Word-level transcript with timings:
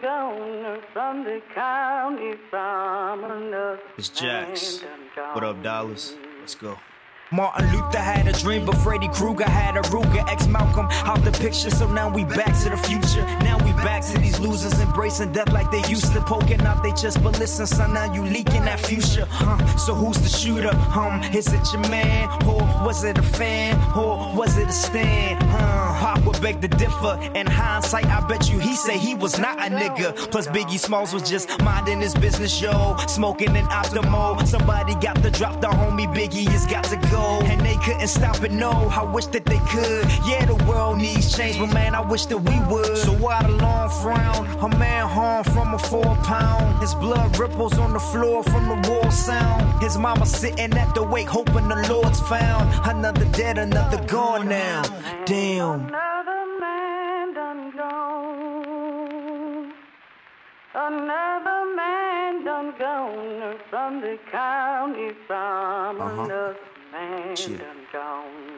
done 0.00 0.02
gone 0.02 0.82
from 0.92 1.24
the 1.24 1.40
county 1.54 2.34
summer 2.50 3.78
It's 3.96 4.08
Jax. 4.08 4.82
What 5.32 5.44
up, 5.44 5.62
Dallas? 5.62 6.14
Let's 6.40 6.54
go. 6.54 6.78
Martin 7.30 7.72
Luther 7.72 7.98
had 7.98 8.28
a 8.28 8.32
dream, 8.32 8.66
but 8.66 8.76
Freddy 8.76 9.08
Krueger 9.08 9.48
had 9.48 9.78
a 9.78 9.80
Ruger. 9.88 10.22
Ex 10.30 10.46
Malcolm 10.46 10.86
out 10.90 11.24
the 11.24 11.32
picture, 11.32 11.70
so 11.70 11.90
now 11.90 12.12
we 12.12 12.24
back 12.24 12.54
to 12.62 12.68
the 12.68 12.76
future. 12.76 13.24
Now 13.40 13.56
we 13.64 13.72
back 13.82 14.04
to 14.12 14.18
these 14.18 14.38
losers 14.38 14.78
embracing 14.80 15.32
death 15.32 15.50
like 15.50 15.70
they 15.70 15.82
used 15.88 16.12
to, 16.12 16.20
poking 16.20 16.60
out 16.60 16.82
they 16.82 16.92
chest. 16.92 17.22
But 17.22 17.38
listen, 17.38 17.66
son, 17.66 17.94
now 17.94 18.12
you 18.12 18.22
leaking 18.22 18.66
that 18.66 18.80
future. 18.80 19.26
Huh? 19.30 19.56
So 19.78 19.94
who's 19.94 20.18
the 20.18 20.28
shooter? 20.28 20.76
Um, 20.94 21.22
is 21.34 21.50
it 21.54 21.72
your 21.72 21.88
man, 21.88 22.28
or 22.44 22.60
was 22.84 23.02
it 23.04 23.16
a 23.16 23.22
fan, 23.22 23.76
or 23.96 24.36
was 24.36 24.58
it 24.58 24.68
a 24.68 24.72
stand? 24.72 25.42
Huh? 25.44 25.91
Pop 26.02 26.24
would 26.26 26.42
beg 26.42 26.60
to 26.60 26.66
differ. 26.66 27.16
In 27.36 27.46
hindsight, 27.46 28.06
I 28.06 28.26
bet 28.26 28.50
you 28.50 28.58
he 28.58 28.74
say 28.74 28.98
he 28.98 29.14
was 29.14 29.38
not 29.38 29.56
a 29.60 29.70
nigga. 29.70 30.16
Plus 30.32 30.48
Biggie 30.48 30.76
Smalls 30.76 31.14
was 31.14 31.22
just 31.30 31.48
minding 31.62 32.00
his 32.00 32.12
business, 32.12 32.60
yo, 32.60 32.96
smoking 33.06 33.56
an 33.56 33.66
Optimo. 33.66 34.44
Somebody 34.44 34.96
got 34.96 35.22
to 35.22 35.30
drop 35.30 35.60
the 35.60 35.68
homie 35.68 36.12
Biggie 36.12 36.48
has 36.48 36.66
got 36.66 36.82
to 36.86 36.96
go. 37.12 37.38
And 37.44 37.60
they 37.60 37.76
couldn't 37.76 38.08
stop 38.08 38.42
it, 38.42 38.50
no. 38.50 38.72
I 38.72 39.04
wish 39.04 39.26
that 39.26 39.44
they 39.44 39.60
could. 39.70 40.04
Yeah, 40.26 40.44
the 40.44 40.56
world 40.68 40.98
needs 40.98 41.36
change, 41.36 41.60
but 41.60 41.72
man, 41.72 41.94
I 41.94 42.00
wish 42.00 42.26
that 42.26 42.38
we 42.38 42.58
would. 42.72 42.96
So 42.96 43.12
why 43.12 43.40
the 43.44 43.50
long 43.50 43.88
frown? 44.02 44.44
A 44.58 44.76
man 44.76 45.06
harmed 45.06 45.46
from 45.52 45.72
a 45.72 45.78
four 45.78 46.16
pound. 46.24 46.80
His 46.80 46.96
blood 46.96 47.38
ripples 47.38 47.78
on 47.78 47.92
the 47.92 48.00
floor 48.00 48.42
from 48.42 48.68
the 48.68 48.90
war 48.90 49.08
sound. 49.12 49.80
His 49.80 49.96
mama 49.96 50.26
sitting 50.26 50.72
at 50.72 50.96
the 50.96 51.04
wake, 51.04 51.28
hoping 51.28 51.68
the 51.68 51.86
Lord's 51.88 52.18
found. 52.22 52.66
Another 52.90 53.24
dead, 53.26 53.56
another 53.56 54.04
gone 54.06 54.48
now. 54.48 54.82
Damn. 55.26 55.91
Another 60.74 61.74
man 61.76 62.44
done 62.46 62.72
gone 62.78 63.58
from 63.68 64.00
the 64.00 64.18
county 64.30 65.10
summer 65.28 66.22
uh-huh. 66.22 66.54
man 66.90 67.36
Shit. 67.36 67.58
done 67.58 67.86
gone. 67.92 68.51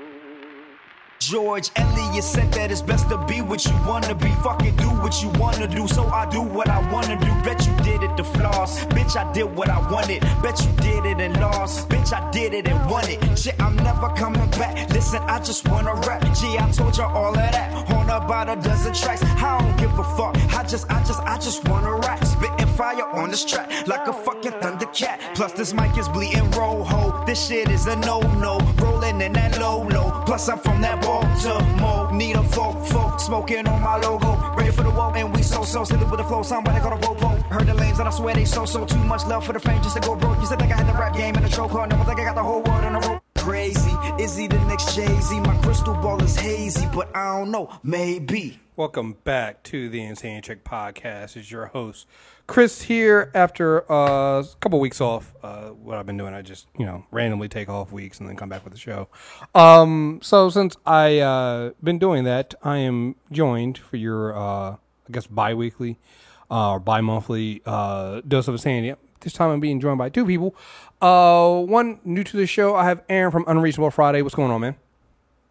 George 1.30 1.70
Eliot 1.76 2.22
said 2.22 2.52
that 2.52 2.70
it's 2.70 2.82
best 2.82 3.08
to 3.08 3.16
be 3.16 3.40
what 3.40 3.64
you 3.64 3.72
wanna 3.86 4.14
be. 4.14 4.30
Fucking 4.42 4.76
do 4.76 4.88
what 5.00 5.22
you 5.22 5.30
wanna 5.40 5.66
do, 5.66 5.88
so 5.88 6.04
I 6.08 6.28
do 6.28 6.42
what 6.42 6.68
I 6.68 6.80
wanna 6.92 7.18
do. 7.18 7.32
Bet 7.42 7.66
you 7.66 7.74
did 7.82 8.02
it 8.02 8.14
to 8.18 8.24
floss. 8.24 8.84
Bitch, 8.86 9.16
I 9.16 9.32
did 9.32 9.44
what 9.56 9.70
I 9.70 9.78
wanted. 9.90 10.20
Bet 10.42 10.60
you 10.60 10.72
did 10.82 11.06
it 11.06 11.20
and 11.20 11.40
lost. 11.40 11.88
Bitch, 11.88 12.12
I 12.12 12.30
did 12.30 12.52
it 12.52 12.68
and 12.68 12.90
won 12.90 13.08
it. 13.08 13.38
Shit, 13.38 13.54
I'm 13.58 13.74
never 13.76 14.10
coming 14.10 14.50
back. 14.50 14.90
Listen, 14.90 15.22
I 15.22 15.38
just 15.38 15.66
wanna 15.66 15.94
rap. 16.06 16.20
Gee, 16.38 16.58
I 16.58 16.70
told 16.70 16.96
you 16.98 17.04
all 17.04 17.30
of 17.30 17.36
that. 17.36 17.72
On 17.90 18.10
about 18.10 18.50
a 18.50 18.56
dozen 18.60 18.92
tracks. 18.92 19.22
I 19.22 19.58
don't 19.58 19.76
give 19.78 19.98
a 19.98 20.04
fuck. 20.16 20.36
I 20.54 20.62
just, 20.64 20.90
I 20.90 21.02
just, 21.04 21.20
I 21.20 21.38
just 21.38 21.66
wanna 21.68 21.94
rap. 21.94 22.22
Spitting 22.24 22.68
fire 22.76 23.08
on 23.14 23.30
this 23.30 23.44
track 23.46 23.70
like 23.86 24.06
a 24.08 24.12
fucking 24.12 24.52
thundercat. 24.60 25.34
Plus, 25.34 25.52
this 25.52 25.72
mic 25.72 25.96
is 25.96 26.08
bleeding 26.08 26.50
rojo. 26.50 27.24
This 27.24 27.46
shit 27.46 27.70
is 27.70 27.86
a 27.86 27.96
no-no. 27.96 28.58
Rolling 28.78 29.22
in 29.22 29.32
that 29.32 29.58
low-low. 29.58 30.22
Plus, 30.26 30.48
I'm 30.48 30.58
from 30.58 30.82
that 30.82 31.02
Baltimore. 31.14 32.12
Need 32.12 32.36
a 32.36 32.42
folk, 32.42 32.86
folk. 32.86 33.20
Smoking 33.20 33.66
on 33.68 33.82
my 33.82 33.96
logo. 33.96 34.54
Ready 34.56 34.70
for 34.70 34.82
the 34.82 34.90
woe, 34.90 35.12
and 35.14 35.34
we 35.34 35.42
so-so. 35.42 35.84
Silly 35.84 36.04
with 36.04 36.18
the 36.18 36.24
flow. 36.24 36.42
Somebody 36.42 36.80
call 36.80 36.92
a 36.92 36.98
ropo. 36.98 37.42
Heard 37.44 37.66
the 37.66 37.74
lanes, 37.74 37.98
and 37.98 38.08
I 38.08 38.10
swear 38.10 38.34
they 38.34 38.44
so-so. 38.44 38.84
Too 38.84 38.98
much 38.98 39.24
love 39.26 39.44
for 39.46 39.52
the 39.52 39.60
fame 39.60 39.82
just 39.82 39.96
to 39.96 40.00
go 40.00 40.16
broke. 40.16 40.40
You 40.40 40.46
said 40.46 40.58
think 40.58 40.72
I 40.72 40.76
had 40.76 40.88
the 40.88 40.98
rap 40.98 41.14
game 41.14 41.34
in 41.36 41.42
the 41.42 41.48
chokehold. 41.48 41.90
Never 41.90 42.04
think 42.04 42.20
I 42.20 42.24
got 42.24 42.34
the 42.34 42.42
whole 42.42 42.62
world 42.62 42.84
in 42.84 42.94
a 42.96 43.00
rope. 43.00 43.22
Crazy. 43.36 43.92
Is 44.18 44.36
he 44.36 44.46
the 44.46 44.58
next 44.64 44.94
Jay-Z? 44.94 45.40
My 45.40 45.56
crystal 45.58 45.94
ball 45.94 46.22
is 46.22 46.34
hazy, 46.36 46.86
but 46.94 47.14
I 47.14 47.38
don't 47.38 47.50
know. 47.50 47.70
Maybe. 47.82 48.58
Welcome 48.76 49.16
back 49.22 49.62
to 49.64 49.88
the 49.88 50.02
Insane 50.02 50.42
Chick 50.42 50.64
Podcast. 50.64 51.36
It's 51.36 51.50
your 51.50 51.66
host, 51.66 52.08
Chris, 52.46 52.82
here 52.82 53.30
after 53.34 53.90
uh, 53.90 54.40
a 54.40 54.46
couple 54.60 54.78
weeks 54.78 55.00
off. 55.00 55.32
Uh, 55.42 55.68
what 55.70 55.96
I've 55.96 56.04
been 56.04 56.18
doing, 56.18 56.34
I 56.34 56.42
just, 56.42 56.66
you 56.78 56.84
know, 56.84 57.04
randomly 57.10 57.48
take 57.48 57.68
off 57.70 57.90
weeks 57.90 58.20
and 58.20 58.28
then 58.28 58.36
come 58.36 58.50
back 58.50 58.64
with 58.64 58.72
the 58.74 58.78
show. 58.78 59.08
Um, 59.54 60.20
so 60.22 60.50
since 60.50 60.76
I 60.84 61.20
uh, 61.20 61.70
been 61.82 61.98
doing 61.98 62.24
that, 62.24 62.54
I 62.62 62.78
am 62.78 63.16
joined 63.32 63.78
for 63.78 63.96
your, 63.96 64.36
uh, 64.36 64.72
I 64.72 64.78
guess, 65.10 65.26
bi-weekly 65.26 65.98
uh, 66.50 66.72
or 66.72 66.80
bi-monthly 66.80 67.62
uh, 67.64 68.20
dose 68.28 68.46
of 68.46 68.54
insanity. 68.54 68.94
This 69.20 69.32
time 69.32 69.50
I'm 69.50 69.60
being 69.60 69.80
joined 69.80 69.96
by 69.96 70.10
two 70.10 70.26
people. 70.26 70.54
Uh, 71.00 71.60
one 71.60 71.98
new 72.04 72.24
to 72.24 72.36
the 72.36 72.46
show, 72.46 72.76
I 72.76 72.84
have 72.84 73.02
Aaron 73.08 73.32
from 73.32 73.44
Unreasonable 73.46 73.90
Friday. 73.90 74.20
What's 74.20 74.34
going 74.34 74.50
on, 74.50 74.60
man? 74.60 74.76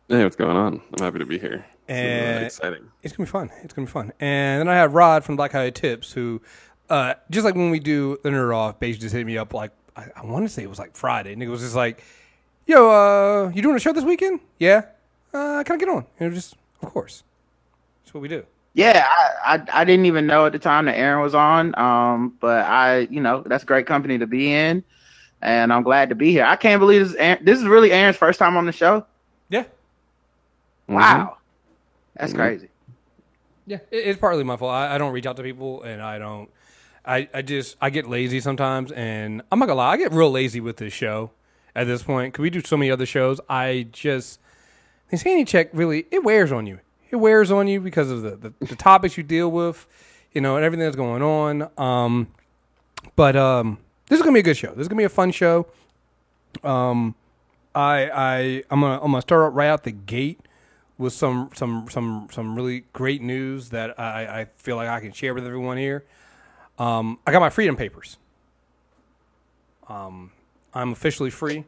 Hey, 0.07 0.23
what's 0.23 0.35
going 0.35 0.55
on? 0.55 0.81
I'm 0.93 1.03
happy 1.03 1.17
to 1.17 1.25
be 1.25 1.39
here. 1.39 1.65
Is, 1.89 2.41
uh, 2.41 2.45
exciting. 2.45 2.91
It's 3.01 3.15
gonna 3.15 3.25
be 3.25 3.31
fun. 3.31 3.49
It's 3.63 3.73
gonna 3.73 3.87
be 3.87 3.91
fun. 3.91 4.13
And 4.19 4.61
then 4.61 4.69
I 4.69 4.75
have 4.75 4.93
Rod 4.93 5.23
from 5.23 5.35
Black 5.35 5.51
High 5.51 5.69
Tips, 5.69 6.13
who, 6.13 6.41
uh, 6.89 7.13
just 7.29 7.45
like 7.45 7.55
when 7.55 7.69
we 7.71 7.79
do 7.79 8.17
the 8.23 8.29
nerd 8.29 8.55
off, 8.55 8.79
basically 8.79 9.05
just 9.05 9.15
hit 9.15 9.25
me 9.25 9.37
up 9.37 9.53
like 9.53 9.71
I, 9.95 10.07
I 10.15 10.25
want 10.25 10.45
to 10.45 10.49
say 10.49 10.63
it 10.63 10.69
was 10.69 10.79
like 10.79 10.95
Friday, 10.95 11.33
and 11.33 11.41
it 11.43 11.47
was 11.49 11.61
just 11.61 11.75
like, 11.75 12.03
"Yo, 12.65 12.89
uh, 12.89 13.49
you 13.53 13.61
doing 13.61 13.75
a 13.75 13.79
show 13.79 13.93
this 13.93 14.03
weekend? 14.03 14.39
Yeah, 14.59 14.83
uh, 15.33 15.63
can 15.65 15.75
I 15.75 15.77
get 15.77 15.89
on?" 15.89 16.05
And 16.19 16.27
it 16.27 16.29
was 16.33 16.43
just, 16.43 16.55
of 16.81 16.89
course, 16.91 17.23
that's 18.03 18.13
what 18.13 18.21
we 18.21 18.27
do. 18.27 18.45
Yeah, 18.75 19.05
I, 19.45 19.55
I 19.55 19.81
I 19.81 19.83
didn't 19.85 20.07
even 20.07 20.25
know 20.25 20.45
at 20.47 20.51
the 20.51 20.59
time 20.59 20.85
that 20.85 20.97
Aaron 20.97 21.21
was 21.21 21.35
on. 21.35 21.77
Um, 21.77 22.35
but 22.39 22.65
I, 22.65 23.01
you 23.11 23.21
know, 23.21 23.43
that's 23.45 23.63
great 23.63 23.85
company 23.85 24.17
to 24.17 24.25
be 24.27 24.51
in, 24.51 24.83
and 25.41 25.71
I'm 25.71 25.83
glad 25.83 26.09
to 26.09 26.15
be 26.15 26.31
here. 26.31 26.43
I 26.43 26.55
can't 26.55 26.79
believe 26.79 27.01
this. 27.01 27.09
Is 27.11 27.15
Aaron, 27.15 27.45
this 27.45 27.59
is 27.59 27.65
really 27.65 27.91
Aaron's 27.91 28.17
first 28.17 28.39
time 28.39 28.57
on 28.57 28.65
the 28.65 28.71
show. 28.71 29.05
Yeah, 29.49 29.65
Wow, 30.87 31.37
that's 32.15 32.33
Mhm. 32.33 32.37
crazy. 32.37 32.69
yeah. 33.67 33.77
It, 33.91 34.07
it's 34.07 34.19
partly 34.19 34.43
my 34.43 34.57
fault. 34.57 34.71
I, 34.73 34.95
I 34.95 34.97
don't 34.97 35.13
reach 35.13 35.25
out 35.27 35.37
to 35.37 35.43
people, 35.43 35.83
and 35.83 36.01
I 36.01 36.17
don't. 36.19 36.49
I, 37.05 37.27
I 37.33 37.41
just 37.41 37.75
I 37.81 37.89
get 37.89 38.07
lazy 38.07 38.39
sometimes, 38.39 38.91
and 38.91 39.41
I'm 39.51 39.59
not 39.59 39.67
gonna 39.67 39.77
lie, 39.77 39.91
I 39.91 39.97
get 39.97 40.11
real 40.11 40.31
lazy 40.31 40.59
with 40.59 40.77
this 40.77 40.93
show 40.93 41.31
at 41.75 41.85
this 41.85 42.03
point. 42.03 42.33
Cause 42.33 42.41
we 42.41 42.49
do 42.49 42.61
so 42.61 42.77
many 42.77 42.91
other 42.91 43.05
shows. 43.05 43.39
I 43.49 43.87
just 43.91 44.39
this 45.09 45.21
sanity 45.21 45.45
check 45.45 45.69
really 45.73 46.05
it 46.11 46.23
wears 46.23 46.51
on 46.51 46.65
you. 46.65 46.79
It 47.09 47.17
wears 47.17 47.51
on 47.51 47.67
you 47.67 47.79
because 47.79 48.09
of 48.09 48.21
the, 48.23 48.35
the, 48.35 48.65
the 48.65 48.75
topics 48.75 49.17
you 49.17 49.23
deal 49.23 49.51
with, 49.51 49.85
you 50.31 50.41
know, 50.41 50.55
and 50.55 50.65
everything 50.65 50.85
that's 50.85 50.95
going 50.95 51.21
on. 51.21 51.69
Um, 51.77 52.27
but 53.15 53.35
um, 53.35 53.77
this 54.07 54.17
is 54.17 54.23
gonna 54.23 54.33
be 54.33 54.39
a 54.39 54.43
good 54.43 54.57
show. 54.57 54.71
This 54.71 54.81
is 54.81 54.87
gonna 54.87 54.99
be 54.99 55.05
a 55.05 55.09
fun 55.09 55.31
show. 55.31 55.67
Um, 56.63 57.15
I 57.75 58.09
I 58.09 58.63
I'm 58.71 58.81
gonna 58.81 58.95
I'm 58.95 59.11
gonna 59.11 59.21
start 59.21 59.53
right 59.53 59.67
out 59.67 59.83
the 59.83 59.91
gate 59.91 60.39
with 60.97 61.13
some 61.13 61.49
some 61.53 61.87
some 61.89 62.27
some 62.31 62.55
really 62.55 62.85
great 62.93 63.21
news 63.21 63.69
that 63.69 63.99
I, 63.99 64.41
I 64.41 64.45
feel 64.57 64.75
like 64.75 64.87
I 64.87 64.99
can 64.99 65.11
share 65.11 65.33
with 65.33 65.45
everyone 65.45 65.77
here. 65.77 66.05
Um, 66.83 67.17
I 67.25 67.31
got 67.31 67.39
my 67.39 67.49
freedom 67.49 67.77
papers. 67.77 68.17
Um, 69.87 70.33
I'm 70.73 70.91
officially 70.91 71.29
free, 71.29 71.63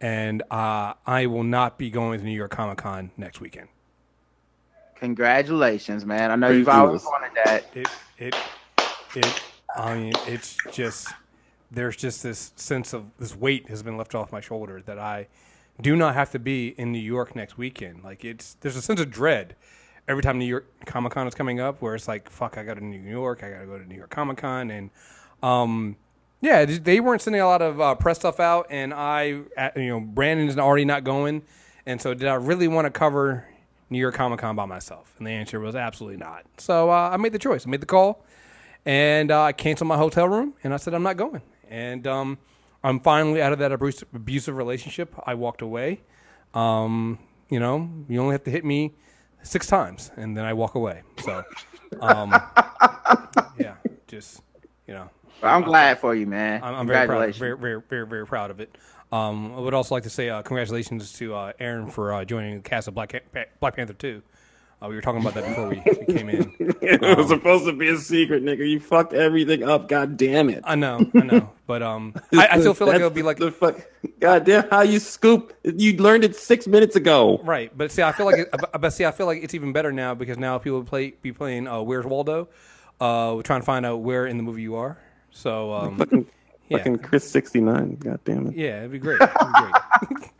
and 0.00 0.44
uh, 0.48 0.94
I 1.04 1.26
will 1.26 1.42
not 1.42 1.76
be 1.76 1.90
going 1.90 2.20
to 2.20 2.24
New 2.24 2.30
York 2.30 2.52
Comic 2.52 2.78
Con 2.78 3.10
next 3.16 3.40
weekend. 3.40 3.66
Congratulations, 4.94 6.06
man. 6.06 6.30
I 6.30 6.36
know 6.36 6.46
Praise 6.46 6.58
you've 6.58 6.68
always 6.68 7.02
wanted 7.04 7.32
that. 7.44 7.64
It 7.74 7.88
it 8.16 8.36
it. 9.16 9.42
I 9.74 9.96
mean, 9.96 10.12
it's 10.28 10.56
just 10.70 11.08
there's 11.72 11.96
just 11.96 12.22
this 12.22 12.52
sense 12.54 12.92
of 12.92 13.10
this 13.18 13.34
weight 13.34 13.68
has 13.68 13.82
been 13.82 13.96
lifted 13.96 14.18
off 14.18 14.30
my 14.30 14.40
shoulder 14.40 14.80
that 14.86 15.00
I 15.00 15.26
do 15.80 15.96
not 15.96 16.14
have 16.14 16.30
to 16.30 16.38
be 16.38 16.68
in 16.78 16.92
New 16.92 17.00
York 17.00 17.34
next 17.34 17.58
weekend. 17.58 18.04
Like 18.04 18.24
it's 18.24 18.54
there's 18.60 18.76
a 18.76 18.82
sense 18.82 19.00
of 19.00 19.10
dread 19.10 19.56
every 20.08 20.22
time 20.22 20.38
New 20.38 20.44
York 20.44 20.66
Comic 20.86 21.12
Con 21.12 21.26
is 21.26 21.34
coming 21.34 21.60
up, 21.60 21.80
where 21.80 21.94
it's 21.94 22.08
like, 22.08 22.28
fuck, 22.28 22.58
I 22.58 22.64
got 22.64 22.74
to 22.74 22.84
New 22.84 22.98
York, 22.98 23.42
I 23.42 23.50
got 23.50 23.60
to 23.60 23.66
go 23.66 23.78
to 23.78 23.86
New 23.86 23.96
York 23.96 24.10
Comic 24.10 24.38
Con, 24.38 24.70
and 24.70 24.90
um, 25.42 25.96
yeah, 26.40 26.64
they 26.64 27.00
weren't 27.00 27.22
sending 27.22 27.40
a 27.40 27.46
lot 27.46 27.62
of 27.62 27.80
uh, 27.80 27.94
press 27.94 28.18
stuff 28.18 28.40
out, 28.40 28.66
and 28.70 28.92
I, 28.92 29.24
you 29.24 29.88
know, 29.88 30.00
Brandon's 30.00 30.58
already 30.58 30.84
not 30.84 31.04
going, 31.04 31.42
and 31.86 32.00
so 32.00 32.14
did 32.14 32.28
I 32.28 32.34
really 32.34 32.68
want 32.68 32.86
to 32.86 32.90
cover 32.90 33.46
New 33.90 33.98
York 33.98 34.14
Comic 34.14 34.40
Con 34.40 34.56
by 34.56 34.66
myself? 34.66 35.14
And 35.18 35.26
the 35.26 35.30
answer 35.30 35.58
was 35.60 35.74
absolutely 35.74 36.18
not. 36.18 36.44
So 36.58 36.90
uh, 36.90 37.10
I 37.12 37.16
made 37.16 37.32
the 37.32 37.38
choice, 37.38 37.66
I 37.66 37.70
made 37.70 37.80
the 37.80 37.86
call, 37.86 38.24
and 38.84 39.30
uh, 39.30 39.42
I 39.42 39.52
canceled 39.52 39.88
my 39.88 39.96
hotel 39.96 40.28
room, 40.28 40.54
and 40.62 40.74
I 40.74 40.76
said 40.76 40.92
I'm 40.94 41.02
not 41.02 41.16
going, 41.16 41.42
and 41.70 42.06
um, 42.06 42.38
I'm 42.82 43.00
finally 43.00 43.40
out 43.40 43.54
of 43.54 43.58
that 43.60 43.72
abusive 43.72 44.56
relationship. 44.56 45.14
I 45.26 45.34
walked 45.34 45.62
away. 45.62 46.02
Um, 46.52 47.18
you 47.48 47.58
know, 47.58 47.90
you 48.08 48.20
only 48.20 48.32
have 48.32 48.44
to 48.44 48.50
hit 48.50 48.64
me 48.64 48.94
six 49.44 49.66
times, 49.66 50.10
and 50.16 50.36
then 50.36 50.44
I 50.44 50.52
walk 50.52 50.74
away. 50.74 51.02
So, 51.22 51.44
um, 52.00 52.30
yeah, 53.58 53.74
just 54.08 54.42
you 54.86 54.94
know. 54.94 55.08
But 55.40 55.48
I'm 55.48 55.62
glad 55.62 56.00
for 56.00 56.14
you, 56.14 56.26
man. 56.26 56.62
I'm, 56.62 56.74
I'm 56.74 56.86
very 56.86 57.06
proud, 57.06 57.34
very, 57.34 57.56
very, 57.56 57.80
very, 57.80 58.06
very 58.06 58.26
proud 58.26 58.50
of 58.50 58.60
it. 58.60 58.76
Um, 59.12 59.54
I 59.54 59.60
would 59.60 59.74
also 59.74 59.94
like 59.94 60.04
to 60.04 60.10
say 60.10 60.28
uh, 60.28 60.42
congratulations 60.42 61.12
to 61.14 61.34
uh, 61.34 61.52
Aaron 61.60 61.88
for 61.88 62.12
uh, 62.12 62.24
joining 62.24 62.56
the 62.56 62.68
cast 62.68 62.88
of 62.88 62.94
Black 62.94 63.22
Black 63.60 63.76
Panther 63.76 63.92
Two. 63.92 64.22
Uh, 64.84 64.88
we 64.88 64.94
were 64.96 65.00
talking 65.00 65.20
about 65.20 65.34
that 65.34 65.44
before 65.46 65.68
we, 65.68 65.82
we 66.06 66.14
came 66.14 66.28
in. 66.28 66.54
it 66.58 67.00
was 67.16 67.28
supposed 67.28 67.64
to 67.64 67.72
be 67.72 67.88
a 67.88 67.96
secret, 67.96 68.44
nigga. 68.44 68.68
You 68.68 68.80
fucked 68.80 69.14
everything 69.14 69.62
up. 69.62 69.88
God 69.88 70.16
damn 70.16 70.50
it. 70.50 70.62
I 70.64 70.74
know, 70.74 71.00
I 71.14 71.20
know, 71.20 71.50
but 71.66 71.82
um, 71.82 72.14
I, 72.34 72.48
I 72.52 72.60
still 72.60 72.74
feel 72.74 72.88
like 72.88 72.96
it'll 72.96 73.10
be 73.10 73.22
like 73.22 73.38
the 73.38 73.50
fuck. 73.50 73.80
God 74.20 74.44
damn, 74.44 74.68
how 74.68 74.82
you 74.82 74.98
scoop? 74.98 75.54
You 75.62 75.96
learned 75.96 76.24
it 76.24 76.36
six 76.36 76.66
minutes 76.66 76.96
ago. 76.96 77.40
right. 77.44 77.76
But 77.76 77.92
see, 77.92 78.02
I 78.02 78.12
feel 78.12 78.26
like, 78.26 78.36
it, 78.40 78.54
but 78.78 78.90
see, 78.90 79.06
I 79.06 79.10
feel 79.10 79.26
like 79.26 79.42
it's 79.42 79.54
even 79.54 79.72
better 79.72 79.92
now 79.92 80.14
because 80.14 80.36
now 80.38 80.58
people 80.58 80.82
play 80.84 81.14
be 81.22 81.32
playing 81.32 81.66
uh, 81.66 81.80
Where's 81.80 82.04
Waldo. 82.04 82.48
Uh, 83.00 83.32
we're 83.36 83.42
trying 83.42 83.60
to 83.60 83.66
find 83.66 83.86
out 83.86 84.02
where 84.02 84.26
in 84.26 84.36
the 84.36 84.42
movie 84.42 84.62
you 84.62 84.76
are. 84.76 84.98
So 85.30 85.72
um, 85.72 85.96
Fucking, 85.96 86.26
yeah, 86.68 86.78
fucking 86.78 86.98
Chris 86.98 87.28
sixty 87.28 87.60
nine. 87.60 87.96
God 87.96 88.20
damn 88.24 88.48
it. 88.48 88.56
yeah, 88.56 88.80
it'd 88.80 88.92
be 88.92 88.98
great. 88.98 89.20
It'd 89.20 89.34
be 89.34 90.14
great. 90.14 90.30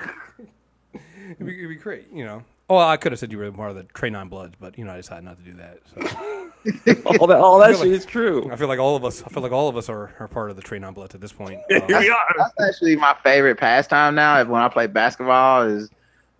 it'd, 1.31 1.47
be, 1.47 1.59
it'd 1.59 1.69
be 1.71 1.77
great. 1.77 2.09
You 2.13 2.25
know. 2.27 2.45
Oh, 2.69 2.79
I 2.79 2.97
could 2.97 3.13
have 3.13 3.19
said 3.19 3.31
you 3.31 3.39
were 3.39 3.53
part 3.53 3.71
of 3.71 3.77
the 3.77 3.83
Trey 3.83 4.09
Nine 4.09 4.29
Bloods, 4.29 4.55
but 4.59 4.79
you 4.79 4.85
know 4.85 4.93
I 4.93 4.97
decided 4.97 5.25
not 5.25 5.37
to 5.39 5.45
do 5.45 5.53
that. 5.55 5.81
So 5.93 7.11
all 7.21 7.27
that 7.27 7.39
all 7.39 7.59
that 7.59 7.73
shit 7.73 7.81
like- 7.81 7.89
is 7.89 8.07
true. 8.07 8.51
I 8.51 8.57
feel 8.57 8.69
like 8.69 8.79
all 8.79 8.97
of 8.97 9.05
us. 9.05 9.23
I 9.23 9.29
feel 9.29 9.43
like 9.43 9.53
all 9.53 9.69
of 9.69 9.77
us 9.77 9.91
are, 9.91 10.15
are 10.19 10.29
part 10.29 10.51
of 10.51 10.57
the 10.57 10.63
Trey 10.63 10.79
Nine 10.79 10.95
Bloods 10.95 11.15
at 11.15 11.21
this 11.21 11.33
point. 11.33 11.61
Here 11.69 11.85
we 11.87 12.09
are. 12.09 12.35
That's 12.39 12.55
actually 12.67 12.97
my 12.97 13.15
favorite 13.23 13.57
pastime 13.57 14.15
now. 14.15 14.41
If 14.41 14.49
when 14.49 14.63
I 14.63 14.69
play 14.69 14.87
basketball, 14.87 15.63
is 15.63 15.91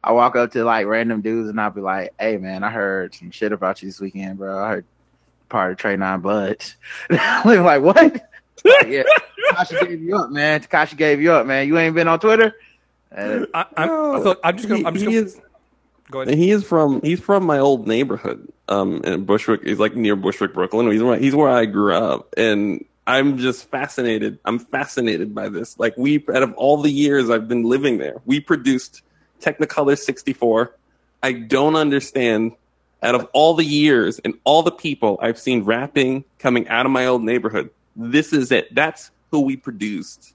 I 0.03 0.13
walk 0.13 0.35
up 0.35 0.51
to 0.53 0.65
like 0.65 0.87
random 0.87 1.21
dudes 1.21 1.51
and 1.51 1.61
I'll 1.61 1.71
be 1.71 1.83
like, 1.83 2.15
"Hey 2.19 2.39
man, 2.39 2.65
I 2.65 2.71
heard 2.71 3.15
some 3.15 3.31
shit 3.31 3.53
about 3.53 3.83
you 3.83 3.89
this 3.89 4.01
weekend, 4.01 4.39
bro. 4.39 4.65
I 4.65 4.69
heard 4.69 4.85
part 5.51 5.73
of 5.73 5.79
Trey 5.79 5.97
Nine 5.97 6.21
Bloods." 6.21 6.77
They're 7.11 7.63
like, 7.63 7.83
"What?" 7.83 7.97
Like, 7.97 8.87
yeah, 8.87 9.03
Tekashi 9.53 9.89
gave 9.89 10.01
you 10.01 10.17
up, 10.17 10.31
man. 10.31 10.61
Tekashi 10.63 10.97
gave 10.97 11.21
you 11.21 11.33
up, 11.33 11.47
man. 11.47 11.69
You 11.69 11.77
ain't 11.77 11.95
been 11.95 12.09
on 12.09 12.19
Twitter. 12.19 12.57
Uh, 13.15 13.45
I, 13.53 13.67
I'm, 13.77 13.91
I 13.91 14.19
feel 14.21 14.25
like 14.25 14.39
I'm 14.43 14.57
just 14.57 14.69
gonna. 14.71 14.89
I'm 14.89 14.95
just 14.95 15.07
he, 15.07 15.13
gonna 15.13 15.27
is 15.27 15.41
go 16.11 16.23
ahead. 16.23 16.37
he 16.37 16.51
is 16.51 16.65
from 16.65 17.01
he's 17.03 17.21
from 17.21 17.45
my 17.45 17.59
old 17.59 17.87
neighborhood. 17.87 18.49
Um, 18.69 19.03
in 19.05 19.25
Bushwick, 19.25 19.63
he's 19.63 19.79
like 19.79 19.95
near 19.95 20.17
Bushwick, 20.17 20.55
Brooklyn. 20.55 20.91
He's 20.91 21.03
where 21.03 21.19
he's 21.19 21.35
where 21.35 21.51
I 21.51 21.67
grew 21.67 21.95
up, 21.95 22.35
and 22.37 22.85
I'm 23.07 23.39
just 23.39 23.69
fascinated. 23.71 24.39
I'm 24.45 24.59
fascinated 24.59 25.35
by 25.35 25.49
this. 25.49 25.79
Like 25.79 25.97
we, 25.97 26.25
out 26.35 26.43
of 26.43 26.55
all 26.55 26.79
the 26.79 26.91
years 26.91 27.29
I've 27.31 27.49
been 27.49 27.65
living 27.65 27.99
there, 27.99 28.17
we 28.25 28.41
produced 28.41 29.03
Technicolor 29.41 29.99
64. 29.99 30.75
I 31.23 31.33
don't 31.33 31.77
understand. 31.77 32.53
Out 33.03 33.15
of 33.15 33.29
all 33.35 33.53
the 33.53 33.65
years 33.65 34.19
and 34.21 34.33
all 34.45 34.63
the 34.63 34.71
people 34.71 35.19
I've 35.21 35.39
seen 35.39 35.65
rapping 35.65 36.25
coming 36.39 36.67
out 36.69 36.87
of 36.87 36.93
my 36.93 37.05
old 37.05 37.23
neighborhood, 37.23 37.69
this 37.95 38.33
is 38.33 38.51
it. 38.51 38.75
That's 38.75 39.11
who 39.31 39.41
we 39.41 39.59
produced. 39.59 40.35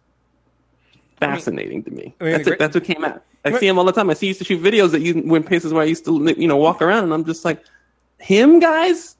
Fascinating 1.19 1.83
to 1.85 1.89
me. 1.89 2.13
I 2.21 2.23
mean, 2.23 2.33
that's 2.33 2.45
the 2.45 2.53
it. 2.53 2.59
That's 2.59 2.75
what 2.75 2.83
came 2.83 3.03
out. 3.03 3.23
I 3.45 3.57
see 3.57 3.67
him 3.67 3.77
all 3.79 3.85
the 3.85 3.91
time. 3.91 4.09
I 4.09 4.13
see 4.13 4.25
he 4.25 4.29
used 4.29 4.39
to 4.39 4.45
shoot 4.45 4.61
videos 4.61 4.91
that 4.91 5.01
you 5.01 5.23
went 5.25 5.45
places 5.45 5.73
where 5.73 5.81
I 5.81 5.85
used 5.85 6.05
to, 6.05 6.35
you 6.37 6.47
know, 6.47 6.57
walk 6.57 6.81
around, 6.81 7.05
and 7.05 7.13
I'm 7.13 7.25
just 7.25 7.45
like, 7.45 7.63
him, 8.19 8.59
guys, 8.59 9.15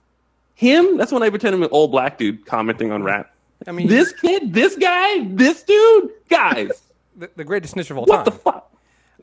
him. 0.56 0.98
That's 0.98 1.12
when 1.12 1.24
I 1.24 1.30
pretend 1.30 1.56
I'm 1.56 1.63
an 1.63 1.69
old 1.71 1.92
black 1.92 2.18
dude 2.18 2.45
commenting 2.45 2.92
on 2.92 3.04
rap. 3.04 3.33
I 3.68 3.71
mean, 3.71 3.88
This 3.88 4.13
kid, 4.13 4.54
this 4.54 4.75
guy, 4.75 5.25
this 5.25 5.63
dude, 5.63 6.12
guys, 6.30 6.69
the, 7.18 7.30
the 7.36 7.44
greatest 7.44 7.74
snitch 7.74 7.92
of 7.92 7.98
all 7.98 8.06
time. 8.06 8.18
what 8.18 8.25
the 8.25 8.31
fuck? 8.31 8.71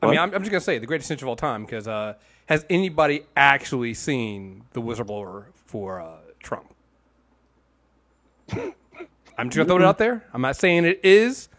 I 0.01 0.07
mean, 0.07 0.19
I'm, 0.19 0.33
I'm 0.33 0.41
just 0.41 0.51
gonna 0.51 0.61
say 0.61 0.77
the 0.77 0.85
greatest 0.85 1.07
snitch 1.07 1.21
of 1.23 1.27
all 1.27 1.35
time 1.35 1.65
because 1.65 1.87
uh, 1.87 2.15
has 2.45 2.65
anybody 2.69 3.23
actually 3.35 3.93
seen 3.95 4.63
the 4.73 4.81
whistleblower 4.81 5.45
for 5.65 5.99
uh, 5.99 6.17
Trump? 6.39 6.73
I'm 9.39 9.49
just 9.49 9.57
gonna 9.57 9.65
throw 9.65 9.77
it 9.77 9.83
out 9.83 9.97
there. 9.97 10.23
I'm 10.33 10.41
not 10.41 10.55
saying 10.55 10.85
it 10.85 10.99
is 11.03 11.49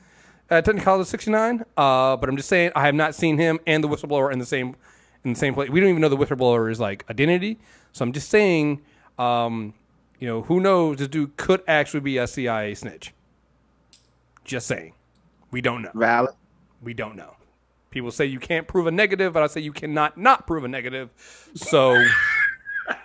uh, 0.51 0.63
Technicolor 0.63 1.05
69, 1.05 1.65
uh, 1.77 2.17
but 2.17 2.29
I'm 2.29 2.37
just 2.37 2.49
saying 2.49 2.73
I 2.75 2.87
have 2.87 2.95
not 2.95 3.15
seen 3.15 3.39
him 3.39 3.61
and 3.67 3.83
the 3.85 3.89
whistleblower 3.89 4.33
in 4.33 4.39
the 4.39 4.47
same 4.47 4.77
in 5.25 5.33
the 5.33 5.39
same 5.39 5.55
place. 5.55 5.69
We 5.69 5.81
don't 5.81 5.91
even 5.91 6.01
know 6.01 6.09
the 6.09 6.17
whistleblower's 6.17 6.81
like 6.81 7.05
identity, 7.11 7.59
so 7.93 8.05
I'm 8.05 8.13
just 8.13 8.31
saying, 8.31 8.81
um, 9.19 9.75
you 10.19 10.27
know, 10.27 10.43
who 10.43 10.61
knows? 10.61 10.99
This 10.99 11.09
dude 11.09 11.37
could 11.37 11.63
actually 11.67 12.01
be 12.01 12.19
a 12.19 12.27
CIA 12.27 12.75
snitch. 12.75 13.13
Just 14.45 14.67
saying, 14.67 14.95
we 15.51 15.61
don't 15.61 15.83
know. 15.83 15.91
valid. 15.95 16.35
We 16.83 16.95
don't 16.95 17.17
know. 17.17 17.35
People 17.91 18.11
say 18.11 18.27
you 18.27 18.39
can't 18.39 18.69
prove 18.69 18.87
a 18.87 18.91
negative, 18.91 19.33
but 19.33 19.43
I 19.43 19.47
say 19.47 19.61
you 19.61 19.73
cannot 19.73 20.17
not 20.17 20.47
prove 20.47 20.65
a 20.65 20.69
negative. 20.69 21.11
So 21.55 22.05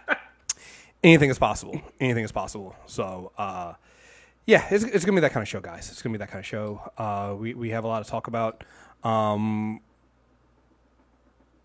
anything 1.03 1.29
is 1.29 1.39
possible. 1.39 1.81
Anything 1.99 2.23
is 2.23 2.31
possible. 2.31 2.75
So 2.85 3.31
uh, 3.37 3.73
yeah, 4.45 4.67
it's, 4.69 4.83
it's 4.83 5.05
gonna 5.05 5.15
be 5.15 5.21
that 5.21 5.31
kind 5.31 5.41
of 5.41 5.47
show, 5.47 5.61
guys. 5.61 5.89
It's 5.91 6.01
gonna 6.01 6.13
be 6.13 6.19
that 6.19 6.29
kind 6.29 6.39
of 6.39 6.45
show. 6.45 6.91
Uh, 6.97 7.35
we 7.37 7.53
we 7.53 7.69
have 7.69 7.83
a 7.83 7.87
lot 7.87 8.03
to 8.03 8.09
talk 8.09 8.27
about. 8.27 8.63
Um, 9.03 9.79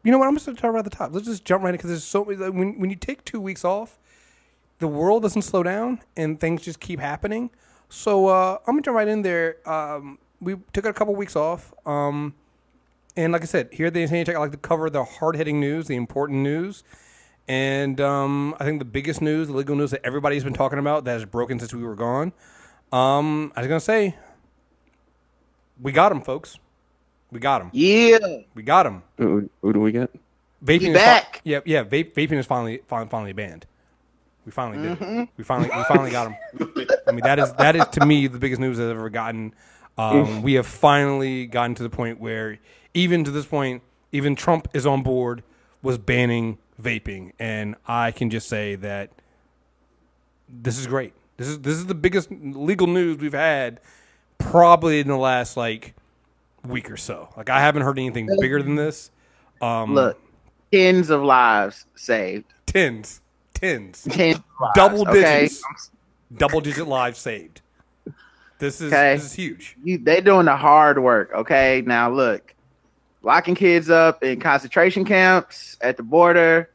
you 0.04 0.12
know 0.12 0.18
what? 0.18 0.28
I'm 0.28 0.34
just 0.34 0.46
gonna 0.46 0.58
talk 0.58 0.70
about 0.70 0.84
the 0.84 0.90
top. 0.90 1.12
Let's 1.12 1.26
just 1.26 1.44
jump 1.44 1.64
right 1.64 1.70
in 1.70 1.76
because 1.76 1.90
there's 1.90 2.04
so 2.04 2.24
many. 2.24 2.36
When 2.50 2.78
when 2.78 2.90
you 2.90 2.96
take 2.96 3.24
two 3.24 3.40
weeks 3.40 3.64
off, 3.64 3.98
the 4.78 4.88
world 4.88 5.22
doesn't 5.22 5.42
slow 5.42 5.62
down 5.62 6.00
and 6.16 6.38
things 6.38 6.62
just 6.62 6.80
keep 6.80 7.00
happening. 7.00 7.50
So 7.88 8.28
uh, 8.28 8.58
I'm 8.66 8.74
gonna 8.74 8.82
jump 8.82 8.96
right 8.96 9.08
in 9.08 9.22
there. 9.22 9.68
Um, 9.68 10.18
we 10.40 10.56
took 10.72 10.84
a 10.84 10.92
couple 10.92 11.14
weeks 11.16 11.36
off. 11.36 11.74
Um, 11.84 12.34
and 13.16 13.32
like 13.32 13.42
I 13.42 13.46
said, 13.46 13.70
here 13.72 13.86
at 13.86 13.94
the 13.94 14.02
Insane 14.02 14.24
Check, 14.24 14.36
I 14.36 14.38
like 14.38 14.52
to 14.52 14.56
cover 14.56 14.88
the 14.88 15.02
hard 15.02 15.34
hitting 15.34 15.58
news, 15.58 15.88
the 15.88 15.96
important 15.96 16.40
news. 16.40 16.84
And 17.48 18.00
um, 18.00 18.54
I 18.60 18.64
think 18.64 18.78
the 18.78 18.84
biggest 18.84 19.20
news, 19.20 19.48
the 19.48 19.54
legal 19.54 19.74
news 19.74 19.90
that 19.90 20.02
everybody's 20.04 20.44
been 20.44 20.52
talking 20.52 20.78
about 20.78 21.04
that 21.04 21.12
has 21.12 21.24
broken 21.24 21.58
since 21.58 21.74
we 21.74 21.82
were 21.82 21.96
gone. 21.96 22.32
Um, 22.92 23.52
I 23.54 23.60
was 23.60 23.68
going 23.68 23.78
to 23.80 23.84
say, 23.84 24.16
we 25.80 25.92
got 25.92 26.10
him, 26.12 26.20
folks. 26.22 26.58
We 27.30 27.40
got 27.40 27.60
him. 27.62 27.70
Yeah, 27.72 28.18
We 28.54 28.62
got 28.62 28.86
him. 28.86 29.02
Who, 29.18 29.50
who 29.60 29.72
do 29.72 29.80
we 29.80 29.92
get? 29.92 30.10
Vaping 30.64 30.80
He 30.80 30.88
is 30.88 30.94
back. 30.94 31.40
yeah, 31.44 31.60
yeah. 31.64 31.84
Vape, 31.84 32.14
vaping 32.14 32.38
is 32.38 32.46
finally, 32.46 32.80
finally, 32.88 33.08
finally 33.10 33.32
banned. 33.32 33.66
We 34.44 34.50
finally 34.52 34.82
did 34.82 35.00
it. 35.00 35.28
We 35.36 35.44
finally, 35.44 35.68
we 35.76 35.84
finally 35.84 36.10
got 36.10 36.28
him. 36.28 36.36
I 37.06 37.12
mean, 37.12 37.20
that 37.20 37.38
is 37.38 37.52
that 37.54 37.76
is 37.76 37.86
to 37.88 38.06
me 38.06 38.26
the 38.28 38.38
biggest 38.38 38.60
news 38.60 38.80
I've 38.80 38.88
ever 38.88 39.10
gotten. 39.10 39.54
Um, 39.98 40.42
we 40.42 40.54
have 40.54 40.66
finally 40.66 41.46
gotten 41.46 41.74
to 41.74 41.82
the 41.82 41.90
point 41.90 42.18
where, 42.18 42.58
even 42.94 43.24
to 43.24 43.30
this 43.30 43.44
point, 43.44 43.82
even 44.10 44.34
Trump 44.34 44.66
is 44.72 44.86
on 44.86 45.02
board, 45.02 45.42
was 45.82 45.98
banning 45.98 46.56
vaping, 46.80 47.32
and 47.38 47.74
I 47.86 48.10
can 48.10 48.30
just 48.30 48.48
say 48.48 48.74
that 48.76 49.10
this 50.48 50.78
is 50.78 50.86
great. 50.86 51.12
This 51.38 51.48
is 51.48 51.60
this 51.60 51.74
is 51.76 51.86
the 51.86 51.94
biggest 51.94 52.28
legal 52.30 52.86
news 52.88 53.18
we've 53.18 53.32
had 53.32 53.80
probably 54.38 55.00
in 55.00 55.08
the 55.08 55.16
last 55.16 55.56
like 55.56 55.94
week 56.66 56.90
or 56.90 56.96
so. 56.96 57.28
Like 57.36 57.48
I 57.48 57.60
haven't 57.60 57.82
heard 57.82 57.98
anything 57.98 58.28
bigger 58.40 58.62
than 58.62 58.74
this. 58.74 59.10
Um, 59.62 59.94
look, 59.94 60.20
tens 60.72 61.10
of 61.10 61.22
lives 61.22 61.86
saved. 61.94 62.44
tens, 62.66 63.20
tens, 63.54 64.02
Tens 64.04 64.36
of 64.36 64.42
lives, 64.60 64.72
Double 64.74 65.08
okay? 65.08 65.42
digits. 65.42 65.90
double 66.36 66.60
digit 66.60 66.86
lives 66.86 67.18
saved. 67.18 67.60
This 68.58 68.80
is 68.80 68.92
Okay. 68.92 69.14
this 69.14 69.24
is 69.26 69.32
huge. 69.34 69.76
You, 69.84 69.98
they 69.98 70.20
doing 70.20 70.46
the 70.46 70.56
hard 70.56 71.00
work. 71.00 71.30
Okay, 71.32 71.82
now 71.86 72.10
look, 72.10 72.52
locking 73.22 73.54
kids 73.54 73.88
up 73.90 74.24
in 74.24 74.40
concentration 74.40 75.04
camps 75.04 75.76
at 75.80 75.96
the 75.96 76.02
border. 76.02 76.68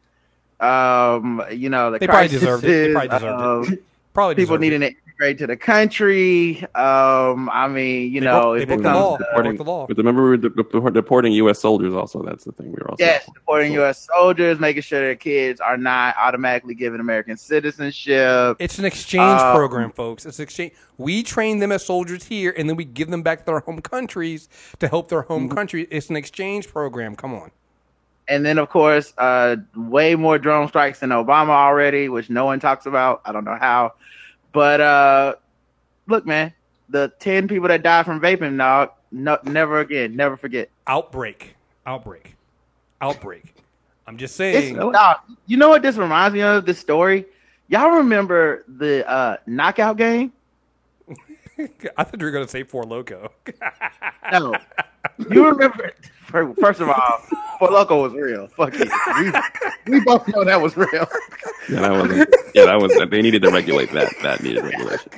Um, 0.62 1.44
you 1.52 1.68
know 1.70 1.92
the 1.92 2.00
They 2.00 2.08
probably 2.08 2.30
crisis 2.30 2.40
deserved 2.40 2.64
it. 2.64 2.88
They 2.88 2.94
probably 2.94 3.10
deserved 3.10 3.72
it. 3.74 3.84
Probably 4.14 4.36
people 4.36 4.58
deserved 4.58 4.62
needing 4.62 4.84
it. 4.84 4.92
to 4.92 4.96
integrate 5.08 5.38
to 5.40 5.48
the 5.48 5.58
country. 5.58 6.64
Um, 6.76 7.50
I 7.52 7.68
mean, 7.68 8.12
you 8.12 8.20
They 8.20 8.26
know, 8.28 8.42
broke- 8.42 8.56
they 8.58 8.62
if 8.64 8.68
broke 8.68 8.80
it 8.80 8.84
the 8.84 8.90
comes 8.90 9.00
law. 9.00 9.18
to- 9.18 9.26
They 9.36 9.42
broke 9.42 9.58
the 9.58 9.64
law. 9.64 9.88
But 9.88 9.98
remember, 9.98 10.24
we 10.24 10.30
were 10.30 10.38
de- 10.38 10.50
de- 10.50 10.92
deporting 10.92 11.34
U.S. 11.34 11.60
soldiers. 11.60 11.94
Also, 11.94 12.22
that's 12.24 12.44
the 12.44 12.52
thing. 12.52 12.68
We 12.68 12.74
were 12.82 12.92
also 12.92 13.04
Yes, 13.04 13.26
supporting 13.26 13.74
U.S. 13.74 14.08
soldiers, 14.16 14.60
making 14.60 14.84
sure 14.84 15.00
their 15.02 15.16
kids 15.16 15.60
are 15.60 15.78
not 15.78 16.16
automatically 16.18 16.76
given 16.76 17.00
American 17.00 17.38
citizenship. 17.38 18.58
It's 18.60 18.80
an 18.80 18.86
exchange 18.86 19.42
Um, 19.42 19.56
program, 19.56 19.92
folks. 19.92 20.26
It's 20.26 20.40
exchange. 20.40 20.74
We 20.98 21.24
train 21.24 21.60
them 21.60 21.72
as 21.72 21.86
soldiers 21.86 22.26
here, 22.26 22.54
and 22.58 22.70
then 22.70 22.76
we 22.76 22.86
give 22.86 23.10
them 23.10 23.24
back 23.24 23.40
to 23.40 23.46
their 23.46 23.60
home 23.60 23.82
countries 23.82 24.48
to 24.80 24.88
help 24.88 25.10
their 25.10 25.24
home 25.24 25.48
Mm-hmm. 25.48 25.56
country. 25.56 25.88
It's 25.90 26.10
an 26.10 26.16
exchange 26.16 26.68
program. 26.70 27.16
Come 27.16 27.34
on. 27.34 27.52
And 28.28 28.46
then, 28.46 28.58
of 28.58 28.70
course, 28.70 29.14
uh, 29.18 29.58
way 29.76 30.16
more 30.16 30.38
drone 30.38 30.68
strikes 30.68 31.00
than 31.00 31.10
Obama 31.10 31.50
already, 31.50 32.08
which 32.10 32.30
no 32.30 32.46
one 32.46 32.60
talks 32.60 32.86
about. 32.86 33.22
I 33.26 33.32
don't 33.32 33.44
know 33.44 33.58
how. 33.60 33.94
But 34.54 34.80
uh, 34.80 35.36
look, 36.08 36.26
man, 36.26 36.54
the 36.90 37.12
10 37.20 37.48
people 37.48 37.68
that 37.68 37.84
died 37.84 38.06
from 38.06 38.22
vaping, 38.22 38.58
dog, 38.58 38.92
no, 39.12 39.38
never 39.44 39.80
again, 39.80 40.16
never 40.16 40.38
forget. 40.38 40.70
Outbreak. 40.88 41.56
Outbreak. 41.86 42.36
Outbreak. 43.02 43.54
I'm 44.08 44.18
just 44.18 44.36
saying. 44.36 44.76
dog, 44.76 45.18
you 45.46 45.58
know 45.58 45.70
what 45.70 45.82
this 45.82 45.98
reminds 45.98 46.34
me 46.34 46.42
of? 46.42 46.66
This 46.66 46.80
story? 46.80 47.26
Y'all 47.68 47.98
remember 47.98 48.64
the 48.68 49.10
uh, 49.10 49.38
knockout 49.46 49.98
game? 49.98 50.32
I 51.98 52.04
thought 52.04 52.20
you 52.20 52.26
were 52.26 52.32
going 52.32 52.46
to 52.46 52.52
say 52.52 52.64
Four 52.64 52.84
Loco. 52.84 53.32
No. 54.32 54.56
You 55.30 55.48
remember? 55.48 55.92
Fir- 56.34 56.54
First 56.56 56.82
of 56.82 56.90
all, 56.90 57.20
Four 57.60 57.70
Loco 57.70 58.02
was 58.02 58.14
real. 58.14 58.48
Fuck 58.48 58.78
you. 58.78 58.90
We, 59.86 60.00
we 60.00 60.04
both 60.04 60.28
know 60.28 60.44
that 60.44 60.62
was 60.62 60.76
real. 60.76 61.08
Yeah, 61.70 61.80
that 61.80 61.92
wasn't. 61.92 62.36
Yeah, 62.54 62.66
that 62.66 62.82
was. 62.82 63.10
They 63.10 63.22
needed 63.22 63.42
to 63.44 63.52
regulate 63.52 63.92
that. 63.94 64.14
That 64.22 64.44
needed 64.44 64.64
regulation. 64.64 65.12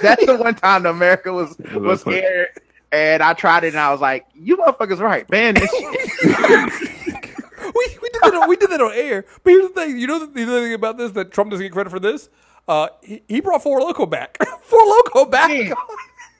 That's 0.00 0.26
the 0.26 0.36
one 0.36 0.56
time 0.56 0.86
America 0.86 1.32
was 1.32 1.56
was 1.58 1.76
was 1.76 2.00
scared, 2.00 2.48
and 2.90 3.22
I 3.22 3.34
tried 3.34 3.64
it, 3.64 3.68
and 3.68 3.78
I 3.78 3.92
was 3.92 4.00
like, 4.00 4.26
"You 4.34 4.56
motherfuckers 4.56 4.98
right, 4.98 5.28
ban 5.28 5.54
this 5.54 5.70
shit." 5.70 5.92
we, 7.74 7.98
we 8.02 8.08
did 8.08 8.22
that 8.22 8.34
on, 8.34 8.48
we 8.48 8.56
did 8.56 8.70
that 8.70 8.80
on 8.80 8.92
air. 8.92 9.24
But 9.44 9.50
here's 9.50 9.68
the 9.68 9.74
thing: 9.74 9.98
you 9.98 10.06
know 10.06 10.18
the, 10.18 10.26
the 10.26 10.42
other 10.42 10.60
thing 10.62 10.74
about 10.74 10.98
this 10.98 11.12
that 11.12 11.30
Trump 11.30 11.50
doesn't 11.50 11.64
get 11.64 11.72
credit 11.72 11.90
for 11.90 12.00
this. 12.00 12.28
Uh, 12.66 12.88
he, 13.02 13.22
he 13.28 13.40
brought 13.40 13.62
Four 13.62 13.80
Loco 13.80 14.06
back. 14.06 14.38
Four 14.62 14.84
Loco 14.84 15.24
back. 15.26 15.50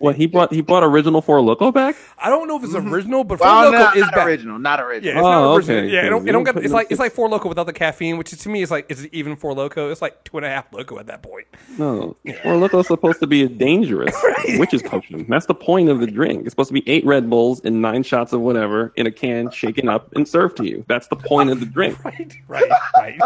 Yeah. 0.02 0.06
What 0.06 0.16
he 0.16 0.26
brought? 0.26 0.52
He 0.52 0.60
brought 0.62 0.82
original 0.82 1.22
Four 1.22 1.40
Loco 1.40 1.70
back. 1.72 1.96
I 2.18 2.28
don't 2.28 2.48
know 2.48 2.56
if 2.56 2.64
it's 2.64 2.74
mm-hmm. 2.74 2.92
original, 2.92 3.24
but 3.24 3.40
Well, 3.40 3.62
Four 3.62 3.72
no, 3.72 3.78
Loco 3.78 3.98
is 3.98 4.02
not 4.02 4.14
bad. 4.14 4.26
original, 4.26 4.58
not 4.58 4.80
original. 4.80 5.12
Yeah, 5.14 5.18
it's 5.20 5.26
Oh, 5.26 5.30
not 5.30 5.56
original. 5.56 5.78
okay, 5.78 5.88
Yeah, 5.88 6.06
it 6.06 6.10
don't, 6.10 6.28
it 6.28 6.32
don't 6.32 6.44
get, 6.44 6.56
it's 6.56 6.72
like 6.72 6.90
no 6.90 6.94
it's 6.94 7.00
like 7.00 7.12
Four 7.12 7.28
Loco 7.28 7.48
without 7.48 7.66
the 7.66 7.72
caffeine, 7.72 8.16
which 8.18 8.32
is, 8.32 8.40
to 8.40 8.48
me 8.48 8.62
is 8.62 8.70
like 8.70 8.90
is 8.90 9.04
it 9.04 9.14
even 9.14 9.36
Four 9.36 9.54
Loco? 9.54 9.90
It's 9.90 10.02
like 10.02 10.24
two 10.24 10.36
and 10.38 10.46
a 10.46 10.48
half 10.48 10.72
Loco 10.72 10.98
at 10.98 11.06
that 11.06 11.22
point. 11.22 11.46
No, 11.78 12.16
Four 12.42 12.56
Loco's 12.56 12.88
supposed 12.88 13.20
to 13.20 13.26
be 13.28 13.42
a 13.44 13.48
dangerous 13.48 14.16
witch's 14.58 14.82
potion. 14.82 15.24
That's 15.28 15.46
the 15.46 15.54
point 15.54 15.88
of 15.88 16.00
the 16.00 16.08
drink. 16.08 16.42
It's 16.46 16.52
supposed 16.52 16.68
to 16.68 16.74
be 16.74 16.88
eight 16.88 17.06
Red 17.06 17.30
Bulls 17.30 17.60
and 17.64 17.80
nine 17.80 18.02
shots 18.02 18.32
of 18.32 18.40
whatever 18.40 18.92
in 18.96 19.06
a 19.06 19.12
can, 19.12 19.50
shaken 19.50 19.88
up 19.88 20.12
and 20.16 20.26
served 20.26 20.56
to 20.58 20.64
you. 20.64 20.84
That's 20.88 21.06
the 21.08 21.16
point 21.16 21.50
of 21.50 21.60
the 21.60 21.66
drink. 21.66 21.98
Right, 22.04 22.36
right, 22.48 22.70
right, 22.96 23.20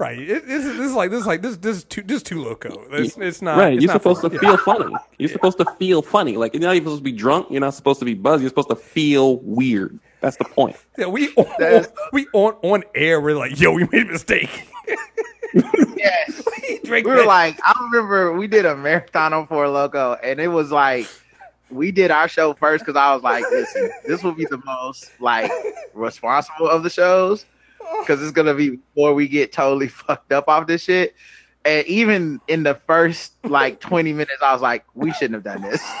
right. 0.00 0.18
It, 0.18 0.46
this, 0.46 0.64
is, 0.64 0.76
this 0.76 0.86
is 0.90 0.94
like 0.94 1.10
this 1.10 1.20
is 1.20 1.26
like 1.26 1.42
this 1.42 1.56
this 1.58 1.78
is 1.78 1.84
too 1.84 2.02
this 2.02 2.18
is 2.18 2.22
too 2.22 2.42
Loco. 2.42 2.86
It's, 2.92 3.16
it's 3.16 3.42
not 3.42 3.58
right, 3.58 3.74
It's 3.74 3.82
you're 3.82 3.92
not 3.92 4.02
supposed 4.02 4.20
for- 4.20 4.28
to 4.28 4.34
yeah. 4.34 4.40
feel 4.40 4.56
funny. 4.58 4.94
You're 5.18 5.28
supposed 5.30 5.58
to 5.58 5.64
feel 5.78 6.02
funny. 6.02 6.36
Like 6.36 6.52
you're 6.52 6.62
not 6.62 6.74
even 6.76 6.84
supposed 6.86 7.00
to 7.00 7.04
be 7.04 7.12
drunk. 7.12 7.46
You're 7.50 7.60
not 7.60 7.72
supposed 7.74 7.98
to 8.00 8.04
be 8.04 8.12
buzzed. 8.14 8.42
You're 8.42 8.50
supposed 8.50 8.68
to 8.68 8.76
feel 8.76 9.38
weird. 9.38 9.98
That's 10.20 10.36
the 10.36 10.44
point. 10.44 10.76
Yeah, 10.98 11.06
we 11.06 11.28
on, 11.36 11.46
That's- 11.58 11.88
we 12.12 12.26
on 12.34 12.54
on 12.62 12.84
air. 12.94 13.20
We're 13.20 13.36
like, 13.36 13.58
yo, 13.58 13.72
we 13.72 13.88
made 13.90 14.02
a 14.02 14.12
mistake. 14.12 14.68
Yes. 15.96 16.42
we 16.46 16.80
drank 16.84 17.06
we 17.06 17.12
were 17.12 17.18
that- 17.18 17.26
like, 17.26 17.58
I 17.64 17.72
remember 17.90 18.32
we 18.34 18.46
did 18.46 18.66
a 18.66 18.76
marathon 18.76 19.32
on 19.32 19.46
Four 19.46 19.68
Loco, 19.68 20.14
and 20.22 20.38
it 20.40 20.48
was 20.48 20.70
like 20.70 21.06
we 21.70 21.90
did 21.90 22.10
our 22.10 22.28
show 22.28 22.52
first 22.54 22.84
because 22.84 22.96
I 22.96 23.12
was 23.14 23.22
like, 23.22 23.44
listen, 23.50 23.90
this 24.06 24.22
will 24.22 24.32
be 24.32 24.44
the 24.44 24.60
most 24.64 25.10
like 25.20 25.50
responsible 25.94 26.68
of 26.68 26.82
the 26.82 26.90
shows 26.90 27.44
because 28.00 28.22
it's 28.22 28.32
gonna 28.32 28.54
be 28.54 28.70
before 28.76 29.14
we 29.14 29.28
get 29.28 29.52
totally 29.52 29.88
fucked 29.88 30.32
up 30.32 30.48
off 30.48 30.66
this 30.66 30.82
shit. 30.84 31.14
And 31.64 31.86
even 31.88 32.40
in 32.46 32.62
the 32.62 32.74
first 32.86 33.32
like 33.44 33.80
twenty 33.80 34.12
minutes, 34.12 34.40
I 34.42 34.52
was 34.52 34.62
like, 34.62 34.84
we 34.94 35.12
shouldn't 35.12 35.34
have 35.34 35.44
done 35.44 35.62
this. 35.70 35.82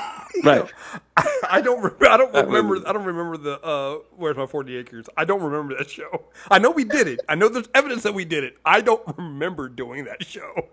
Right. 0.44 0.70
I 1.50 1.62
don't. 1.62 1.82
Remember, 1.82 2.06
I 2.08 2.16
don't 2.18 2.34
remember. 2.34 2.86
I 2.86 2.92
don't 2.92 3.04
remember 3.04 3.36
the. 3.38 3.58
uh 3.62 3.98
Where's 4.16 4.36
my 4.36 4.46
forty 4.46 4.76
acres? 4.76 5.06
I 5.16 5.24
don't 5.24 5.42
remember 5.42 5.74
that 5.78 5.88
show. 5.88 6.26
I 6.50 6.58
know 6.58 6.70
we 6.70 6.84
did 6.84 7.08
it. 7.08 7.20
I 7.28 7.36
know 7.36 7.48
there's 7.48 7.68
evidence 7.74 8.02
that 8.02 8.12
we 8.14 8.26
did 8.26 8.44
it. 8.44 8.58
I 8.64 8.82
don't 8.82 9.02
remember 9.16 9.68
doing 9.70 10.04
that 10.04 10.26
show. 10.26 10.68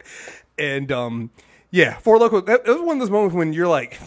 And 0.57 0.91
um, 0.91 1.31
yeah, 1.71 1.97
Four 1.99 2.19
Loco. 2.19 2.41
That, 2.41 2.65
that 2.65 2.71
was 2.73 2.81
one 2.81 2.97
of 2.97 2.99
those 2.99 3.09
moments 3.09 3.35
when 3.35 3.53
you're 3.53 3.67
like, 3.69 3.99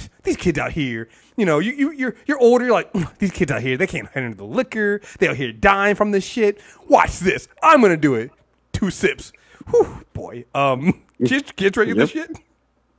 these 0.22 0.36
kids 0.36 0.58
out 0.58 0.72
here. 0.72 1.08
You 1.36 1.46
know, 1.46 1.58
you, 1.58 1.72
you 1.72 1.90
you're 1.92 2.14
you're 2.26 2.38
older. 2.38 2.64
You're 2.64 2.74
like 2.74 2.92
"Mm, 2.92 3.16
these 3.18 3.30
kids 3.30 3.50
out 3.50 3.62
here. 3.62 3.76
They 3.76 3.86
can't 3.86 4.08
handle 4.10 4.34
the 4.34 4.44
liquor. 4.44 5.00
They 5.18 5.28
out 5.28 5.36
here 5.36 5.52
dying 5.52 5.94
from 5.94 6.10
this 6.10 6.24
shit. 6.24 6.60
Watch 6.88 7.18
this. 7.20 7.48
I'm 7.62 7.80
gonna 7.80 7.96
do 7.96 8.14
it. 8.14 8.30
Two 8.72 8.90
sips. 8.90 9.32
Whew, 9.70 10.04
boy. 10.12 10.44
Um, 10.54 11.02
kids 11.24 11.52
kids 11.52 11.74
drinking 11.74 11.96
this 11.96 12.14
Yep. 12.14 12.28
shit. 12.28 12.38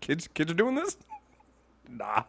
Kids 0.02 0.28
kids 0.34 0.52
are 0.52 0.56
doing 0.56 0.76
this. 0.76 0.98
Nah. 1.90 2.24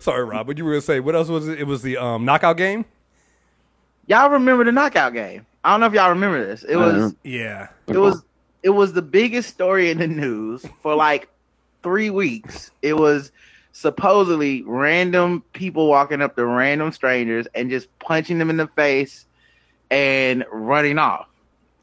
Sorry, 0.00 0.24
Rob. 0.24 0.48
What 0.48 0.58
you 0.58 0.64
were 0.64 0.72
gonna 0.72 0.80
say? 0.80 0.98
What 0.98 1.14
else 1.14 1.28
was 1.28 1.46
it? 1.46 1.60
It 1.60 1.64
was 1.64 1.82
the 1.82 1.96
um, 1.96 2.24
knockout 2.24 2.56
game. 2.56 2.84
Y'all 4.06 4.30
remember 4.30 4.64
the 4.64 4.72
knockout 4.72 5.12
game? 5.12 5.46
I 5.62 5.70
don't 5.72 5.80
know 5.80 5.86
if 5.86 5.92
y'all 5.92 6.08
remember 6.08 6.44
this. 6.44 6.64
It 6.64 6.76
was 6.76 7.14
Yeah. 7.22 7.68
it 7.86 7.98
was 7.98 8.24
it 8.62 8.70
was 8.70 8.92
the 8.94 9.02
biggest 9.02 9.50
story 9.50 9.90
in 9.90 9.98
the 9.98 10.08
news 10.08 10.64
for 10.82 10.94
like 10.96 11.28
three 11.82 12.10
weeks. 12.10 12.70
It 12.82 12.94
was 12.94 13.32
supposedly 13.72 14.62
random 14.62 15.42
people 15.52 15.88
walking 15.88 16.20
up 16.20 16.34
to 16.36 16.44
random 16.44 16.90
strangers 16.92 17.46
and 17.54 17.70
just 17.70 17.86
punching 18.00 18.38
them 18.38 18.50
in 18.50 18.56
the 18.56 18.66
face 18.68 19.26
and 19.90 20.44
running 20.50 20.98
off. 20.98 21.28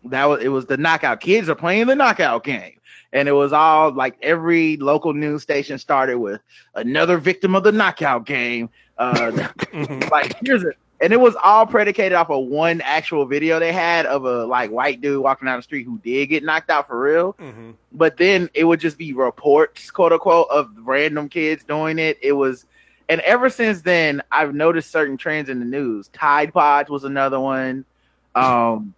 That 0.05 0.25
was 0.25 0.43
it 0.43 0.49
was 0.49 0.65
the 0.65 0.77
knockout. 0.77 1.19
Kids 1.19 1.49
are 1.49 1.55
playing 1.55 1.87
the 1.87 1.95
knockout 1.95 2.43
game. 2.43 2.73
And 3.13 3.29
it 3.29 3.31
was 3.31 3.53
all 3.53 3.93
like 3.93 4.17
every 4.21 4.75
local 4.77 5.13
news 5.13 5.41
station 5.41 5.77
started 5.77 6.17
with 6.17 6.41
another 6.73 7.17
victim 7.17 7.55
of 7.55 7.63
the 7.63 7.71
knockout 7.71 8.25
game. 8.25 8.69
Uh, 8.97 9.47
like 10.11 10.35
here's 10.43 10.63
it, 10.63 10.77
and 11.01 11.11
it 11.11 11.19
was 11.19 11.35
all 11.43 11.65
predicated 11.65 12.13
off 12.13 12.29
of 12.29 12.45
one 12.45 12.81
actual 12.81 13.25
video 13.25 13.59
they 13.59 13.73
had 13.73 14.05
of 14.05 14.23
a 14.25 14.45
like 14.45 14.71
white 14.71 15.01
dude 15.01 15.21
walking 15.21 15.45
down 15.45 15.57
the 15.59 15.63
street 15.63 15.83
who 15.83 15.97
did 15.99 16.27
get 16.27 16.43
knocked 16.43 16.69
out 16.69 16.87
for 16.87 16.99
real. 16.99 17.33
Mm-hmm. 17.33 17.71
But 17.91 18.17
then 18.17 18.49
it 18.53 18.63
would 18.63 18.79
just 18.79 18.97
be 18.97 19.13
reports, 19.13 19.91
quote 19.91 20.13
unquote, 20.13 20.47
of 20.49 20.69
random 20.77 21.29
kids 21.29 21.63
doing 21.63 21.99
it. 21.99 22.17
It 22.21 22.31
was, 22.31 22.65
and 23.09 23.21
ever 23.21 23.49
since 23.49 23.81
then, 23.81 24.21
I've 24.31 24.55
noticed 24.55 24.91
certain 24.91 25.17
trends 25.17 25.49
in 25.49 25.59
the 25.59 25.65
news. 25.65 26.07
Tide 26.09 26.53
Pods 26.53 26.89
was 26.89 27.03
another 27.03 27.39
one. 27.39 27.85
Um, 28.33 28.93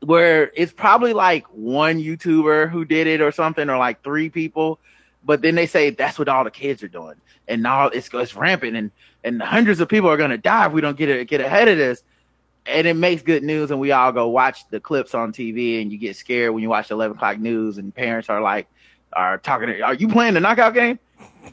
where 0.00 0.50
it's 0.54 0.72
probably 0.72 1.12
like 1.12 1.46
one 1.46 2.00
YouTuber 2.00 2.70
who 2.70 2.84
did 2.84 3.06
it 3.06 3.20
or 3.20 3.30
something, 3.30 3.70
or 3.70 3.78
like 3.78 4.02
three 4.02 4.30
people, 4.30 4.80
but 5.26 5.42
then 5.42 5.56
they 5.56 5.66
say 5.66 5.90
that's 5.90 6.18
what 6.18 6.28
all 6.28 6.44
the 6.44 6.50
kids 6.50 6.82
are 6.82 6.88
doing, 6.88 7.16
and 7.48 7.62
now 7.62 7.88
it's 7.88 8.08
it's 8.14 8.34
rampant, 8.36 8.76
and 8.76 8.90
and 9.24 9.42
hundreds 9.42 9.80
of 9.80 9.88
people 9.88 10.08
are 10.08 10.16
gonna 10.16 10.38
die 10.38 10.66
if 10.66 10.72
we 10.72 10.80
don't 10.80 10.96
get 10.96 11.08
it, 11.08 11.28
get 11.28 11.40
ahead 11.40 11.68
of 11.68 11.76
this. 11.76 12.02
And 12.68 12.86
it 12.86 12.94
makes 12.94 13.22
good 13.22 13.44
news, 13.44 13.70
and 13.70 13.78
we 13.78 13.92
all 13.92 14.10
go 14.12 14.28
watch 14.28 14.68
the 14.70 14.80
clips 14.80 15.14
on 15.14 15.32
TV, 15.32 15.80
and 15.82 15.92
you 15.92 15.98
get 15.98 16.16
scared 16.16 16.52
when 16.52 16.62
you 16.62 16.68
watch 16.68 16.90
eleven 16.90 17.16
o'clock 17.16 17.38
news, 17.38 17.78
and 17.78 17.94
parents 17.94 18.28
are 18.30 18.40
like, 18.40 18.66
are 19.12 19.38
talking, 19.38 19.82
are 19.82 19.94
you 19.94 20.08
playing 20.08 20.34
the 20.34 20.40
knockout 20.40 20.74
game? 20.74 20.98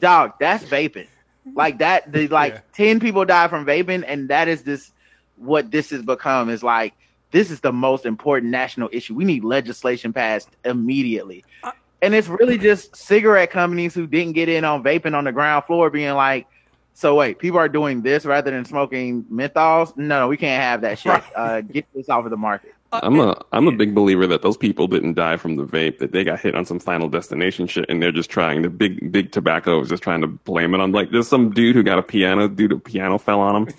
Dog, 0.00 0.32
that's 0.40 0.64
vaping. 0.64 1.06
Like 1.54 1.78
that, 1.78 2.10
the 2.10 2.26
like 2.28 2.54
Yeah. 2.54 2.60
ten 2.72 3.00
people 3.00 3.24
die 3.24 3.48
from 3.48 3.64
vaping, 3.66 4.04
and 4.06 4.28
that 4.30 4.48
is 4.48 4.62
this 4.62 4.92
what 5.36 5.70
this 5.70 5.90
has 5.90 6.02
become 6.02 6.48
is 6.48 6.62
like 6.62 6.94
this 7.30 7.50
is 7.50 7.60
the 7.60 7.72
most 7.72 8.06
important 8.06 8.50
national 8.50 8.88
issue. 8.92 9.14
We 9.14 9.24
need 9.24 9.44
legislation 9.44 10.12
passed 10.12 10.48
immediately. 10.64 11.44
Uh, 11.62 11.72
And 12.04 12.14
it's 12.14 12.28
really 12.28 12.58
just 12.58 12.94
cigarette 12.94 13.50
companies 13.50 13.94
who 13.94 14.06
didn't 14.06 14.34
get 14.34 14.50
in 14.50 14.62
on 14.62 14.82
vaping 14.82 15.14
on 15.14 15.24
the 15.24 15.32
ground 15.32 15.64
floor 15.64 15.88
being 15.88 16.12
like, 16.12 16.46
so 16.92 17.14
wait, 17.14 17.38
people 17.38 17.58
are 17.58 17.68
doing 17.68 18.02
this 18.02 18.26
rather 18.26 18.50
than 18.50 18.66
smoking 18.66 19.24
menthols? 19.24 19.96
No, 19.96 20.28
we 20.28 20.36
can't 20.36 20.62
have 20.62 20.82
that 20.82 20.98
shit. 20.98 21.22
Uh, 21.34 21.62
get 21.62 21.86
this 21.94 22.10
off 22.10 22.26
of 22.26 22.30
the 22.30 22.36
market. 22.36 22.74
I'm 22.92 23.18
a 23.18 23.42
I'm 23.52 23.66
a 23.66 23.72
big 23.72 23.94
believer 23.94 24.26
that 24.26 24.42
those 24.42 24.58
people 24.58 24.86
didn't 24.86 25.14
die 25.14 25.38
from 25.38 25.56
the 25.56 25.64
vape, 25.64 25.98
that 25.98 26.12
they 26.12 26.24
got 26.24 26.40
hit 26.40 26.54
on 26.54 26.66
some 26.66 26.78
final 26.78 27.08
destination 27.08 27.66
shit 27.66 27.86
and 27.88 28.02
they're 28.02 28.12
just 28.12 28.30
trying 28.30 28.60
the 28.62 28.70
big 28.70 29.10
big 29.10 29.32
tobacco 29.32 29.80
is 29.80 29.88
just 29.88 30.02
trying 30.02 30.20
to 30.20 30.28
blame 30.28 30.74
it 30.74 30.80
on 30.80 30.92
like 30.92 31.10
there's 31.10 31.26
some 31.26 31.50
dude 31.50 31.74
who 31.74 31.82
got 31.82 31.98
a 31.98 32.02
piano 32.02 32.48
dude 32.48 32.70
a 32.70 32.78
piano 32.78 33.18
fell 33.18 33.40
on 33.40 33.56
him. 33.56 33.74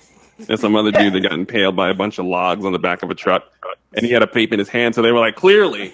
And 0.50 0.60
some 0.60 0.76
other 0.76 0.92
dude 0.92 1.14
that 1.14 1.22
got 1.22 1.32
impaled 1.32 1.78
by 1.78 1.90
a 1.90 1.94
bunch 1.94 2.20
of 2.20 2.26
logs 2.26 2.66
on 2.66 2.74
the 2.74 2.80
back 2.80 3.04
of 3.04 3.10
a 3.10 3.16
truck 3.16 3.44
and 3.94 4.06
he 4.06 4.12
had 4.12 4.24
a 4.24 4.28
vape 4.28 4.52
in 4.52 4.60
his 4.60 4.68
hand, 4.68 4.96
so 4.96 5.02
they 5.02 5.12
were 5.12 5.20
like, 5.20 5.36
Clearly, 5.36 5.94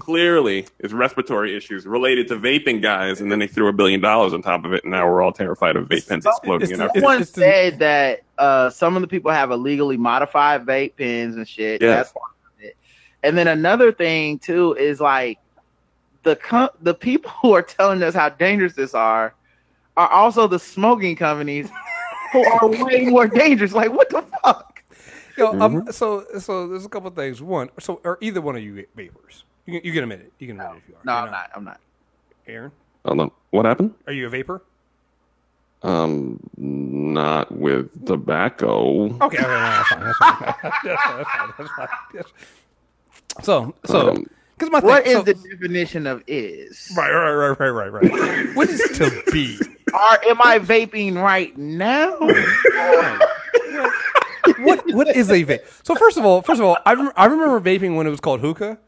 clearly 0.00 0.66
it's 0.78 0.92
respiratory 0.92 1.56
issues 1.56 1.86
related 1.86 2.28
to 2.28 2.36
vaping 2.36 2.80
guys, 2.82 3.20
and 3.20 3.30
then 3.30 3.38
they 3.38 3.46
threw 3.46 3.68
a 3.68 3.72
billion 3.72 4.00
dollars 4.00 4.32
on 4.32 4.42
top 4.42 4.64
of 4.64 4.72
it 4.72 4.84
and 4.84 4.90
now 4.92 5.06
we're 5.08 5.22
all 5.22 5.32
terrified 5.32 5.76
of 5.76 5.88
vape 5.88 6.08
pens 6.08 6.26
exploding 6.26 6.62
It's 6.62 6.72
in 6.72 6.78
the- 6.78 6.84
our 6.84 6.90
it's- 6.90 7.02
Someone 7.02 7.22
it's 7.22 7.30
the- 7.32 7.40
said 7.40 7.78
that 7.80 8.22
uh, 8.38 8.70
some 8.70 8.96
of 8.96 9.02
the 9.02 9.08
people 9.08 9.30
have 9.30 9.50
illegally 9.50 9.96
modified 9.96 10.64
vape 10.66 10.96
pens 10.96 11.36
and 11.36 11.46
shit. 11.46 11.80
Yes. 11.82 11.96
That's 11.96 12.12
part 12.12 12.30
of 12.58 12.64
it. 12.64 12.76
And 13.22 13.36
then 13.38 13.46
another 13.48 13.92
thing 13.92 14.38
too 14.38 14.74
is 14.74 15.00
like 15.00 15.38
the 16.24 16.36
co- 16.36 16.70
the 16.80 16.94
people 16.94 17.30
who 17.42 17.52
are 17.52 17.62
telling 17.62 18.02
us 18.02 18.14
how 18.14 18.28
dangerous 18.30 18.74
this 18.74 18.94
are 18.94 19.34
are 19.96 20.08
also 20.08 20.46
the 20.46 20.58
smoking 20.58 21.14
companies 21.16 21.68
who 22.32 22.44
are 22.44 22.66
way 22.84 23.04
more 23.10 23.28
dangerous. 23.28 23.72
Like 23.74 23.92
what 23.92 24.08
the 24.10 24.22
fuck? 24.42 24.82
Yo, 25.36 25.48
um, 25.48 25.58
Mm-hmm. 25.76 25.90
so 25.90 26.24
so 26.38 26.66
there's 26.68 26.84
a 26.84 26.88
couple 26.88 27.08
of 27.08 27.14
things. 27.14 27.40
One, 27.40 27.70
so 27.78 28.00
are 28.04 28.18
either 28.20 28.40
one 28.40 28.56
of 28.56 28.62
you 28.62 28.84
vapors? 28.96 29.44
You 29.66 29.80
can, 29.80 29.86
you 29.86 29.92
can 29.92 30.02
admit 30.02 30.20
it. 30.20 30.32
You 30.38 30.48
can 30.48 30.60
admit 30.60 30.76
it 30.76 30.82
if 30.84 30.88
you 30.88 30.94
are. 30.96 31.00
No, 31.04 31.12
You're 31.12 31.26
I'm 31.26 31.30
not. 31.32 31.50
I'm 31.54 31.64
not. 31.64 31.80
Aaron, 32.46 32.72
Hold 33.06 33.20
on. 33.20 33.30
What 33.50 33.64
happened? 33.66 33.94
are 34.06 34.12
you 34.12 34.26
a 34.26 34.30
vapor? 34.30 34.62
Um 35.82 36.38
not 36.56 37.50
with 37.52 38.06
tobacco. 38.06 39.06
Okay, 39.06 39.20
okay, 39.22 39.38
no, 39.38 39.76
that's 39.76 39.88
fine. 39.88 40.04
That's 40.04 40.18
fine. 40.18 40.36
that's 40.62 41.02
fine. 41.02 41.16
That's 41.18 41.30
fine. 41.30 41.52
That's 41.58 41.70
fine. 41.72 41.88
Yes. 42.14 42.24
So, 43.42 43.74
so, 43.86 44.10
Um, 44.10 44.26
because 44.58 44.70
my 44.70 44.80
What 44.80 45.04
thing, 45.04 45.12
is 45.12 45.18
so, 45.18 45.22
the 45.24 45.34
definition 45.34 46.06
of 46.06 46.22
is? 46.26 46.92
right, 46.96 47.10
right, 47.10 47.32
right, 47.58 47.58
right, 47.70 47.92
right, 47.92 48.12
right? 48.12 48.56
what 48.56 48.68
is 48.68 48.80
to 48.98 49.22
be? 49.32 49.58
Are 49.92 50.20
am 50.28 50.40
I 50.42 50.58
vaping 50.60 51.20
right 51.20 51.56
now? 51.56 52.16
What 54.58 54.84
what 54.92 55.08
is 55.16 55.30
a 55.30 55.44
vape? 55.44 55.60
So 55.82 55.94
first 55.94 56.16
of 56.18 56.24
all, 56.24 56.42
first 56.42 56.60
of 56.60 56.66
all, 56.66 56.76
I 56.86 56.94
rem- 56.94 57.12
I 57.16 57.24
remember 57.26 57.60
vaping 57.60 57.96
when 57.96 58.06
it 58.06 58.10
was 58.10 58.20
called 58.20 58.40
hookah, 58.40 58.78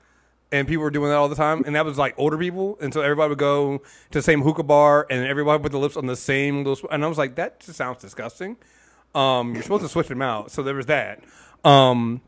and 0.54 0.68
people 0.68 0.84
were 0.84 0.90
doing 0.90 1.08
that 1.10 1.16
all 1.16 1.28
the 1.28 1.34
time, 1.34 1.64
and 1.66 1.74
that 1.74 1.84
was 1.84 1.98
like 1.98 2.14
older 2.16 2.38
people, 2.38 2.78
and 2.80 2.94
so 2.94 3.00
everybody 3.00 3.30
would 3.30 3.38
go 3.38 3.78
to 3.78 4.18
the 4.18 4.22
same 4.22 4.40
hookah 4.40 4.62
bar, 4.62 5.04
and 5.10 5.26
everybody 5.26 5.56
would 5.56 5.64
put 5.64 5.72
the 5.72 5.80
lips 5.80 5.96
on 5.96 6.06
the 6.06 6.14
same 6.14 6.58
little, 6.58 6.76
sw- 6.76 6.92
and 6.92 7.04
I 7.04 7.08
was 7.08 7.18
like, 7.18 7.34
that 7.34 7.58
just 7.58 7.76
sounds 7.76 8.00
disgusting. 8.00 8.56
Um, 9.16 9.54
you're 9.54 9.64
supposed 9.64 9.82
to 9.82 9.88
switch 9.88 10.06
them 10.06 10.22
out, 10.22 10.52
so 10.52 10.62
there 10.62 10.76
was 10.76 10.86
that. 10.86 11.24
Um, 11.64 12.20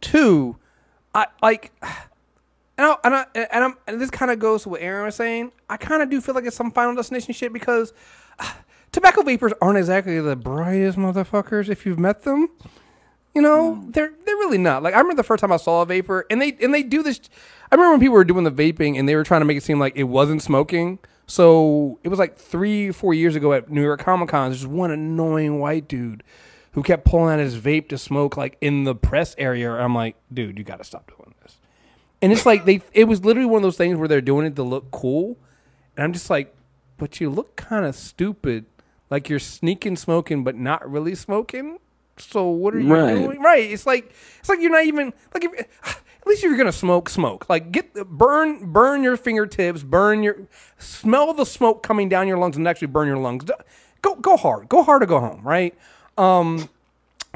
two, 0.00 0.56
I 1.14 1.26
like. 1.40 1.72
And, 2.78 2.86
I, 2.88 2.96
and, 3.04 3.14
I, 3.14 3.26
and, 3.34 3.64
I'm, 3.64 3.74
and 3.86 4.00
this 4.00 4.10
kind 4.10 4.30
of 4.30 4.38
goes 4.38 4.64
to 4.64 4.68
what 4.68 4.82
Aaron 4.82 5.06
was 5.06 5.14
saying. 5.14 5.52
I 5.70 5.76
kind 5.76 6.02
of 6.02 6.10
do 6.10 6.20
feel 6.20 6.34
like 6.34 6.44
it's 6.44 6.56
some 6.56 6.70
Final 6.72 6.94
Destination 6.94 7.32
shit 7.32 7.52
because 7.52 7.94
ah, 8.38 8.58
tobacco 8.92 9.22
vapors 9.22 9.52
aren't 9.62 9.78
exactly 9.78 10.20
the 10.20 10.36
brightest 10.36 10.98
motherfuckers 10.98 11.70
if 11.70 11.86
you've 11.86 11.98
met 11.98 12.24
them. 12.24 12.50
You 13.36 13.42
know, 13.42 13.74
mm. 13.74 13.92
they're 13.92 14.14
they're 14.24 14.36
really 14.36 14.56
not. 14.56 14.82
Like 14.82 14.94
I 14.94 14.96
remember 14.96 15.20
the 15.20 15.26
first 15.26 15.42
time 15.42 15.52
I 15.52 15.58
saw 15.58 15.82
a 15.82 15.86
vapor, 15.86 16.24
and 16.30 16.40
they 16.40 16.56
and 16.62 16.72
they 16.72 16.82
do 16.82 17.02
this. 17.02 17.20
I 17.70 17.74
remember 17.74 17.92
when 17.92 18.00
people 18.00 18.14
were 18.14 18.24
doing 18.24 18.44
the 18.44 18.50
vaping 18.50 18.98
and 18.98 19.06
they 19.06 19.14
were 19.14 19.24
trying 19.24 19.42
to 19.42 19.44
make 19.44 19.58
it 19.58 19.62
seem 19.62 19.78
like 19.78 19.94
it 19.94 20.04
wasn't 20.04 20.40
smoking, 20.40 21.00
So 21.26 21.98
it 22.02 22.08
was 22.08 22.18
like 22.18 22.36
three, 22.38 22.92
four 22.92 23.12
years 23.12 23.36
ago 23.36 23.52
at 23.52 23.68
New 23.68 23.82
York 23.82 24.00
Comic 24.00 24.30
Con. 24.30 24.50
There's 24.50 24.66
one 24.66 24.90
annoying 24.90 25.58
white 25.58 25.86
dude 25.86 26.22
who 26.72 26.82
kept 26.82 27.04
pulling 27.04 27.34
out 27.34 27.40
his 27.40 27.58
vape 27.58 27.88
to 27.88 27.98
smoke 27.98 28.36
like 28.36 28.56
in 28.60 28.84
the 28.84 28.94
press 28.94 29.34
area. 29.36 29.70
I'm 29.70 29.94
like, 29.94 30.16
dude, 30.32 30.56
you 30.56 30.64
got 30.64 30.78
to 30.78 30.84
stop 30.84 31.12
doing 31.14 31.34
this. 31.42 31.58
And 32.22 32.32
it's 32.32 32.46
like 32.46 32.64
they, 32.64 32.80
it 32.92 33.04
was 33.04 33.24
literally 33.24 33.46
one 33.48 33.58
of 33.58 33.62
those 33.64 33.76
things 33.76 33.98
where 33.98 34.08
they're 34.08 34.20
doing 34.20 34.46
it 34.46 34.56
to 34.56 34.62
look 34.62 34.90
cool, 34.90 35.36
and 35.96 36.04
I'm 36.04 36.12
just 36.14 36.30
like, 36.30 36.54
but 36.96 37.20
you 37.20 37.28
look 37.28 37.56
kind 37.56 37.84
of 37.84 37.94
stupid, 37.94 38.64
like 39.10 39.28
you're 39.28 39.38
sneaking 39.38 39.96
smoking 39.96 40.42
but 40.44 40.54
not 40.54 40.88
really 40.90 41.14
smoking. 41.14 41.78
So 42.18 42.48
what 42.48 42.74
are 42.74 42.80
you 42.80 42.92
Right. 42.94 43.14
doing? 43.14 43.40
Right. 43.42 43.70
It's 43.70 43.86
like 43.86 44.12
it's 44.40 44.48
like 44.48 44.60
you're 44.60 44.70
not 44.70 44.84
even 44.84 45.12
like 45.34 45.44
if 45.44 45.52
at 45.84 46.26
least 46.26 46.42
if 46.42 46.48
you're 46.48 46.56
gonna 46.58 46.72
smoke, 46.72 47.08
smoke. 47.08 47.48
Like 47.48 47.72
get 47.72 47.92
burn 48.08 48.72
burn 48.72 49.02
your 49.02 49.16
fingertips, 49.16 49.82
burn 49.82 50.22
your 50.22 50.36
smell 50.78 51.32
the 51.34 51.44
smoke 51.44 51.82
coming 51.82 52.08
down 52.08 52.26
your 52.28 52.38
lungs 52.38 52.56
and 52.56 52.66
actually 52.66 52.88
burn 52.88 53.06
your 53.06 53.18
lungs. 53.18 53.44
Go 54.02 54.14
go 54.16 54.36
hard. 54.36 54.68
Go 54.68 54.82
hard 54.82 55.02
or 55.02 55.06
go 55.06 55.20
home, 55.20 55.42
right? 55.42 55.74
Um 56.16 56.68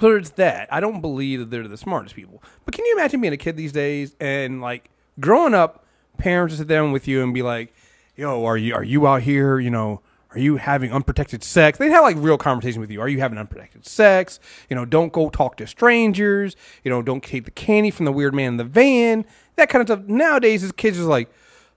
so 0.01 0.09
there's 0.09 0.31
that. 0.31 0.73
I 0.73 0.81
don't 0.81 1.03
believe 1.03 1.41
that 1.41 1.51
they're 1.51 1.69
the 1.69 1.77
smartest 1.77 2.15
people. 2.17 2.43
But 2.65 2.75
can 2.75 2.87
you 2.87 2.95
imagine 2.95 3.21
being 3.21 3.35
a 3.35 3.37
kid 3.37 3.57
these 3.59 3.73
days 3.73 4.17
and 4.19 4.63
like 4.63 4.89
growing 5.19 5.53
up, 5.53 5.85
parents 6.17 6.57
sit 6.57 6.69
down 6.69 6.93
with 6.93 7.07
you 7.07 7.23
and 7.23 7.35
be 7.35 7.43
like, 7.43 7.75
"Yo, 8.17 8.47
are 8.47 8.57
you 8.57 8.75
are 8.75 8.83
you 8.85 9.07
out 9.07 9.21
here? 9.23 9.59
You 9.61 9.69
know, 9.69 10.01
are 10.33 10.39
you 10.39 10.57
having 10.57 10.93
unprotected 10.93 11.43
sex?" 11.43 11.79
They'd 11.79 11.91
have 11.91 12.03
like 12.03 12.17
real 12.19 12.39
conversation 12.39 12.81
with 12.81 12.91
you. 12.91 13.01
Are 13.01 13.09
you 13.09 13.21
having 13.21 13.39
unprotected 13.39 13.87
sex? 13.87 14.41
You 14.69 14.77
know, 14.77 14.85
don't 14.85 15.13
go 15.13 15.31
talk 15.31 15.57
to 15.59 15.67
strangers. 15.67 16.57
You 16.85 16.91
know, 16.91 17.03
don't 17.03 17.23
take 17.23 17.45
the 17.45 17.51
candy 17.51 17.91
from 17.91 18.05
the 18.07 18.13
weird 18.13 18.35
man 18.35 18.49
in 18.49 18.57
the 18.57 18.65
van. 18.65 19.25
That 19.57 19.69
kind 19.69 19.83
of 19.83 19.89
stuff. 19.89 20.09
Nowadays, 20.09 20.63
as 20.63 20.73
kids 20.73 20.99
is 20.99 21.07
like, 21.07 21.31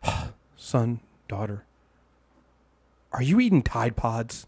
son, 0.56 1.00
daughter, 1.28 1.66
are 3.12 3.22
you 3.22 3.40
eating 3.40 3.62
Tide 3.62 3.96
Pods? 3.96 4.48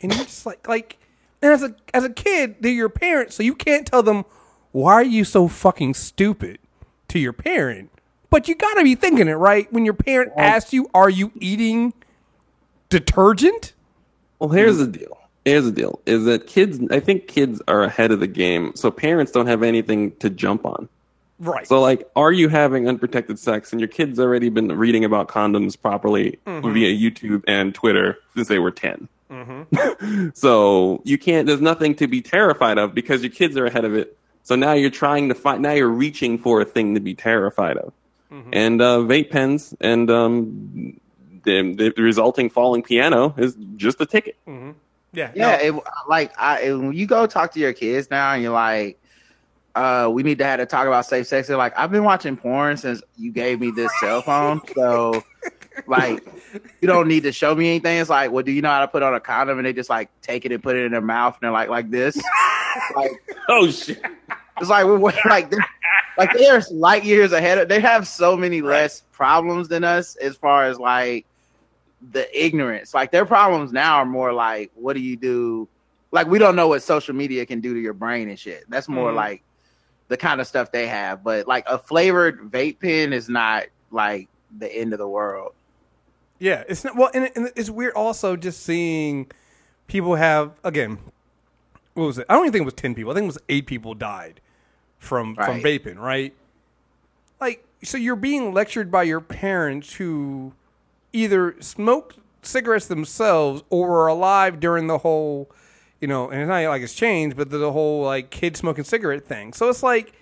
And 0.00 0.12
you're 0.12 0.24
just 0.24 0.46
like, 0.46 0.66
like, 0.66 0.98
and 1.40 1.52
as 1.52 1.62
a 1.62 1.74
as 1.92 2.04
a 2.04 2.10
kid, 2.10 2.56
they're 2.60 2.72
your 2.72 2.88
parents, 2.88 3.36
so 3.36 3.42
you 3.42 3.54
can't 3.54 3.86
tell 3.86 4.02
them 4.02 4.24
why 4.72 4.94
are 4.94 5.02
you 5.02 5.24
so 5.24 5.48
fucking 5.48 5.94
stupid 5.94 6.58
to 7.08 7.18
your 7.18 7.32
parent. 7.32 7.90
But 8.30 8.48
you 8.48 8.54
gotta 8.54 8.82
be 8.82 8.94
thinking 8.94 9.28
it 9.28 9.34
right 9.34 9.70
when 9.72 9.84
your 9.84 9.94
parent 9.94 10.32
asks 10.36 10.72
you, 10.72 10.88
"Are 10.94 11.10
you 11.10 11.32
eating 11.38 11.92
detergent?" 12.92 13.72
Well, 14.38 14.50
here's 14.50 14.78
the 14.78 14.86
deal. 14.86 15.18
Here's 15.44 15.64
the 15.64 15.72
deal: 15.72 16.00
is 16.06 16.24
that 16.24 16.46
kids? 16.46 16.78
I 16.90 17.00
think 17.00 17.26
kids 17.26 17.60
are 17.66 17.82
ahead 17.82 18.12
of 18.12 18.20
the 18.20 18.26
game, 18.26 18.72
so 18.76 18.90
parents 18.90 19.32
don't 19.32 19.48
have 19.48 19.62
anything 19.62 20.12
to 20.16 20.30
jump 20.30 20.64
on. 20.64 20.88
Right. 21.38 21.66
So, 21.66 21.80
like, 21.80 22.08
are 22.14 22.30
you 22.30 22.48
having 22.48 22.88
unprotected 22.88 23.38
sex? 23.38 23.72
And 23.72 23.80
your 23.80 23.88
kids 23.88 24.20
already 24.20 24.48
been 24.48 24.68
reading 24.68 25.04
about 25.04 25.26
condoms 25.26 25.80
properly 25.80 26.38
via 26.46 26.88
YouTube 26.96 27.42
and 27.48 27.74
Twitter 27.74 28.18
since 28.36 28.46
they 28.46 28.60
were 28.60 28.70
10. 28.70 29.08
so 30.34 31.02
you 31.04 31.18
can't. 31.18 31.46
There's 31.46 31.60
nothing 31.60 31.94
to 31.96 32.06
be 32.06 32.20
terrified 32.20 32.78
of 32.78 32.94
because 32.94 33.22
your 33.22 33.32
kids 33.32 33.56
are 33.56 33.66
ahead 33.66 33.84
of 33.84 33.94
it. 33.94 34.16
So 34.44 34.54
now 34.54 34.72
you're 34.72 34.90
trying 34.90 35.28
to 35.30 35.34
find. 35.34 35.62
Now 35.62 35.72
you're 35.72 35.88
reaching 35.88 36.38
for 36.38 36.60
a 36.60 36.64
thing 36.64 36.94
to 36.94 37.00
be 37.00 37.14
terrified 37.14 37.76
of. 37.76 37.92
And 38.52 38.80
uh, 38.80 38.98
vape 38.98 39.30
pens 39.30 39.74
and 39.80 40.10
um, 40.10 41.00
the, 41.44 41.92
the 41.94 42.02
resulting 42.02 42.50
falling 42.50 42.82
piano 42.82 43.34
is 43.38 43.56
just 43.76 44.00
a 44.00 44.06
ticket. 44.06 44.36
yeah. 44.46 44.72
Yeah, 45.12 45.30
no. 45.34 45.50
it, 45.78 45.82
like 46.08 46.32
I, 46.40 46.60
it- 46.62 46.74
when 46.74 46.92
you 46.92 47.06
go 47.06 47.26
talk 47.26 47.52
to 47.52 47.60
your 47.60 47.72
kids 47.72 48.10
now, 48.10 48.32
and 48.32 48.42
you're 48.42 48.52
like, 48.52 48.98
uh, 49.74 50.08
"We 50.12 50.22
need 50.22 50.38
to 50.38 50.44
have 50.44 50.58
to 50.60 50.66
talk 50.66 50.86
about 50.86 51.04
safe 51.06 51.26
sex." 51.26 51.48
They're 51.48 51.56
like, 51.56 51.76
"I've 51.78 51.90
been 51.90 52.04
watching 52.04 52.36
porn 52.36 52.76
since 52.76 53.02
you 53.16 53.30
gave 53.32 53.60
me 53.60 53.70
this 53.70 53.90
cell 54.00 54.22
phone, 54.22 54.60
so 54.74 55.22
like, 55.86 56.22
you 56.80 56.86
don't 56.88 57.08
need 57.08 57.22
to 57.24 57.32
show 57.32 57.54
me 57.54 57.68
anything." 57.70 57.98
It's 57.98 58.10
like, 58.10 58.30
"Well, 58.32 58.42
do 58.42 58.52
you 58.52 58.62
know 58.62 58.70
how 58.70 58.80
to 58.80 58.88
put 58.88 59.02
on 59.02 59.14
a 59.14 59.20
condom?" 59.20 59.58
And 59.58 59.66
they 59.66 59.72
just 59.72 59.90
like 59.90 60.08
take 60.22 60.44
it 60.44 60.52
and 60.52 60.62
put 60.62 60.76
it 60.76 60.84
in 60.84 60.92
their 60.92 61.00
mouth, 61.00 61.34
and 61.34 61.42
they're 61.42 61.50
like, 61.52 61.68
like 61.68 61.90
this, 61.90 62.16
like 62.96 63.10
Oh 63.48 63.70
shit! 63.70 64.02
it's 64.60 64.70
like 64.70 64.84
we're 64.86 64.98
we're- 64.98 65.18
like 65.26 65.50
they're, 65.50 65.64
like 66.18 66.32
they're 66.34 66.62
light 66.70 67.04
years 67.04 67.32
ahead. 67.32 67.58
Of, 67.58 67.68
they 67.68 67.80
have 67.80 68.06
so 68.08 68.36
many 68.36 68.60
less 68.62 69.02
problems 69.12 69.68
than 69.68 69.84
us 69.84 70.16
as 70.16 70.36
far 70.36 70.64
as 70.64 70.78
like 70.78 71.24
the 72.10 72.26
ignorance. 72.44 72.94
Like 72.94 73.10
their 73.12 73.24
problems 73.24 73.72
now 73.72 73.96
are 73.98 74.04
more 74.06 74.32
like, 74.32 74.70
what 74.74 74.94
do 74.94 75.00
you 75.00 75.16
do? 75.16 75.68
Like 76.10 76.26
we 76.26 76.38
don't 76.38 76.56
know 76.56 76.68
what 76.68 76.82
social 76.82 77.14
media 77.14 77.46
can 77.46 77.60
do 77.60 77.74
to 77.74 77.80
your 77.80 77.94
brain 77.94 78.28
and 78.28 78.38
shit. 78.38 78.64
That's 78.68 78.88
more 78.88 79.12
Mhm. 79.12 79.16
like 79.16 79.42
the 80.08 80.16
kind 80.16 80.40
of 80.40 80.46
stuff 80.46 80.72
they 80.72 80.86
have. 80.88 81.22
But 81.22 81.46
like 81.46 81.64
a 81.68 81.78
flavored 81.78 82.50
vape 82.50 82.80
pen 82.80 83.12
is 83.12 83.28
not 83.28 83.64
like 83.90 84.28
the 84.58 84.70
end 84.70 84.92
of 84.92 84.98
the 84.98 85.08
world. 85.08 85.52
Yeah, 86.38 86.64
it's 86.68 86.82
not 86.84 86.96
well, 86.96 87.10
and, 87.14 87.30
and 87.36 87.50
it's 87.54 87.70
weird 87.70 87.94
also 87.94 88.34
just 88.36 88.62
seeing 88.64 89.30
people 89.86 90.16
have 90.16 90.52
again. 90.64 90.98
What 91.94 92.06
was 92.06 92.18
it? 92.18 92.26
I 92.28 92.34
don't 92.34 92.44
even 92.44 92.52
think 92.52 92.62
it 92.62 92.64
was 92.64 92.74
ten 92.74 92.94
people. 92.94 93.12
I 93.12 93.14
think 93.14 93.24
it 93.24 93.26
was 93.28 93.38
eight 93.48 93.66
people 93.66 93.94
died 93.94 94.40
from 94.98 95.34
from 95.36 95.60
vaping. 95.62 95.98
Right? 95.98 96.34
Like, 97.40 97.64
so 97.84 97.96
you're 97.96 98.16
being 98.16 98.52
lectured 98.52 98.90
by 98.90 99.04
your 99.04 99.20
parents 99.20 99.94
who 99.94 100.52
either 101.12 101.56
smoked 101.60 102.18
cigarettes 102.42 102.86
themselves 102.86 103.62
or 103.70 103.88
were 103.88 104.06
alive 104.06 104.60
during 104.60 104.86
the 104.86 104.98
whole, 104.98 105.50
you 106.00 106.08
know, 106.08 106.28
and 106.30 106.40
it's 106.42 106.48
not 106.48 106.62
like 106.68 106.82
it's 106.82 106.94
changed, 106.94 107.36
but 107.36 107.50
the, 107.50 107.58
the 107.58 107.72
whole 107.72 108.04
like 108.04 108.30
kid 108.30 108.56
smoking 108.56 108.84
cigarette 108.84 109.24
thing. 109.26 109.52
So 109.52 109.68
it's 109.68 109.82
like, 109.82 110.12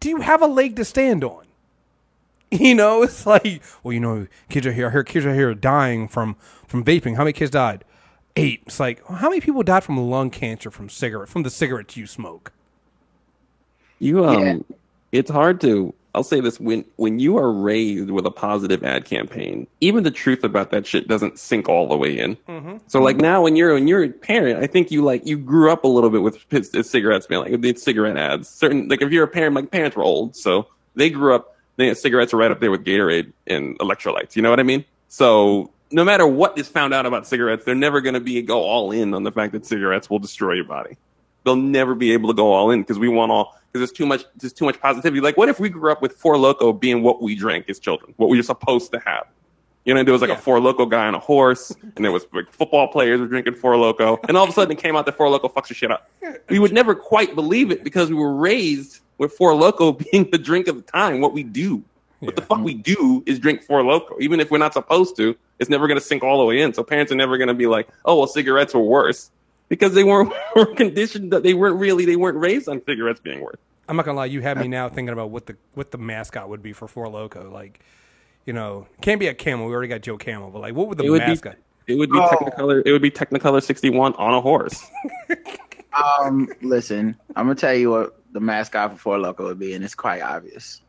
do 0.00 0.08
you 0.08 0.20
have 0.20 0.42
a 0.42 0.46
leg 0.46 0.76
to 0.76 0.84
stand 0.84 1.24
on? 1.24 1.44
You 2.52 2.76
know, 2.76 3.02
it's 3.02 3.26
like, 3.26 3.60
well, 3.82 3.92
you 3.92 3.98
know, 3.98 4.28
kids 4.48 4.68
are 4.68 4.72
here. 4.72 4.86
I 4.86 4.92
hear 4.92 5.02
kids 5.02 5.26
are 5.26 5.34
here 5.34 5.52
dying 5.52 6.06
from 6.06 6.36
from 6.68 6.84
vaping. 6.84 7.16
How 7.16 7.24
many 7.24 7.32
kids 7.32 7.50
died? 7.50 7.84
Eight. 8.36 8.62
It's 8.66 8.78
like, 8.78 9.06
well, 9.08 9.18
how 9.18 9.28
many 9.28 9.40
people 9.40 9.64
died 9.64 9.82
from 9.82 9.98
lung 9.98 10.30
cancer 10.30 10.70
from 10.70 10.88
cigarette 10.88 11.28
from 11.28 11.42
the 11.42 11.50
cigarettes 11.50 11.96
you 11.96 12.06
smoke? 12.06 12.52
You 13.98 14.24
um, 14.24 14.42
Yeah. 14.44 14.58
it's 15.10 15.28
hard 15.30 15.60
to. 15.62 15.92
I'll 16.16 16.24
say 16.24 16.40
this: 16.40 16.58
when 16.58 16.86
when 16.96 17.18
you 17.18 17.36
are 17.36 17.52
raised 17.52 18.10
with 18.10 18.24
a 18.24 18.30
positive 18.30 18.82
ad 18.82 19.04
campaign, 19.04 19.66
even 19.82 20.02
the 20.02 20.10
truth 20.10 20.42
about 20.42 20.70
that 20.70 20.86
shit 20.86 21.06
doesn't 21.06 21.38
sink 21.38 21.68
all 21.68 21.86
the 21.86 21.96
way 21.96 22.18
in. 22.18 22.36
Mm-hmm. 22.48 22.78
So 22.86 23.00
like 23.00 23.18
now, 23.18 23.42
when 23.42 23.54
you're 23.54 23.74
when 23.74 23.86
you're 23.86 24.04
a 24.04 24.08
parent, 24.08 24.62
I 24.62 24.66
think 24.66 24.90
you 24.90 25.04
like 25.04 25.26
you 25.26 25.36
grew 25.36 25.70
up 25.70 25.84
a 25.84 25.88
little 25.88 26.08
bit 26.08 26.22
with 26.22 26.48
p- 26.48 26.82
cigarettes 26.82 27.26
being 27.26 27.42
like 27.42 27.60
the 27.60 27.74
cigarette 27.76 28.16
ads. 28.16 28.48
Certain 28.48 28.88
like 28.88 29.02
if 29.02 29.12
you're 29.12 29.24
a 29.24 29.28
parent, 29.28 29.54
like 29.54 29.70
parents 29.70 29.94
were 29.94 30.02
old, 30.02 30.34
so 30.34 30.66
they 30.94 31.10
grew 31.10 31.34
up. 31.34 31.54
They 31.76 31.92
cigarettes 31.92 32.32
are 32.32 32.38
right 32.38 32.50
up 32.50 32.60
there 32.60 32.70
with 32.70 32.84
Gatorade 32.84 33.32
and 33.46 33.78
electrolytes. 33.78 34.34
You 34.36 34.42
know 34.42 34.48
what 34.48 34.58
I 34.58 34.62
mean? 34.62 34.86
So 35.08 35.70
no 35.90 36.02
matter 36.02 36.26
what 36.26 36.58
is 36.58 36.66
found 36.66 36.94
out 36.94 37.04
about 37.04 37.26
cigarettes, 37.26 37.66
they're 37.66 37.74
never 37.74 38.00
going 38.00 38.14
to 38.14 38.20
be 38.20 38.40
go 38.40 38.62
all 38.62 38.90
in 38.90 39.12
on 39.12 39.22
the 39.22 39.30
fact 39.30 39.52
that 39.52 39.66
cigarettes 39.66 40.08
will 40.08 40.18
destroy 40.18 40.54
your 40.54 40.64
body 40.64 40.96
they'll 41.46 41.56
never 41.56 41.94
be 41.94 42.12
able 42.12 42.28
to 42.28 42.34
go 42.34 42.52
all 42.52 42.70
in 42.72 42.82
because 42.82 42.98
we 42.98 43.08
want 43.08 43.32
all 43.32 43.55
because 43.72 43.80
there's 43.88 43.92
too 43.92 44.06
much 44.06 44.24
there's 44.36 44.52
too 44.52 44.64
much 44.64 44.80
positivity. 44.80 45.20
Like, 45.20 45.36
what 45.36 45.48
if 45.48 45.60
we 45.60 45.68
grew 45.68 45.90
up 45.92 46.02
with 46.02 46.12
Four 46.12 46.38
Loco 46.38 46.72
being 46.72 47.02
what 47.02 47.22
we 47.22 47.34
drank 47.34 47.68
as 47.68 47.78
children, 47.78 48.14
what 48.16 48.28
we 48.30 48.36
were 48.36 48.42
supposed 48.42 48.92
to 48.92 49.00
have? 49.00 49.26
You 49.84 49.94
know, 49.94 50.02
there 50.02 50.12
was 50.12 50.20
like 50.20 50.30
Yeah. 50.30 50.36
a 50.36 50.40
Four 50.40 50.58
Loco 50.60 50.84
guy 50.86 51.06
on 51.06 51.14
a 51.14 51.18
horse, 51.20 51.72
and 51.94 52.04
there 52.04 52.10
was 52.12 52.26
like 52.32 52.50
football 52.52 52.88
players 52.88 53.20
were 53.20 53.26
drinking 53.28 53.54
Four 53.54 53.76
Loco, 53.76 54.18
and 54.28 54.36
all 54.36 54.44
of 54.44 54.50
a 54.50 54.52
sudden 54.52 54.72
it 54.76 54.82
came 54.82 54.96
out 54.96 55.06
that 55.06 55.16
Four 55.16 55.28
Loco 55.30 55.48
fucks 55.48 55.68
your 55.68 55.76
shit 55.76 55.90
up. 55.90 56.10
We 56.48 56.58
would 56.58 56.72
never 56.72 56.94
quite 56.94 57.34
believe 57.34 57.70
it 57.70 57.84
because 57.84 58.08
we 58.08 58.16
were 58.16 58.34
raised 58.34 59.00
with 59.18 59.32
Four 59.34 59.54
Loco 59.54 59.92
being 60.10 60.28
the 60.30 60.38
drink 60.38 60.66
of 60.68 60.76
the 60.76 60.82
time, 60.82 61.20
what 61.20 61.32
we 61.32 61.42
do. 61.42 61.82
What 62.20 62.34
the 62.34 62.42
fuck 62.42 62.60
we 62.60 62.72
do 62.74 63.22
is 63.26 63.38
drink 63.38 63.62
Four 63.62 63.84
Loco, 63.84 64.16
even 64.20 64.40
if 64.40 64.50
we're 64.50 64.58
not 64.58 64.72
supposed 64.72 65.16
to. 65.18 65.36
It's 65.58 65.70
never 65.70 65.86
going 65.86 65.98
to 66.00 66.04
sink 66.04 66.22
all 66.24 66.38
the 66.38 66.44
way 66.46 66.60
in. 66.62 66.72
So 66.74 66.82
parents 66.82 67.12
are 67.12 67.14
never 67.14 67.36
going 67.38 67.48
to 67.48 67.54
be 67.54 67.66
like, 67.66 67.88
"Oh, 68.06 68.16
well, 68.18 68.26
cigarettes 68.26 68.74
were 68.74 68.80
worse," 68.80 69.30
because 69.68 69.94
they 69.94 70.04
weren't 70.04 70.32
were 70.56 70.66
conditioned 70.74 71.32
that 71.32 71.42
they 71.42 71.54
weren't 71.54 71.76
really 71.76 72.04
they 72.04 72.16
weren't 72.16 72.38
raised 72.38 72.68
on 72.68 72.82
cigarettes 72.86 73.20
being 73.20 73.40
worth. 73.40 73.58
I'm 73.88 73.96
not 73.96 74.04
gonna 74.04 74.16
lie, 74.16 74.26
you 74.26 74.40
have 74.42 74.58
me 74.58 74.68
now 74.68 74.88
thinking 74.88 75.12
about 75.12 75.30
what 75.30 75.46
the 75.46 75.56
what 75.74 75.90
the 75.90 75.98
mascot 75.98 76.48
would 76.48 76.62
be 76.62 76.72
for 76.72 76.88
Four 76.88 77.08
Loco. 77.08 77.50
Like, 77.50 77.80
you 78.44 78.52
know, 78.52 78.86
can't 79.00 79.20
be 79.20 79.28
a 79.28 79.34
camel. 79.34 79.66
We 79.66 79.72
already 79.72 79.88
got 79.88 80.00
Joe 80.02 80.16
Camel, 80.18 80.50
but 80.50 80.60
like, 80.60 80.74
what 80.74 80.88
would 80.88 80.98
the 80.98 81.04
It 81.04 81.10
would 81.10 81.20
be 81.22 81.26
mascot? 81.28 81.56
it 81.86 81.94
would 81.96 82.10
be 82.10 82.18
Oh. 82.18 82.28
Technicolor 82.28 82.82
it 82.84 82.90
would 82.92 83.02
be 83.02 83.10
Technicolor 83.10 83.62
61 83.62 84.14
on 84.14 84.34
a 84.34 84.40
horse. 84.40 84.84
Um, 86.20 86.48
listen, 86.60 87.16
I'm 87.34 87.46
gonna 87.46 87.54
tell 87.54 87.72
you 87.74 87.90
what 87.90 88.20
the 88.32 88.40
mascot 88.40 88.92
for 88.92 88.98
Four 88.98 89.18
Loco 89.18 89.44
would 89.46 89.58
be, 89.58 89.72
and 89.72 89.82
it's 89.82 89.94
quite 89.94 90.20
obvious. 90.20 90.82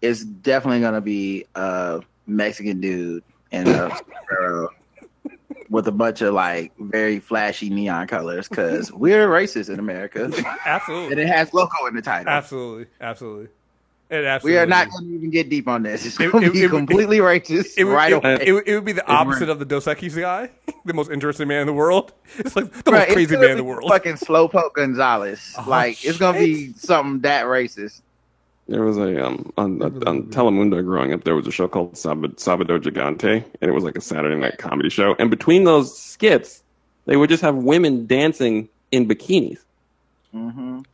It's 0.00 0.24
definitely 0.24 0.80
gonna 0.80 1.02
be 1.02 1.44
a 1.54 2.00
Mexican 2.26 2.80
dude 2.80 3.24
in 3.50 3.68
a 3.68 3.90
sombrero 4.30 4.70
with 5.72 5.88
a 5.88 5.92
bunch 5.92 6.20
of 6.20 6.34
like 6.34 6.70
very 6.78 7.18
flashy 7.18 7.70
neon 7.70 8.06
colors, 8.06 8.46
because 8.48 8.92
we're 8.92 9.26
racist 9.28 9.68
in 9.72 9.78
America, 9.80 10.30
Absolutely. 10.66 11.12
and 11.12 11.20
it 11.20 11.26
has 11.28 11.52
loco 11.52 11.86
in 11.86 11.94
the 11.96 12.02
title. 12.02 12.30
absolutely, 12.32 12.86
absolutely. 13.00 13.48
It 14.10 14.42
We 14.42 14.58
are 14.58 14.66
not 14.66 14.90
going 14.90 15.04
to 15.08 15.14
even 15.14 15.30
get 15.30 15.48
deep 15.48 15.66
on 15.66 15.82
this. 15.84 16.04
It's 16.04 16.20
It- 16.20 16.30
going 16.30 16.44
to 16.44 16.50
be 16.52 16.62
it 16.64 16.70
would- 16.70 16.76
completely 16.86 17.18
racist 17.20 17.78
It 17.78 17.84
would, 17.84 17.94
right 17.94 18.12
it, 18.12 18.16
away. 18.16 18.38
it 18.44 18.52
would- 18.52 18.68
it 18.68 18.74
would 18.74 18.84
be 18.84 18.92
the 18.92 19.06
opposite 19.10 19.48
of 19.48 19.58
the 19.58 19.64
Dos 19.64 19.86
Equis 19.86 20.20
guy, 20.20 20.50
the 20.84 20.92
most 20.92 21.10
interesting 21.10 21.48
man 21.48 21.62
in 21.62 21.66
the 21.66 21.72
world. 21.72 22.12
It's 22.38 22.54
like 22.54 22.70
the 22.84 22.90
Right, 22.92 23.08
most 23.08 23.14
crazy 23.14 23.36
man 23.38 23.52
in 23.52 23.56
the 23.56 23.64
world. 23.64 23.88
Fucking 23.90 24.14
Slowpoke 24.16 24.74
Gonzalez. 24.74 25.54
Oh, 25.58 25.64
like 25.66 26.04
it's 26.04 26.18
gonna 26.18 26.38
be 26.38 26.74
something 26.74 27.20
that 27.22 27.46
racist. 27.46 28.02
There 28.72 28.82
was 28.82 28.96
a 28.98 29.24
um 29.26 29.52
on 29.58 29.82
on 29.82 30.24
Telemundo 30.30 30.82
growing 30.84 31.12
up. 31.12 31.24
There 31.24 31.34
was 31.34 31.46
a 31.46 31.50
show 31.52 31.68
called 31.68 31.96
Sab- 31.96 32.36
Sabado 32.36 32.80
Gigante, 32.80 33.44
and 33.60 33.70
it 33.70 33.72
was 33.72 33.84
like 33.84 33.96
a 33.96 34.00
Saturday 34.00 34.34
night 34.40 34.58
comedy 34.58 34.88
show. 34.88 35.14
And 35.18 35.30
between 35.30 35.64
those 35.64 35.96
skits, 35.98 36.62
they 37.06 37.16
would 37.16 37.28
just 37.28 37.42
have 37.42 37.54
women 37.56 38.06
dancing 38.06 38.68
in 38.90 39.06
bikinis. 39.08 39.58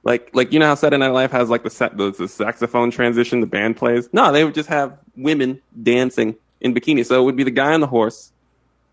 Like 0.03 0.31
like 0.35 0.53
you 0.53 0.59
know 0.59 0.67
how 0.67 0.75
Saturday 0.75 0.99
Night 0.99 1.13
Live 1.13 1.31
has 1.31 1.49
like 1.49 1.63
the, 1.63 1.71
sa- 1.71 1.91
the 1.91 2.11
the 2.11 2.27
saxophone 2.27 2.91
transition 2.91 3.41
the 3.41 3.47
band 3.47 3.77
plays. 3.77 4.09
No, 4.13 4.33
they 4.33 4.45
would 4.45 4.55
just 4.55 4.69
have 4.69 4.99
women 5.17 5.61
dancing 5.81 6.35
in 6.61 6.75
bikinis. 6.75 7.07
So 7.07 7.21
it 7.21 7.25
would 7.25 7.37
be 7.37 7.45
the 7.45 7.53
guy 7.53 7.73
on 7.73 7.81
the 7.81 7.87
horse 7.87 8.33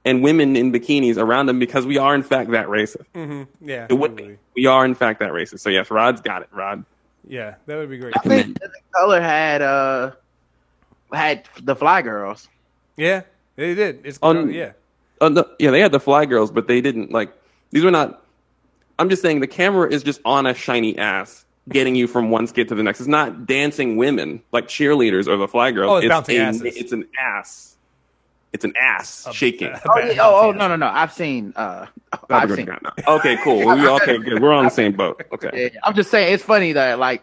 and 0.03 0.21
women 0.21 0.55
in 0.55 0.71
bikinis 0.71 1.17
around 1.17 1.49
him 1.49 1.57
because 1.57 1.87
we 1.87 1.97
are 1.97 2.13
in 2.13 2.21
fact 2.21 2.51
that 2.51 2.67
racist. 2.67 3.47
Yeah, 3.59 3.87
It 3.89 3.93
would 3.95 4.15
be. 4.15 4.37
We 4.55 4.67
are 4.67 4.85
in 4.85 4.93
fact 4.93 5.19
that 5.21 5.31
racist. 5.31 5.61
So 5.61 5.71
yes, 5.71 5.89
Rod's 5.89 6.21
got 6.21 6.43
it. 6.43 6.49
Rod. 6.51 6.85
Yeah, 7.27 7.55
that 7.65 7.75
would 7.77 7.89
be 7.89 7.97
great. 7.97 8.13
I 8.17 8.21
think 8.21 8.57
Living 8.61 8.81
Color 8.93 9.21
had 9.21 9.61
uh 9.61 10.11
had 11.11 11.47
the 11.61 11.75
Fly 11.75 12.01
Girls. 12.01 12.47
Yeah, 12.97 13.21
they 13.55 13.73
did. 13.75 14.01
It's 14.05 14.19
On- 14.21 14.51
yeah. 14.51 14.71
Oh, 15.21 15.29
no, 15.29 15.45
yeah, 15.59 15.71
they 15.71 15.79
had 15.79 15.93
the 15.93 15.99
fly 15.99 16.25
girls, 16.25 16.51
but 16.51 16.67
they 16.67 16.81
didn't 16.81 17.11
like. 17.11 17.31
These 17.71 17.83
were 17.85 17.91
not. 17.91 18.23
I'm 18.99 19.09
just 19.09 19.21
saying 19.21 19.39
the 19.39 19.47
camera 19.47 19.89
is 19.89 20.03
just 20.03 20.19
on 20.25 20.45
a 20.45 20.53
shiny 20.53 20.97
ass, 20.97 21.45
getting 21.69 21.95
you 21.95 22.05
from 22.07 22.31
one 22.31 22.47
skit 22.47 22.67
to 22.67 22.75
the 22.75 22.83
next. 22.83 22.99
It's 22.99 23.07
not 23.07 23.45
dancing 23.45 23.95
women 23.95 24.41
like 24.51 24.67
cheerleaders 24.67 25.27
or 25.27 25.37
the 25.37 25.47
fly 25.47 25.71
girls. 25.71 25.91
Oh, 25.91 25.95
it's 25.97 26.07
bouncing 26.09 26.37
a- 26.37 26.41
asses. 26.43 26.75
It's 26.75 26.91
an 26.91 27.07
ass. 27.17 27.74
It's 28.55 28.63
an 28.63 28.73
ass 28.81 29.27
shaking. 29.33 29.73
Oh, 29.89 29.99
yeah, 29.99 30.15
oh, 30.21 30.47
oh 30.47 30.51
no 30.53 30.69
no 30.69 30.77
no! 30.77 30.87
I've 30.87 31.11
seen 31.11 31.51
uh 31.57 31.87
I've 32.29 32.49
seen. 32.53 32.69
Okay, 33.05 33.35
cool. 33.43 33.57
We 33.59 33.85
okay, 33.87 34.17
good. 34.17 34.41
We're 34.41 34.53
on 34.53 34.63
the 34.63 34.69
same 34.71 34.93
boat. 34.93 35.21
Okay. 35.33 35.49
Yeah, 35.73 35.79
I'm 35.83 35.93
just 35.93 36.09
saying 36.09 36.33
it's 36.33 36.41
funny 36.43 36.71
that 36.71 36.97
like 36.97 37.21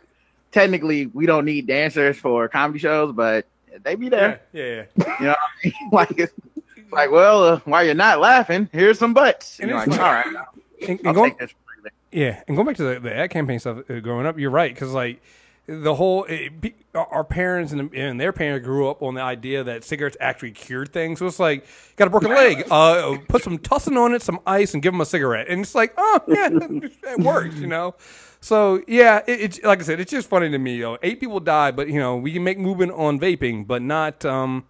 technically 0.50 1.06
we 1.06 1.24
don't 1.24 1.46
need 1.46 1.66
dancers 1.66 2.18
for 2.18 2.48
comedy 2.48 2.78
shows, 2.80 3.12
but 3.14 3.46
they 3.82 3.94
be 3.94 4.10
there. 4.10 4.42
yeah, 4.52 4.84
yeah. 4.98 5.14
You 5.20 5.26
know, 5.26 5.30
what 5.30 5.38
I 5.40 5.64
mean? 5.64 5.74
like 5.92 6.18
it's 6.18 6.34
like 6.92 7.10
well, 7.10 7.44
uh, 7.44 7.60
while 7.64 7.82
you're 7.82 7.94
not 7.94 8.20
laughing, 8.20 8.68
here's 8.72 8.98
some 8.98 9.14
butts. 9.14 9.58
And 9.58 9.70
You're 9.70 9.78
like, 9.78 9.88
like- 9.88 10.00
all 10.00 10.12
right, 10.12 10.26
And, 10.82 10.98
and 10.98 11.08
I'll 11.08 11.14
going, 11.14 11.30
take 11.30 11.38
this. 11.38 11.54
yeah, 12.12 12.42
and 12.46 12.56
going 12.58 12.66
back 12.66 12.76
to 12.76 12.82
the, 12.94 13.00
the 13.00 13.16
ad 13.16 13.30
campaign 13.30 13.58
stuff 13.58 13.88
uh, 13.90 14.00
growing 14.00 14.26
up, 14.26 14.38
you're 14.38 14.50
right 14.50 14.72
because 14.74 14.92
like 14.92 15.22
the 15.66 15.94
whole 15.94 16.24
it, 16.24 16.52
our 16.94 17.24
parents 17.24 17.72
and, 17.72 17.92
and 17.94 18.20
their 18.20 18.32
parents 18.32 18.64
grew 18.66 18.88
up 18.88 19.02
on 19.02 19.14
the 19.14 19.22
idea 19.22 19.64
that 19.64 19.84
cigarettes 19.84 20.16
actually 20.20 20.52
cured 20.52 20.92
things. 20.92 21.20
So 21.20 21.26
it's 21.26 21.38
like 21.38 21.66
got 21.96 22.08
a 22.08 22.10
broken 22.10 22.30
leg, 22.30 22.64
uh, 22.70 23.16
put 23.28 23.42
some 23.44 23.58
tussin 23.58 23.96
on 23.96 24.14
it, 24.14 24.22
some 24.22 24.40
ice, 24.46 24.74
and 24.74 24.82
give 24.82 24.92
them 24.92 25.00
a 25.00 25.06
cigarette, 25.06 25.48
and 25.48 25.60
it's 25.62 25.74
like, 25.74 25.94
oh 25.96 26.20
yeah, 26.28 26.48
it 26.52 27.20
works, 27.20 27.56
you 27.56 27.68
know. 27.68 27.94
So 28.40 28.82
yeah, 28.88 29.22
it, 29.26 29.40
it's 29.40 29.62
like 29.62 29.80
I 29.80 29.82
said, 29.84 30.00
it's 30.00 30.10
just 30.10 30.28
funny 30.28 30.50
to 30.50 30.58
me. 30.58 30.78
Yo, 30.78 30.98
eight 31.02 31.20
people 31.20 31.40
died, 31.40 31.76
but 31.76 31.88
you 31.88 31.98
know 32.00 32.16
we 32.16 32.32
can 32.32 32.44
make 32.44 32.58
movement 32.58 32.92
on 32.92 33.20
vaping, 33.20 33.66
but 33.66 33.82
not. 33.82 34.24
um 34.24 34.64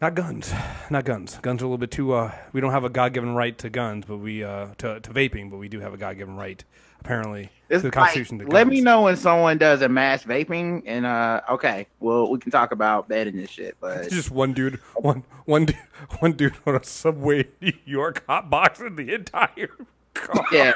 not 0.00 0.14
guns, 0.14 0.52
not 0.90 1.04
guns. 1.04 1.38
Guns 1.42 1.62
are 1.62 1.64
a 1.64 1.68
little 1.68 1.78
bit 1.78 1.90
too. 1.90 2.12
Uh, 2.12 2.32
we 2.52 2.60
don't 2.60 2.72
have 2.72 2.84
a 2.84 2.90
God-given 2.90 3.34
right 3.34 3.56
to 3.58 3.70
guns, 3.70 4.04
but 4.06 4.18
we 4.18 4.44
uh, 4.44 4.68
to 4.78 5.00
to 5.00 5.10
vaping, 5.10 5.50
but 5.50 5.56
we 5.58 5.68
do 5.68 5.80
have 5.80 5.94
a 5.94 5.96
God-given 5.96 6.36
right, 6.36 6.62
apparently, 7.00 7.50
It's 7.70 7.82
to 7.82 7.90
the 7.90 7.96
like, 7.98 8.12
Constitution. 8.12 8.38
to 8.40 8.46
let 8.48 8.66
me 8.66 8.80
know 8.80 9.02
when 9.02 9.16
someone 9.16 9.56
does 9.58 9.82
a 9.82 9.88
mass 9.88 10.24
vaping, 10.24 10.82
and 10.86 11.06
uh, 11.06 11.40
okay, 11.50 11.86
well 12.00 12.30
we 12.30 12.38
can 12.38 12.50
talk 12.50 12.72
about 12.72 13.08
banning 13.08 13.36
this 13.36 13.50
shit. 13.50 13.76
But 13.80 14.10
Just 14.10 14.30
one 14.30 14.52
dude, 14.52 14.76
one 14.96 15.24
one 15.46 15.66
dude, 15.66 15.78
one 16.18 16.32
dude 16.32 16.54
on 16.66 16.76
a 16.76 16.84
subway 16.84 17.40
in 17.40 17.48
New 17.60 17.72
York 17.86 18.26
hotboxing 18.28 18.96
the 18.96 19.14
entire. 19.14 19.70
Car. 20.14 20.44
yeah, 20.52 20.72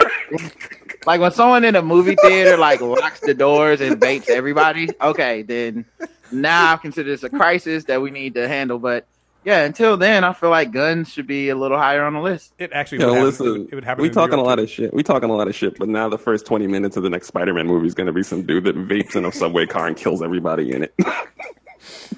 like 1.07 1.21
when 1.21 1.31
someone 1.31 1.65
in 1.65 1.77
a 1.77 1.83
movie 1.83 2.17
theater 2.17 2.57
like 2.57 2.81
locks 2.81 3.21
the 3.21 3.35
doors 3.35 3.81
and 3.81 4.01
vapes 4.01 4.29
everybody. 4.29 4.89
Okay, 5.01 5.43
then 5.43 5.85
now 6.33 6.73
I 6.73 6.77
consider 6.77 7.11
this 7.11 7.23
a 7.23 7.31
crisis 7.31 7.85
that 7.85 8.01
we 8.03 8.11
need 8.11 8.35
to 8.35 8.47
handle. 8.49 8.79
But 8.79 9.07
yeah, 9.45 9.65
until 9.65 9.97
then, 9.97 10.25
I 10.25 10.33
feel 10.33 10.51
like 10.51 10.73
guns 10.73 11.11
should 11.13 11.27
be 11.27 11.49
a 11.49 11.55
little 11.57 11.79
higher 11.79 12.05
on 12.05 12.13
the 12.13 12.21
list. 12.21 12.53
It 12.59 12.73
actually 12.73 12.99
Yeah, 12.99 13.07
would 13.07 13.15
happen. 13.15 13.27
listen, 13.27 13.47
it 13.47 13.51
would, 13.51 13.69
it 13.71 13.75
would 13.77 13.85
happen. 13.85 14.03
we 14.03 14.11
talking 14.11 14.39
a 14.39 14.43
lot 14.43 14.59
of 14.59 14.69
shit. 14.69 14.93
We 14.93 15.03
talking 15.03 15.31
a 15.31 15.35
lot 15.35 15.49
of 15.49 15.55
shit, 15.55 15.79
but 15.79 15.89
now 15.89 16.09
the 16.09 16.19
first 16.19 16.45
20 16.47 16.67
minutes 16.67 16.97
of 16.97 17.03
the 17.03 17.11
next 17.11 17.29
Spider-Man 17.29 17.67
movie 17.67 17.87
is 17.87 17.95
going 17.95 18.09
to 18.09 18.13
be 18.13 18.23
some 18.23 18.43
dude 18.43 18.65
that 18.65 18.77
vapes 18.77 19.17
in 19.17 19.25
a 19.25 19.33
subway 19.33 19.65
car 19.67 19.87
and 19.87 19.97
kills 19.97 20.23
everybody 20.23 20.73
in 20.73 20.83
it. 20.85 20.95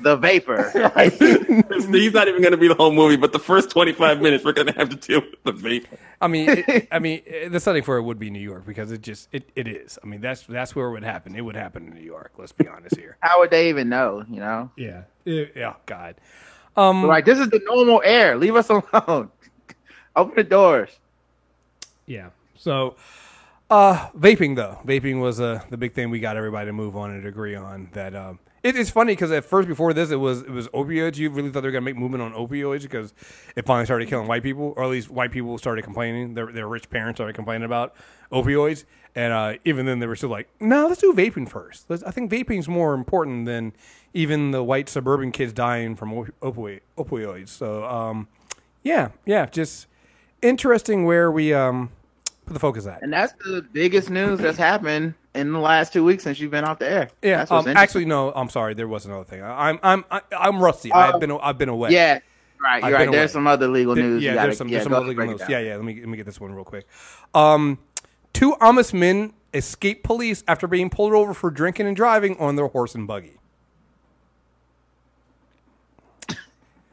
The 0.00 0.16
vapor. 0.16 0.70
He's 1.92 2.12
not 2.12 2.28
even 2.28 2.40
going 2.40 2.52
to 2.52 2.56
be 2.56 2.68
the 2.68 2.74
whole 2.74 2.92
movie, 2.92 3.16
but 3.16 3.32
the 3.32 3.38
first 3.38 3.70
25 3.70 4.20
minutes 4.22 4.44
we're 4.44 4.52
going 4.52 4.68
to 4.68 4.72
have 4.74 4.88
to 4.90 4.96
deal 4.96 5.20
with 5.20 5.42
the 5.44 5.52
vapor. 5.52 5.98
I 6.20 6.28
mean, 6.28 6.48
it, 6.50 6.88
I 6.90 6.98
mean, 6.98 7.22
the 7.50 7.60
setting 7.60 7.82
for 7.82 7.96
it 7.96 8.02
would 8.02 8.18
be 8.18 8.30
New 8.30 8.40
York 8.40 8.66
because 8.66 8.92
it 8.92 9.02
just 9.02 9.28
it, 9.32 9.48
it 9.56 9.66
is. 9.68 9.98
I 10.02 10.06
mean, 10.06 10.20
that's 10.20 10.42
that's 10.42 10.74
where 10.74 10.86
it 10.86 10.92
would 10.92 11.04
happen. 11.04 11.34
It 11.34 11.42
would 11.42 11.56
happen 11.56 11.86
in 11.86 11.94
New 11.94 12.02
York. 12.02 12.32
Let's 12.38 12.52
be 12.52 12.68
honest 12.68 12.96
here. 12.96 13.16
How 13.20 13.40
would 13.40 13.50
they 13.50 13.68
even 13.68 13.88
know? 13.88 14.24
You 14.28 14.40
know, 14.40 14.70
Yeah. 14.76 15.02
Yeah. 15.24 15.74
God. 15.86 16.16
Um. 16.76 17.06
like 17.06 17.24
this 17.24 17.38
is 17.38 17.48
the 17.50 17.60
normal 17.64 18.00
air. 18.04 18.36
Leave 18.36 18.56
us 18.56 18.68
alone. 18.70 19.30
Open 20.16 20.34
the 20.36 20.44
doors. 20.44 20.90
Yeah. 22.06 22.30
So, 22.56 22.96
uh, 23.70 24.08
vaping 24.10 24.56
though, 24.56 24.78
vaping 24.84 25.20
was 25.20 25.40
uh, 25.40 25.62
the 25.70 25.76
big 25.76 25.94
thing 25.94 26.10
we 26.10 26.20
got 26.20 26.36
everybody 26.36 26.66
to 26.66 26.72
move 26.72 26.96
on 26.96 27.10
and 27.10 27.26
agree 27.26 27.54
on. 27.54 27.88
That 27.92 28.14
um, 28.14 28.38
it, 28.62 28.76
it's 28.76 28.90
funny 28.90 29.12
because 29.12 29.30
at 29.30 29.44
first 29.44 29.68
before 29.68 29.92
this 29.92 30.10
it 30.10 30.16
was 30.16 30.42
it 30.42 30.50
was 30.50 30.68
opioids. 30.68 31.16
You 31.16 31.30
really 31.30 31.50
thought 31.50 31.60
they 31.60 31.68
were 31.68 31.72
gonna 31.72 31.84
make 31.84 31.96
movement 31.96 32.22
on 32.22 32.32
opioids 32.32 32.82
because 32.82 33.14
it 33.56 33.66
finally 33.66 33.86
started 33.86 34.08
killing 34.08 34.26
white 34.26 34.42
people, 34.42 34.74
or 34.76 34.84
at 34.84 34.90
least 34.90 35.10
white 35.10 35.32
people 35.32 35.56
started 35.58 35.82
complaining. 35.82 36.34
Their 36.34 36.46
their 36.52 36.68
rich 36.68 36.90
parents 36.90 37.18
started 37.18 37.34
complaining 37.34 37.64
about 37.64 37.94
opioids, 38.30 38.84
and 39.14 39.32
uh, 39.32 39.54
even 39.64 39.86
then 39.86 39.98
they 39.98 40.06
were 40.06 40.16
still 40.16 40.28
like, 40.28 40.48
no, 40.60 40.86
let's 40.86 41.00
do 41.00 41.12
vaping 41.12 41.48
first. 41.48 41.88
Let's, 41.88 42.02
I 42.02 42.10
think 42.10 42.30
vaping's 42.30 42.68
more 42.68 42.94
important 42.94 43.46
than 43.46 43.72
even 44.14 44.50
the 44.50 44.62
white 44.62 44.88
suburban 44.88 45.32
kids 45.32 45.52
dying 45.52 45.96
from 45.96 46.12
op- 46.12 46.40
opioid, 46.40 46.80
opioids. 46.96 47.48
So, 47.48 47.84
um, 47.84 48.28
yeah, 48.82 49.08
yeah, 49.24 49.46
just 49.46 49.86
interesting 50.42 51.04
where 51.04 51.30
we 51.30 51.52
um 51.52 51.90
put 52.50 52.54
the 52.54 52.60
focus 52.60 52.86
at. 52.86 53.02
And 53.02 53.12
that's 53.12 53.32
the 53.44 53.62
biggest 53.72 54.10
news 54.10 54.40
that's 54.40 54.58
happened 54.58 55.14
in 55.36 55.52
the 55.52 55.60
last 55.60 55.92
two 55.92 56.04
weeks 56.04 56.24
since 56.24 56.40
you've 56.40 56.50
been 56.50 56.64
off 56.64 56.80
the 56.80 56.90
air. 56.90 57.10
Yeah, 57.22 57.44
That's 57.44 57.50
um, 57.52 57.68
actually, 57.68 58.06
no. 58.06 58.32
I'm 58.32 58.50
sorry. 58.50 58.74
There 58.74 58.88
was 58.88 59.06
another 59.06 59.22
thing. 59.22 59.40
I, 59.40 59.68
I'm 59.70 59.78
I'm 59.84 60.04
I, 60.10 60.20
I'm 60.36 60.60
rusty. 60.60 60.90
Uh, 60.90 60.98
I've 61.14 61.20
been 61.20 61.30
I've 61.30 61.58
been 61.58 61.68
away. 61.68 61.90
yeah, 61.90 62.18
right. 62.60 62.82
You're 62.82 62.92
right. 62.92 63.10
There's 63.10 63.30
away. 63.30 63.32
some 63.32 63.46
other 63.46 63.68
legal 63.68 63.94
There- 63.94 64.02
news. 64.02 64.22
yeah. 64.22 64.30
you 64.30 64.34
gotta, 64.34 64.46
there's 64.48 64.58
some 64.58 64.68
yeah, 64.68 64.78
there's 64.78 64.84
some 64.84 64.94
other 64.94 65.06
legal 65.06 65.26
news. 65.26 65.40
Yeah, 65.48 65.60
yeah. 65.60 65.76
Let 65.76 65.84
me 65.84 66.00
let 66.00 66.08
me 66.08 66.16
get 66.16 66.26
this 66.26 66.40
one 66.40 66.52
real 66.52 66.64
quick. 66.64 66.88
Um, 67.34 67.78
two 68.32 68.54
Amish 68.60 68.92
men 68.92 69.32
escape 69.54 70.02
police 70.02 70.42
after 70.48 70.66
being 70.66 70.90
pulled 70.90 71.12
over 71.12 71.32
for 71.32 71.52
drinking 71.52 71.86
and 71.86 71.94
driving 71.94 72.36
on 72.38 72.56
their 72.56 72.66
horse 72.66 72.96
and 72.96 73.06
buggy. 73.06 73.36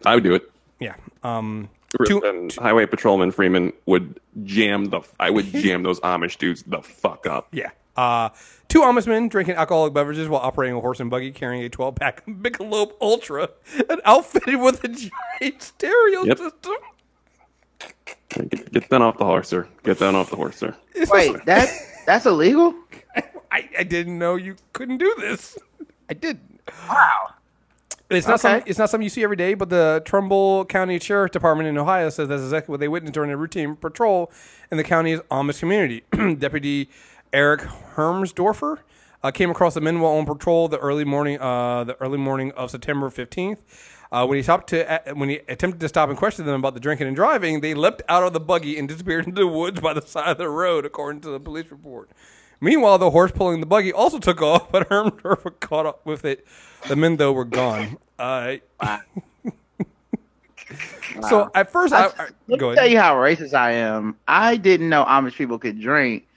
I 0.06 0.13
would 0.13 0.24
do 0.24 0.36
it. 0.36 0.52
Yeah. 0.80 0.93
Um, 1.24 1.70
two, 2.06 2.21
and 2.23 2.54
Highway 2.54 2.86
Patrolman 2.86 3.32
Freeman 3.32 3.73
would 3.86 4.19
jam 4.43 4.86
the. 4.86 5.02
I 5.19 5.30
would 5.30 5.45
jam 5.52 5.84
those 5.84 6.00
Amish 6.02 6.38
dudes 6.38 6.63
the 6.63 6.82
fuck 6.82 7.26
up. 7.28 7.47
yeah. 7.52 7.69
Uh, 7.95 8.30
two 8.67 8.82
Amish 8.82 9.08
men 9.08 9.28
drinking 9.28 9.56
alcoholic 9.56 9.93
beverages 9.93 10.30
while 10.30 10.41
operating 10.41 10.78
a 10.78 10.82
horse 10.82 11.00
and 11.00 11.10
buggy 11.10 11.32
carrying 11.32 11.63
a 11.63 11.69
12 11.69 11.95
pack 11.95 12.19
of 12.28 12.34
Michelob 12.36 12.91
Ultra 13.02 13.50
and 13.89 14.00
outfitted 14.06 14.60
with 14.60 14.84
a 14.84 14.88
giant 14.89 15.62
stereo 15.63 16.23
Yep. 16.23 16.38
system. 16.38 16.73
Get, 18.30 18.71
get 18.71 18.89
that 18.89 19.02
off 19.02 19.17
the 19.17 19.26
horse, 19.26 19.47
sir. 19.47 19.67
Get 19.84 19.97
that 20.00 20.13
off 20.13 20.30
the 20.30 20.36
horse, 20.36 20.58
sir. 20.58 20.76
Wait, 21.10 21.43
that 21.45 21.69
that's 22.06 22.26
illegal? 22.28 22.76
I, 23.52 23.67
I 23.80 23.84
didn't 23.84 24.19
know 24.19 24.36
you 24.36 24.58
couldn't 24.73 24.97
do 24.97 25.15
this. 25.19 25.58
I 26.10 26.13
didn't. 26.13 26.60
Wow. 26.89 27.34
It's 28.10 28.26
not 28.28 28.36
Okay. 28.36 28.41
something. 28.41 28.63
It's 28.70 28.80
not 28.80 28.89
something 28.89 29.04
you 29.04 29.10
see 29.10 29.24
every 29.24 29.36
day. 29.36 29.54
But 29.54 29.70
the 29.70 30.02
Trumbull 30.06 30.65
County 30.65 31.00
Sheriff 31.00 31.32
Department 31.32 31.67
in 31.67 31.78
Ohio 31.78 32.10
says 32.10 32.30
that's 32.30 32.41
exactly 32.43 32.72
what 32.72 32.80
they 32.80 32.88
witnessed 32.88 33.13
during 33.13 33.32
a 33.32 33.38
routine 33.38 33.76
patrol 33.76 34.32
in 34.72 34.78
the 34.78 34.84
county's 34.84 35.20
Amish 35.32 35.60
community. 35.60 36.04
Deputy 36.39 36.89
Eric 37.34 37.62
Hermsdorfer 37.96 38.80
uh, 39.24 39.32
came 39.32 39.50
across 39.50 39.74
the 39.74 39.82
men 39.82 40.00
while 40.00 40.13
on 40.13 40.26
patrol 40.26 40.67
the 40.70 40.78
early 40.80 41.04
morning. 41.04 41.39
Uh, 41.41 41.84
the 41.84 41.96
early 42.02 42.17
morning 42.17 42.52
of 42.54 42.72
September 42.72 43.10
fifteenth. 43.10 43.63
Uh, 44.10 44.26
when 44.26 44.38
he 44.38 44.43
stopped 44.43 44.70
to 44.70 44.89
uh, 45.10 45.13
when 45.15 45.28
he 45.28 45.39
attempted 45.50 45.82
to 45.82 45.89
stop 45.89 46.08
and 46.08 46.17
question 46.17 46.46
them 46.46 46.56
about 46.62 46.74
the 46.74 46.80
drinking 46.80 47.08
and 47.08 47.15
driving, 47.15 47.60
they 47.60 47.74
leapt 47.74 48.02
out 48.08 48.24
of 48.24 48.32
the 48.32 48.39
buggy 48.39 48.78
and 48.80 48.88
disappeared 48.88 49.26
into 49.28 49.41
the 49.41 49.48
woods 49.48 49.82
by 49.82 49.93
the 49.93 50.02
side 50.02 50.30
of 50.30 50.38
the 50.38 50.48
road, 50.48 50.86
according 50.86 51.20
to 51.22 51.30
the 51.30 51.41
police 51.41 51.70
report. 51.70 52.10
Meanwhile, 52.60 52.98
the 52.98 53.12
horse 53.12 53.32
pulling 53.32 53.60
the 53.60 53.65
buggy 53.65 53.93
also 53.93 54.17
took 54.20 54.41
off, 54.41 54.72
but 54.72 54.89
Hermsdorfer 54.89 55.60
caught 55.60 55.86
up 55.86 56.06
with 56.06 56.26
it. 56.26 56.46
The 56.88 56.96
men, 56.96 57.17
though, 57.17 57.32
were 57.32 57.46
gone. 57.46 57.98
Uh, 58.17 58.56
So 61.24 61.50
at 61.56 61.72
first, 61.72 61.93
I, 61.93 62.08
I, 62.08 62.28
Let 62.48 62.60
go 62.60 62.70
me 62.70 62.76
tell 62.76 62.88
you 62.88 63.00
how 63.00 63.15
racist 63.15 63.54
I 63.54 63.72
am. 63.72 64.15
I 64.28 64.58
didn't 64.58 64.89
know 64.89 65.06
Amish 65.06 65.36
people 65.36 65.58
could 65.58 65.80
drink, 65.80 66.28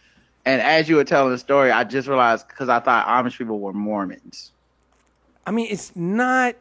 and 0.44 0.62
as 0.62 0.88
you 0.88 0.96
were 0.96 1.04
telling 1.04 1.32
the 1.32 1.38
story, 1.38 1.70
I 1.70 1.84
just 1.84 2.08
realized 2.08 2.48
because 2.48 2.68
I 2.68 2.80
thought 2.80 3.06
Amish 3.06 3.36
people 3.36 3.58
were 3.60 3.72
Mormons. 3.72 4.52
I 5.46 5.50
mean, 5.50 5.66
it's 5.70 5.94
not. 5.96 6.54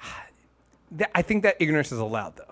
I 1.14 1.22
think 1.22 1.42
that 1.42 1.56
ignorance 1.60 1.92
is 1.92 1.98
allowed, 1.98 2.36
though. 2.36 2.51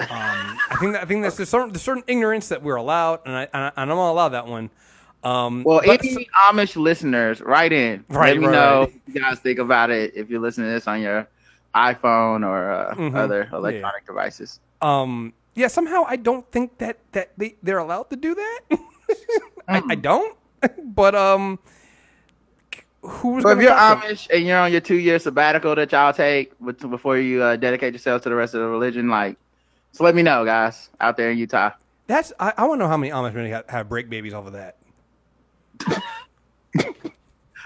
Um, 0.00 0.58
I 0.70 0.76
think 0.80 0.92
that, 0.92 1.02
I 1.02 1.04
think 1.04 1.22
that's 1.22 1.36
there's 1.36 1.48
certain, 1.48 1.70
there's 1.72 1.82
certain 1.82 2.04
ignorance 2.06 2.48
that 2.48 2.62
we're 2.62 2.76
allowed, 2.76 3.20
and 3.26 3.34
I 3.36 3.42
and, 3.52 3.64
I, 3.64 3.72
I'm 3.76 3.88
gonna 3.88 4.00
allow 4.12 4.28
that 4.30 4.46
one. 4.46 4.70
Um, 5.22 5.62
Well, 5.64 5.82
but- 5.84 6.02
any 6.04 6.26
Amish 6.48 6.76
listeners, 6.76 7.40
write 7.40 7.72
in. 7.72 8.04
Right, 8.08 8.30
Let 8.34 8.38
me 8.40 8.46
right, 8.46 8.52
know 8.52 8.80
right. 8.80 8.92
what 8.92 9.14
you 9.14 9.20
guys 9.20 9.38
think 9.40 9.58
about 9.58 9.90
it 9.90 10.12
if 10.16 10.30
you're 10.30 10.40
listening 10.40 10.68
to 10.68 10.72
this 10.72 10.88
on 10.88 11.00
your 11.02 11.28
iPhone 11.74 12.44
or 12.46 12.70
uh, 12.70 12.94
Mhm. 12.94 13.14
other 13.16 13.48
electronic 13.52 14.06
devices. 14.06 14.60
um, 14.82 15.32
yeah, 15.54 15.66
somehow 15.68 16.04
I 16.06 16.16
don't 16.16 16.50
think 16.52 16.78
that 16.78 16.98
that 17.12 17.32
they 17.36 17.56
they're 17.62 17.78
allowed 17.78 18.08
to 18.10 18.16
do 18.16 18.34
that. 18.34 18.60
I, 19.68 19.82
I 19.90 19.94
don't. 19.96 20.36
but 20.94 21.14
um, 21.14 21.58
who's 23.02 23.42
So 23.42 23.50
if 23.50 23.58
you're 23.58 23.66
stop 23.68 24.02
them? 24.02 24.10
Amish 24.10 24.28
and 24.32 24.46
you're 24.46 24.58
on 24.58 24.72
your 24.72 24.80
two 24.80 24.96
year 24.98 25.18
sabbatical 25.18 25.74
that 25.74 25.92
y'all 25.92 26.12
take 26.12 26.52
before 26.90 27.18
you 27.18 27.42
uh, 27.42 27.56
dedicate 27.56 27.92
yourself 27.92 28.22
to 28.22 28.28
the 28.28 28.34
rest 28.34 28.54
of 28.54 28.60
the 28.60 28.66
religion, 28.68 29.08
like, 29.08 29.36
so 29.92 30.04
let 30.04 30.14
me 30.14 30.22
know, 30.22 30.44
guys, 30.44 30.90
out 31.00 31.16
there 31.16 31.30
in 31.30 31.38
Utah. 31.38 31.70
That's 32.06 32.32
I, 32.40 32.52
I 32.56 32.66
want 32.66 32.80
to 32.80 32.84
know 32.84 32.88
how 32.88 32.96
many 32.96 33.12
Amish 33.12 33.34
men 33.34 33.50
have, 33.50 33.68
have 33.68 33.88
break 33.88 34.10
babies 34.10 34.34
off 34.34 34.46
of 34.46 34.54
that. 34.54 34.76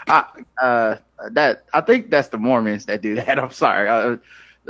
I, 0.07 0.25
uh, 0.61 0.97
that 1.31 1.65
I 1.73 1.81
think 1.81 2.11
that's 2.11 2.29
the 2.29 2.37
Mormons 2.39 2.87
that 2.87 3.01
do 3.01 3.15
that. 3.15 3.39
I'm 3.43 3.51
sorry. 3.51 3.89
Uh, 3.89 4.17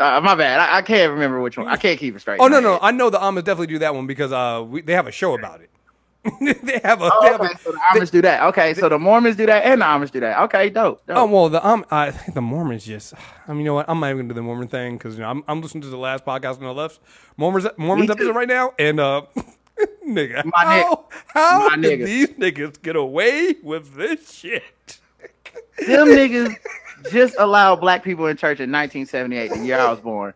uh, 0.00 0.20
my 0.20 0.34
bad. 0.34 0.60
I, 0.60 0.78
I 0.78 0.82
can't 0.82 1.12
remember 1.12 1.40
which 1.40 1.56
one. 1.56 1.66
I 1.66 1.76
can't 1.76 1.98
keep 1.98 2.14
it 2.14 2.20
straight. 2.20 2.40
Oh 2.40 2.46
no, 2.48 2.60
no, 2.60 2.74
head. 2.74 2.80
I 2.82 2.90
know 2.92 3.10
the 3.10 3.18
Amish 3.18 3.44
definitely 3.44 3.68
do 3.68 3.78
that 3.80 3.94
one 3.94 4.06
because 4.06 4.32
uh 4.32 4.64
we, 4.66 4.80
they 4.80 4.92
have 4.94 5.06
a 5.06 5.12
show 5.12 5.34
about 5.34 5.60
it. 5.60 5.70
they 6.40 6.80
have 6.82 7.00
a, 7.02 7.04
they 7.04 7.10
Oh, 7.12 7.22
have 7.32 7.40
okay, 7.40 7.52
a 7.54 7.58
so 7.58 7.72
the 7.72 7.78
Amish 7.92 8.10
do 8.10 8.22
that. 8.22 8.42
Okay, 8.44 8.74
so 8.74 8.88
the 8.88 8.98
Mormons 8.98 9.36
do 9.36 9.46
that 9.46 9.64
and 9.64 9.80
the 9.80 9.84
Amish 9.84 10.10
do 10.10 10.20
that. 10.20 10.40
Okay, 10.44 10.70
dope. 10.70 11.04
dope. 11.06 11.16
Oh 11.18 11.26
well, 11.26 11.48
the 11.50 11.66
um, 11.66 11.84
I 11.90 12.10
think 12.10 12.34
the 12.34 12.40
Mormons 12.40 12.84
just. 12.86 13.12
I 13.46 13.50
mean, 13.52 13.60
you 13.60 13.64
know 13.66 13.74
what? 13.74 13.88
I'm 13.88 14.00
not 14.00 14.06
even 14.10 14.18
gonna 14.18 14.28
do 14.28 14.34
the 14.34 14.42
Mormon 14.42 14.68
thing 14.68 14.96
because 14.96 15.14
you 15.16 15.20
know 15.22 15.28
I'm, 15.30 15.44
I'm 15.46 15.60
listening 15.60 15.82
to 15.82 15.88
the 15.88 15.98
last 15.98 16.24
podcast 16.24 16.56
on 16.56 16.62
the 16.64 16.72
left 16.74 17.00
Mormons 17.36 17.66
Mormons 17.76 18.10
episode 18.10 18.34
right 18.34 18.48
now, 18.48 18.72
and 18.78 18.98
uh, 19.00 19.22
nigga, 20.06 20.44
My 20.46 20.52
how 20.64 21.08
how 21.26 21.68
My 21.68 21.76
did 21.76 22.00
nigga. 22.00 22.04
these 22.06 22.28
niggas 22.30 22.80
get 22.80 22.96
away 22.96 23.56
with 23.62 23.94
this 23.94 24.32
shit? 24.32 24.98
Them 25.86 26.08
niggas 26.08 26.54
just 27.10 27.34
allowed 27.38 27.76
black 27.80 28.02
people 28.02 28.26
in 28.28 28.36
church 28.36 28.60
in 28.60 28.72
1978, 28.72 29.50
the 29.50 29.66
year 29.66 29.78
I 29.78 29.90
was 29.90 30.00
born. 30.00 30.32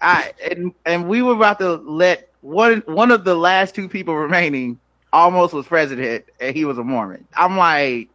I 0.00 0.32
and 0.50 0.72
and 0.84 1.08
we 1.08 1.22
were 1.22 1.32
about 1.34 1.58
to 1.58 1.74
let 1.76 2.30
one 2.46 2.82
one 2.86 3.10
of 3.10 3.24
the 3.24 3.34
last 3.34 3.74
two 3.74 3.88
people 3.88 4.14
remaining 4.14 4.78
almost 5.12 5.52
was 5.52 5.66
president, 5.66 6.24
and 6.40 6.54
he 6.54 6.64
was 6.64 6.78
a 6.78 6.84
Mormon. 6.84 7.26
I'm 7.36 7.56
like, 7.56 8.08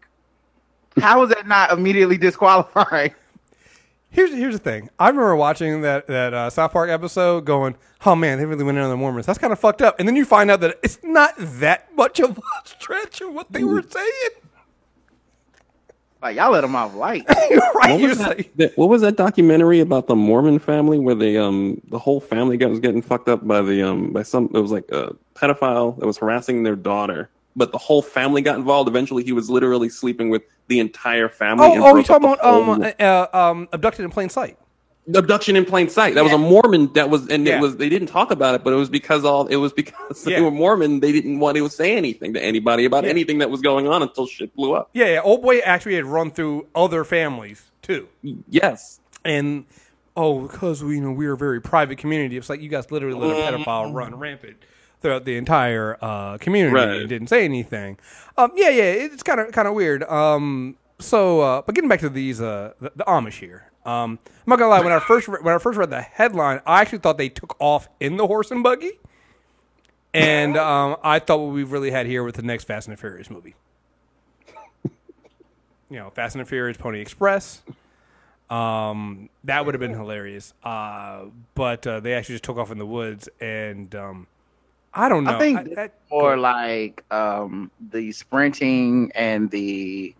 how 0.99 1.23
is 1.23 1.29
that 1.29 1.47
not 1.47 1.71
immediately 1.71 2.17
disqualifying? 2.17 3.13
Here's 4.09 4.33
here's 4.33 4.55
the 4.55 4.59
thing. 4.59 4.89
I 4.99 5.07
remember 5.07 5.35
watching 5.35 5.81
that 5.81 6.07
that 6.07 6.33
uh, 6.33 6.49
South 6.49 6.71
Park 6.71 6.89
episode, 6.89 7.45
going, 7.45 7.75
"Oh 8.05 8.15
man, 8.15 8.37
they 8.37 8.45
really 8.45 8.63
went 8.63 8.77
in 8.77 8.83
on 8.83 8.89
the 8.89 8.97
Mormons. 8.97 9.25
That's 9.25 9.39
kind 9.39 9.53
of 9.53 9.59
fucked 9.59 9.81
up." 9.81 9.99
And 9.99 10.07
then 10.07 10.15
you 10.15 10.25
find 10.25 10.49
out 10.49 10.61
that 10.61 10.77
it's 10.83 10.99
not 11.03 11.33
that 11.37 11.93
much 11.95 12.19
of 12.19 12.37
a 12.37 12.41
stretch 12.65 13.21
of 13.21 13.33
what 13.33 13.51
they 13.51 13.63
were 13.63 13.81
saying. 13.81 14.29
Like 16.21 16.35
y'all 16.35 16.51
let 16.51 16.61
them 16.61 16.75
off 16.75 16.93
light. 16.95 17.25
right? 17.29 17.99
What 17.99 18.01
was, 18.01 18.17
that, 18.19 18.37
like, 18.37 18.51
that- 18.57 18.77
what 18.77 18.89
was 18.89 19.01
that 19.01 19.15
documentary 19.17 19.79
about 19.79 20.07
the 20.07 20.15
Mormon 20.15 20.59
family 20.59 20.99
where 20.99 21.15
the 21.15 21.37
um 21.43 21.81
the 21.89 21.97
whole 21.99 22.19
family 22.19 22.57
got 22.57 22.69
was 22.69 22.79
getting 22.79 23.01
fucked 23.01 23.27
up 23.29 23.45
by 23.47 23.61
the 23.61 23.81
um 23.81 24.11
by 24.13 24.23
some 24.23 24.49
it 24.53 24.59
was 24.59 24.71
like 24.71 24.89
a 24.91 25.15
pedophile 25.35 25.97
that 25.99 26.05
was 26.05 26.17
harassing 26.17 26.63
their 26.63 26.75
daughter, 26.75 27.29
but 27.55 27.71
the 27.71 27.77
whole 27.77 28.01
family 28.01 28.41
got 28.41 28.57
involved. 28.57 28.87
Eventually, 28.87 29.23
he 29.23 29.31
was 29.31 29.49
literally 29.49 29.89
sleeping 29.89 30.29
with 30.29 30.43
the 30.67 30.79
entire 30.79 31.27
family. 31.27 31.65
oh, 31.67 31.73
and 31.73 31.83
oh, 31.83 31.95
you 31.95 32.03
talking 32.03 32.27
about 32.29 32.39
whole- 32.39 32.71
um, 32.71 32.93
uh, 32.99 33.27
um, 33.33 33.67
abducted 33.73 34.05
in 34.05 34.11
plain 34.11 34.29
sight? 34.29 34.57
Abduction 35.13 35.55
in 35.55 35.65
plain 35.65 35.89
sight. 35.89 36.15
That 36.15 36.23
was 36.23 36.33
a 36.33 36.37
Mormon. 36.37 36.93
That 36.93 37.09
was, 37.09 37.27
and 37.29 37.45
Yeah. 37.45 37.57
it 37.57 37.61
was. 37.61 37.77
They 37.77 37.89
didn't 37.89 38.07
talk 38.07 38.31
about 38.31 38.55
it, 38.55 38.63
but 38.63 38.71
it 38.73 38.77
was 38.77 38.89
because 38.89 39.25
all. 39.25 39.47
It 39.47 39.55
was 39.57 39.73
because 39.73 40.25
Yeah. 40.27 40.37
they 40.37 40.41
were 40.41 40.51
Mormon. 40.51 40.99
They 40.99 41.11
didn't 41.11 41.39
want 41.39 41.57
to 41.57 41.69
say 41.69 41.95
anything 41.95 42.33
to 42.33 42.43
anybody 42.43 42.85
about 42.85 43.03
Yeah. 43.03 43.09
anything 43.11 43.39
that 43.39 43.49
was 43.49 43.61
going 43.61 43.87
on 43.87 44.01
until 44.01 44.27
shit 44.27 44.55
blew 44.55 44.73
up. 44.73 44.89
Yeah, 44.93 45.07
yeah. 45.07 45.21
Old 45.21 45.41
boy 45.41 45.59
actually 45.59 45.95
had 45.95 46.05
run 46.05 46.31
through 46.31 46.67
other 46.75 47.03
families 47.03 47.63
too, 47.81 48.07
Yes. 48.49 48.99
and 49.25 49.65
oh, 50.15 50.41
because 50.47 50.83
we 50.83 50.95
you 50.95 51.01
know 51.01 51.11
we 51.11 51.25
are 51.25 51.33
a 51.33 51.37
very 51.37 51.61
private 51.61 51.97
community. 51.97 52.37
It's 52.37 52.49
like 52.49 52.61
you 52.61 52.69
guys 52.69 52.91
literally 52.91 53.17
let 53.19 53.53
a 53.53 53.57
pedophile 53.57 53.93
run 53.93 54.15
rampant 54.19 54.57
throughout 55.01 55.25
the 55.25 55.35
entire 55.35 55.97
uh, 55.99 56.37
community 56.37 56.75
Right. 56.75 56.89
and 56.89 57.09
didn't 57.09 57.27
say 57.27 57.43
anything. 57.43 57.97
Um, 58.37 58.51
yeah, 58.55 58.69
yeah. 58.69 58.83
It's 58.83 59.23
kind 59.23 59.39
of 59.39 59.51
kind 59.51 59.67
of 59.67 59.73
weird. 59.73 60.03
Um, 60.03 60.77
so, 60.99 61.41
uh, 61.41 61.61
but 61.63 61.73
getting 61.73 61.89
back 61.89 62.01
to 62.01 62.09
these 62.09 62.39
uh, 62.39 62.73
the, 62.79 62.91
the 62.95 63.03
Amish 63.05 63.39
here. 63.39 63.70
Um, 63.85 64.19
I'm 64.25 64.43
not 64.47 64.59
gonna 64.59 64.69
lie. 64.69 64.81
When 64.81 64.91
I 64.93 64.99
first 64.99 65.27
re- 65.27 65.39
when 65.41 65.55
I 65.55 65.57
first 65.57 65.77
read 65.77 65.89
the 65.89 66.01
headline, 66.01 66.61
I 66.67 66.81
actually 66.81 66.99
thought 66.99 67.17
they 67.17 67.29
took 67.29 67.55
off 67.59 67.87
in 67.99 68.17
the 68.17 68.27
horse 68.27 68.51
and 68.51 68.61
buggy, 68.63 68.91
and 70.13 70.55
um, 70.57 70.97
I 71.03 71.19
thought 71.19 71.39
what 71.39 71.53
we 71.53 71.63
really 71.63 71.89
had 71.91 72.05
here 72.05 72.23
with 72.23 72.35
the 72.35 72.43
next 72.43 72.65
Fast 72.65 72.87
and 72.87 72.95
the 72.95 72.99
Furious 73.01 73.29
movie. 73.29 73.55
You 75.89 75.97
know, 75.97 76.09
Fast 76.11 76.35
and 76.35 76.45
the 76.45 76.47
Furious, 76.47 76.77
Pony 76.77 77.01
Express. 77.01 77.61
Um, 78.49 79.29
that 79.43 79.65
would 79.65 79.73
have 79.73 79.79
been 79.79 79.91
hilarious. 79.93 80.53
Uh, 80.63 81.25
but 81.55 81.85
uh, 81.85 81.99
they 81.99 82.13
actually 82.13 82.35
just 82.35 82.43
took 82.45 82.57
off 82.57 82.71
in 82.71 82.77
the 82.77 82.85
woods, 82.85 83.27
and 83.41 83.93
um, 83.95 84.27
I 84.93 85.09
don't 85.09 85.23
know. 85.25 85.35
I 85.35 85.39
think 85.39 85.59
I- 85.59 85.63
that- 85.75 85.93
more 86.09 86.37
like 86.37 87.03
um, 87.11 87.71
the 87.91 88.11
sprinting 88.11 89.11
and 89.15 89.49
the 89.51 90.15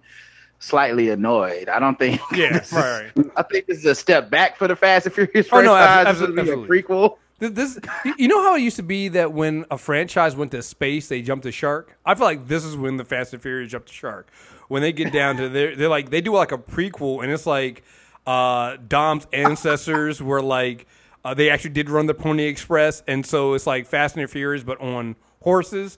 slightly 0.62 1.10
annoyed. 1.10 1.67
I 1.67 1.80
don't 1.80 2.00
think. 2.00 2.21
yeah, 2.34 2.63
right, 2.71 3.12
right. 3.15 3.32
I 3.36 3.43
think 3.43 3.65
this 3.67 3.80
is 3.80 3.86
a 3.86 3.95
step 3.95 4.30
back 4.30 4.56
for 4.58 4.67
the 4.69 4.76
Fast 4.78 5.08
and 5.08 5.13
Furious 5.15 5.47
Oh, 5.52 5.60
no, 5.62 5.74
franchise. 5.76 6.15
abso- 6.15 6.36
This 6.36 6.47
would 6.56 6.67
be 6.69 6.80
a 6.80 6.84
prequel. 6.84 7.17
This, 7.39 7.80
you- 8.17 8.28
know 8.28 8.41
how 8.43 8.56
it 8.56 8.62
used 8.62 8.76
to 8.78 8.84
be 8.84 9.08
that 9.10 9.34
when 9.34 9.65
a 9.71 9.78
franchise 9.78 10.36
went 10.36 10.52
to 10.52 10.62
space, 10.62 11.08
they 11.10 11.21
jumped 11.24 11.43
the 11.43 11.52
shark. 11.52 11.97
I 12.06 12.13
feel 12.15 12.26
like 12.26 12.47
this 12.47 12.63
is 12.63 12.78
when 12.78 12.97
the 12.97 13.04
Fast 13.06 13.34
and 13.34 13.41
Furious 13.41 13.71
jumped 13.71 13.88
the 13.88 13.93
shark. 13.93 14.30
When 14.67 14.82
they 14.82 14.93
get 14.93 15.12
down 15.12 15.36
to 15.38 15.50
they're, 15.50 15.76
they're 15.76 15.89
like 15.89 16.12
they 16.12 16.21
do 16.21 16.32
like 16.34 16.52
a 16.54 16.58
prequel, 16.58 17.24
and 17.24 17.32
it's 17.32 17.45
like 17.45 17.84
uh, 18.26 18.78
Dom's 18.88 19.28
ancestors 19.34 20.21
were 20.21 20.41
like 20.41 20.86
uh, 21.26 21.34
they 21.34 21.50
actually 21.50 21.71
did 21.71 21.89
run 21.89 22.06
the 22.06 22.13
Pony 22.13 22.43
Express, 22.45 23.04
and 23.08 23.26
so 23.26 23.54
it's 23.54 23.67
like 23.67 23.86
Fast 23.88 24.15
and 24.15 24.30
Furious 24.30 24.63
but 24.63 24.80
on 24.80 25.15
horses. 25.41 25.97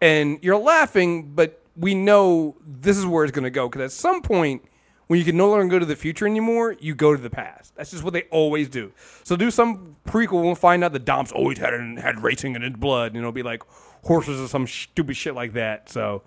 And 0.00 0.38
you're 0.42 0.58
laughing, 0.58 1.32
but 1.34 1.61
we 1.76 1.94
know 1.94 2.56
this 2.66 2.98
is 2.98 3.06
where 3.06 3.24
it's 3.24 3.32
going 3.32 3.44
to 3.44 3.50
go 3.50 3.68
because 3.68 3.82
at 3.82 3.92
some 3.92 4.22
point 4.22 4.62
when 5.06 5.18
you 5.18 5.24
can 5.24 5.36
no 5.36 5.50
longer 5.50 5.66
go 5.66 5.78
to 5.78 5.84
the 5.84 5.94
future 5.96 6.26
anymore, 6.26 6.74
you 6.80 6.94
go 6.94 7.14
to 7.14 7.20
the 7.20 7.28
past. 7.28 7.74
That's 7.76 7.90
just 7.90 8.02
what 8.02 8.14
they 8.14 8.22
always 8.30 8.68
do. 8.68 8.92
So 9.24 9.36
do 9.36 9.50
some 9.50 9.96
prequel 10.06 10.48
and 10.48 10.56
find 10.56 10.82
out 10.82 10.94
that 10.94 11.04
Dom's 11.04 11.32
always 11.32 11.58
had 11.58 11.74
had 11.98 12.22
racing 12.22 12.54
in 12.54 12.62
his 12.62 12.72
blood, 12.72 13.12
and 13.12 13.18
it'll 13.18 13.32
be 13.32 13.42
like 13.42 13.62
horses 14.04 14.40
or 14.40 14.48
some 14.48 14.66
stupid 14.66 15.16
shit 15.16 15.34
like 15.34 15.52
that. 15.52 15.90
So, 15.90 16.22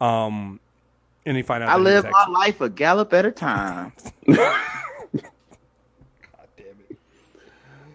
um, 0.00 0.60
and 1.26 1.36
you 1.36 1.42
find 1.42 1.62
out 1.62 1.68
I 1.68 1.76
live 1.76 2.06
my 2.10 2.26
life 2.26 2.60
a 2.60 2.68
gallop 2.68 3.12
at 3.12 3.26
a 3.26 3.30
time. 3.30 3.92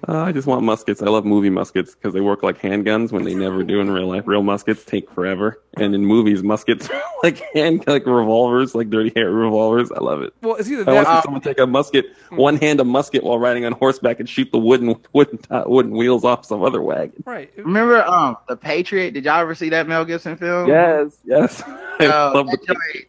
Uh, 0.09 0.21
I 0.21 0.31
just 0.31 0.47
want 0.47 0.63
muskets. 0.63 1.01
I 1.01 1.07
love 1.07 1.25
movie 1.25 1.49
muskets 1.49 1.93
because 1.93 2.13
they 2.13 2.21
work 2.21 2.41
like 2.41 2.61
handguns 2.61 3.11
when 3.11 3.23
they 3.23 3.35
never 3.35 3.61
do 3.61 3.81
in 3.81 3.91
real 3.91 4.07
life. 4.07 4.23
Real 4.25 4.41
muskets 4.41 4.85
take 4.85 5.11
forever, 5.11 5.61
and 5.75 5.93
in 5.93 6.05
movies, 6.05 6.41
muskets 6.43 6.89
are 6.89 7.01
like 7.23 7.39
hand 7.53 7.83
like 7.87 8.05
revolvers, 8.05 8.73
like 8.73 8.89
Dirty 8.89 9.11
Harry 9.17 9.33
revolvers. 9.33 9.91
I 9.91 9.99
love 9.99 10.21
it. 10.21 10.33
Well, 10.41 10.55
it's 10.55 10.69
either 10.69 10.85
that. 10.85 10.91
I 10.91 10.93
want 10.93 11.07
to 11.07 11.11
that. 11.11 11.21
see 11.21 11.25
someone 11.25 11.41
take 11.41 11.59
a 11.59 11.67
musket, 11.67 12.05
one 12.29 12.55
hand 12.55 12.79
a 12.79 12.85
musket 12.85 13.21
while 13.21 13.37
riding 13.37 13.65
on 13.65 13.73
horseback 13.73 14.21
and 14.21 14.29
shoot 14.29 14.49
the 14.53 14.59
wooden 14.59 14.95
wooden 15.11 15.39
top, 15.39 15.67
wooden 15.67 15.91
wheels 15.91 16.23
off 16.23 16.45
some 16.45 16.63
other 16.63 16.81
wagon. 16.81 17.21
right. 17.25 17.51
Remember 17.57 18.01
um 18.05 18.37
the 18.47 18.55
Patriot? 18.55 19.11
Did 19.11 19.25
y'all 19.25 19.41
ever 19.41 19.55
see 19.55 19.67
that 19.69 19.89
Mel 19.89 20.05
Gibson 20.05 20.37
film? 20.37 20.69
Yes, 20.69 21.17
yes. 21.25 21.61
I 21.67 22.05
Oh, 22.05 22.31
love 22.33 22.47
that, 22.47 22.61
the 22.61 22.65
joint, 22.67 23.07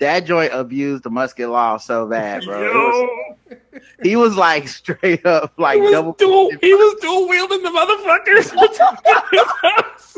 that 0.00 0.20
joint 0.24 0.52
abused 0.52 1.04
the 1.04 1.10
musket 1.10 1.50
law 1.50 1.76
so 1.76 2.08
bad, 2.08 2.42
bro. 2.44 3.31
It 3.52 3.62
was- 3.72 3.82
he 4.02 4.16
was 4.16 4.36
like 4.36 4.68
straight 4.68 5.24
up 5.26 5.52
like 5.58 5.76
He 5.76 5.82
was 5.82 5.92
double. 5.92 6.12
dual. 6.14 6.50
He 6.60 6.74
was 6.74 6.96
dual 7.00 7.28
wielding 7.28 7.62
the 7.62 7.70
motherfuckers. 7.70 8.52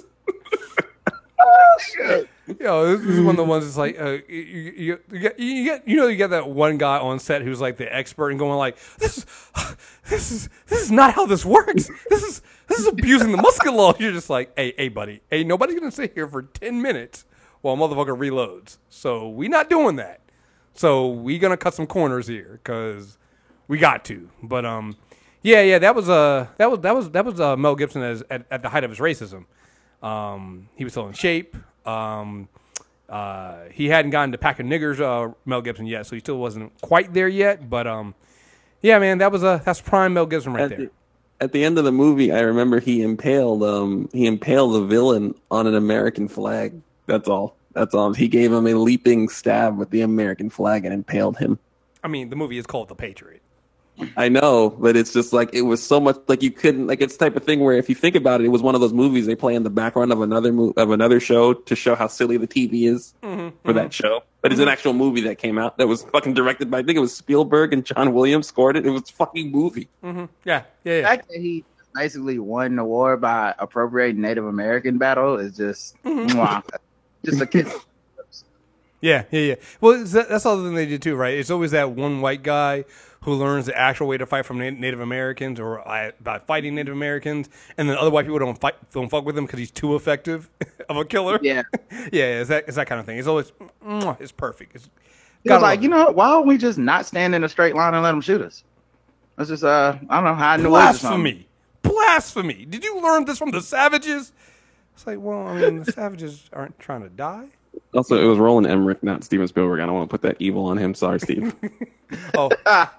You 2.46 2.56
know, 2.60 2.96
this 2.96 3.06
is 3.06 3.20
one 3.20 3.30
of 3.30 3.36
the 3.38 3.44
ones 3.44 3.64
that's 3.64 3.78
like 3.78 3.98
uh, 3.98 4.18
you, 4.28 4.74
you, 4.76 4.98
you, 5.10 5.18
get, 5.18 5.40
you 5.40 5.64
get 5.64 5.88
you 5.88 5.96
know 5.96 6.08
you 6.08 6.16
get 6.16 6.28
that 6.30 6.48
one 6.48 6.76
guy 6.76 6.98
on 6.98 7.18
set 7.18 7.40
who's 7.40 7.58
like 7.60 7.78
the 7.78 7.94
expert 7.94 8.30
and 8.30 8.38
going 8.38 8.58
like 8.58 8.76
this 8.98 9.18
is 9.18 9.26
this 10.10 10.30
is 10.30 10.48
this 10.66 10.82
is 10.82 10.90
not 10.90 11.14
how 11.14 11.24
this 11.24 11.42
works. 11.44 11.90
This 12.10 12.22
is 12.22 12.42
this 12.68 12.78
is 12.78 12.86
abusing 12.86 13.32
the 13.32 13.38
musket 13.38 13.72
law. 13.72 13.94
You're 13.98 14.12
just 14.12 14.28
like, 14.28 14.52
hey, 14.58 14.74
hey, 14.76 14.88
buddy, 14.88 15.22
hey, 15.30 15.42
nobody's 15.42 15.78
gonna 15.78 15.90
sit 15.90 16.12
here 16.12 16.28
for 16.28 16.42
ten 16.42 16.82
minutes 16.82 17.24
while 17.62 17.76
motherfucker 17.78 18.16
reloads. 18.16 18.76
So 18.90 19.26
we 19.28 19.48
not 19.48 19.70
doing 19.70 19.96
that. 19.96 20.20
So 20.74 21.08
we 21.08 21.38
gonna 21.38 21.56
cut 21.56 21.72
some 21.72 21.86
corners 21.86 22.26
here 22.26 22.60
because 22.62 23.16
we 23.68 23.78
got 23.78 24.04
to. 24.06 24.28
But 24.42 24.64
um, 24.64 24.96
yeah, 25.42 25.62
yeah, 25.62 25.78
that 25.78 25.94
was 25.94 26.08
uh 26.08 26.46
that 26.56 26.70
was 26.70 26.80
that 26.80 26.94
was 26.94 27.10
that 27.10 27.24
was 27.24 27.40
uh, 27.40 27.56
Mel 27.56 27.76
Gibson 27.76 28.02
as 28.02 28.22
at, 28.30 28.46
at 28.50 28.62
the 28.62 28.68
height 28.68 28.84
of 28.84 28.90
his 28.90 28.98
racism. 28.98 29.44
Um, 30.02 30.68
he 30.74 30.84
was 30.84 30.92
still 30.92 31.06
in 31.06 31.14
shape. 31.14 31.56
Um, 31.86 32.48
uh, 33.08 33.64
he 33.70 33.88
hadn't 33.88 34.10
gotten 34.10 34.32
to 34.32 34.38
pack 34.38 34.58
of 34.58 34.66
niggers, 34.66 35.00
uh, 35.00 35.34
Mel 35.44 35.62
Gibson 35.62 35.86
yet, 35.86 36.06
so 36.06 36.16
he 36.16 36.20
still 36.20 36.38
wasn't 36.38 36.78
quite 36.80 37.12
there 37.12 37.28
yet. 37.28 37.68
But 37.68 37.86
um, 37.86 38.14
yeah, 38.82 38.98
man, 38.98 39.18
that 39.18 39.32
was 39.32 39.42
a 39.42 39.62
that's 39.64 39.80
prime 39.80 40.14
Mel 40.14 40.26
Gibson 40.26 40.54
right 40.54 40.64
at 40.64 40.68
there. 40.70 40.78
the, 40.78 40.90
at 41.40 41.52
the 41.52 41.64
end 41.64 41.78
of 41.78 41.84
the 41.84 41.92
movie, 41.92 42.32
I 42.32 42.40
remember 42.40 42.80
he 42.80 43.02
impaled 43.02 43.62
um 43.62 44.08
he 44.12 44.26
impaled 44.26 44.74
the 44.74 44.86
villain 44.86 45.34
on 45.50 45.66
an 45.66 45.74
American 45.74 46.28
flag. 46.28 46.80
That's 47.06 47.28
all. 47.28 47.56
That's 47.74 47.94
all. 47.94 48.14
He 48.14 48.28
gave 48.28 48.52
him 48.52 48.66
a 48.66 48.74
leaping 48.74 49.28
stab 49.28 49.76
with 49.76 49.90
the 49.90 50.00
American 50.00 50.48
flag 50.48 50.84
and 50.84 50.94
impaled 50.94 51.36
him. 51.36 51.58
I 52.02 52.08
mean, 52.08 52.30
the 52.30 52.36
movie 52.36 52.56
is 52.56 52.66
called 52.66 52.88
The 52.88 52.94
Patriot. 52.94 53.42
I 54.16 54.28
know, 54.28 54.70
but 54.70 54.96
it's 54.96 55.12
just 55.12 55.32
like 55.32 55.54
it 55.54 55.62
was 55.62 55.82
so 55.82 56.00
much 56.00 56.16
like 56.26 56.42
you 56.42 56.50
couldn't 56.50 56.88
like 56.88 57.00
it's 57.00 57.16
the 57.16 57.24
type 57.24 57.36
of 57.36 57.44
thing 57.44 57.60
where 57.60 57.76
if 57.76 57.88
you 57.88 57.94
think 57.94 58.16
about 58.16 58.40
it, 58.40 58.44
it 58.44 58.48
was 58.48 58.62
one 58.62 58.74
of 58.74 58.80
those 58.80 58.92
movies 58.92 59.26
they 59.26 59.36
play 59.36 59.54
in 59.54 59.62
the 59.62 59.70
background 59.70 60.12
of 60.12 60.20
another 60.20 60.52
mo- 60.52 60.74
of 60.76 60.90
another 60.90 61.20
show 61.20 61.54
to 61.54 61.76
show 61.76 61.94
how 61.94 62.08
silly 62.08 62.36
the 62.36 62.48
TV 62.48 62.88
is 62.88 63.14
mm-hmm. 63.22 63.56
for 63.64 63.72
that 63.72 63.82
mm-hmm. 63.82 63.90
show. 63.90 64.22
But 64.40 64.52
it's 64.52 64.60
an 64.60 64.66
mm-hmm. 64.66 64.72
actual 64.72 64.94
movie 64.94 65.20
that 65.22 65.38
came 65.38 65.58
out 65.58 65.78
that 65.78 65.86
was 65.86 66.02
fucking 66.04 66.34
directed 66.34 66.70
by 66.70 66.78
I 66.78 66.82
think 66.82 66.96
it 66.96 67.00
was 67.00 67.16
Spielberg 67.16 67.72
and 67.72 67.84
John 67.84 68.12
Williams 68.12 68.48
scored 68.48 68.76
it. 68.76 68.84
It 68.84 68.90
was 68.90 69.08
a 69.08 69.12
fucking 69.12 69.52
movie. 69.52 69.88
Yeah, 70.02 70.18
yeah, 70.44 70.62
The 70.84 71.02
fact 71.02 71.28
that 71.28 71.38
he 71.38 71.64
basically 71.94 72.40
won 72.40 72.74
the 72.76 72.84
war 72.84 73.16
by 73.16 73.54
appropriating 73.58 74.20
Native 74.20 74.44
American 74.44 74.98
battle 74.98 75.38
is 75.38 75.56
just 75.56 76.02
mwah. 76.02 76.62
just 77.24 77.40
a 77.40 77.46
kiss. 77.46 77.72
Yeah, 79.00 79.24
yeah, 79.30 79.40
yeah. 79.40 79.54
Well, 79.82 80.02
that, 80.02 80.30
that's 80.30 80.46
all 80.46 80.56
the 80.56 80.62
other 80.62 80.68
thing 80.70 80.76
they 80.76 80.86
did 80.86 81.02
too, 81.02 81.14
right? 81.14 81.34
It's 81.34 81.50
always 81.50 81.72
that 81.72 81.90
one 81.90 82.22
white 82.22 82.42
guy 82.42 82.86
who 83.24 83.32
learns 83.32 83.64
the 83.64 83.76
actual 83.76 84.06
way 84.06 84.18
to 84.18 84.26
fight 84.26 84.44
from 84.44 84.58
Native 84.58 85.00
Americans 85.00 85.58
or 85.58 85.86
uh, 85.88 86.10
by 86.20 86.38
fighting 86.38 86.74
Native 86.74 86.92
Americans, 86.92 87.48
and 87.78 87.88
then 87.88 87.96
other 87.96 88.10
white 88.10 88.26
people 88.26 88.38
don't 88.38 88.58
fight, 88.58 88.74
don't 88.92 89.08
fuck 89.08 89.24
with 89.24 89.36
him 89.36 89.46
because 89.46 89.58
he's 89.58 89.70
too 89.70 89.96
effective 89.96 90.50
of 90.90 90.98
a 90.98 91.04
killer. 91.06 91.38
Yeah. 91.42 91.62
yeah, 92.12 92.40
it's 92.40 92.50
that, 92.50 92.64
it's 92.66 92.76
that 92.76 92.86
kind 92.86 93.00
of 93.00 93.06
thing. 93.06 93.18
It's 93.18 93.26
always, 93.26 93.50
it's 94.20 94.32
perfect. 94.32 94.76
It's, 94.76 94.90
like, 95.46 95.80
you 95.80 95.88
know? 95.88 96.10
Why 96.10 96.28
don't 96.30 96.46
we 96.46 96.58
just 96.58 96.78
not 96.78 97.06
stand 97.06 97.34
in 97.34 97.44
a 97.44 97.48
straight 97.48 97.74
line 97.74 97.94
and 97.94 98.02
let 98.02 98.10
them 98.10 98.20
shoot 98.20 98.42
us? 98.42 98.62
Let's 99.38 99.48
just, 99.48 99.64
uh, 99.64 99.96
I 100.10 100.16
don't 100.16 100.24
know, 100.24 100.34
hide 100.34 100.60
in 100.60 100.64
the 100.64 100.70
woods 100.70 100.96
or 100.96 100.98
something. 100.98 101.22
blasphemy, 101.22 101.48
blasphemy. 101.82 102.64
Did 102.66 102.84
you 102.84 103.00
learn 103.00 103.24
this 103.24 103.38
from 103.38 103.52
the 103.52 103.62
savages? 103.62 104.32
It's 104.94 105.06
like, 105.06 105.18
well, 105.18 105.46
I 105.46 105.60
mean, 105.60 105.82
the 105.82 105.92
savages 105.92 106.50
aren't 106.52 106.78
trying 106.78 107.02
to 107.02 107.08
die. 107.08 107.48
Also, 107.92 108.20
it 108.20 108.26
was 108.26 108.38
Roland 108.38 108.66
Emmerich, 108.66 109.02
not 109.02 109.22
Steven 109.24 109.46
Spielberg. 109.46 109.80
I 109.80 109.86
don't 109.86 109.94
want 109.94 110.08
to 110.08 110.12
put 110.12 110.22
that 110.22 110.36
evil 110.40 110.66
on 110.66 110.78
him. 110.78 110.94
Sorry, 110.94 111.20
Steve. 111.20 111.54
Oh, 112.36 112.48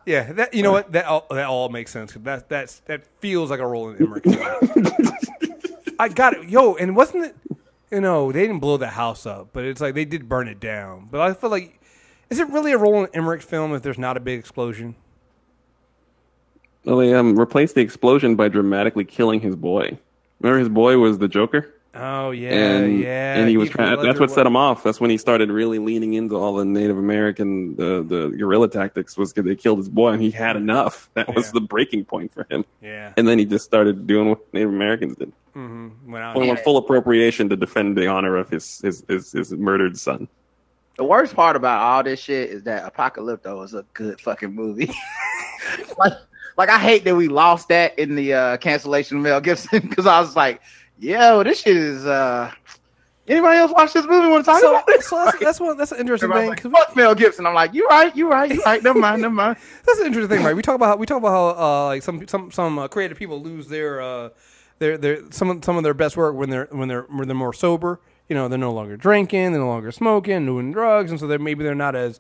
yeah. 0.05 0.33
That 0.33 0.53
you 0.53 0.61
know 0.61 0.73
what? 0.73 0.91
That 0.91 1.05
all, 1.05 1.25
that 1.29 1.45
all 1.45 1.69
makes 1.69 1.91
sense. 1.91 2.11
That 2.13 2.49
that's 2.49 2.79
that 2.79 3.05
feels 3.19 3.49
like 3.49 3.61
a 3.61 3.65
Roland 3.65 4.01
Emmerich. 4.01 4.25
I 5.99 6.09
got 6.09 6.33
it, 6.33 6.49
yo. 6.49 6.75
And 6.75 6.97
wasn't 6.97 7.25
it? 7.25 7.35
You 7.91 8.01
know, 8.01 8.33
they 8.33 8.41
didn't 8.41 8.59
blow 8.59 8.75
the 8.75 8.89
house 8.89 9.25
up, 9.25 9.49
but 9.53 9.63
it's 9.63 9.79
like 9.79 9.93
they 9.93 10.03
did 10.03 10.27
burn 10.27 10.49
it 10.49 10.59
down. 10.59 11.07
But 11.09 11.21
I 11.21 11.33
feel 11.33 11.49
like, 11.49 11.79
is 12.29 12.39
it 12.39 12.49
really 12.49 12.73
a 12.73 12.77
Roland 12.77 13.09
Emmerich 13.13 13.41
film 13.41 13.73
if 13.73 13.83
there's 13.83 13.99
not 13.99 14.17
a 14.17 14.19
big 14.19 14.37
explosion? 14.37 14.95
well, 16.85 16.97
they 16.97 17.13
um, 17.13 17.37
replaced 17.37 17.75
the 17.75 17.81
explosion 17.81 18.35
by 18.35 18.47
dramatically 18.47 19.05
killing 19.05 19.39
his 19.39 19.55
boy. 19.55 19.97
Remember, 20.39 20.59
his 20.59 20.69
boy 20.69 20.97
was 20.97 21.17
the 21.17 21.27
Joker. 21.27 21.73
Oh 21.97 22.31
yeah, 22.31 22.49
and 22.49 22.99
yeah. 22.99 23.35
and 23.35 23.49
he 23.49 23.55
was 23.57 23.69
trying. 23.69 24.01
That's 24.01 24.19
what 24.19 24.29
set 24.29 24.45
him 24.45 24.55
off. 24.57 24.83
That's 24.83 24.99
when 24.99 25.09
he 25.09 25.17
started 25.17 25.49
really 25.49 25.79
leaning 25.79 26.13
into 26.13 26.35
all 26.35 26.55
the 26.55 26.65
Native 26.65 26.97
American 26.97 27.75
the 27.77 28.03
the 28.03 28.29
guerrilla 28.37 28.67
tactics. 28.67 29.17
Was 29.17 29.31
'cause 29.31 29.45
they 29.45 29.55
killed 29.55 29.77
his 29.77 29.87
boy, 29.89 30.09
and 30.09 30.21
he 30.21 30.31
had 30.31 30.55
enough. 30.55 31.09
That 31.13 31.33
was 31.33 31.45
Yeah. 31.47 31.51
the 31.53 31.61
breaking 31.61 32.05
point 32.05 32.33
for 32.33 32.45
him. 32.51 32.65
Yeah. 32.81 33.13
And 33.15 33.27
then 33.27 33.39
he 33.39 33.45
just 33.45 33.63
started 33.63 34.05
doing 34.07 34.29
what 34.29 34.53
Native 34.53 34.69
Americans 34.69 35.15
did. 35.15 35.31
Mm-hmm. 35.55 36.11
Went 36.11 36.23
out. 36.23 36.35
Well, 36.35 36.47
went 36.47 36.59
full 36.59 36.75
appropriation 36.77 37.47
to 37.49 37.55
defend 37.55 37.97
the 37.97 38.07
honor 38.07 38.35
of 38.35 38.49
his 38.49 38.81
his 38.81 39.03
his, 39.07 39.31
his 39.31 39.51
murdered 39.53 39.97
son. 39.97 40.27
The 40.97 41.03
worst 41.05 41.33
part 41.35 41.55
about 41.55 41.81
all 41.81 42.03
this 42.03 42.19
shit 42.19 42.49
is 42.49 42.63
that 42.63 42.93
Apocalypto 42.93 43.63
is 43.63 43.73
a 43.73 43.85
good 43.93 44.19
fucking 44.19 44.53
movie. 44.53 44.89
like, 45.97 46.13
like 46.57 46.69
I 46.69 46.79
hate 46.79 47.03
that 47.05 47.15
we 47.15 47.27
lost 47.27 47.67
that 47.69 47.97
in 47.99 48.15
the 48.15 48.33
uh, 48.33 48.57
cancellation 48.57 49.17
of 49.17 49.23
Mel 49.23 49.41
Gibson 49.41 49.79
because 49.89 50.05
I 50.07 50.19
was 50.19 50.35
like, 50.35 50.61
yo, 50.99 51.43
this 51.43 51.61
shit 51.61 51.77
is. 51.77 52.05
uh 52.05 52.51
Anybody 53.27 53.57
else 53.57 53.71
watch 53.71 53.91
this 53.91 54.05
movie? 54.05 54.27
Want 54.27 54.45
to 54.45 54.51
talk 54.51 54.61
So, 54.61 54.69
about 54.75 54.87
it? 54.89 55.03
so 55.03 55.25
that's, 55.25 55.39
that's 55.39 55.59
one. 55.59 55.75
That's 55.77 55.91
an 55.91 55.99
interesting 55.99 56.29
Everybody's 56.29 56.61
thing. 56.61 56.71
like, 56.71 56.87
Fuck 56.87 56.95
Mel 56.95 57.15
Gibson. 57.15 57.47
I'm 57.47 57.55
like, 57.55 57.73
you 57.73 57.87
right, 57.87 58.15
you 58.15 58.29
right, 58.29 58.51
you 58.53 58.61
right. 58.63 58.83
Never 58.83 58.99
mind, 58.99 59.23
never 59.23 59.33
mind. 59.33 59.57
That's 59.83 59.99
an 59.99 60.05
interesting 60.05 60.37
thing, 60.37 60.45
right? 60.45 60.55
We 60.55 60.61
talk 60.61 60.75
about 60.75 60.85
how 60.89 60.95
we 60.97 61.07
talk 61.07 61.17
about 61.17 61.31
how 61.31 61.47
uh, 61.63 61.85
like 61.87 62.03
some 62.03 62.27
some 62.27 62.51
some 62.51 62.77
uh, 62.77 62.87
creative 62.87 63.17
people 63.17 63.41
lose 63.41 63.67
their 63.67 63.99
uh, 63.99 64.29
their 64.77 64.99
their 64.99 65.31
some 65.31 65.63
some 65.63 65.75
of 65.75 65.81
their 65.83 65.95
best 65.95 66.15
work 66.15 66.35
when 66.35 66.51
they're 66.51 66.67
when 66.69 66.87
they're 66.87 67.01
when 67.09 67.27
they're 67.27 67.33
more 67.35 67.51
sober. 67.51 67.99
You 68.29 68.35
know, 68.35 68.47
they're 68.47 68.59
no 68.59 68.71
longer 68.71 68.95
drinking, 68.95 69.53
they're 69.53 69.61
no 69.61 69.69
longer 69.69 69.91
smoking, 69.91 70.45
doing 70.45 70.71
drugs, 70.71 71.09
and 71.09 71.19
so 71.19 71.25
they're 71.25 71.39
maybe 71.39 71.63
they're 71.63 71.73
not 71.73 71.95
as 71.95 72.19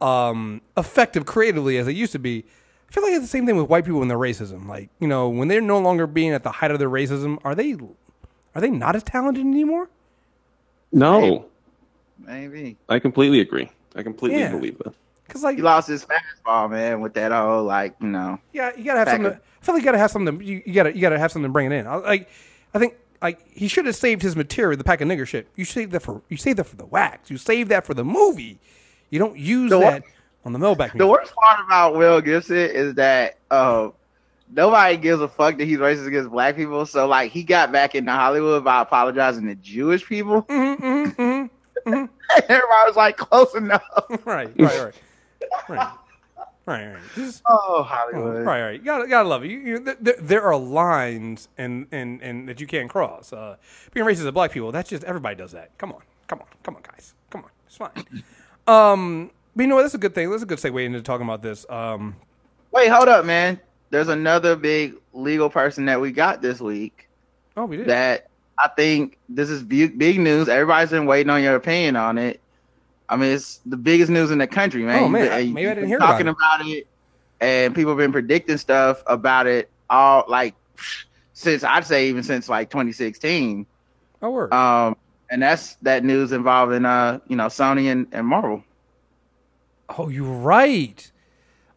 um, 0.00 0.62
effective 0.76 1.26
creatively 1.26 1.78
as 1.78 1.86
they 1.86 1.92
used 1.92 2.12
to 2.12 2.18
be. 2.18 2.44
I 2.88 2.92
feel 2.92 3.04
like 3.04 3.12
it's 3.12 3.22
the 3.22 3.28
same 3.28 3.46
thing 3.46 3.56
with 3.56 3.68
white 3.68 3.84
people 3.84 4.02
and 4.02 4.10
their 4.10 4.18
racism. 4.18 4.66
Like 4.66 4.90
you 4.98 5.06
know, 5.06 5.28
when 5.28 5.46
they're 5.46 5.60
no 5.60 5.78
longer 5.78 6.08
being 6.08 6.32
at 6.32 6.42
the 6.42 6.50
height 6.50 6.72
of 6.72 6.80
their 6.80 6.90
racism, 6.90 7.38
are 7.44 7.54
they 7.54 7.76
are 8.54 8.60
they 8.60 8.70
not 8.70 8.96
as 8.96 9.02
talented 9.02 9.44
anymore? 9.44 9.88
No, 10.92 11.46
Maybe 12.18 12.76
I 12.88 12.98
completely 12.98 13.40
agree. 13.40 13.70
I 13.94 14.02
completely 14.02 14.40
Yeah. 14.40 14.50
believe 14.50 14.76
that. 14.78 14.92
Because 15.26 15.42
like 15.42 15.56
he 15.56 15.62
lost 15.62 15.88
his 15.88 16.04
fastball, 16.04 16.70
man, 16.70 17.00
with 17.00 17.14
that 17.14 17.32
whole 17.32 17.64
like, 17.64 17.94
you 18.00 18.08
know. 18.08 18.38
Yeah, 18.52 18.72
you 18.76 18.84
gotta 18.84 18.98
have 18.98 19.06
Back 19.06 19.14
something. 19.14 19.32
up. 19.32 19.42
I 19.62 19.64
feel 19.64 19.74
like 19.74 19.82
you 19.82 19.84
gotta 19.86 19.98
have 19.98 20.10
something. 20.10 20.40
You, 20.42 20.62
you 20.66 20.72
gotta 20.74 20.94
you 20.94 21.00
gotta 21.00 21.18
have 21.18 21.32
something 21.32 21.50
bringing 21.52 21.72
in. 21.72 21.86
I, 21.86 21.96
like, 21.96 22.28
I 22.74 22.78
think 22.78 22.94
like 23.22 23.48
he 23.52 23.68
should 23.68 23.86
have 23.86 23.96
saved 23.96 24.22
his 24.22 24.34
material, 24.36 24.76
the 24.76 24.84
pack 24.84 25.00
of 25.00 25.08
nigger 25.08 25.26
shit. 25.26 25.46
You 25.56 25.64
save 25.64 25.92
that 25.92 26.00
for 26.00 26.20
you 26.28 26.36
save 26.36 26.56
that 26.56 26.64
for 26.64 26.76
the 26.76 26.86
wax. 26.86 27.30
You 27.30 27.38
save 27.38 27.68
that 27.68 27.86
for 27.86 27.94
the 27.94 28.04
movie. 28.04 28.58
You 29.10 29.18
don't 29.18 29.38
use 29.38 29.70
The 29.70 29.78
what? 29.78 29.90
that 29.90 30.02
on 30.44 30.52
the 30.52 30.58
mailback. 30.58 30.92
The 30.92 30.98
music. 30.98 31.10
worst 31.10 31.34
part 31.36 31.64
about 31.64 31.94
Will 31.96 32.20
Gibson 32.20 32.56
is 32.56 32.94
that 32.94 33.38
uh, 33.50 33.90
nobody 34.52 34.96
gives 34.96 35.20
a 35.20 35.28
fuck 35.28 35.56
that 35.58 35.64
he's 35.64 35.78
racist 35.78 36.06
against 36.06 36.30
black 36.30 36.56
people. 36.56 36.84
So 36.86 37.06
like 37.06 37.30
he 37.32 37.42
got 37.42 37.72
back 37.72 37.94
into 37.94 38.12
Hollywood 38.12 38.64
by 38.64 38.80
apologizing 38.82 39.46
to 39.46 39.54
Jewish 39.56 40.04
people. 40.06 40.42
Mm-hmm, 40.42 41.46
Everybody 41.86 42.86
was 42.86 42.96
like, 42.96 43.16
close 43.16 43.54
enough. 43.54 43.82
right, 44.24 44.50
right, 44.58 44.58
right, 44.58 44.94
right, 45.68 45.92
right, 46.66 46.92
right. 46.92 46.96
Just, 47.14 47.42
Oh, 47.48 47.82
Hollywood. 47.82 48.44
right, 48.44 48.62
right. 48.62 48.80
You 48.80 48.84
gotta 48.84 49.08
gotta 49.08 49.28
love 49.28 49.44
it. 49.44 49.50
You, 49.50 49.58
you, 49.58 49.78
there- 49.80 49.96
there, 50.00 50.16
there 50.20 50.42
are 50.42 50.56
lines 50.56 51.48
and, 51.58 51.86
and, 51.90 52.22
and 52.22 52.48
that 52.48 52.60
you 52.60 52.66
can't 52.66 52.90
cross. 52.90 53.32
Uh, 53.32 53.56
being 53.92 54.06
racist 54.06 54.24
to 54.24 54.32
black 54.32 54.52
people, 54.52 54.72
that's 54.72 54.90
just 54.90 55.04
everybody 55.04 55.36
does 55.36 55.52
that. 55.52 55.76
Come 55.78 55.92
on, 55.92 56.02
come 56.26 56.40
on, 56.40 56.46
come 56.62 56.76
on, 56.76 56.82
guys, 56.82 57.14
come 57.30 57.42
on. 57.44 57.50
It's 57.66 57.76
fine. 57.76 57.90
Um, 58.66 59.30
but 59.56 59.62
you 59.62 59.68
know 59.68 59.76
what? 59.76 59.82
That's 59.82 59.94
a 59.94 59.98
good 59.98 60.14
thing. 60.14 60.30
That's 60.30 60.42
a 60.42 60.46
good 60.46 60.58
segue 60.58 60.84
into 60.84 61.02
talking 61.02 61.26
about 61.26 61.42
this. 61.42 61.64
Um, 61.68 62.16
Wait, 62.72 62.88
hold 62.88 63.08
up, 63.08 63.24
man. 63.24 63.58
There's 63.90 64.08
another 64.08 64.56
big 64.56 64.94
legal 65.12 65.50
person 65.50 65.86
that 65.86 66.00
we 66.00 66.12
got 66.12 66.40
this 66.40 66.60
week 66.60 67.08
oh, 67.56 67.66
we 67.66 67.78
did. 67.78 67.88
that 67.88 68.28
I 68.58 68.68
think 68.68 69.18
this 69.28 69.50
is 69.50 69.62
big, 69.62 69.98
big 69.98 70.20
news. 70.20 70.48
Everybody's 70.48 70.90
been 70.90 71.06
waiting 71.06 71.30
on 71.30 71.42
your 71.42 71.56
opinion 71.56 71.96
on 71.96 72.18
it. 72.18 72.40
I 73.08 73.16
mean, 73.16 73.32
it's 73.32 73.60
the 73.66 73.76
biggest 73.76 74.10
news 74.10 74.30
in 74.30 74.38
the 74.38 74.46
country, 74.46 74.82
man. 74.82 75.04
Oh, 75.04 75.08
man. 75.08 75.32
I- 75.32 75.44
maybe 75.46 75.68
I 75.68 75.74
didn't 75.74 75.88
hear 75.88 75.98
been 75.98 76.04
about 76.04 76.12
talking 76.12 76.28
it. 76.28 76.30
about 76.30 76.66
it, 76.66 76.86
and 77.40 77.74
people 77.74 77.90
have 77.92 77.98
been 77.98 78.12
predicting 78.12 78.58
stuff 78.58 79.02
about 79.06 79.46
it 79.46 79.70
all 79.88 80.24
like 80.28 80.54
since 81.32 81.64
I'd 81.64 81.86
say 81.86 82.08
even 82.08 82.22
since 82.22 82.48
like 82.48 82.70
2016. 82.70 83.66
oh, 84.22 84.30
word. 84.30 84.52
Um, 84.52 84.96
and 85.30 85.42
that's 85.42 85.74
that 85.76 86.04
news 86.04 86.32
involving 86.32 86.84
uh, 86.84 87.20
you 87.28 87.36
know, 87.36 87.46
Sony 87.46 87.90
and, 87.90 88.06
and 88.12 88.26
Marvel. 88.26 88.62
Oh, 89.88 90.08
you're 90.08 90.24
right. 90.24 91.10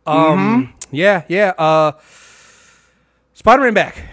Um, 0.05 0.73
yeah, 0.91 1.23
yeah. 1.27 1.49
Uh, 1.57 1.93
Spider-Man 3.33 3.73
back. 3.73 4.03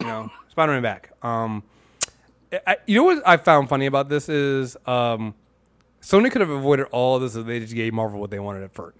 You 0.00 0.06
know, 0.06 0.30
Spider-Man 0.50 0.82
back. 0.82 1.12
Um, 1.24 1.62
I, 2.66 2.76
you 2.86 2.96
know 2.96 3.04
what 3.04 3.22
I 3.26 3.36
found 3.36 3.68
funny 3.68 3.86
about 3.86 4.08
this 4.08 4.28
is 4.28 4.76
um, 4.86 5.34
Sony 6.02 6.30
could 6.30 6.40
have 6.40 6.50
avoided 6.50 6.86
all 6.92 7.18
this 7.18 7.36
if 7.36 7.46
they 7.46 7.60
just 7.60 7.74
gave 7.74 7.94
Marvel 7.94 8.20
what 8.20 8.30
they 8.30 8.38
wanted 8.38 8.62
at 8.62 8.74
first. 8.74 8.98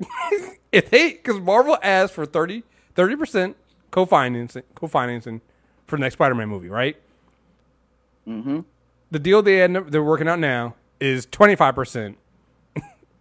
if 0.72 0.90
they, 0.90 1.12
because 1.12 1.40
Marvel 1.40 1.78
asked 1.82 2.14
for 2.14 2.26
30 2.26 2.62
percent 2.94 3.56
co-financing, 3.90 4.62
co-financing 4.74 5.40
for 5.86 5.96
the 5.96 6.00
next 6.00 6.14
Spider-Man 6.14 6.48
movie, 6.48 6.68
right? 6.68 6.96
Mm-hmm. 8.26 8.60
The 9.10 9.18
deal 9.18 9.42
they 9.42 9.56
had, 9.56 9.72
they're 9.90 10.02
working 10.02 10.28
out 10.28 10.38
now 10.38 10.74
is 11.00 11.24
twenty 11.26 11.56
five 11.56 11.74
percent. 11.74 12.18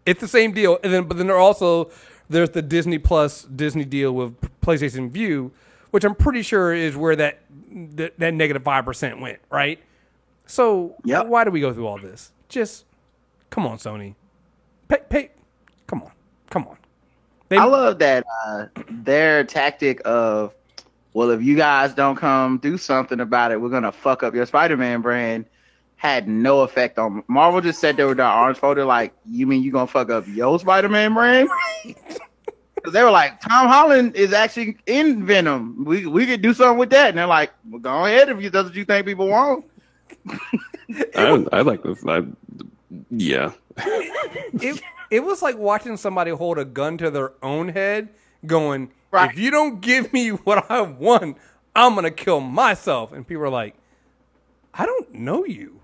It's 0.07 0.21
the 0.21 0.27
same 0.27 0.53
deal, 0.53 0.79
and 0.83 0.91
then 0.91 1.03
but 1.03 1.17
then 1.17 1.27
there 1.27 1.37
also 1.37 1.91
there's 2.29 2.49
the 2.49 2.61
Disney 2.61 2.97
Plus 2.97 3.43
Disney 3.43 3.85
deal 3.85 4.13
with 4.13 4.39
PlayStation 4.61 5.09
Vue, 5.11 5.51
which 5.91 6.03
I'm 6.03 6.15
pretty 6.15 6.41
sure 6.41 6.73
is 6.73 6.95
where 6.97 7.15
that 7.17 7.41
that, 7.71 8.17
that 8.17 8.33
negative 8.33 8.63
five 8.63 8.85
percent 8.85 9.19
went, 9.21 9.39
right? 9.51 9.79
So 10.45 10.95
Yep. 11.03 11.27
why 11.27 11.43
do 11.43 11.51
we 11.51 11.59
go 11.59 11.73
through 11.73 11.87
all 11.87 11.97
this? 11.99 12.31
Just 12.49 12.85
come 13.49 13.67
on, 13.67 13.77
Sony, 13.77 14.15
pay 14.87 14.99
pay, 15.09 15.31
come 15.87 16.01
on, 16.01 16.11
come 16.49 16.65
on. 16.67 16.77
They, 17.49 17.57
I 17.57 17.65
love 17.65 17.99
that 17.99 18.25
uh, 18.45 18.65
their 18.89 19.43
tactic 19.43 20.01
of, 20.03 20.53
well, 21.13 21.31
if 21.31 21.41
you 21.41 21.55
guys 21.55 21.93
don't 21.93 22.15
come 22.17 22.57
do 22.57 22.77
something 22.77 23.19
about 23.19 23.51
it, 23.51 23.59
we're 23.61 23.69
gonna 23.69 23.91
fuck 23.91 24.23
up 24.23 24.33
your 24.33 24.45
Spider-Man 24.45 25.01
brand. 25.01 25.45
Had 25.97 26.27
no 26.27 26.61
effect 26.61 26.99
on 26.99 27.23
Marvel. 27.27 27.59
Just 27.59 27.79
sat 27.79 27.97
there 27.97 28.07
with 28.07 28.17
their 28.17 28.25
arms 28.27 28.57
folded, 28.59 28.85
like, 28.85 29.13
you 29.25 29.47
mean 29.47 29.63
you 29.63 29.71
gonna 29.71 29.87
fuck 29.87 30.09
up 30.11 30.25
your 30.27 30.59
Spider-Man 30.59 31.13
brand? 31.13 31.49
Because 32.75 32.93
they 32.93 33.03
were 33.03 33.11
like, 33.11 33.41
Tom 33.41 33.67
Holland 33.67 34.15
is 34.15 34.31
actually 34.31 34.77
in 34.85 35.25
Venom. 35.25 35.83
We 35.83 36.05
we 36.05 36.27
could 36.27 36.41
do 36.43 36.53
something 36.53 36.77
with 36.77 36.91
that, 36.91 37.09
and 37.09 37.17
they're 37.17 37.25
like, 37.25 37.51
well, 37.67 37.79
go 37.81 38.05
ahead 38.05 38.29
if 38.29 38.41
you, 38.41 38.49
that's 38.51 38.67
what 38.67 38.75
you 38.75 38.85
think 38.85 39.07
people 39.07 39.27
want. 39.27 39.65
I, 41.15 41.45
I 41.51 41.61
like 41.61 41.81
this. 41.83 42.03
I, 42.07 42.23
yeah. 43.09 43.51
it 43.77 44.81
it 45.09 45.21
was 45.21 45.41
like 45.41 45.57
watching 45.57 45.97
somebody 45.97 46.31
hold 46.31 46.59
a 46.59 46.65
gun 46.65 46.97
to 46.99 47.09
their 47.09 47.33
own 47.41 47.69
head, 47.69 48.09
going, 48.45 48.91
Right. 49.09 49.31
"If 49.31 49.39
you 49.39 49.51
don't 49.51 49.81
give 49.81 50.13
me 50.13 50.29
what 50.29 50.69
I 50.69 50.81
want, 50.81 51.37
I'm 51.75 51.95
gonna 51.95 52.11
kill 52.11 52.39
myself." 52.39 53.11
And 53.11 53.27
people 53.27 53.43
are 53.43 53.49
like, 53.49 53.75
"I 54.73 54.85
don't 54.85 55.13
know 55.13 55.43
you. 55.45 55.81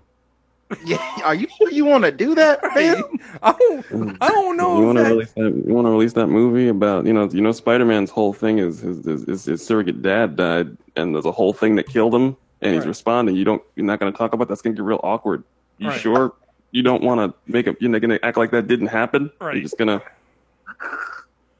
Yeah, 0.84 0.98
are 1.24 1.34
you 1.34 1.46
sure 1.56 1.70
you 1.70 1.84
want 1.84 2.04
to 2.04 2.10
do 2.10 2.34
that, 2.34 2.60
man? 2.74 3.02
I 3.42 3.52
don't. 3.52 4.16
I 4.20 4.28
don't 4.28 4.56
know." 4.56 4.80
You 4.80 4.86
want 4.86 4.98
to 4.98 5.04
release 5.04 5.32
that? 5.32 5.62
You 5.66 5.74
want 5.74 5.86
to 5.86 5.90
release 5.90 6.12
that 6.14 6.26
movie 6.28 6.68
about 6.68 7.06
you 7.06 7.12
know 7.12 7.28
you 7.30 7.40
know 7.40 7.52
Spider 7.52 7.84
Man's 7.84 8.10
whole 8.10 8.32
thing 8.32 8.58
is 8.58 8.80
his, 8.80 9.04
his, 9.04 9.24
his, 9.24 9.44
his 9.44 9.64
surrogate 9.64 10.02
dad 10.02 10.36
died 10.36 10.76
and 10.96 11.14
there's 11.14 11.26
a 11.26 11.32
whole 11.32 11.52
thing 11.52 11.76
that 11.76 11.86
killed 11.86 12.14
him 12.14 12.36
and 12.62 12.74
he's 12.74 12.86
responding. 12.86 13.36
You 13.36 13.44
don't 13.44 13.62
you're 13.76 13.86
not 13.86 14.00
going 14.00 14.12
to 14.12 14.16
talk 14.16 14.32
about 14.32 14.48
that's 14.48 14.62
going 14.62 14.74
to 14.74 14.82
get 14.82 14.86
real 14.86 15.00
awkward. 15.04 15.44
You 15.78 15.88
Right. 15.88 16.00
sure 16.00 16.32
you 16.70 16.82
don't 16.82 17.02
want 17.02 17.20
to 17.20 17.52
make 17.52 17.66
it? 17.66 17.76
You're 17.80 17.90
not 17.90 18.00
going 18.00 18.18
to 18.18 18.24
act 18.24 18.36
like 18.36 18.50
that 18.52 18.66
didn't 18.66 18.88
happen. 18.88 19.30
Right. 19.40 19.54
You're 19.54 19.62
just 19.62 19.78
gonna. 19.78 20.02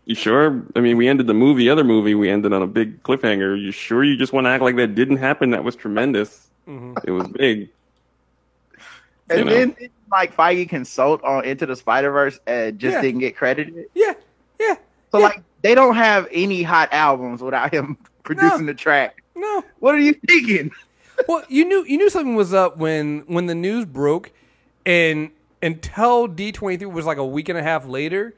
You 0.07 0.15
sure? 0.15 0.63
I 0.77 0.81
mean, 0.81 0.97
we 0.99 1.09
ended 1.09 1.27
the 1.27 1.35
movie, 1.35 1.71
other 1.71 1.85
movie, 1.85 2.15
we 2.15 2.29
ended 2.29 2.53
on 2.53 2.63
a 2.63 2.67
big 2.67 3.03
cliffhanger. 3.03 3.59
You 3.61 3.71
sure 3.71 4.05
you 4.05 4.17
just 4.17 4.33
want 4.33 4.47
to 4.47 4.51
act 4.51 4.63
like 4.63 4.77
that 4.77 4.95
didn't 4.95 5.17
happen? 5.17 5.51
That 5.51 5.65
was 5.65 5.77
tremendous. 5.77 6.49
Mm-hmm. 6.69 6.95
It 7.07 7.11
was 7.11 7.29
big. 7.29 7.71
And 9.31 9.39
You 9.41 9.45
know. 9.45 9.51
then 9.53 9.77
like 10.11 10.37
Feige 10.37 10.69
consult 10.69 11.23
on 11.25 11.45
Into 11.45 11.67
the 11.67 11.77
Spider 11.77 12.11
Verse 12.11 12.39
and 12.47 12.79
just 12.79 12.95
Yeah. 12.95 13.01
didn't 13.03 13.21
get 13.21 13.37
credited. 13.37 13.87
Yeah, 13.95 14.13
yeah. 14.61 14.75
So 15.11 15.19
yeah. 15.19 15.25
like 15.27 15.43
they 15.63 15.75
don't 15.75 15.97
have 15.97 16.29
any 16.31 16.63
hot 16.63 16.91
albums 16.93 17.41
without 17.43 17.73
him 17.73 17.97
producing 18.23 18.67
the 18.67 18.75
track. 18.75 19.23
no. 19.35 19.65
What 19.81 19.95
are 19.95 20.01
you 20.01 20.15
thinking? 20.27 20.71
Well, 21.29 21.45
you 21.49 21.65
knew 21.65 21.85
you 21.87 21.97
knew 21.97 22.11
something 22.11 22.35
was 22.35 22.53
up 22.53 22.77
when 22.77 23.21
when 23.29 23.47
the 23.47 23.55
news 23.55 23.85
broke, 23.85 24.33
and 24.85 25.31
until 25.63 26.27
D 26.27 26.51
twenty 26.51 26.77
three 26.77 26.89
was 26.89 27.07
like 27.07 27.19
a 27.19 27.25
week 27.25 27.49
and 27.49 27.57
a 27.57 27.63
half 27.63 27.87
later, 27.87 28.35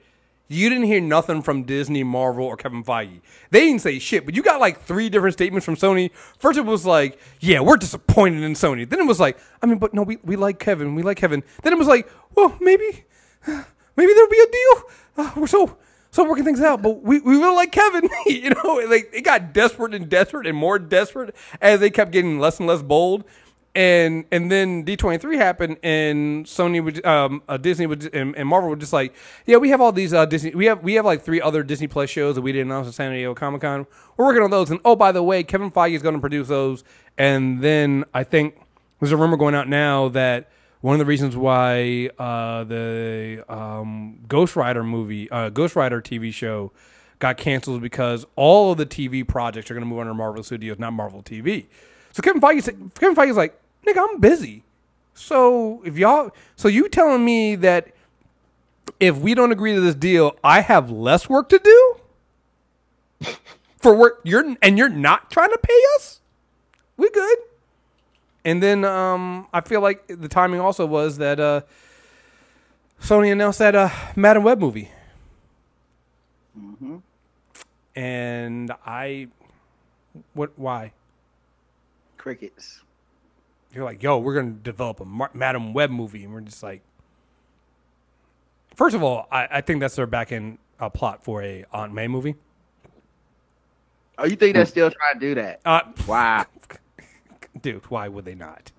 you 0.48 0.68
didn't 0.68 0.84
hear 0.84 1.00
nothing 1.00 1.42
from 1.42 1.64
Disney, 1.64 2.04
Marvel, 2.04 2.44
or 2.44 2.56
Kevin 2.56 2.84
Feige. 2.84 3.20
They 3.50 3.60
didn't 3.60 3.80
say 3.80 3.98
shit, 3.98 4.24
but 4.24 4.36
you 4.36 4.42
got 4.42 4.60
like 4.60 4.80
three 4.82 5.08
different 5.08 5.34
statements 5.34 5.64
from 5.64 5.76
Sony. 5.76 6.10
First, 6.38 6.58
it 6.58 6.64
was 6.64 6.86
like, 6.86 7.18
"Yeah, 7.40 7.60
we're 7.60 7.76
disappointed 7.76 8.42
in 8.42 8.52
Sony." 8.54 8.88
Then 8.88 9.00
it 9.00 9.06
was 9.06 9.18
like, 9.18 9.38
"I 9.62 9.66
mean, 9.66 9.78
but 9.78 9.92
no, 9.92 10.02
we, 10.02 10.18
we 10.22 10.36
like 10.36 10.58
Kevin, 10.58 10.94
we 10.94 11.02
like 11.02 11.16
Kevin." 11.16 11.42
Then 11.62 11.72
it 11.72 11.78
was 11.78 11.88
like, 11.88 12.08
"Well, 12.34 12.56
maybe, 12.60 13.04
maybe 13.46 14.12
there'll 14.12 14.30
be 14.30 14.40
a 14.40 14.50
deal." 14.50 14.82
Uh, 15.18 15.32
we're 15.36 15.46
so 15.46 15.76
so 16.10 16.24
working 16.24 16.44
things 16.44 16.60
out, 16.60 16.80
but 16.80 17.02
we, 17.02 17.20
we 17.20 17.36
really 17.36 17.54
like 17.54 17.72
Kevin. 17.72 18.08
you 18.26 18.50
know, 18.50 18.82
like 18.88 19.10
it 19.12 19.22
got 19.22 19.52
desperate 19.52 19.94
and 19.94 20.08
desperate 20.08 20.46
and 20.46 20.56
more 20.56 20.78
desperate 20.78 21.34
as 21.60 21.80
they 21.80 21.90
kept 21.90 22.10
getting 22.10 22.38
less 22.38 22.58
and 22.58 22.68
less 22.68 22.82
bold. 22.82 23.24
And 23.76 24.24
and 24.32 24.50
then 24.50 24.84
D 24.84 24.96
twenty 24.96 25.18
three 25.18 25.36
happened, 25.36 25.76
and 25.82 26.46
Sony 26.46 26.82
would 26.82 27.04
um 27.04 27.42
uh, 27.46 27.58
Disney 27.58 27.86
would 27.86 28.12
and, 28.14 28.34
and 28.34 28.48
Marvel 28.48 28.70
would 28.70 28.80
just 28.80 28.94
like 28.94 29.14
yeah 29.44 29.58
we 29.58 29.68
have 29.68 29.82
all 29.82 29.92
these 29.92 30.14
uh 30.14 30.24
Disney 30.24 30.54
we 30.54 30.64
have 30.64 30.82
we 30.82 30.94
have 30.94 31.04
like 31.04 31.22
three 31.22 31.42
other 31.42 31.62
Disney 31.62 31.86
Plus 31.86 32.08
shows 32.08 32.36
that 32.36 32.40
we 32.40 32.52
didn't 32.52 32.72
announce 32.72 32.88
at 32.88 32.94
San 32.94 33.12
Diego 33.12 33.34
Comic 33.34 33.60
Con. 33.60 33.86
We're 34.16 34.24
working 34.24 34.42
on 34.42 34.50
those, 34.50 34.70
and 34.70 34.80
oh 34.84 34.96
by 34.96 35.12
the 35.12 35.22
way, 35.22 35.44
Kevin 35.44 35.70
Feige 35.70 35.94
is 35.94 36.02
going 36.02 36.14
to 36.14 36.20
produce 36.20 36.48
those. 36.48 36.84
And 37.18 37.62
then 37.62 38.04
I 38.14 38.24
think 38.24 38.58
there's 38.98 39.12
a 39.12 39.16
rumor 39.16 39.36
going 39.36 39.54
out 39.54 39.68
now 39.68 40.08
that 40.08 40.50
one 40.80 40.94
of 40.94 40.98
the 40.98 41.04
reasons 41.04 41.36
why 41.36 42.10
uh, 42.18 42.64
the 42.64 43.44
um, 43.48 44.20
Ghost 44.28 44.56
Rider 44.56 44.84
movie, 44.84 45.30
uh, 45.30 45.50
Ghost 45.50 45.76
Rider 45.76 46.00
TV 46.00 46.32
show, 46.32 46.72
got 47.18 47.36
canceled 47.36 47.76
is 47.76 47.82
because 47.82 48.26
all 48.36 48.72
of 48.72 48.78
the 48.78 48.86
TV 48.86 49.26
projects 49.26 49.70
are 49.70 49.74
going 49.74 49.82
to 49.82 49.88
move 49.88 49.98
under 49.98 50.14
Marvel 50.14 50.42
Studios, 50.42 50.78
not 50.78 50.92
Marvel 50.92 51.22
TV. 51.22 51.66
So 52.12 52.22
Kevin 52.22 52.40
Feige, 52.40 52.64
Kevin 52.98 53.16
Feige's 53.16 53.36
like, 53.36 53.58
nigga, 53.86 54.06
I'm 54.08 54.20
busy. 54.20 54.62
So 55.14 55.82
if 55.84 55.96
y'all, 55.96 56.30
so 56.56 56.68
you 56.68 56.88
telling 56.88 57.24
me 57.24 57.56
that 57.56 57.88
if 59.00 59.16
we 59.16 59.34
don't 59.34 59.52
agree 59.52 59.74
to 59.74 59.80
this 59.80 59.94
deal, 59.94 60.36
I 60.44 60.60
have 60.60 60.90
less 60.90 61.28
work 61.28 61.48
to 61.50 61.58
do 61.58 61.96
for 63.78 63.94
work 63.94 64.20
you're 64.24 64.56
and 64.62 64.78
you're 64.78 64.88
not 64.88 65.30
trying 65.30 65.50
to 65.50 65.58
pay 65.58 65.80
us? 65.96 66.20
We 66.96 67.10
good. 67.10 67.38
And 68.44 68.62
then 68.62 68.84
um, 68.84 69.48
I 69.52 69.60
feel 69.60 69.80
like 69.80 70.06
the 70.06 70.28
timing 70.28 70.60
also 70.60 70.86
was 70.86 71.18
that 71.18 71.40
uh, 71.40 71.62
Sony 73.00 73.32
announced 73.32 73.58
that 73.58 73.74
uh, 73.74 73.90
Madame 74.14 74.44
Web 74.44 74.60
movie. 74.60 74.90
And 77.94 78.70
I, 78.84 79.28
what? 80.34 80.52
Why? 80.56 80.92
Crickets. 82.18 82.82
You're 83.76 83.84
like, 83.84 84.02
yo, 84.02 84.16
we're 84.16 84.34
gonna 84.34 84.52
develop 84.52 85.00
a 85.00 85.04
Mar- 85.04 85.30
Madame 85.34 85.74
Web 85.74 85.90
movie, 85.90 86.24
and 86.24 86.32
we're 86.32 86.40
just 86.40 86.62
like, 86.62 86.80
first 88.74 88.96
of 88.96 89.02
all, 89.02 89.28
I, 89.30 89.46
I 89.50 89.60
think 89.60 89.80
that's 89.80 89.96
their 89.96 90.06
back 90.06 90.32
end 90.32 90.56
uh, 90.80 90.88
plot 90.88 91.22
for 91.22 91.42
a 91.42 91.66
Aunt 91.74 91.92
May 91.92 92.08
movie. 92.08 92.36
Oh, 94.16 94.24
you 94.24 94.34
think 94.36 94.54
they're 94.54 94.64
still 94.64 94.90
trying 94.90 95.14
to 95.14 95.20
do 95.20 95.34
that? 95.34 95.60
Uh, 95.66 95.82
Wow. 96.08 96.46
dude, 97.60 97.84
why 97.90 98.08
would 98.08 98.24
they 98.24 98.34
not? 98.34 98.72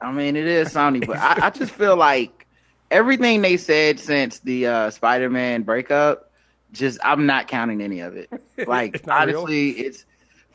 I 0.00 0.10
mean, 0.10 0.34
it 0.34 0.46
is 0.48 0.74
Sony, 0.74 1.06
but 1.06 1.16
I, 1.16 1.46
I 1.46 1.50
just 1.50 1.70
feel 1.70 1.96
like 1.96 2.44
everything 2.90 3.40
they 3.40 3.56
said 3.56 4.00
since 4.00 4.40
the 4.40 4.66
uh, 4.66 4.90
Spider-Man 4.90 5.62
breakup, 5.62 6.32
just 6.72 6.98
I'm 7.04 7.24
not 7.24 7.46
counting 7.46 7.80
any 7.80 8.00
of 8.00 8.16
it. 8.16 8.28
Like 8.66 8.96
It's 8.96 9.06
not 9.06 9.28
real? 9.28 9.38
honestly, 9.38 9.70
it's 9.70 10.04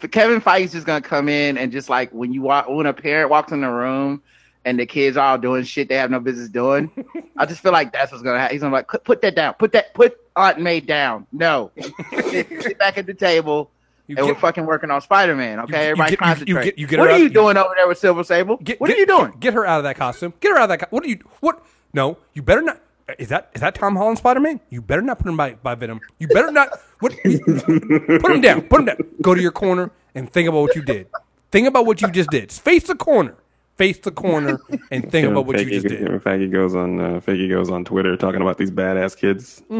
for 0.03 0.09
Kevin 0.09 0.41
Feige's 0.41 0.73
just 0.73 0.85
gonna 0.85 0.99
come 1.01 1.29
in 1.29 1.57
and 1.57 1.71
just 1.71 1.87
like 1.87 2.11
when 2.11 2.33
you 2.33 2.41
walk 2.41 2.67
when 2.67 2.85
a 2.85 2.91
parent 2.93 3.29
walks 3.29 3.53
in 3.53 3.61
the 3.61 3.69
room 3.69 4.21
and 4.65 4.77
the 4.77 4.85
kids 4.85 5.15
are 5.15 5.31
all 5.31 5.37
doing 5.37 5.63
shit 5.63 5.87
they 5.87 5.95
have 5.95 6.11
no 6.11 6.19
business 6.19 6.49
doing. 6.49 6.91
I 7.37 7.45
just 7.45 7.61
feel 7.61 7.71
like 7.71 7.93
that's 7.93 8.11
what's 8.11 8.21
gonna 8.21 8.37
happen. 8.39 8.53
He's 8.55 8.61
gonna 8.61 8.71
be 8.71 8.79
like 8.79 8.89
put, 8.89 9.05
put 9.05 9.21
that 9.21 9.33
down, 9.35 9.53
put 9.53 9.71
that 9.71 9.93
put 9.93 10.17
Aunt 10.35 10.59
May 10.59 10.81
down. 10.81 11.25
No, 11.31 11.71
sit, 12.11 12.49
sit 12.63 12.77
back 12.77 12.97
at 12.97 13.05
the 13.05 13.13
table. 13.13 13.71
You 14.07 14.17
and 14.17 14.25
get- 14.25 14.35
we're 14.35 14.39
fucking 14.41 14.65
working 14.65 14.91
on 14.91 14.99
Spider 14.99 15.35
Man. 15.37 15.61
Okay, 15.61 15.85
you 15.85 15.91
everybody 15.91 16.11
get- 16.17 16.19
you- 16.19 16.25
you 16.27 16.33
concentrate. 16.35 16.63
get- 16.65 16.77
you 16.79 16.87
get 16.87 16.99
what 16.99 17.05
her 17.07 17.11
are 17.11 17.15
out- 17.15 17.21
you 17.21 17.29
doing 17.29 17.55
over 17.55 17.73
there 17.77 17.87
with 17.87 17.97
Silver 17.97 18.25
Sable? 18.25 18.57
Get- 18.57 18.81
what 18.81 18.87
get- 18.89 18.97
are 18.97 18.99
you 18.99 19.05
doing? 19.05 19.31
Get, 19.31 19.39
get 19.39 19.53
her 19.53 19.65
out 19.65 19.77
of 19.77 19.83
that 19.85 19.95
costume. 19.95 20.33
Get 20.41 20.51
her 20.51 20.57
out 20.57 20.63
of 20.63 20.69
that. 20.69 20.79
Co- 20.79 20.87
what 20.89 21.05
are 21.05 21.07
you? 21.07 21.19
What? 21.39 21.63
No, 21.93 22.17
you 22.33 22.41
better 22.41 22.61
not. 22.61 22.81
Is 23.19 23.29
that 23.29 23.49
is 23.53 23.61
that 23.61 23.75
Tom 23.75 23.95
Holland 23.95 24.17
Spider 24.17 24.39
Man? 24.39 24.59
You 24.69 24.81
better 24.81 25.01
not 25.01 25.19
put 25.19 25.27
him 25.27 25.37
by, 25.37 25.55
by 25.55 25.75
Venom. 25.75 25.99
You 26.19 26.27
better 26.29 26.51
not. 26.51 26.69
What? 26.99 27.13
put 27.21 28.31
him 28.31 28.41
down. 28.41 28.61
Put 28.63 28.79
him 28.79 28.85
down. 28.85 28.97
Go 29.21 29.35
to 29.35 29.41
your 29.41 29.51
corner 29.51 29.91
and 30.15 30.31
think 30.31 30.47
about 30.47 30.61
what 30.61 30.75
you 30.75 30.81
did. 30.83 31.07
Think 31.51 31.67
about 31.67 31.85
what 31.85 32.01
you 32.01 32.09
just 32.11 32.29
did. 32.29 32.51
Face 32.51 32.83
the 32.83 32.95
corner. 32.95 33.35
Face 33.75 33.97
the 33.99 34.11
corner 34.11 34.59
and 34.91 35.09
think 35.11 35.27
about 35.27 35.45
what 35.47 35.59
you 35.59 35.69
just 35.69 35.87
did. 35.87 36.01
Feige 36.21 36.51
goes 36.51 36.75
on 36.75 36.99
uh, 36.99 37.19
Feige 37.19 37.49
goes 37.49 37.69
on 37.69 37.83
Twitter 37.83 38.15
talking 38.15 38.41
about 38.41 38.57
these 38.57 38.71
badass 38.71 39.17
kids 39.17 39.61
for 39.67 39.73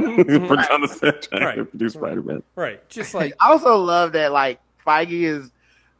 on 0.73 0.81
the 0.81 0.87
set 0.87 1.29
Mm-hmm. 1.31 1.43
Right. 1.45 1.55
to 1.55 1.65
produce 1.65 1.93
Spider 1.93 2.21
Man. 2.23 2.43
Right. 2.55 2.87
Just 2.89 3.13
like 3.13 3.33
I 3.39 3.49
also 3.51 3.77
love 3.77 4.11
that 4.13 4.31
like 4.31 4.59
Feige 4.85 5.11
is 5.23 5.51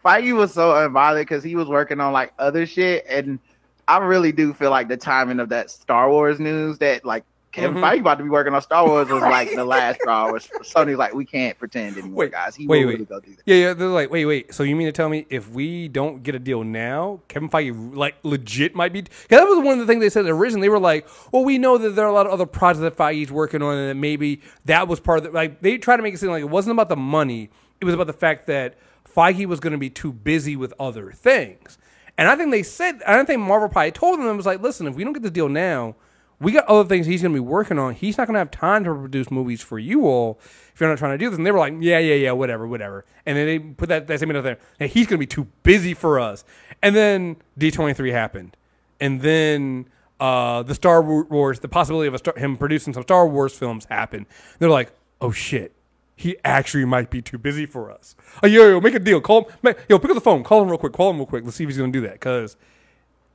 Feige 0.03 0.35
was 0.35 0.53
so 0.53 0.71
unbothered 0.71 1.21
because 1.21 1.43
he 1.43 1.55
was 1.55 1.67
working 1.69 1.99
on 2.01 2.11
like 2.11 2.33
other 2.37 2.65
shit, 2.65 3.05
and 3.07 3.39
I 3.87 3.97
really 3.97 4.31
do 4.31 4.53
feel 4.53 4.69
like 4.71 4.87
the 4.87 4.97
timing 4.97 5.39
of 5.39 5.49
that 5.49 5.69
Star 5.69 6.09
Wars 6.09 6.39
news 6.39 6.77
that 6.79 7.03
like 7.05 7.23
Kevin 7.51 7.75
Mhm. 7.77 7.81
Feige 7.83 7.99
about 7.99 8.17
to 8.17 8.23
be 8.23 8.29
working 8.31 8.53
on 8.55 8.61
Star 8.63 8.87
Wars 8.87 9.09
was 9.09 9.21
like 9.21 9.53
the 9.53 9.63
last 9.65 10.01
Star 10.01 10.29
Wars. 10.31 10.49
Sony's 10.63 10.97
like, 10.97 11.13
we 11.13 11.23
can't 11.23 11.55
pretend 11.59 11.95
anymore, 11.97 12.15
Wait, 12.21 12.31
guys. 12.31 12.55
He 12.55 12.65
wait, 12.65 12.83
wait. 12.85 12.93
really 12.93 13.05
go 13.05 13.19
do 13.19 13.29
that. 13.29 13.43
Yeah, 13.45 13.55
yeah. 13.57 13.73
They're 13.73 13.89
like, 13.89 14.09
wait, 14.09 14.25
wait. 14.25 14.51
So 14.53 14.63
you 14.63 14.75
mean 14.75 14.87
to 14.87 14.91
tell 14.91 15.07
me 15.07 15.27
if 15.29 15.49
we 15.51 15.87
don't 15.87 16.23
get 16.23 16.33
a 16.33 16.39
deal 16.39 16.63
now, 16.63 17.19
Kevin 17.27 17.49
Feige 17.49 17.95
like 17.95 18.15
legit 18.23 18.73
might 18.73 18.91
be? 18.91 19.01
Because 19.03 19.27
that 19.29 19.43
was 19.47 19.59
one 19.63 19.79
of 19.79 19.85
the 19.85 19.91
things 19.91 20.01
they 20.01 20.09
said 20.09 20.25
originally. 20.25 20.65
They 20.65 20.69
were 20.69 20.79
like, 20.79 21.07
well, 21.31 21.43
we 21.43 21.59
know 21.59 21.77
that 21.77 21.91
there 21.91 22.05
are 22.05 22.09
a 22.09 22.13
lot 22.13 22.25
of 22.25 22.31
other 22.31 22.47
projects 22.47 22.81
that 22.81 22.97
Feige's 22.97 23.31
working 23.31 23.61
on, 23.61 23.77
and 23.77 23.89
that 23.89 23.95
maybe 24.01 24.41
that 24.65 24.87
was 24.87 24.99
part 24.99 25.19
of 25.19 25.25
the 25.25 25.29
like. 25.31 25.61
They 25.61 25.77
tried 25.77 25.97
to 25.97 26.03
make 26.03 26.15
it 26.15 26.17
seem 26.17 26.31
like 26.31 26.41
it 26.41 26.49
wasn't 26.49 26.71
about 26.71 26.89
the 26.89 26.95
money. 26.95 27.51
It 27.79 27.85
was 27.85 27.93
about 27.93 28.07
the 28.07 28.13
fact 28.13 28.47
that 28.47 28.75
Feige 29.15 29.45
was 29.45 29.59
going 29.59 29.73
to 29.73 29.77
be 29.77 29.91
too 29.91 30.11
busy 30.11 30.55
with 30.55 30.73
other 30.79 31.11
things. 31.11 31.77
And 32.17 32.27
I 32.27 32.35
think 32.35 32.51
they 32.51 32.63
said, 32.63 33.01
I 33.07 33.15
don't 33.15 33.25
think 33.25 33.41
Marvel 33.41 33.69
probably 33.69 33.91
told 33.91 34.19
them 34.19 34.27
it 34.27 34.35
was 34.35 34.45
like, 34.45 34.61
listen, 34.61 34.87
if 34.87 34.95
we 34.95 35.03
don't 35.03 35.13
get 35.13 35.23
this 35.23 35.31
deal 35.31 35.49
now, 35.49 35.95
we 36.39 36.51
got 36.51 36.65
other 36.65 36.87
things 36.87 37.05
he's 37.05 37.21
going 37.21 37.33
to 37.33 37.37
be 37.37 37.45
working 37.45 37.79
on. 37.79 37.95
He's 37.95 38.17
not 38.17 38.27
going 38.27 38.33
to 38.33 38.39
have 38.39 38.51
time 38.51 38.83
to 38.83 38.93
produce 38.93 39.31
movies 39.31 39.61
for 39.61 39.79
you 39.79 40.05
all 40.05 40.39
if 40.73 40.79
you're 40.79 40.89
not 40.89 40.97
trying 40.97 41.13
to 41.13 41.17
do 41.17 41.29
this. 41.29 41.37
And 41.37 41.45
they 41.45 41.51
were 41.51 41.59
like, 41.59 41.73
yeah, 41.79 41.99
yeah, 41.99 42.15
yeah, 42.15 42.31
whatever, 42.33 42.67
whatever. 42.67 43.05
And 43.25 43.37
then 43.37 43.45
they 43.45 43.59
put 43.59 43.89
that, 43.89 44.07
that 44.07 44.19
same 44.19 44.29
out 44.31 44.43
there. 44.43 44.59
And 44.79 44.89
he's 44.89 45.07
going 45.07 45.17
to 45.17 45.19
be 45.19 45.27
too 45.27 45.47
busy 45.63 45.93
for 45.93 46.19
us. 46.19 46.43
And 46.81 46.95
then 46.95 47.37
D23 47.59 48.11
happened. 48.11 48.57
And 48.99 49.21
then 49.21 49.87
uh, 50.19 50.63
the 50.63 50.75
Star 50.75 51.01
Wars, 51.01 51.59
the 51.59 51.69
possibility 51.69 52.07
of 52.07 52.17
star, 52.17 52.33
him 52.37 52.57
producing 52.57 52.93
some 52.93 53.03
Star 53.03 53.27
Wars 53.27 53.53
films 53.57 53.85
happened. 53.85 54.25
They're 54.59 54.69
like, 54.69 54.91
oh 55.21 55.31
shit. 55.31 55.73
He 56.15 56.37
actually 56.43 56.85
might 56.85 57.09
be 57.09 57.21
too 57.21 57.37
busy 57.37 57.65
for 57.65 57.91
us. 57.91 58.15
Oh, 58.43 58.47
yo, 58.47 58.69
yo, 58.69 58.81
make 58.81 58.93
a 58.93 58.99
deal. 58.99 59.19
Call 59.19 59.49
him. 59.63 59.75
Yo, 59.89 59.97
pick 59.99 60.11
up 60.11 60.15
the 60.15 60.21
phone. 60.21 60.43
Call 60.43 60.61
him 60.61 60.69
real 60.69 60.77
quick. 60.77 60.93
Call 60.93 61.09
him 61.09 61.17
real 61.17 61.25
quick. 61.25 61.43
Let's 61.43 61.57
see 61.57 61.63
if 61.63 61.69
he's 61.69 61.77
going 61.77 61.91
to 61.91 61.99
do 61.99 62.05
that. 62.05 62.13
Because 62.13 62.55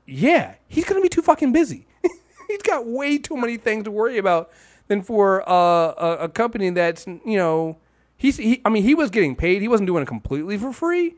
yeah, 0.08 0.54
he's 0.66 0.84
gonna 0.86 1.02
be 1.02 1.08
too 1.08 1.22
fucking 1.22 1.52
busy. 1.52 1.86
he's 2.48 2.62
got 2.62 2.86
way 2.86 3.18
too 3.18 3.36
many 3.36 3.58
things 3.58 3.84
to 3.84 3.90
worry 3.90 4.16
about 4.16 4.50
than 4.88 5.02
for 5.02 5.48
uh, 5.48 5.52
a, 5.52 6.16
a 6.22 6.28
company 6.28 6.70
that's 6.70 7.06
you 7.06 7.36
know 7.36 7.76
he's 8.16 8.38
he. 8.38 8.62
I 8.64 8.70
mean, 8.70 8.82
he 8.82 8.94
was 8.94 9.10
getting 9.10 9.36
paid. 9.36 9.60
He 9.60 9.68
wasn't 9.68 9.86
doing 9.86 10.02
it 10.02 10.06
completely 10.06 10.56
for 10.56 10.72
free, 10.72 11.14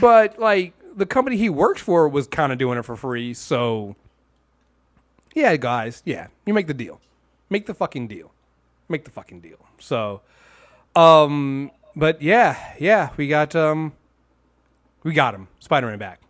but 0.00 0.38
like 0.38 0.74
the 0.94 1.06
company 1.06 1.38
he 1.38 1.48
works 1.48 1.80
for 1.80 2.06
was 2.06 2.26
kind 2.26 2.52
of 2.52 2.58
doing 2.58 2.78
it 2.78 2.84
for 2.84 2.96
free. 2.96 3.32
So, 3.32 3.96
yeah, 5.34 5.56
guys, 5.56 6.02
yeah, 6.04 6.26
you 6.44 6.52
make 6.52 6.66
the 6.66 6.74
deal, 6.74 7.00
make 7.48 7.64
the 7.64 7.74
fucking 7.74 8.08
deal, 8.08 8.32
make 8.90 9.04
the 9.04 9.10
fucking 9.10 9.40
deal. 9.40 9.58
So, 9.80 10.20
um, 10.96 11.70
but 11.96 12.20
yeah, 12.22 12.74
yeah, 12.78 13.10
we 13.16 13.28
got 13.28 13.54
um, 13.56 13.92
we 15.02 15.12
got 15.12 15.34
him, 15.34 15.48
Spider 15.58 15.86
Man 15.88 15.98
back. 15.98 16.20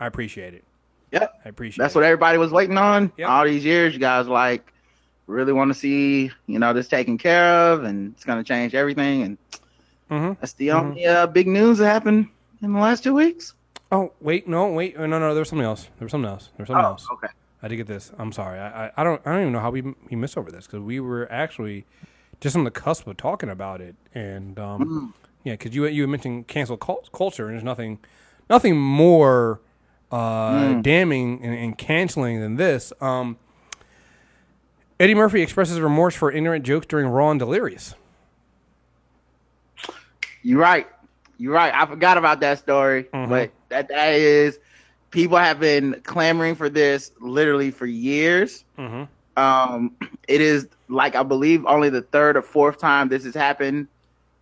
I 0.00 0.06
appreciate 0.06 0.54
it. 0.54 0.64
Yep. 1.12 1.40
I 1.44 1.48
appreciate. 1.48 1.82
That's 1.82 1.94
it. 1.94 1.98
what 1.98 2.04
everybody 2.04 2.38
was 2.38 2.50
waiting 2.52 2.78
on 2.78 3.12
Yep. 3.16 3.28
all 3.28 3.44
these 3.44 3.64
years. 3.64 3.92
You 3.94 4.00
guys 4.00 4.26
like 4.26 4.72
really 5.26 5.52
want 5.52 5.72
to 5.72 5.78
see, 5.78 6.30
you 6.46 6.58
know, 6.58 6.72
this 6.72 6.88
taken 6.88 7.16
care 7.18 7.44
of, 7.72 7.84
and 7.84 8.12
it's 8.14 8.24
going 8.24 8.38
to 8.38 8.44
change 8.44 8.74
everything. 8.74 9.22
And 9.22 9.38
Mhm. 10.10 10.36
that's 10.40 10.54
the 10.54 10.72
only 10.72 11.06
uh, 11.06 11.26
big 11.26 11.46
news 11.46 11.78
that 11.78 11.86
happened 11.86 12.28
in 12.62 12.72
the 12.72 12.78
last 12.78 13.02
two 13.04 13.14
weeks. 13.14 13.54
Oh 13.90 14.12
wait, 14.20 14.48
no, 14.48 14.68
wait, 14.68 14.98
no, 14.98 15.06
no, 15.06 15.34
there 15.34 15.40
was 15.40 15.48
something 15.48 15.64
else. 15.66 15.84
There 15.98 16.06
was 16.06 16.10
something 16.12 16.28
else. 16.30 16.48
There 16.56 16.64
was 16.64 16.68
something 16.68 16.84
else. 16.84 17.06
Oh, 17.10 17.14
okay. 17.14 17.28
I 17.62 17.68
did 17.68 17.76
get 17.76 17.86
this. 17.86 18.10
I'm 18.18 18.32
sorry. 18.32 18.58
I, 18.58 18.86
I, 18.86 18.90
I 18.96 19.04
don't 19.04 19.20
I 19.26 19.32
don't 19.32 19.40
even 19.42 19.52
know 19.52 19.60
how 19.60 19.70
we 19.70 19.82
we 19.82 20.16
missed 20.16 20.36
over 20.38 20.50
this 20.50 20.66
because 20.66 20.80
we 20.80 20.98
were 20.98 21.30
actually 21.30 21.84
just 22.42 22.56
on 22.56 22.64
the 22.64 22.70
cusp 22.70 23.06
of 23.06 23.16
talking 23.16 23.48
about 23.48 23.80
it, 23.80 23.94
and 24.14 24.58
um, 24.58 25.14
yeah, 25.44 25.54
because 25.54 25.74
you 25.74 25.86
you 25.86 26.06
mentioned 26.06 26.48
cancel 26.48 26.76
culture, 26.76 27.46
and 27.46 27.54
there's 27.54 27.64
nothing 27.64 27.98
nothing 28.50 28.76
more 28.78 29.60
uh, 30.10 30.74
damning 30.82 31.42
and, 31.42 31.54
and 31.54 31.78
canceling 31.78 32.40
than 32.40 32.56
this. 32.56 32.92
Um, 33.00 33.38
Eddie 35.00 35.14
Murphy 35.14 35.40
expresses 35.40 35.80
remorse 35.80 36.14
for 36.14 36.30
ignorant 36.30 36.64
jokes 36.66 36.86
during 36.86 37.06
Raw 37.08 37.30
and 37.30 37.38
Delirious. 37.40 37.94
You're 40.42 40.60
right. 40.60 40.86
You're 41.38 41.52
right. 41.54 41.72
I 41.74 41.86
forgot 41.86 42.18
about 42.18 42.40
that 42.40 42.58
story, 42.58 43.04
Mm-hmm. 43.04 43.30
but 43.30 43.50
that 43.68 43.88
that 43.88 44.14
is 44.14 44.58
people 45.10 45.36
have 45.38 45.58
been 45.60 46.00
clamoring 46.04 46.54
for 46.56 46.68
this 46.68 47.12
literally 47.20 47.70
for 47.70 47.86
years. 47.86 48.64
Mhm. 48.78 49.08
Um, 49.36 49.96
it 50.28 50.40
is 50.40 50.68
like 50.92 51.14
I 51.14 51.22
believe 51.22 51.64
only 51.66 51.90
the 51.90 52.02
third 52.02 52.36
or 52.36 52.42
fourth 52.42 52.78
time 52.78 53.08
this 53.08 53.24
has 53.24 53.34
happened 53.34 53.88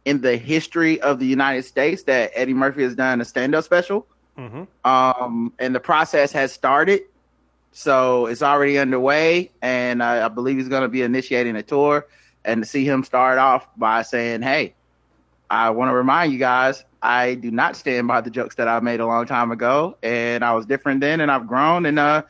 in 0.04 0.20
the 0.20 0.36
history 0.36 1.00
of 1.00 1.18
the 1.18 1.26
United 1.26 1.64
States 1.64 2.04
that 2.04 2.32
Eddie 2.34 2.54
Murphy 2.54 2.82
has 2.82 2.94
done 2.94 3.20
a 3.20 3.24
stand-up 3.24 3.64
special. 3.64 4.06
Mhm. 4.38 4.66
Um, 4.84 5.52
and 5.58 5.74
the 5.74 5.80
process 5.80 6.32
has 6.32 6.52
started, 6.52 7.02
so 7.72 8.26
it's 8.26 8.42
already 8.42 8.78
underway, 8.78 9.50
and 9.60 10.02
I, 10.02 10.24
I 10.24 10.28
believe 10.28 10.56
he's 10.56 10.68
going 10.68 10.82
to 10.82 10.88
be 10.88 11.02
initiating 11.02 11.56
a 11.56 11.62
tour. 11.62 12.06
And 12.42 12.62
to 12.62 12.68
see 12.68 12.86
him 12.86 13.04
start 13.04 13.38
off 13.38 13.68
by 13.76 14.00
saying, 14.00 14.40
"Hey, 14.40 14.72
I 15.50 15.70
want 15.70 15.90
to 15.90 15.94
remind 15.94 16.32
you 16.32 16.38
guys, 16.38 16.84
I 17.02 17.34
do 17.34 17.50
not 17.50 17.76
stand 17.76 18.08
by 18.08 18.22
the 18.22 18.30
jokes 18.30 18.54
that 18.54 18.66
I 18.66 18.80
made 18.80 19.00
a 19.00 19.06
long 19.06 19.26
time 19.26 19.50
ago, 19.50 19.96
and 20.02 20.42
I 20.42 20.54
was 20.54 20.64
different 20.64 21.00
then, 21.00 21.20
and 21.20 21.30
I've 21.30 21.46
grown, 21.46 21.84
and 21.84 21.98
uh, 21.98 22.22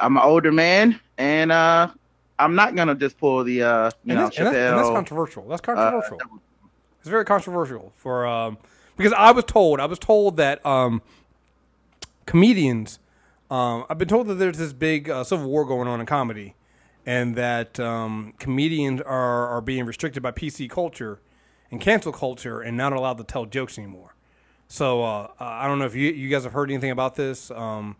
I'm 0.00 0.16
an 0.16 0.22
older 0.24 0.50
man, 0.50 0.98
and 1.16 1.52
uh, 1.52 1.90
I'm 2.38 2.54
not 2.54 2.74
gonna 2.74 2.94
just 2.94 3.18
pull 3.18 3.44
the 3.44 3.62
uh, 3.62 3.90
you 4.04 4.12
and, 4.12 4.18
know 4.18 4.24
that's, 4.24 4.38
and, 4.38 4.46
that's, 4.46 4.56
and 4.56 4.78
that's 4.78 4.88
controversial. 4.88 5.48
That's 5.48 5.60
uh, 5.60 5.74
controversial. 5.74 6.18
it's 7.00 7.08
very 7.08 7.24
controversial 7.24 7.92
for 7.96 8.26
um, 8.26 8.58
because 8.96 9.12
I 9.12 9.32
was 9.32 9.44
told 9.44 9.80
I 9.80 9.86
was 9.86 9.98
told 9.98 10.36
that 10.36 10.64
um, 10.64 11.02
comedians 12.26 12.98
um, 13.50 13.84
I've 13.88 13.98
been 13.98 14.08
told 14.08 14.26
that 14.26 14.34
there's 14.34 14.58
this 14.58 14.72
big 14.72 15.08
uh, 15.08 15.22
civil 15.24 15.48
war 15.48 15.64
going 15.64 15.86
on 15.86 16.00
in 16.00 16.06
comedy, 16.06 16.54
and 17.04 17.36
that 17.36 17.78
um, 17.78 18.34
comedians 18.38 19.00
are 19.02 19.48
are 19.48 19.60
being 19.60 19.84
restricted 19.84 20.22
by 20.22 20.32
PC 20.32 20.68
culture 20.68 21.20
and 21.70 21.80
cancel 21.80 22.12
culture 22.12 22.60
and 22.60 22.76
not 22.76 22.92
allowed 22.92 23.18
to 23.18 23.24
tell 23.24 23.46
jokes 23.46 23.78
anymore. 23.78 24.14
So 24.68 25.02
uh, 25.04 25.30
uh, 25.38 25.44
I 25.44 25.68
don't 25.68 25.78
know 25.78 25.86
if 25.86 25.94
you 25.94 26.10
you 26.10 26.28
guys 26.28 26.42
have 26.42 26.52
heard 26.52 26.70
anything 26.70 26.90
about 26.90 27.14
this. 27.14 27.50
Um, 27.52 27.96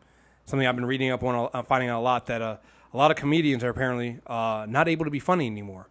something 0.46 0.66
I've 0.66 0.76
been 0.76 0.86
reading 0.86 1.10
up 1.10 1.22
on, 1.22 1.48
uh, 1.52 1.62
finding 1.62 1.90
out 1.90 2.00
a 2.00 2.02
lot 2.02 2.26
that 2.26 2.42
uh, 2.42 2.56
a 2.96 2.98
lot 2.98 3.10
of 3.10 3.16
comedians 3.18 3.62
are 3.62 3.68
apparently 3.68 4.18
uh, 4.26 4.64
not 4.66 4.88
able 4.88 5.04
to 5.04 5.10
be 5.10 5.18
funny 5.20 5.46
anymore 5.46 5.86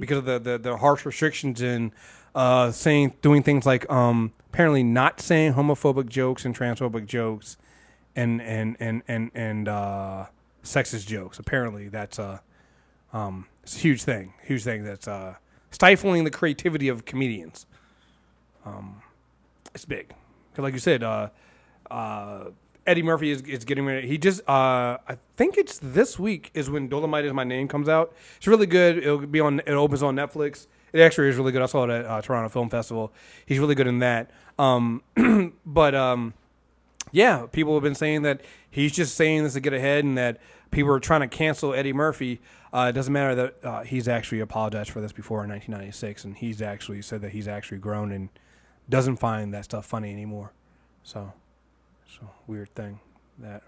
because 0.00 0.18
of 0.18 0.24
the, 0.24 0.38
the, 0.38 0.56
the 0.58 0.76
harsh 0.78 1.04
restrictions 1.04 1.60
in 1.60 1.92
uh, 2.34 2.70
saying 2.70 3.12
doing 3.20 3.42
things 3.42 3.66
like 3.66 3.88
um, 3.90 4.32
apparently 4.50 4.82
not 4.82 5.20
saying 5.20 5.52
homophobic 5.52 6.08
jokes 6.08 6.46
and 6.46 6.56
transphobic 6.56 7.04
jokes 7.04 7.58
and 8.16 8.40
and 8.40 8.76
and 8.80 9.02
and 9.06 9.30
and 9.34 9.68
uh, 9.68 10.26
sexist 10.64 11.06
jokes. 11.06 11.38
Apparently, 11.38 11.88
that's 11.88 12.18
a 12.18 12.40
um, 13.12 13.46
it's 13.62 13.76
a 13.76 13.80
huge 13.80 14.04
thing. 14.04 14.32
Huge 14.44 14.64
thing 14.64 14.82
that's 14.82 15.06
uh, 15.06 15.34
stifling 15.70 16.24
the 16.24 16.30
creativity 16.30 16.88
of 16.88 17.04
comedians. 17.04 17.66
Um, 18.64 19.02
it's 19.74 19.84
big. 19.84 20.08
'Cause 20.54 20.62
like 20.62 20.72
you 20.72 20.80
said, 20.80 21.02
uh, 21.02 21.28
uh, 21.90 22.44
Eddie 22.88 23.02
Murphy 23.02 23.30
is, 23.30 23.42
is 23.42 23.64
getting 23.66 23.84
ready. 23.84 24.08
He 24.08 24.16
just, 24.16 24.40
uh, 24.48 24.96
I 25.06 25.18
think 25.36 25.58
it's 25.58 25.78
this 25.78 26.18
week 26.18 26.50
is 26.54 26.70
when 26.70 26.88
Dolemite 26.88 27.24
is 27.24 27.34
my 27.34 27.44
name 27.44 27.68
comes 27.68 27.86
out. 27.86 28.14
It's 28.38 28.46
really 28.46 28.66
good. 28.66 28.98
It'll 28.98 29.18
be 29.18 29.40
on. 29.40 29.60
It 29.60 29.68
opens 29.68 30.02
on 30.02 30.16
Netflix. 30.16 30.66
It 30.94 31.00
actually 31.00 31.28
is 31.28 31.36
really 31.36 31.52
good. 31.52 31.60
I 31.60 31.66
saw 31.66 31.84
it 31.84 31.90
at 31.90 32.06
uh, 32.06 32.22
Toronto 32.22 32.48
Film 32.48 32.70
Festival. 32.70 33.12
He's 33.44 33.58
really 33.58 33.74
good 33.74 33.86
in 33.86 33.98
that. 33.98 34.30
Um, 34.58 35.02
but 35.66 35.94
um, 35.94 36.32
yeah, 37.12 37.46
people 37.52 37.74
have 37.74 37.82
been 37.82 37.94
saying 37.94 38.22
that 38.22 38.40
he's 38.70 38.92
just 38.92 39.14
saying 39.16 39.44
this 39.44 39.52
to 39.52 39.60
get 39.60 39.74
ahead, 39.74 40.04
and 40.04 40.16
that 40.16 40.40
people 40.70 40.90
are 40.90 41.00
trying 41.00 41.20
to 41.20 41.28
cancel 41.28 41.74
Eddie 41.74 41.92
Murphy. 41.92 42.40
Uh, 42.72 42.86
it 42.88 42.92
doesn't 42.92 43.12
matter 43.12 43.34
that 43.34 43.64
uh, 43.64 43.82
he's 43.82 44.08
actually 44.08 44.40
apologized 44.40 44.90
for 44.90 45.02
this 45.02 45.12
before 45.12 45.44
in 45.44 45.50
1996, 45.50 46.24
and 46.24 46.36
he's 46.38 46.62
actually 46.62 47.02
said 47.02 47.20
that 47.20 47.32
he's 47.32 47.48
actually 47.48 47.78
grown 47.78 48.12
and 48.12 48.30
doesn't 48.88 49.16
find 49.16 49.52
that 49.52 49.64
stuff 49.64 49.84
funny 49.84 50.10
anymore. 50.10 50.52
So, 51.02 51.34
so 52.08 52.28
weird 52.46 52.74
thing 52.74 53.00
that. 53.38 53.62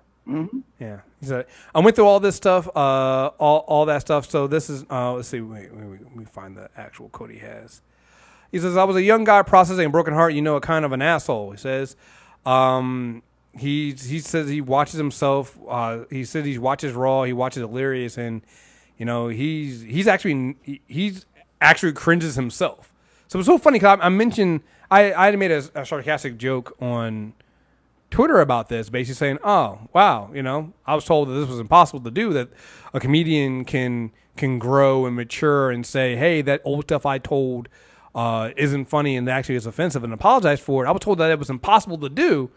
Yeah, 0.78 1.00
he 1.18 1.26
said 1.26 1.46
I 1.74 1.80
went 1.80 1.96
through 1.96 2.06
all 2.06 2.20
this 2.20 2.36
stuff, 2.36 2.68
uh, 2.76 3.30
all 3.38 3.64
all 3.66 3.86
that 3.86 4.02
stuff. 4.02 4.30
So 4.30 4.46
this 4.46 4.70
is 4.70 4.84
uh, 4.88 5.14
let's 5.14 5.26
see, 5.26 5.40
wait, 5.40 5.74
wait, 5.74 5.86
wait, 5.86 6.04
let 6.04 6.14
me 6.14 6.24
find 6.24 6.56
the 6.56 6.68
actual 6.76 7.08
quote 7.08 7.30
he 7.30 7.38
has. 7.38 7.80
He 8.52 8.60
says, 8.60 8.76
"I 8.76 8.84
was 8.84 8.94
a 8.94 9.02
young 9.02 9.24
guy 9.24 9.42
processing 9.42 9.86
a 9.86 9.90
broken 9.90 10.14
heart. 10.14 10.34
You 10.34 10.42
know, 10.42 10.54
a 10.54 10.60
kind 10.60 10.84
of 10.84 10.92
an 10.92 11.02
asshole." 11.02 11.50
He 11.50 11.56
says, 11.56 11.96
um, 12.46 13.22
he 13.58 13.92
he 13.92 14.20
says 14.20 14.48
he 14.48 14.60
watches 14.60 14.94
himself. 14.98 15.58
Uh, 15.68 16.00
he 16.10 16.24
says 16.24 16.44
he 16.44 16.58
watches 16.58 16.92
Raw. 16.92 17.24
He 17.24 17.32
watches 17.32 17.62
Delirious, 17.62 18.16
and 18.16 18.42
you 18.98 19.04
know 19.04 19.28
he's 19.28 19.82
he's 19.82 20.06
actually 20.06 20.56
he, 20.62 20.80
he's 20.86 21.26
actually 21.60 21.92
cringes 21.92 22.36
himself. 22.36 22.92
So 23.28 23.38
it's 23.38 23.46
so 23.46 23.58
funny 23.58 23.78
because 23.78 23.98
I, 24.00 24.06
I 24.06 24.08
mentioned 24.08 24.62
I 24.90 25.12
I 25.12 25.36
made 25.36 25.50
a, 25.50 25.62
a 25.74 25.84
sarcastic 25.84 26.38
joke 26.38 26.76
on 26.80 27.34
Twitter 28.10 28.40
about 28.40 28.68
this, 28.68 28.90
basically 28.90 29.14
saying, 29.14 29.38
"Oh, 29.44 29.78
wow, 29.92 30.30
you 30.34 30.42
know, 30.42 30.72
I 30.86 30.94
was 30.94 31.04
told 31.04 31.28
that 31.28 31.34
this 31.34 31.48
was 31.48 31.60
impossible 31.60 32.00
to 32.00 32.10
do. 32.10 32.32
That 32.32 32.48
a 32.92 33.00
comedian 33.00 33.64
can 33.64 34.10
can 34.36 34.58
grow 34.58 35.06
and 35.06 35.14
mature 35.16 35.70
and 35.70 35.84
say, 35.84 36.16
hey, 36.16 36.40
that 36.42 36.62
old 36.64 36.84
stuff 36.84 37.04
I 37.04 37.18
told 37.18 37.68
uh, 38.14 38.50
isn't 38.56 38.86
funny 38.86 39.16
and 39.16 39.28
actually 39.28 39.54
is 39.56 39.66
offensive, 39.66 40.02
and 40.02 40.12
apologize 40.12 40.60
for 40.60 40.84
it. 40.84 40.88
I 40.88 40.92
was 40.92 41.00
told 41.00 41.18
that 41.18 41.30
it 41.30 41.38
was 41.38 41.50
impossible 41.50 41.98
to 41.98 42.08
do." 42.08 42.50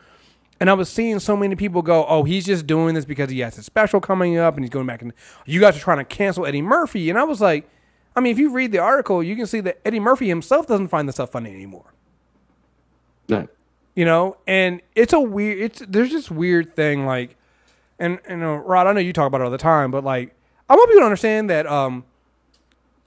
And 0.60 0.70
I 0.70 0.74
was 0.74 0.88
seeing 0.88 1.20
so 1.20 1.36
many 1.36 1.56
people 1.56 1.82
go, 1.82 2.06
"Oh, 2.08 2.24
he's 2.24 2.46
just 2.46 2.66
doing 2.66 2.96
this 2.96 3.06
because 3.06 3.30
he 3.30 3.40
has 3.42 3.58
a 3.58 3.64
special 3.64 4.00
coming 4.00 4.38
up, 4.38 4.56
and 4.56 4.64
he's 4.64 4.70
going 4.70 4.88
back 4.88 5.02
and 5.02 5.14
you 5.46 5.60
guys 5.60 5.76
are 5.76 5.80
trying 5.80 5.98
to 5.98 6.06
cancel 6.06 6.46
Eddie 6.46 6.62
Murphy." 6.62 7.10
And 7.10 7.20
I 7.20 7.24
was 7.24 7.42
like, 7.42 7.70
"I 8.16 8.22
mean, 8.22 8.32
if 8.32 8.40
you 8.40 8.52
read 8.52 8.72
the 8.72 8.80
article, 8.80 9.22
you 9.22 9.36
can 9.36 9.46
see 9.46 9.60
that 9.62 9.80
Eddie 9.86 10.00
Murphy 10.00 10.30
himself 10.30 10.68
doesn't 10.68 10.88
find 10.88 11.08
this 11.08 11.16
stuff 11.16 11.32
funny 11.32 11.52
anymore." 11.54 11.94
No. 13.28 13.48
You 13.96 14.06
know? 14.06 14.38
And 14.48 14.82
it's 14.96 15.14
a 15.14 15.20
weird 15.20 15.60
it's 15.60 15.84
there's 15.88 16.12
this 16.12 16.32
weird 16.32 16.76
thing 16.76 17.06
like 17.06 17.36
and 18.00 18.20
and 18.28 18.44
uh, 18.44 18.58
rod 18.58 18.88
i 18.88 18.94
know 18.94 19.00
you 19.00 19.14
talk 19.14 19.28
about 19.28 19.42
it 19.42 19.46
all 19.46 19.52
the 19.52 19.58
time 19.58 19.92
but 19.92 20.04
like 20.04 20.36
i 20.70 20.76
want 20.76 20.90
people 20.90 21.02
to 21.02 21.06
understand 21.06 21.50
that 21.50 21.66
um 21.68 22.04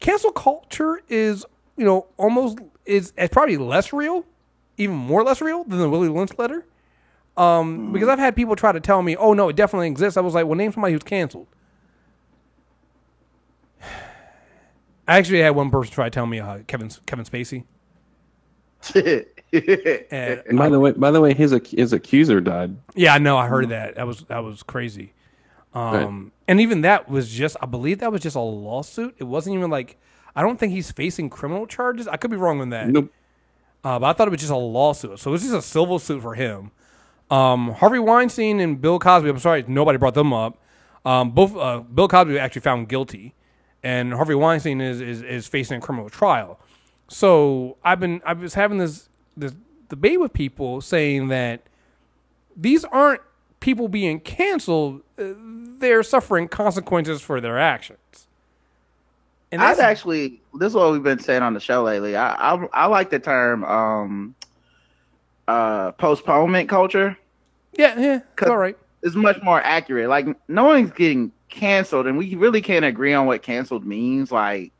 cancel 0.00 0.32
culture 0.32 1.00
is 1.08 1.44
you 1.76 1.84
know 1.84 2.06
almost 2.16 2.58
is 2.84 3.12
it's 3.16 3.32
probably 3.32 3.56
less 3.56 3.92
real 3.92 4.24
even 4.78 4.96
more 4.96 5.22
less 5.22 5.40
real 5.40 5.64
than 5.64 5.78
the 5.78 5.88
willie 5.88 6.08
lynch 6.08 6.32
letter. 6.38 6.64
Um 7.36 7.92
because 7.92 8.08
i've 8.08 8.18
had 8.18 8.34
people 8.34 8.56
try 8.56 8.72
to 8.72 8.80
tell 8.80 9.02
me 9.02 9.16
oh 9.16 9.34
no 9.34 9.48
it 9.48 9.56
definitely 9.56 9.88
exists. 9.88 10.16
I 10.16 10.20
was 10.22 10.34
like 10.34 10.46
well 10.46 10.54
name 10.54 10.72
somebody 10.72 10.94
who's 10.94 11.02
canceled. 11.02 11.46
I 13.82 15.18
actually 15.18 15.40
had 15.40 15.50
one 15.50 15.70
person 15.70 15.92
try 15.92 16.06
to 16.06 16.10
tell 16.10 16.26
me 16.26 16.40
uh, 16.40 16.60
kevin 16.66 16.90
kevin 17.04 17.24
spacey 17.24 17.64
and 20.10 20.42
And 20.46 20.58
by 20.58 20.68
the 20.68 20.78
way, 20.80 20.92
by 20.92 21.10
the 21.10 21.20
way, 21.20 21.34
his 21.34 21.54
his 21.70 21.92
accuser 21.92 22.40
died. 22.40 22.76
Yeah, 22.94 23.14
I 23.14 23.18
know. 23.18 23.36
I 23.36 23.46
heard 23.46 23.68
that. 23.70 23.94
That 23.96 24.06
was 24.06 24.22
that 24.24 24.44
was 24.44 24.62
crazy. 24.62 25.12
Um, 25.74 25.92
Right. 25.92 26.32
and 26.48 26.60
even 26.60 26.80
that 26.82 27.08
was 27.10 27.30
just, 27.30 27.54
I 27.60 27.66
believe 27.66 27.98
that 27.98 28.10
was 28.10 28.22
just 28.22 28.34
a 28.36 28.40
lawsuit. 28.40 29.14
It 29.18 29.24
wasn't 29.24 29.56
even 29.56 29.70
like, 29.70 29.98
I 30.34 30.40
don't 30.40 30.58
think 30.58 30.72
he's 30.72 30.90
facing 30.90 31.28
criminal 31.28 31.66
charges. 31.66 32.08
I 32.08 32.16
could 32.16 32.30
be 32.30 32.38
wrong 32.38 32.62
on 32.62 32.70
that. 32.70 32.88
Nope. 32.88 33.12
Uh, 33.84 33.98
but 33.98 34.06
I 34.06 34.12
thought 34.14 34.26
it 34.26 34.30
was 34.30 34.40
just 34.40 34.52
a 34.52 34.56
lawsuit. 34.56 35.18
So 35.18 35.30
it 35.30 35.32
was 35.32 35.42
just 35.42 35.54
a 35.54 35.60
civil 35.60 35.98
suit 35.98 36.22
for 36.22 36.34
him. 36.34 36.70
Um, 37.30 37.72
Harvey 37.72 37.98
Weinstein 37.98 38.58
and 38.60 38.80
Bill 38.80 38.98
Cosby. 38.98 39.28
I'm 39.28 39.38
sorry, 39.38 39.64
nobody 39.68 39.98
brought 39.98 40.14
them 40.14 40.32
up. 40.32 40.56
Um, 41.04 41.32
both 41.32 41.54
uh, 41.54 41.80
Bill 41.80 42.08
Cosby 42.08 42.38
actually 42.38 42.62
found 42.62 42.88
guilty, 42.88 43.34
and 43.82 44.14
Harvey 44.14 44.34
Weinstein 44.34 44.80
is, 44.80 45.00
is 45.02 45.22
is 45.22 45.46
facing 45.46 45.76
a 45.78 45.80
criminal 45.80 46.08
trial. 46.08 46.58
So 47.08 47.76
I've 47.84 48.00
been 48.00 48.22
I 48.24 48.32
was 48.32 48.54
having 48.54 48.78
this 48.78 49.08
this 49.36 49.54
debate 49.88 50.20
with 50.20 50.32
people 50.32 50.80
saying 50.80 51.28
that 51.28 51.62
these 52.56 52.84
aren't 52.84 53.20
people 53.60 53.88
being 53.88 54.20
canceled; 54.20 55.02
uh, 55.18 55.24
they're 55.78 56.02
suffering 56.02 56.48
consequences 56.48 57.20
for 57.22 57.40
their 57.40 57.58
actions. 57.58 58.28
And 59.52 59.62
I've 59.62 59.76
that's 59.76 59.80
actually 59.80 60.40
this 60.54 60.70
is 60.70 60.74
what 60.74 60.92
we've 60.92 61.02
been 61.02 61.18
saying 61.20 61.42
on 61.42 61.54
the 61.54 61.60
show 61.60 61.82
lately. 61.82 62.16
I 62.16 62.54
I, 62.54 62.66
I 62.72 62.86
like 62.86 63.10
the 63.10 63.18
term 63.18 63.64
um 63.64 64.34
uh 65.48 65.92
postponement 65.92 66.68
culture. 66.68 67.16
yeah, 67.78 67.98
yeah, 67.98 68.20
it's 68.38 68.50
all 68.50 68.56
right. 68.58 68.76
It's 69.02 69.14
much 69.14 69.40
more 69.42 69.60
accurate. 69.62 70.08
Like 70.08 70.26
no 70.48 70.64
one's 70.64 70.90
getting 70.92 71.32
canceled, 71.48 72.06
and 72.06 72.18
we 72.18 72.34
really 72.34 72.60
can't 72.60 72.84
agree 72.84 73.14
on 73.14 73.26
what 73.26 73.42
canceled 73.42 73.86
means. 73.86 74.32
Like, 74.32 74.72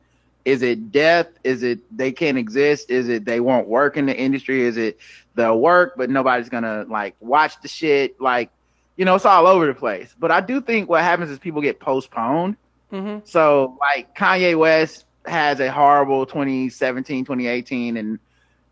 is 0.47 0.63
it 0.63 0.93
death? 0.93 1.27
Is 1.43 1.65
it 1.65 1.81
they 1.95 2.13
can't 2.13 2.39
exist? 2.39 2.89
Is 2.89 3.09
it 3.09 3.25
they 3.25 3.41
won't 3.41 3.67
work 3.67 3.97
in 3.97 4.07
the 4.07 4.17
industry? 4.17 4.63
Is 4.63 4.77
it 4.77 4.97
they'll 5.35 5.59
work 5.59 5.95
but 5.97 6.09
nobody's 6.09 6.49
gonna 6.49 6.87
like 6.89 7.17
watch 7.19 7.61
the 7.63 7.69
shit? 7.69 8.21
Like, 8.21 8.51
you 8.97 9.05
know, 9.05 9.17
it's 9.17 9.27
all 9.27 9.49
over 9.49 9.67
the 9.67 9.75
place. 9.75 10.15
But 10.17 10.31
I 10.31 10.41
do 10.41 10.61
think 10.61 10.89
what 10.89 11.03
happens 11.03 11.31
is 11.31 11.41
people 11.41 11.63
get 11.63 11.81
postponed. 11.81 12.57
Mm-hmm. 12.93 13.27
So 13.27 13.77
like 13.81 14.17
Kanye 14.17 14.57
West 14.57 15.05
has 15.27 15.59
a 15.59 15.71
horrible 15.71 16.27
2017, 16.27 17.25
2018 17.25 17.97
and 17.97 18.19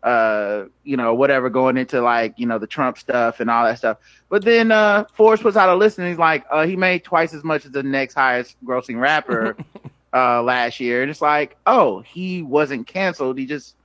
uh 0.01 0.65
you 0.83 0.95
know 0.95 1.15
whatever 1.15 1.49
going 1.49 1.77
into 1.77 1.99
like 1.99 2.35
you 2.37 2.45
know 2.45 2.59
the 2.59 2.67
Trump 2.67 2.97
stuff 2.97 3.41
and 3.41 3.49
all 3.49 3.65
that 3.65 3.79
stuff. 3.79 3.97
But 4.29 4.45
then 4.45 4.71
uh 4.71 5.03
Forbes 5.13 5.41
puts 5.41 5.57
out 5.57 5.67
a 5.67 5.75
list 5.75 5.99
and 5.99 6.07
he's 6.07 6.17
like 6.17 6.45
uh 6.49 6.65
he 6.65 6.77
made 6.77 7.03
twice 7.03 7.33
as 7.33 7.43
much 7.43 7.65
as 7.65 7.71
the 7.71 7.83
next 7.83 8.13
highest 8.13 8.55
grossing 8.63 8.97
rapper 8.97 9.57
uh 10.13 10.41
last 10.43 10.79
year. 10.79 11.01
And 11.01 11.11
it's 11.11 11.21
like, 11.21 11.57
"Oh, 11.65 12.01
he 12.01 12.41
wasn't 12.41 12.87
canceled. 12.87 13.37
He 13.37 13.45
just 13.45 13.75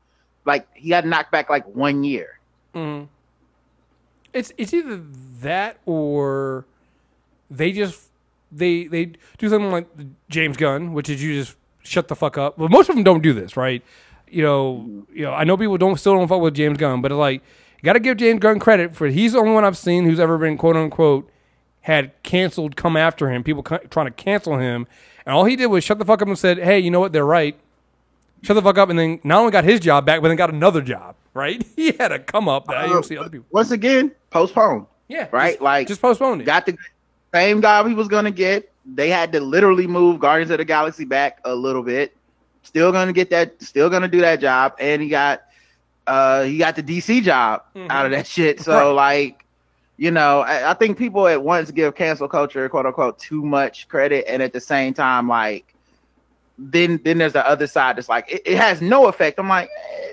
like 0.44 0.66
he 0.74 0.90
got 0.90 1.06
knocked 1.06 1.32
back 1.32 1.50
like 1.50 1.66
1 1.66 2.04
year." 2.04 2.38
Mm-hmm. 2.74 3.06
It's 4.32 4.52
it's 4.56 4.72
either 4.72 5.02
that 5.40 5.78
or 5.86 6.64
they 7.50 7.72
just 7.72 8.10
they 8.52 8.84
they 8.84 9.12
do 9.38 9.48
something 9.48 9.70
like 9.70 9.88
James 10.28 10.56
Gunn, 10.56 10.92
which 10.92 11.08
is 11.08 11.22
you 11.22 11.34
just 11.34 11.56
shut 11.82 12.08
the 12.08 12.16
fuck 12.16 12.38
up. 12.38 12.58
Well, 12.58 12.68
most 12.68 12.88
of 12.88 12.94
them 12.94 13.04
don't 13.04 13.22
do 13.22 13.32
this, 13.32 13.56
right? 13.56 13.82
You 14.28 14.42
know, 14.42 15.04
you 15.12 15.22
know. 15.22 15.32
I 15.32 15.44
know 15.44 15.56
people 15.56 15.78
don't 15.78 15.98
still 15.98 16.14
don't 16.14 16.28
fuck 16.28 16.40
with 16.40 16.54
James 16.54 16.78
Gunn, 16.78 17.00
but 17.00 17.10
like 17.12 17.42
got 17.82 17.94
to 17.94 18.00
give 18.00 18.18
James 18.18 18.40
Gunn 18.40 18.60
credit 18.60 18.94
for 18.94 19.08
he's 19.08 19.32
the 19.32 19.38
only 19.38 19.52
one 19.52 19.64
I've 19.64 19.78
seen 19.78 20.04
who's 20.04 20.20
ever 20.20 20.38
been 20.38 20.56
quote 20.56 20.76
unquote 20.76 21.28
had 21.82 22.12
canceled 22.22 22.76
come 22.76 22.96
after 22.96 23.30
him. 23.30 23.42
People 23.42 23.62
trying 23.62 24.06
to 24.06 24.12
cancel 24.12 24.58
him, 24.58 24.86
and 25.26 25.34
all 25.34 25.44
he 25.44 25.56
did 25.56 25.66
was 25.66 25.84
shut 25.84 25.98
the 25.98 26.04
fuck 26.04 26.22
up 26.22 26.28
and 26.28 26.38
said, 26.38 26.58
"Hey, 26.58 26.78
you 26.78 26.90
know 26.90 27.00
what? 27.00 27.12
They're 27.12 27.24
right." 27.26 27.56
Shut 28.42 28.54
the 28.56 28.62
fuck 28.62 28.78
up, 28.78 28.88
and 28.88 28.98
then 28.98 29.20
not 29.22 29.40
only 29.40 29.52
got 29.52 29.64
his 29.64 29.80
job 29.80 30.06
back, 30.06 30.22
but 30.22 30.28
then 30.28 30.36
got 30.36 30.50
another 30.50 30.80
job. 30.80 31.14
Right? 31.34 31.64
He 31.76 31.92
had 31.92 32.10
a 32.12 32.18
come 32.18 32.48
up 32.48 32.66
that 32.66 32.76
I 32.76 32.86
didn't 32.86 33.04
see 33.04 33.16
other 33.18 33.28
people. 33.30 33.46
Once 33.50 33.70
again, 33.70 34.12
postponed. 34.30 34.86
Yeah, 35.08 35.28
Right? 35.32 35.52
just- 35.52 35.62
Like 35.62 35.88
just 35.88 36.00
postpone 36.02 36.40
it. 36.40 36.44
got 36.44 36.66
the 36.66 36.76
same 37.34 37.60
job 37.62 37.86
he 37.86 37.94
was 37.94 38.08
gonna 38.08 38.30
get. 38.30 38.70
They 38.86 39.08
had 39.10 39.30
to 39.32 39.40
literally 39.40 39.86
move 39.86 40.20
Guardians 40.20 40.50
of 40.50 40.58
the 40.58 40.64
Galaxy 40.64 41.04
back 41.04 41.38
a 41.44 41.54
little 41.54 41.82
bit. 41.82 42.16
Still 42.62 42.90
gonna 42.92 43.12
get 43.12 43.30
that. 43.30 43.60
Still 43.62 43.90
gonna 43.90 44.08
do 44.08 44.20
that 44.20 44.40
job, 44.40 44.74
and 44.80 45.00
he 45.02 45.08
got 45.08 45.42
uh 46.06 46.42
he 46.44 46.56
got 46.58 46.76
the 46.76 46.82
DC 46.82 47.22
job 47.22 47.62
out 47.90 48.06
of 48.06 48.12
that 48.12 48.26
shit. 48.26 48.60
So 48.64 48.94
like, 48.94 49.44
you 50.00 50.10
know, 50.10 50.40
I, 50.40 50.70
I 50.70 50.74
think 50.74 50.96
people 50.96 51.28
at 51.28 51.42
once 51.42 51.70
give 51.70 51.94
cancel 51.94 52.26
culture 52.26 52.66
quote 52.70 52.86
unquote 52.86 53.18
too 53.18 53.44
much 53.44 53.86
credit, 53.86 54.24
and 54.26 54.42
at 54.42 54.54
the 54.54 54.60
same 54.60 54.94
time, 54.94 55.28
like, 55.28 55.74
then 56.56 57.00
then 57.04 57.18
there's 57.18 57.34
the 57.34 57.46
other 57.46 57.66
side 57.66 57.96
that's 57.96 58.08
like 58.08 58.32
it, 58.32 58.42
it 58.46 58.56
has 58.56 58.80
no 58.80 59.06
effect. 59.08 59.38
I'm 59.38 59.48
like. 59.48 59.68
eh, 59.68 60.06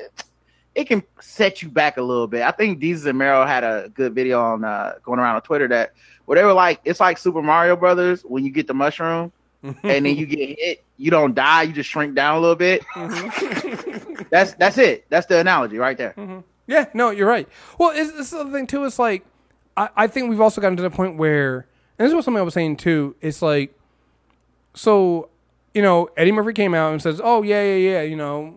it 0.75 0.88
can 0.88 1.01
set 1.19 1.63
you 1.63 1.69
back 1.69 1.97
a 1.97 2.03
little 2.03 2.27
bit. 2.27 2.43
I 2.43 2.51
think 2.51 2.79
Desus 2.79 3.07
and 3.07 3.17
Mero 3.17 3.47
had 3.47 3.63
a 3.63 3.89
good 3.95 4.13
video 4.13 4.39
on 4.39 4.63
uh, 4.63 4.93
going 5.01 5.17
around 5.19 5.35
on 5.38 5.41
Twitter 5.41 5.67
that 5.69 5.93
where 6.25 6.38
they 6.38 6.43
were 6.43 6.53
like, 6.53 6.81
it's 6.85 6.99
like 6.99 7.17
Super 7.17 7.41
Mario 7.41 7.75
Brothers 7.75 8.21
when 8.21 8.45
you 8.45 8.51
get 8.51 8.67
the 8.67 8.75
mushroom 8.75 9.31
and 9.63 10.05
then 10.05 10.15
you 10.15 10.27
get 10.27 10.59
hit, 10.59 10.83
you 10.97 11.09
don't 11.09 11.33
die, 11.33 11.63
you 11.63 11.73
just 11.73 11.89
shrink 11.89 12.13
down 12.13 12.38
a 12.38 12.39
little 12.39 12.55
bit. 12.55 12.83
that's 14.29 14.53
that's 14.53 14.77
it. 14.77 15.05
That's 15.09 15.25
the 15.25 15.39
analogy 15.39 15.79
right 15.79 15.97
there. 15.97 16.13
Yeah, 16.67 16.85
no, 16.93 17.09
you're 17.09 17.27
right. 17.27 17.47
Well, 17.79 17.91
it's, 17.95 18.11
it's 18.15 18.29
the 18.29 18.45
thing 18.51 18.67
too. 18.67 18.85
It's 18.85 18.99
like 18.99 19.25
I, 19.78 19.89
I 19.95 20.07
think 20.07 20.30
we've 20.30 20.41
also 20.41 20.59
gotten 20.59 20.75
to 20.78 20.84
the 20.84 20.89
point 20.89 21.17
where, 21.17 21.67
and 21.97 22.07
this 22.07 22.13
was 22.13 22.25
something 22.25 22.39
I 22.39 22.43
was 22.43 22.53
saying 22.53 22.78
too. 22.78 23.15
It's 23.21 23.41
like, 23.41 23.73
so 24.73 25.30
you 25.73 25.82
know, 25.82 26.09
Eddie 26.17 26.32
Murphy 26.32 26.53
came 26.53 26.73
out 26.73 26.91
and 26.91 27.01
says, 27.01 27.21
"Oh 27.23 27.43
yeah, 27.43 27.63
yeah, 27.63 27.75
yeah," 27.75 28.01
you 28.01 28.15
know, 28.15 28.55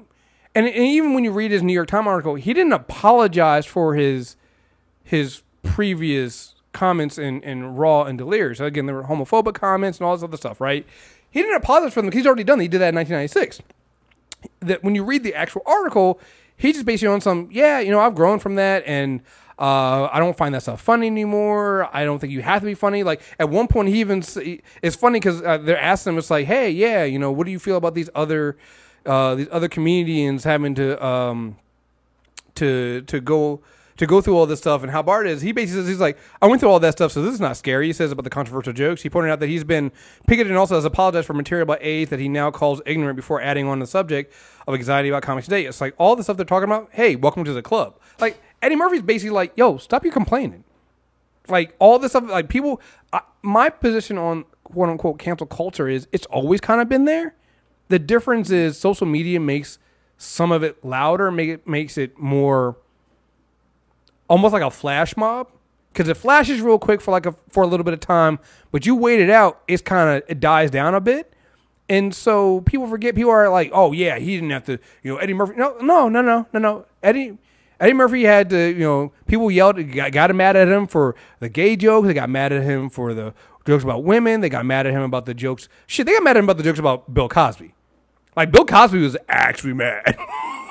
and, 0.55 0.67
and 0.67 0.77
even 0.77 1.15
when 1.15 1.23
you 1.23 1.33
read 1.33 1.51
his 1.51 1.63
New 1.63 1.73
York 1.73 1.89
Times 1.89 2.07
article, 2.07 2.35
he 2.35 2.53
didn't 2.53 2.73
apologize 2.73 3.67
for 3.67 3.95
his 3.95 4.37
his 5.05 5.43
previous 5.63 6.55
comments 6.73 7.19
in, 7.19 7.43
in 7.43 7.75
Raw 7.75 8.05
and 8.05 8.17
Delirious. 8.17 8.61
Again, 8.61 8.87
there 8.87 8.95
were 8.95 9.05
homophobic 9.05 9.55
comments 9.55 9.99
and 9.99 10.07
all 10.07 10.17
this 10.17 10.25
other 10.25 10.37
stuff, 10.37 10.61
right? 10.61 10.87
He 11.31 11.43
didn't 11.43 11.57
apologize 11.57 11.93
for 11.93 12.01
them 12.01 12.07
because 12.07 12.21
he's 12.21 12.27
already 12.27 12.45
done. 12.45 12.59
That. 12.59 12.65
He 12.65 12.69
did 12.69 12.81
that 12.81 12.89
in 12.91 12.95
1996 12.97 13.61
that 14.61 14.83
when 14.83 14.95
you 14.95 15.05
read 15.05 15.23
the 15.23 15.35
actual 15.35 15.63
article, 15.67 16.21
he 16.57 16.73
just 16.73 16.87
basically 16.87 17.13
on 17.13 17.21
some, 17.21 17.49
yeah, 17.51 17.81
you 17.81 17.91
know, 17.91 18.01
I've 18.01 18.15
grown 18.15 18.39
from 18.39 18.55
that 18.55 18.83
and 18.87 19.21
uh, 19.61 20.09
I 20.11 20.19
don't 20.19 20.37
find 20.37 20.55
that 20.55 20.63
stuff 20.63 20.81
funny 20.81 21.07
anymore. 21.07 21.89
I 21.95 22.05
don't 22.05 22.19
think 22.19 22.33
you 22.33 22.41
have 22.41 22.63
to 22.63 22.67
be 22.67 22.75
funny. 22.75 23.03
Like 23.03 23.21
at 23.39 23.51
one 23.51 23.69
point, 23.69 23.89
he 23.91 24.01
even 24.01 24.25
it's 24.83 24.97
funny 24.97 25.21
because 25.21 25.43
uh, 25.43 25.59
they're 25.59 25.79
asking 25.79 26.15
him, 26.15 26.19
it's 26.19 26.31
like, 26.31 26.47
hey, 26.47 26.71
yeah, 26.71 27.05
you 27.05 27.19
know, 27.19 27.31
what 27.31 27.45
do 27.45 27.53
you 27.53 27.59
feel 27.59 27.77
about 27.77 27.95
these 27.95 28.09
other 28.15 28.57
uh, 29.05 29.35
these 29.35 29.49
other 29.51 29.69
comedians 29.69 30.45
having 30.45 30.75
to 30.77 31.05
um, 31.05 31.59
to 32.55 33.03
to 33.03 33.21
go 33.21 33.61
to 34.01 34.07
go 34.07 34.23
through 34.23 34.35
all 34.35 34.47
this 34.47 34.61
stuff 34.61 34.83
and 34.83 34.91
how 34.91 35.03
Bart 35.03 35.27
is. 35.27 35.43
He 35.43 35.53
basically 35.53 35.83
says 35.83 35.89
he's 35.89 36.01
like, 36.01 36.17
I 36.41 36.47
went 36.47 36.61
through 36.61 36.71
all 36.71 36.81
that 36.81 36.93
stuff, 36.93 37.13
so 37.13 37.21
this 37.21 37.35
is 37.35 37.41
not 37.41 37.59
scary. 37.59 37.87
He 37.87 37.93
says 37.93 38.11
about 38.11 38.23
the 38.23 38.31
controversial 38.31 38.73
jokes. 38.73 39.03
He 39.03 39.11
pointed 39.11 39.31
out 39.31 39.41
that 39.41 39.49
he's 39.49 39.63
been 39.63 39.93
picketed 40.27 40.51
and 40.51 40.57
also 40.57 40.77
has 40.77 40.87
apologized 40.87 41.27
for 41.27 41.35
material 41.35 41.65
about 41.65 41.83
AIDS 41.83 42.09
that 42.09 42.19
he 42.19 42.27
now 42.27 42.51
calls 42.51 42.81
ignorant 42.87 43.17
before 43.17 43.43
adding 43.43 43.67
on 43.67 43.79
the 43.79 43.87
subject 43.87 44.33
of 44.67 44.73
anxiety 44.73 45.11
about 45.11 45.23
comics 45.23 45.49
today. 45.49 45.67
It's 45.67 45.83
like 45.83 45.93
all 45.99 46.17
the 46.17 46.23
stuff 46.23 46.39
they're 46.39 46.47
talking 46.47 46.65
about. 46.65 46.89
Hey, 46.93 47.15
welcome 47.15 47.45
to 47.45 47.53
the 47.53 47.61
club. 47.61 48.01
Like 48.19 48.41
Eddie 48.63 48.75
Murphy's 48.77 49.03
basically 49.03 49.35
like, 49.35 49.53
yo, 49.55 49.77
stop 49.77 50.03
your 50.03 50.15
complaining. 50.15 50.65
Like 51.47 51.77
all 51.79 51.99
this 51.99 52.13
stuff, 52.13 52.25
like 52.27 52.49
people. 52.49 52.81
I, 53.13 53.21
my 53.43 53.69
position 53.69 54.17
on 54.17 54.47
quote 54.65 54.89
unquote 54.89 55.19
cancel 55.19 55.47
culture 55.47 55.89
is 55.89 56.09
it's 56.11 56.25
always 56.27 56.63
kind 56.63 56.81
of 56.81 56.89
been 56.89 57.05
there. 57.05 57.35
The 57.89 57.99
difference 57.99 58.49
is 58.49 58.79
social 58.79 59.07
media 59.07 59.41
makes 59.41 59.79
some 60.17 60.53
of 60.53 60.63
it 60.63 60.83
louder, 60.83 61.31
make 61.31 61.51
it 61.51 61.69
makes 61.69 61.99
it 61.99 62.19
more 62.19 62.79
almost 64.31 64.55
like 64.55 64.63
a 64.63 64.71
flash 64.71 65.15
mob 65.17 65.49
because 65.93 66.09
it 66.09 66.17
flashes 66.17 66.63
real 66.63 66.79
quick 66.79 67.03
for 67.03 67.11
like 67.11 67.27
a 67.27 67.35
for 67.51 67.63
a 67.63 67.67
little 67.67 67.85
bit 67.85 67.93
of 67.93 68.01
time, 68.01 68.39
but 68.71 68.87
you 68.87 68.95
wait 68.95 69.21
it 69.21 69.29
out, 69.29 69.61
it's 69.69 69.83
kind 69.83 70.09
of 70.09 70.23
it 70.31 70.41
dies 70.41 70.71
down 70.71 70.95
a 70.95 71.01
bit, 71.01 71.35
and 71.91 72.15
so 72.15 72.63
people 72.63 72.87
forget. 72.87 73.15
People 73.15 73.33
are 73.33 73.51
like, 73.51 73.71
oh 73.75 73.93
yeah, 73.93 74.19
he 74.19 74.37
didn't 74.37 74.51
have 74.51 74.65
to, 74.65 74.79
you 75.03 75.13
know, 75.13 75.19
Eddie 75.19 75.35
Murphy. 75.35 75.55
No, 75.57 75.77
no, 75.83 76.09
no, 76.09 76.23
no, 76.23 76.47
no, 76.53 76.59
no. 76.59 76.87
Eddie 77.03 77.37
Eddie 77.81 77.93
Murphy 77.95 78.25
had 78.25 78.49
to, 78.51 78.69
you 78.69 78.81
know, 78.85 79.13
people 79.27 79.51
yelled, 79.51 79.77
got, 79.93 80.13
got 80.13 80.35
mad 80.35 80.55
at 80.55 80.69
him 80.69 80.87
for 80.87 81.17
the 81.41 81.49
gay 81.49 81.77
jokes. 81.77 82.07
They 82.07 82.15
got 82.15 82.31
mad 82.31 82.53
at 82.53 82.63
him 82.63 82.89
for 82.89 83.13
the 83.13 83.35
jokes 83.67 83.83
about 83.83 84.05
women. 84.05 84.43
They 84.43 84.49
got 84.49 84.65
mad 84.65 84.87
at 84.87 84.93
him 84.93 85.03
about 85.03 85.27
the 85.27 85.35
jokes. 85.35 85.69
Shit, 85.87 86.07
they 86.07 86.13
got 86.13 86.23
mad 86.23 86.37
at 86.37 86.41
him 86.41 86.45
about 86.45 86.59
the 86.59 86.63
jokes 86.63 86.79
about 86.79 87.13
Bill 87.13 87.29
Cosby. 87.29 87.75
Like 88.37 88.53
Bill 88.53 88.65
Cosby 88.65 89.01
was 89.01 89.17
actually 89.29 89.73
mad 89.73 90.17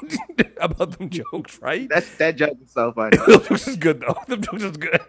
about 0.58 0.98
them 0.98 1.10
jokes, 1.10 1.60
right? 1.62 1.90
That's 1.90 2.10
that 2.18 2.36
joke 2.36 2.58
is 2.64 2.72
so 2.72 2.92
funny. 2.94 3.18
Them 3.28 3.44
jokes 3.44 3.68
is 3.68 3.76
good 3.78 4.00
though. 4.02 4.18
Them 4.28 4.42
jokes 4.42 4.64
is 4.64 4.78
good. 4.78 5.02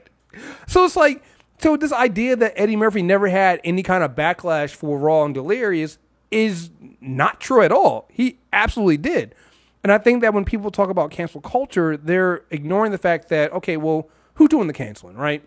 So 0.66 0.84
it's 0.84 0.96
like, 0.96 1.22
so 1.58 1.76
this 1.76 1.92
idea 1.92 2.36
that 2.36 2.52
Eddie 2.56 2.76
Murphy 2.76 3.02
never 3.02 3.28
had 3.28 3.60
any 3.64 3.82
kind 3.82 4.02
of 4.02 4.12
backlash 4.12 4.74
for 4.74 4.98
Raw 4.98 5.24
and 5.24 5.34
Delirious 5.34 5.98
is 6.30 6.70
not 7.00 7.40
true 7.40 7.62
at 7.62 7.72
all. 7.72 8.08
He 8.10 8.38
absolutely 8.52 8.96
did. 8.96 9.34
And 9.82 9.92
I 9.92 9.98
think 9.98 10.22
that 10.22 10.34
when 10.34 10.44
people 10.44 10.70
talk 10.70 10.90
about 10.90 11.10
cancel 11.10 11.40
culture, 11.40 11.96
they're 11.96 12.44
ignoring 12.50 12.92
the 12.92 12.98
fact 12.98 13.28
that, 13.28 13.52
okay, 13.52 13.76
well, 13.76 14.08
who's 14.34 14.48
doing 14.48 14.66
the 14.66 14.72
canceling, 14.72 15.16
right? 15.16 15.42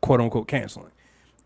Quote 0.00 0.20
unquote 0.20 0.48
canceling. 0.48 0.90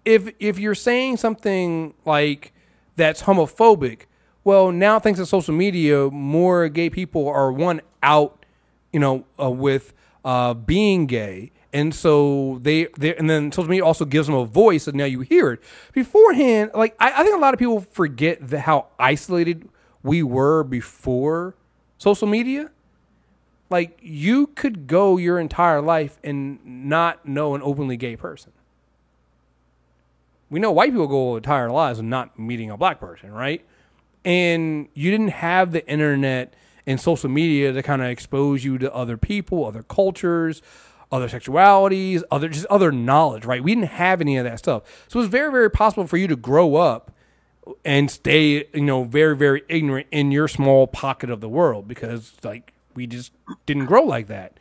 If 0.04 0.30
if 0.40 0.58
you're 0.58 0.74
saying 0.74 1.18
something 1.18 1.94
like 2.04 2.52
that's 2.96 3.22
homophobic, 3.22 4.02
well, 4.48 4.72
now 4.72 4.98
thanks 4.98 5.18
to 5.18 5.26
social 5.26 5.52
media, 5.52 6.08
more 6.08 6.70
gay 6.70 6.88
people 6.88 7.28
are 7.28 7.52
one 7.52 7.82
out, 8.02 8.46
you 8.94 8.98
know, 8.98 9.26
uh, 9.38 9.50
with 9.50 9.92
uh, 10.24 10.54
being 10.54 11.04
gay, 11.04 11.52
and 11.70 11.94
so 11.94 12.58
they 12.62 12.86
and 13.18 13.28
then 13.28 13.52
social 13.52 13.68
media 13.68 13.84
also 13.84 14.06
gives 14.06 14.26
them 14.26 14.34
a 14.34 14.46
voice, 14.46 14.86
and 14.88 14.96
now 14.96 15.04
you 15.04 15.20
hear 15.20 15.52
it. 15.52 15.60
Beforehand, 15.92 16.70
like 16.72 16.96
I, 16.98 17.20
I 17.20 17.24
think 17.24 17.36
a 17.36 17.38
lot 17.38 17.52
of 17.52 17.60
people 17.60 17.82
forget 17.82 18.38
the, 18.48 18.60
how 18.60 18.86
isolated 18.98 19.68
we 20.02 20.22
were 20.22 20.64
before 20.64 21.54
social 21.98 22.26
media. 22.26 22.70
Like 23.68 23.98
you 24.00 24.46
could 24.46 24.86
go 24.86 25.18
your 25.18 25.38
entire 25.38 25.82
life 25.82 26.18
and 26.24 26.58
not 26.64 27.28
know 27.28 27.54
an 27.54 27.60
openly 27.62 27.98
gay 27.98 28.16
person. 28.16 28.52
We 30.48 30.58
know 30.58 30.72
white 30.72 30.92
people 30.92 31.06
go 31.06 31.36
entire 31.36 31.70
lives 31.70 31.98
and 31.98 32.08
not 32.08 32.38
meeting 32.38 32.70
a 32.70 32.78
black 32.78 32.98
person, 32.98 33.30
right? 33.30 33.62
And 34.28 34.88
you 34.92 35.10
didn't 35.10 35.28
have 35.28 35.72
the 35.72 35.88
internet 35.90 36.52
and 36.86 37.00
social 37.00 37.30
media 37.30 37.72
to 37.72 37.82
kind 37.82 38.02
of 38.02 38.08
expose 38.08 38.62
you 38.62 38.76
to 38.76 38.94
other 38.94 39.16
people, 39.16 39.64
other 39.64 39.82
cultures, 39.82 40.60
other 41.10 41.28
sexualities, 41.28 42.22
other 42.30 42.50
just 42.50 42.66
other 42.66 42.92
knowledge, 42.92 43.46
right? 43.46 43.64
We 43.64 43.74
didn't 43.74 43.88
have 43.88 44.20
any 44.20 44.36
of 44.36 44.44
that 44.44 44.58
stuff. 44.58 44.82
So 45.08 45.18
it 45.18 45.22
was 45.22 45.30
very, 45.30 45.50
very 45.50 45.70
possible 45.70 46.06
for 46.06 46.18
you 46.18 46.26
to 46.26 46.36
grow 46.36 46.76
up 46.76 47.10
and 47.86 48.10
stay, 48.10 48.66
you 48.74 48.82
know, 48.82 49.04
very, 49.04 49.34
very 49.34 49.62
ignorant 49.66 50.08
in 50.10 50.30
your 50.30 50.46
small 50.46 50.86
pocket 50.86 51.30
of 51.30 51.40
the 51.40 51.48
world 51.48 51.88
because 51.88 52.34
like 52.44 52.74
we 52.94 53.06
just 53.06 53.32
didn't 53.64 53.86
grow 53.86 54.02
like 54.02 54.26
that. 54.26 54.60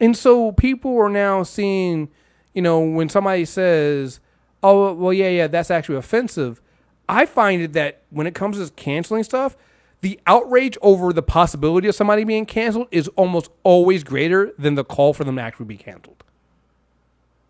And 0.00 0.16
so 0.16 0.52
people 0.52 0.96
are 0.96 1.10
now 1.10 1.42
seeing, 1.42 2.08
you 2.54 2.62
know, 2.62 2.80
when 2.80 3.10
somebody 3.10 3.44
says, 3.44 4.20
"Oh, 4.62 4.94
well, 4.94 5.12
yeah, 5.12 5.28
yeah, 5.28 5.48
that's 5.48 5.70
actually 5.70 5.96
offensive," 5.96 6.62
I 7.08 7.26
find 7.26 7.62
it 7.62 7.72
that 7.74 8.02
when 8.10 8.26
it 8.26 8.34
comes 8.34 8.58
to 8.58 8.72
canceling 8.74 9.24
stuff, 9.24 9.56
the 10.00 10.20
outrage 10.26 10.76
over 10.82 11.12
the 11.12 11.22
possibility 11.22 11.88
of 11.88 11.94
somebody 11.94 12.24
being 12.24 12.46
canceled 12.46 12.88
is 12.90 13.08
almost 13.16 13.50
always 13.62 14.04
greater 14.04 14.52
than 14.58 14.74
the 14.74 14.84
call 14.84 15.12
for 15.12 15.24
them 15.24 15.36
to 15.36 15.42
actually 15.42 15.66
be 15.66 15.76
canceled. 15.76 16.22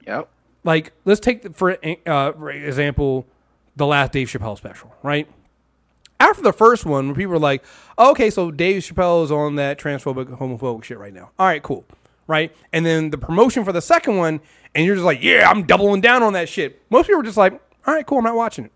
Yep. 0.07 0.29
Like, 0.65 0.93
let's 1.05 1.21
take 1.21 1.43
the, 1.43 1.51
for 1.51 1.77
uh, 2.07 2.33
for 2.33 2.51
example 2.51 3.27
the 3.77 3.87
last 3.87 4.13
Dave 4.13 4.29
Chappelle 4.29 4.57
special, 4.57 4.95
right? 5.03 5.29
After 6.19 6.43
the 6.43 6.53
first 6.53 6.87
one, 6.87 7.09
when 7.09 7.15
people 7.15 7.33
were 7.33 7.39
like, 7.39 7.63
okay, 7.99 8.31
so 8.31 8.51
Dave 8.51 8.83
Chappelle 8.83 9.23
is 9.25 9.31
on 9.31 9.57
that 9.57 9.79
transphobic, 9.79 10.39
homophobic 10.39 10.83
shit 10.83 10.99
right 10.99 11.13
now. 11.13 11.31
All 11.39 11.47
right, 11.47 11.63
cool. 11.63 11.85
Right? 12.27 12.55
And 12.73 12.87
then 12.87 13.11
the 13.11 13.19
promotion 13.19 13.65
for 13.65 13.73
the 13.73 13.83
second 13.83 14.17
one, 14.17 14.41
and 14.75 14.87
you're 14.87 14.95
just 14.95 15.05
like, 15.05 15.23
yeah, 15.23 15.49
I'm 15.49 15.65
doubling 15.65 16.01
down 16.01 16.23
on 16.23 16.33
that 16.33 16.49
shit. 16.49 16.81
Most 16.91 17.07
people 17.07 17.19
were 17.19 17.25
just 17.25 17.37
like, 17.37 17.53
all 17.87 17.95
right, 17.95 18.07
cool, 18.07 18.19
I'm 18.19 18.25
not 18.25 18.35
watching 18.35 18.65
it. 18.65 18.73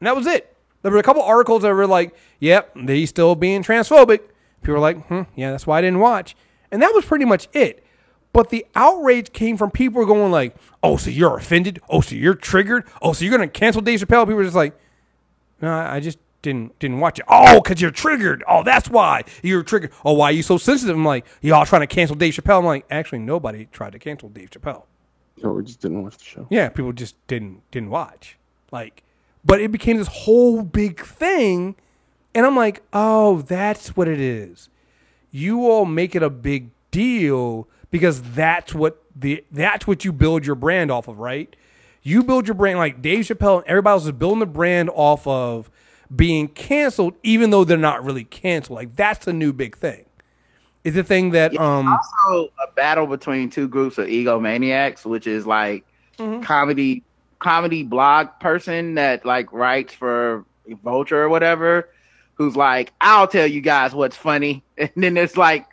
And 0.00 0.06
that 0.06 0.16
was 0.16 0.26
it. 0.26 0.56
There 0.82 0.90
were 0.90 0.98
a 0.98 1.02
couple 1.02 1.22
articles 1.22 1.62
that 1.62 1.72
were 1.72 1.86
like, 1.86 2.14
yep, 2.38 2.74
he's 2.76 3.10
still 3.10 3.34
being 3.34 3.62
transphobic. 3.62 4.20
People 4.62 4.74
were 4.74 4.80
like, 4.80 5.06
hmm, 5.06 5.22
yeah, 5.36 5.50
that's 5.50 5.66
why 5.66 5.78
I 5.78 5.80
didn't 5.80 6.00
watch. 6.00 6.34
And 6.70 6.80
that 6.82 6.92
was 6.94 7.04
pretty 7.04 7.24
much 7.24 7.48
it. 7.52 7.84
But 8.32 8.50
the 8.50 8.64
outrage 8.74 9.32
came 9.32 9.56
from 9.56 9.70
people 9.70 10.06
going 10.06 10.30
like, 10.30 10.54
oh, 10.82 10.96
so 10.96 11.10
you're 11.10 11.36
offended? 11.36 11.80
Oh, 11.88 12.00
so 12.00 12.14
you're 12.14 12.34
triggered? 12.34 12.84
Oh, 13.02 13.12
so 13.12 13.24
you're 13.24 13.36
going 13.36 13.48
to 13.48 13.52
cancel 13.52 13.82
Dave 13.82 14.00
Chappelle? 14.00 14.24
People 14.24 14.36
were 14.36 14.44
just 14.44 14.56
like, 14.56 14.78
no, 15.60 15.72
I 15.72 16.00
just 16.00 16.18
didn't 16.42 16.78
didn't 16.78 17.00
watch 17.00 17.18
it. 17.18 17.24
Oh, 17.28 17.60
because 17.60 17.80
you're 17.82 17.90
triggered. 17.90 18.42
Oh, 18.48 18.62
that's 18.62 18.88
why 18.88 19.24
you're 19.42 19.62
triggered. 19.62 19.92
Oh, 20.04 20.14
why 20.14 20.26
are 20.26 20.32
you 20.32 20.42
so 20.42 20.56
sensitive? 20.56 20.96
I'm 20.96 21.04
like, 21.04 21.26
y'all 21.42 21.66
trying 21.66 21.82
to 21.82 21.86
cancel 21.86 22.16
Dave 22.16 22.34
Chappelle. 22.34 22.60
I'm 22.60 22.64
like, 22.64 22.86
actually, 22.90 23.18
nobody 23.18 23.66
tried 23.72 23.92
to 23.92 23.98
cancel 23.98 24.28
Dave 24.28 24.50
Chappelle. 24.50 24.84
No, 25.42 25.52
we 25.52 25.64
just 25.64 25.80
didn't 25.80 26.02
watch 26.02 26.16
the 26.18 26.24
show. 26.24 26.46
Yeah, 26.50 26.68
people 26.68 26.92
just 26.92 27.14
didn't 27.26 27.68
didn't 27.70 27.90
watch. 27.90 28.38
Like, 28.70 29.02
but 29.44 29.60
it 29.60 29.72
became 29.72 29.96
this 29.96 30.08
whole 30.08 30.62
big 30.62 31.00
thing, 31.04 31.76
and 32.34 32.46
I'm 32.46 32.56
like, 32.56 32.82
oh, 32.92 33.42
that's 33.42 33.96
what 33.96 34.08
it 34.08 34.20
is. 34.20 34.68
You 35.30 35.70
all 35.70 35.84
make 35.84 36.14
it 36.14 36.22
a 36.22 36.30
big 36.30 36.70
deal 36.90 37.68
because 37.90 38.22
that's 38.22 38.74
what 38.74 39.02
the 39.14 39.44
that's 39.50 39.86
what 39.86 40.04
you 40.04 40.12
build 40.12 40.44
your 40.46 40.56
brand 40.56 40.90
off 40.90 41.08
of, 41.08 41.18
right? 41.18 41.54
You 42.02 42.22
build 42.24 42.48
your 42.48 42.54
brand 42.54 42.78
like 42.78 43.02
Dave 43.02 43.26
Chappelle 43.26 43.58
and 43.58 43.66
everybody 43.66 43.92
else 43.92 44.04
is 44.06 44.12
building 44.12 44.40
the 44.40 44.46
brand 44.46 44.90
off 44.94 45.26
of 45.26 45.70
being 46.14 46.48
canceled, 46.48 47.14
even 47.22 47.50
though 47.50 47.62
they're 47.64 47.76
not 47.76 48.04
really 48.04 48.24
canceled. 48.24 48.76
Like 48.76 48.96
that's 48.96 49.26
a 49.26 49.32
new 49.32 49.52
big 49.52 49.76
thing. 49.76 50.04
It's 50.82 50.96
a 50.96 51.04
thing 51.04 51.30
that 51.30 51.52
It's 51.52 51.60
um 51.60 51.86
also 51.88 52.50
a 52.66 52.72
battle 52.74 53.06
between 53.06 53.50
two 53.50 53.68
groups 53.68 53.98
of 53.98 54.06
egomaniacs, 54.08 55.04
which 55.04 55.26
is 55.26 55.46
like 55.46 55.84
Mm-hmm. 56.18 56.42
comedy 56.42 57.02
comedy 57.40 57.82
blog 57.82 58.28
person 58.38 58.94
that 58.94 59.24
like 59.24 59.52
writes 59.52 59.92
for 59.92 60.44
Vulture 60.84 61.22
or 61.22 61.28
whatever, 61.28 61.88
who's 62.34 62.54
like, 62.54 62.92
I'll 63.00 63.26
tell 63.26 63.46
you 63.46 63.60
guys 63.60 63.92
what's 63.92 64.16
funny. 64.16 64.62
And 64.78 64.90
then 64.96 65.14
there's 65.14 65.36
like 65.36 65.66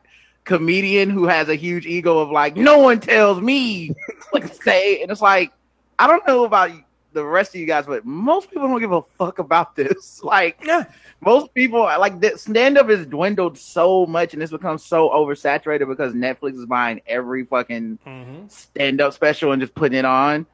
comedian 0.44 1.10
who 1.10 1.28
has 1.28 1.48
a 1.50 1.56
huge 1.56 1.86
ego 1.86 2.18
of 2.18 2.32
like, 2.32 2.58
no 2.58 2.80
one 2.80 3.00
tells 3.00 3.40
me 3.40 3.96
what 4.32 4.42
to 4.42 4.54
say. 4.54 5.02
And 5.02 5.12
it's 5.12 5.22
like, 5.22 5.52
I 6.00 6.08
don't 6.08 6.26
know 6.28 6.44
about 6.46 6.72
the 7.14 7.24
rest 7.24 7.56
of 7.56 7.62
you 7.62 7.68
guys, 7.68 7.86
but 7.86 8.06
most 8.06 8.50
people 8.50 8.68
don't 8.68 8.80
give 8.80 8.92
a 8.92 9.02
fuck 9.02 9.40
about 9.40 9.76
this. 9.76 10.22
Like 10.24 10.60
yeah. 10.66 10.84
most 11.22 11.54
people 11.54 11.82
like 11.82 12.22
stand 12.38 12.78
up 12.78 12.90
has 12.90 13.06
dwindled 13.06 13.58
so 13.58 14.06
much 14.06 14.34
and 14.34 14.44
it's 14.44 14.52
become 14.52 14.78
so 14.78 15.10
oversaturated 15.10 15.88
because 15.88 16.14
Netflix 16.14 16.56
is 16.56 16.66
buying 16.66 17.02
every 17.08 17.46
fucking 17.46 18.00
mm-hmm. 18.06 18.48
stand 18.50 19.00
up 19.00 19.14
special 19.14 19.54
and 19.54 19.62
just 19.62 19.74
putting 19.74 19.98
it 19.98 20.06
on. 20.06 20.46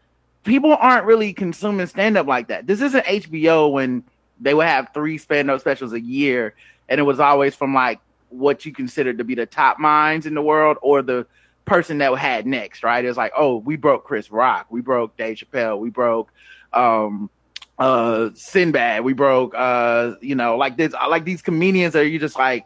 People 0.44 0.76
aren't 0.76 1.06
really 1.06 1.34
consuming 1.34 1.88
stand 1.88 2.18
up 2.18 2.28
like 2.28 2.48
that. 2.48 2.68
This 2.68 2.82
isn't 2.82 3.06
HBO 3.06 3.72
when 3.72 4.04
they 4.41 4.54
would 4.54 4.68
have 4.68 4.89
three 4.94 5.18
stand 5.18 5.50
up 5.50 5.62
specials 5.62 5.94
a 5.94 6.02
year 6.02 6.54
and 6.89 7.00
it 7.00 7.04
was 7.04 7.20
always 7.20 7.56
from 7.56 7.74
like 7.74 8.00
what 8.30 8.66
you 8.66 8.74
consider 8.74 9.14
to 9.14 9.24
be 9.24 9.36
the 9.36 9.46
top 9.46 9.80
minds 9.80 10.26
in 10.26 10.34
the 10.34 10.41
world 10.41 10.78
or 10.82 11.02
the 11.02 11.26
person 11.66 12.00
that 12.00 12.14
had 12.18 12.46
next, 12.46 12.84
right? 12.84 13.06
It's 13.06 13.18
like, 13.18 13.32
oh, 13.38 13.58
we 13.58 13.76
broke 13.76 14.04
Chris 14.04 14.32
Rock, 14.32 14.68
we 14.70 14.82
broke 14.82 15.16
Dave 15.18 15.38
Chappelle, 15.38 15.80
we 15.80 15.89
broke 15.89 16.32
um 16.74 17.30
uh 17.78 18.30
Sinbad, 18.36 19.04
we 19.04 19.14
broke 19.14 19.54
uh 19.56 20.16
you 20.22 20.36
know 20.36 20.58
like 20.58 20.78
this 20.78 20.94
like 20.94 21.26
these 21.26 21.41
comedians 21.41 21.94
that 21.94 22.08
you 22.08 22.20
just 22.20 22.38
like 22.38 22.66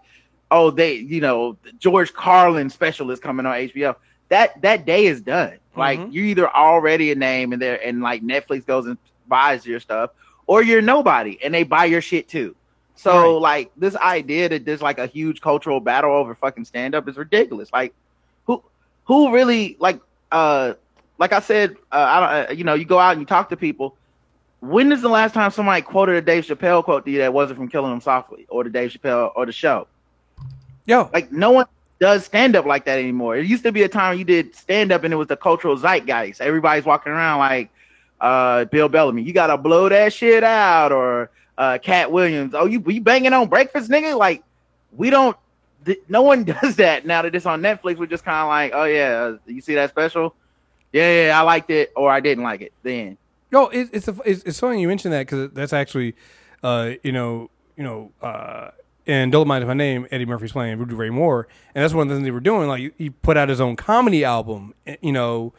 oh 0.49 0.71
they 0.71 0.95
you 0.95 1.21
know 1.21 1.57
George 1.77 2.13
Carlin 2.13 2.69
special 2.69 3.11
is 3.11 3.19
coming 3.19 3.45
on 3.45 3.53
HBO. 3.53 3.95
That 4.29 4.61
that 4.61 4.85
day 4.85 5.05
is 5.05 5.21
done. 5.21 5.57
Like 5.75 5.99
Mhm. 5.99 6.13
you're 6.13 6.25
either 6.25 6.49
already 6.49 7.11
a 7.11 7.15
name 7.15 7.53
and 7.53 7.61
there 7.61 7.79
and 7.85 8.01
like 8.01 8.23
Netflix 8.23 8.65
goes 8.65 8.85
and 8.87 8.97
buys 9.27 9.65
your 9.65 9.79
stuff, 9.79 10.11
or 10.47 10.61
you're 10.63 10.81
nobody 10.81 11.37
and 11.43 11.53
they 11.53 11.63
buy 11.63 11.85
your 11.85 12.01
shit 12.01 12.27
too. 12.27 12.55
So 12.95 13.11
Right. 13.35 13.41
like 13.41 13.71
this 13.77 13.95
idea 13.95 14.49
that 14.49 14.65
there's 14.65 14.81
like 14.81 14.97
a 14.97 15.05
huge 15.05 15.39
cultural 15.39 15.79
battle 15.79 16.11
over 16.11 16.33
fucking 16.35 16.65
stand 16.65 16.95
up 16.95 17.07
is 17.07 17.15
ridiculous. 17.17 17.71
Like 17.71 17.93
who 18.45 18.63
who 19.05 19.31
really 19.33 19.77
like 19.79 19.99
uh 20.31 20.73
like 21.19 21.31
I 21.31 21.39
said 21.39 21.75
uh, 21.91 21.95
I 21.95 22.19
don't 22.19 22.49
uh, 22.49 22.53
you 22.53 22.63
know 22.63 22.73
you 22.73 22.85
go 22.85 22.99
out 22.99 23.11
and 23.11 23.21
you 23.21 23.25
talk 23.25 23.49
to 23.49 23.57
people. 23.57 23.95
When 24.59 24.91
is 24.91 25.01
the 25.03 25.09
last 25.09 25.33
time 25.35 25.51
somebody 25.51 25.83
quoted 25.83 26.15
a 26.15 26.21
Dave 26.21 26.43
Chappelle 26.45 26.83
quote 26.83 27.05
to 27.05 27.11
you 27.11 27.19
that 27.19 27.31
wasn't 27.31 27.59
from 27.59 27.69
Killing 27.69 27.91
Them 27.91 28.01
Softly 28.01 28.47
or 28.49 28.63
the 28.63 28.71
Dave 28.71 28.89
Chappelle 28.91 29.31
or 29.35 29.45
the 29.45 29.51
show? 29.51 29.87
Yo, 30.87 31.09
Like 31.13 31.31
no 31.31 31.51
one 31.51 31.65
does 31.99 32.25
stand 32.25 32.55
up 32.55 32.65
like 32.65 32.85
that 32.85 32.99
anymore. 32.99 33.37
It 33.37 33.47
used 33.47 33.63
to 33.63 33.71
be 33.71 33.83
a 33.83 33.89
time 33.89 34.17
you 34.17 34.23
did 34.25 34.55
stand 34.55 34.91
up 34.91 35.03
and 35.03 35.13
it 35.13 35.17
was 35.17 35.27
the 35.27 35.37
cultural 35.37 35.77
zeitgeist. 35.77 36.41
Everybody's 36.41 36.85
walking 36.85 37.11
around 37.11 37.39
like 37.39 37.69
uh 38.19 38.65
Bill 38.65 38.89
Bellamy. 38.89 39.21
You 39.23 39.33
gotta 39.33 39.57
blow 39.57 39.89
that 39.89 40.13
shit 40.13 40.43
out 40.43 40.91
or 40.91 41.29
uh 41.57 41.77
Katt 41.81 42.11
Williams. 42.11 42.53
Oh, 42.55 42.65
you 42.65 42.83
you 42.87 43.01
banging 43.01 43.33
on 43.33 43.47
breakfast, 43.47 43.89
nigga? 43.89 44.17
Like 44.17 44.43
we 44.95 45.09
don't. 45.09 45.35
Th- 45.85 46.01
no 46.09 46.21
one 46.21 46.43
does 46.61 46.75
that 46.77 47.05
now 47.05 47.21
that 47.21 47.35
it's 47.35 47.45
on 47.45 47.61
Netflix. 47.61 47.97
We're 47.97 48.07
just 48.07 48.25
kind 48.25 48.41
of 48.41 48.47
like, 48.47 48.71
oh 48.73 48.85
yeah, 48.85 49.33
uh, 49.33 49.37
you 49.45 49.61
see 49.61 49.75
that 49.75 49.89
special? 49.89 50.35
Yeah, 50.91 51.27
yeah, 51.27 51.39
I 51.39 51.43
liked 51.43 51.69
it 51.69 51.91
or 51.95 52.09
I 52.09 52.19
didn't 52.19 52.43
like 52.43 52.61
it. 52.61 52.73
Then 52.83 53.17
Yo, 53.51 53.67
it, 53.67 53.89
it's, 53.93 54.07
a, 54.07 54.15
it's 54.25 54.43
it's 54.43 54.59
funny 54.59 54.81
you 54.81 54.87
mentioned 54.87 55.13
that 55.13 55.25
because 55.25 55.51
that's 55.51 55.71
actually, 55.71 56.15
uh, 56.63 56.91
you 57.03 57.11
know, 57.13 57.49
you 57.77 57.83
know, 57.83 58.11
uh, 58.21 58.71
and 59.07 59.31
Dolemite 59.31 59.61
is 59.61 59.67
my 59.67 59.73
name. 59.73 60.05
Eddie 60.11 60.25
Murphy's 60.25 60.51
playing 60.51 60.77
Rudy 60.77 60.93
Ray 60.93 61.09
Moore, 61.09 61.47
and 61.73 61.83
that's 61.83 61.93
one 61.93 62.03
of 62.03 62.09
the 62.09 62.15
things 62.15 62.25
they 62.25 62.31
were 62.31 62.39
doing. 62.41 62.67
Like 62.67 62.93
he 62.97 63.09
put 63.09 63.37
out 63.37 63.49
his 63.49 63.61
own 63.61 63.75
comedy 63.75 64.23
album, 64.25 64.73
eh, 64.85 64.97
you 65.01 65.13
know, 65.13 65.53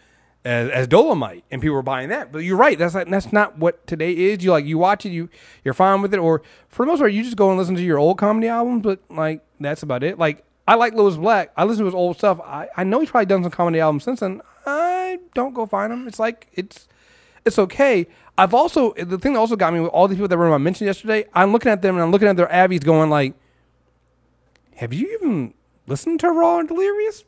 as, 0.44 0.68
as 0.70 0.86
Dolemite, 0.86 1.42
and 1.50 1.60
people 1.60 1.74
were 1.74 1.82
buying 1.82 2.10
that. 2.10 2.30
But 2.30 2.40
you're 2.40 2.58
right. 2.58 2.78
That's 2.78 2.94
not, 2.94 3.08
that's 3.08 3.32
not 3.32 3.58
what 3.58 3.86
today 3.86 4.12
is. 4.12 4.44
You 4.44 4.50
like 4.50 4.66
you 4.66 4.78
watch 4.78 5.06
it, 5.06 5.10
you 5.10 5.30
you're 5.64 5.74
fine 5.74 6.02
with 6.02 6.12
it, 6.12 6.18
or 6.18 6.42
for 6.68 6.84
the 6.84 6.92
most 6.92 7.00
part, 7.00 7.12
you 7.12 7.22
just 7.22 7.36
go 7.36 7.48
and 7.48 7.58
listen 7.58 7.74
to 7.74 7.82
your 7.82 7.98
old 7.98 8.18
comedy 8.18 8.48
albums. 8.48 8.82
But 8.82 9.00
like 9.08 9.42
that's 9.58 9.82
about 9.82 10.02
it. 10.02 10.18
Like 10.18 10.44
I 10.66 10.74
like 10.74 10.92
Lewis 10.92 11.16
Black. 11.16 11.50
I 11.56 11.64
listen 11.64 11.80
to 11.80 11.86
his 11.86 11.94
old 11.94 12.18
stuff. 12.18 12.40
I, 12.40 12.68
I 12.76 12.84
know 12.84 13.00
he's 13.00 13.10
probably 13.10 13.26
done 13.26 13.42
some 13.42 13.50
comedy 13.50 13.80
albums 13.80 14.04
since 14.04 14.20
then. 14.20 14.42
I 14.66 15.18
don't 15.34 15.54
go 15.54 15.64
find 15.64 15.90
them. 15.90 16.06
It's 16.06 16.18
like 16.18 16.48
it's 16.52 16.86
it's 17.44 17.58
okay. 17.58 18.06
I've 18.36 18.54
also 18.54 18.92
the 18.94 19.18
thing 19.18 19.32
that 19.32 19.38
also 19.38 19.56
got 19.56 19.72
me 19.72 19.80
with 19.80 19.90
all 19.90 20.08
these 20.08 20.16
people 20.16 20.28
that 20.28 20.38
were 20.38 20.52
I 20.52 20.58
mentioned 20.58 20.86
yesterday. 20.86 21.24
I'm 21.34 21.52
looking 21.52 21.72
at 21.72 21.82
them 21.82 21.96
and 21.96 22.02
I'm 22.02 22.10
looking 22.10 22.28
at 22.28 22.36
their 22.36 22.50
abbeys, 22.52 22.80
going 22.80 23.10
like, 23.10 23.34
"Have 24.76 24.92
you 24.92 25.18
even 25.20 25.54
listened 25.86 26.20
to 26.20 26.30
Raw 26.30 26.58
and 26.60 26.68
Delirious?" 26.68 27.24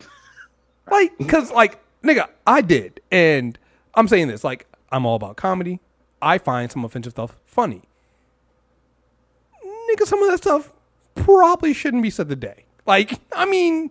Like, 0.90 1.12
cause 1.28 1.50
like 1.50 1.78
nigga, 2.02 2.28
I 2.46 2.60
did, 2.60 3.00
and 3.10 3.58
I'm 3.94 4.06
saying 4.06 4.28
this 4.28 4.44
like 4.44 4.66
I'm 4.92 5.06
all 5.06 5.16
about 5.16 5.36
comedy. 5.36 5.80
I 6.20 6.38
find 6.38 6.70
some 6.70 6.84
offensive 6.84 7.12
stuff 7.12 7.36
funny. 7.46 7.82
Nigga, 9.90 10.06
some 10.06 10.22
of 10.22 10.30
that 10.30 10.38
stuff 10.38 10.72
probably 11.14 11.72
shouldn't 11.72 12.02
be 12.02 12.10
said 12.10 12.28
today. 12.28 12.64
Like, 12.86 13.18
I 13.32 13.46
mean, 13.46 13.90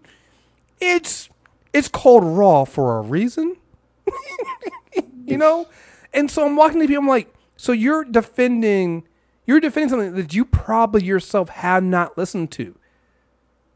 it's 0.79 1.29
it's 1.73 1.87
called 1.87 2.23
Raw 2.23 2.65
for 2.65 2.97
a 2.97 3.01
reason 3.01 3.57
you 5.25 5.37
know? 5.37 5.67
And 6.13 6.29
so 6.29 6.45
I'm 6.45 6.55
walking 6.55 6.79
to 6.79 6.87
people, 6.87 7.03
I'm 7.03 7.07
like, 7.07 7.33
so 7.55 7.71
you're 7.71 8.03
defending, 8.03 9.03
you're 9.45 9.59
defending 9.59 9.89
something 9.89 10.15
that 10.15 10.33
you 10.33 10.45
probably 10.45 11.03
yourself 11.03 11.49
have 11.49 11.83
not 11.83 12.17
listened 12.17 12.51
to. 12.51 12.75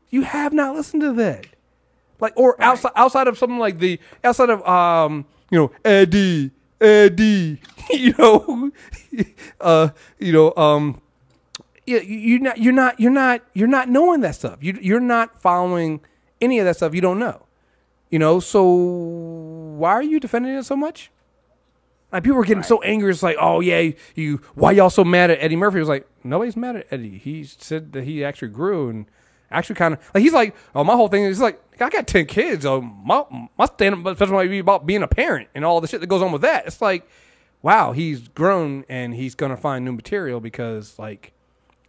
You 0.10 0.22
have 0.24 0.54
not 0.54 0.76
listened 0.76 1.02
to 1.02 1.14
that. 1.14 1.48
Like, 2.20 2.34
or 2.36 2.62
outside, 2.62 2.92
outside 2.96 3.28
of 3.28 3.38
something 3.38 3.60
like 3.60 3.80
the, 3.80 4.00
outside 4.24 4.50
of, 4.50 4.66
um, 4.68 5.26
you 5.52 5.60
know, 5.60 5.72
Eddie, 5.86 6.52
Eddie, 6.82 7.62
you 7.92 8.14
know, 8.18 8.72
uh, 9.62 9.90
you 10.20 10.32
know, 10.34 10.54
um, 10.56 11.02
you, 11.86 12.00
you're 12.00 12.40
not 12.40 12.58
you're 12.58 12.74
not 12.74 13.00
you're 13.00 13.12
not 13.12 13.42
you're 13.54 13.68
not 13.68 13.90
knowing 13.90 14.20
that 14.22 14.36
stuff. 14.36 14.62
You 14.62 14.78
you're 14.82 15.00
not 15.00 15.42
following 15.42 16.02
any 16.42 16.60
of 16.60 16.66
that 16.66 16.76
stuff. 16.76 16.94
You 16.94 17.02
don't 17.02 17.18
know. 17.18 17.44
You 18.10 18.20
know, 18.20 18.40
so 18.40 18.66
why 18.66 19.92
are 19.92 20.04
you 20.04 20.20
defending 20.20 20.54
it 20.54 20.64
so 20.64 20.76
much? 20.76 21.12
Like 22.12 22.24
people 22.24 22.38
were 22.38 22.46
getting 22.46 22.64
so 22.64 22.82
angry. 22.84 23.12
It's 23.12 23.24
like, 23.24 23.38
oh 23.40 23.60
yeah, 23.60 23.92
you 24.16 24.42
why 24.56 24.72
y'all 24.72 24.90
so 24.90 25.04
mad 25.04 25.30
at 25.30 25.40
Eddie 25.42 25.58
Murphy? 25.58 25.78
It 25.78 25.82
was 25.82 25.90
like 25.90 26.08
nobody's 26.24 26.56
mad 26.56 26.78
at 26.78 26.88
Eddie. 26.90 27.18
He 27.18 27.44
said 27.44 27.92
that 27.94 28.06
he 28.06 28.24
actually 28.24 28.50
grew 28.50 28.90
and 28.90 29.06
actually 29.52 29.76
kind 29.76 29.94
of 29.94 30.00
like 30.14 30.24
he's 30.24 30.34
like, 30.34 30.56
oh 30.74 30.84
my 30.84 30.94
whole 30.94 31.10
thing 31.10 31.24
is 31.24 31.42
like 31.42 31.62
I 31.82 31.90
got 31.90 32.08
ten 32.08 32.26
kids. 32.26 32.66
Oh 32.66 32.82
my 32.82 33.26
my 33.58 33.66
stand 33.66 34.08
up 34.08 34.16
special 34.16 34.36
might 34.36 34.50
be 34.50 34.60
about 34.60 34.86
being 34.86 35.04
a 35.04 35.08
parent 35.08 35.50
and 35.54 35.66
all 35.66 35.82
the 35.82 35.88
shit 35.88 36.00
that 36.00 36.08
goes 36.08 36.22
on 36.22 36.32
with 36.32 36.44
that. 36.44 36.66
It's 36.66 36.82
like, 36.82 37.08
wow, 37.62 37.92
he's 37.92 38.30
grown 38.30 38.86
and 38.88 39.14
he's 39.14 39.36
gonna 39.36 39.58
find 39.58 39.84
new 39.84 39.94
material 39.94 40.40
because 40.40 40.98
like 40.98 41.34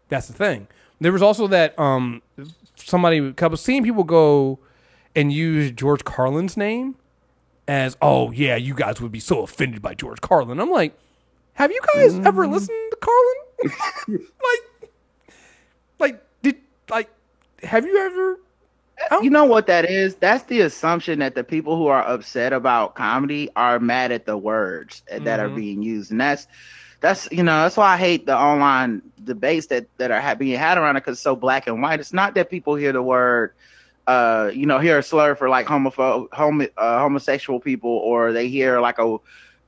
that's 0.09 0.27
the 0.27 0.35
thing. 0.35 0.67
There 1.01 1.13
was 1.13 1.23
also 1.23 1.47
that 1.47 1.79
um 1.79 2.23
somebody 2.75 3.33
couple 3.35 3.57
seeing 3.57 3.85
people 3.85 4.03
go 4.05 4.59
and 5.15 5.33
use 5.33 5.71
George 5.71 6.05
Carlin's 6.05 6.57
name 6.57 6.97
as 7.69 7.97
oh 8.03 8.33
yeah, 8.33 8.57
you 8.57 8.75
guys 8.75 9.01
would 9.01 9.13
be 9.13 9.21
so 9.21 9.43
offended 9.43 9.83
by 9.83 9.95
George 9.95 10.21
Carlin. 10.21 10.59
I'm 10.59 10.71
like, 10.71 10.99
have 11.53 11.71
you 11.71 11.81
guys 11.95 12.15
ever 12.21 12.47
mm. 12.47 12.53
listened 12.53 12.91
to 12.91 12.97
Carlin? 12.97 14.27
like, 14.43 14.91
like 16.01 16.23
did 16.43 16.57
like 16.91 17.11
have 17.63 17.85
you 17.85 17.99
ever? 17.99 18.41
You 19.23 19.31
know 19.31 19.45
what 19.45 19.69
that 19.69 19.85
is? 19.85 20.17
That's 20.17 20.43
the 20.45 20.63
assumption 20.63 21.21
that 21.21 21.37
the 21.37 21.45
people 21.45 21.77
who 21.77 21.87
are 21.87 22.03
upset 22.03 22.53
about 22.53 22.97
comedy 22.97 23.49
are 23.55 23.79
mad 23.79 24.11
at 24.11 24.27
the 24.27 24.37
words 24.37 25.05
that 25.09 25.39
are 25.39 25.47
mm-hmm. 25.47 25.55
being 25.55 25.83
used, 25.83 26.11
and 26.11 26.21
that's 26.21 26.49
that's 27.01 27.29
you 27.31 27.45
know 27.45 27.63
that's 27.63 27.77
why 27.77 27.95
I 27.95 27.97
hate 27.97 28.27
the 28.27 28.37
online 28.37 29.03
debates 29.23 29.69
that 29.69 29.87
that 29.99 30.11
are 30.11 30.37
being 30.37 30.59
had 30.59 30.79
around 30.79 30.97
it 30.97 31.01
because 31.01 31.15
it's 31.15 31.23
so 31.23 31.37
black 31.37 31.69
and 31.69 31.81
white. 31.81 32.01
It's 32.01 32.13
not 32.13 32.35
that 32.35 32.51
people 32.51 32.75
hear 32.75 32.93
the 32.93 33.03
word, 33.03 33.53
uh, 34.09 34.51
you 34.55 34.65
know, 34.65 34.79
hear 34.79 34.99
a 34.99 35.03
slur 35.03 35.35
for 35.35 35.51
like 35.51 35.67
homopho- 35.67 36.29
homo- 36.33 36.69
uh, 36.79 36.99
homosexual 36.99 37.61
people, 37.61 37.91
or 37.91 38.33
they 38.33 38.49
hear 38.49 38.81
like 38.81 38.99
a 38.99 39.19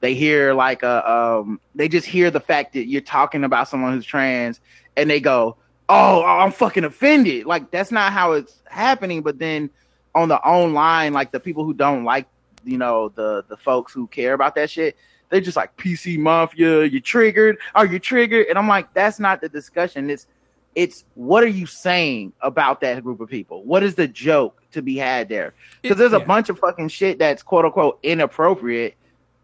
they 0.01 0.15
hear 0.15 0.55
like 0.55 0.83
a 0.83 1.11
um 1.11 1.61
they 1.75 1.89
just 1.89 2.07
hear 2.07 2.31
the 2.31 2.41
fact 2.41 2.73
that 2.73 2.87
you're 2.87 3.03
talking 3.03 3.45
about 3.45 3.69
someone 3.69 3.93
who's 3.93 4.05
trans 4.05 4.59
and 4.97 5.11
they 5.11 5.21
go 5.21 5.57
oh 5.91 6.25
i'm 6.25 6.53
fucking 6.53 6.85
offended. 6.85 7.45
Like 7.45 7.71
that's 7.71 7.93
not 7.93 8.13
how 8.13 8.33
it's 8.33 8.63
happening 8.65 9.23
but 9.23 9.39
then 9.39 9.69
on 10.15 10.29
the 10.29 10.39
online 10.39 11.13
like 11.13 11.33
the 11.33 11.41
people 11.41 11.65
who 11.65 11.75
don't 11.75 12.05
like 12.05 12.27
you 12.65 12.79
know 12.79 13.11
the 13.11 13.45
the 13.49 13.59
folks 13.59 13.93
who 13.93 14.07
care 14.07 14.33
about 14.33 14.55
that 14.55 14.71
shit 14.71 14.97
they're 15.29 15.41
just 15.41 15.57
like 15.57 15.77
pc 15.77 16.19
mafia 16.19 16.85
you 16.85 17.01
triggered? 17.01 17.59
Are 17.75 17.85
you 17.85 17.99
triggered? 17.99 18.47
And 18.47 18.59
i'm 18.59 18.69
like 18.69 18.95
that's 18.95 19.21
not 19.21 19.43
the 19.43 19.51
discussion. 19.51 20.09
It's 20.09 20.27
it's 20.75 21.05
what 21.15 21.43
are 21.43 21.49
you 21.49 21.67
saying 21.67 22.33
about 22.41 22.81
that 22.81 23.03
group 23.03 23.21
of 23.21 23.29
people 23.29 23.65
what 23.65 23.83
is 23.83 23.97
the 23.97 24.07
joke 24.07 24.63
to 24.71 24.83
be 24.83 24.97
had 24.97 25.29
there 25.29 25.53
because 25.83 25.99
there's 25.99 26.13
a 26.13 26.19
yeah. 26.19 26.25
bunch 26.25 26.49
of 26.49 26.59
fucking 26.59 26.89
shit 26.89 27.19
that's 27.19 27.43
quote 27.43 27.65
unquote 27.65 27.99
inappropriate 28.03 28.95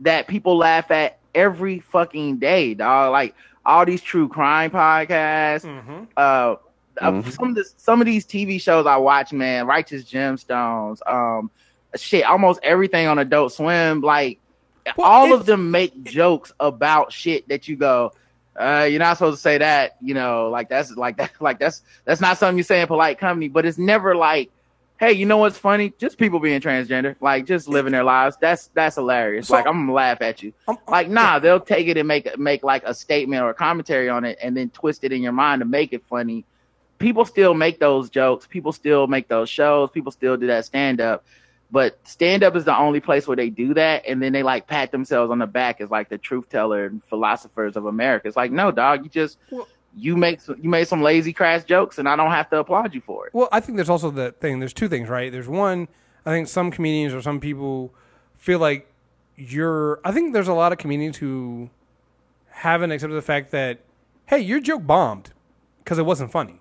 that 0.00 0.26
people 0.26 0.56
laugh 0.56 0.90
at 0.90 1.18
every 1.34 1.80
fucking 1.80 2.38
day, 2.38 2.74
dog. 2.74 3.12
Like 3.12 3.34
all 3.64 3.84
these 3.84 4.02
true 4.02 4.28
crime 4.28 4.70
podcasts. 4.70 5.64
Mm-hmm. 5.64 6.04
Uh, 6.16 6.56
uh, 6.98 7.22
some 7.30 7.50
of 7.50 7.54
the, 7.54 7.64
some 7.76 8.00
of 8.00 8.06
these 8.06 8.24
TV 8.24 8.60
shows 8.60 8.86
I 8.86 8.96
watch, 8.96 9.32
man, 9.32 9.66
Righteous 9.66 10.04
Gemstones, 10.04 11.06
um, 11.06 11.50
shit, 11.94 12.24
almost 12.24 12.58
everything 12.62 13.06
on 13.06 13.18
Adult 13.18 13.52
Swim, 13.52 14.00
like 14.00 14.38
Well, 14.96 15.06
all 15.06 15.34
of 15.34 15.44
them 15.44 15.70
make 15.70 16.04
jokes 16.04 16.52
about 16.58 17.12
shit 17.12 17.46
that 17.48 17.68
you 17.68 17.76
go, 17.76 18.12
uh, 18.58 18.84
you're 18.90 18.98
not 18.98 19.16
supposed 19.18 19.36
to 19.38 19.40
say 19.42 19.58
that, 19.58 19.96
you 20.00 20.14
know, 20.14 20.48
like 20.50 20.68
that's 20.68 20.90
like 20.96 21.16
that, 21.18 21.32
like 21.40 21.58
that's 21.58 21.82
that's 22.04 22.20
not 22.20 22.38
something 22.38 22.56
you 22.56 22.62
say 22.64 22.80
in 22.80 22.86
polite 22.86 23.18
company, 23.18 23.48
but 23.48 23.64
it's 23.66 23.78
never 23.78 24.14
like, 24.14 24.50
hey, 24.98 25.12
you 25.12 25.26
know 25.26 25.36
what's 25.36 25.58
funny? 25.58 25.92
Just 25.98 26.16
people 26.18 26.40
being 26.40 26.60
transgender, 26.60 27.16
like 27.20 27.44
just 27.46 27.68
living 27.68 27.92
their 27.92 28.04
lives. 28.04 28.36
That's 28.40 28.68
that's 28.68 28.96
hilarious. 28.96 29.48
So- 29.48 29.54
like 29.54 29.66
I'm 29.66 29.74
gonna 29.82 29.92
laugh 29.92 30.22
at 30.22 30.42
you. 30.42 30.52
Um, 30.68 30.78
Like 30.88 31.08
nah, 31.08 31.38
they'll 31.38 31.60
take 31.60 31.86
it 31.88 31.96
and 31.98 32.08
make 32.08 32.38
make 32.38 32.62
like 32.62 32.82
a 32.84 32.94
statement 32.94 33.42
or 33.42 33.50
a 33.50 33.54
commentary 33.54 34.08
on 34.08 34.24
it, 34.24 34.38
and 34.42 34.56
then 34.56 34.70
twist 34.70 35.04
it 35.04 35.12
in 35.12 35.22
your 35.22 35.32
mind 35.32 35.60
to 35.60 35.66
make 35.66 35.92
it 35.92 36.02
funny. 36.08 36.44
People 36.98 37.26
still 37.26 37.52
make 37.52 37.78
those 37.78 38.08
jokes. 38.08 38.46
People 38.46 38.72
still 38.72 39.06
make 39.06 39.28
those 39.28 39.50
shows. 39.50 39.90
People 39.90 40.10
still 40.12 40.38
do 40.38 40.46
that 40.46 40.64
stand 40.64 40.98
up. 41.00 41.26
But 41.70 41.98
stand 42.04 42.44
up 42.44 42.54
is 42.54 42.64
the 42.64 42.76
only 42.76 43.00
place 43.00 43.26
where 43.26 43.36
they 43.36 43.50
do 43.50 43.74
that, 43.74 44.04
and 44.06 44.22
then 44.22 44.32
they 44.32 44.42
like 44.44 44.66
pat 44.68 44.92
themselves 44.92 45.30
on 45.32 45.38
the 45.40 45.46
back 45.46 45.80
as 45.80 45.90
like 45.90 46.08
the 46.08 46.18
truth 46.18 46.48
teller 46.48 46.86
and 46.86 47.02
philosophers 47.04 47.76
of 47.76 47.86
America. 47.86 48.28
It's 48.28 48.36
like, 48.36 48.52
no, 48.52 48.70
dog, 48.70 49.02
you 49.04 49.10
just 49.10 49.38
Well- 49.50 49.66
you 49.98 50.14
make 50.16 50.40
some, 50.42 50.56
you 50.60 50.68
made 50.68 50.86
some 50.86 51.02
lazy 51.02 51.32
crass 51.32 51.64
jokes, 51.64 51.98
and 51.98 52.06
I 52.08 52.16
don't 52.16 52.30
have 52.30 52.50
to 52.50 52.58
applaud 52.58 52.94
you 52.94 53.00
for 53.00 53.26
it. 53.26 53.34
Well, 53.34 53.48
I 53.50 53.60
think 53.60 53.76
there's 53.76 53.88
also 53.90 54.10
the 54.10 54.32
thing. 54.32 54.58
There's 54.60 54.74
two 54.74 54.88
things, 54.88 55.08
right? 55.08 55.32
There's 55.32 55.48
one. 55.48 55.88
I 56.26 56.30
think 56.30 56.48
some 56.48 56.70
comedians 56.70 57.14
or 57.14 57.22
some 57.22 57.40
people 57.40 57.92
feel 58.36 58.58
like 58.58 58.92
you're. 59.36 59.98
I 60.04 60.12
think 60.12 60.34
there's 60.34 60.48
a 60.48 60.54
lot 60.54 60.70
of 60.72 60.78
comedians 60.78 61.16
who 61.16 61.70
haven't 62.50 62.90
accepted 62.92 63.14
the 63.14 63.22
fact 63.22 63.50
that, 63.52 63.80
hey, 64.26 64.38
your 64.38 64.60
joke 64.60 64.86
bombed 64.86 65.30
because 65.82 65.98
it 65.98 66.04
wasn't 66.06 66.30
funny, 66.30 66.60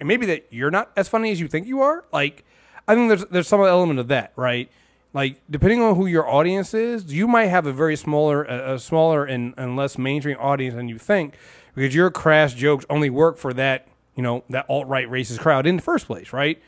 and 0.00 0.06
maybe 0.08 0.26
that 0.26 0.46
you're 0.50 0.70
not 0.70 0.90
as 0.96 1.08
funny 1.08 1.30
as 1.30 1.40
you 1.40 1.48
think 1.48 1.66
you 1.66 1.80
are. 1.80 2.04
Like, 2.12 2.44
I 2.88 2.94
think 2.94 3.08
there's 3.08 3.24
there's 3.26 3.48
some 3.48 3.60
element 3.60 3.98
of 3.98 4.08
that, 4.08 4.32
right? 4.36 4.70
Like, 5.16 5.40
depending 5.50 5.80
on 5.80 5.96
who 5.96 6.04
your 6.04 6.28
audience 6.28 6.74
is, 6.74 7.10
you 7.10 7.26
might 7.26 7.46
have 7.46 7.66
a 7.66 7.72
very 7.72 7.96
smaller, 7.96 8.44
a, 8.44 8.74
a 8.74 8.78
smaller 8.78 9.24
and, 9.24 9.54
and 9.56 9.74
less 9.74 9.96
mainstream 9.96 10.36
audience 10.38 10.74
than 10.74 10.90
you 10.90 10.98
think, 10.98 11.38
because 11.74 11.94
your 11.94 12.10
crass 12.10 12.52
jokes 12.52 12.84
only 12.90 13.08
work 13.08 13.38
for 13.38 13.54
that, 13.54 13.88
you 14.14 14.22
know, 14.22 14.44
that 14.50 14.66
alt 14.68 14.86
right 14.88 15.08
racist 15.08 15.38
crowd 15.38 15.66
in 15.66 15.76
the 15.76 15.82
first 15.82 16.06
place, 16.06 16.34
right? 16.34 16.60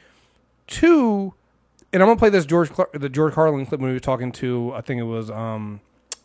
Two, 0.67 1.35
and 1.93 2.03
I'm 2.03 2.09
gonna 2.09 2.19
play 2.19 2.31
this 2.31 2.47
George 2.47 2.71
the 2.95 3.11
George 3.11 3.35
Carlin 3.35 3.67
clip 3.67 3.83
when 3.83 3.91
we 3.91 3.95
were 3.95 4.01
talking 4.01 4.33
to 4.33 4.73
I 4.75 4.81
think 4.81 4.99
it 4.99 5.05
was 5.05 5.31
um, 5.31 5.81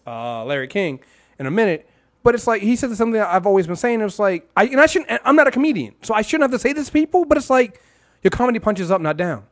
uh, 0.07 0.45
Larry 0.45 0.67
King 0.67 1.01
in 1.39 1.45
a 1.45 1.51
minute. 1.51 1.89
But 2.23 2.35
it's 2.35 2.47
like 2.47 2.61
he 2.61 2.77
said 2.77 2.95
something 2.95 3.19
I've 3.19 3.45
always 3.45 3.67
been 3.67 3.75
saying. 3.75 3.99
It's 3.99 4.17
like 4.17 4.49
I 4.55 4.63
and 4.63 4.79
I 4.79 4.85
shouldn't. 4.85 5.19
I'm 5.25 5.35
not 5.35 5.47
a 5.47 5.51
comedian, 5.51 5.93
so 6.03 6.13
I 6.13 6.21
shouldn't 6.21 6.49
have 6.49 6.57
to 6.57 6.59
say 6.59 6.71
this 6.71 6.87
to 6.87 6.93
people. 6.93 7.25
But 7.25 7.37
it's 7.37 7.49
like 7.49 7.81
your 8.21 8.31
comedy 8.31 8.59
punches 8.59 8.91
up, 8.91 9.01
not 9.01 9.17
down. 9.17 9.43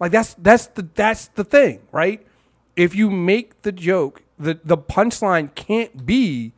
Like 0.00 0.12
that's 0.12 0.34
that's 0.34 0.66
the 0.68 0.88
that's 0.94 1.28
the 1.28 1.44
thing, 1.44 1.80
right? 1.92 2.24
If 2.76 2.94
you 2.94 3.10
make 3.10 3.62
the 3.62 3.72
joke, 3.72 4.22
the 4.38 4.60
the 4.64 4.78
punchline 4.78 5.54
can't 5.54 6.06
be 6.06 6.52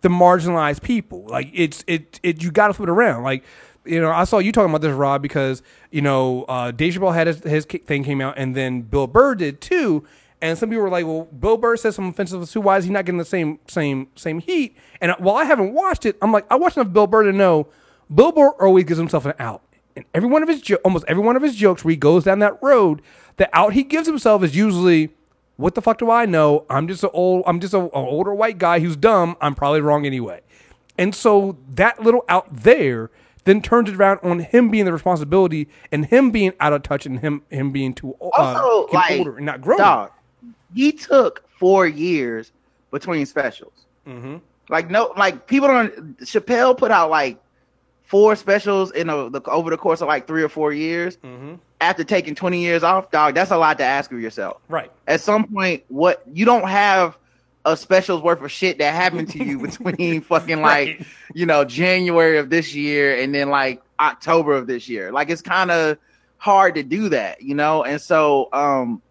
the 0.00 0.08
marginalized 0.08 0.82
people. 0.82 1.24
Like 1.26 1.50
it's 1.52 1.84
it 1.86 2.20
it 2.22 2.42
you 2.42 2.50
got 2.50 2.68
to 2.68 2.74
flip 2.74 2.88
it 2.88 2.92
around. 2.92 3.22
Like 3.22 3.44
you 3.84 4.00
know, 4.00 4.10
I 4.10 4.24
saw 4.24 4.38
you 4.38 4.52
talking 4.52 4.70
about 4.70 4.80
this, 4.80 4.92
Rob, 4.92 5.22
because 5.22 5.62
you 5.90 6.02
know 6.02 6.44
uh, 6.44 6.72
Chappelle 6.72 7.14
had 7.14 7.26
his, 7.26 7.40
his 7.40 7.64
thing 7.64 8.04
came 8.04 8.20
out, 8.20 8.34
and 8.36 8.54
then 8.54 8.82
Bill 8.82 9.06
Burr 9.06 9.34
did 9.34 9.60
too. 9.60 10.04
And 10.42 10.58
some 10.58 10.68
people 10.68 10.82
were 10.82 10.90
like, 10.90 11.06
"Well, 11.06 11.24
Bill 11.24 11.56
Burr 11.56 11.76
says 11.76 11.94
some 11.94 12.08
offensive 12.08 12.46
stuff. 12.48 12.64
Why 12.64 12.76
is 12.76 12.84
he 12.84 12.90
not 12.90 13.04
getting 13.04 13.18
the 13.18 13.24
same 13.24 13.58
same 13.68 14.08
same 14.16 14.40
heat?" 14.40 14.76
And 15.00 15.12
while 15.18 15.36
I 15.36 15.44
haven't 15.44 15.72
watched 15.72 16.04
it, 16.04 16.16
I'm 16.20 16.32
like, 16.32 16.46
I 16.50 16.56
watched 16.56 16.76
enough 16.76 16.92
Bill 16.92 17.06
Burr 17.06 17.24
to 17.24 17.32
know 17.32 17.68
Bill 18.14 18.32
Burr 18.32 18.50
always 18.60 18.84
gives 18.84 18.98
himself 18.98 19.24
an 19.24 19.34
out. 19.38 19.62
And 19.96 20.04
every 20.14 20.28
one 20.28 20.42
of 20.42 20.48
his 20.48 20.60
jo- 20.60 20.78
almost 20.84 21.04
every 21.08 21.24
one 21.24 21.36
of 21.36 21.42
his 21.42 21.56
jokes 21.56 21.84
where 21.84 21.90
he 21.90 21.96
goes 21.96 22.24
down 22.24 22.38
that 22.40 22.62
road, 22.62 23.02
the 23.38 23.48
out 23.56 23.72
he 23.72 23.82
gives 23.82 24.06
himself 24.06 24.42
is 24.44 24.54
usually, 24.54 25.10
"What 25.56 25.74
the 25.74 25.82
fuck 25.82 25.98
do 25.98 26.10
I 26.10 26.26
know? 26.26 26.66
I'm 26.68 26.86
just 26.86 27.02
an 27.02 27.10
old 27.12 27.44
I'm 27.46 27.60
just 27.60 27.74
a, 27.74 27.80
an 27.80 27.90
older 27.92 28.34
white 28.34 28.58
guy 28.58 28.80
who's 28.80 28.96
dumb. 28.96 29.36
I'm 29.40 29.54
probably 29.54 29.80
wrong 29.80 30.04
anyway." 30.06 30.42
And 30.98 31.14
so 31.14 31.56
that 31.70 32.02
little 32.02 32.24
out 32.28 32.46
there 32.54 33.10
then 33.44 33.62
turns 33.62 33.88
it 33.88 33.96
around 33.96 34.20
on 34.22 34.40
him 34.40 34.70
being 34.70 34.84
the 34.84 34.92
responsibility 34.92 35.68
and 35.92 36.06
him 36.06 36.30
being 36.30 36.52
out 36.60 36.72
of 36.72 36.82
touch 36.82 37.06
and 37.06 37.20
him 37.20 37.42
him 37.50 37.72
being 37.72 37.94
too 37.94 38.14
uh, 38.20 38.28
Also, 38.36 38.88
like, 38.92 39.18
older 39.18 39.36
and 39.36 39.46
not 39.46 39.62
growing. 39.62 39.78
Dog, 39.78 40.10
he 40.74 40.92
took 40.92 41.48
four 41.58 41.86
years 41.86 42.52
between 42.90 43.24
specials. 43.24 43.86
Mm-hmm. 44.06 44.36
Like 44.68 44.90
no, 44.90 45.12
like 45.16 45.46
people 45.46 45.68
don't. 45.68 46.18
Chappelle 46.18 46.76
put 46.76 46.90
out 46.90 47.08
like 47.08 47.38
four 48.06 48.34
specials 48.36 48.90
in 48.92 49.10
a, 49.10 49.28
the, 49.28 49.42
over 49.42 49.68
the 49.70 49.76
course 49.76 50.00
of 50.00 50.08
like 50.08 50.26
three 50.26 50.42
or 50.42 50.48
four 50.48 50.72
years. 50.72 51.16
Mm-hmm. 51.18 51.56
After 51.80 52.04
taking 52.04 52.34
twenty 52.34 52.62
years 52.62 52.82
off, 52.82 53.10
dog, 53.10 53.34
that's 53.34 53.50
a 53.50 53.56
lot 53.58 53.76
to 53.78 53.84
ask 53.84 54.10
of 54.10 54.20
yourself. 54.20 54.56
Right. 54.68 54.90
At 55.06 55.20
some 55.20 55.44
point, 55.46 55.84
what 55.88 56.22
you 56.32 56.46
don't 56.46 56.66
have 56.68 57.18
a 57.66 57.76
special's 57.76 58.22
worth 58.22 58.40
of 58.40 58.50
shit 58.50 58.78
that 58.78 58.94
happened 58.94 59.28
to 59.30 59.44
you 59.44 59.58
between 59.62 60.22
fucking 60.22 60.62
like 60.62 60.86
Right. 60.88 61.06
you 61.34 61.44
know 61.44 61.64
January 61.64 62.38
of 62.38 62.48
this 62.48 62.74
year 62.74 63.20
and 63.20 63.34
then 63.34 63.50
like 63.50 63.82
October 64.00 64.54
of 64.54 64.66
this 64.66 64.88
year. 64.88 65.12
Like 65.12 65.28
it's 65.28 65.42
kind 65.42 65.70
of 65.70 65.98
hard 66.38 66.76
to 66.76 66.82
do 66.82 67.08
that, 67.10 67.42
you 67.42 67.54
know. 67.54 67.84
And 67.84 68.00
so 68.00 68.48
um 68.52 69.02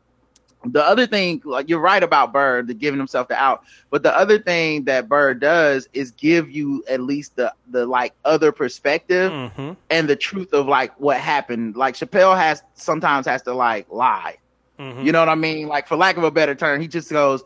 the 0.72 0.84
other 0.84 1.06
thing, 1.08 1.42
like 1.46 1.70
you're 1.70 1.80
right 1.80 2.02
about 2.04 2.32
Burr, 2.34 2.62
the 2.64 2.74
giving 2.74 3.00
himself 3.00 3.28
the 3.28 3.36
out. 3.36 3.64
But 3.90 4.04
the 4.04 4.16
other 4.18 4.40
thing 4.40 4.86
that 4.86 5.08
Burr 5.10 5.34
does 5.34 5.88
is 5.94 6.12
give 6.12 6.50
you 6.50 6.84
at 6.90 7.02
least 7.02 7.36
the 7.36 7.54
the 7.70 7.86
like 7.86 8.14
other 8.26 8.52
perspective 8.52 9.32
Mm-hmm. 9.32 9.74
and 9.90 10.08
the 10.10 10.16
truth 10.16 10.54
of 10.54 10.68
like 10.68 11.00
what 11.00 11.18
happened. 11.18 11.76
Like 11.76 11.96
Chappelle 11.96 12.36
has 12.38 12.64
sometimes 12.74 13.26
has 13.28 13.42
to 13.44 13.54
like 13.54 13.92
lie. 13.92 14.38
Mm-hmm. 14.80 15.06
You 15.06 15.12
know 15.12 15.20
what 15.20 15.30
I 15.30 15.36
mean? 15.36 15.68
Like 15.68 15.88
for 15.88 15.96
lack 15.96 16.18
of 16.18 16.24
a 16.24 16.32
better 16.32 16.54
term, 16.56 16.82
he 16.82 16.88
just 16.88 17.10
goes, 17.10 17.44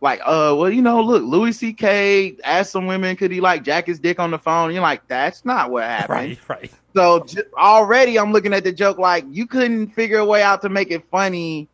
like, 0.00 0.20
uh, 0.20 0.54
well, 0.56 0.70
you 0.70 0.80
know, 0.80 1.00
look, 1.02 1.24
Louis 1.24 1.50
C.K. 1.52 2.36
asked 2.44 2.70
some 2.70 2.86
women, 2.86 3.16
could 3.16 3.32
he 3.32 3.40
like 3.40 3.64
jack 3.64 3.88
his 3.88 3.98
dick 3.98 4.20
on 4.20 4.30
the 4.30 4.38
phone? 4.38 4.72
You're 4.72 4.80
like, 4.82 5.06
that's 5.08 5.44
not 5.44 5.70
what 5.72 5.82
happened. 5.88 6.08
Right, 6.10 6.38
right. 6.48 6.72
So 6.94 7.24
j- 7.24 7.42
already 7.56 8.16
I'm 8.18 8.32
looking 8.32 8.52
at 8.52 8.62
the 8.62 8.72
joke 8.72 8.98
like 8.98 9.24
you 9.28 9.46
couldn't 9.46 9.88
figure 9.88 10.18
a 10.18 10.24
way 10.24 10.42
out 10.42 10.62
to 10.62 10.68
make 10.68 10.90
it 10.92 11.04
funny 11.10 11.68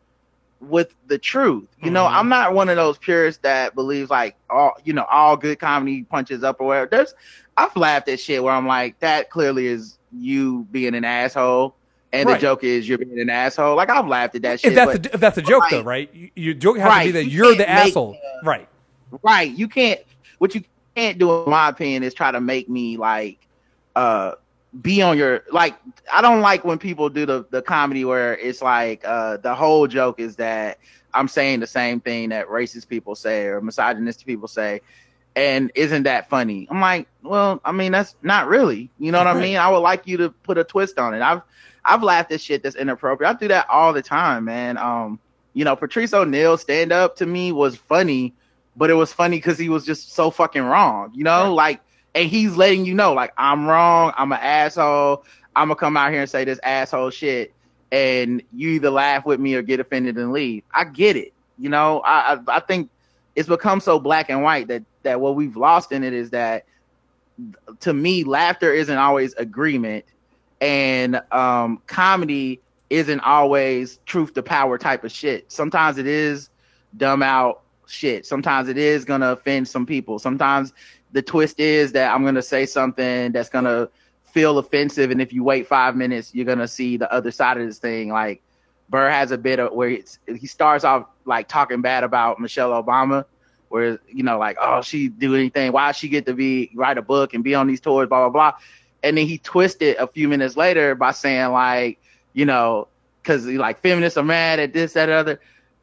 with 0.69 0.95
the 1.07 1.19
truth. 1.19 1.69
You 1.83 1.91
know, 1.91 2.05
Mhm. 2.05 2.13
I'm 2.13 2.29
not 2.29 2.55
one 2.55 2.69
of 2.69 2.77
those 2.77 2.99
purists 2.99 3.41
that 3.43 3.75
believes 3.75 4.11
like 4.11 4.37
all 4.51 4.73
you 4.85 4.93
know, 4.93 5.05
all 5.11 5.37
good 5.37 5.59
comedy 5.59 6.03
punches 6.05 6.43
up 6.45 6.61
or 6.61 6.67
whatever. 6.69 6.89
There's 6.91 7.15
I've 7.57 7.77
laughed 7.77 8.09
at 8.09 8.19
shit 8.21 8.43
where 8.43 8.53
I'm 8.53 8.67
like, 8.67 8.99
that 9.01 9.31
clearly 9.31 9.67
is 9.67 9.99
you 10.13 10.67
being 10.73 10.95
an 10.95 11.05
asshole. 11.05 11.75
And 12.13 12.29
Right. 12.29 12.35
the 12.35 12.41
joke 12.41 12.63
is 12.65 12.89
you're 12.89 12.99
being 12.99 13.19
an 13.21 13.31
asshole. 13.31 13.75
Like 13.77 13.91
I've 13.91 14.07
laughed 14.07 14.35
at 14.37 14.43
that 14.43 14.61
shit. 14.61 14.73
If 14.73 14.77
that's 14.77 14.93
but- 14.93 15.03
the, 15.05 15.15
if 15.15 15.21
that's 15.21 15.37
the 15.37 15.43
joke 15.43 15.63
Right. 15.63 15.71
though, 15.73 15.83
right? 15.83 16.11
You- 16.15 16.31
Your 16.37 16.55
joke 16.55 16.77
has 16.79 16.85
to 16.87 16.89
Right. 16.91 17.05
be 17.07 17.11
that 17.13 17.25
You 17.27 17.31
you're 17.45 17.53
the 17.53 17.59
make, 17.59 17.69
asshole, 17.69 18.17
uh, 18.43 18.47
right? 18.47 18.69
right 19.23 19.51
you 19.51 19.69
can't 19.69 20.01
what 20.39 20.55
you 20.55 20.63
can't 20.97 21.19
do 21.19 21.33
in 21.45 21.51
my 21.51 21.69
opinion 21.69 22.03
is 22.03 22.15
try 22.15 22.31
to 22.33 22.41
make 22.41 22.69
me 22.69 22.97
like 22.97 23.39
uh 23.97 24.33
be 24.81 25.03
on 25.03 25.17
your 25.17 25.45
like 25.53 25.77
i 26.13 26.21
don't 26.21 26.41
like 26.41 26.65
when 26.65 26.79
people 26.79 27.09
do 27.09 27.25
the 27.27 27.47
the 27.51 27.63
comedy 27.63 28.05
where 28.05 28.37
it's 28.39 28.61
like 28.61 29.03
uh 29.05 29.37
the 29.37 29.55
whole 29.55 29.87
joke 29.87 30.19
is 30.19 30.37
that 30.37 30.79
i'm 31.13 31.29
saying 31.29 31.61
the 31.61 31.67
same 31.67 32.01
thing 32.01 32.31
that 32.31 32.49
racist 32.49 32.89
people 32.89 33.15
say 33.15 33.47
or 33.47 33.61
misogynistic 33.61 34.27
people 34.27 34.49
say 34.49 34.81
and 35.37 35.73
isn't 35.75 36.05
that 36.05 36.29
funny? 36.31 36.67
I'm 36.71 36.81
like 36.81 37.09
well 37.23 37.61
i 37.65 37.73
mean 37.73 37.93
that's 37.93 38.15
not 38.23 38.47
really. 38.47 38.91
You 38.99 39.11
know 39.13 39.19
what 39.19 39.27
i 39.27 39.35
mean? 39.41 39.57
I 39.57 39.69
would 39.69 39.79
like 39.79 40.07
you 40.07 40.17
to 40.19 40.31
put 40.31 40.59
a 40.59 40.65
twist 40.65 40.99
on 40.99 41.13
it. 41.15 41.23
I've 41.23 41.43
i've 41.85 42.03
laughed 42.03 42.31
at 42.33 42.41
shit 42.41 42.63
that's 42.63 42.77
inappropriate. 42.77 43.35
I 43.35 43.39
do 43.39 43.49
that 43.49 43.69
all 43.69 43.93
the 43.93 44.03
time 44.03 44.45
man. 44.45 44.77
Um 44.79 45.19
you 45.53 45.65
know 45.65 45.75
patrice 45.77 46.15
o'neal 46.15 46.57
stand 46.57 46.93
up 46.93 47.17
to 47.17 47.27
me 47.27 47.53
was 47.53 47.77
funny 47.77 48.35
but 48.77 48.91
it 48.91 48.95
was 48.95 49.13
funny 49.13 49.37
because 49.37 49.59
he 49.59 49.69
was 49.69 49.85
just 49.87 50.13
so 50.13 50.31
fucking 50.31 50.63
wrong, 50.63 51.13
you 51.15 51.23
know, 51.25 51.43
Right. 51.45 51.49
like, 51.49 51.81
and 52.15 52.29
he's 52.29 52.57
letting 52.57 52.85
you 52.85 52.95
know, 52.95 53.13
like, 53.13 53.33
I'm 53.37 53.67
wrong, 53.67 54.13
I'm 54.17 54.33
an 54.33 54.39
asshole, 54.41 55.25
I'm 55.57 55.69
gonna 55.69 55.77
come 55.77 55.97
out 55.97 56.11
here 56.13 56.21
and 56.21 56.31
say 56.31 56.45
this 56.45 56.61
asshole 56.63 57.11
shit, 57.11 57.53
and 57.93 58.43
you 58.53 58.71
either 58.71 58.91
laugh 58.91 59.25
with 59.25 59.41
me 59.41 59.55
or 59.55 59.63
get 59.63 59.81
offended 59.81 60.17
and 60.17 60.33
leave. 60.33 60.63
I 60.73 60.85
get 60.85 61.17
it, 61.17 61.33
you 61.59 61.69
know. 61.69 62.01
I 62.01 62.35
I, 62.35 62.57
I 62.57 62.61
think 62.61 62.91
it's 63.37 63.49
become 63.49 63.81
so 63.81 63.99
black 63.99 64.31
and 64.31 64.43
white 64.43 64.69
that 64.69 64.83
that 65.03 65.21
what 65.21 65.37
we've 65.37 65.57
lost 65.57 65.93
in 65.93 66.03
it 66.03 66.13
is 66.13 66.31
that, 66.31 66.65
to 67.81 67.93
me, 67.93 68.25
laughter 68.25 68.73
isn't 68.73 68.97
always 68.97 69.35
agreement, 69.35 70.05
and 70.61 71.21
um, 71.33 71.83
comedy 71.87 72.61
isn't 72.91 73.21
always 73.21 73.99
truth 74.07 74.35
to 74.35 74.43
power 74.43 74.79
type 74.79 75.05
of 75.05 75.13
shit. 75.13 75.51
Sometimes 75.51 75.99
it 75.99 76.07
is 76.07 76.51
dumb 76.97 77.23
out 77.23 77.63
shit. 77.87 78.27
Sometimes 78.27 78.69
it 78.69 78.79
is 78.79 79.05
gonna 79.05 79.33
offend 79.33 79.69
some 79.69 79.87
people. 79.87 80.19
Sometimes 80.19 80.73
the 81.15 81.23
twist 81.23 81.61
is 81.61 81.93
that 81.93 82.13
I'm 82.13 82.25
gonna 82.25 82.43
say 82.43 82.67
something 82.67 83.31
that's 83.31 83.49
gonna 83.49 83.89
feel 84.25 84.59
offensive, 84.59 85.13
and 85.13 85.23
if 85.23 85.33
you 85.33 85.45
wait 85.45 85.69
five 85.69 85.95
minutes, 85.95 86.35
you're 86.35 86.45
gonna 86.45 86.69
see 86.69 86.97
the 86.97 87.11
other 87.11 87.31
side 87.31 87.57
of 87.57 87.67
this 87.67 87.79
thing. 87.79 88.09
Like 88.09 88.43
Burr 88.91 89.09
has 89.09 89.31
a 89.31 89.39
bit 89.39 89.61
of 89.61 89.73
where 89.73 89.97
he 90.27 90.47
starts 90.47 90.85
off 90.85 91.07
like 91.25 91.49
talking 91.49 91.81
bad 91.81 92.03
about 92.03 92.41
Michelle 92.41 92.71
Obama, 92.71 93.25
where 93.69 94.01
you 94.09 94.25
know 94.25 94.39
like 94.39 94.57
oh 94.61 94.83
she 94.83 95.09
do 95.09 95.37
anything, 95.37 95.71
why 95.71 95.93
she 95.93 96.09
get 96.09 96.27
to 96.27 96.35
be 96.35 96.73
write 96.75 96.99
a 96.99 97.03
book 97.03 97.33
and 97.33 97.45
be 97.45 97.55
on 97.55 97.69
these 97.69 97.81
tours, 97.81 98.09
blah 98.09 98.29
blah 98.29 98.31
blah, 98.31 98.59
and 99.05 99.17
then 99.17 99.25
he 99.25 99.39
twisted 99.39 99.97
a 99.99 100.09
few 100.09 100.27
minutes 100.29 100.57
later 100.57 100.97
by 100.97 101.13
saying 101.13 101.53
like 101.53 102.01
you 102.33 102.45
know 102.45 102.89
because 103.23 103.47
like 103.47 103.81
feminists 103.83 104.17
are 104.17 104.25
mad 104.25 104.59
at 104.59 104.73
this 104.73 104.95
that 104.95 105.09
other. 105.09 105.39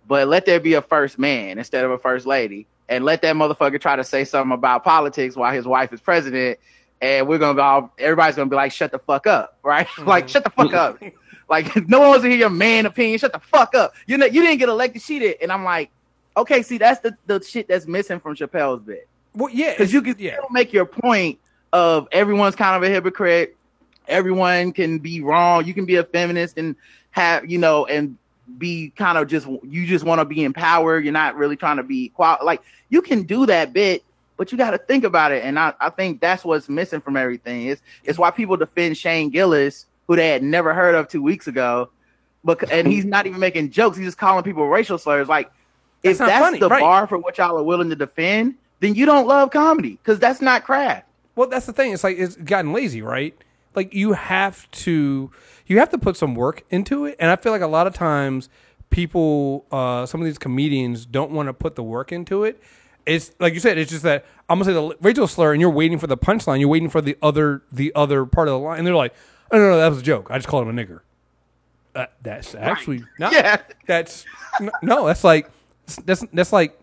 But 0.09 0.27
let 0.27 0.45
there 0.45 0.59
be 0.59 0.73
a 0.73 0.81
first 0.81 1.17
man 1.17 1.57
instead 1.57 1.85
of 1.85 1.91
a 1.91 1.97
first 1.97 2.25
lady, 2.25 2.67
and 2.91 3.05
let 3.05 3.21
that 3.21 3.35
motherfucker 3.37 3.79
try 3.79 3.95
to 3.95 4.03
say 4.03 4.25
something 4.25 4.51
about 4.51 4.83
politics 4.83 5.37
while 5.37 5.53
his 5.53 5.65
wife 5.65 5.93
is 5.93 6.01
president, 6.01 6.59
and 7.01 7.25
we're 7.25 7.39
gonna 7.39 7.55
be 7.55 7.61
all 7.61 7.93
everybody's 7.97 8.35
gonna 8.35 8.49
be 8.49 8.55
like, 8.57 8.73
shut 8.73 8.91
the 8.91 8.99
fuck 8.99 9.25
up, 9.25 9.57
right? 9.63 9.87
like 9.97 10.29
shut 10.29 10.43
the 10.43 10.51
fuck 10.51 10.73
up. 10.73 11.01
Like 11.49 11.89
no 11.89 11.99
one 11.99 12.07
wants 12.07 12.23
to 12.23 12.29
hear 12.29 12.37
your 12.37 12.49
man 12.49 12.85
opinion. 12.85 13.19
Shut 13.19 13.33
the 13.33 13.39
fuck 13.39 13.75
up. 13.75 13.93
You 14.07 14.17
know 14.17 14.25
you 14.25 14.41
didn't 14.41 14.59
get 14.59 14.69
elected, 14.69 15.01
she 15.01 15.19
did, 15.19 15.35
and 15.41 15.51
I'm 15.51 15.65
like, 15.65 15.91
okay, 16.37 16.61
see 16.61 16.77
that's 16.77 17.01
the 17.01 17.17
the 17.25 17.43
shit 17.43 17.67
that's 17.67 17.85
missing 17.87 18.21
from 18.21 18.37
Chappelle's 18.37 18.81
bit 18.81 19.05
Well, 19.35 19.49
yeah, 19.49 19.71
because 19.71 19.91
you 19.91 20.01
can 20.01 20.15
yeah. 20.17 20.35
still 20.35 20.47
make 20.51 20.71
your 20.71 20.85
point 20.85 21.39
of 21.73 22.07
everyone's 22.13 22.55
kind 22.55 22.81
of 22.81 22.89
a 22.89 22.93
hypocrite. 22.93 23.57
Everyone 24.07 24.71
can 24.71 24.99
be 24.99 25.19
wrong. 25.19 25.65
You 25.65 25.73
can 25.73 25.83
be 25.83 25.97
a 25.97 26.05
feminist 26.05 26.57
and 26.57 26.77
have 27.09 27.51
you 27.51 27.57
know 27.57 27.85
and 27.85 28.17
be 28.57 28.91
kind 28.95 29.17
of 29.17 29.27
just 29.27 29.47
you 29.63 29.85
just 29.85 30.05
want 30.05 30.19
to 30.19 30.25
be 30.25 30.43
in 30.43 30.53
power. 30.53 30.99
You're 30.99 31.13
not 31.13 31.35
really 31.35 31.55
trying 31.55 31.77
to 31.77 31.83
be 31.83 32.09
qual 32.09 32.37
like 32.43 32.61
you 32.89 33.01
can 33.01 33.23
do 33.23 33.45
that 33.45 33.73
bit, 33.73 34.03
but 34.37 34.51
you 34.51 34.57
got 34.57 34.71
to 34.71 34.77
think 34.77 35.03
about 35.03 35.31
it. 35.31 35.43
And 35.43 35.57
I, 35.57 35.73
I 35.79 35.89
think 35.89 36.21
that's 36.21 36.43
what's 36.43 36.69
missing 36.69 37.01
from 37.01 37.17
everything. 37.17 37.67
It's 37.67 37.81
it's 38.03 38.19
why 38.19 38.31
people 38.31 38.57
defend 38.57 38.97
Shane 38.97 39.29
Gillis, 39.29 39.85
who 40.07 40.15
they 40.15 40.29
had 40.29 40.43
never 40.43 40.73
heard 40.73 40.95
of 40.95 41.07
two 41.07 41.21
weeks 41.21 41.47
ago, 41.47 41.89
but 42.43 42.71
and 42.71 42.87
he's 42.87 43.05
not 43.05 43.27
even 43.27 43.39
making 43.39 43.71
jokes. 43.71 43.97
He's 43.97 44.07
just 44.07 44.17
calling 44.17 44.43
people 44.43 44.67
racial 44.67 44.97
slurs. 44.97 45.27
Like 45.27 45.51
if 46.03 46.17
That's 46.17 46.19
not 46.19 46.27
that's 46.27 46.45
funny, 46.45 46.59
the 46.59 46.69
right. 46.69 46.81
bar 46.81 47.07
for 47.07 47.17
what 47.17 47.37
y'all 47.37 47.57
are 47.57 47.63
willing 47.63 47.89
to 47.89 47.95
defend, 47.95 48.55
then 48.79 48.95
you 48.95 49.05
don't 49.05 49.27
love 49.27 49.51
comedy 49.51 49.91
because 49.91 50.19
that's 50.19 50.41
not 50.41 50.63
craft. 50.63 51.07
Well, 51.35 51.47
that's 51.47 51.65
the 51.65 51.73
thing. 51.73 51.93
It's 51.93 52.03
like 52.03 52.17
it's 52.17 52.35
gotten 52.35 52.73
lazy, 52.73 53.01
right? 53.01 53.35
Like 53.75 53.93
you 53.93 54.13
have 54.13 54.69
to 54.71 55.31
you 55.71 55.79
have 55.79 55.89
to 55.89 55.97
put 55.97 56.17
some 56.17 56.35
work 56.35 56.63
into 56.69 57.05
it, 57.05 57.15
and 57.19 57.31
I 57.31 57.35
feel 57.37 57.51
like 57.51 57.61
a 57.61 57.67
lot 57.67 57.87
of 57.87 57.93
times 57.93 58.49
people, 58.89 59.65
uh, 59.71 60.05
some 60.05 60.21
of 60.21 60.25
these 60.25 60.37
comedians 60.37 61.05
don't 61.05 61.31
want 61.31 61.47
to 61.47 61.53
put 61.53 61.75
the 61.75 61.83
work 61.83 62.11
into 62.11 62.43
it. 62.43 62.61
It's 63.05 63.31
like 63.39 63.53
you 63.53 63.59
said. 63.59 63.77
It's 63.77 63.89
just 63.89 64.03
that 64.03 64.25
I'm 64.47 64.59
gonna 64.59 64.65
say 64.65 64.73
the 64.73 64.95
racial 65.01 65.27
slur, 65.27 65.53
and 65.53 65.61
you're 65.61 65.71
waiting 65.71 65.97
for 65.97 66.07
the 66.07 66.17
punchline. 66.17 66.59
You're 66.59 66.69
waiting 66.69 66.89
for 66.89 67.01
the 67.01 67.17
other 67.21 67.63
the 67.71 67.91
other 67.95 68.25
part 68.25 68.47
of 68.47 68.51
the 68.51 68.59
line, 68.59 68.77
and 68.77 68.85
they're 68.85 68.95
like, 68.95 69.15
"Oh 69.51 69.57
no, 69.57 69.69
no, 69.69 69.77
that 69.79 69.87
was 69.89 69.99
a 69.99 70.03
joke. 70.03 70.27
I 70.29 70.37
just 70.37 70.47
called 70.47 70.67
him 70.67 70.77
a 70.77 70.85
nigger." 70.85 70.99
Uh, 71.95 72.05
that's 72.21 72.53
actually 72.53 73.03
not. 73.17 73.31
Yeah. 73.33 73.61
That's 73.87 74.25
no, 74.59 74.71
no. 74.83 75.07
That's 75.07 75.23
like 75.23 75.49
that's 76.05 76.23
that's 76.33 76.53
like 76.53 76.79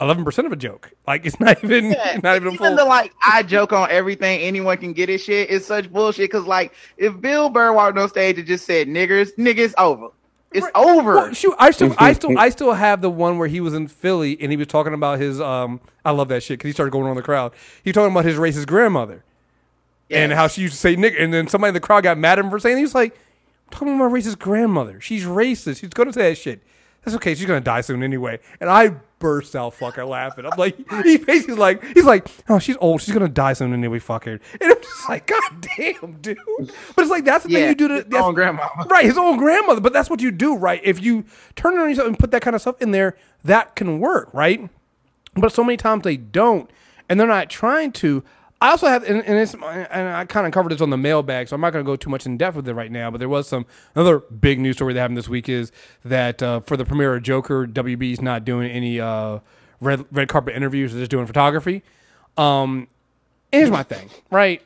eleven 0.00 0.24
percent 0.24 0.46
of 0.46 0.52
a 0.52 0.56
joke. 0.56 0.90
Like 1.06 1.24
it's 1.26 1.38
not 1.40 1.62
even 1.64 1.90
Yeah, 1.92 2.18
not 2.22 2.36
even 2.36 2.48
a 2.48 2.52
even 2.52 2.58
full. 2.58 2.76
the 2.76 2.84
like 2.84 3.12
I 3.22 3.42
joke 3.42 3.72
on 3.72 3.90
everything 3.90 4.40
anyone 4.40 4.76
can 4.78 4.92
get 4.92 5.08
his 5.08 5.22
shit 5.22 5.50
It's 5.50 5.66
such 5.66 5.92
bullshit. 5.92 6.30
Cause 6.30 6.44
like 6.44 6.72
if 6.96 7.20
Bill 7.20 7.48
Burr 7.50 7.72
walked 7.72 7.98
on 7.98 8.08
stage 8.08 8.38
and 8.38 8.46
just 8.46 8.64
said 8.66 8.88
niggers, 8.88 9.30
niggas 9.36 9.74
over. 9.78 10.08
It's 10.52 10.66
over. 10.76 11.14
Well, 11.16 11.32
shoot, 11.34 11.54
I 11.58 11.72
still, 11.72 11.94
I 11.98 12.12
still, 12.12 12.38
I 12.38 12.48
still 12.50 12.72
have 12.74 13.00
the 13.00 13.10
one 13.10 13.38
where 13.38 13.48
he 13.48 13.60
was 13.60 13.74
in 13.74 13.88
Philly 13.88 14.36
and 14.40 14.52
he 14.52 14.56
was 14.56 14.68
talking 14.68 14.94
about 14.94 15.18
his. 15.18 15.40
Um, 15.40 15.80
I 16.04 16.12
love 16.12 16.28
that 16.28 16.44
shit 16.44 16.58
because 16.60 16.68
he 16.68 16.72
started 16.72 16.92
going 16.92 17.06
on 17.08 17.16
the 17.16 17.22
crowd. 17.22 17.52
He 17.82 17.90
talking 17.90 18.12
about 18.12 18.24
his 18.24 18.36
racist 18.36 18.66
grandmother 18.68 19.24
and 20.10 20.32
how 20.32 20.46
she 20.46 20.60
used 20.62 20.74
to 20.74 20.78
say 20.78 20.94
nigger, 20.94 21.20
and 21.20 21.34
then 21.34 21.48
somebody 21.48 21.70
in 21.70 21.74
the 21.74 21.80
crowd 21.80 22.04
got 22.04 22.18
mad 22.18 22.38
at 22.38 22.44
him 22.44 22.50
for 22.52 22.60
saying. 22.60 22.76
it. 22.76 22.78
He 22.78 22.84
was 22.84 22.94
like, 22.94 23.14
"I'm 23.14 23.70
talking 23.72 23.96
about 23.96 24.12
my 24.12 24.16
racist 24.16 24.38
grandmother. 24.38 25.00
She's 25.00 25.24
racist. 25.24 25.80
She's 25.80 25.88
gonna 25.90 26.12
say 26.12 26.28
that 26.28 26.36
shit. 26.38 26.62
That's 27.02 27.16
okay. 27.16 27.34
She's 27.34 27.46
gonna 27.46 27.60
die 27.60 27.80
soon 27.80 28.04
anyway." 28.04 28.38
And 28.60 28.70
I 28.70 28.94
burst 29.24 29.56
out 29.56 29.72
fucking 29.72 30.04
laughing. 30.04 30.44
I'm 30.44 30.58
like, 30.58 30.76
he 31.02 31.16
basically 31.16 31.54
like, 31.54 31.82
he's 31.94 32.04
like, 32.04 32.28
"Oh, 32.46 32.58
she's 32.58 32.76
old. 32.78 33.00
She's 33.00 33.14
gonna 33.14 33.26
die 33.26 33.54
soon 33.54 33.72
anyway. 33.72 33.98
Fuck 33.98 34.26
her." 34.26 34.32
And 34.32 34.42
I'm 34.60 34.82
just 34.82 35.08
like, 35.08 35.26
"God 35.26 35.66
damn, 35.78 36.18
dude." 36.20 36.36
But 36.58 37.02
it's 37.02 37.10
like 37.10 37.24
that's 37.24 37.44
the 37.44 37.54
thing 37.54 37.66
you 37.66 37.74
do 37.74 37.88
to 37.88 37.94
his 38.04 38.14
own 38.14 38.34
grandmama. 38.34 38.84
right? 38.90 39.06
His 39.06 39.16
own 39.16 39.38
grandmother. 39.38 39.80
But 39.80 39.94
that's 39.94 40.10
what 40.10 40.20
you 40.20 40.30
do, 40.30 40.56
right? 40.56 40.78
If 40.84 41.02
you 41.02 41.24
turn 41.56 41.72
it 41.72 41.80
on 41.80 41.88
yourself 41.88 42.08
and 42.08 42.18
put 42.18 42.32
that 42.32 42.42
kind 42.42 42.54
of 42.54 42.60
stuff 42.60 42.82
in 42.82 42.90
there, 42.90 43.16
that 43.44 43.76
can 43.76 43.98
work, 43.98 44.28
right? 44.34 44.68
But 45.32 45.54
so 45.54 45.64
many 45.64 45.78
times 45.78 46.04
they 46.04 46.18
don't, 46.18 46.70
and 47.08 47.18
they're 47.18 47.26
not 47.26 47.48
trying 47.48 47.92
to. 47.92 48.22
I 48.60 48.70
also 48.70 48.86
have, 48.86 49.04
and, 49.04 49.22
and, 49.24 49.38
it's, 49.38 49.52
and 49.54 50.08
I 50.08 50.24
kind 50.24 50.46
of 50.46 50.52
covered 50.52 50.72
this 50.72 50.80
on 50.80 50.90
the 50.90 50.96
mailbag, 50.96 51.48
so 51.48 51.54
I'm 51.54 51.60
not 51.60 51.72
going 51.72 51.84
to 51.84 51.86
go 51.86 51.96
too 51.96 52.08
much 52.08 52.24
in 52.24 52.36
depth 52.36 52.56
with 52.56 52.68
it 52.68 52.74
right 52.74 52.90
now. 52.90 53.10
But 53.10 53.18
there 53.18 53.28
was 53.28 53.46
some 53.46 53.66
another 53.94 54.20
big 54.20 54.58
news 54.58 54.76
story 54.76 54.94
that 54.94 55.00
happened 55.00 55.18
this 55.18 55.28
week 55.28 55.48
is 55.48 55.70
that 56.04 56.42
uh, 56.42 56.60
for 56.60 56.76
the 56.76 56.84
premiere 56.84 57.14
of 57.14 57.22
Joker, 57.22 57.66
WB's 57.66 58.22
not 58.22 58.44
doing 58.44 58.70
any 58.70 59.00
uh, 59.00 59.40
red 59.80 60.06
red 60.10 60.28
carpet 60.28 60.54
interviews; 60.54 60.92
they're 60.92 61.02
just 61.02 61.10
doing 61.10 61.26
photography. 61.26 61.82
Um, 62.38 62.88
here's 63.52 63.70
my 63.70 63.82
thing, 63.82 64.08
right? 64.30 64.62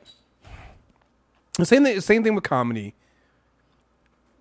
The 1.54 1.66
same 1.66 1.82
thing, 1.82 2.00
same 2.00 2.22
thing 2.22 2.34
with 2.34 2.44
comedy. 2.44 2.94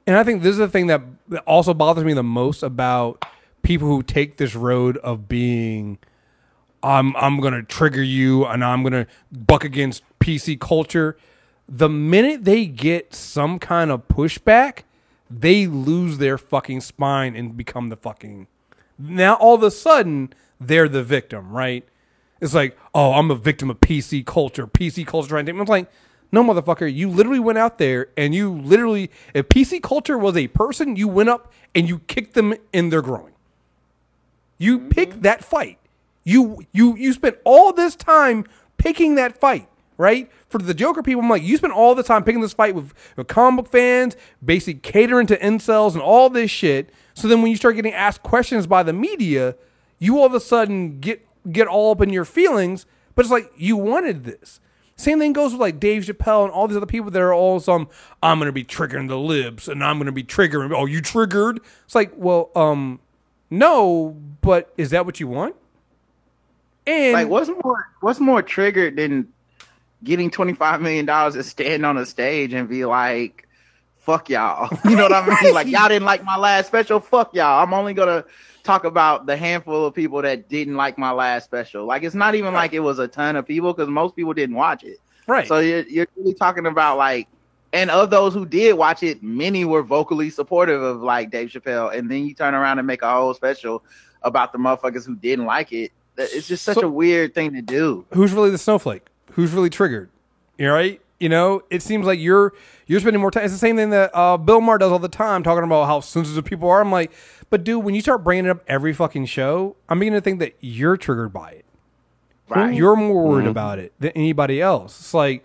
And 0.06 0.16
I 0.16 0.24
think 0.24 0.44
this 0.44 0.52
is 0.52 0.58
the 0.58 0.70
thing 0.70 0.88
that 0.88 1.02
also 1.46 1.74
bothers 1.74 2.06
me 2.06 2.14
the 2.14 2.24
most 2.24 2.64
about 2.64 3.26
people 3.62 3.88
who 3.88 4.04
take 4.04 4.38
this 4.38 4.56
road 4.56 4.98
of 4.98 5.28
being 5.28 5.98
I'm 6.84 7.16
I'm 7.16 7.40
gonna 7.40 7.64
trigger 7.64 8.04
you 8.04 8.46
and 8.46 8.64
I'm 8.64 8.84
gonna 8.84 9.08
buck 9.32 9.64
against 9.64 10.04
PC 10.20 10.60
culture. 10.60 11.18
The 11.68 11.90
minute 11.90 12.46
they 12.46 12.66
get 12.66 13.14
some 13.14 13.60
kind 13.60 13.92
of 13.92 14.08
pushback, 14.08 14.84
they 15.30 15.68
lose 15.68 16.18
their 16.18 16.38
fucking 16.38 16.82
spine 16.82 17.36
and 17.36 17.58
become 17.58 17.90
the 17.90 17.98
fucking 17.98 18.48
now 18.98 19.36
all 19.36 19.56
of 19.56 19.64
a 19.64 19.72
sudden 19.72 20.34
they're 20.60 20.90
the 20.90 21.04
victim, 21.04 21.52
right? 21.52 21.88
It's 22.42 22.54
like, 22.54 22.78
oh, 22.94 23.14
I'm 23.14 23.32
a 23.32 23.36
victim 23.36 23.70
of 23.70 23.80
PC 23.80 24.26
culture. 24.26 24.68
PC 24.68 25.06
culture 25.06 25.30
trying 25.30 25.46
to 25.46 25.52
take 25.52 25.56
me. 25.56 25.62
I'm 25.62 25.68
like, 25.68 25.92
no, 26.32 26.44
motherfucker. 26.44 26.94
You 26.94 27.10
literally 27.10 27.40
went 27.40 27.58
out 27.58 27.78
there 27.78 28.10
and 28.16 28.36
you 28.36 28.52
literally, 28.52 29.10
if 29.34 29.48
PC 29.50 29.82
culture 29.82 30.18
was 30.18 30.36
a 30.38 30.48
person, 30.48 30.96
you 30.96 31.08
went 31.08 31.30
up 31.30 31.52
and 31.74 31.88
you 31.88 32.00
kicked 32.00 32.34
them 32.34 32.54
in 32.74 32.90
their 32.90 33.02
groin. 33.02 33.32
You 34.58 34.80
picked 34.80 35.14
mm-hmm. 35.14 35.22
that 35.22 35.44
fight. 35.44 35.80
You 36.28 36.60
you 36.74 36.98
you 36.98 37.14
spent 37.14 37.38
all 37.46 37.72
this 37.72 37.96
time 37.96 38.44
picking 38.76 39.16
that 39.16 39.40
fight, 39.40 39.70
right? 39.96 40.30
For 40.50 40.58
the 40.58 40.74
Joker 40.74 41.02
people, 41.02 41.24
I'm 41.24 41.30
like, 41.30 41.42
you 41.42 41.56
spent 41.56 41.72
all 41.72 41.96
the 41.96 42.04
time 42.04 42.26
picking 42.26 42.42
this 42.42 42.52
fight 42.52 42.76
with, 42.76 42.94
with 43.16 43.28
comic 43.28 43.64
book 43.64 43.72
fans, 43.72 44.18
basically 44.44 44.82
catering 44.82 45.26
to 45.28 45.38
incels 45.38 45.94
and 45.94 46.02
all 46.02 46.30
this 46.30 46.52
shit. 46.52 46.90
So 47.14 47.30
then 47.30 47.42
when 47.42 47.50
you 47.50 47.56
start 47.56 47.78
getting 47.78 47.94
asked 47.94 48.24
questions 48.24 48.68
by 48.68 48.84
the 48.84 48.92
media, 48.92 49.56
you 50.00 50.20
all 50.20 50.26
of 50.26 50.34
a 50.34 50.42
sudden 50.42 51.00
get 51.00 51.26
get 51.50 51.66
all 51.66 51.92
up 51.92 52.02
in 52.02 52.10
your 52.10 52.26
feelings, 52.26 52.86
but 53.16 53.24
it's 53.24 53.32
like 53.32 53.50
you 53.56 53.78
wanted 53.78 54.26
this. 54.26 54.60
Same 54.98 55.20
thing 55.20 55.32
goes 55.32 55.54
with 55.54 55.62
like 55.62 55.80
Dave 55.80 56.04
Chappelle 56.04 56.44
and 56.44 56.52
all 56.52 56.68
these 56.68 56.76
other 56.76 56.86
people 56.86 57.10
that 57.10 57.22
are 57.22 57.34
all 57.34 57.62
some 57.62 57.88
I'm 58.22 58.38
gonna 58.40 58.52
be 58.52 58.66
triggering 58.66 59.08
the 59.08 59.18
libs 59.18 59.70
and 59.70 59.82
I'm 59.82 59.98
gonna 59.98 60.12
be 60.12 60.26
triggering 60.26 60.74
oh 60.76 60.88
you 60.88 61.00
triggered. 61.00 61.62
It's 61.86 61.96
like, 61.96 62.12
well, 62.18 62.52
um, 62.54 63.00
no, 63.50 64.18
but 64.42 64.74
is 64.76 64.90
that 64.90 65.06
what 65.06 65.22
you 65.22 65.30
want? 65.30 65.56
And 66.88 67.14
Like, 67.14 67.28
what's 67.28 67.50
more 67.50 67.90
what's 68.00 68.20
more 68.20 68.42
triggered 68.42 68.96
than 68.96 69.28
getting 70.04 70.32
twenty 70.32 70.54
five 70.54 70.82
million 70.82 71.06
dollars 71.06 71.34
to 71.36 71.44
stand 71.44 71.86
on 71.86 71.98
a 71.98 72.06
stage 72.06 72.54
and 72.54 72.68
be 72.70 72.86
like, 72.86 73.48
"Fuck 73.98 74.30
y'all," 74.30 74.70
you 74.86 74.96
know 74.96 75.04
what 75.04 75.14
I 75.14 75.44
mean? 75.44 75.54
Like, 75.54 75.68
y'all 75.72 75.90
didn't 75.90 76.06
like 76.06 76.24
my 76.24 76.38
last 76.38 76.68
special. 76.68 77.00
Fuck 77.00 77.36
y'all. 77.36 77.62
I'm 77.62 77.74
only 77.74 77.94
gonna 77.94 78.24
talk 78.64 78.86
about 78.86 79.26
the 79.26 79.36
handful 79.36 79.86
of 79.86 79.94
people 79.94 80.22
that 80.22 80.50
didn't 80.50 80.76
like 80.76 80.98
my 80.98 81.12
last 81.12 81.46
special. 81.46 81.86
Like, 81.86 82.04
it's 82.04 82.16
not 82.16 82.36
even 82.36 82.54
like 82.54 82.74
it 82.74 82.80
was 82.80 83.00
a 83.00 83.08
ton 83.08 83.36
of 83.36 83.46
people 83.46 83.74
because 83.74 83.90
most 83.90 84.16
people 84.16 84.34
didn't 84.34 84.56
watch 84.56 84.84
it. 84.84 84.98
right. 85.28 85.48
So 85.48 85.60
you're, 85.60 85.88
you're 85.88 86.08
really 86.16 86.34
talking 86.34 86.66
about 86.66 86.98
like, 86.98 87.28
and 87.74 87.90
of 87.90 88.10
those 88.10 88.34
who 88.34 88.46
did 88.46 88.78
watch 88.78 89.04
it, 89.04 89.22
many 89.24 89.66
were 89.66 89.84
vocally 89.84 90.30
supportive 90.30 90.82
of 90.82 91.02
like 91.02 91.32
Dave 91.32 91.50
Chappelle, 91.50 91.98
and 91.98 92.10
then 92.10 92.26
you 92.26 92.34
turn 92.34 92.54
around 92.54 92.78
and 92.80 92.88
make 92.88 93.02
a 93.02 93.12
whole 93.12 93.34
special 93.34 93.84
about 94.22 94.52
the 94.52 94.58
motherfuckers 94.58 95.06
who 95.06 95.16
didn't 95.16 95.46
like 95.46 95.72
it. 95.74 95.92
That- 96.18 96.30
It's 96.34 96.48
just 96.48 96.64
such 96.66 96.76
So- 96.76 96.88
a 96.88 96.90
weird 96.90 97.34
thing 97.34 97.54
to 97.54 97.62
do. 97.62 98.06
who's 98.14 98.34
really 98.34 98.50
the 98.52 98.58
snowflake? 98.58 99.04
Who's 99.34 99.54
really 99.54 99.70
triggered? 99.70 100.10
You 100.58 100.72
right? 100.72 101.00
You 101.20 101.30
know, 101.30 101.64
it 101.72 101.82
seems 101.82 102.06
like 102.06 102.20
you're 102.20 102.54
you're 102.86 103.00
spending 103.00 103.20
more 103.22 103.32
time. 103.32 103.44
It's 103.44 103.54
the 103.54 103.60
same 103.60 103.76
thing 103.76 103.90
that 103.92 104.12
uh, 104.16 104.38
Bill 104.38 104.62
Maher 104.62 104.78
does 104.78 104.92
all 104.92 105.00
the 105.00 105.08
time, 105.10 105.42
talking 105.44 105.64
about 105.64 105.86
how 105.86 106.00
sensitive 106.00 106.46
people 106.46 106.70
are. 106.70 106.80
I'm 106.82 106.92
like, 106.92 107.12
but 107.50 107.64
dude, 107.64 107.84
when 107.84 107.96
you 107.96 108.02
start 108.02 108.24
bringing 108.24 108.46
it 108.46 108.50
up 108.50 108.64
every 108.68 108.94
fucking 108.94 109.26
show, 109.26 109.76
I'm 109.90 110.00
beginning 110.00 110.18
to 110.20 110.24
think 110.24 110.40
that 110.40 110.56
you're 110.60 110.96
triggered 110.98 111.34
by 111.34 111.52
it. 111.52 111.66
Right. 112.50 112.74
You're 112.74 112.96
more 112.96 113.24
worried 113.28 113.48
about 113.48 113.78
it 113.80 113.94
than 114.00 114.12
anybody 114.12 114.62
else. 114.62 115.00
It's 115.00 115.14
like 115.14 115.44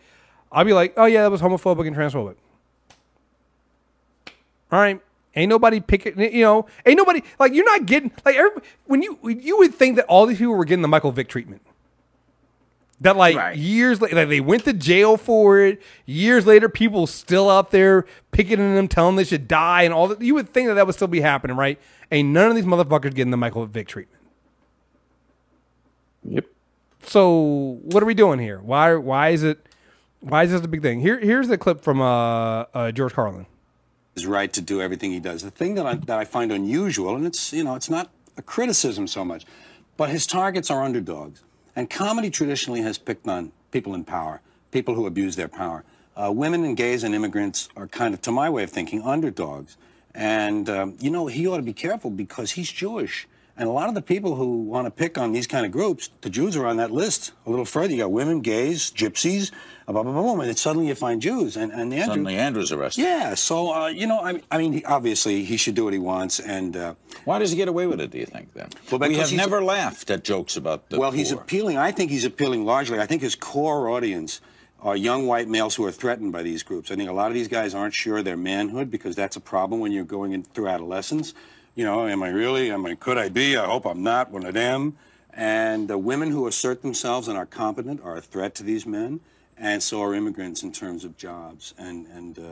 I'll 0.52 0.64
be 0.64 0.72
like, 0.74 0.92
oh 0.96 1.06
yeah, 1.06 1.22
that 1.22 1.30
was 1.30 1.40
homophobic 1.40 1.86
and 1.86 1.96
transphobic. 1.96 2.36
All 4.70 4.78
right. 4.78 5.00
Ain't 5.34 5.48
nobody 5.48 5.80
picking, 5.80 6.20
you 6.20 6.42
know, 6.42 6.66
ain't 6.84 6.98
nobody 6.98 7.22
like 7.38 7.54
you're 7.54 7.64
not 7.64 7.86
getting 7.86 8.12
like 8.24 8.36
when 8.86 9.02
you 9.02 9.18
you 9.22 9.58
would 9.58 9.74
think 9.74 9.96
that 9.96 10.04
all 10.06 10.26
these 10.26 10.38
people 10.38 10.54
were 10.54 10.64
getting 10.64 10.82
the 10.82 10.88
Michael 10.88 11.12
Vick 11.12 11.28
treatment. 11.28 11.62
That 13.00 13.16
like 13.16 13.36
Right. 13.36 13.56
years 13.56 14.00
later, 14.00 14.14
like 14.14 14.28
they 14.28 14.40
went 14.40 14.64
to 14.64 14.72
jail 14.72 15.16
for 15.16 15.58
it. 15.58 15.82
Years 16.06 16.46
later, 16.46 16.68
people 16.68 17.06
still 17.08 17.50
out 17.50 17.70
there 17.72 18.06
picketing 18.30 18.74
them, 18.76 18.88
telling 18.88 19.16
them 19.16 19.24
they 19.24 19.28
should 19.28 19.48
die, 19.48 19.82
and 19.82 19.92
all 19.94 20.06
that. 20.08 20.20
You 20.22 20.34
would 20.34 20.48
think 20.48 20.68
that 20.68 20.74
that 20.74 20.86
would 20.86 20.94
still 20.94 21.08
be 21.08 21.20
happening, 21.20 21.56
right? 21.56 21.80
Ain't 22.12 22.28
none 22.28 22.50
of 22.50 22.54
these 22.56 22.64
motherfuckers 22.66 23.14
getting 23.14 23.30
the 23.32 23.36
Michael 23.36 23.66
Vick 23.66 23.88
treatment. 23.88 24.22
Yep. 26.24 26.46
So 27.04 27.80
what 27.82 28.02
are 28.02 28.06
we 28.06 28.14
doing 28.14 28.38
here? 28.38 28.60
Why 28.60 28.94
why 28.94 29.30
is 29.30 29.42
it 29.42 29.66
why 30.20 30.44
is 30.44 30.52
this 30.52 30.62
a 30.62 30.68
big 30.68 30.82
thing? 30.82 31.00
Here 31.00 31.18
here's 31.18 31.48
the 31.48 31.58
clip 31.58 31.82
from 31.82 32.00
uh, 32.00 32.66
uh, 32.74 32.92
George 32.92 33.14
Carlin. 33.14 33.46
His 34.14 34.26
right 34.26 34.52
to 34.52 34.60
do 34.60 34.80
everything 34.80 35.10
he 35.10 35.20
does. 35.20 35.42
The 35.42 35.50
thing 35.50 35.74
that 35.74 35.86
I, 35.86 35.94
that 35.94 36.18
I 36.18 36.24
find 36.24 36.52
unusual, 36.52 37.16
and 37.16 37.26
it's 37.26 37.52
you 37.52 37.64
know 37.64 37.74
it's 37.74 37.90
not 37.90 38.10
a 38.36 38.42
criticism 38.42 39.06
so 39.06 39.24
much, 39.24 39.44
but 39.96 40.10
his 40.10 40.26
targets 40.26 40.70
are 40.70 40.82
underdogs, 40.82 41.42
and 41.74 41.88
comedy 41.88 42.30
traditionally 42.30 42.82
has 42.82 42.98
picked 42.98 43.26
on 43.26 43.52
people 43.70 43.94
in 43.94 44.04
power, 44.04 44.40
people 44.70 44.94
who 44.94 45.06
abuse 45.06 45.36
their 45.36 45.48
power. 45.48 45.84
Uh, 46.14 46.30
women 46.30 46.62
and 46.64 46.76
gays 46.76 47.04
and 47.04 47.14
immigrants 47.14 47.70
are 47.74 47.86
kind 47.86 48.12
of, 48.12 48.20
to 48.20 48.30
my 48.30 48.50
way 48.50 48.64
of 48.64 48.70
thinking, 48.70 49.02
underdogs, 49.02 49.78
and 50.14 50.68
um, 50.68 50.96
you 51.00 51.10
know 51.10 51.26
he 51.26 51.46
ought 51.46 51.56
to 51.56 51.62
be 51.62 51.72
careful 51.72 52.10
because 52.10 52.52
he's 52.52 52.70
Jewish. 52.70 53.26
And 53.62 53.68
a 53.68 53.72
lot 53.72 53.88
of 53.88 53.94
the 53.94 54.02
people 54.02 54.34
who 54.34 54.62
want 54.62 54.88
to 54.88 54.90
pick 54.90 55.16
on 55.16 55.30
these 55.30 55.46
kind 55.46 55.64
of 55.64 55.70
groups, 55.70 56.10
the 56.22 56.30
Jews 56.30 56.56
are 56.56 56.66
on 56.66 56.78
that 56.78 56.90
list 56.90 57.30
a 57.46 57.50
little 57.50 57.64
further. 57.64 57.92
You 57.92 57.98
got 57.98 58.10
women, 58.10 58.40
gays, 58.40 58.90
gypsies, 58.90 59.52
blah, 59.86 60.02
blah, 60.02 60.10
blah, 60.10 60.20
blah, 60.20 60.32
and 60.32 60.48
then 60.48 60.56
suddenly 60.56 60.88
you 60.88 60.96
find 60.96 61.22
Jews. 61.22 61.56
And, 61.56 61.70
and 61.70 61.94
Andrew, 61.94 62.06
Suddenly 62.08 62.36
Andrew's 62.36 62.72
arrested. 62.72 63.02
yeah, 63.02 63.34
so 63.34 63.72
uh, 63.72 63.86
you 63.86 64.08
know, 64.08 64.18
I, 64.18 64.42
I 64.50 64.58
mean, 64.58 64.72
he, 64.72 64.84
obviously 64.84 65.44
he 65.44 65.56
should 65.56 65.76
do 65.76 65.84
what 65.84 65.92
he 65.92 66.00
wants, 66.00 66.40
and 66.40 66.76
uh, 66.76 66.94
Why 67.24 67.38
does 67.38 67.52
he 67.52 67.56
get 67.56 67.68
away 67.68 67.86
with 67.86 68.00
it, 68.00 68.10
do 68.10 68.18
you 68.18 68.26
think, 68.26 68.52
then? 68.52 68.68
Well, 68.90 68.98
we 68.98 69.14
have 69.14 69.28
he's- 69.28 69.32
never 69.32 69.62
laughed 69.62 70.10
at 70.10 70.24
jokes 70.24 70.56
about 70.56 70.90
the 70.90 70.98
well, 70.98 71.12
he's 71.12 71.30
appealing. 71.30 71.78
I 71.78 71.92
think 71.92 72.10
he's 72.10 72.24
appealing 72.24 72.64
largely. 72.64 72.98
I 72.98 73.06
think 73.06 73.22
his 73.22 73.36
core 73.36 73.88
audience 73.90 74.40
are 74.80 74.96
young 74.96 75.28
white 75.28 75.46
males 75.48 75.76
who 75.76 75.84
are 75.84 75.92
threatened 75.92 76.32
by 76.32 76.42
these 76.42 76.64
groups. 76.64 76.90
I 76.90 76.96
think 76.96 77.08
a 77.08 77.12
lot 77.12 77.28
of 77.28 77.34
these 77.34 77.46
guys 77.46 77.76
aren't 77.76 77.94
sure 77.94 78.18
of 78.18 78.24
their 78.24 78.36
manhood 78.36 78.90
because 78.90 79.14
that's 79.14 79.36
a 79.36 79.40
problem 79.40 79.78
when 79.78 79.92
you're 79.92 80.02
going 80.02 80.32
in 80.32 80.42
through 80.42 80.66
adolescence. 80.66 81.32
You 81.74 81.84
know, 81.84 82.06
am 82.06 82.22
I 82.22 82.28
really? 82.28 82.70
Am 82.70 82.84
I? 82.84 82.94
Could 82.94 83.18
I 83.18 83.28
be? 83.28 83.56
I 83.56 83.66
hope 83.66 83.86
I'm 83.86 84.02
not 84.02 84.30
one 84.30 84.44
of 84.44 84.54
them. 84.54 84.96
And 85.32 85.88
the 85.88 85.96
women 85.96 86.30
who 86.30 86.46
assert 86.46 86.82
themselves 86.82 87.28
and 87.28 87.38
are 87.38 87.46
competent 87.46 88.02
are 88.02 88.16
a 88.16 88.20
threat 88.20 88.54
to 88.56 88.62
these 88.62 88.84
men, 88.84 89.20
and 89.56 89.82
so 89.82 90.02
are 90.02 90.14
immigrants 90.14 90.62
in 90.62 90.72
terms 90.72 91.04
of 91.04 91.16
jobs 91.16 91.72
and 91.78 92.06
and 92.08 92.38
uh, 92.38 92.42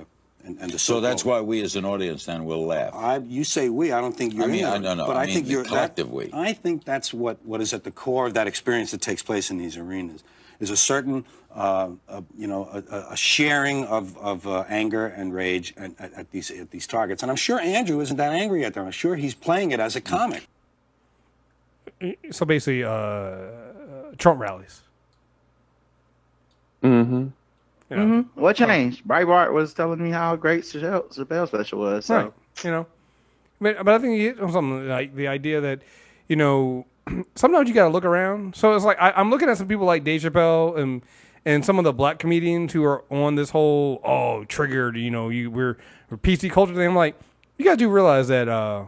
and, 0.45 0.59
and 0.59 0.73
the 0.73 0.79
So 0.79 1.01
that's 1.01 1.25
why 1.25 1.43
we 1.43 1.61
as 1.61 1.77
an 1.77 1.85
audience 1.85 2.25
then 2.25 2.47
will 2.47 2.64
laugh. 2.64 2.95
I, 2.95 3.18
you 3.18 3.45
say 3.45 3.68
we. 3.68 3.93
I 3.93 4.01
don't 4.01 4.16
think 4.16 4.35
you're. 4.35 4.45
I 4.45 4.47
mean, 4.47 4.61
in 4.61 4.66
I 4.66 4.79
don't 4.79 4.97
know. 4.97 5.07
But 5.07 5.16
I 5.16 5.23
I, 5.23 5.27
mean 5.27 5.35
think 5.35 5.49
you're 5.49 5.64
collective 5.64 6.07
that, 6.09 6.14
we. 6.14 6.31
I 6.33 6.55
think 6.55 6.85
that's 6.85 7.12
what 7.12 7.45
what 7.45 7.61
is 7.61 7.75
at 7.75 7.85
the 7.85 7.91
core 7.91 8.27
of 8.27 8.35
that 8.35 8.47
experience 8.47 8.91
that 8.93 9.03
takes 9.03 9.23
place 9.23 9.51
in 9.51 9.59
these 9.59 9.77
arenas. 9.77 10.25
Is 10.61 10.71
a 10.71 10.77
certain, 10.77 11.25
uh, 11.55 11.89
uh, 12.09 12.21
you 12.37 12.47
know, 12.47 12.65
a, 12.67 12.95
a- 12.95 13.13
a 13.13 13.17
sharing 13.17 13.85
of, 13.87 14.17
of 14.19 14.47
uh, 14.47 14.65
anger 14.69 15.07
and 15.07 15.33
rage 15.33 15.73
at, 15.77 15.93
at, 15.99 16.13
at 16.13 16.31
these 16.31 16.51
at 16.51 16.71
these 16.71 16.87
targets. 16.87 17.23
And 17.23 17.31
I'm 17.31 17.37
sure 17.37 17.59
Andrew 17.59 18.01
isn't 18.01 18.19
that 18.19 18.33
angry 18.33 18.65
at 18.65 18.75
them. 18.75 18.85
I'm 18.85 18.93
sure 18.93 19.17
he's 19.17 19.35
playing 19.35 19.71
it 19.71 19.81
as 19.81 19.97
a 19.97 20.01
comic. 20.03 20.47
So 22.31 22.45
basically, 22.47 22.85
uh, 22.85 23.37
Trump 24.19 24.41
rallies. 24.41 24.83
Mm-hmm. 26.83 27.29
You 27.91 27.97
know? 27.97 28.25
What 28.35 28.57
changed? 28.57 29.05
Breitbart 29.05 29.53
was 29.53 29.75
telling 29.75 30.03
me 30.03 30.11
how 30.11 30.37
great 30.37 30.63
Chappelle, 30.63 31.13
Chappelle 31.13 31.47
special 31.49 31.79
was. 31.81 32.07
So. 32.07 32.17
Right. 32.17 32.33
You 32.65 32.71
know, 32.71 32.87
but 33.61 33.85
but 33.85 33.95
I 33.95 33.99
think 33.99 34.19
you 34.19 34.29
hit 34.29 34.41
on 34.41 34.53
something 34.53 34.87
like 34.89 35.15
the 35.15 35.29
idea 35.29 35.61
that 35.63 35.81
you 36.29 36.37
know 36.37 36.85
sometimes 37.35 37.69
you 37.69 37.75
got 37.75 37.85
to 37.85 37.91
look 37.91 38.05
around. 38.05 38.55
So 38.57 38.75
it's 38.75 38.85
like 38.85 38.99
I, 39.01 39.11
I'm 39.13 39.31
looking 39.31 39.49
at 39.49 39.59
some 39.59 39.69
people 39.69 39.87
like 39.87 40.05
Dave 40.05 40.23
Chappelle 40.23 40.79
and 40.79 41.03
and 41.45 41.65
some 41.65 41.79
of 41.79 41.85
the 41.85 41.93
black 41.93 42.19
comedians 42.19 42.73
who 42.73 42.85
are 42.85 43.05
on 43.11 43.35
this 43.35 43.51
whole 43.51 44.01
oh 44.05 44.45
triggered. 44.45 44.97
You 44.97 45.11
know, 45.11 45.29
you 45.29 45.51
we're, 45.51 45.79
we're 46.11 46.19
PC 46.19 46.51
culture 46.51 46.75
thing. 46.75 46.87
I'm 46.89 46.95
like, 46.97 47.19
you 47.59 47.65
guys 47.65 47.79
do 47.79 47.89
realize 47.89 48.29
that 48.29 48.49
uh, 48.49 48.87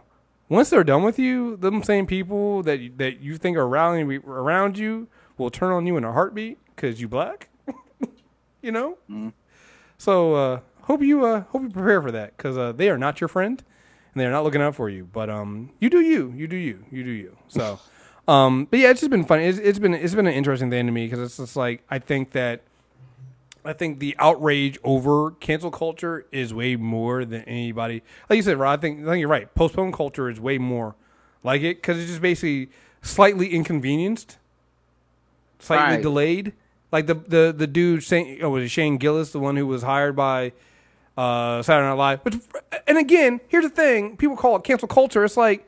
once 0.49 0.69
they're 0.69 0.83
done 0.83 1.03
with 1.03 1.17
you, 1.17 1.57
them 1.57 1.83
same 1.83 2.05
people 2.05 2.61
that 2.63 2.79
you- 2.79 2.93
that 2.97 3.19
you 3.21 3.37
think 3.37 3.57
are 3.57 3.67
rallying 3.67 4.11
around 4.25 4.77
you 4.77 5.07
will 5.37 5.49
turn 5.49 5.71
on 5.71 5.85
you 5.87 5.97
in 5.97 6.03
a 6.03 6.11
heartbeat 6.11 6.57
because 6.75 7.01
you 7.01 7.07
black. 7.07 7.49
you 8.61 8.71
know. 8.71 8.97
So 9.97 10.35
uh, 10.35 10.59
hope 10.83 11.01
you 11.01 11.25
uh, 11.25 11.41
hope 11.49 11.63
you 11.63 11.69
prepare 11.69 12.01
for 12.01 12.11
that 12.11 12.35
because 12.37 12.57
uh, 12.57 12.71
they 12.71 12.89
are 12.89 12.97
not 12.97 13.21
your 13.21 13.27
friend 13.27 13.63
and 14.13 14.21
they 14.21 14.25
are 14.25 14.31
not 14.31 14.43
looking 14.43 14.61
out 14.61 14.75
for 14.75 14.89
you. 14.89 15.05
But 15.11 15.29
um, 15.29 15.71
you 15.79 15.89
do 15.89 16.01
you, 16.01 16.33
you 16.35 16.47
do 16.47 16.55
you, 16.55 16.85
you 16.91 17.03
do 17.03 17.11
you. 17.11 17.37
So, 17.47 17.79
um, 18.27 18.65
but 18.69 18.79
yeah, 18.79 18.89
it's 18.91 19.01
just 19.01 19.11
been 19.11 19.25
funny. 19.25 19.45
It's, 19.45 19.59
it's 19.59 19.79
been 19.79 19.93
it's 19.93 20.15
been 20.15 20.27
an 20.27 20.33
interesting 20.33 20.69
thing 20.69 20.85
to 20.85 20.91
me 20.91 21.05
because 21.05 21.19
it's 21.19 21.37
just 21.37 21.55
like 21.55 21.83
I 21.89 21.99
think 21.99 22.31
that 22.31 22.61
I 23.65 23.73
think 23.73 23.99
the 23.99 24.15
outrage 24.19 24.77
over 24.83 25.31
cancel 25.31 25.71
culture 25.71 26.25
is 26.31 26.53
way 26.53 26.75
more 26.75 27.25
than 27.25 27.41
anybody. 27.43 28.01
Like 28.29 28.37
you 28.37 28.43
said, 28.43 28.57
Rod, 28.57 28.79
I 28.79 28.81
think 28.81 29.01
I 29.01 29.11
think 29.11 29.19
you're 29.19 29.29
right. 29.29 29.53
Postpone 29.55 29.91
culture 29.91 30.29
is 30.29 30.39
way 30.39 30.57
more 30.57 30.95
like 31.43 31.61
it 31.61 31.77
because 31.77 31.97
it's 31.99 32.07
just 32.09 32.21
basically 32.21 32.69
slightly 33.01 33.49
inconvenienced, 33.53 34.37
slightly 35.59 35.95
Right. 35.95 36.01
delayed. 36.01 36.53
Like 36.91 37.07
the 37.07 37.15
the 37.15 37.53
the 37.57 37.67
dude 37.67 38.03
saying, 38.03 38.39
oh, 38.43 38.51
was 38.51 38.65
it 38.65 38.69
Shane 38.69 38.97
Gillis, 38.97 39.31
the 39.31 39.39
one 39.39 39.57
who 39.57 39.65
was 39.65 39.81
hired 39.81 40.15
by 40.15 40.51
uh, 41.17 41.61
Saturday 41.63 41.87
Night 41.87 41.93
Live? 41.93 42.19
Which, 42.23 42.35
and 42.87 42.97
again, 42.97 43.41
here's 43.47 43.63
the 43.63 43.69
thing: 43.71 44.15
people 44.15 44.37
call 44.37 44.55
it 44.57 44.63
cancel 44.63 44.87
culture. 44.87 45.23
It's 45.25 45.35
like 45.35 45.67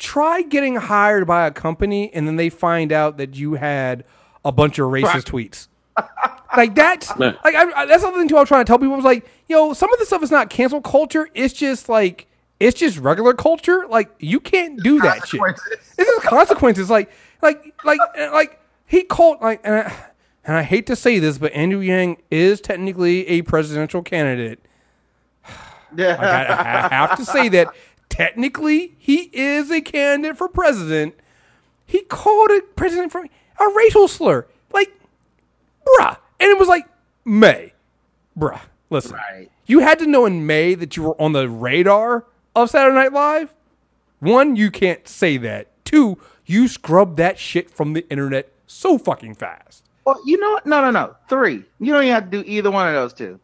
try 0.00 0.42
getting 0.42 0.74
hired 0.76 1.26
by 1.26 1.46
a 1.46 1.50
company 1.52 2.12
and 2.12 2.26
then 2.26 2.36
they 2.36 2.48
find 2.48 2.90
out 2.90 3.18
that 3.18 3.36
you 3.36 3.54
had 3.54 4.04
a 4.44 4.50
bunch 4.50 4.78
of 4.78 4.88
racist 4.88 5.24
tweets. 5.26 5.68
Like 6.56 6.74
that's 6.74 7.12
Yeah. 7.18 7.34
like 7.44 7.54
I, 7.54 7.70
I, 7.82 7.86
that's 7.86 8.02
the 8.02 8.08
other 8.08 8.18
thing 8.18 8.28
too. 8.28 8.36
I 8.36 8.40
was 8.40 8.48
trying 8.48 8.64
to 8.64 8.68
tell 8.68 8.78
people 8.78 8.94
I 8.94 8.96
was 8.96 9.04
like, 9.04 9.28
yo, 9.48 9.72
some 9.74 9.92
of 9.92 9.98
this 9.98 10.08
stuff 10.08 10.22
is 10.22 10.30
not 10.30 10.50
cancel 10.50 10.80
culture. 10.80 11.28
It's 11.34 11.54
just 11.54 11.88
like 11.88 12.26
it's 12.58 12.78
just 12.78 12.98
regular 12.98 13.34
culture. 13.34 13.86
Like 13.88 14.10
you 14.18 14.40
can't 14.40 14.82
do 14.82 15.00
that 15.02 15.28
shit. 15.28 15.40
Consequences. 15.40 15.94
This 15.96 16.08
is 16.08 16.22
consequences. 16.24 16.90
Like 16.90 17.10
like 17.42 17.74
like 17.84 18.00
uh, 18.18 18.30
like 18.32 18.58
he 18.86 19.02
called 19.02 19.40
like 19.40 19.60
and 19.64 19.74
I, 19.74 19.94
and 20.44 20.56
I 20.56 20.62
hate 20.62 20.86
to 20.86 20.96
say 20.96 21.18
this, 21.18 21.36
but 21.38 21.52
Andrew 21.52 21.80
Yang 21.80 22.16
is 22.30 22.60
technically 22.60 23.28
a 23.28 23.42
presidential 23.42 24.02
candidate. 24.02 24.60
Yeah. 25.96 26.10
Like, 26.10 26.20
I, 26.20 26.88
I 26.90 26.94
have 26.94 27.16
to 27.18 27.24
say 27.24 27.48
that 27.50 27.68
technically 28.10 28.94
he 28.98 29.30
is 29.32 29.70
a 29.70 29.80
candidate 29.80 30.36
for 30.36 30.48
president. 30.48 31.14
He 31.86 32.02
called 32.02 32.50
a 32.50 32.60
president 32.76 33.10
for 33.10 33.22
a 33.22 33.74
racial 33.74 34.06
slur. 34.06 34.46
Like, 34.72 34.92
bruh. 35.86 36.16
And 36.38 36.50
it 36.50 36.58
was 36.58 36.68
like, 36.68 36.86
May. 37.24 37.72
Bruh. 38.38 38.60
Listen. 38.90 39.14
Right. 39.14 39.50
You 39.66 39.78
had 39.80 39.98
to 40.00 40.06
know 40.06 40.26
in 40.26 40.46
May 40.46 40.74
that 40.74 40.96
you 40.96 41.04
were 41.04 41.20
on 41.20 41.32
the 41.32 41.48
radar 41.48 42.26
of 42.54 42.70
Saturday 42.70 42.94
Night 42.96 43.12
Live. 43.12 43.54
One, 44.18 44.56
you 44.56 44.70
can't 44.70 45.06
say 45.08 45.36
that. 45.38 45.68
Two, 45.84 46.18
you 46.44 46.68
scrubbed 46.68 47.16
that 47.16 47.38
shit 47.38 47.70
from 47.70 47.92
the 47.94 48.08
internet 48.10 48.52
so 48.66 48.98
fucking 48.98 49.34
fast. 49.34 49.84
Well, 50.04 50.20
you 50.26 50.38
know 50.38 50.50
what? 50.50 50.66
No, 50.66 50.80
no, 50.82 50.90
no. 50.90 51.16
Three. 51.28 51.64
You 51.78 51.92
don't 51.92 52.02
even 52.02 52.14
have 52.14 52.30
to 52.30 52.42
do 52.42 52.48
either 52.48 52.70
one 52.70 52.88
of 52.88 52.94
those 52.94 53.12
two. 53.12 53.38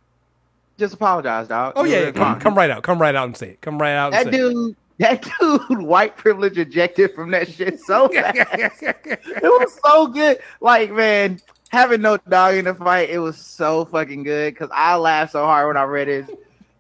Just 0.79 0.95
apologize, 0.95 1.49
dog. 1.49 1.73
Oh 1.77 1.85
yeah, 1.85 2.01
yeah, 2.05 2.11
come, 2.11 2.39
come 2.41 2.55
right 2.55 2.71
out, 2.71 2.83
come 2.83 3.01
right 3.01 3.15
out 3.15 3.25
and 3.27 3.37
say 3.37 3.51
it. 3.51 3.61
Come 3.63 3.79
right 3.81 3.95
out. 3.95 4.13
And 4.15 4.27
That 4.27 4.33
say 4.33 4.39
it. 4.41 4.53
dude, 4.53 4.77
that 4.99 5.29
dude, 5.69 5.83
white 5.83 6.17
privilege 6.17 6.59
ejected 6.59 7.15
from 7.15 7.31
that 7.31 7.49
shit 7.51 7.81
so 7.81 8.09
fast. 8.13 8.37
it 8.83 9.43
was 9.43 9.79
so 9.85 10.07
good. 10.09 10.39
Like, 10.61 10.91
man, 10.93 11.41
having 11.71 12.03
no 12.03 12.19
dog 12.19 12.55
in 12.57 12.67
the 12.67 12.75
fight, 12.75 13.09
it 13.11 13.19
was 13.19 13.39
so 13.39 13.87
fucking 13.87 14.23
good 14.23 14.53
because 14.55 14.69
I 14.73 14.97
laughed 14.97 15.33
so 15.33 15.45
hard 15.45 15.69
when 15.69 15.77
I 15.77 15.85
read 15.85 16.09
his 16.09 16.27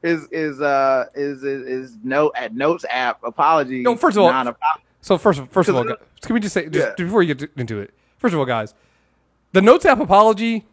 his 0.02 0.28
his 0.31 0.60
uh 0.60 1.06
his 1.14 1.40
his, 1.43 1.66
his 1.66 1.97
note 2.05 2.32
at 2.36 2.55
notes 2.55 2.85
app 2.90 3.23
apology. 3.24 3.82
No, 3.82 3.97
first 3.97 4.16
of 4.18 4.24
all- 4.24 4.56
So 5.01 5.16
first, 5.18 5.40
first 5.51 5.68
of 5.70 5.77
all, 5.77 5.85
guys, 5.85 5.97
can 6.20 6.35
we 6.35 6.40
just 6.40 6.52
say 6.52 6.68
just 6.68 6.97
before 6.98 7.23
you 7.23 7.35
get 7.35 7.51
into 7.56 7.81
it? 7.81 7.94
First 8.18 8.35
of 8.35 8.40
all, 8.40 8.47
guys, 8.47 8.74
the 9.52 9.62
Notes 9.62 9.86
app 9.86 10.01
apology 10.01 10.64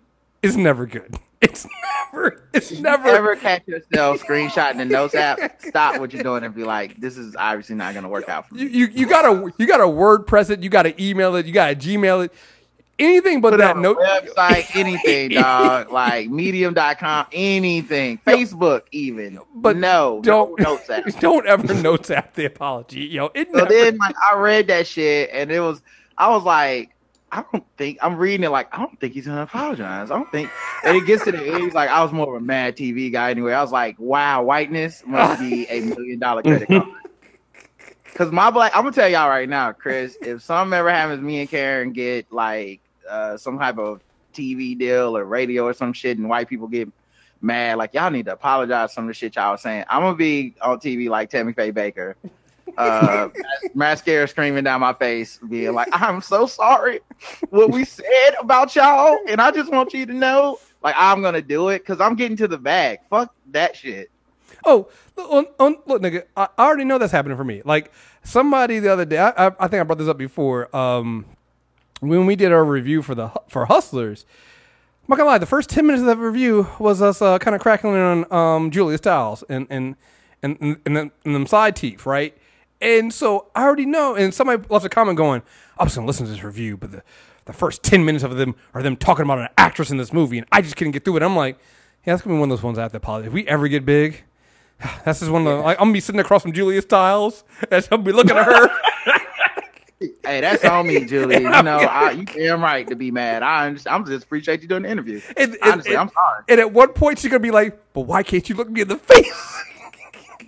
is 0.41 0.57
never 0.57 0.85
good. 0.85 1.17
It's 1.43 1.67
never, 2.11 2.47
it's 2.53 2.71
never. 2.79 3.07
ever 3.09 3.35
catch 3.35 3.67
yourself 3.67 4.21
screenshotting 4.27 4.77
the 4.77 4.85
notes 4.85 5.13
app, 5.15 5.61
stop 5.61 5.99
what 5.99 6.13
you're 6.13 6.23
doing 6.23 6.43
and 6.43 6.55
be 6.55 6.63
like, 6.63 6.99
"This 6.99 7.17
is 7.17 7.35
obviously 7.35 7.75
not 7.75 7.93
going 7.93 8.03
to 8.03 8.09
work 8.09 8.29
out 8.29 8.47
for 8.47 8.55
me." 8.55 8.61
You, 8.61 8.67
you 8.67 8.87
you 8.87 9.07
gotta 9.07 9.51
you 9.57 9.67
gotta 9.67 9.83
WordPress 9.83 10.49
it. 10.49 10.63
You 10.63 10.69
gotta 10.69 10.99
email 11.01 11.35
it. 11.35 11.45
You 11.45 11.51
gotta 11.53 11.75
Gmail 11.75 12.25
it. 12.25 12.33
Anything 12.99 13.41
but 13.41 13.51
Put 13.51 13.57
that 13.57 13.77
note. 13.77 13.97
website, 13.97 14.67
anything, 14.75 15.31
dog. 15.31 15.91
Like 15.91 16.29
medium.com, 16.29 17.25
anything. 17.33 18.19
Facebook, 18.25 18.83
even. 18.91 19.39
But 19.55 19.77
no, 19.77 20.21
don't 20.23 20.57
no 20.59 20.75
notes 20.75 20.89
app. 20.91 21.03
don't 21.19 21.45
ever 21.47 21.73
notes 21.73 22.11
app 22.11 22.35
the 22.35 22.45
apology. 22.45 23.01
Yo, 23.01 23.31
it 23.33 23.49
So 23.51 23.57
never. 23.57 23.69
then, 23.69 23.97
like, 23.97 24.15
I 24.31 24.37
read 24.37 24.67
that 24.67 24.85
shit, 24.85 25.31
and 25.33 25.51
it 25.51 25.59
was, 25.59 25.81
I 26.19 26.29
was 26.29 26.43
like, 26.43 26.92
I 27.33 27.43
don't 27.51 27.65
think 27.77 27.97
I'm 27.99 28.15
reading 28.15 28.43
it 28.43 28.49
like 28.49 28.71
I 28.71 28.77
don't 28.77 28.99
think 28.99 29.13
he's 29.13 29.25
gonna 29.25 29.41
apologize. 29.41 30.11
I 30.11 30.15
don't 30.15 30.31
think. 30.31 30.51
And 30.85 30.95
it 30.95 31.07
gets 31.07 31.23
to 31.23 31.31
the 31.31 31.43
end, 31.43 31.63
he's 31.63 31.73
like, 31.73 31.89
I 31.89 32.03
was 32.03 32.11
more 32.11 32.35
of 32.35 32.43
a 32.43 32.45
Mad 32.45 32.77
TV 32.77 33.11
guy 33.11 33.31
anyway. 33.31 33.53
I 33.53 33.61
was 33.63 33.71
like, 33.71 33.97
wow, 33.97 34.43
whiteness 34.43 35.01
must 35.03 35.41
be 35.41 35.65
a 35.67 35.81
million 35.81 36.19
dollar 36.19 36.43
credit 36.43 36.67
card. 36.67 36.83
Cause 38.13 38.31
my 38.31 38.51
black, 38.51 38.75
I'm 38.75 38.83
gonna 38.83 38.95
tell 38.95 39.09
y'all 39.09 39.29
right 39.29 39.49
now, 39.49 39.71
Chris. 39.71 40.15
If 40.21 40.43
something 40.43 40.77
ever 40.77 40.91
happens, 40.91 41.23
me 41.23 41.39
and 41.39 41.49
Karen 41.49 41.91
get 41.91 42.31
like 42.31 42.81
uh, 43.09 43.35
some 43.37 43.57
type 43.57 43.79
of 43.79 44.01
TV 44.35 44.77
deal 44.77 45.17
or 45.17 45.25
radio 45.25 45.65
or 45.65 45.73
some 45.73 45.91
shit, 45.91 46.19
and 46.19 46.29
white 46.29 46.47
people 46.47 46.67
get 46.67 46.87
mad, 47.41 47.79
like 47.79 47.95
y'all 47.95 48.11
need 48.11 48.25
to 48.25 48.33
apologize 48.33 48.93
some 48.93 49.05
of 49.05 49.07
the 49.07 49.15
shit 49.15 49.35
y'all 49.35 49.53
was 49.53 49.61
saying. 49.63 49.85
I'm 49.89 50.03
gonna 50.03 50.15
be 50.15 50.53
on 50.61 50.77
TV 50.77 51.09
like 51.09 51.31
Tammy 51.31 51.53
Faye 51.53 51.71
Bakker, 51.71 52.13
uh, 52.77 53.29
mascara 53.73 54.27
screaming 54.27 54.63
down 54.63 54.81
my 54.81 54.93
face, 54.93 55.39
being 55.49 55.73
like, 55.73 55.89
"I'm 55.91 56.21
so 56.21 56.45
sorry 56.45 56.99
what 57.49 57.71
we 57.71 57.85
said 57.85 58.35
about 58.39 58.75
y'all, 58.75 59.17
and 59.27 59.41
I 59.41 59.51
just 59.51 59.71
want 59.71 59.93
you 59.93 60.05
to 60.05 60.13
know, 60.13 60.59
like, 60.81 60.95
I'm 60.97 61.21
gonna 61.21 61.41
do 61.41 61.69
it 61.69 61.79
because 61.79 62.01
I'm 62.01 62.15
getting 62.15 62.37
to 62.37 62.47
the 62.47 62.57
bag. 62.57 62.99
Fuck 63.09 63.33
that 63.51 63.75
shit." 63.75 64.09
Oh, 64.65 64.87
look, 65.17 65.31
on, 65.31 65.45
on, 65.59 65.77
look, 65.85 66.01
nigga, 66.01 66.23
I, 66.37 66.47
I 66.57 66.65
already 66.65 66.85
know 66.85 66.97
that's 66.97 67.11
happening 67.11 67.37
for 67.37 67.43
me. 67.43 67.61
Like 67.65 67.91
somebody 68.23 68.79
the 68.79 68.91
other 68.91 69.05
day, 69.05 69.17
I, 69.17 69.47
I, 69.47 69.51
I 69.59 69.67
think 69.67 69.81
I 69.81 69.83
brought 69.83 69.97
this 69.97 70.07
up 70.07 70.17
before. 70.17 70.73
Um, 70.75 71.25
when 71.99 72.25
we 72.25 72.35
did 72.35 72.51
our 72.51 72.63
review 72.65 73.01
for 73.01 73.15
the 73.15 73.31
for 73.47 73.65
Hustlers, 73.65 74.25
I'm 75.03 75.05
not 75.09 75.17
gonna 75.17 75.29
lie, 75.29 75.37
the 75.37 75.45
first 75.45 75.69
ten 75.69 75.85
minutes 75.85 76.01
of 76.01 76.07
that 76.07 76.17
review 76.17 76.67
was 76.79 77.01
us 77.01 77.21
uh, 77.21 77.37
kind 77.39 77.55
of 77.55 77.61
crackling 77.61 77.95
on 77.95 78.33
um, 78.33 78.71
Julia 78.71 78.97
Stiles 78.97 79.43
and 79.49 79.67
and 79.69 79.95
and 80.41 80.57
and, 80.61 80.77
and, 80.85 81.11
and 81.25 81.35
them 81.35 81.45
side 81.45 81.75
teeth, 81.75 82.05
right? 82.05 82.37
And 82.83 83.13
so 83.13 83.47
I 83.55 83.63
already 83.63 83.85
know. 83.85 84.13
And 84.15 84.33
somebody 84.33 84.61
left 84.69 84.85
a 84.85 84.89
comment 84.89 85.17
going, 85.17 85.41
"I 85.79 85.83
was 85.85 85.95
gonna 85.95 86.05
listen 86.05 86.25
to 86.27 86.31
this 86.31 86.43
review, 86.43 86.77
but 86.77 86.91
the 86.91 87.01
the 87.45 87.53
first 87.53 87.81
ten 87.81 88.05
minutes 88.05 88.23
of 88.23 88.35
them 88.35 88.55
are 88.73 88.83
them 88.83 88.95
talking 88.97 89.23
about 89.23 89.39
an 89.39 89.47
actress 89.57 89.89
in 89.89 89.97
this 89.97 90.13
movie, 90.13 90.37
and 90.37 90.47
I 90.51 90.61
just 90.61 90.75
couldn't 90.75 90.91
get 90.91 91.05
through 91.05 91.17
it." 91.17 91.23
I'm 91.23 91.35
like, 91.35 91.57
"Yeah, 92.05 92.13
that's 92.13 92.21
gonna 92.21 92.35
be 92.35 92.39
one 92.39 92.51
of 92.51 92.57
those 92.57 92.63
ones 92.63 92.77
I 92.77 92.81
have 92.83 92.91
to 92.91 92.97
apologize. 92.97 93.27
If 93.27 93.33
we 93.33 93.47
ever 93.47 93.67
get 93.67 93.85
big." 93.85 94.23
That's 95.05 95.19
just 95.21 95.31
one 95.31 95.45
of 95.47 95.57
the. 95.57 95.63
Like, 95.63 95.77
I'm 95.79 95.85
gonna 95.85 95.93
be 95.93 95.99
sitting 96.01 96.19
across 96.19 96.41
from 96.41 96.51
Julia 96.51 96.81
Stiles, 96.81 97.43
and 97.71 97.83
I'm 97.91 98.01
gonna 98.01 98.03
be 98.03 98.11
looking 98.11 98.35
at 98.37 98.45
her. 98.45 98.69
Hey, 100.25 100.41
that's 100.41 100.65
on 100.65 100.85
me, 100.87 101.05
Julie. 101.05 101.35
You 101.37 101.49
know, 101.63 101.77
I, 101.77 102.11
you 102.11 102.25
damn 102.25 102.61
right 102.61 102.85
to 102.89 102.95
be 102.95 103.09
mad. 103.09 103.41
I. 103.41 103.73
I'm 103.87 104.05
just 104.05 104.25
appreciate 104.25 104.61
you 104.61 104.67
doing 104.67 104.83
the 104.83 104.89
interview. 104.89 105.21
And, 105.37 105.57
Honestly, 105.61 105.91
and- 105.93 106.01
I'm 106.01 106.09
sorry. 106.09 106.43
And 106.49 106.59
at 106.59 106.73
one 106.73 106.89
point, 106.89 107.19
she's 107.19 107.31
gonna 107.31 107.39
be 107.39 107.51
like, 107.51 107.79
"But 107.93 108.01
why 108.01 108.21
can't 108.21 108.47
you 108.49 108.55
look 108.55 108.69
me 108.69 108.81
in 108.81 108.89
the 108.89 108.97
face?" 109.13 109.63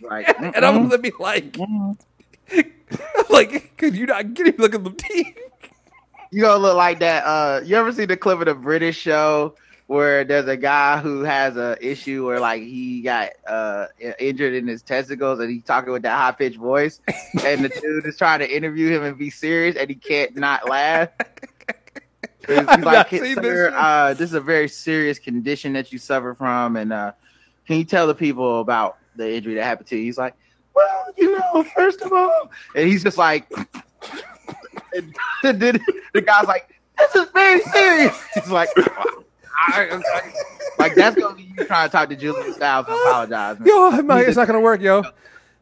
Like, 0.01 0.27
and 0.39 0.57
I'm 0.65 0.83
gonna 0.89 0.97
be 0.97 1.13
like, 1.19 1.55
"Like, 3.29 3.75
could 3.77 3.95
you 3.95 4.05
not 4.05 4.33
get 4.33 4.47
him 4.47 4.55
looking 4.57 4.83
the 4.83 4.91
teeth?" 4.91 5.37
you 6.31 6.41
gonna 6.41 6.61
look 6.61 6.75
like 6.75 6.99
that. 6.99 7.23
Uh, 7.25 7.61
you 7.63 7.75
ever 7.75 7.91
see 7.91 8.05
the 8.05 8.17
clip 8.17 8.39
of 8.39 8.45
the 8.45 8.55
British 8.55 8.97
show 8.97 9.55
where 9.87 10.23
there's 10.23 10.47
a 10.47 10.57
guy 10.57 10.97
who 10.99 11.21
has 11.21 11.57
a 11.57 11.77
issue 11.79 12.25
where 12.25 12.39
like 12.39 12.61
he 12.61 13.01
got 13.01 13.29
uh 13.47 13.85
injured 14.19 14.53
in 14.53 14.67
his 14.67 14.81
testicles 14.81 15.39
and 15.39 15.49
he's 15.51 15.63
talking 15.63 15.93
with 15.93 16.01
that 16.01 16.17
high 16.17 16.31
pitched 16.31 16.57
voice, 16.57 16.99
and 17.43 17.63
the 17.63 17.69
dude 17.69 18.05
is 18.05 18.17
trying 18.17 18.39
to 18.39 18.55
interview 18.55 18.89
him 18.89 19.03
and 19.03 19.17
be 19.17 19.29
serious, 19.29 19.75
and 19.75 19.89
he 19.89 19.95
can't 19.95 20.35
not 20.35 20.67
laugh. 20.69 21.09
He's 22.47 22.57
I've 22.67 22.83
like, 22.83 22.83
not 22.83 23.09
"Sir, 23.09 23.41
this. 23.41 23.73
uh, 23.75 24.13
this 24.13 24.29
is 24.29 24.35
a 24.35 24.41
very 24.41 24.67
serious 24.67 25.19
condition 25.19 25.73
that 25.73 25.91
you 25.91 25.99
suffer 25.99 26.33
from, 26.33 26.75
and 26.75 26.91
uh, 26.93 27.11
can 27.67 27.77
you 27.77 27.85
tell 27.85 28.07
the 28.07 28.15
people 28.15 28.59
about 28.59 28.97
the 29.15 29.33
injury 29.35 29.55
that 29.55 29.63
happened 29.63 29.87
to 29.87 29.97
you? 29.97 30.03
He's 30.03 30.17
like, 30.17 30.35
well, 30.75 31.05
you 31.17 31.37
know, 31.37 31.63
first 31.75 32.01
of 32.01 32.11
all, 32.13 32.51
and 32.75 32.87
he's 32.87 33.03
just 33.03 33.17
like, 33.17 33.49
and 35.43 35.59
then 35.61 35.79
the 36.13 36.21
guy's 36.21 36.47
like, 36.47 36.69
this 36.97 37.15
is 37.15 37.29
very 37.31 37.61
serious. 37.61 38.21
He's 38.33 38.49
like, 38.49 38.69
I, 38.77 39.19
I- 39.67 40.31
like 40.77 40.93
that's 40.95 41.15
gonna 41.15 41.35
be 41.35 41.43
you 41.57 41.65
trying 41.65 41.87
to 41.87 41.91
talk 41.91 42.09
to 42.09 42.15
Julian 42.17 42.53
Stiles 42.53 42.85
and 42.89 42.97
apologize. 42.99 43.59
Man. 43.59 43.67
Yo, 43.67 43.89
I'm 43.91 44.11
it's 44.27 44.35
not 44.35 44.45
gonna 44.47 44.59
work, 44.59 44.81
yo. 44.81 45.03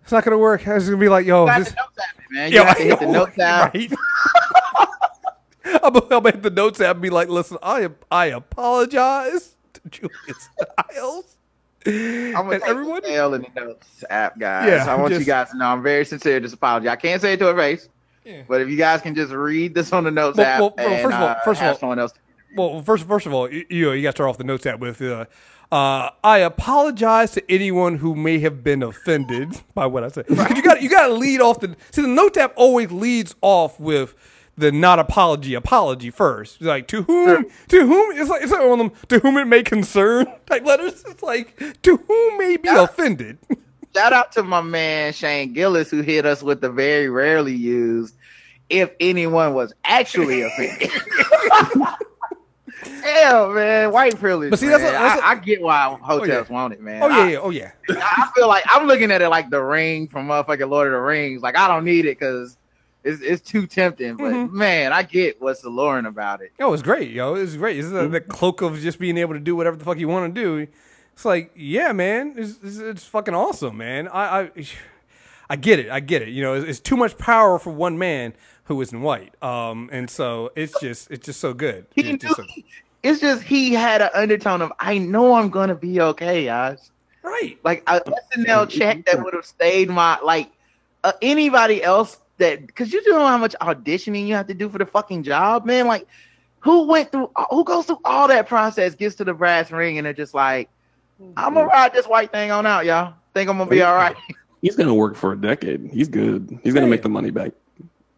It's 0.01 0.11
not 0.11 0.23
gonna 0.25 0.37
work. 0.39 0.65
It's 0.65 0.85
gonna 0.85 0.97
be 0.97 1.07
like, 1.09 1.25
yo, 1.25 1.45
You 1.47 1.53
this, 1.59 1.69
the 1.69 1.75
notes 1.75 1.97
app, 1.99 2.21
man. 2.31 2.51
You 2.51 2.57
yo, 2.57 2.63
have 2.65 2.77
to 2.77 2.83
hit 2.83 2.99
the 2.99 3.05
notes 3.05 3.37
app. 3.39 3.73
right? 3.75 3.91
I'm 5.65 5.93
gonna, 5.93 6.01
I'm 6.05 6.09
gonna 6.09 6.31
hit 6.31 6.41
the 6.41 6.49
notes 6.49 6.81
app 6.81 6.95
and 6.95 7.01
be 7.03 7.09
like, 7.11 7.29
listen, 7.29 7.57
I 7.61 7.89
I 8.11 8.25
apologize 8.27 9.55
to 9.73 9.81
Julia 9.89 10.11
Stiles. 10.37 11.37
I'm 11.85 12.33
gonna 12.33 12.59
everyone, 12.65 13.01
the 13.03 13.13
L 13.13 13.33
in 13.33 13.41
the 13.53 13.61
notes 13.61 14.03
app, 14.09 14.37
guys. 14.39 14.67
Yeah, 14.67 14.91
I 14.93 14.95
want 14.99 15.13
you 15.13 15.23
guys 15.23 15.49
to 15.51 15.57
know 15.57 15.65
I'm 15.65 15.83
very 15.83 16.05
sincere. 16.05 16.39
This 16.39 16.53
apology. 16.53 16.87
I 16.89 16.95
can't 16.95 17.21
say 17.21 17.33
it 17.33 17.37
to 17.39 17.47
her 17.47 17.55
face, 17.57 17.89
but 18.47 18.61
if 18.61 18.69
you 18.69 18.77
guys 18.77 19.01
can 19.01 19.15
just 19.15 19.31
read 19.33 19.73
this 19.75 19.91
on 19.93 20.03
the 20.05 20.11
notes 20.11 20.37
Well, 20.37 20.47
app, 20.47 20.59
well, 20.61 20.73
well, 20.77 20.87
and, 20.87 21.03
first 21.03 21.15
of 21.15 21.21
all- 21.21 21.27
uh, 21.27 21.35
first 21.43 21.61
of 21.61 21.67
all- 21.67 21.77
someone 21.77 21.99
else. 21.99 22.13
Well, 22.55 22.81
first, 22.83 23.07
first 23.07 23.25
of 23.25 23.33
all, 23.33 23.51
you, 23.51 23.65
you, 23.67 23.85
know, 23.87 23.91
you 23.93 24.03
got 24.03 24.11
to 24.11 24.17
start 24.17 24.29
off 24.29 24.37
the 24.37 24.43
notes 24.43 24.65
app 24.67 24.79
with, 24.79 25.01
uh, 25.01 25.25
uh, 25.71 26.11
I 26.23 26.37
apologize 26.37 27.31
to 27.31 27.51
anyone 27.51 27.97
who 27.97 28.13
may 28.15 28.37
have 28.39 28.63
been 28.63 28.83
offended 28.83 29.59
by 29.73 29.87
what 29.87 30.03
I 30.03 30.09
said. 30.09 30.27
'Cause 30.27 30.51
You 30.55 30.61
got 30.61 30.81
you 30.83 30.87
got 30.89 31.07
to 31.07 31.13
lead 31.13 31.41
off 31.41 31.59
the 31.61 31.75
see 31.89 32.03
the 32.03 32.07
note 32.07 32.37
app 32.37 32.53
always 32.55 32.91
leads 32.91 33.33
off 33.41 33.79
with 33.79 34.13
the 34.55 34.71
not 34.71 34.99
apology 34.99 35.53
apology 35.53 36.09
first. 36.09 36.61
Like 36.61 36.87
to 36.89 37.03
whom 37.03 37.45
to 37.69 37.85
whom 37.85 38.17
it's 38.17 38.29
like 38.29 38.43
it's 38.43 38.51
like 38.51 38.61
one 38.61 38.79
of 38.79 38.91
them 38.91 38.91
to 39.09 39.19
whom 39.19 39.37
it 39.37 39.45
may 39.45 39.63
concern 39.63 40.27
type 40.45 40.65
letters. 40.65 41.03
It's 41.07 41.23
like 41.23 41.81
to 41.83 41.97
whom 41.97 42.37
may 42.37 42.57
be 42.57 42.69
offended. 42.69 43.37
Shout 43.95 44.13
out 44.13 44.31
to 44.33 44.43
my 44.43 44.61
man 44.61 45.13
Shane 45.13 45.53
Gillis 45.53 45.89
who 45.91 46.01
hit 46.01 46.25
us 46.25 46.41
with 46.41 46.61
the 46.61 46.69
very 46.69 47.09
rarely 47.09 47.53
used 47.55 48.15
if 48.69 48.91
anyone 48.99 49.53
was 49.53 49.73
actually 49.83 50.41
offended. 50.41 50.89
Hell, 53.03 53.53
man, 53.53 53.91
white 53.91 54.17
privilege. 54.17 54.49
But 54.49 54.59
see, 54.59 54.67
man. 54.67 54.81
that's 54.81 54.89
a- 54.89 54.93
that's 54.93 55.21
a- 55.21 55.25
I, 55.25 55.31
I 55.31 55.35
get 55.35 55.61
why 55.61 55.97
hotels 56.01 56.21
oh, 56.21 56.25
yeah. 56.25 56.53
want 56.53 56.73
it, 56.73 56.81
man. 56.81 57.03
Oh 57.03 57.07
yeah, 57.07 57.17
I, 57.17 57.29
yeah, 57.29 57.37
oh 57.37 57.49
yeah. 57.49 57.71
I 57.89 58.29
feel 58.35 58.47
like 58.47 58.63
I'm 58.67 58.87
looking 58.87 59.11
at 59.11 59.21
it 59.21 59.29
like 59.29 59.49
the 59.49 59.61
ring 59.61 60.07
from 60.07 60.27
motherfucking 60.27 60.69
Lord 60.69 60.87
of 60.87 60.93
the 60.93 60.99
Rings. 60.99 61.41
Like 61.41 61.57
I 61.57 61.67
don't 61.67 61.85
need 61.85 62.05
it 62.05 62.19
because 62.19 62.57
it's 63.03 63.21
it's 63.21 63.41
too 63.41 63.67
tempting. 63.67 64.15
But 64.17 64.33
Mm-hmm. 64.33 64.57
man, 64.57 64.93
I 64.93 65.03
get 65.03 65.41
what's 65.41 65.63
alluring 65.63 66.05
about 66.05 66.41
it. 66.41 66.51
Oh, 66.59 66.73
it's 66.73 66.83
great, 66.83 67.11
yo. 67.11 67.35
It's 67.35 67.55
great. 67.55 67.77
It's 67.77 67.89
the, 67.89 68.07
the 68.07 68.21
cloak 68.21 68.61
of 68.61 68.79
just 68.79 68.99
being 68.99 69.17
able 69.17 69.33
to 69.33 69.39
do 69.39 69.55
whatever 69.55 69.75
the 69.75 69.85
fuck 69.85 69.97
you 69.97 70.07
want 70.07 70.33
to 70.33 70.41
do. 70.41 70.67
It's 71.13 71.25
like, 71.25 71.51
yeah, 71.55 71.91
man, 71.91 72.33
it's, 72.37 72.57
it's, 72.63 72.77
it's 72.79 73.05
fucking 73.05 73.35
awesome, 73.35 73.77
man. 73.77 74.07
I, 74.07 74.41
I, 74.41 74.51
I 75.49 75.55
get 75.57 75.79
it. 75.79 75.89
I 75.89 75.99
get 75.99 76.21
it. 76.21 76.29
You 76.29 76.41
know, 76.41 76.53
it's, 76.55 76.65
it's 76.67 76.79
too 76.79 76.97
much 76.97 77.17
power 77.17 77.59
for 77.59 77.71
one 77.71 77.97
man 77.97 78.33
who 78.65 78.81
isn't 78.81 78.99
white. 79.01 79.33
Um, 79.43 79.89
and 79.91 80.09
so 80.09 80.51
it's 80.55 80.79
just, 80.79 81.11
it's 81.11 81.25
just 81.25 81.39
so 81.39 81.53
good. 81.53 81.85
He 81.93 82.01
It's 82.01 82.23
just 82.23 82.39
knew- 82.39 82.45
so- 82.45 82.61
It's 83.03 83.19
just 83.19 83.43
he 83.43 83.73
had 83.73 84.01
an 84.01 84.09
undertone 84.15 84.61
of 84.61 84.71
I 84.79 84.97
know 84.97 85.33
I'm 85.33 85.49
gonna 85.49 85.75
be 85.75 85.99
okay, 85.99 86.45
guys. 86.45 86.89
right. 87.21 87.57
Like 87.63 87.83
a 87.87 87.99
SNL 88.37 88.69
check 88.69 89.05
that 89.05 89.21
would 89.21 89.33
have 89.33 89.45
stayed 89.45 89.89
my 89.89 90.17
like 90.23 90.49
uh, 91.03 91.11
anybody 91.21 91.83
else 91.83 92.17
that 92.37 92.65
because 92.65 92.91
you 92.91 93.03
don't 93.03 93.19
know 93.19 93.27
how 93.27 93.37
much 93.37 93.55
auditioning 93.61 94.27
you 94.27 94.35
have 94.35 94.47
to 94.47 94.53
do 94.53 94.69
for 94.69 94.77
the 94.77 94.85
fucking 94.85 95.23
job, 95.23 95.65
man. 95.65 95.87
Like, 95.87 96.07
who 96.59 96.87
went 96.87 97.11
through? 97.11 97.29
Who 97.49 97.63
goes 97.63 97.85
through 97.85 97.99
all 98.05 98.27
that 98.27 98.47
process, 98.47 98.95
gets 98.95 99.15
to 99.15 99.23
the 99.23 99.33
brass 99.33 99.71
ring, 99.71 99.97
and 99.97 100.05
they're 100.05 100.13
just 100.13 100.33
like, 100.33 100.69
"I'm 101.37 101.53
gonna 101.53 101.67
mm-hmm. 101.67 101.69
ride 101.69 101.93
this 101.93 102.07
white 102.07 102.31
thing 102.31 102.51
on 102.51 102.65
out, 102.65 102.85
y'all. 102.85 103.13
Think 103.33 103.49
I'm 103.49 103.57
gonna 103.57 103.69
be 103.69 103.81
all 103.81 103.95
right." 103.95 104.15
He's 104.61 104.75
gonna 104.77 104.93
work 104.93 105.15
for 105.15 105.33
a 105.33 105.37
decade. 105.37 105.89
He's 105.91 106.07
good. 106.07 106.59
He's 106.63 106.73
gonna 106.73 106.85
Yeah. 106.85 106.91
make 106.91 107.03
the 107.03 107.09
money 107.09 107.31
back. 107.31 107.51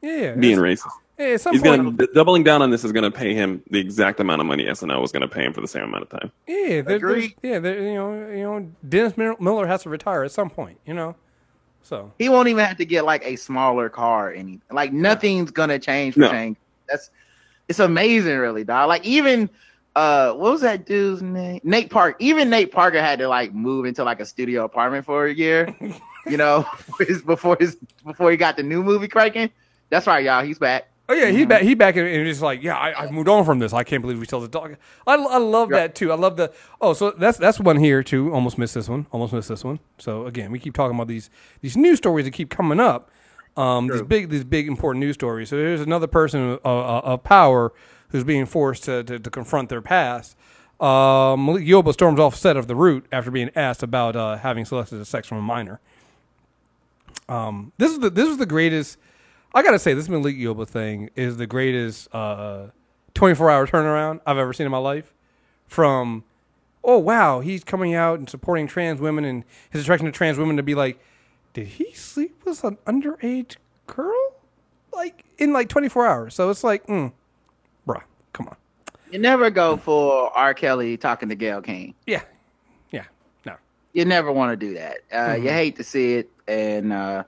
Yeah, 0.02 0.36
Being 0.36 0.60
racist. 0.60 0.92
yeah, 1.18 1.26
at 1.30 1.42
some 1.42 1.54
He's 1.54 1.64
point, 1.64 1.98
gonna 1.98 2.08
doubling 2.14 2.44
down 2.44 2.62
on 2.62 2.70
this 2.70 2.84
is 2.84 2.92
gonna 2.92 3.10
pay 3.10 3.34
him 3.34 3.64
the 3.72 3.80
exact 3.80 4.20
amount 4.20 4.42
of 4.42 4.46
money 4.46 4.66
SNL 4.68 5.02
was 5.02 5.12
gonna 5.12 5.28
pay 5.28 5.44
him 5.44 5.54
for 5.54 5.62
the 5.62 5.68
same 5.68 5.84
amount 5.86 6.04
of 6.04 6.10
time. 6.10 6.32
yeah, 6.46 6.82
there, 6.82 6.84
there's, 6.84 7.02
Agreed. 7.02 7.36
yeah, 7.42 7.58
there, 7.58 7.82
you 7.82 7.96
know, 7.96 8.30
you 8.30 8.44
know, 8.44 8.72
Dennis 8.88 9.18
Miller 9.18 9.36
Miller 9.40 9.66
has 9.66 9.82
to 9.84 9.90
retire 9.90 10.24
at 10.24 10.32
some 10.32 10.52
point, 10.52 10.78
you 10.86 10.94
know. 10.94 11.16
So 11.86 12.12
He 12.18 12.30
won't 12.30 12.48
even 12.48 12.66
have 12.66 12.78
to 12.78 12.86
get 12.86 13.06
like 13.06 13.24
a 13.26 13.36
smaller 13.36 13.90
car. 13.90 14.32
Any 14.34 14.60
like 14.72 14.92
nothing's 14.92 15.52
gonna 15.52 15.80
change 15.80 16.16
for 16.16 16.22
No. 16.22 16.32
change. 16.32 16.58
That's 16.90 17.10
it's 17.68 17.80
amazing, 17.80 18.38
really, 18.38 18.64
dog. 18.64 18.88
Like 18.90 19.06
even 19.06 19.50
uh, 19.96 20.34
what 20.34 20.52
was 20.52 20.62
that 20.62 20.86
dude's 20.86 21.22
name? 21.22 21.62
Nate 21.64 21.90
Park. 21.90 22.18
Even 22.20 22.50
Nate 22.50 22.72
Parker 22.72 23.00
had 23.00 23.20
to 23.20 23.28
like 23.28 23.54
move 23.54 23.86
into 23.86 24.04
like 24.04 24.20
a 24.20 24.26
studio 24.26 24.66
apartment 24.66 25.06
for 25.06 25.26
a 25.26 25.34
year. 25.34 25.74
you 26.28 26.38
know, 26.38 26.66
his- 27.00 27.22
before 27.26 27.56
his 27.60 27.78
before 28.06 28.30
he 28.32 28.38
got 28.38 28.58
the 28.58 28.64
new 28.64 28.84
movie 28.84 29.08
cranking. 29.08 29.52
That's 29.90 30.08
right, 30.08 30.26
y'all. 30.26 30.44
He's 30.44 30.60
back. 30.60 30.90
Oh 31.08 31.14
yeah, 31.14 31.30
he's 31.30 31.46
back. 31.46 31.62
He 31.62 31.76
back 31.76 31.96
and, 31.98 32.08
and 32.08 32.26
just 32.26 32.42
like, 32.42 32.64
yeah, 32.64 32.76
I, 32.76 33.06
I 33.06 33.12
moved 33.12 33.30
on 33.30 33.46
from 33.46 33.60
this. 33.60 33.74
I 33.74 33.84
can't 33.84 34.02
believe 34.02 34.18
we 34.20 34.26
still 34.26 34.42
the 34.42 34.48
dog. 34.48 34.76
I, 35.06 35.14
I 35.16 35.38
love 35.38 35.70
Yeah. 35.70 35.78
that 35.78 35.96
too. 35.96 36.12
I 36.12 36.16
love 36.16 36.36
the. 36.36 36.52
Oh, 36.82 36.94
so 36.94 37.12
that's 37.12 37.38
that's 37.38 37.60
one 37.60 37.78
here 37.78 38.02
too. 38.02 38.34
Almost 38.34 38.58
missed 38.58 38.74
this 38.74 38.90
one. 38.90 39.06
Almost 39.12 39.32
missed 39.34 39.50
this 39.50 39.64
one. 39.64 39.80
So 40.00 40.26
again, 40.26 40.52
we 40.52 40.58
keep 40.58 40.74
talking 40.74 40.96
about 40.96 41.08
these 41.08 41.30
these 41.62 41.78
news 41.78 41.98
stories 42.00 42.26
that 42.26 42.32
keep 42.32 42.50
coming 42.50 42.80
up. 42.80 43.12
Um, 43.56 43.88
these 43.88 44.02
big 44.02 44.30
these 44.30 44.44
big 44.44 44.68
important 44.68 45.00
news 45.02 45.14
stories. 45.14 45.50
So 45.50 45.58
here's 45.58 45.80
another 45.82 46.08
person 46.08 46.42
of, 46.54 46.60
of, 46.66 47.06
of 47.06 47.24
power 47.24 47.72
who's 48.10 48.24
being 48.24 48.46
forced 48.48 48.84
to, 48.86 49.04
to, 49.04 49.20
to 49.20 49.30
confront 49.30 49.70
their 49.70 49.82
past. 49.82 50.36
Um, 50.80 51.46
Malik 51.46 51.64
Yoba 51.66 51.94
storms 51.94 52.20
off 52.20 52.36
set 52.36 52.58
of 52.58 52.68
the 52.68 52.76
Root 52.76 53.06
after 53.12 53.30
being 53.32 53.50
asked 53.56 53.82
about 53.84 54.16
uh, 54.16 54.38
having 54.38 54.66
solicited 54.66 55.06
sex 55.08 55.28
from 55.28 55.38
a 55.38 55.42
minor. 55.42 55.80
Um, 57.30 57.72
this 57.78 57.92
is 57.92 58.00
the 58.00 58.10
this 58.10 58.28
is 58.28 58.38
the 58.38 58.46
greatest. 58.46 58.98
I 59.56 59.64
gotta 59.64 59.80
say, 59.80 59.94
this 59.94 60.10
Malik 60.10 60.36
Yoba 60.36 60.68
thing 60.68 61.10
is 61.16 61.38
the 61.38 61.48
greatest 61.48 62.14
uh, 62.14 62.68
24 63.14 63.50
hour 63.50 63.66
turnaround 63.66 64.20
I've 64.26 64.38
ever 64.38 64.52
seen 64.54 64.66
in 64.66 64.72
my 64.72 64.78
life. 64.78 65.14
From, 65.66 66.24
oh 66.84 67.00
wow, 67.00 67.40
he's 67.40 67.64
coming 67.64 67.96
out 67.96 68.20
and 68.20 68.30
supporting 68.30 68.68
trans 68.68 69.00
women 69.00 69.24
and 69.26 69.44
his 69.70 69.82
attraction 69.82 70.06
to 70.06 70.12
trans 70.12 70.38
women 70.38 70.58
to 70.58 70.64
be 70.64 70.76
like, 70.76 71.00
did 71.54 71.68
he 71.68 71.94
sleep 71.94 72.44
with 72.46 72.64
an 72.66 72.78
underage 72.86 73.56
girl? 73.88 74.34
Like 74.94 75.24
in 75.38 75.54
like 75.54 75.70
24 75.70 76.06
hours. 76.06 76.36
So 76.36 76.50
it's 76.50 76.64
like, 76.64 76.86
mm, 76.88 77.12
bruh, 77.88 78.04
come 78.34 78.48
on. 78.48 78.58
You 79.12 79.20
never 79.20 79.50
go 79.50 79.78
for 79.78 80.36
R. 80.38 80.54
Kelly 80.54 80.98
talking 80.98 81.30
to 81.30 81.36
Gayle 81.36 81.62
King. 81.62 81.96
Yeah, 82.06 82.24
yeah, 82.92 83.06
no. 83.46 83.56
you 83.94 84.04
never 84.04 84.32
want 84.34 84.52
to 84.52 84.58
do 84.58 84.74
that. 84.74 84.98
Uh, 85.14 85.36
You 85.36 85.50
hate 85.50 85.78
to 85.78 85.84
see 85.84 86.16
it. 86.16 86.30
And 86.48 86.92
uh, 86.92 87.24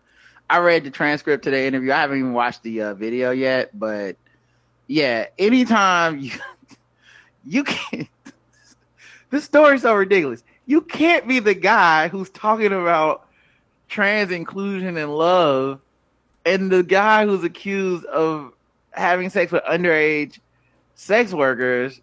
I 0.50 0.60
read 0.60 0.84
the 0.84 0.92
transcript 0.92 1.44
to 1.46 1.52
the 1.52 1.62
interview. 1.62 1.92
I 1.92 1.98
haven't 2.02 2.20
even 2.20 2.34
watched 2.34 2.64
the 2.64 2.82
uh, 2.82 2.94
video 2.94 3.32
yet, 3.32 3.78
but 3.78 4.16
yeah, 4.88 5.26
anytime 5.38 6.20
you 6.20 6.32
you 7.46 7.64
can't. 7.64 8.08
This 9.30 9.44
story's 9.44 9.82
so 9.82 9.94
ridiculous. 9.94 10.42
You 10.68 10.80
can't 10.80 11.28
be 11.28 11.40
the 11.40 11.54
guy 11.54 12.08
who's 12.08 12.30
talking 12.30 12.68
about 12.68 13.28
trans 13.90 14.32
inclusion 14.32 14.96
and 14.96 15.14
love, 15.14 15.82
and 16.46 16.72
the 16.72 16.82
guy 16.82 17.26
who's 17.26 17.44
accused 17.44 18.06
of 18.06 18.54
having 18.92 19.30
sex 19.30 19.52
with 19.52 19.64
underage 19.66 20.40
sex 20.96 21.34
workers. 21.34 22.00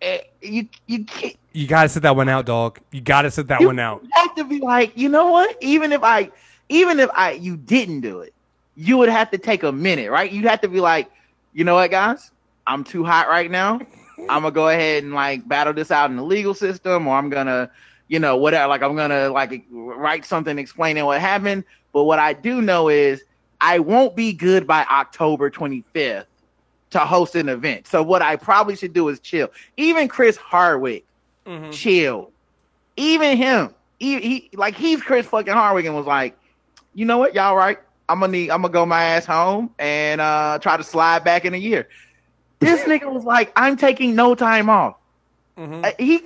Eh, 0.00 0.18
You 0.40 0.68
you 0.86 1.04
can't 1.06 1.34
You 1.52 1.66
gotta 1.66 1.88
sit 1.88 2.04
that 2.04 2.14
one 2.14 2.28
out, 2.28 2.46
dog. 2.46 2.78
You 2.92 3.00
gotta 3.00 3.30
sit 3.32 3.48
that 3.48 3.60
one 3.60 3.80
out. 3.80 4.04
have 4.12 4.34
to 4.36 4.44
be 4.44 4.60
like, 4.60 4.96
you 4.96 5.08
know 5.08 5.26
what? 5.32 5.56
Even 5.60 5.90
if 5.90 6.04
I, 6.04 6.30
even 6.68 7.00
if 7.00 7.10
I, 7.14 7.32
you 7.32 7.56
didn't 7.56 8.00
do 8.00 8.20
it, 8.20 8.34
you 8.76 8.96
would 8.98 9.08
have 9.08 9.30
to 9.30 9.38
take 9.38 9.62
a 9.62 9.72
minute, 9.72 10.10
right? 10.10 10.30
You'd 10.30 10.44
have 10.46 10.60
to 10.62 10.68
be 10.68 10.80
like, 10.80 11.10
you 11.52 11.64
know 11.64 11.74
what, 11.74 11.90
guys? 11.90 12.30
I'm 12.66 12.84
too 12.84 13.04
hot 13.04 13.28
right 13.28 13.50
now. 13.50 13.80
I'm 14.28 14.42
gonna 14.42 14.50
go 14.50 14.68
ahead 14.68 15.02
and 15.02 15.12
like 15.12 15.46
battle 15.48 15.72
this 15.72 15.90
out 15.90 16.10
in 16.10 16.16
the 16.16 16.22
legal 16.22 16.54
system, 16.54 17.06
or 17.06 17.16
I'm 17.16 17.28
gonna, 17.28 17.70
you 18.08 18.18
know, 18.18 18.36
whatever. 18.36 18.68
Like 18.68 18.82
I'm 18.82 18.94
gonna 18.94 19.30
like 19.30 19.64
write 19.70 20.24
something 20.24 20.58
explaining 20.58 21.04
what 21.04 21.20
happened. 21.20 21.64
But 21.92 22.04
what 22.04 22.18
I 22.18 22.32
do 22.32 22.62
know 22.62 22.88
is 22.88 23.24
I 23.60 23.78
won't 23.80 24.14
be 24.14 24.32
good 24.32 24.66
by 24.66 24.84
October 24.84 25.50
25th 25.50 26.26
to 26.90 26.98
host 27.00 27.34
an 27.34 27.48
event. 27.48 27.86
So 27.86 28.02
what 28.02 28.22
I 28.22 28.36
probably 28.36 28.76
should 28.76 28.92
do 28.92 29.08
is 29.08 29.18
chill. 29.20 29.50
Even 29.76 30.08
Chris 30.08 30.36
Hardwick, 30.36 31.04
mm-hmm. 31.46 31.70
chill. 31.70 32.30
Even 32.96 33.36
him, 33.36 33.74
he, 33.98 34.20
he 34.20 34.50
like 34.54 34.76
he's 34.76 35.02
Chris 35.02 35.26
fucking 35.26 35.52
Hardwick 35.52 35.86
and 35.86 35.94
was 35.94 36.06
like, 36.06 36.36
you 36.94 37.04
know 37.04 37.18
what, 37.18 37.34
y'all 37.34 37.56
right? 37.56 37.78
I'm 38.08 38.20
gonna 38.20 38.32
need, 38.32 38.50
I'm 38.50 38.62
gonna 38.62 38.72
go 38.72 38.84
my 38.84 39.02
ass 39.02 39.24
home 39.24 39.70
and 39.78 40.20
uh 40.20 40.58
try 40.60 40.76
to 40.76 40.84
slide 40.84 41.24
back 41.24 41.44
in 41.44 41.54
a 41.54 41.58
year. 41.58 41.88
This 42.58 42.80
nigga 42.84 43.12
was 43.12 43.24
like, 43.24 43.52
I'm 43.56 43.76
taking 43.76 44.14
no 44.14 44.34
time 44.34 44.68
off. 44.68 44.96
Mm-hmm. 45.56 45.84
Uh, 45.84 45.90
he, 45.98 46.22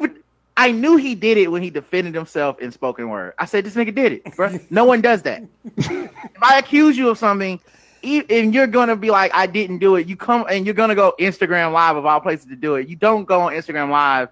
I 0.56 0.72
knew 0.72 0.96
he 0.96 1.14
did 1.14 1.36
it 1.36 1.50
when 1.50 1.62
he 1.62 1.70
defended 1.70 2.14
himself 2.14 2.58
in 2.60 2.72
spoken 2.72 3.08
word. 3.08 3.34
I 3.38 3.44
said, 3.44 3.64
this 3.64 3.74
nigga 3.74 3.94
did 3.94 4.12
it, 4.12 4.36
bro. 4.36 4.58
No 4.70 4.84
one 4.84 5.00
does 5.00 5.22
that. 5.22 5.42
if 5.76 6.42
I 6.42 6.58
accuse 6.58 6.96
you 6.96 7.10
of 7.10 7.18
something, 7.18 7.60
and 8.02 8.54
you're 8.54 8.66
gonna 8.66 8.96
be 8.96 9.10
like, 9.10 9.34
I 9.34 9.46
didn't 9.46 9.78
do 9.78 9.96
it. 9.96 10.06
You 10.06 10.16
come 10.16 10.46
and 10.48 10.64
you're 10.64 10.74
gonna 10.74 10.94
go 10.94 11.14
Instagram 11.18 11.72
Live 11.72 11.96
of 11.96 12.06
all 12.06 12.20
places 12.20 12.46
to 12.46 12.56
do 12.56 12.76
it. 12.76 12.88
You 12.88 12.96
don't 12.96 13.24
go 13.24 13.42
on 13.42 13.52
Instagram 13.52 13.90
Live 13.90 14.28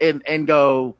and 0.00 0.22
and 0.26 0.46
go, 0.46 0.94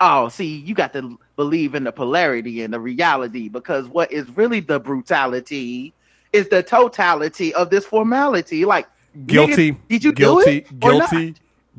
oh, 0.00 0.28
see, 0.28 0.56
you 0.56 0.74
got 0.74 0.92
to 0.92 1.18
believe 1.36 1.74
in 1.74 1.84
the 1.84 1.92
polarity 1.92 2.62
and 2.62 2.72
the 2.72 2.80
reality 2.80 3.48
because 3.48 3.86
what 3.88 4.10
is 4.10 4.28
really 4.36 4.60
the 4.60 4.80
brutality 4.80 5.92
is 6.32 6.48
the 6.48 6.62
totality 6.62 7.54
of 7.54 7.70
this 7.70 7.84
formality. 7.84 8.64
Like, 8.64 8.88
Guilty. 9.26 9.72
nigga, 9.72 9.78
did 9.88 10.04
you 10.04 10.12
guilty? 10.12 10.60
do 10.62 10.66
it? 10.66 10.80
Guilty. 10.80 11.34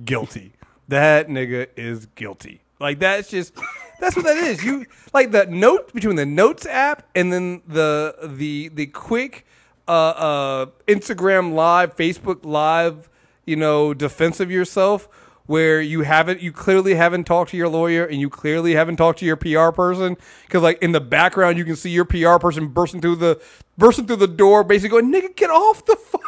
Guilty. 0.05 0.53
That 0.87 1.27
nigga 1.27 1.67
is 1.75 2.05
guilty. 2.15 2.61
Like 2.79 2.99
that's 2.99 3.29
just 3.29 3.53
that's 3.99 4.15
what 4.15 4.25
that 4.25 4.37
is. 4.37 4.63
You 4.63 4.85
like 5.13 5.31
the 5.31 5.45
note 5.47 5.93
between 5.93 6.15
the 6.15 6.25
notes 6.25 6.65
app 6.65 7.07
and 7.15 7.33
then 7.33 7.61
the 7.67 8.15
the 8.23 8.69
the 8.69 8.85
quick 8.87 9.45
uh 9.87 9.91
uh 9.91 10.65
Instagram 10.87 11.53
live, 11.53 11.95
Facebook 11.95 12.45
live, 12.45 13.09
you 13.45 13.55
know, 13.55 13.93
defense 13.93 14.39
of 14.39 14.49
yourself 14.51 15.09
where 15.47 15.81
you 15.81 16.01
haven't 16.01 16.41
you 16.41 16.51
clearly 16.51 16.95
haven't 16.95 17.23
talked 17.23 17.51
to 17.51 17.57
your 17.57 17.67
lawyer 17.69 18.05
and 18.05 18.21
you 18.21 18.29
clearly 18.29 18.75
haven't 18.75 18.97
talked 18.97 19.19
to 19.19 19.25
your 19.25 19.35
PR 19.35 19.71
person 19.71 20.15
cuz 20.49 20.61
like 20.61 20.81
in 20.81 20.91
the 20.91 21.01
background 21.01 21.57
you 21.57 21.65
can 21.65 21.75
see 21.75 21.89
your 21.89 22.05
PR 22.05 22.37
person 22.37 22.67
bursting 22.67 23.01
through 23.01 23.15
the 23.15 23.41
bursting 23.77 24.05
through 24.05 24.17
the 24.17 24.27
door 24.27 24.63
basically 24.63 25.01
going 25.01 25.11
nigga 25.11 25.35
get 25.35 25.49
off 25.49 25.83
the 25.85 25.95
phone. 25.95 26.21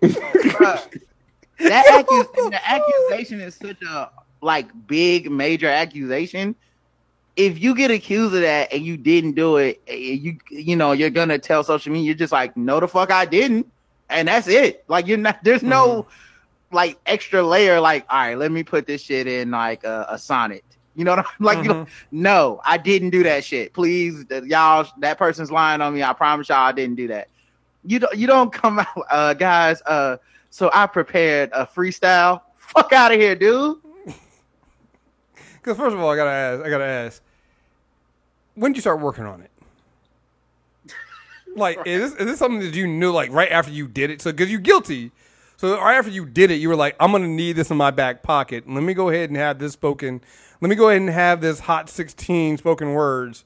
That 1.58 1.86
accu- 1.86 2.28
and 2.38 2.52
the 2.52 2.68
accusation 2.68 3.40
is 3.40 3.54
such 3.54 3.82
a 3.82 4.10
like 4.40 4.68
big 4.86 5.30
major 5.30 5.68
accusation. 5.68 6.54
If 7.36 7.60
you 7.60 7.74
get 7.74 7.90
accused 7.90 8.34
of 8.34 8.42
that 8.42 8.72
and 8.72 8.84
you 8.84 8.96
didn't 8.96 9.32
do 9.32 9.56
it, 9.56 9.80
eh, 9.88 9.94
you 9.94 10.38
you 10.50 10.76
know 10.76 10.92
you're 10.92 11.10
gonna 11.10 11.38
tell 11.38 11.64
social 11.64 11.92
media. 11.92 12.06
You're 12.06 12.14
just 12.14 12.32
like, 12.32 12.56
no, 12.56 12.80
the 12.80 12.88
fuck, 12.88 13.10
I 13.10 13.24
didn't, 13.24 13.66
and 14.08 14.28
that's 14.28 14.48
it. 14.48 14.84
Like 14.88 15.06
you're 15.06 15.18
not. 15.18 15.42
There's 15.42 15.62
no 15.62 16.06
like 16.72 16.98
extra 17.06 17.42
layer. 17.42 17.80
Like, 17.80 18.06
all 18.10 18.18
right, 18.18 18.38
let 18.38 18.52
me 18.52 18.62
put 18.62 18.86
this 18.86 19.02
shit 19.02 19.26
in 19.26 19.50
like 19.50 19.84
a, 19.84 20.06
a 20.10 20.18
sonnet. 20.18 20.64
You 20.94 21.04
know 21.04 21.16
what 21.16 21.26
I'm 21.26 21.26
like? 21.44 21.58
You 21.58 21.68
know, 21.68 21.86
no, 22.10 22.60
I 22.64 22.76
didn't 22.76 23.10
do 23.10 23.22
that 23.22 23.44
shit. 23.44 23.72
Please, 23.72 24.24
y'all, 24.44 24.86
that 24.98 25.18
person's 25.18 25.50
lying 25.50 25.80
on 25.80 25.94
me. 25.94 26.02
I 26.02 26.12
promise 26.12 26.48
y'all, 26.48 26.58
I 26.58 26.72
didn't 26.72 26.96
do 26.96 27.08
that. 27.08 27.28
You 27.84 28.00
don't. 28.00 28.16
You 28.16 28.26
don't 28.26 28.52
come 28.52 28.78
out, 28.80 29.04
uh, 29.10 29.34
guys. 29.34 29.80
Uh, 29.86 30.16
so 30.50 30.70
I 30.74 30.86
prepared 30.86 31.50
a 31.52 31.66
freestyle. 31.66 32.42
Fuck 32.56 32.92
out 32.92 33.12
of 33.12 33.20
here, 33.20 33.34
dude. 33.34 33.78
Because 35.60 35.76
first 35.76 35.92
of 35.94 36.00
all, 36.00 36.08
I 36.08 36.16
gotta 36.16 36.30
ask. 36.30 36.64
I 36.64 36.70
gotta 36.70 36.84
ask. 36.84 37.22
When 38.54 38.72
did 38.72 38.78
you 38.78 38.80
start 38.80 39.00
working 39.00 39.24
on 39.24 39.42
it? 39.42 39.50
Like, 41.54 41.78
is 41.84 42.12
this, 42.12 42.20
is 42.20 42.26
this 42.26 42.38
something 42.38 42.60
that 42.60 42.74
you 42.74 42.86
knew 42.86 43.12
like 43.12 43.30
right 43.32 43.50
after 43.50 43.70
you 43.70 43.86
did 43.86 44.10
it? 44.10 44.22
So, 44.22 44.32
because 44.32 44.50
you're 44.50 44.60
guilty, 44.60 45.10
so 45.58 45.78
right 45.78 45.96
after 45.98 46.10
you 46.10 46.24
did 46.24 46.50
it, 46.50 46.54
you 46.54 46.70
were 46.70 46.76
like, 46.76 46.96
"I'm 46.98 47.12
gonna 47.12 47.28
need 47.28 47.56
this 47.56 47.70
in 47.70 47.76
my 47.76 47.90
back 47.90 48.22
pocket. 48.22 48.64
Let 48.66 48.82
me 48.82 48.94
go 48.94 49.10
ahead 49.10 49.28
and 49.28 49.36
have 49.36 49.58
this 49.58 49.74
spoken. 49.74 50.22
Let 50.62 50.70
me 50.70 50.74
go 50.76 50.88
ahead 50.88 51.02
and 51.02 51.10
have 51.10 51.40
this 51.42 51.60
hot 51.60 51.90
16 51.90 52.56
spoken 52.56 52.92
words 52.94 53.44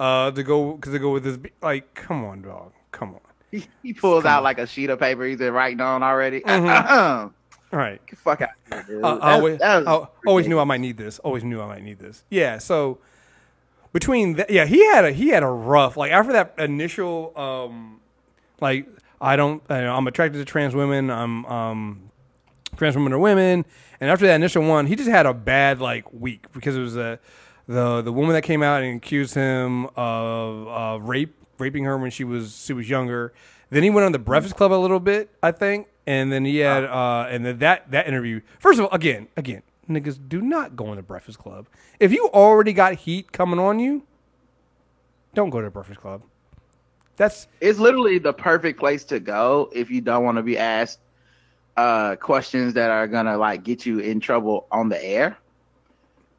uh, 0.00 0.30
to 0.30 0.42
go 0.42 0.72
because 0.72 0.92
to 0.94 0.98
go 0.98 1.10
with 1.12 1.24
this. 1.24 1.38
Like, 1.60 1.92
come 1.94 2.24
on, 2.24 2.40
dog. 2.40 2.72
Come 2.92 3.10
on. 3.10 3.20
He, 3.50 3.64
he 3.82 3.94
pulls 3.94 4.26
out 4.26 4.42
like 4.42 4.58
a 4.58 4.66
sheet 4.66 4.90
of 4.90 4.98
paper 4.98 5.24
he's 5.24 5.38
been 5.38 5.54
writing 5.54 5.80
on 5.80 6.02
already. 6.02 6.44
All 6.46 7.32
right. 7.72 7.98
Fuck 8.16 8.42
out 8.42 8.50
here. 8.86 9.00
Uh, 9.02 9.14
I 9.14 9.18
That- 9.18 9.22
always, 9.22 9.58
that 9.58 9.84
was 9.84 9.86
I 9.86 10.28
always 10.28 10.48
knew 10.48 10.58
I 10.58 10.64
might 10.64 10.80
need 10.80 10.96
this. 10.98 11.18
Always 11.20 11.44
knew 11.44 11.60
I 11.62 11.66
might 11.66 11.82
need 11.82 11.98
this. 11.98 12.24
Yeah. 12.30 12.58
So, 12.58 12.98
between 13.92 14.34
that, 14.34 14.50
yeah, 14.50 14.66
he 14.66 14.84
had 14.86 15.04
a 15.06 15.12
he 15.12 15.28
had 15.28 15.42
a 15.42 15.46
rough 15.48 15.96
like 15.96 16.12
after 16.12 16.32
that 16.34 16.54
initial 16.58 17.32
um 17.38 18.00
like 18.60 18.86
I 19.20 19.36
don't 19.36 19.62
you 19.68 19.76
know, 19.76 19.94
I'm 19.94 20.06
attracted 20.06 20.38
to 20.38 20.44
trans 20.44 20.74
women. 20.74 21.10
I'm 21.10 21.44
um 21.46 22.10
trans 22.76 22.96
women 22.96 23.12
are 23.12 23.18
women, 23.18 23.64
and 24.00 24.10
after 24.10 24.26
that 24.26 24.34
initial 24.34 24.62
one, 24.62 24.86
he 24.86 24.96
just 24.96 25.08
had 25.10 25.26
a 25.26 25.34
bad 25.34 25.80
like 25.80 26.12
week 26.12 26.46
because 26.52 26.76
it 26.76 26.80
was 26.80 26.96
a 26.96 27.18
the 27.66 28.02
the 28.02 28.12
woman 28.12 28.32
that 28.34 28.42
came 28.42 28.62
out 28.62 28.82
and 28.82 28.96
accused 28.96 29.34
him 29.34 29.86
of 29.96 30.68
uh, 30.68 31.04
rape 31.04 31.34
raping 31.58 31.84
her 31.84 31.98
when 31.98 32.10
she 32.10 32.24
was 32.24 32.64
she 32.64 32.72
was 32.72 32.88
younger. 32.88 33.32
Then 33.70 33.82
he 33.82 33.90
went 33.90 34.06
on 34.06 34.12
the 34.12 34.18
Breakfast 34.18 34.56
Club 34.56 34.72
a 34.72 34.74
little 34.74 35.00
bit, 35.00 35.28
I 35.42 35.52
think, 35.52 35.88
and 36.06 36.32
then 36.32 36.44
he 36.46 36.58
had 36.58 36.84
uh, 36.84 37.26
and 37.28 37.44
then 37.44 37.58
that 37.58 37.90
that 37.90 38.08
interview. 38.08 38.40
First 38.58 38.78
of 38.78 38.86
all, 38.86 38.92
again, 38.92 39.28
again, 39.36 39.62
niggas 39.88 40.18
do 40.28 40.40
not 40.40 40.76
go 40.76 40.86
on 40.86 40.96
the 40.96 41.02
Breakfast 41.02 41.38
Club. 41.38 41.66
If 42.00 42.12
you 42.12 42.30
already 42.32 42.72
got 42.72 42.94
heat 42.94 43.32
coming 43.32 43.58
on 43.58 43.78
you, 43.78 44.04
don't 45.34 45.50
go 45.50 45.60
to 45.60 45.66
the 45.66 45.70
Breakfast 45.70 46.00
Club. 46.00 46.22
That's 47.18 47.48
It's 47.60 47.78
literally 47.80 48.18
the 48.18 48.32
perfect 48.32 48.78
place 48.78 49.04
to 49.06 49.20
go 49.20 49.70
if 49.74 49.90
you 49.90 50.00
don't 50.00 50.24
want 50.24 50.36
to 50.38 50.42
be 50.42 50.56
asked 50.56 51.00
uh, 51.76 52.16
questions 52.16 52.74
that 52.74 52.90
are 52.90 53.06
gonna 53.06 53.36
like 53.36 53.64
get 53.64 53.84
you 53.84 53.98
in 53.98 54.20
trouble 54.20 54.66
on 54.70 54.88
the 54.88 55.04
air. 55.04 55.36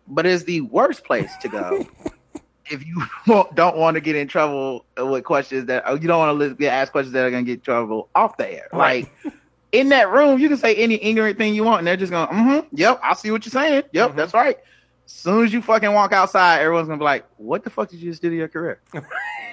But 0.07 0.26
it's 0.26 0.43
the 0.43 0.61
worst 0.61 1.03
place 1.03 1.31
to 1.41 1.49
go 1.49 1.85
if 2.72 2.85
you 2.85 3.06
don't 3.27 3.77
want 3.77 3.95
to 3.95 4.01
get 4.01 4.15
in 4.15 4.27
trouble 4.27 4.85
with 4.97 5.23
questions 5.26 5.65
that 5.65 5.85
you 6.01 6.07
don't 6.07 6.19
want 6.19 6.39
to 6.39 6.56
get 6.56 6.72
asked 6.72 6.93
questions 6.93 7.14
that 7.14 7.26
are 7.26 7.31
gonna 7.31 7.43
get 7.43 7.51
you 7.51 7.56
in 7.56 7.61
trouble 7.61 8.10
off 8.15 8.38
the 8.38 8.51
air. 8.51 8.69
Right. 8.72 9.10
Like 9.23 9.34
in 9.72 9.89
that 9.89 10.10
room, 10.10 10.39
you 10.39 10.47
can 10.47 10.57
say 10.57 10.76
any 10.76 10.95
ignorant 10.95 11.38
thing 11.38 11.53
you 11.53 11.64
want, 11.64 11.80
and 11.80 11.88
they're 11.88 11.97
just 11.97 12.11
going, 12.11 12.27
"Mm-hmm, 12.27 12.76
yep, 12.76 12.99
I 13.03 13.14
see 13.14 13.31
what 13.31 13.45
you're 13.45 13.51
saying. 13.51 13.84
Yep, 13.91 14.15
that's 14.15 14.34
right." 14.34 14.57
As 15.06 15.11
soon 15.11 15.45
as 15.45 15.53
you 15.53 15.61
fucking 15.61 15.91
walk 15.91 16.14
outside, 16.14 16.61
everyone's 16.61 16.88
gonna 16.88 16.99
be 16.99 17.03
like, 17.03 17.26
"What 17.38 17.64
the 17.64 17.69
fuck 17.69 17.89
did 17.89 17.99
you 17.99 18.10
just 18.10 18.22
do 18.22 18.30
to 18.30 18.35
your 18.35 18.47
career?" 18.47 18.80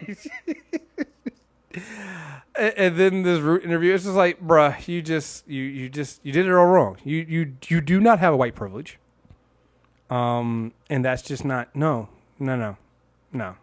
and, 2.58 2.96
then 2.96 3.22
this 3.22 3.40
root 3.40 3.64
interview. 3.64 3.94
It's 3.94 4.04
just 4.04 4.16
like, 4.16 4.44
bruh, 4.44 4.86
you 4.88 5.02
just 5.02 5.46
you 5.48 5.62
you 5.62 5.88
just 5.88 6.20
you 6.24 6.32
did 6.32 6.46
it 6.46 6.52
all 6.52 6.66
wrong. 6.66 6.98
You 7.04 7.24
you 7.28 7.54
you 7.68 7.80
do 7.80 8.00
not 8.00 8.18
have 8.18 8.34
a 8.34 8.36
white 8.36 8.54
privilege. 8.54 8.98
Um, 10.08 10.72
and 10.88 11.04
that's 11.04 11.22
just 11.22 11.44
not 11.44 11.74
no 11.74 12.08
no 12.38 12.56
no 12.56 12.76
no 13.32 13.56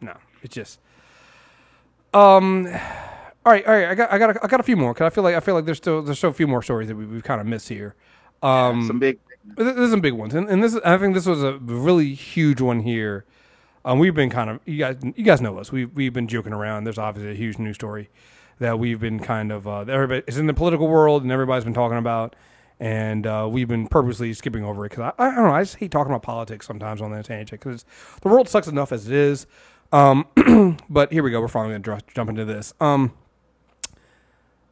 no. 0.00 0.16
It's 0.42 0.54
just 0.54 0.78
um. 2.12 2.68
All 3.46 3.52
right, 3.52 3.66
all 3.66 3.74
right. 3.74 3.88
I 3.90 3.94
got, 3.94 4.10
I 4.10 4.16
got, 4.16 4.36
a, 4.36 4.44
I 4.44 4.46
got 4.46 4.60
a 4.60 4.62
few 4.62 4.74
more 4.74 4.94
because 4.94 5.04
I 5.04 5.10
feel 5.14 5.22
like, 5.22 5.34
I 5.34 5.40
feel 5.40 5.54
like 5.54 5.66
there's 5.66 5.76
still, 5.76 6.00
there's 6.00 6.16
still 6.16 6.30
a 6.30 6.32
few 6.32 6.46
more 6.46 6.62
stories 6.62 6.88
that 6.88 6.96
we, 6.96 7.04
we've 7.04 7.22
kind 7.22 7.42
of 7.42 7.46
missed 7.46 7.68
here. 7.68 7.94
Um, 8.42 8.86
Some 8.86 8.98
big. 8.98 9.18
Th- 9.56 9.74
There's 9.76 9.90
some 9.90 10.00
big 10.00 10.14
ones, 10.14 10.34
and, 10.34 10.48
and 10.48 10.64
this 10.64 10.78
I 10.84 10.96
think 10.96 11.14
this 11.14 11.26
was 11.26 11.42
a 11.42 11.58
really 11.58 12.14
huge 12.14 12.62
one 12.62 12.80
here. 12.80 13.26
Um, 13.84 13.98
we've 13.98 14.14
been 14.14 14.30
kind 14.30 14.50
of 14.50 14.60
you 14.64 14.78
guys 14.78 14.96
you 15.02 15.24
guys 15.24 15.40
know 15.40 15.58
us. 15.58 15.70
We 15.70 15.84
we've 15.84 16.12
been 16.12 16.28
joking 16.28 16.52
around. 16.52 16.84
There's 16.84 16.98
obviously 16.98 17.32
a 17.32 17.34
huge 17.34 17.58
news 17.58 17.74
story 17.76 18.08
that 18.58 18.78
we've 18.78 19.00
been 19.00 19.20
kind 19.20 19.52
of 19.52 19.66
uh, 19.68 19.80
everybody 19.80 20.22
it's 20.26 20.36
in 20.36 20.46
the 20.46 20.54
political 20.54 20.88
world 20.88 21.22
and 21.22 21.30
everybody's 21.30 21.64
been 21.64 21.74
talking 21.74 21.98
about, 21.98 22.34
and 22.80 23.26
uh, 23.26 23.46
we've 23.50 23.68
been 23.68 23.86
purposely 23.86 24.32
skipping 24.32 24.64
over 24.64 24.86
it 24.86 24.90
because 24.90 25.12
I, 25.18 25.24
I 25.26 25.34
don't 25.34 25.44
know 25.44 25.54
I 25.54 25.62
just 25.62 25.76
hate 25.76 25.90
talking 25.90 26.10
about 26.10 26.22
politics 26.22 26.66
sometimes 26.66 27.02
on 27.02 27.10
the 27.10 27.22
tangent 27.22 27.60
because 27.60 27.84
the 28.22 28.28
world 28.28 28.48
sucks 28.48 28.68
enough 28.68 28.92
as 28.92 29.06
it 29.06 29.14
is. 29.14 29.46
Um, 29.92 30.26
but 30.88 31.12
here 31.12 31.22
we 31.22 31.30
go. 31.30 31.40
We're 31.40 31.48
finally 31.48 31.78
going 31.78 32.00
to 32.00 32.06
jump 32.14 32.30
into 32.30 32.44
this. 32.44 32.72
Um, 32.80 33.12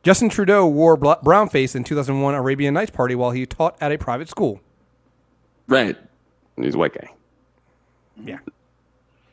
Justin 0.02 0.28
Trudeau 0.28 0.66
wore 0.66 0.96
bl- 0.96 1.12
brown 1.22 1.48
face 1.48 1.74
in 1.76 1.84
2001 1.84 2.34
Arabian 2.34 2.74
Nights 2.74 2.90
party 2.90 3.14
while 3.14 3.30
he 3.30 3.46
taught 3.46 3.76
at 3.80 3.92
a 3.92 3.98
private 3.98 4.28
school. 4.28 4.60
Right. 5.68 5.96
He's 6.56 6.74
a 6.74 6.78
white 6.78 6.94
guy. 6.94 7.08
Yeah. 8.24 8.38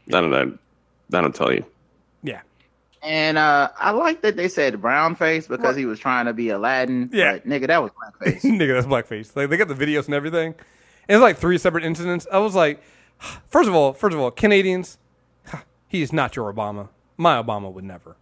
I 0.10 0.22
don't 0.22 0.32
know. 0.32 0.58
I 1.14 1.22
don't 1.22 1.36
tell 1.36 1.52
you. 1.52 1.66
Yeah. 2.24 2.42
And 3.02 3.38
uh, 3.38 3.70
I 3.78 3.92
like 3.92 4.22
that 4.22 4.36
they 4.36 4.48
said 4.48 4.82
brown 4.82 5.16
face 5.16 5.48
because 5.48 5.76
he 5.76 5.86
was 5.86 6.00
trying 6.00 6.26
to 6.26 6.34
be 6.34 6.50
Aladdin. 6.50 7.10
Yeah. 7.14 7.34
but, 7.34 7.48
nigga, 7.48 7.68
that 7.68 7.82
was 7.82 7.92
blackface. 7.92 8.42
Nigga, 8.44 8.74
that's 8.76 8.88
blackface. 8.88 9.36
Like 9.36 9.50
they 9.50 9.58
got 9.58 9.68
the 9.68 9.76
videos 9.76 10.06
and 10.06 10.14
everything. 10.14 10.54
And 11.08 11.16
it's 11.16 11.22
like 11.22 11.38
three 11.38 11.58
separate 11.58 11.84
incidents. 11.84 12.28
I 12.32 12.40
was 12.40 12.56
like, 12.56 12.82
first 13.50 13.70
of 13.70 13.76
all, 13.76 13.94
first 13.94 14.14
of 14.14 14.20
all, 14.20 14.32
Canadians, 14.32 14.98
he 15.88 16.02
is 16.02 16.12
not 16.12 16.36
your 16.36 16.52
Obama. 16.52 16.90
My 17.18 17.42
Obama 17.42 17.72
would 17.72 17.84
never. 17.86 18.16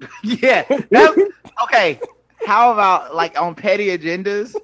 yeah. 0.22 0.62
that- 0.62 1.30
okay. 1.64 2.00
How 2.46 2.72
about 2.72 3.14
like 3.14 3.40
on 3.40 3.54
petty 3.54 3.96
agendas? 3.96 4.54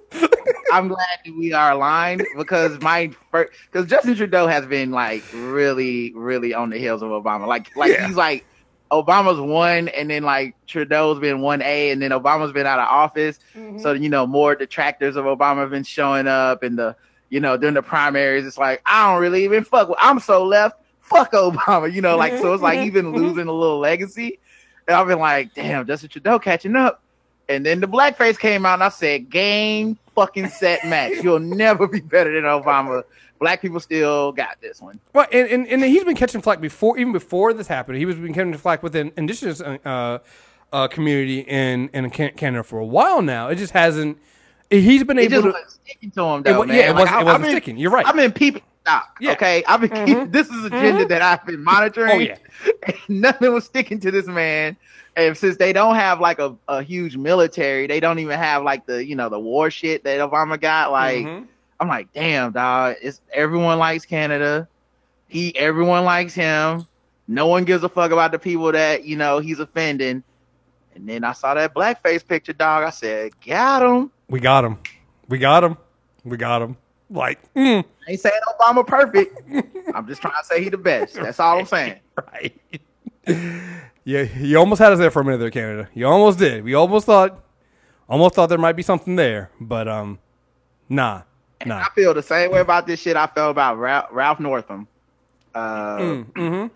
I'm 0.72 0.88
glad 0.88 1.18
that 1.24 1.34
we 1.36 1.52
are 1.52 1.72
aligned 1.72 2.26
because 2.36 2.80
my 2.80 3.10
first 3.30 3.52
because 3.70 3.88
Justin 3.88 4.14
Trudeau 4.16 4.46
has 4.46 4.66
been 4.66 4.90
like 4.90 5.22
really, 5.32 6.12
really 6.14 6.54
on 6.54 6.70
the 6.70 6.78
heels 6.78 7.02
of 7.02 7.10
Obama. 7.10 7.46
Like, 7.46 7.74
like 7.76 7.98
he's 8.00 8.16
like 8.16 8.44
Obama's 8.90 9.40
one, 9.40 9.88
and 9.88 10.10
then 10.10 10.22
like 10.22 10.54
Trudeau's 10.66 11.18
been 11.18 11.40
one 11.40 11.62
A, 11.62 11.90
and 11.90 12.00
then 12.00 12.10
Obama's 12.10 12.52
been 12.52 12.66
out 12.66 12.78
of 12.78 12.88
office. 12.88 13.38
Mm-hmm. 13.54 13.78
So 13.78 13.92
you 13.92 14.08
know, 14.08 14.26
more 14.26 14.54
detractors 14.54 15.16
of 15.16 15.24
Obama 15.24 15.58
have 15.58 15.70
been 15.70 15.84
showing 15.84 16.26
up, 16.26 16.62
and 16.62 16.78
the 16.78 16.96
you 17.30 17.40
know 17.40 17.56
during 17.56 17.74
the 17.74 17.82
primaries, 17.82 18.46
it's 18.46 18.58
like 18.58 18.82
I 18.86 19.12
don't 19.12 19.20
really 19.20 19.44
even 19.44 19.64
fuck. 19.64 19.88
With, 19.88 19.98
I'm 20.00 20.20
so 20.20 20.44
left. 20.44 20.80
Fuck 21.00 21.32
Obama, 21.32 21.92
you 21.92 22.00
know, 22.00 22.16
like 22.16 22.38
so. 22.38 22.52
It's 22.52 22.62
like 22.62 22.80
he's 22.92 22.92
losing 22.92 23.46
a 23.46 23.52
little 23.52 23.78
legacy, 23.78 24.40
and 24.88 24.96
I've 24.96 25.06
been 25.06 25.20
like, 25.20 25.54
damn, 25.54 25.86
Justin 25.86 26.08
Trudeau 26.08 26.38
catching 26.38 26.74
up. 26.76 27.02
And 27.48 27.64
then 27.64 27.80
the 27.80 27.86
blackface 27.88 28.38
came 28.38 28.66
out, 28.66 28.74
and 28.74 28.82
I 28.84 28.88
said, 28.88 29.30
game 29.30 29.98
fucking 30.14 30.48
set 30.48 30.84
match. 30.84 31.22
You'll 31.22 31.38
never 31.38 31.86
be 31.86 32.00
better 32.00 32.32
than 32.32 32.44
Obama. 32.44 33.02
Black 33.38 33.60
people 33.62 33.78
still 33.80 34.32
got 34.32 34.60
this 34.60 34.80
one. 34.80 34.98
Well, 35.12 35.26
and, 35.30 35.48
and, 35.48 35.66
and 35.68 35.84
he's 35.84 36.04
been 36.04 36.16
catching 36.16 36.40
flack 36.40 36.60
before, 36.60 36.98
even 36.98 37.12
before 37.12 37.52
this 37.52 37.68
happened. 37.68 37.98
He 37.98 38.06
was 38.06 38.16
been 38.16 38.32
catching 38.34 38.54
flack 38.54 38.82
within 38.82 39.12
indigenous 39.16 39.60
uh, 39.60 40.18
uh, 40.72 40.88
community 40.88 41.40
in 41.40 41.88
in 41.90 42.08
Canada 42.10 42.62
for 42.64 42.78
a 42.78 42.84
while 42.86 43.20
now. 43.22 43.48
It 43.48 43.56
just 43.56 43.72
hasn't. 43.74 44.18
He's 44.70 45.04
been 45.04 45.18
It 45.18 45.32
able 45.32 45.52
just 45.52 45.64
to. 45.74 45.80
sticking 45.84 46.10
to 46.12 46.24
him, 46.24 46.42
though, 46.42 46.58
wa- 46.60 46.64
man. 46.66 46.76
yeah, 46.76 46.82
it 46.90 46.94
Like, 46.94 46.98
wasn't- 46.98 47.20
it 47.20 47.24
wasn't 47.24 47.28
I've 47.34 47.42
been- 47.42 47.50
sticking. 47.52 47.76
You're 47.78 47.90
right. 47.92 48.06
I've 48.06 48.16
been 48.16 48.32
peeping 48.32 48.62
stock. 48.86 49.16
Yeah. 49.20 49.32
Okay, 49.32 49.64
I've 49.66 49.80
been 49.80 50.06
keep, 50.06 50.30
this 50.32 50.48
is 50.48 50.64
agenda 50.64 51.06
that 51.06 51.22
I've 51.22 51.44
been 51.44 51.62
monitoring. 51.62 52.12
Oh, 52.12 52.18
yeah. 52.18 52.36
nothing 53.08 53.52
was 53.52 53.64
sticking 53.64 53.98
to 54.00 54.10
this 54.10 54.26
man. 54.26 54.76
And 55.16 55.36
since 55.36 55.56
they 55.56 55.72
don't 55.72 55.94
have 55.96 56.20
like 56.20 56.38
a, 56.38 56.54
a 56.68 56.82
huge 56.82 57.16
military, 57.16 57.86
they 57.86 58.00
don't 58.00 58.18
even 58.18 58.38
have 58.38 58.62
like 58.62 58.86
the 58.86 59.04
you 59.04 59.16
know 59.16 59.28
the 59.28 59.38
war 59.40 59.70
shit 59.70 60.04
that 60.04 60.20
Obama 60.20 60.60
got. 60.60 60.92
Like 60.92 61.24
Mhm. 61.26 61.46
I'm 61.80 61.88
like, 61.88 62.12
damn, 62.12 62.52
dog. 62.52 62.96
It's 63.02 63.20
everyone 63.32 63.78
likes 63.78 64.04
Canada. 64.04 64.68
He 65.28 65.56
everyone 65.56 66.04
likes 66.04 66.34
him. 66.34 66.86
No 67.28 67.48
one 67.48 67.64
gives 67.64 67.82
a 67.82 67.88
fuck 67.88 68.12
about 68.12 68.30
the 68.30 68.38
people 68.38 68.70
that 68.72 69.04
you 69.04 69.16
know 69.16 69.38
he's 69.40 69.58
offending. 69.58 70.22
And 70.94 71.08
then 71.08 71.24
I 71.24 71.32
saw 71.32 71.54
that 71.54 71.74
blackface 71.74 72.26
picture, 72.26 72.52
dog. 72.54 72.84
I 72.84 72.90
said, 72.90 73.32
got 73.44 73.82
him. 73.82 74.10
We 74.30 74.38
got 74.40 74.64
him. 74.64 74.78
We 75.28 75.38
got 75.38 75.64
him. 75.64 75.76
We 76.24 76.36
got 76.36 76.62
him. 76.62 76.76
Like, 77.08 77.38
mm, 77.54 77.84
I 78.06 78.10
ain't 78.10 78.20
saying 78.20 78.34
Obama 78.60 78.86
perfect. 78.86 79.40
I'm 79.94 80.06
just 80.08 80.20
trying 80.20 80.34
to 80.40 80.44
say 80.44 80.62
he 80.62 80.68
the 80.70 80.76
best. 80.78 81.14
That's 81.14 81.38
all 81.38 81.58
I'm 81.58 81.66
saying. 81.66 82.00
right. 82.32 82.54
yeah, 84.04 84.22
you 84.38 84.58
almost 84.58 84.80
had 84.80 84.92
us 84.92 84.98
there 84.98 85.10
for 85.10 85.20
a 85.20 85.24
minute 85.24 85.38
there, 85.38 85.50
Canada. 85.50 85.88
You 85.94 86.06
almost 86.06 86.38
did. 86.38 86.64
We 86.64 86.74
almost 86.74 87.06
thought, 87.06 87.42
almost 88.08 88.34
thought 88.34 88.48
there 88.48 88.58
might 88.58 88.74
be 88.76 88.82
something 88.82 89.16
there, 89.16 89.50
but 89.60 89.86
um, 89.88 90.18
nah, 90.88 91.22
nah. 91.64 91.78
I 91.80 91.88
feel 91.94 92.12
the 92.14 92.22
same 92.22 92.50
way 92.50 92.60
about 92.60 92.86
this 92.86 93.00
shit 93.00 93.16
I 93.16 93.26
felt 93.28 93.52
about 93.52 93.78
Ralph, 93.78 94.06
Ralph 94.10 94.40
Northam. 94.40 94.88
Uh, 95.54 95.98
mm-hmm. 95.98 96.66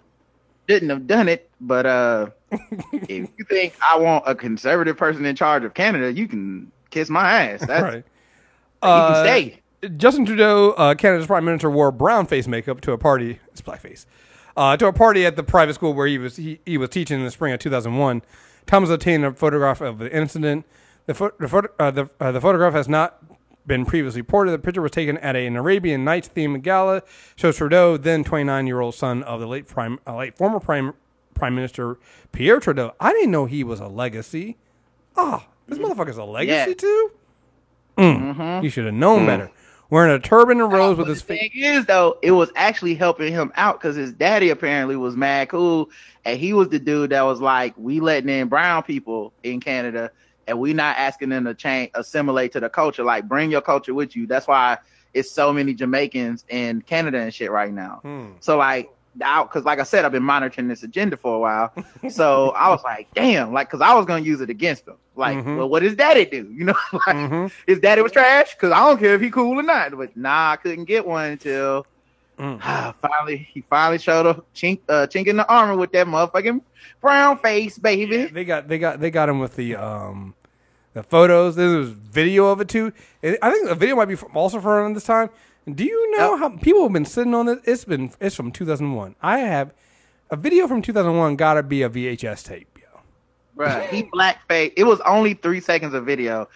Didn't 0.66 0.90
have 0.90 1.07
done 1.07 1.28
it, 1.28 1.51
but 1.61 1.86
uh, 1.86 2.27
if 2.93 3.28
you 3.36 3.44
think 3.48 3.74
I 3.82 3.98
want 3.98 4.24
a 4.27 4.35
conservative 4.35 4.97
person 4.97 5.24
in 5.24 5.35
charge 5.35 5.65
of 5.65 5.74
Canada, 5.74 6.12
you 6.12 6.28
can 6.28 6.70
kiss 6.90 7.11
my 7.11 7.43
ass. 7.44 7.61
That's 7.66 7.82
right. 7.82 7.94
you 7.97 8.02
Uh, 8.82 9.15
can 9.15 9.24
stay. 9.24 9.60
Justin 9.97 10.27
Trudeau, 10.27 10.73
uh, 10.73 10.94
Canada's 10.94 11.27
prime 11.27 11.44
minister, 11.44 11.70
wore 11.70 11.90
brown 11.90 12.27
face 12.27 12.47
makeup 12.47 12.81
to 12.82 12.93
a 12.93 12.98
party. 12.98 13.39
It's 13.48 13.62
blackface. 13.62 14.05
Uh, 14.57 14.77
to 14.77 14.86
a 14.86 14.93
party 14.93 15.24
at 15.24 15.36
the 15.36 15.43
private 15.43 15.74
school 15.74 15.94
where 15.94 16.07
he 16.07 16.19
was 16.19 16.36
he, 16.36 16.61
he 16.66 16.77
was 16.77 16.90
teaching 16.90 17.19
in 17.19 17.24
the 17.24 17.31
spring 17.31 17.52
of 17.55 17.61
2001. 17.61 18.23
Thomas 18.66 18.90
obtained 18.90 19.24
a 19.24 19.32
photograph 19.32 19.81
of 19.81 19.98
the 19.98 20.15
incident. 20.15 20.66
The 21.07 21.15
pho- 21.15 21.32
the, 21.39 21.48
photo- 21.48 21.73
uh, 21.78 21.90
the, 21.90 22.11
uh, 22.20 22.31
the 22.32 22.40
photograph 22.40 22.74
has 22.74 22.89
not 22.89 23.23
been 23.66 23.86
previously 23.86 24.20
reported. 24.20 24.51
The 24.51 24.59
picture 24.59 24.82
was 24.82 24.90
taken 24.90 25.16
at 25.19 25.35
an 25.35 25.57
Arabian 25.57 26.05
Nights 26.05 26.28
themed 26.28 26.62
gala. 26.62 27.02
Shows 27.36 27.57
Trudeau, 27.57 27.97
then 27.97 28.23
29 28.23 28.66
year 28.66 28.81
old 28.81 28.94
son 28.94 29.23
of 29.23 29.40
the 29.40 29.47
late 29.47 29.66
prime 29.66 29.98
uh, 30.07 30.16
late 30.16 30.36
former 30.36 30.61
prime 30.61 30.93
prime 31.35 31.55
minister 31.55 31.98
Pierre 32.32 32.61
Trudeau. 32.61 32.93
I 33.01 33.12
didn't 33.12 33.31
know 33.31 33.47
he 33.47 33.65
was 33.65 33.81
a 33.81 33.89
legacy. 33.89 34.59
Oh, 35.16 35.44
this 35.69 35.78
motherfucker's 35.78 36.19
a 36.19 36.24
legacy 36.24 36.70
Yeah. 36.70 36.74
too. 36.74 37.11
Mm. 37.97 38.62
You 38.62 38.70
should 38.70 38.85
have 38.86 38.94
known 38.94 39.27
better. 39.27 39.51
Wearing 39.91 40.12
a 40.12 40.21
turban 40.21 40.61
and 40.61 40.73
rose 40.73 40.97
with 40.97 41.09
his 41.09 41.21
the 41.21 41.27
face. 41.27 41.41
thing 41.41 41.51
is, 41.55 41.85
though, 41.87 42.17
it 42.23 42.31
was 42.31 42.51
actually 42.55 42.95
helping 42.95 43.33
him 43.33 43.53
out 43.57 43.81
because 43.81 43.97
his 43.97 44.12
daddy 44.12 44.51
apparently 44.51 44.97
was 44.97 45.17
mad 45.17 45.49
cool, 45.49 45.91
and 46.25 46.39
he 46.39 46.53
was 46.53 46.69
the 46.69 46.79
dude 46.79 47.11
that 47.11 47.23
was 47.23 47.41
like, 47.41 47.75
"We 47.77 47.99
letting 47.99 48.29
in 48.29 48.49
brown 48.49 48.85
people 48.85 49.33
in 49.43 49.61
Canada, 49.61 50.12
and 50.47 50.59
we 50.61 50.73
not 50.73 50.97
asking 50.97 51.31
them 51.31 51.45
to 51.45 51.55
change, 51.55 51.91
assimilate 51.95 52.53
to 52.53 52.61
the 52.61 52.69
culture. 52.69 53.03
Like, 53.03 53.29
bring 53.29 53.51
your 53.51 53.62
culture 53.62 53.93
with 53.93 54.15
you." 54.15 54.27
That's 54.27 54.47
why 54.47 54.79
it's 55.12 55.31
so 55.31 55.53
many 55.53 55.75
Jamaicans 55.75 56.45
in 56.49 56.83
Canada 56.83 57.19
and 57.19 57.35
shit 57.35 57.51
right 57.51 57.73
now. 57.73 57.99
Hmm. 58.03 58.27
So, 58.39 58.57
like, 58.57 58.91
out 59.23 59.49
because, 59.49 59.65
like 59.65 59.81
I 59.81 59.83
said, 59.83 60.05
I've 60.05 60.12
been 60.12 60.23
monitoring 60.23 60.69
this 60.69 60.83
agenda 60.83 61.17
for 61.17 61.35
a 61.35 61.39
while. 61.39 61.73
so 62.11 62.51
I 62.51 62.71
was 62.71 62.83
like, 62.85 63.09
damn, 63.15 63.53
like, 63.53 63.69
because 63.69 63.81
I 63.81 63.95
was 63.95 64.07
gonna 64.07 64.23
use 64.23 64.41
it 64.41 64.51
against 64.51 64.87
him. 64.87 64.95
Like, 65.21 65.39
Mhm. 65.39 65.57
well, 65.59 65.69
what 65.69 65.83
does 65.85 65.95
daddy 65.95 66.25
do? 66.25 66.49
You 66.59 66.65
know, 66.65 66.75
like 67.07 67.17
Mhm. 67.17 67.53
his 67.67 67.79
daddy 67.79 68.03
was 68.03 68.11
trash 68.13 68.55
because 68.55 68.73
I 68.73 68.81
don't 68.89 68.99
care 68.99 69.15
if 69.15 69.21
he 69.21 69.31
cool 69.31 69.59
or 69.59 69.63
not. 69.63 69.97
But 69.97 70.17
nah, 70.17 70.53
I 70.53 70.57
couldn't 70.57 70.87
get 70.87 71.07
one 71.07 71.31
until 71.33 71.87
Mm. 72.39 72.59
finally 73.03 73.37
he 73.53 73.61
finally 73.61 73.99
showed 73.99 74.25
a 74.25 74.43
chink, 74.55 74.81
uh, 74.89 75.07
chink 75.07 75.27
in 75.27 75.37
the 75.37 75.47
armor 75.47 75.77
with 75.77 75.93
that 75.93 76.07
motherfucking 76.07 76.63
brown 77.03 77.37
face, 77.37 77.77
baby. 77.79 78.25
They 78.27 78.45
got 78.45 78.67
they 78.67 78.79
got 78.79 78.99
they 78.99 79.11
got 79.11 79.29
him 79.29 79.39
with 79.41 79.57
the 79.57 79.77
um 79.77 80.35
the 80.95 81.03
photos. 81.03 81.57
There 81.57 81.69
was 81.77 81.91
video 81.91 82.47
of 82.47 82.61
it 82.63 82.69
too. 82.69 82.93
I 83.23 83.51
think 83.51 83.69
the 83.69 83.75
video 83.75 83.95
might 83.95 84.07
be 84.09 84.15
from, 84.17 84.35
also 84.35 84.59
from 84.59 84.71
around 84.73 84.95
this 84.95 85.05
time. 85.05 85.29
Do 85.71 85.85
you 85.85 86.17
know 86.17 86.39
how 86.39 86.49
people 86.57 86.83
have 86.85 86.93
been 86.95 87.05
sitting 87.05 87.35
on 87.35 87.45
this? 87.45 87.59
It's 87.65 87.85
been 87.85 88.11
it's 88.21 88.35
from 88.35 88.51
2001. 88.53 89.17
I 89.21 89.41
have 89.41 89.75
a 90.31 90.37
video 90.37 90.67
from 90.67 90.81
2001. 90.81 91.37
Got 91.37 91.55
to 91.55 91.63
be 91.63 91.83
a 91.83 91.91
VHS 91.91 92.43
tape. 92.43 92.70
Bruh, 93.61 93.87
he 93.89 94.03
blackface. 94.15 94.73
It 94.77 94.85
was 94.85 95.01
only 95.03 95.35
three 95.35 95.61
seconds 95.61 95.93
of 95.93 96.07
video, 96.07 96.49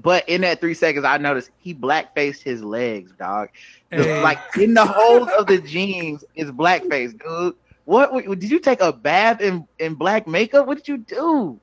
but 0.00 0.28
in 0.28 0.42
that 0.42 0.60
three 0.60 0.74
seconds, 0.74 1.04
I 1.04 1.18
noticed 1.18 1.50
he 1.58 1.74
blackfaced 1.74 2.42
his 2.42 2.62
legs, 2.62 3.12
dog. 3.18 3.48
The- 3.90 4.02
Hey. 4.02 4.22
Like 4.22 4.38
in 4.58 4.74
the 4.74 4.84
holes 4.84 5.28
of 5.38 5.46
the 5.46 5.58
jeans 5.58 6.24
is 6.34 6.50
blackface, 6.50 7.18
dude. 7.18 7.54
What 7.84 8.12
what- 8.12 8.24
did 8.38 8.50
you 8.50 8.58
take 8.58 8.80
a 8.80 8.92
bath 8.92 9.40
in 9.40 9.66
in 9.78 9.94
black 9.94 10.26
makeup? 10.26 10.66
What 10.66 10.78
did 10.78 10.88
you 10.88 10.98
do? 10.98 11.60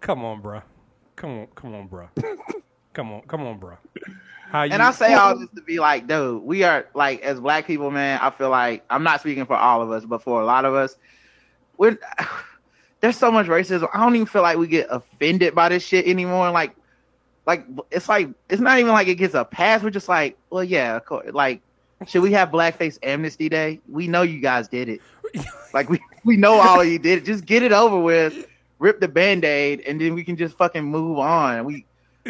Come 0.00 0.24
on, 0.24 0.40
bro. 0.40 0.62
Come 1.16 1.38
on, 1.40 1.46
come 1.54 1.74
on, 1.74 1.86
bro. 1.86 2.08
come 2.92 3.12
on, 3.12 3.22
come 3.22 3.42
on, 3.46 3.58
bro. 3.58 3.76
How 4.50 4.64
you? 4.64 4.72
And 4.72 4.82
I 4.82 4.90
say 4.90 5.14
all 5.14 5.38
this 5.38 5.48
to 5.54 5.62
be 5.62 5.78
like, 5.78 6.06
dude, 6.08 6.42
we 6.42 6.64
are 6.64 6.88
like 6.94 7.22
as 7.22 7.40
black 7.40 7.66
people, 7.66 7.90
man. 7.90 8.18
I 8.20 8.30
feel 8.30 8.50
like 8.50 8.84
I'm 8.90 9.04
not 9.04 9.20
speaking 9.20 9.46
for 9.46 9.56
all 9.56 9.80
of 9.80 9.90
us, 9.90 10.04
but 10.04 10.22
for 10.22 10.40
a 10.40 10.44
lot 10.44 10.64
of 10.64 10.74
us, 10.74 10.96
we're 11.78 11.98
there's 13.02 13.18
so 13.18 13.30
much 13.30 13.48
racism. 13.48 13.88
I 13.92 13.98
don't 13.98 14.14
even 14.14 14.26
feel 14.26 14.42
like 14.42 14.56
we 14.56 14.68
get 14.68 14.86
offended 14.88 15.54
by 15.54 15.68
this 15.68 15.84
shit 15.84 16.06
anymore. 16.06 16.50
Like, 16.50 16.74
like 17.46 17.66
it's 17.90 18.08
like 18.08 18.28
it's 18.48 18.62
not 18.62 18.78
even 18.78 18.92
like 18.92 19.08
it 19.08 19.16
gets 19.16 19.34
a 19.34 19.44
pass. 19.44 19.82
We're 19.82 19.90
just 19.90 20.08
like, 20.08 20.38
well, 20.50 20.62
yeah, 20.62 20.96
of 20.96 21.04
course. 21.04 21.34
Like, 21.34 21.60
should 22.06 22.22
we 22.22 22.32
have 22.32 22.50
Blackface 22.50 22.98
Amnesty 23.02 23.48
Day? 23.48 23.80
We 23.88 24.06
know 24.06 24.22
you 24.22 24.40
guys 24.40 24.68
did 24.68 24.88
it. 24.88 25.02
Like 25.74 25.88
we 25.88 25.98
we 26.22 26.36
know 26.36 26.60
all 26.60 26.82
of 26.82 26.86
you 26.86 26.98
did 26.98 27.20
it. 27.20 27.24
Just 27.24 27.46
get 27.46 27.62
it 27.62 27.72
over 27.72 27.98
with. 27.98 28.46
Rip 28.78 29.00
the 29.00 29.08
band 29.08 29.42
aid, 29.42 29.80
and 29.86 29.98
then 29.98 30.14
we 30.14 30.22
can 30.22 30.36
just 30.36 30.54
fucking 30.58 30.84
move 30.84 31.18
on. 31.18 31.64
We 31.64 31.86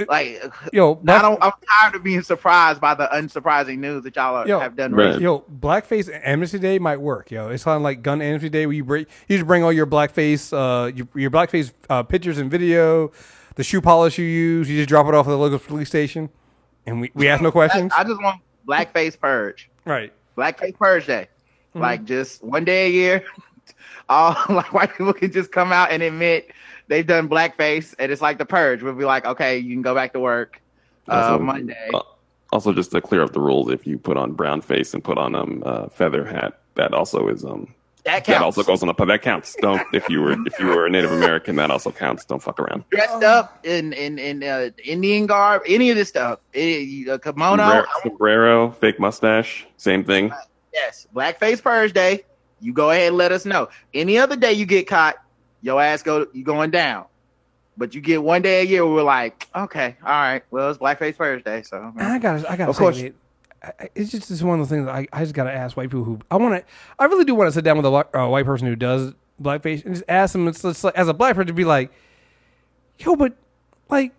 like 0.09 0.43
Yo, 0.73 0.93
I 0.93 0.95
black- 0.95 1.23
don't. 1.23 1.43
I'm 1.43 1.53
tired 1.81 1.95
of 1.95 2.03
being 2.03 2.23
surprised 2.23 2.81
by 2.81 2.95
the 2.95 3.07
unsurprising 3.13 3.79
news 3.79 4.05
that 4.05 4.17
y'all 4.17 4.37
are- 4.37 4.47
Yo, 4.49 4.59
have 4.59 4.75
done. 4.77 4.95
Right. 4.95 5.21
Yo, 5.21 5.41
blackface 5.41 6.09
amnesty 6.25 6.59
day 6.59 6.79
might 6.79 7.01
work. 7.01 7.31
Yo, 7.31 7.49
it's 7.49 7.65
kind 7.65 7.77
of 7.77 7.83
like 7.83 8.03
gun 8.03 8.23
amnesty 8.23 8.49
day 8.49 8.67
where 8.67 8.75
you 8.75 8.85
bring 8.85 9.07
you 9.29 9.37
just 9.37 9.47
bring 9.47 9.63
all 9.65 9.73
your 9.73 9.87
blackface, 9.87 10.53
uh, 10.53 10.87
your, 10.95 11.07
your 11.15 11.31
blackface 11.31 11.73
uh, 11.91 12.03
pictures 12.03 12.39
and 12.39 12.51
video, 12.51 13.13
the 13.57 13.65
shoe 13.65 13.81
polish 13.81 14.19
you 14.19 14.25
use. 14.25 14.69
You 14.71 14.79
just 14.79 14.89
drop 14.89 15.07
it 15.07 15.15
off 15.15 15.27
at 15.27 15.31
the 15.31 15.39
local 15.39 15.59
police 15.59 15.89
station, 15.89 16.31
and 16.87 17.01
we, 17.01 17.11
we 17.15 17.29
ask 17.29 17.43
no 17.43 17.51
questions. 17.53 17.93
I, 17.97 18.01
I 18.01 18.05
just 18.05 18.23
want 18.23 18.41
blackface 18.67 19.19
purge. 19.19 19.69
right. 19.85 20.13
Blackface 20.37 20.75
purge 20.79 21.07
day. 21.07 21.29
Mm-hmm. 21.71 21.81
Like 21.81 22.05
just 22.05 22.43
one 22.43 22.65
day 22.65 22.87
a 22.87 22.91
year, 22.91 23.25
all 24.09 24.35
like 24.49 24.73
white 24.75 24.97
people 24.97 25.13
can 25.13 25.31
just 25.31 25.53
come 25.53 25.73
out 25.73 25.91
and 25.91 26.03
admit 26.03 26.51
they've 26.93 27.07
done 27.07 27.27
blackface, 27.29 27.95
and 27.99 28.13
it's 28.13 28.21
like 28.21 28.37
the 28.37 28.45
purge. 28.45 28.83
We'll 28.83 28.93
be 28.95 29.05
like, 29.07 29.25
okay, 29.25 29.59
you 29.59 29.75
can 29.75 29.81
go 29.83 29.95
back 29.95 30.13
to 30.13 30.21
work 30.21 30.61
uh, 31.09 31.13
Also- 31.13 31.39
Monday. 31.43 31.89
Uh, 31.95 32.01
also, 32.53 32.71
just 32.75 32.91
to 32.91 33.01
clear 33.01 33.23
up 33.23 33.33
the 33.33 33.41
rules, 33.41 33.71
if 33.71 33.87
you 33.87 33.97
put 33.97 34.19
on 34.19 34.33
brown 34.35 34.61
face 34.61 34.93
and 34.93 35.03
put 35.03 35.17
on 35.17 35.35
um 35.35 35.63
uh, 35.65 35.89
feather 35.89 36.23
hat, 36.25 36.59
that 36.75 36.93
also 36.93 37.29
is 37.29 37.47
um 37.47 37.75
That 38.05 38.25
that 38.25 38.25
counts. 38.27 38.43
also 38.59 38.63
goes 38.63 38.83
on 38.83 38.89
the 38.95 39.05
that 39.07 39.23
counts. 39.23 39.57
Don't 39.63 39.81
if 39.95 40.07
you 40.11 40.21
were 40.21 40.33
if 40.47 40.59
you 40.61 40.67
were 40.67 40.85
a 40.85 40.91
Native 40.91 41.13
American, 41.13 41.57
that 41.57 41.71
also 41.71 41.91
counts. 41.91 42.27
Don't 42.27 42.43
fuck 42.43 42.61
around. 42.61 42.85
Dressed 42.91 43.23
up 43.25 43.59
in 43.65 43.95
in 43.95 44.19
in 44.19 44.43
uh, 44.45 44.69
Indian 44.85 45.25
garb, 45.27 45.63
any 45.67 45.89
of 45.89 45.97
this 45.97 46.11
stuff, 46.11 46.41
Eh, 46.53 47.05
a 47.09 47.19
kimono. 47.19 47.63
Sombrero, 47.63 47.87
sombrero, 48.03 48.71
fake 48.73 49.01
mustache, 49.01 49.67
same 49.79 50.05
thing. 50.05 50.31
Yes, 50.75 51.07
Blackface 51.15 51.63
Purge 51.63 51.95
Day. 51.95 52.25
You 52.61 52.75
go 52.75 52.91
ahead 52.91 53.09
and 53.09 53.17
let 53.17 53.33
us 53.33 53.47
know. 53.47 53.71
Any 53.95 54.19
other 54.19 54.37
day 54.37 54.53
you 54.53 54.67
get 54.67 54.87
caught, 54.87 55.17
your 55.63 55.81
ass 55.81 56.03
go 56.03 56.27
you 56.33 56.45
going 56.45 56.71
down. 56.71 57.07
But 57.77 57.95
you 57.95 58.03
get 58.03 58.23
one 58.23 58.43
day 58.43 58.61
a 58.61 58.65
year 58.65 58.85
where 58.85 58.97
we're 58.97 59.03
like, 59.03 59.49
okay, 59.57 59.97
all 60.05 60.11
right, 60.11 60.43
well 60.51 60.69
it's 60.71 60.79
Blackface 60.79 61.15
Thursday, 61.17 61.59
Day, 61.59 61.63
so 61.63 61.79
And 61.97 62.03
I 62.03 62.19
gotta, 62.19 62.51
I 62.51 62.57
gotta 62.57 62.71
Of 62.71 62.77
say, 62.77 62.81
course. 62.81 62.99
it, 62.99 63.15
it's 63.95 64.11
just 64.11 64.31
it's 64.31 64.43
one 64.43 64.61
of 64.61 64.69
the 64.69 64.75
things 64.75 64.87
I, 64.89 65.07
I 65.13 65.23
just 65.23 65.33
gotta 65.35 65.53
ask 65.53 65.75
white 65.77 65.89
people 65.89 66.05
who 66.05 66.19
I 66.31 66.37
want 66.37 66.55
to, 66.57 66.73
I 66.99 67.07
really 67.07 67.25
do 67.25 67.35
want 67.35 67.49
to 67.49 67.53
sit 67.53 67.65
down 67.65 67.79
with 67.79 67.87
a 67.87 67.91
whi- 67.91 68.05
uh, 68.13 68.29
white 68.29 68.45
person 68.45 68.67
who 68.67 68.77
does 68.77 69.15
blackface 69.41 69.85
and 69.87 69.95
just 69.95 70.05
ask 70.09 70.33
them. 70.35 70.49
It's, 70.49 70.63
it's 70.65 70.85
like, 70.85 70.95
as 70.97 71.09
a 71.09 71.15
black 71.15 71.35
person 71.35 71.47
to 71.47 71.53
be 71.55 71.65
like, 71.65 71.91
yo, 72.99 73.17
but 73.17 73.33
like, 73.89 74.13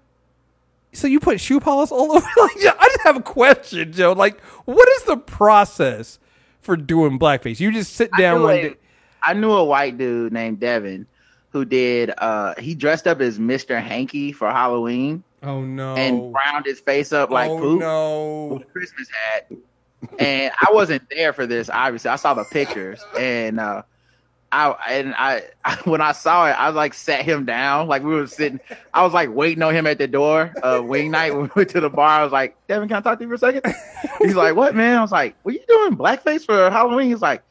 so 0.92 1.08
you 1.08 1.20
put 1.20 1.40
shoe 1.40 1.60
polish 1.60 1.92
all 1.92 2.12
over? 2.18 2.20
like, 2.38 2.52
I 2.58 2.88
just 2.88 3.02
have 3.04 3.18
a 3.18 3.22
question, 3.22 3.92
Joe. 3.94 4.14
Like, 4.14 4.42
what 4.66 4.88
is 4.98 5.04
the 5.04 5.18
process 5.18 6.18
for 6.62 6.76
doing 6.76 7.20
blackface? 7.20 7.60
You 7.60 7.72
just 7.72 7.94
sit 7.94 8.10
down 8.18 8.42
one 8.44 8.56
a- 8.56 8.62
day. 8.70 8.76
I 9.22 9.34
knew 9.34 9.52
a 9.52 9.64
white 9.64 9.98
dude 9.98 10.34
named 10.34 10.60
Devin 10.60 11.06
who 11.54 11.64
did 11.64 12.12
uh 12.18 12.56
he 12.60 12.76
dressed 12.76 13.08
up 13.08 13.22
as 13.22 13.40
Mr. 13.40 13.82
Hanky 13.82 14.34
for 14.34 14.52
Halloween 14.52 15.24
Oh 15.42 15.62
no! 15.62 15.96
and 15.96 16.34
browned 16.34 16.66
his 16.66 16.80
face 16.82 17.14
up 17.14 17.30
like 17.30 17.50
oh 17.50 17.60
poop 17.60 17.80
no! 17.80 18.46
with 18.54 18.64
a 18.64 18.66
Christmas 18.66 19.08
hat. 19.10 19.52
And 20.20 20.52
I 20.60 20.74
wasn't 20.74 21.04
there 21.10 21.32
for 21.32 21.48
this, 21.48 21.70
obviously. 21.70 22.10
I 22.10 22.18
saw 22.18 22.34
the 22.34 22.44
pictures 22.44 23.06
and 23.18 23.60
uh 23.60 23.84
I 24.52 24.76
and 24.90 25.16
I, 25.16 25.44
I 25.66 25.76
when 25.86 26.00
I 26.02 26.12
saw 26.12 26.48
it, 26.48 26.52
I 26.52 26.70
like 26.70 26.94
sat 26.94 27.26
him 27.26 27.46
down. 27.46 27.88
Like 27.88 28.04
we 28.04 28.14
were 28.14 28.28
sitting, 28.28 28.60
I 28.94 29.04
was 29.04 29.14
like 29.14 29.30
waiting 29.34 29.64
on 29.64 29.74
him 29.74 29.88
at 29.88 29.98
the 29.98 30.08
door 30.08 30.54
of 30.62 30.86
wing 30.86 31.12
night. 31.12 31.34
When 31.34 31.44
we 31.44 31.50
went 31.56 31.70
to 31.72 31.82
the 31.82 31.90
bar. 31.90 32.22
I 32.22 32.24
was 32.24 32.32
like, 32.32 32.56
Devin, 32.68 32.88
can 32.88 32.98
I 32.98 33.02
talk 33.02 33.18
to 33.18 33.24
you 33.24 33.30
for 33.30 33.36
a 33.36 33.38
second? 33.40 33.74
He's 34.20 34.36
like, 34.36 34.56
What 34.56 34.76
man? 34.76 34.98
I 34.98 35.02
was 35.02 35.12
like, 35.12 35.36
What 35.44 35.56
you 35.56 35.62
doing 35.68 35.98
blackface 35.98 36.46
for 36.46 36.70
Halloween? 36.70 37.10
He's 37.10 37.22
like, 37.22 37.42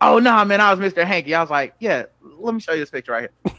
Oh 0.00 0.18
no, 0.18 0.44
man, 0.44 0.60
I 0.60 0.72
was 0.72 0.80
Mr. 0.80 1.04
Hanky. 1.04 1.34
I 1.34 1.40
was 1.42 1.50
like, 1.50 1.74
Yeah, 1.78 2.04
let 2.38 2.54
me 2.54 2.60
show 2.60 2.72
you 2.72 2.80
this 2.80 2.90
picture 2.90 3.12
right 3.12 3.30
here. 3.44 3.54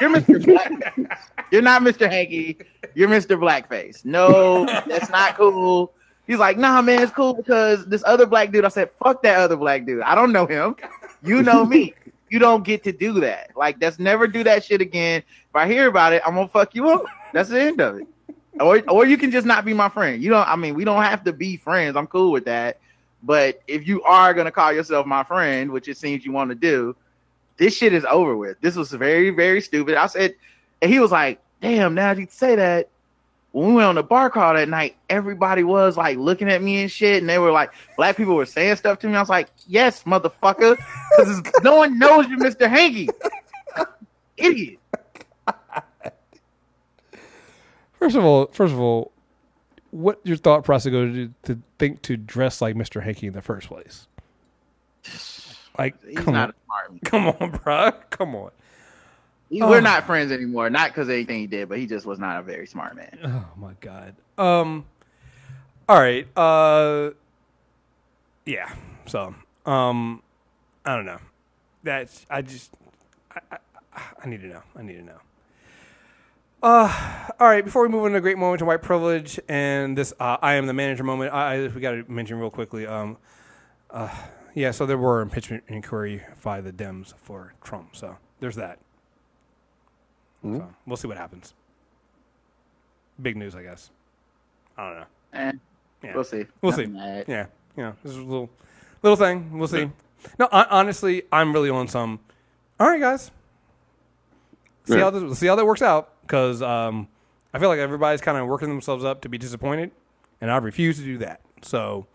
You're 0.00 0.10
Mr. 0.10 0.42
Blackface. 0.44 1.18
You're 1.50 1.62
not 1.62 1.82
Mr. 1.82 2.08
Hanky. 2.10 2.58
You're 2.94 3.08
Mr. 3.08 3.38
Blackface. 3.38 4.04
No, 4.04 4.66
that's 4.86 5.10
not 5.10 5.36
cool. 5.36 5.92
He's 6.26 6.38
like, 6.38 6.58
nah, 6.58 6.82
man, 6.82 7.02
it's 7.02 7.12
cool 7.12 7.34
because 7.34 7.86
this 7.86 8.02
other 8.04 8.26
black 8.26 8.50
dude. 8.50 8.64
I 8.64 8.68
said, 8.68 8.90
fuck 8.90 9.22
that 9.22 9.38
other 9.38 9.56
black 9.56 9.86
dude. 9.86 10.02
I 10.02 10.14
don't 10.14 10.32
know 10.32 10.46
him. 10.46 10.76
You 11.22 11.42
know 11.42 11.64
me. 11.64 11.94
You 12.28 12.40
don't 12.40 12.64
get 12.64 12.82
to 12.84 12.92
do 12.92 13.20
that. 13.20 13.50
Like, 13.56 13.78
that's 13.78 14.00
never 14.00 14.26
do 14.26 14.42
that 14.44 14.64
shit 14.64 14.80
again. 14.80 15.22
If 15.48 15.54
I 15.54 15.66
hear 15.68 15.86
about 15.86 16.12
it, 16.12 16.22
I'm 16.26 16.34
gonna 16.34 16.48
fuck 16.48 16.74
you 16.74 16.88
up. 16.88 17.04
That's 17.32 17.48
the 17.48 17.60
end 17.60 17.80
of 17.80 17.98
it. 17.98 18.08
Or, 18.58 18.82
or 18.88 19.06
you 19.06 19.16
can 19.16 19.30
just 19.30 19.46
not 19.46 19.64
be 19.64 19.72
my 19.72 19.88
friend. 19.88 20.20
You 20.22 20.30
don't. 20.30 20.48
I 20.48 20.56
mean, 20.56 20.74
we 20.74 20.84
don't 20.84 21.02
have 21.02 21.22
to 21.24 21.32
be 21.32 21.56
friends. 21.56 21.96
I'm 21.96 22.08
cool 22.08 22.32
with 22.32 22.46
that. 22.46 22.78
But 23.22 23.62
if 23.68 23.86
you 23.86 24.02
are 24.02 24.34
gonna 24.34 24.50
call 24.50 24.72
yourself 24.72 25.06
my 25.06 25.22
friend, 25.22 25.70
which 25.70 25.88
it 25.88 25.96
seems 25.96 26.24
you 26.24 26.32
want 26.32 26.50
to 26.50 26.54
do, 26.56 26.96
this 27.56 27.76
shit 27.76 27.92
is 27.92 28.04
over 28.04 28.36
with. 28.36 28.60
This 28.60 28.76
was 28.76 28.90
very, 28.90 29.30
very 29.30 29.60
stupid. 29.60 29.96
I 29.96 30.06
said, 30.06 30.34
and 30.82 30.90
he 30.90 31.00
was 31.00 31.10
like, 31.10 31.40
damn, 31.60 31.94
now 31.94 32.12
you 32.12 32.26
say 32.30 32.56
that. 32.56 32.90
When 33.52 33.68
we 33.68 33.74
went 33.76 33.86
on 33.86 33.94
the 33.94 34.02
bar 34.02 34.28
crawl 34.28 34.52
that 34.52 34.68
night, 34.68 34.96
everybody 35.08 35.62
was 35.62 35.96
like 35.96 36.18
looking 36.18 36.50
at 36.50 36.60
me 36.60 36.82
and 36.82 36.90
shit, 36.90 37.22
and 37.22 37.28
they 37.28 37.38
were 37.38 37.52
like, 37.52 37.70
black 37.96 38.18
people 38.18 38.34
were 38.34 38.44
saying 38.44 38.76
stuff 38.76 38.98
to 38.98 39.06
me. 39.08 39.14
I 39.14 39.20
was 39.20 39.30
like, 39.30 39.48
yes, 39.66 40.02
motherfucker, 40.02 40.76
because 41.16 41.42
no 41.62 41.76
one 41.76 41.98
knows 41.98 42.28
you're 42.28 42.38
Mr. 42.38 42.68
Hanky. 42.68 43.08
Idiot. 44.36 44.78
First 47.98 48.14
of 48.14 48.24
all, 48.26 48.46
first 48.52 48.74
of 48.74 48.80
all, 48.80 49.10
what 49.90 50.20
your 50.22 50.36
thought 50.36 50.62
process 50.62 50.92
go 50.92 51.06
to 51.10 51.32
to 51.44 51.58
think 51.78 52.02
to 52.02 52.18
dress 52.18 52.60
like 52.60 52.74
Mr. 52.74 53.02
Hanky 53.02 53.26
in 53.26 53.32
the 53.32 53.40
first 53.40 53.68
place? 53.68 54.06
Like, 55.78 55.94
He's 56.06 56.16
come 56.18 56.34
not 56.34 56.48
on, 56.48 56.50
a 56.50 56.64
smart 56.64 56.90
man. 56.92 57.00
come 57.04 57.26
on, 57.28 57.50
bro, 57.62 57.90
come 58.10 58.34
on. 58.34 58.50
He- 59.48 59.62
Oh. 59.62 59.70
We're 59.70 59.80
not 59.80 60.04
friends 60.06 60.32
anymore. 60.32 60.68
Not 60.70 60.88
because 60.90 61.06
of 61.08 61.14
anything 61.14 61.38
he 61.38 61.46
did, 61.46 61.68
but 61.68 61.78
he 61.78 61.86
just 61.86 62.04
was 62.04 62.18
not 62.18 62.40
a 62.40 62.42
very 62.42 62.66
smart 62.66 62.96
man. 62.96 63.16
Oh 63.24 63.44
my 63.60 63.74
god. 63.80 64.14
Um. 64.36 64.84
All 65.88 66.00
right. 66.00 66.26
Uh. 66.36 67.10
Yeah. 68.44 68.74
So. 69.06 69.34
Um. 69.64 70.20
I 70.84 70.96
don't 70.96 71.06
know. 71.06 71.18
That's. 71.84 72.26
I 72.28 72.42
just. 72.42 72.72
I. 73.32 73.58
I, 73.92 74.00
I 74.24 74.28
need 74.28 74.40
to 74.40 74.48
know. 74.48 74.62
I 74.76 74.82
need 74.82 74.96
to 74.96 75.02
know. 75.04 75.20
Uh. 76.60 77.28
All 77.38 77.46
right. 77.46 77.64
Before 77.64 77.82
we 77.82 77.88
move 77.88 78.04
into 78.06 78.18
a 78.18 78.20
great 78.20 78.38
moment 78.38 78.62
of 78.62 78.66
white 78.66 78.82
privilege 78.82 79.38
and 79.48 79.96
this, 79.96 80.12
uh, 80.18 80.38
I 80.42 80.54
am 80.54 80.66
the 80.66 80.72
manager 80.72 81.04
moment. 81.04 81.32
I, 81.32 81.54
I 81.54 81.66
we 81.68 81.80
got 81.80 81.92
to 81.92 82.04
mention 82.10 82.38
real 82.40 82.50
quickly. 82.50 82.84
Um. 82.84 83.16
Uh. 83.90 84.08
Yeah. 84.56 84.70
So 84.72 84.86
there 84.86 84.98
were 84.98 85.20
impeachment 85.20 85.62
inquiry 85.68 86.22
by 86.42 86.60
the 86.60 86.72
Dems 86.72 87.14
for 87.22 87.54
Trump. 87.62 87.94
So 87.94 88.16
there's 88.40 88.56
that. 88.56 88.78
So 90.42 90.68
we'll 90.86 90.96
see 90.96 91.08
what 91.08 91.16
happens. 91.16 91.54
Big 93.20 93.36
news, 93.36 93.54
I 93.56 93.62
guess. 93.62 93.90
I 94.76 94.88
don't 94.88 94.98
know. 95.00 95.06
Eh, 95.32 95.52
Yeah. 96.02 96.14
We'll 96.14 96.24
see. 96.24 96.44
We'll 96.62 96.72
see. 96.72 96.86
Nothing 96.86 96.94
to 96.94 97.00
add. 97.00 97.24
Yeah, 97.28 97.46
yeah. 97.76 97.92
This 98.02 98.12
is 98.12 98.18
a 98.18 98.22
little, 98.22 98.50
little 99.02 99.16
thing. 99.16 99.58
We'll 99.58 99.66
see. 99.68 99.90
No, 100.38 100.48
hon- 100.52 100.66
honestly, 100.70 101.22
I'm 101.32 101.52
really 101.52 101.70
on 101.70 101.88
some. 101.88 102.20
All 102.78 102.88
right, 102.88 103.00
guys. 103.00 103.30
See 104.84 104.94
Yeah. 104.94 105.00
how 105.04 105.10
this, 105.10 105.38
see 105.38 105.46
how 105.46 105.56
that 105.56 105.64
works 105.66 105.82
out 105.82 106.12
because 106.22 106.62
um, 106.62 107.08
I 107.54 107.58
feel 107.58 107.68
like 107.68 107.78
everybody's 107.80 108.20
kind 108.20 108.36
of 108.38 108.46
working 108.46 108.68
themselves 108.68 109.04
up 109.04 109.22
to 109.22 109.28
be 109.28 109.38
disappointed, 109.38 109.90
and 110.40 110.50
I 110.50 110.58
refuse 110.58 110.98
to 110.98 111.04
do 111.04 111.18
that. 111.18 111.40
So 111.62 112.06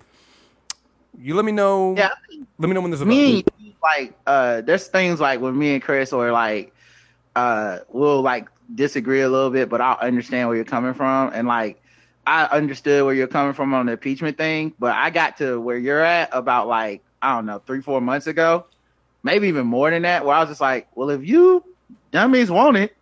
you 1.19 1.35
let 1.35 1.45
me 1.45 1.51
know. 1.51 1.95
Yeah. 1.97 2.09
Let 2.57 2.67
me 2.67 2.73
know 2.73 2.81
when 2.81 2.91
there's 2.91 3.01
a 3.01 3.05
me 3.05 3.43
like 3.81 4.13
uh 4.27 4.61
there's 4.61 4.87
things 4.87 5.19
like 5.19 5.39
when 5.41 5.57
me 5.57 5.73
and 5.73 5.83
Chris 5.83 6.13
or 6.13 6.31
like 6.31 6.73
uh 7.35 7.79
we'll 7.89 8.21
like 8.21 8.47
disagree 8.73 9.21
a 9.21 9.29
little 9.29 9.49
bit, 9.49 9.69
but 9.69 9.81
I'll 9.81 9.97
understand 9.97 10.47
where 10.47 10.55
you're 10.55 10.65
coming 10.65 10.93
from. 10.93 11.31
And 11.33 11.47
like 11.47 11.81
I 12.25 12.45
understood 12.45 13.03
where 13.03 13.13
you're 13.13 13.27
coming 13.27 13.53
from 13.53 13.73
on 13.73 13.87
the 13.87 13.93
impeachment 13.93 14.37
thing, 14.37 14.73
but 14.79 14.95
I 14.95 15.09
got 15.09 15.37
to 15.37 15.59
where 15.59 15.77
you're 15.77 16.01
at 16.01 16.29
about 16.31 16.67
like, 16.67 17.03
I 17.21 17.35
don't 17.35 17.45
know, 17.45 17.59
three, 17.65 17.81
four 17.81 17.99
months 17.99 18.27
ago, 18.27 18.65
maybe 19.23 19.47
even 19.47 19.65
more 19.65 19.89
than 19.89 20.03
that, 20.03 20.25
where 20.25 20.35
I 20.35 20.39
was 20.41 20.49
just 20.49 20.61
like, 20.61 20.87
Well, 20.95 21.09
if 21.09 21.25
you 21.25 21.63
dummies 22.11 22.51
want 22.51 22.77
it, 22.77 22.95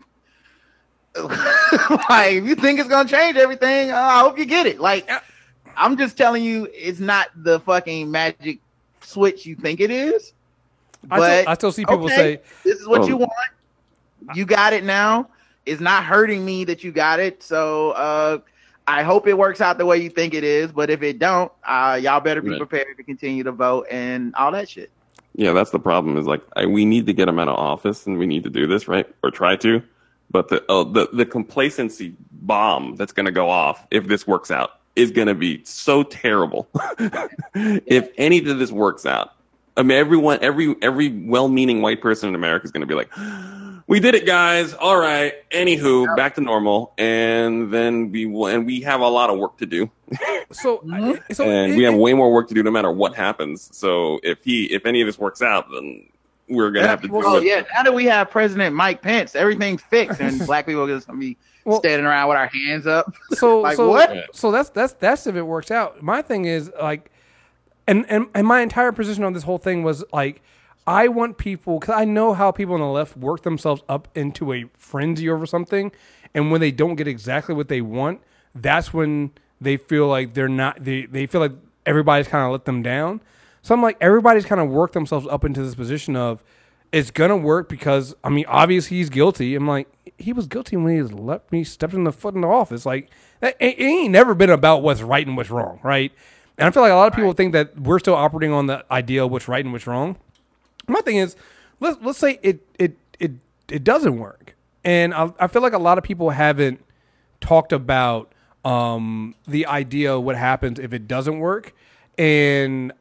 like 1.16 2.34
if 2.34 2.46
you 2.46 2.56
think 2.56 2.80
it's 2.80 2.90
gonna 2.90 3.10
change 3.10 3.36
everything, 3.36 3.92
uh, 3.92 3.96
I 3.96 4.20
hope 4.22 4.38
you 4.38 4.46
get 4.46 4.68
it. 4.68 4.80
Like 4.80 5.10
I'm 5.80 5.98
just 5.98 6.18
telling 6.18 6.44
you, 6.44 6.68
it's 6.74 7.00
not 7.00 7.30
the 7.36 7.60
fucking 7.62 8.12
magic 8.12 8.60
switch 9.02 9.46
you 9.46 9.56
think 9.56 9.80
it 9.80 9.90
is. 9.92 10.34
I 11.10 11.18
But 11.18 11.42
still, 11.42 11.50
I 11.50 11.54
still 11.56 11.72
see 11.72 11.86
people 11.86 12.06
okay, 12.06 12.16
say, 12.16 12.42
this 12.66 12.80
is 12.80 12.88
what 12.88 13.04
Oh. 13.04 13.08
you 13.08 13.18
want. 13.18 13.32
You 14.36 14.46
got 14.46 14.74
it 14.74 14.84
now. 14.84 15.30
It's 15.66 15.82
not 15.82 16.04
hurting 16.04 16.44
me 16.46 16.66
that 16.66 16.84
you 16.84 16.92
got 16.92 17.20
it. 17.20 17.42
So 17.44 17.92
uh 17.92 18.40
I 18.88 19.04
hope 19.04 19.28
it 19.28 19.38
works 19.38 19.62
out 19.62 19.78
the 19.78 19.86
way 19.86 19.98
you 20.00 20.10
think 20.10 20.34
it 20.34 20.44
is. 20.44 20.72
But 20.72 20.90
if 20.90 21.02
it 21.02 21.20
don't, 21.20 21.52
uh 21.66 22.00
y'all 22.02 22.20
better 22.20 22.42
be 22.42 22.52
Right. 22.52 22.58
prepared 22.58 22.98
to 22.98 23.04
continue 23.04 23.44
to 23.44 23.52
vote 23.52 23.88
and 23.90 24.36
all 24.36 24.52
that 24.52 24.70
shit. 24.70 24.92
Yeah, 25.36 25.54
that's 25.54 25.72
the 25.72 25.80
problem. 25.80 26.18
Is 26.18 26.26
like 26.26 26.42
I, 26.56 26.66
we 26.66 26.86
need 26.86 27.06
to 27.06 27.14
get 27.14 27.30
him 27.30 27.40
out 27.40 27.48
of 27.48 27.58
office, 27.58 28.06
and 28.06 28.18
we 28.18 28.26
need 28.28 28.44
to 28.44 28.50
do 28.50 28.68
this 28.68 28.88
right 28.88 29.08
or 29.24 29.32
try 29.32 29.56
to. 29.58 29.82
But 30.32 30.50
the 30.50 30.64
uh, 30.72 30.84
the 30.84 31.10
the 31.14 31.26
complacency 31.26 32.16
bomb 32.32 32.96
that's 32.96 33.14
going 33.14 33.26
to 33.28 33.32
go 33.32 33.50
off 33.50 33.88
if 33.92 34.08
this 34.08 34.28
works 34.28 34.52
out 34.52 34.72
is 35.00 35.12
going 35.12 35.28
to 35.28 35.36
be 35.36 35.64
so 35.64 36.04
terrible. 36.04 36.68
if 37.56 38.10
any 38.18 38.40
of 38.40 38.60
this 38.60 38.72
works 38.72 39.06
out, 39.06 39.34
I 39.78 39.84
mean, 39.84 39.98
everyone, 39.98 40.40
every 40.42 40.76
every 40.82 41.10
well-meaning 41.10 41.82
white 41.82 42.02
person 42.02 42.30
in 42.30 42.36
America 42.36 42.66
is 42.66 42.72
going 42.72 42.82
to 42.82 42.88
be 42.88 42.96
like, 42.96 43.10
"We 43.88 44.00
did 44.00 44.14
it, 44.14 44.26
guys. 44.26 44.74
All 44.74 45.00
right. 45.00 45.34
Anywho, 45.52 46.16
back 46.18 46.36
to 46.36 46.42
normal." 46.42 46.94
And 46.98 47.72
then 47.72 48.12
we 48.12 48.26
will, 48.26 48.48
and 48.48 48.66
we 48.66 48.82
have 48.82 49.00
a 49.00 49.08
lot 49.08 49.30
of 49.30 49.38
work 49.40 49.58
to 49.60 49.66
do 49.66 49.90
so, 50.52 50.80
mm-hmm. 50.80 51.34
so 51.34 51.46
and 51.46 51.74
it- 51.74 51.78
we 51.78 51.84
have 51.84 51.96
way 51.96 52.14
more 52.14 52.32
work 52.32 52.48
to 52.50 52.54
do 52.54 52.64
no 52.64 52.72
matter 52.72 52.92
what 52.92 53.16
happens. 53.16 53.70
So 53.76 54.20
if 54.24 54.44
he 54.44 54.66
if 54.66 54.86
any 54.86 55.02
of 55.02 55.08
this 55.08 55.18
works 55.20 55.42
out, 55.42 55.70
then 55.72 56.08
we're 56.48 56.72
gonna 56.72 56.88
have 56.88 57.02
to 57.02 57.08
do 57.08 57.22
Oh 57.24 57.38
it. 57.38 57.46
yeah, 57.46 57.64
now 57.74 57.84
that 57.84 57.94
we 57.94 58.06
have 58.06 58.30
President 58.30 58.76
Mike 58.76 59.02
Pence, 59.02 59.36
everything's 59.36 59.82
fixed, 59.82 60.20
and 60.20 60.40
black 60.46 60.66
people 60.66 60.84
are 60.84 60.88
just 60.88 61.08
gonna 61.08 61.20
be 61.20 61.38
Well- 61.70 61.80
standing 61.80 62.06
around 62.06 62.30
with 62.30 62.38
our 62.38 62.48
hands 62.48 62.86
up. 62.88 63.14
so 63.32 63.62
Like, 63.62 63.78
so 63.78 63.90
what? 63.90 64.36
so 64.36 64.52
that's 64.52 64.70
that's 64.70 64.94
that's 64.94 65.28
if 65.28 65.36
it 65.36 65.44
works 65.44 65.72
out. 65.72 66.02
My 66.02 66.22
thing 66.22 66.46
is 66.46 66.72
like, 66.82 67.12
and 67.88 68.06
and 68.10 68.28
and 68.34 68.46
my 68.48 68.62
entire 68.62 68.92
position 68.92 69.24
on 69.24 69.34
this 69.34 69.44
whole 69.44 69.58
thing 69.58 69.84
was 69.84 70.04
like, 70.14 70.42
I 70.88 71.08
want 71.08 71.38
people 71.38 71.80
because 71.80 71.96
I 71.96 72.06
know 72.06 72.34
how 72.34 72.52
people 72.52 72.74
on 72.76 72.82
the 72.82 72.88
left 72.88 73.16
work 73.18 73.44
themselves 73.44 73.82
up 73.88 74.08
into 74.16 74.54
a 74.54 74.66
frenzy 74.78 75.30
over 75.30 75.46
something, 75.46 75.92
and 76.34 76.52
when 76.52 76.62
they 76.62 76.72
don't 76.72 76.96
get 76.96 77.08
exactly 77.08 77.54
what 77.56 77.68
they 77.68 77.82
want, 77.82 78.22
that's 78.56 78.94
when 78.94 79.32
they 79.62 79.78
feel 79.78 80.08
like 80.08 80.34
they're 80.34 80.48
not 80.48 80.84
they 80.84 81.06
they 81.06 81.26
feel 81.26 81.42
like 81.42 81.52
everybody's 81.86 82.28
kind 82.28 82.46
of 82.46 82.52
let 82.52 82.66
them 82.66 82.82
down. 82.82 83.22
So 83.62 83.76
I'm 83.76 83.82
like 83.82 83.98
everybody's 84.02 84.46
kind 84.46 84.62
of 84.62 84.70
worked 84.70 84.94
themselves 84.94 85.28
up 85.30 85.44
into 85.44 85.62
this 85.62 85.76
position 85.76 86.16
of 86.16 86.44
it's 86.92 87.12
gonna 87.12 87.38
work 87.38 87.70
because 87.70 88.16
I 88.24 88.30
mean 88.30 88.46
obviously 88.48 88.98
he's 88.98 89.10
guilty. 89.10 89.54
I'm 89.56 89.68
like 89.68 89.88
he 90.20 90.34
was 90.34 90.48
guilty 90.48 90.76
when 90.78 90.94
he 90.94 91.02
left 91.02 91.52
me 91.52 91.64
stepped 91.64 91.94
in 91.94 92.04
the 92.04 92.12
foot 92.12 92.36
in 92.36 92.42
the 92.42 92.48
office. 92.48 92.86
Like 92.86 93.10
that, 93.40 93.56
it, 93.60 93.80
it 93.80 93.84
ain't 93.84 94.12
never 94.12 94.36
been 94.36 94.50
about 94.50 94.84
what's 94.84 95.02
right 95.02 95.26
and 95.26 95.38
what's 95.38 95.50
wrong, 95.50 95.80
right? 95.84 96.12
And 96.58 96.68
I 96.68 96.72
feel 96.72 96.84
like 96.84 96.92
a 96.92 96.96
lot 96.96 97.08
of 97.08 97.16
people 97.16 97.34
think 97.34 97.54
that 97.54 97.80
we're 97.80 98.00
still 98.00 98.16
operating 98.16 98.52
on 98.52 98.68
the 98.68 98.86
idea 98.92 99.24
of 99.24 99.32
what's 99.32 99.48
right 99.48 99.64
and 99.64 99.72
what's 99.72 99.88
wrong. 99.88 100.18
My 100.88 101.02
thing 101.02 101.18
is, 101.18 101.36
let's 101.80 101.98
let's 102.02 102.20
say 102.20 102.40
it 102.44 102.66
it 102.78 102.98
it 103.20 103.32
it 103.70 103.84
doesn't 103.84 104.20
work, 104.20 104.56
and 104.84 105.14
I, 105.14 105.32
I 105.40 105.48
feel 105.48 105.62
like 105.62 105.74
a 105.74 105.80
lot 105.80 105.98
of 105.98 106.04
people 106.04 106.32
haven't 106.32 106.84
talked 107.40 107.72
about 107.72 108.34
um, 108.66 109.36
the 109.48 109.66
idea 109.66 110.16
of 110.16 110.24
what 110.24 110.36
happens 110.36 110.80
if 110.80 110.94
it 110.94 111.08
doesn't 111.08 111.40
work, 111.40 111.74
and 112.18 112.92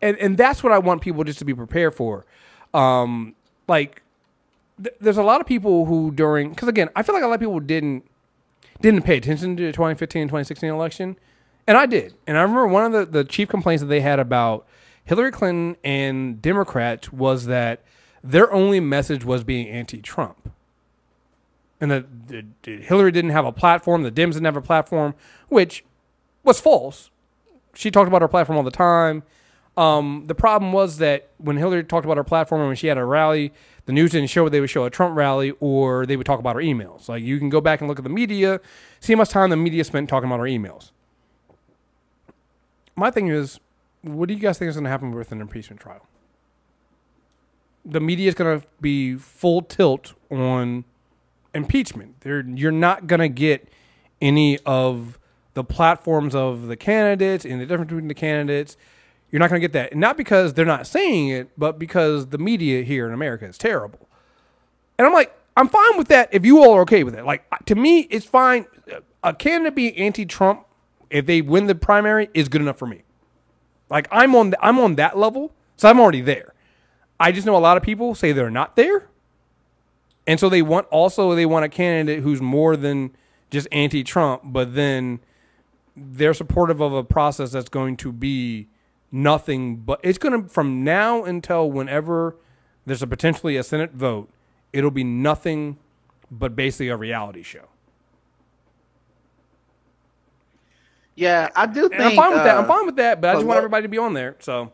and 0.00 0.16
and 0.18 0.38
that's 0.38 0.62
what 0.62 0.72
I 0.72 0.78
want 0.78 1.02
people 1.02 1.24
just 1.24 1.40
to 1.40 1.44
be 1.44 1.54
prepared 1.54 1.94
for. 1.94 2.24
Um, 2.72 3.34
like, 3.68 4.02
th- 4.82 4.94
there's 5.00 5.16
a 5.16 5.22
lot 5.22 5.40
of 5.40 5.46
people 5.46 5.86
who 5.86 6.10
during 6.10 6.50
because 6.50 6.68
again, 6.68 6.88
I 6.96 7.02
feel 7.02 7.14
like 7.14 7.24
a 7.24 7.26
lot 7.26 7.34
of 7.34 7.40
people 7.40 7.60
didn't 7.60 8.04
didn't 8.80 9.02
pay 9.02 9.16
attention 9.16 9.56
to 9.56 9.66
the 9.66 9.72
2015 9.72 10.22
and 10.22 10.28
2016 10.28 10.70
election, 10.70 11.16
and 11.66 11.76
I 11.76 11.86
did. 11.86 12.14
And 12.26 12.38
I 12.38 12.42
remember 12.42 12.66
one 12.66 12.84
of 12.86 12.92
the 12.92 13.06
the 13.06 13.24
chief 13.24 13.48
complaints 13.48 13.82
that 13.82 13.88
they 13.88 14.00
had 14.00 14.18
about 14.18 14.66
Hillary 15.04 15.32
Clinton 15.32 15.76
and 15.84 16.40
Democrats 16.40 17.12
was 17.12 17.46
that 17.46 17.82
their 18.22 18.52
only 18.52 18.80
message 18.80 19.24
was 19.24 19.44
being 19.44 19.68
anti-Trump 19.68 20.52
and 21.80 21.90
that 21.90 22.28
that 22.28 22.46
Hillary 22.64 23.10
didn't 23.12 23.30
have 23.30 23.46
a 23.46 23.52
platform, 23.52 24.02
the 24.02 24.10
Dems 24.10 24.32
didn't 24.32 24.44
have 24.44 24.56
a 24.56 24.62
platform, 24.62 25.14
which 25.48 25.84
was 26.44 26.60
false. 26.60 27.10
She 27.74 27.90
talked 27.90 28.08
about 28.08 28.22
her 28.22 28.28
platform 28.28 28.56
all 28.56 28.64
the 28.64 28.70
time. 28.70 29.22
Um, 29.80 30.24
the 30.26 30.34
problem 30.34 30.72
was 30.72 30.98
that 30.98 31.30
when 31.38 31.56
Hillary 31.56 31.82
talked 31.82 32.04
about 32.04 32.18
her 32.18 32.24
platform 32.24 32.60
and 32.60 32.68
when 32.68 32.76
she 32.76 32.88
had 32.88 32.98
a 32.98 33.04
rally, 33.04 33.50
the 33.86 33.92
news 33.92 34.10
didn't 34.10 34.28
show 34.28 34.46
they 34.46 34.60
would 34.60 34.68
show 34.68 34.84
a 34.84 34.90
Trump 34.90 35.16
rally 35.16 35.52
or 35.58 36.04
they 36.04 36.18
would 36.18 36.26
talk 36.26 36.38
about 36.38 36.54
her 36.56 36.60
emails. 36.60 37.08
Like 37.08 37.22
you 37.22 37.38
can 37.38 37.48
go 37.48 37.62
back 37.62 37.80
and 37.80 37.88
look 37.88 37.98
at 37.98 38.04
the 38.04 38.10
media, 38.10 38.60
see 39.00 39.14
how 39.14 39.16
much 39.16 39.30
time 39.30 39.48
the 39.48 39.56
media 39.56 39.82
spent 39.84 40.10
talking 40.10 40.28
about 40.28 40.38
her 40.38 40.44
emails. 40.44 40.90
My 42.94 43.10
thing 43.10 43.28
is, 43.28 43.58
what 44.02 44.28
do 44.28 44.34
you 44.34 44.40
guys 44.40 44.58
think 44.58 44.68
is 44.68 44.74
going 44.74 44.84
to 44.84 44.90
happen 44.90 45.12
with 45.12 45.32
an 45.32 45.40
impeachment 45.40 45.80
trial? 45.80 46.06
The 47.82 48.00
media 48.00 48.28
is 48.28 48.34
going 48.34 48.60
to 48.60 48.66
be 48.82 49.14
full 49.14 49.62
tilt 49.62 50.12
on 50.30 50.84
impeachment. 51.54 52.20
They're, 52.20 52.46
you're 52.46 52.70
not 52.70 53.06
going 53.06 53.20
to 53.20 53.30
get 53.30 53.66
any 54.20 54.58
of 54.66 55.18
the 55.54 55.64
platforms 55.64 56.34
of 56.34 56.66
the 56.66 56.76
candidates 56.76 57.46
and 57.46 57.62
the 57.62 57.64
difference 57.64 57.88
between 57.88 58.08
the 58.08 58.14
candidates. 58.14 58.76
You're 59.30 59.38
not 59.40 59.50
going 59.50 59.60
to 59.60 59.64
get 59.66 59.72
that. 59.72 59.92
And 59.92 60.00
not 60.00 60.16
because 60.16 60.54
they're 60.54 60.64
not 60.64 60.86
saying 60.86 61.28
it, 61.28 61.50
but 61.56 61.78
because 61.78 62.28
the 62.28 62.38
media 62.38 62.82
here 62.82 63.06
in 63.06 63.12
America 63.12 63.46
is 63.46 63.58
terrible. 63.58 64.08
And 64.98 65.06
I'm 65.06 65.12
like, 65.12 65.34
I'm 65.56 65.68
fine 65.68 65.98
with 65.98 66.08
that 66.08 66.28
if 66.32 66.44
you 66.44 66.62
all 66.62 66.74
are 66.74 66.82
okay 66.82 67.04
with 67.04 67.14
it. 67.14 67.24
Like, 67.24 67.44
to 67.66 67.74
me, 67.74 68.00
it's 68.10 68.26
fine. 68.26 68.66
A 69.22 69.34
candidate 69.34 69.74
being 69.74 69.96
anti 69.96 70.24
Trump, 70.24 70.66
if 71.10 71.26
they 71.26 71.42
win 71.42 71.66
the 71.66 71.74
primary, 71.74 72.28
is 72.34 72.48
good 72.48 72.60
enough 72.60 72.78
for 72.78 72.86
me. 72.86 73.02
Like, 73.88 74.08
I'm 74.10 74.34
on, 74.34 74.54
I'm 74.60 74.78
on 74.78 74.96
that 74.96 75.18
level, 75.18 75.52
so 75.76 75.88
I'm 75.88 76.00
already 76.00 76.20
there. 76.20 76.54
I 77.18 77.32
just 77.32 77.46
know 77.46 77.56
a 77.56 77.58
lot 77.58 77.76
of 77.76 77.82
people 77.82 78.14
say 78.14 78.32
they're 78.32 78.50
not 78.50 78.76
there. 78.76 79.08
And 80.26 80.38
so 80.38 80.48
they 80.48 80.62
want 80.62 80.86
also 80.88 81.34
they 81.34 81.46
want 81.46 81.64
a 81.64 81.68
candidate 81.68 82.22
who's 82.22 82.40
more 82.40 82.76
than 82.76 83.10
just 83.50 83.66
anti-Trump, 83.72 84.42
but 84.44 84.74
then 84.74 85.20
they're 85.96 86.34
supportive 86.34 86.80
of 86.80 86.92
a 86.92 87.02
process 87.02 87.50
that's 87.50 87.68
going 87.68 87.96
to 87.98 88.12
be 88.12 88.68
nothing 89.12 89.76
but 89.76 90.00
it's 90.02 90.18
going 90.18 90.42
to 90.42 90.48
from 90.48 90.84
now 90.84 91.24
until 91.24 91.70
whenever 91.70 92.36
there's 92.86 93.02
a 93.02 93.06
potentially 93.06 93.56
a 93.56 93.62
Senate 93.62 93.92
vote, 93.92 94.30
it'll 94.72 94.90
be 94.90 95.04
nothing 95.04 95.78
but 96.30 96.54
basically 96.54 96.88
a 96.88 96.96
reality 96.96 97.42
show. 97.42 97.68
Yeah, 101.16 101.48
I 101.54 101.66
do 101.66 101.88
think 101.88 102.00
I'm 102.00 102.16
fine 102.16 102.32
with 102.32 102.44
that. 102.44 102.56
I'm 102.56 102.64
uh, 102.64 102.68
fine 102.68 102.86
with 102.86 102.96
that, 102.96 103.20
but 103.20 103.30
I 103.30 103.34
just 103.34 103.46
want 103.46 103.58
everybody 103.58 103.82
to 103.82 103.88
be 103.88 103.98
on 103.98 104.14
there. 104.14 104.36
So 104.38 104.72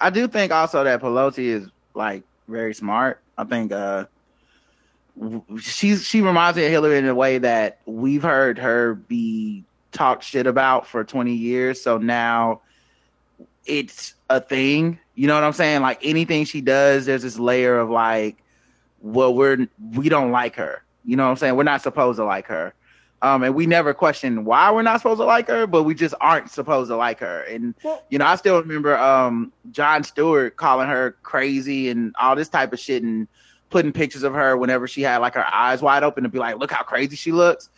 I 0.00 0.10
do 0.10 0.28
think 0.28 0.52
also 0.52 0.84
that 0.84 1.00
Pelosi 1.00 1.46
is 1.46 1.68
like 1.94 2.22
very 2.48 2.74
smart. 2.74 3.20
I 3.36 3.44
think 3.44 3.72
uh 3.72 4.06
she's 5.60 6.04
she 6.06 6.20
reminds 6.20 6.56
me 6.56 6.64
of 6.64 6.70
Hillary 6.70 6.98
in 6.98 7.06
a 7.06 7.14
way 7.14 7.38
that 7.38 7.80
we've 7.86 8.22
heard 8.22 8.58
her 8.58 8.94
be 8.94 9.64
talked 9.92 10.22
shit 10.22 10.46
about 10.46 10.86
for 10.86 11.02
20 11.02 11.32
years. 11.32 11.80
So 11.80 11.98
now 11.98 12.60
it's 13.66 14.14
a 14.28 14.40
thing. 14.40 14.98
You 15.14 15.26
know 15.26 15.34
what 15.34 15.44
I'm 15.44 15.52
saying? 15.52 15.82
Like 15.82 16.00
anything 16.02 16.44
she 16.44 16.60
does, 16.60 17.06
there's 17.06 17.22
this 17.22 17.38
layer 17.38 17.78
of 17.78 17.90
like, 17.90 18.42
well, 19.00 19.34
we're 19.34 19.68
we 19.94 20.08
don't 20.08 20.30
like 20.30 20.56
her. 20.56 20.82
You 21.04 21.16
know 21.16 21.24
what 21.24 21.30
I'm 21.30 21.36
saying? 21.36 21.56
We're 21.56 21.62
not 21.64 21.82
supposed 21.82 22.18
to 22.18 22.24
like 22.24 22.46
her. 22.46 22.74
Um, 23.22 23.42
and 23.42 23.54
we 23.54 23.66
never 23.66 23.92
question 23.92 24.46
why 24.46 24.70
we're 24.70 24.82
not 24.82 24.98
supposed 25.00 25.20
to 25.20 25.26
like 25.26 25.46
her, 25.48 25.66
but 25.66 25.82
we 25.82 25.94
just 25.94 26.14
aren't 26.22 26.50
supposed 26.50 26.88
to 26.88 26.96
like 26.96 27.20
her. 27.20 27.42
And 27.42 27.74
you 28.08 28.18
know, 28.18 28.24
I 28.24 28.36
still 28.36 28.60
remember 28.60 28.96
um 28.96 29.52
Jon 29.70 30.04
Stewart 30.04 30.56
calling 30.56 30.88
her 30.88 31.12
crazy 31.22 31.90
and 31.90 32.14
all 32.18 32.34
this 32.34 32.48
type 32.48 32.72
of 32.72 32.80
shit 32.80 33.02
and 33.02 33.28
putting 33.68 33.92
pictures 33.92 34.22
of 34.22 34.34
her 34.34 34.56
whenever 34.56 34.88
she 34.88 35.02
had 35.02 35.18
like 35.18 35.34
her 35.34 35.46
eyes 35.46 35.82
wide 35.82 36.02
open 36.02 36.22
to 36.22 36.28
be 36.28 36.38
like, 36.38 36.58
look 36.58 36.70
how 36.70 36.82
crazy 36.82 37.16
she 37.16 37.30
looks. 37.30 37.68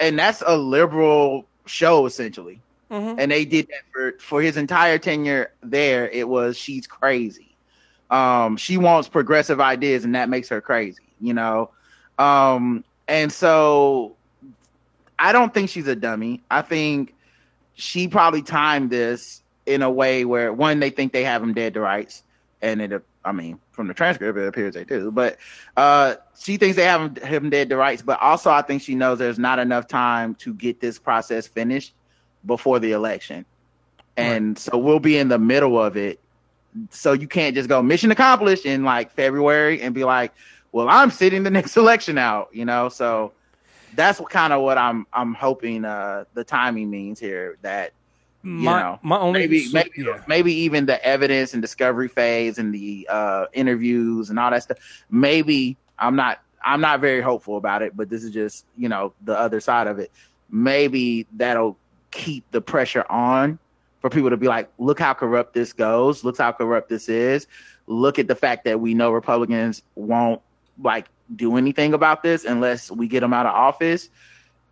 And 0.00 0.18
that's 0.18 0.42
a 0.46 0.56
liberal 0.56 1.46
show 1.66 2.06
essentially. 2.06 2.60
And 2.90 3.30
they 3.30 3.44
did 3.44 3.68
that 3.68 3.82
for 3.92 4.12
for 4.18 4.42
his 4.42 4.56
entire 4.56 4.98
tenure 4.98 5.52
there. 5.62 6.08
It 6.08 6.28
was 6.28 6.56
she's 6.56 6.86
crazy. 6.86 7.56
Um, 8.10 8.56
she 8.56 8.78
wants 8.78 9.08
progressive 9.08 9.60
ideas, 9.60 10.04
and 10.04 10.14
that 10.14 10.28
makes 10.28 10.48
her 10.48 10.60
crazy. 10.60 11.02
You 11.20 11.34
know, 11.34 11.70
um, 12.18 12.84
and 13.06 13.32
so 13.32 14.16
I 15.18 15.32
don't 15.32 15.52
think 15.52 15.70
she's 15.70 15.86
a 15.88 15.96
dummy. 15.96 16.42
I 16.50 16.62
think 16.62 17.14
she 17.74 18.08
probably 18.08 18.42
timed 18.42 18.90
this 18.90 19.42
in 19.66 19.82
a 19.82 19.90
way 19.90 20.24
where 20.24 20.52
one, 20.52 20.80
they 20.80 20.90
think 20.90 21.12
they 21.12 21.24
have 21.24 21.42
him 21.42 21.52
dead 21.52 21.74
to 21.74 21.80
rights, 21.80 22.22
and 22.62 22.80
it, 22.80 23.02
I 23.24 23.32
mean, 23.32 23.58
from 23.72 23.88
the 23.88 23.94
transcript, 23.94 24.38
it 24.38 24.46
appears 24.46 24.74
they 24.74 24.84
do. 24.84 25.10
But 25.10 25.36
uh, 25.76 26.16
she 26.38 26.56
thinks 26.56 26.76
they 26.76 26.84
have 26.84 27.18
him 27.18 27.50
dead 27.50 27.68
to 27.68 27.76
rights. 27.76 28.00
But 28.00 28.20
also, 28.20 28.50
I 28.50 28.62
think 28.62 28.80
she 28.80 28.94
knows 28.94 29.18
there's 29.18 29.38
not 29.38 29.58
enough 29.58 29.86
time 29.86 30.34
to 30.36 30.54
get 30.54 30.80
this 30.80 30.98
process 30.98 31.46
finished 31.46 31.92
before 32.46 32.78
the 32.78 32.92
election, 32.92 33.44
and 34.16 34.58
so 34.58 34.76
we'll 34.78 35.00
be 35.00 35.16
in 35.18 35.28
the 35.28 35.38
middle 35.38 35.80
of 35.80 35.96
it. 35.96 36.20
So 36.90 37.12
you 37.12 37.26
can't 37.28 37.54
just 37.54 37.68
go 37.68 37.82
mission 37.82 38.10
accomplished 38.10 38.66
in 38.66 38.84
like 38.84 39.12
February 39.12 39.80
and 39.80 39.94
be 39.94 40.04
like, 40.04 40.32
"Well, 40.72 40.88
I'm 40.88 41.10
sitting 41.10 41.42
the 41.42 41.50
next 41.58 41.76
election 41.76 42.18
out," 42.18 42.50
you 42.52 42.64
know. 42.64 42.88
So 42.88 43.32
that's 43.94 44.20
what 44.20 44.30
kind 44.30 44.52
of 44.52 44.62
what 44.62 44.78
I'm 44.78 45.06
I'm 45.12 45.34
hoping 45.34 45.84
uh 45.84 46.24
the 46.34 46.44
timing 46.44 46.90
means 46.90 47.18
here 47.18 47.56
that 47.62 47.92
you 48.44 48.50
My- 48.50 48.80
know 48.82 48.98
my 49.02 49.18
only- 49.18 49.40
maybe 49.40 49.68
maybe 49.72 49.90
yeah. 49.96 50.22
maybe 50.28 50.52
even 50.52 50.84
the 50.86 51.02
evidence 51.04 51.54
and 51.54 51.62
discovery 51.62 52.06
phase 52.08 52.58
and 52.58 52.72
the 52.72 53.06
uh 53.10 53.46
interviews 53.54 54.28
and 54.30 54.38
all 54.38 54.50
that 54.50 54.62
stuff 54.62 54.78
maybe 55.10 55.76
I'm 55.98 56.14
not 56.16 56.38
I'm 56.62 56.80
not 56.82 57.00
very 57.00 57.20
hopeful 57.22 57.56
about 57.56 57.80
it 57.82 57.96
but 57.96 58.08
this 58.10 58.22
is 58.22 58.30
just 58.30 58.66
you 58.76 58.88
know 58.90 59.14
the 59.24 59.36
other 59.36 59.58
side 59.58 59.86
of 59.88 59.98
it 59.98 60.12
maybe 60.50 61.26
that'll 61.36 61.76
keep 62.10 62.50
the 62.50 62.60
pressure 62.60 63.04
on 63.10 63.58
for 64.00 64.10
people 64.10 64.30
to 64.30 64.36
be 64.36 64.46
like 64.46 64.70
look 64.78 64.98
how 64.98 65.12
corrupt 65.12 65.54
this 65.54 65.72
goes 65.72 66.24
look 66.24 66.38
how 66.38 66.52
corrupt 66.52 66.88
this 66.88 67.08
is 67.08 67.46
look 67.86 68.18
at 68.18 68.28
the 68.28 68.34
fact 68.34 68.64
that 68.64 68.80
we 68.80 68.94
know 68.94 69.10
Republicans 69.10 69.82
won't 69.94 70.40
like 70.82 71.06
do 71.36 71.56
anything 71.56 71.92
about 71.94 72.22
this 72.22 72.44
unless 72.44 72.90
we 72.90 73.08
get 73.08 73.20
them 73.20 73.32
out 73.32 73.46
of 73.46 73.54
office 73.54 74.08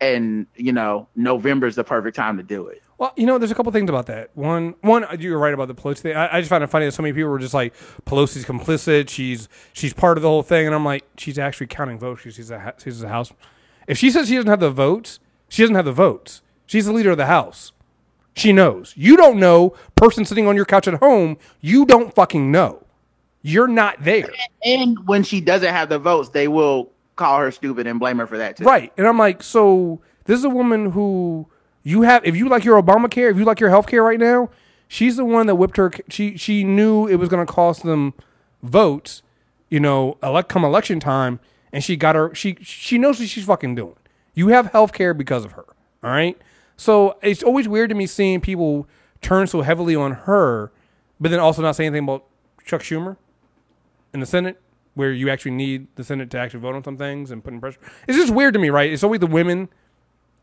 and 0.01 0.47
you 0.55 0.71
know 0.71 1.07
November's 1.15 1.75
the 1.75 1.83
perfect 1.83 2.15
time 2.15 2.37
to 2.37 2.43
do 2.43 2.67
it 2.67 2.81
Well, 2.97 3.13
you 3.15 3.27
know, 3.27 3.37
there's 3.37 3.51
a 3.51 3.55
couple 3.55 3.71
things 3.71 3.89
about 3.89 4.07
that. 4.07 4.31
One, 4.33 4.73
one, 4.81 5.05
you're 5.19 5.37
right 5.37 5.53
about 5.53 5.67
the 5.67 5.75
Pelosi 5.75 5.99
thing. 5.99 6.15
I, 6.15 6.37
I 6.37 6.39
just 6.41 6.49
find 6.49 6.63
it 6.63 6.67
funny 6.67 6.85
that 6.85 6.93
so 6.93 7.03
many 7.03 7.13
people 7.13 7.29
were 7.29 7.37
just 7.37 7.53
like, 7.53 7.75
Pelosi's 8.05 8.43
complicit. 8.43 9.07
She's 9.07 9.47
she's 9.73 9.93
part 9.93 10.17
of 10.17 10.23
the 10.23 10.29
whole 10.29 10.41
thing, 10.41 10.65
and 10.65 10.73
I'm 10.73 10.83
like, 10.83 11.03
she's 11.15 11.37
actually 11.37 11.67
counting 11.67 11.99
votes. 11.99 12.21
She's 12.23 12.49
a 12.49 12.73
she's 12.83 13.03
a 13.03 13.07
house. 13.07 13.31
If 13.87 13.99
she 13.99 14.09
says 14.09 14.29
she 14.29 14.35
doesn't 14.35 14.49
have 14.49 14.59
the 14.59 14.71
votes, 14.71 15.19
she 15.47 15.61
doesn't 15.61 15.75
have 15.75 15.85
the 15.85 15.91
votes. 15.91 16.41
She's 16.67 16.85
the 16.85 16.93
leader 16.93 17.11
of 17.11 17.17
the 17.17 17.25
house. 17.25 17.71
She 18.35 18.53
knows. 18.53 18.93
You 18.95 19.17
don't 19.17 19.39
know. 19.39 19.73
Person 19.95 20.23
sitting 20.23 20.47
on 20.47 20.55
your 20.55 20.65
couch 20.65 20.87
at 20.87 20.95
home, 20.95 21.37
you 21.59 21.85
don't 21.85 22.13
fucking 22.13 22.51
know. 22.51 22.83
You're 23.41 23.67
not 23.67 24.03
there. 24.03 24.29
and 24.63 25.07
when 25.07 25.23
she 25.23 25.41
doesn't 25.41 25.73
have 25.73 25.89
the 25.89 25.97
votes 25.99 26.29
they 26.29 26.47
will 26.47 26.91
call 27.15 27.39
her 27.39 27.49
stupid 27.49 27.87
and 27.87 27.99
blame 27.99 28.17
her 28.19 28.27
for 28.27 28.37
that 28.37 28.57
too 28.57 28.63
Right. 28.63 28.91
And 28.97 29.07
I'm 29.07 29.17
like, 29.17 29.41
so 29.41 30.01
this 30.25 30.37
is 30.37 30.43
a 30.45 30.49
woman 30.49 30.91
who 30.91 31.47
you 31.83 32.01
have 32.03 32.25
if 32.25 32.35
you 32.35 32.47
like 32.49 32.63
your 32.63 32.81
Obamacare, 32.81 33.31
if 33.31 33.37
you 33.37 33.45
like 33.45 33.59
your 33.59 33.69
health 33.69 33.87
care 33.87 34.03
right 34.03 34.19
now, 34.19 34.49
she's 34.87 35.15
the 35.17 35.25
one 35.25 35.47
that 35.47 35.55
whipped 35.55 35.77
her 35.77 35.91
she 36.09 36.37
she 36.37 36.63
knew 36.63 37.07
it 37.07 37.15
was 37.15 37.29
gonna 37.29 37.45
cost 37.45 37.83
them 37.83 38.13
votes, 38.61 39.23
you 39.69 39.79
know, 39.79 40.17
elect 40.21 40.49
come 40.49 40.63
election 40.65 40.99
time, 40.99 41.39
and 41.71 41.83
she 41.83 41.95
got 41.95 42.15
her 42.15 42.35
she 42.35 42.57
she 42.61 42.97
knows 42.97 43.19
what 43.19 43.29
she's 43.29 43.45
fucking 43.45 43.75
doing. 43.75 43.95
You 44.33 44.49
have 44.49 44.71
health 44.73 44.93
care 44.93 45.13
because 45.13 45.45
of 45.45 45.53
her. 45.53 45.65
All 46.03 46.11
right. 46.11 46.37
So 46.77 47.17
it's 47.21 47.43
always 47.43 47.67
weird 47.67 47.89
to 47.89 47.95
me 47.95 48.05
seeing 48.05 48.39
people 48.39 48.87
turn 49.21 49.47
so 49.47 49.61
heavily 49.61 49.95
on 49.95 50.11
her, 50.11 50.71
but 51.19 51.31
then 51.31 51.39
also 51.39 51.61
not 51.61 51.75
say 51.75 51.85
anything 51.85 52.03
about 52.03 52.23
Chuck 52.63 52.81
Schumer 52.81 53.17
in 54.13 54.19
the 54.19 54.25
Senate, 54.25 54.61
where 54.93 55.11
you 55.11 55.29
actually 55.29 55.51
need 55.51 55.87
the 55.95 56.03
Senate 56.03 56.29
to 56.31 56.39
actually 56.39 56.59
vote 56.59 56.75
on 56.75 56.83
some 56.83 56.97
things 56.97 57.31
and 57.31 57.43
put 57.43 57.53
in 57.53 57.59
pressure. 57.59 57.79
It's 58.07 58.17
just 58.17 58.33
weird 58.33 58.53
to 58.53 58.59
me, 58.59 58.69
right? 58.69 58.91
It's 58.91 59.03
always 59.03 59.19
the 59.19 59.27
women 59.27 59.69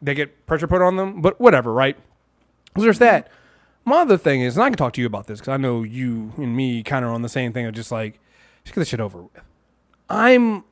that 0.03 0.15
get 0.15 0.47
pressure 0.47 0.67
put 0.67 0.83
on 0.83 0.97
them, 0.97 1.23
but 1.23 1.41
whatever, 1.41 1.73
right? 1.73 1.97
So 2.77 2.83
there's 2.83 2.99
that. 2.99 3.31
My 3.85 3.99
other 3.99 4.17
thing 4.17 4.41
is, 4.41 4.57
and 4.57 4.65
I 4.65 4.71
can 4.71 4.77
talk 4.77 4.93
to 4.95 5.01
you 5.01 5.07
about 5.07 5.27
this 5.27 5.41
because 5.41 5.53
I 5.53 5.57
know 5.57 5.83
you 5.83 6.33
and 6.37 6.57
me 6.57 6.83
kind 6.83 7.05
of 7.05 7.13
on 7.13 7.23
the 7.23 7.29
same 7.29 7.53
thing 7.53 7.67
of 7.67 7.75
just 7.75 7.93
like, 7.93 8.19
just 8.65 8.75
get 8.75 8.81
this 8.81 8.89
shit 8.89 9.01
over 9.01 9.23
with. 9.23 9.43
I'm, 10.09 10.65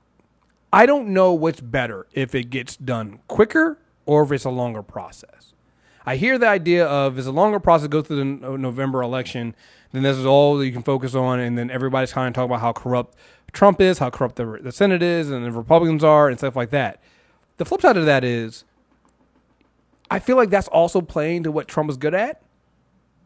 I 0.73 0.87
don't 0.87 1.09
know 1.09 1.33
what's 1.33 1.61
better 1.61 2.07
if 2.13 2.35
it 2.35 2.51
gets 2.51 2.77
done 2.77 3.21
quicker 3.29 3.79
or 4.07 4.23
if 4.25 4.33
it's 4.33 4.45
a 4.45 4.51
longer 4.51 4.83
process. 4.83 5.52
I 6.05 6.17
hear 6.17 6.39
the 6.39 6.49
idea 6.49 6.87
of 6.87 7.19
is 7.19 7.27
a 7.27 7.33
longer 7.33 7.61
process 7.61 7.89
go 7.89 8.03
through 8.03 8.17
the 8.17 8.59
November 8.59 9.03
election, 9.03 9.55
then 9.93 10.03
this 10.03 10.17
is 10.17 10.27
all 10.27 10.57
that 10.59 10.67
you 10.67 10.73
can 10.73 10.83
focus 10.83 11.15
on, 11.15 11.39
and 11.39 11.57
then 11.57 11.71
everybody's 11.71 12.13
kind 12.13 12.29
of 12.29 12.35
talking 12.35 12.51
about 12.51 12.61
how 12.61 12.73
corrupt 12.73 13.17
Trump 13.53 13.81
is, 13.81 13.99
how 13.99 14.11
corrupt 14.11 14.37
the, 14.37 14.59
the 14.63 14.73
Senate 14.73 15.03
is, 15.03 15.31
and 15.31 15.45
the 15.45 15.53
Republicans 15.53 16.03
are, 16.03 16.29
and 16.29 16.39
stuff 16.39 16.57
like 16.57 16.71
that. 16.71 17.01
The 17.59 17.65
flip 17.65 17.83
side 17.83 17.97
of 17.97 18.07
that 18.07 18.25
is, 18.25 18.65
I 20.11 20.19
feel 20.19 20.37
like 20.37 20.51
that's 20.51 20.69
also 20.69 21.01
playing 21.01 21.45
to 21.45 21.53
what 21.53 21.69
Trump 21.69 21.91
is 21.91 21.97
good 21.97 22.15
at. 22.15 22.43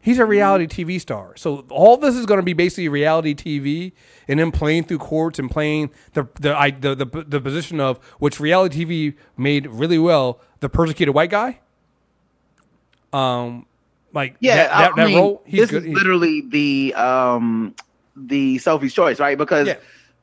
He's 0.00 0.18
a 0.18 0.24
reality 0.24 0.66
mm-hmm. 0.66 0.88
TV 0.88 1.00
star, 1.00 1.34
so 1.36 1.64
all 1.68 1.96
this 1.96 2.14
is 2.14 2.26
going 2.26 2.38
to 2.38 2.44
be 2.44 2.52
basically 2.52 2.88
reality 2.88 3.34
TV, 3.34 3.92
and 4.28 4.38
then 4.38 4.52
playing 4.52 4.84
through 4.84 4.98
courts 4.98 5.40
and 5.40 5.50
playing 5.50 5.90
the 6.12 6.28
the 6.38 6.56
I, 6.56 6.70
the, 6.70 6.94
the 6.94 7.06
the 7.06 7.40
position 7.40 7.80
of 7.80 7.98
which 8.20 8.38
reality 8.38 8.84
TV 8.84 9.16
made 9.36 9.66
really 9.66 9.98
well, 9.98 10.40
the 10.60 10.68
persecuted 10.68 11.12
white 11.12 11.30
guy. 11.30 11.58
Um, 13.16 13.66
like 14.12 14.36
Yeah, 14.40 14.56
that, 14.56 14.68
that, 14.70 14.96
that 14.96 15.06
mean, 15.06 15.16
role. 15.16 15.42
He's 15.46 15.60
this 15.62 15.70
good. 15.70 15.86
is 15.86 15.94
literally 15.94 16.42
the 16.42 16.94
um 16.94 17.74
the 18.14 18.58
Sophie's 18.58 18.94
choice, 18.94 19.18
right? 19.20 19.36
Because 19.36 19.68
Yeah. 19.68 19.76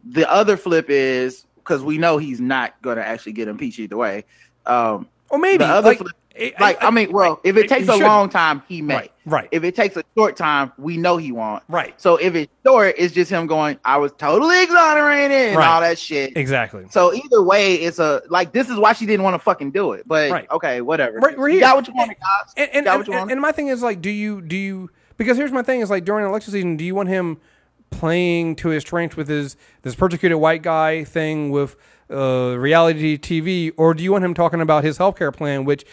the 0.03 0.29
other 0.29 0.57
flip 0.57 0.89
is 0.89 1.45
because 1.55 1.83
we 1.83 1.97
know 1.97 2.17
he's 2.17 2.41
not 2.41 2.79
going 2.81 2.97
to 2.97 3.05
actually 3.05 3.33
get 3.33 3.47
impeached 3.47 3.79
either 3.79 3.97
way. 3.97 4.25
Um, 4.65 5.07
or 5.29 5.39
maybe 5.39 5.59
the 5.59 5.65
other 5.65 5.89
like, 5.89 5.97
flip, 5.97 6.15
I- 6.39 6.53
like 6.59 6.83
I- 6.83 6.87
I, 6.87 6.91
mean, 6.91 7.11
well, 7.11 7.39
if 7.43 7.57
it 7.57 7.69
takes 7.69 7.87
a 7.87 7.93
should. 7.93 8.01
long 8.01 8.27
time, 8.27 8.63
he 8.67 8.81
may. 8.81 8.95
Right, 8.95 9.11
right. 9.25 9.49
If 9.51 9.63
it 9.63 9.75
takes 9.75 9.95
a 9.95 10.03
short 10.17 10.35
time, 10.35 10.71
we 10.79 10.97
know 10.97 11.17
he 11.17 11.31
won't. 11.31 11.61
Right. 11.69 11.93
So 12.01 12.15
if 12.17 12.33
it's 12.33 12.51
short, 12.65 12.95
it's 12.97 13.13
just 13.13 13.29
him 13.29 13.45
going, 13.45 13.77
"I 13.85 13.97
was 13.97 14.11
totally 14.13 14.63
exonerated" 14.63 15.49
and 15.49 15.57
Right. 15.57 15.67
all 15.67 15.81
that 15.81 15.99
shit. 15.99 16.35
exactly. 16.35 16.85
So 16.89 17.13
either 17.13 17.43
way, 17.43 17.75
it's 17.75 17.99
a 17.99 18.23
like 18.29 18.51
this 18.51 18.69
is 18.69 18.77
why 18.77 18.93
she 18.93 19.05
didn't 19.05 19.23
want 19.23 19.35
to 19.35 19.39
fucking 19.39 19.71
do 19.71 19.93
it. 19.93 20.07
But 20.07 20.31
Right. 20.31 20.49
okay, 20.51 20.81
whatever. 20.81 21.19
Right, 21.19 21.37
we're 21.37 21.49
You 21.49 21.59
got 21.59 21.75
what 21.75 21.87
you 21.87 21.93
wanted, 21.95 22.17
guys. 22.19 22.53
And, 22.57 22.69
and, 22.73 22.85
got 22.85 22.97
what 22.97 23.07
you 23.07 23.13
and, 23.13 23.31
and 23.31 23.39
my 23.41 23.51
thing 23.51 23.67
is 23.67 23.83
like, 23.83 24.01
do 24.01 24.09
you 24.09 24.41
do 24.41 24.55
you? 24.55 24.89
Because 25.17 25.37
here's 25.37 25.51
my 25.51 25.61
thing: 25.61 25.81
is 25.81 25.91
like 25.91 26.03
during 26.05 26.25
election 26.25 26.51
season, 26.51 26.77
do 26.77 26.83
you 26.83 26.95
want 26.95 27.09
him 27.09 27.37
playing 27.91 28.55
to 28.57 28.69
his 28.69 28.81
strengths 28.81 29.15
with 29.15 29.27
his 29.27 29.55
this 29.83 29.93
persecuted 29.93 30.39
white 30.39 30.63
guy 30.63 31.03
thing 31.03 31.51
with 31.51 31.75
uh, 32.11 32.55
reality 32.57 33.17
TV, 33.17 33.71
or 33.77 33.93
do 33.93 34.03
you 34.03 34.11
want 34.11 34.23
him 34.23 34.33
talking 34.33 34.61
about 34.61 34.83
his 34.83 34.97
healthcare 34.97 35.33
plan? 35.33 35.63
Which, 35.65 35.85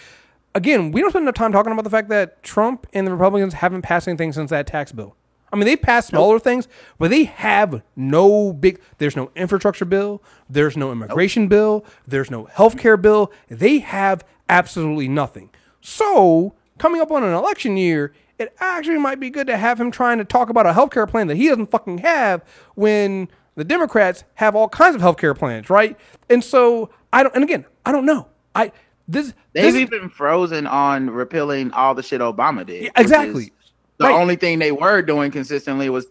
again, 0.55 0.93
we 0.93 1.01
don't 1.01 1.11
spend 1.11 1.25
enough 1.25 1.35
time 1.35 1.53
talking 1.53 1.73
about 1.73 1.85
the 1.85 1.91
fact 1.91 2.09
that 2.09 2.43
Trump 2.43 2.87
and 2.93 3.07
the 3.07 3.13
Republicans 3.13 3.55
haven't 3.55 3.83
passed 3.83 4.09
anything 4.09 4.33
since 4.33 4.51
that 4.51 4.67
tax 4.67 4.93
bill. 4.93 5.17
I 5.53 5.57
mean, 5.57 5.65
they 5.65 5.77
passed 5.77 6.09
smaller 6.09 6.39
things, 6.39 6.69
but 6.99 7.11
they 7.11 7.25
have 7.25 7.83
no 7.97 8.53
big. 8.53 8.81
There's 8.99 9.17
no 9.17 9.33
infrastructure 9.35 9.85
bill. 9.85 10.23
There's 10.49 10.77
no 10.77 10.93
immigration 10.93 11.49
bill. 11.49 11.85
There's 12.07 12.31
no 12.31 12.45
healthcare 12.47 13.01
bill. 13.01 13.33
They 13.49 13.79
have 13.79 14.25
absolutely 14.49 15.09
nothing. 15.09 15.51
So, 15.81 16.55
coming 16.79 17.01
up 17.01 17.11
on 17.11 17.25
an 17.25 17.35
election 17.35 17.77
year, 17.77 18.13
it 18.39 18.55
actually 18.61 18.99
might 18.99 19.19
be 19.19 19.29
good 19.29 19.49
to 19.49 19.57
have 19.57 19.81
him 19.81 19.91
trying 19.91 20.19
to 20.19 20.25
talk 20.25 20.51
about 20.51 20.67
a 20.67 20.73
healthcare 20.73 21.09
plan 21.09 21.27
that 21.27 21.37
he 21.37 21.49
doesn't 21.49 21.71
fucking 21.71 21.99
have 21.99 22.45
when 22.75 23.29
the 23.57 23.65
Democrats 23.65 24.23
have 24.35 24.55
all 24.55 24.69
kinds 24.69 24.95
of 24.95 25.03
healthcare 25.03 25.37
plans, 25.37 25.69
right? 25.69 25.99
And 26.29 26.45
so, 26.45 26.91
I 27.13 27.25
don't. 27.25 27.35
And 27.35 27.43
again, 27.43 27.65
I 27.85 27.91
don't 27.91 28.07
know. 28.07 28.29
I 28.55 28.71
this 29.11 29.35
They've 29.53 29.65
this 29.65 29.75
even 29.77 30.09
frozen 30.09 30.67
on 30.67 31.11
repealing 31.11 31.73
all 31.73 31.95
the 31.95 32.03
shit 32.03 32.21
Obama 32.21 32.65
did. 32.65 32.83
which 32.85 32.93
exactly. 32.97 33.53
The 33.99 34.07
Right. 34.07 34.15
only 34.15 34.37
thing 34.37 34.59
they 34.59 34.73
were 34.73 35.03
doing 35.03 35.31
consistently 35.31 35.91
was, 35.91 36.07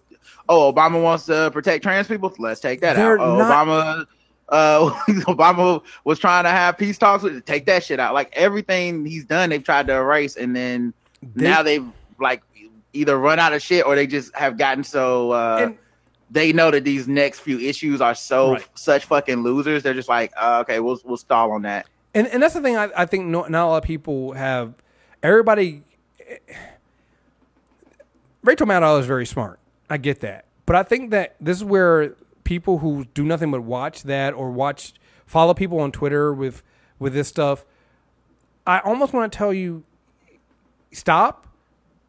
oh, 0.47 0.71
Obama 0.71 1.01
wants 1.01 1.25
to 1.25 1.49
protect 1.51 1.81
trans 1.83 2.07
people. 2.07 2.33
Let's 2.37 2.59
take 2.59 2.81
that 2.81 2.95
They're 2.97 3.19
out. 3.19 3.25
Oh, 3.25 3.37
not- 3.37 3.67
Obama, 3.67 4.05
uh, 4.49 4.89
Obama 5.25 5.81
was 6.03 6.19
trying 6.19 6.43
to 6.43 6.49
have 6.51 6.77
peace 6.77 6.97
talks. 6.97 7.23
with 7.23 7.45
Take 7.45 7.65
that 7.67 7.83
shit 7.83 7.99
out. 7.99 8.13
Like 8.13 8.29
everything 8.33 9.05
he's 9.05 9.25
done, 9.25 9.49
they've 9.49 9.63
tried 9.63 9.87
to 9.87 9.93
erase, 9.95 10.35
and 10.35 10.55
then 10.55 10.93
They- 11.35 11.45
now 11.49 11.63
they've 11.63 11.85
like 12.19 12.43
either 12.93 13.17
run 13.17 13.39
out 13.39 13.53
of 13.53 13.61
shit 13.61 13.85
or 13.85 13.95
they 13.95 14.05
just 14.07 14.35
have 14.35 14.57
gotten 14.57 14.83
so. 14.83 15.31
Uh, 15.31 15.57
And- 15.61 15.77
they 16.31 16.53
know 16.53 16.69
that 16.69 16.83
these 16.83 17.07
next 17.07 17.39
few 17.39 17.57
issues 17.57 18.01
are 18.01 18.13
so 18.13 18.51
Right. 18.51 18.67
such 18.75 19.05
fucking 19.05 19.41
losers. 19.41 19.81
They're 19.81 19.95
just 19.95 20.09
like, 20.09 20.31
uh, 20.39 20.59
okay, 20.61 20.79
we'll 20.79 20.99
we'll 21.03 21.17
stall 21.17 21.51
on 21.53 21.63
that. 21.63 21.87
And 22.13 22.27
and 22.27 22.41
that's 22.41 22.53
the 22.53 22.61
thing 22.61 22.75
I, 22.75 22.89
I 22.95 23.05
think 23.05 23.25
no, 23.25 23.45
not 23.45 23.65
a 23.65 23.69
lot 23.69 23.77
of 23.77 23.83
people 23.83 24.33
have. 24.33 24.73
Everybody, 25.21 25.83
Rachel 28.43 28.67
Maddow 28.67 28.99
is 28.99 29.05
very 29.05 29.25
smart. 29.25 29.59
I 29.89 29.97
get 29.97 30.21
that, 30.21 30.45
but 30.65 30.75
I 30.75 30.83
think 30.83 31.11
that 31.11 31.35
this 31.39 31.57
is 31.57 31.63
where 31.63 32.15
people 32.43 32.79
who 32.79 33.05
do 33.13 33.23
nothing 33.23 33.51
but 33.51 33.61
watch 33.61 34.03
that 34.03 34.33
or 34.33 34.49
watch 34.49 34.93
follow 35.25 35.53
people 35.53 35.79
on 35.79 35.91
Twitter 35.91 36.33
with 36.33 36.63
with 36.97 37.13
this 37.13 37.27
stuff. 37.27 37.65
I 38.65 38.79
almost 38.79 39.13
want 39.13 39.31
to 39.31 39.37
tell 39.37 39.53
you, 39.53 39.83
stop 40.91 41.47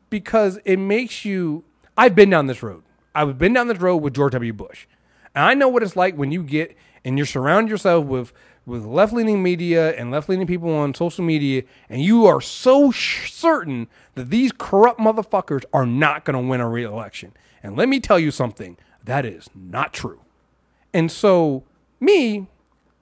because 0.09 0.59
it 0.65 0.79
makes 0.79 1.25
you. 1.25 1.65
I've 1.97 2.15
been 2.15 2.31
down 2.31 2.47
this 2.47 2.63
road. 2.63 2.83
I've 3.15 3.39
been 3.39 3.53
down 3.53 3.69
this 3.69 3.79
road 3.79 3.99
with 3.99 4.15
George 4.15 4.33
W. 4.33 4.53
Bush, 4.53 4.87
and 5.35 5.45
I 5.45 5.55
know 5.55 5.69
what 5.69 5.83
it's 5.83 5.97
like 5.97 6.17
when 6.17 6.33
you 6.33 6.43
get 6.43 6.77
and 7.05 7.19
you 7.19 7.25
surround 7.25 7.69
yourself 7.69 8.07
with 8.07 8.33
with 8.67 8.85
left 8.85 9.13
leaning 9.13 9.43
media 9.43 9.95
and 9.97 10.11
left 10.11 10.29
leaning 10.29 10.47
people 10.47 10.75
on 10.75 10.95
social 10.95 11.25
media, 11.25 11.63
and 11.89 12.03
you 12.03 12.27
are 12.27 12.41
so 12.41 12.91
sh- 12.91 13.33
certain 13.33 13.89
that 14.15 14.31
these 14.31 14.53
corrupt 14.53 15.01
motherfuckers 15.01 15.65
are 15.73 15.87
not 15.87 16.25
going 16.25 16.41
to 16.41 16.49
win 16.49 16.61
a 16.61 16.69
re-election. 16.69 17.33
And 17.63 17.77
let 17.77 17.89
me 17.89 18.01
tell 18.01 18.19
you 18.19 18.31
something, 18.31 18.77
that 19.05 19.25
is 19.25 19.49
not 19.55 19.93
true. 19.93 20.21
And 20.93 21.11
so, 21.11 21.65
me, 21.99 22.49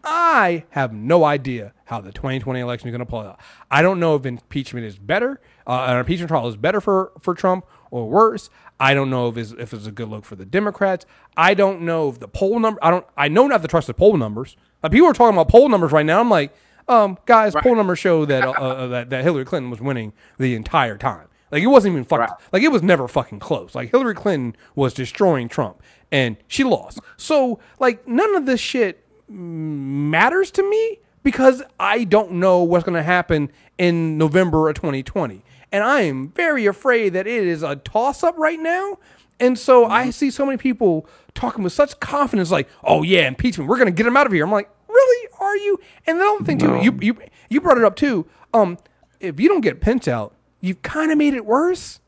I 0.05 0.65
have 0.71 0.93
no 0.93 1.25
idea 1.25 1.75
how 1.87 2.01
the 2.01 2.13
2020 2.13 2.61
election 2.61 2.89
is 2.89 2.93
going 2.93 3.01
to 3.01 3.07
play 3.07 3.27
out. 3.27 3.41
I 3.71 3.83
don't 3.83 3.99
know 3.99 4.15
if 4.15 4.25
impeachment 4.25 4.87
is 4.87 4.99
better, 4.99 5.41
uh, 5.67 5.87
an 5.89 5.97
impeachment 5.99 6.29
trial 6.29 6.49
is 6.49 6.57
better 6.57 6.81
for, 6.81 7.13
for 7.21 7.35
Trump 7.35 7.67
or 7.91 8.09
worse. 8.09 8.51
I 8.81 8.95
don't 8.95 9.11
know 9.11 9.29
if 9.29 9.37
it's, 9.37 9.53
if 9.53 9.73
it's 9.73 9.87
a 9.87 9.91
good 9.91 10.09
look 10.09 10.25
for 10.25 10.37
the 10.37 10.45
Democrats. 10.45 11.05
I 11.37 11.55
don't 11.55 11.83
know 11.83 12.09
if 12.09 12.21
the 12.21 12.29
poll 12.29 12.59
number. 12.61 12.79
I 12.83 12.91
don't. 12.91 13.07
I 13.17 13.29
know 13.29 13.47
not 13.47 13.63
to 13.63 13.69
trust 13.69 13.89
the 13.89 13.95
poll 13.95 14.17
numbers. 14.17 14.57
Like 14.83 14.93
people 14.93 15.09
are 15.09 15.13
talking 15.13 15.35
about 15.35 15.49
poll 15.49 15.69
numbers 15.69 15.93
right 15.93 16.07
now. 16.07 16.21
I'm 16.21 16.31
like, 16.31 16.55
um, 16.89 17.19
guys, 17.27 17.55
poll 17.55 17.75
numbers 17.75 17.99
show 17.99 18.25
that 18.25 18.45
uh, 18.45 18.51
uh, 18.53 18.87
that 18.89 19.11
that 19.11 19.25
Hillary 19.25 19.45
Clinton 19.45 19.71
was 19.71 19.81
winning 19.81 20.13
the 20.39 20.55
entire 20.55 20.97
time. 20.97 21.29
Like 21.51 21.63
it 21.63 21.67
wasn't 21.67 21.93
even 21.93 22.05
fucking. 22.05 22.35
Like 22.53 22.63
it 22.63 22.73
was 22.73 22.83
never 22.83 23.09
fucking 23.09 23.41
close. 23.41 23.75
Like 23.75 23.91
Hillary 23.91 24.15
Clinton 24.15 24.57
was 24.75 24.95
destroying 24.95 25.49
Trump, 25.49 25.83
and 26.13 26.37
she 26.47 26.65
lost. 26.65 27.01
So 27.17 27.59
like 27.79 28.07
none 28.07 28.35
of 28.35 28.47
this 28.47 28.61
shit 28.61 29.05
matters 29.29 30.51
to 30.53 30.69
me 30.69 30.99
because 31.23 31.63
I 31.79 32.05
don't 32.05 32.33
know 32.33 32.63
what's 32.63 32.85
going 32.85 32.97
to 32.97 33.03
happen 33.03 33.51
in 33.77 34.17
November 34.17 34.69
of 34.69 34.77
2020. 34.77 35.43
And 35.71 35.85
I 35.85 36.03
am 36.03 36.31
very 36.31 36.67
afraid 36.67 37.11
that 37.11 37.27
it 37.27 37.47
is 37.47 37.63
a 37.63 37.77
toss 37.77 38.23
up 38.23 38.37
right 38.39 38.59
now. 38.59 38.99
And 39.41 39.59
so 39.59 39.85
I 39.87 40.11
see 40.11 40.31
so 40.31 40.45
many 40.45 40.59
people 40.59 41.07
talking 41.35 41.63
with 41.63 41.73
such 41.73 42.01
confidence, 42.01 42.51
like, 42.51 42.69
"Oh 42.83 43.03
yeah, 43.03 43.29
impeachment. 43.29 43.69
We're 43.69 43.77
going 43.77 43.87
to 43.87 43.93
get 43.93 44.07
him 44.07 44.17
out 44.17 44.27
of 44.27 44.33
here." 44.33 44.45
I'm 44.45 44.51
like, 44.51 44.69
"Really? 44.89 45.29
Are 45.41 45.57
you?" 45.57 45.79
And 46.07 46.19
the 46.19 46.25
other 46.25 46.45
thing 46.45 46.59
too, 46.59 46.81
you 46.83 46.99
you 47.01 47.17
you 47.49 47.61
brought 47.61 47.79
it 47.79 47.85
up 47.85 47.95
too. 47.97 48.27
Um, 48.53 48.79
if 49.21 49.39
you 49.39 49.49
don't 49.49 49.61
get 49.61 49.81
Pence 49.81 50.09
out, 50.09 50.35
you've 50.61 50.83
kind 50.83 51.13
of 51.13 51.19
made 51.19 51.35
it 51.35 51.45
worse. 51.45 52.01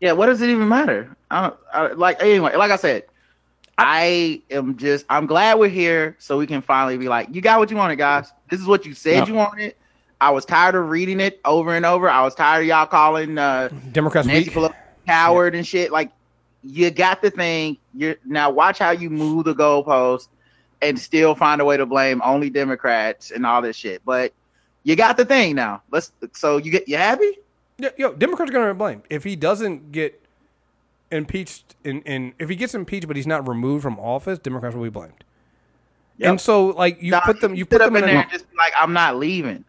Yeah, 0.00 0.12
what 0.12 0.26
does 0.26 0.40
it 0.40 0.48
even 0.48 0.68
matter? 0.68 1.14
I 1.30 1.42
don't, 1.42 1.56
I, 1.72 1.86
like 1.92 2.22
anyway, 2.22 2.56
like 2.56 2.70
I 2.70 2.76
said, 2.76 3.04
I 3.76 4.40
am 4.50 4.76
just 4.76 5.04
I'm 5.10 5.26
glad 5.26 5.58
we're 5.58 5.68
here 5.68 6.16
so 6.18 6.38
we 6.38 6.46
can 6.46 6.62
finally 6.62 6.96
be 6.96 7.08
like, 7.08 7.28
you 7.34 7.40
got 7.40 7.58
what 7.58 7.70
you 7.70 7.76
wanted, 7.76 7.96
guys. 7.96 8.32
This 8.48 8.60
is 8.60 8.66
what 8.66 8.86
you 8.86 8.94
said 8.94 9.14
Yeah. 9.14 9.26
you 9.26 9.34
wanted. 9.34 9.74
I 10.24 10.30
was 10.30 10.46
tired 10.46 10.74
of 10.74 10.88
reading 10.88 11.20
it 11.20 11.38
over 11.44 11.74
and 11.74 11.84
over. 11.84 12.08
I 12.08 12.22
was 12.22 12.34
tired 12.34 12.62
of 12.62 12.66
y'all 12.66 12.86
calling 12.86 13.36
uh 13.36 13.68
Democrats 13.92 14.26
Nancy 14.26 14.48
weak. 14.48 14.56
Pelosi 14.56 14.74
coward 15.06 15.54
and 15.54 15.66
shit. 15.66 15.92
Like 15.92 16.12
you 16.62 16.90
got 16.90 17.20
the 17.20 17.30
thing. 17.30 17.76
You 17.92 18.16
now 18.24 18.48
watch 18.48 18.78
how 18.78 18.92
you 18.92 19.10
move 19.10 19.44
the 19.44 19.54
goalpost 19.54 20.28
and 20.80 20.98
still 20.98 21.34
find 21.34 21.60
a 21.60 21.64
way 21.66 21.76
to 21.76 21.84
blame 21.84 22.22
only 22.24 22.48
Democrats 22.48 23.32
and 23.32 23.44
all 23.44 23.60
this 23.60 23.76
shit. 23.76 24.00
But 24.06 24.32
you 24.82 24.96
got 24.96 25.18
the 25.18 25.26
thing 25.26 25.56
now. 25.56 25.82
Let's 25.90 26.10
so 26.32 26.56
you 26.56 26.70
get 26.70 26.88
you 26.88 26.96
happy? 26.96 27.38
Yeah, 27.76 27.90
yo, 27.98 28.14
Democrats 28.14 28.48
are 28.48 28.52
going 28.54 28.68
to 28.68 28.72
be 28.72 28.78
blamed 28.78 29.02
if 29.10 29.24
he 29.24 29.36
doesn't 29.36 29.92
get 29.92 30.24
impeached. 31.10 31.74
In, 31.84 32.00
in 32.02 32.32
if 32.38 32.48
he 32.48 32.56
gets 32.56 32.74
impeached, 32.74 33.06
but 33.06 33.16
he's 33.16 33.26
not 33.26 33.46
removed 33.46 33.82
from 33.82 34.00
office, 34.00 34.38
Democrats 34.38 34.74
will 34.74 34.84
be 34.84 34.88
blamed. 34.88 35.22
Yep. 36.16 36.30
And 36.30 36.40
so, 36.40 36.68
like 36.68 37.02
you 37.02 37.14
put 37.26 37.42
them, 37.42 37.54
you 37.54 37.66
put 37.66 37.80
them 37.80 37.94
in 37.96 38.04
in. 38.04 38.08
there 38.08 38.18
a- 38.20 38.22
and 38.22 38.30
just 38.30 38.50
be 38.50 38.56
like, 38.56 38.72
I'm 38.74 38.94
not 38.94 39.16
leaving. 39.16 39.66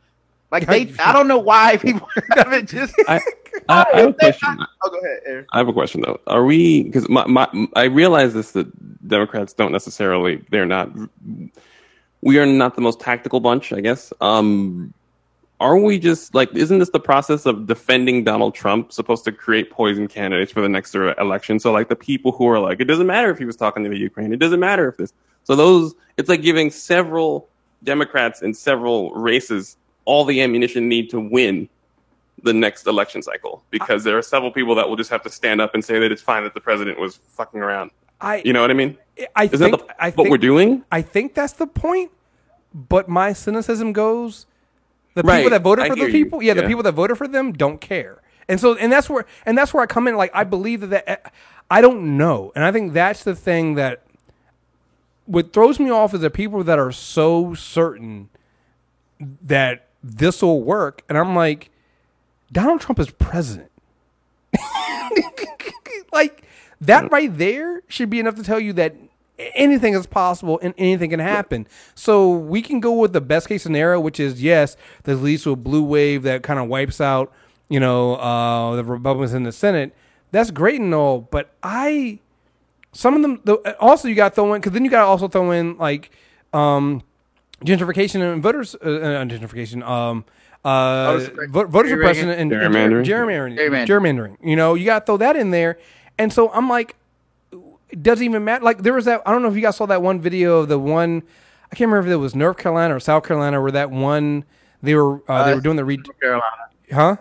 Like 0.52 0.68
they, 0.68 0.94
I 1.00 1.12
don't 1.12 1.28
know 1.28 1.40
why 1.40 1.78
people 1.82 2.08
haven't 2.32 2.70
just. 2.70 2.94
I, 3.08 3.20
I, 3.70 3.86
I 3.94 4.00
have 4.00 4.10
a 4.10 4.14
question. 4.14 4.58
Oh, 4.84 4.90
go 4.90 4.98
ahead, 4.98 5.20
Aaron. 5.26 5.46
I 5.54 5.58
have 5.58 5.68
a 5.68 5.74
question 5.74 6.02
though. 6.02 6.20
Are 6.28 6.46
we? 6.46 6.84
Because 6.84 7.10
my, 7.10 7.26
my 7.28 7.48
I 7.76 7.86
realize 7.86 8.34
this 8.34 8.52
that 8.52 9.08
Democrats 9.08 9.54
don't 9.54 9.72
necessarily. 9.72 10.44
They're 10.52 10.66
not. 10.66 10.90
We 12.22 12.40
are 12.40 12.46
not 12.46 12.76
the 12.76 12.82
most 12.82 13.00
tactical 13.00 13.40
bunch, 13.40 13.72
I 13.72 13.82
guess. 13.82 14.12
Um, 14.22 14.94
are 15.60 15.78
we 15.78 16.00
just 16.00 16.36
like? 16.36 16.54
Isn't 16.54 16.80
this 16.80 16.90
the 16.90 17.00
process 17.00 17.46
of 17.46 17.66
defending 17.66 18.24
Donald 18.24 18.56
Trump 18.56 18.92
supposed 18.92 19.24
to 19.26 19.32
create 19.32 19.72
poison 19.72 20.08
candidates 20.08 20.52
for 20.52 20.62
the 20.62 20.70
next 20.70 20.94
election? 20.96 21.60
So 21.60 21.72
like 21.72 21.90
the 21.90 21.96
people 21.96 22.32
who 22.32 22.48
are 22.48 22.60
like, 22.60 22.80
it 22.80 22.86
doesn't 22.86 23.08
matter 23.08 23.30
if 23.32 23.38
he 23.38 23.46
was 23.46 23.56
talking 23.56 23.84
to 23.84 23.90
the 23.90 23.98
Ukraine. 23.98 24.34
It 24.34 24.40
doesn't 24.40 24.60
matter 24.60 24.90
if 24.90 24.98
this. 24.98 25.14
So 25.44 25.56
those, 25.56 25.94
it's 26.18 26.28
like 26.28 26.42
giving 26.42 26.72
several 26.72 27.48
Democrats 27.84 28.42
in 28.42 28.54
several 28.54 29.12
races 29.14 29.78
all 30.06 30.26
the 30.26 30.42
ammunition 30.42 30.88
need 30.88 31.10
to 31.10 31.20
win 31.20 31.68
the 32.44 32.54
next 32.54 32.86
election 32.88 33.22
cycle 33.22 33.64
because 33.72 34.04
there 34.04 34.18
are 34.18 34.22
several 34.22 34.52
people 34.52 34.76
that 34.76 34.88
will 34.88 34.96
just 34.96 35.10
have 35.10 35.24
to 35.24 35.30
stand 35.30 35.60
up 35.60 35.74
and 35.74 35.84
say 35.84 36.00
that 36.00 36.12
it's 36.12 36.22
fine 36.22 36.44
that 36.44 36.54
the 36.54 36.62
president 36.62 37.00
was 37.00 37.16
fucking 37.16 37.60
around. 37.60 37.92
I, 38.22 38.42
You 38.46 38.54
know 38.54 38.62
what 38.62 38.72
I 38.72 38.76
mean? 38.76 38.98
I 39.36 39.46
Is 39.46 39.60
think, 39.60 39.72
that 39.72 39.88
the, 39.88 40.04
I 40.04 40.08
what 40.10 40.16
think, 40.16 40.30
we're 40.30 40.38
doing? 40.38 40.84
I 40.92 41.02
think 41.02 41.34
that's 41.34 41.54
the 41.54 41.68
point. 41.68 42.12
But 42.74 43.08
my 43.08 43.32
cynicism 43.34 43.94
goes: 43.94 44.46
the 45.14 45.24
Right, 45.24 45.38
people 45.38 45.52
that 45.52 45.62
voted 45.62 45.86
I 45.86 45.90
for 45.90 45.96
the 45.96 46.12
people, 46.12 46.44
yeah, 46.44 46.54
the 46.54 46.68
people 46.68 46.84
that 46.84 46.92
voted 46.92 47.18
for 47.18 47.28
them 47.28 47.54
don't 47.54 47.80
care. 47.80 48.22
And 48.48 48.60
so, 48.60 48.76
and 48.76 48.92
that's 48.92 49.10
where, 49.10 49.26
and 49.46 49.58
that's 49.58 49.74
where 49.74 49.82
I 49.82 49.86
come 49.86 50.08
in. 50.08 50.16
Like, 50.16 50.32
I 50.34 50.44
believe 50.44 50.82
that, 50.82 50.90
that 51.06 51.34
I 51.72 51.82
don't 51.82 52.18
know, 52.18 52.52
and 52.54 52.64
I 52.66 52.72
think 52.72 52.94
that's 52.94 53.24
the 53.24 53.34
thing 53.34 53.76
that 53.76 54.04
what 55.26 55.54
throws 55.54 55.80
me 55.80 55.90
off 55.90 56.14
is 56.14 56.22
the 56.22 56.30
people 56.30 56.64
that 56.64 56.78
are 56.78 56.92
so 56.92 57.54
certain 57.54 58.30
that 59.20 59.88
this 60.06 60.42
will 60.42 60.62
work, 60.62 61.04
and 61.10 61.18
I'm 61.18 61.36
like, 61.36 61.72
Donald 62.52 62.80
Trump 62.80 63.00
is 63.00 63.10
president. 63.10 63.72
like 66.14 66.44
that 66.80 67.12
right 67.12 67.36
there 67.36 67.82
should 67.88 68.10
be 68.10 68.20
enough 68.20 68.36
to 68.36 68.44
tell 68.44 68.60
you 68.60 68.72
that 68.74 68.96
anything 69.38 69.94
is 69.94 70.06
possible 70.06 70.60
and 70.62 70.74
anything 70.78 71.10
can 71.10 71.20
happen. 71.20 71.68
So 71.96 72.32
we 72.32 72.62
can 72.62 72.80
go 72.80 72.94
with 72.94 73.14
the 73.14 73.22
best 73.22 73.48
case 73.48 73.64
scenario, 73.64 74.00
which 74.00 74.20
is 74.20 74.42
yes, 74.42 74.78
this 75.04 75.20
leads 75.20 75.44
to 75.44 75.52
a 75.52 75.56
blue 75.56 75.84
wave 75.84 76.24
that 76.24 76.44
kind 76.44 76.60
of 76.60 76.68
wipes 76.68 77.02
out, 77.02 77.34
you 77.68 77.80
know, 77.80 78.16
uh, 78.16 78.76
the 78.76 78.84
Republicans 78.84 79.34
in 79.34 79.44
the 79.44 79.52
Senate. 79.52 79.96
That's 80.32 80.52
great 80.52 80.80
and 80.80 80.94
all, 80.94 81.22
but 81.22 81.54
I 81.64 82.20
some 82.92 83.16
of 83.16 83.22
them 83.24 83.42
the, 83.44 83.76
also 83.80 84.08
you 84.08 84.16
got 84.16 84.30
to 84.30 84.36
throw 84.36 84.54
in 84.54 84.62
because 84.62 84.74
then 84.74 84.86
you 84.86 84.92
got 84.92 85.02
to 85.02 85.08
also 85.08 85.28
throw 85.28 85.52
in 85.52 85.78
like 85.78 86.12
um, 86.54 87.04
gentrification 87.64 88.34
and 88.34 88.44
voters 88.44 88.76
uh, 88.76 88.78
uh, 88.90 89.26
gentrification 89.26 89.82
um 89.88 90.26
uh 90.64 91.14
Voter 91.14 91.26
suppression. 91.26 91.52
vo- 91.52 91.66
voter 91.68 91.90
suppression 91.90 92.30
and, 92.30 92.52
and 92.52 92.74
Gerrymandering. 92.74 93.06
gerrymandering 93.06 93.58
Gerrymandering. 93.58 93.88
gerrymandering 93.88 94.38
you 94.44 94.56
know 94.56 94.74
you 94.74 94.86
got 94.86 95.00
to 95.00 95.06
throw 95.06 95.18
that 95.18 95.36
in 95.36 95.52
there 95.52 95.78
and 96.18 96.32
so 96.34 96.52
I'm 96.52 96.70
like 96.70 96.96
it 97.90 98.04
doesn't 98.04 98.26
even 98.26 98.44
matter 98.44 98.64
like 98.66 98.80
there 98.84 98.94
was 98.94 99.06
that 99.06 99.22
I 99.26 99.32
don't 99.32 99.42
know 99.42 99.48
if 99.48 99.56
you 99.56 99.62
guys 99.62 99.76
saw 99.78 99.86
that 99.86 100.02
one 100.02 100.20
video 100.20 100.58
of 100.60 100.68
the 100.68 100.80
one 100.80 101.24
I 101.72 101.76
can't 101.76 101.90
remember 101.90 102.10
if 102.10 102.14
it 102.14 102.18
was 102.18 102.36
North 102.36 102.58
Carolina 102.58 102.96
or 102.96 103.00
South 103.00 103.24
Carolina 103.26 103.62
where 103.62 103.72
that 103.72 103.90
one 103.92 104.44
they 104.82 104.96
were 104.96 105.22
uh, 105.32 105.46
they 105.46 105.56
were 105.56 105.62
doing 105.62 105.78
the 105.78 105.86
re 105.86 105.98
North 105.98 106.20
Carolina. 106.20 106.46
huh 106.92 107.18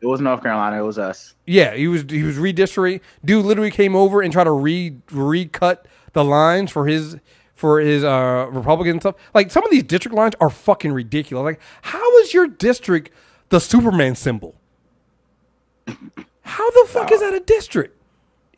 It 0.00 0.06
was 0.06 0.20
North 0.20 0.42
Carolina. 0.42 0.78
It 0.82 0.86
was 0.86 0.98
us. 0.98 1.34
yeah, 1.46 1.74
he 1.74 1.86
was 1.88 2.04
he 2.08 2.22
was 2.22 2.36
redistricting. 2.36 3.00
Dude 3.24 3.44
literally 3.44 3.70
came 3.70 3.94
over 3.94 4.20
and 4.22 4.32
tried 4.32 4.44
to 4.44 4.50
re 4.52 4.96
recut 5.10 5.86
the 6.12 6.24
lines 6.24 6.70
for 6.70 6.86
his 6.86 7.16
for 7.62 7.78
his 7.78 8.02
uh 8.02 8.48
Republican 8.50 8.98
stuff. 8.98 9.14
Like 9.34 9.52
some 9.52 9.64
of 9.64 9.70
these 9.70 9.84
district 9.84 10.16
lines 10.16 10.34
are 10.40 10.50
fucking 10.50 10.92
ridiculous. 10.92 11.44
Like, 11.44 11.60
how 11.82 12.18
is 12.18 12.34
your 12.34 12.48
district 12.48 13.12
the 13.50 13.60
Superman 13.60 14.16
symbol? 14.16 14.56
How 16.42 16.70
the 16.72 16.88
fuck 16.88 17.12
is 17.12 17.20
that 17.20 17.34
a 17.34 17.38
district? 17.38 17.96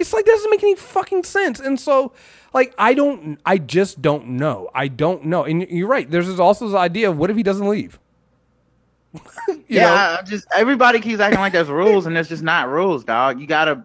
It's 0.00 0.14
like 0.14 0.24
that 0.24 0.32
doesn't 0.32 0.50
make 0.50 0.62
any 0.62 0.74
fucking 0.74 1.24
sense. 1.24 1.60
And 1.60 1.78
so, 1.78 2.14
like, 2.54 2.74
I 2.78 2.94
don't, 2.94 3.38
I 3.44 3.58
just 3.58 4.00
don't 4.00 4.26
know. 4.26 4.70
I 4.74 4.88
don't 4.88 5.26
know. 5.26 5.44
And 5.44 5.68
you're 5.68 5.86
right. 5.86 6.10
There's 6.10 6.40
also 6.40 6.66
this 6.66 6.74
idea 6.74 7.10
of 7.10 7.18
what 7.18 7.28
if 7.28 7.36
he 7.36 7.42
doesn't 7.42 7.68
leave? 7.68 8.00
You 9.48 9.80
yeah, 9.80 10.16
know? 10.16 10.22
Just 10.26 10.46
everybody 10.52 11.00
keeps 11.00 11.20
acting 11.20 11.40
like 11.40 11.52
there's 11.52 11.68
rules, 11.68 12.06
and 12.06 12.16
there's 12.16 12.28
just 12.28 12.42
not 12.42 12.68
rules, 12.68 13.04
dog. 13.04 13.38
You 13.40 13.46
gotta 13.46 13.84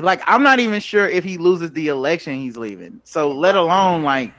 like. 0.00 0.22
I'm 0.26 0.42
not 0.42 0.60
even 0.60 0.80
sure 0.80 1.08
if 1.08 1.24
he 1.24 1.36
loses 1.38 1.72
the 1.72 1.88
election, 1.88 2.34
he's 2.40 2.56
leaving. 2.56 3.00
So 3.04 3.32
let 3.32 3.56
alone 3.56 4.02
like 4.02 4.34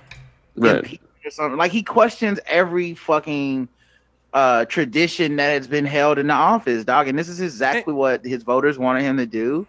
Right. 0.55 0.99
or 1.25 1.31
something. 1.31 1.57
Like 1.57 1.71
he 1.71 1.83
questions 1.83 2.39
every 2.45 2.95
fucking 2.95 3.69
uh 4.33 4.65
tradition 4.65 5.35
that 5.35 5.49
has 5.51 5.67
been 5.67 5.85
held 5.85 6.17
in 6.17 6.27
the 6.27 6.33
office, 6.33 6.83
dog. 6.85 7.07
And 7.07 7.17
this 7.17 7.29
is 7.29 7.39
exactly 7.41 7.93
what 7.93 8.25
his 8.25 8.43
voters 8.43 8.77
wanted 8.79 9.03
him 9.03 9.17
to 9.17 9.25
do. 9.25 9.67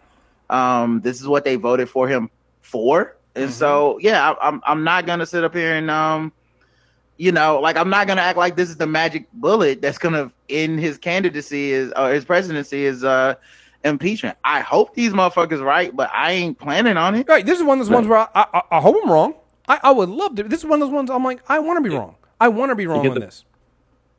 Um, 0.49 1.01
this 1.03 1.21
is 1.21 1.27
what 1.29 1.45
they 1.45 1.57
voted 1.57 1.89
for 1.89 2.09
him 2.09 2.31
for. 2.61 3.17
And 3.35 3.51
so, 3.51 3.99
yeah, 4.01 4.31
I, 4.33 4.49
I'm 4.49 4.61
I'm 4.65 4.85
not 4.85 5.07
gonna 5.07 5.27
sit 5.27 5.45
up 5.45 5.55
here 5.55 5.75
and 5.75 5.91
um, 5.91 6.33
you 7.17 7.33
know, 7.33 7.61
like 7.61 7.77
I'm 7.77 7.91
not 7.91 8.07
gonna 8.07 8.21
act 8.23 8.39
like 8.39 8.57
this 8.57 8.69
is 8.71 8.77
the 8.77 8.87
magic 8.87 9.29
bullet 9.33 9.81
that's 9.83 9.99
gonna 9.99 10.33
end 10.49 10.81
his 10.81 10.99
candidacy 10.99 11.73
is 11.73 11.93
or 11.97 12.13
his 12.13 12.25
presidency 12.25 12.85
is 12.85 13.05
uh 13.05 13.35
impeachment. 13.85 14.37
I 14.45 14.61
hope 14.61 14.95
these 14.95 15.13
motherfuckers 15.13 15.63
right, 15.65 15.95
but 15.95 16.11
I 16.13 16.33
ain't 16.33 16.59
planning 16.59 16.97
on 16.97 17.15
it. 17.15 17.29
Right. 17.29 17.45
This 17.45 17.59
is 17.59 17.65
one 17.65 17.81
of 17.81 17.87
those 17.87 17.95
ones 17.95 18.07
where 18.07 18.19
I, 18.19 18.29
I, 18.35 18.63
I 18.73 18.81
hope 18.81 18.97
I'm 19.03 19.11
wrong. 19.11 19.35
I, 19.69 19.81
I 19.85 19.91
would 19.93 20.09
love 20.09 20.35
to. 20.37 20.43
This 20.43 20.61
is 20.61 20.67
one 20.67 20.81
of 20.83 20.89
those 20.89 20.95
ones 20.95 21.11
I'm 21.11 21.25
like, 21.25 21.41
I 21.49 21.59
want 21.59 21.83
to 21.83 21.89
be 21.89 21.95
wrong. 21.95 22.17
I 22.41 22.49
want 22.49 22.71
to 22.71 22.75
be 22.77 22.87
wrong 22.87 23.03
get 23.03 23.11
on 23.11 23.15
the- 23.15 23.21
this. 23.21 23.45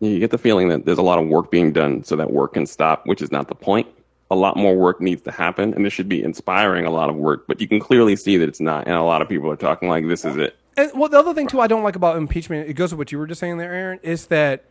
You 0.01 0.19
get 0.19 0.29
the 0.31 0.37
feeling 0.37 0.67
that 0.69 0.85
there's 0.85 0.97
a 0.97 1.01
lot 1.03 1.19
of 1.19 1.27
work 1.27 1.49
being 1.49 1.71
done 1.71 2.03
so 2.03 2.17
that 2.17 2.29
work 2.31 2.53
can 2.53 2.65
stop, 2.65 3.07
which 3.07 3.21
is 3.21 3.31
not 3.31 3.47
the 3.47 3.55
point. 3.55 3.87
A 4.29 4.35
lot 4.35 4.57
more 4.57 4.75
work 4.75 4.99
needs 4.99 5.21
to 5.21 5.31
happen, 5.31 5.73
and 5.73 5.85
this 5.85 5.93
should 5.93 6.09
be 6.09 6.21
inspiring 6.21 6.85
a 6.85 6.89
lot 6.89 7.09
of 7.09 7.15
work. 7.15 7.45
But 7.47 7.61
you 7.61 7.67
can 7.67 7.79
clearly 7.79 8.15
see 8.17 8.35
that 8.37 8.49
it's 8.49 8.59
not, 8.59 8.87
and 8.87 8.95
a 8.95 9.03
lot 9.03 9.21
of 9.21 9.29
people 9.29 9.49
are 9.49 9.55
talking 9.55 9.87
like 9.87 10.05
this 10.07 10.25
is 10.25 10.35
it. 10.35 10.55
And 10.75 10.91
well, 10.95 11.07
the 11.07 11.17
other 11.17 11.33
thing 11.33 11.47
too, 11.47 11.61
I 11.61 11.67
don't 11.67 11.83
like 11.83 11.95
about 11.95 12.17
impeachment. 12.17 12.69
It 12.69 12.73
goes 12.73 12.91
with 12.91 12.97
what 12.97 13.11
you 13.13 13.17
were 13.17 13.25
just 13.27 13.39
saying 13.39 13.57
there, 13.57 13.71
Aaron. 13.73 13.99
Is 14.03 14.27
that 14.27 14.65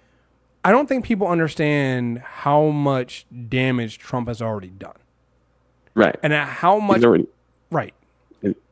I 0.65 0.71
don't 0.71 0.89
think 0.89 1.05
people 1.05 1.29
understand 1.29 2.19
how 2.21 2.69
much 2.69 3.27
damage 3.49 3.99
Trump 3.99 4.29
has 4.29 4.41
already 4.41 4.71
done, 4.71 4.97
Right. 5.95 6.17
and 6.23 6.33
how 6.33 6.79
much. 6.79 6.97
He's 6.97 7.05
already 7.05 7.27
right. 7.71 7.95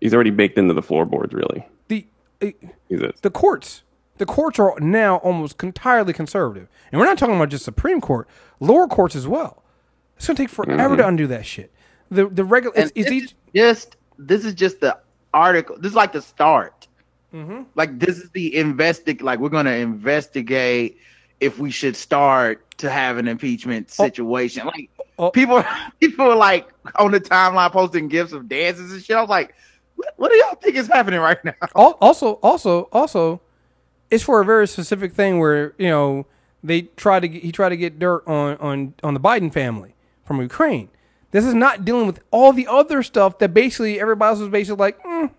he's 0.00 0.14
already 0.14 0.30
baked 0.30 0.56
into 0.56 0.72
the 0.72 0.82
floorboards. 0.82 1.34
Really, 1.34 1.66
The 1.88 2.06
uh, 2.42 2.46
it, 2.88 3.22
the 3.22 3.30
courts. 3.30 3.82
The 4.18 4.26
courts 4.26 4.58
are 4.58 4.78
now 4.78 5.16
almost 5.16 5.62
entirely 5.62 6.12
conservative, 6.12 6.68
and 6.90 7.00
we're 7.00 7.06
not 7.06 7.18
talking 7.18 7.34
about 7.34 7.48
just 7.48 7.64
Supreme 7.64 8.00
Court, 8.00 8.28
lower 8.60 8.86
courts 8.86 9.16
as 9.16 9.26
well. 9.26 9.62
It's 10.16 10.26
gonna 10.26 10.36
take 10.36 10.48
forever 10.48 10.96
to 10.96 11.02
mm-hmm. 11.02 11.08
undo 11.08 11.26
that 11.26 11.44
shit. 11.44 11.72
The 12.10 12.26
the 12.26 12.44
regular 12.44 12.76
And 12.76 12.92
it's, 12.94 13.08
it's 13.08 13.10
each, 13.10 13.34
just 13.54 13.96
this 14.18 14.44
is 14.44 14.54
just 14.54 14.80
the 14.80 14.98
article. 15.34 15.76
This 15.78 15.90
is 15.90 15.96
like 15.96 16.12
the 16.12 16.22
start. 16.22 16.86
Mm-hmm. 17.34 17.62
Like 17.74 17.98
this 17.98 18.18
is 18.18 18.30
the 18.30 18.52
investig. 18.52 19.22
Like 19.22 19.40
we're 19.40 19.48
gonna 19.48 19.72
investigate 19.72 20.98
if 21.42 21.58
we 21.58 21.70
should 21.70 21.96
start 21.96 22.78
to 22.78 22.88
have 22.88 23.18
an 23.18 23.26
impeachment 23.28 23.90
situation. 23.90 24.66
Like 24.66 24.90
Oh. 25.18 25.30
people, 25.30 25.62
people 26.00 26.30
are 26.30 26.36
like 26.36 26.68
on 26.96 27.12
the 27.12 27.20
timeline 27.20 27.70
posting 27.70 28.08
gifs 28.08 28.32
of 28.32 28.48
dances 28.48 28.92
and 28.92 29.02
shit. 29.02 29.16
I 29.16 29.20
was 29.20 29.30
like, 29.30 29.54
what, 29.96 30.14
what 30.16 30.30
do 30.30 30.36
y'all 30.36 30.54
think 30.54 30.76
is 30.76 30.88
happening 30.88 31.20
right 31.20 31.42
now? 31.44 31.52
Also 31.74 32.34
also 32.42 32.88
also 32.92 33.40
it's 34.10 34.24
for 34.24 34.40
a 34.40 34.44
very 34.44 34.66
specific 34.66 35.12
thing 35.12 35.38
where 35.38 35.74
you 35.78 35.88
know 35.88 36.26
they 36.64 36.82
try 36.82 37.20
to 37.20 37.28
get, 37.28 37.42
he 37.42 37.52
tried 37.52 37.70
to 37.70 37.76
get 37.76 37.98
dirt 37.98 38.22
on 38.26 38.56
on 38.56 38.94
on 39.02 39.14
the 39.14 39.20
Biden 39.20 39.52
family 39.52 39.94
from 40.24 40.40
Ukraine. 40.40 40.88
This 41.30 41.44
is 41.44 41.54
not 41.54 41.84
dealing 41.84 42.06
with 42.06 42.20
all 42.30 42.52
the 42.52 42.66
other 42.66 43.02
stuff 43.02 43.38
that 43.38 43.54
basically 43.54 44.00
everybody 44.00 44.30
else 44.30 44.40
was 44.40 44.48
basically 44.48 44.80
like 44.80 45.02
mm, 45.02 45.30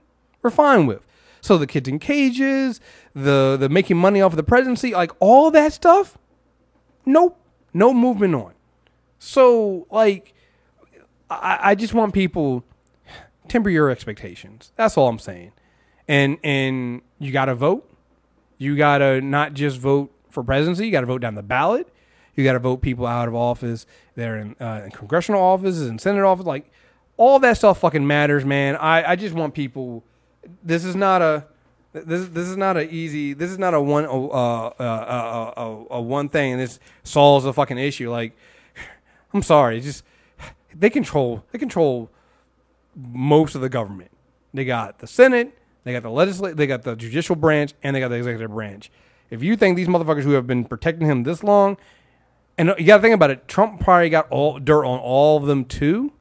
we're 0.41 0.49
fine 0.49 0.85
with. 0.85 1.01
So 1.43 1.57
the 1.57 1.67
kids 1.67 1.89
in 1.89 1.99
cages, 1.99 2.79
the 3.13 3.57
the 3.59 3.67
making 3.67 3.97
money 3.97 4.21
off 4.21 4.31
of 4.31 4.37
the 4.37 4.43
presidency, 4.43 4.93
like 4.93 5.11
all 5.19 5.51
that 5.51 5.73
stuff. 5.73 6.17
Nope, 7.05 7.37
no 7.73 7.93
movement 7.93 8.33
on. 8.33 8.53
So 9.19 9.85
like, 9.91 10.33
I, 11.29 11.59
I 11.61 11.75
just 11.75 11.93
want 11.93 12.13
people 12.13 12.63
temper 13.49 13.69
your 13.69 13.89
expectations. 13.89 14.71
That's 14.77 14.97
all 14.97 15.09
I'm 15.09 15.19
saying. 15.19 15.51
And 16.07 16.37
and 16.45 17.01
you 17.19 17.33
got 17.33 17.45
to 17.45 17.55
vote. 17.55 17.93
You 18.57 18.77
got 18.77 18.99
to 18.99 19.19
not 19.19 19.53
just 19.53 19.77
vote 19.79 20.13
for 20.29 20.43
presidency. 20.43 20.85
You 20.85 20.93
got 20.93 21.01
to 21.01 21.07
vote 21.07 21.19
down 21.19 21.35
the 21.35 21.43
ballot. 21.43 21.89
You 22.35 22.45
got 22.45 22.53
to 22.53 22.59
vote 22.59 22.77
people 22.77 23.05
out 23.05 23.27
of 23.27 23.35
office. 23.35 23.85
They're 24.15 24.37
in, 24.37 24.55
uh, 24.61 24.83
in 24.85 24.91
congressional 24.91 25.41
offices 25.41 25.89
and 25.89 25.99
senate 25.99 26.23
office. 26.23 26.45
Like 26.45 26.71
all 27.17 27.37
that 27.39 27.57
stuff 27.57 27.81
fucking 27.81 28.07
matters, 28.07 28.45
man. 28.45 28.77
I, 28.77 29.11
I 29.11 29.15
just 29.17 29.35
want 29.35 29.53
people. 29.53 30.05
This 30.63 30.83
is 30.85 30.95
not 30.95 31.21
a. 31.21 31.45
This 31.93 32.27
this 32.29 32.47
is 32.47 32.57
not 32.57 32.75
a 32.75 32.91
easy. 32.91 33.33
This 33.33 33.51
is 33.51 33.59
not 33.59 33.73
a 33.73 33.81
one 33.81 34.05
uh 34.05 34.09
uh 34.09 34.73
uh, 34.79 35.53
uh, 35.55 35.97
uh, 35.97 36.01
one 36.01 36.29
thing. 36.29 36.53
and 36.53 36.61
This 36.61 36.79
solves 37.03 37.45
a 37.45 37.53
fucking 37.53 37.77
issue. 37.77 38.09
Like 38.09 38.35
I'm 39.33 39.43
sorry, 39.43 39.79
just 39.79 40.03
they 40.73 40.89
control 40.89 41.43
they 41.51 41.59
control 41.59 42.09
most 42.95 43.55
of 43.55 43.61
the 43.61 43.69
government. 43.69 44.11
They 44.53 44.65
got 44.65 44.99
the 44.99 45.07
Senate, 45.07 45.57
they 45.83 45.93
got 45.93 46.03
the 46.03 46.09
legislative, 46.09 46.57
they 46.57 46.67
got 46.67 46.83
the 46.83 46.95
judicial 46.95 47.35
branch, 47.35 47.73
and 47.83 47.95
they 47.95 47.99
got 47.99 48.09
the 48.09 48.15
executive 48.15 48.51
branch. 48.51 48.91
If 49.29 49.41
you 49.41 49.55
think 49.55 49.75
these 49.75 49.87
motherfuckers 49.87 50.23
who 50.23 50.33
have 50.33 50.45
been 50.45 50.65
protecting 50.65 51.07
him 51.07 51.23
this 51.23 51.43
long, 51.43 51.77
and 52.57 52.73
you 52.77 52.85
got 52.85 52.97
to 52.97 53.01
think 53.01 53.15
about 53.15 53.31
it, 53.31 53.47
Trump 53.47 53.79
probably 53.79 54.09
got 54.09 54.29
all 54.29 54.59
dirt 54.59 54.85
on 54.85 54.99
all 54.99 55.37
of 55.37 55.45
them 55.45 55.65
too. 55.65 56.11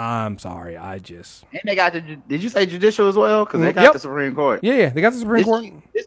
I'm 0.00 0.38
sorry, 0.38 0.78
I 0.78 0.98
just 0.98 1.44
And 1.52 1.60
they 1.64 1.74
got 1.74 1.92
the. 1.92 2.00
Did 2.00 2.42
you 2.42 2.48
say 2.48 2.64
judicial 2.64 3.08
as 3.08 3.16
well? 3.16 3.44
Because 3.44 3.60
they 3.60 3.72
mm, 3.72 3.74
got 3.74 3.82
Yep. 3.82 3.92
the 3.92 3.98
Supreme 3.98 4.34
Court. 4.34 4.60
yeah, 4.62 4.74
yeah, 4.74 4.88
they 4.88 5.02
got 5.02 5.12
the 5.12 5.18
Supreme 5.18 5.42
This, 5.42 5.44
Court. 5.44 5.64
this, 5.92 6.06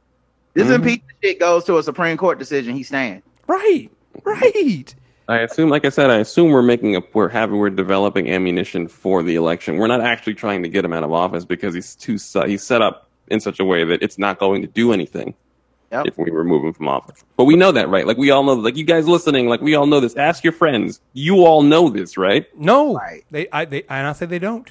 this 0.55 0.63
mm-hmm. 0.63 0.73
impeachment 0.73 1.17
shit 1.23 1.39
goes 1.39 1.63
to 1.65 1.77
a 1.77 1.83
Supreme 1.83 2.17
Court 2.17 2.39
decision. 2.39 2.75
He's 2.75 2.87
staying. 2.87 3.21
Right, 3.45 3.91
right. 4.23 4.95
I 5.27 5.39
assume, 5.41 5.69
like 5.69 5.85
I 5.85 5.89
said, 5.89 6.09
I 6.09 6.17
assume 6.17 6.49
we're 6.49 6.63
making 6.63 6.95
a 6.95 7.01
we're 7.13 7.29
having 7.29 7.59
we're 7.59 7.69
developing 7.69 8.31
ammunition 8.31 8.87
for 8.87 9.21
the 9.21 9.35
election. 9.35 9.77
We're 9.77 9.87
not 9.87 10.01
actually 10.01 10.33
trying 10.33 10.63
to 10.63 10.69
get 10.69 10.83
him 10.83 10.91
out 10.91 11.03
of 11.03 11.13
office 11.13 11.45
because 11.45 11.75
he's 11.75 11.95
too 11.95 12.17
he's 12.47 12.63
set 12.63 12.81
up 12.81 13.09
in 13.27 13.39
such 13.41 13.59
a 13.59 13.65
way 13.65 13.83
that 13.83 14.01
it's 14.01 14.17
not 14.17 14.39
going 14.39 14.63
to 14.63 14.67
do 14.67 14.91
anything 14.91 15.35
Yep. 15.93 16.07
if 16.07 16.17
we 16.17 16.31
remove 16.31 16.63
him 16.65 16.73
from 16.73 16.87
office. 16.89 17.23
But 17.37 17.45
we 17.45 17.55
know 17.55 17.71
that, 17.71 17.87
right? 17.87 18.05
Like 18.07 18.17
we 18.17 18.31
all 18.31 18.43
know, 18.43 18.53
like 18.53 18.75
you 18.75 18.83
guys 18.83 19.07
listening, 19.07 19.47
like 19.47 19.61
we 19.61 19.75
all 19.75 19.85
know 19.85 19.99
this. 19.99 20.15
Ask 20.15 20.43
your 20.43 20.53
friends. 20.53 20.99
You 21.13 21.45
all 21.45 21.61
know 21.61 21.89
this, 21.89 22.17
right? 22.17 22.47
No, 22.59 22.95
Right. 22.95 23.23
they, 23.31 23.47
I, 23.51 23.65
they, 23.65 23.83
and 23.83 24.07
I 24.07 24.13
say 24.13 24.25
they 24.25 24.39
don't, 24.39 24.69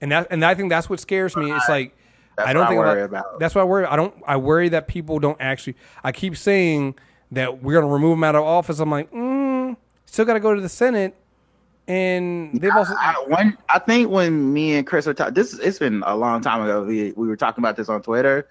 and 0.00 0.10
that, 0.12 0.26
and 0.30 0.44
I 0.44 0.54
think 0.54 0.70
that's 0.70 0.90
what 0.90 1.00
scares 1.00 1.36
me. 1.36 1.50
It's 1.52 1.68
like 1.68 1.96
That's 2.36 2.48
I 2.48 2.52
don't 2.52 2.62
what 2.62 2.66
I 2.66 2.70
think 2.70 2.78
worry 2.80 3.02
about, 3.02 3.24
about. 3.26 3.38
That's 3.40 3.54
what 3.54 3.62
I 3.62 3.64
worry. 3.64 3.84
I 3.86 3.96
don't. 3.96 4.14
I 4.26 4.36
worry 4.36 4.68
that 4.70 4.88
people 4.88 5.18
don't 5.20 5.40
actually. 5.40 5.76
I 6.04 6.12
keep 6.12 6.36
saying 6.36 6.96
that 7.32 7.62
we're 7.62 7.74
gonna 7.80 7.92
remove 7.92 8.10
them 8.18 8.24
out 8.24 8.34
of 8.34 8.42
office. 8.44 8.78
I'm 8.80 8.90
like, 8.90 9.10
mm, 9.12 9.76
still 10.04 10.24
got 10.24 10.34
to 10.34 10.40
go 10.40 10.54
to 10.54 10.60
the 10.60 10.68
Senate, 10.68 11.14
and 11.88 12.60
they've 12.60 12.74
also. 12.74 12.94
I, 12.98 13.14
one, 13.28 13.56
I 13.68 13.78
think 13.78 14.10
when 14.10 14.52
me 14.52 14.74
and 14.76 14.86
Chris 14.86 15.06
were 15.06 15.14
talking, 15.14 15.34
this 15.34 15.54
it's 15.58 15.78
been 15.78 16.02
a 16.06 16.16
long 16.16 16.40
time 16.40 16.62
ago. 16.62 16.82
We 16.84 17.12
we 17.12 17.28
were 17.28 17.36
talking 17.36 17.62
about 17.62 17.76
this 17.76 17.88
on 17.88 18.02
Twitter. 18.02 18.48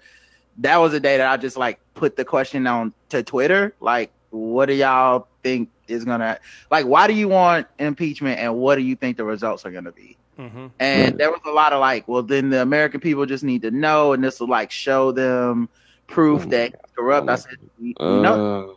That 0.58 0.78
was 0.78 0.94
a 0.94 1.00
day 1.00 1.18
that 1.18 1.26
I 1.28 1.36
just 1.36 1.56
like 1.56 1.78
put 1.94 2.16
the 2.16 2.24
question 2.24 2.66
on 2.66 2.92
to 3.10 3.22
Twitter. 3.22 3.74
Like, 3.80 4.10
what 4.30 4.66
do 4.66 4.74
y'all 4.74 5.28
think 5.42 5.70
is 5.88 6.04
gonna 6.04 6.38
like? 6.70 6.86
Why 6.86 7.06
do 7.06 7.12
you 7.14 7.28
want 7.28 7.66
impeachment, 7.78 8.40
and 8.40 8.56
what 8.56 8.76
do 8.76 8.82
you 8.82 8.96
think 8.96 9.16
the 9.16 9.24
results 9.24 9.64
are 9.66 9.70
gonna 9.70 9.92
be? 9.92 10.16
Mhm. 10.38 10.70
And 10.78 11.18
there 11.18 11.30
was 11.30 11.40
a 11.46 11.50
lot 11.50 11.72
of 11.72 11.80
like, 11.80 12.06
well, 12.08 12.22
then 12.22 12.50
the 12.50 12.60
American 12.60 13.00
people 13.00 13.24
just 13.26 13.44
need 13.44 13.62
to 13.62 13.70
know, 13.70 14.12
and 14.12 14.22
this 14.22 14.40
will 14.40 14.48
like 14.48 14.70
show 14.70 15.12
them 15.12 15.68
proof 16.06 16.48
that 16.50 16.70
he's 16.72 16.92
corrupt. 16.96 17.28
I 17.28 17.34
said, 17.36 17.56
no, 18.00 18.74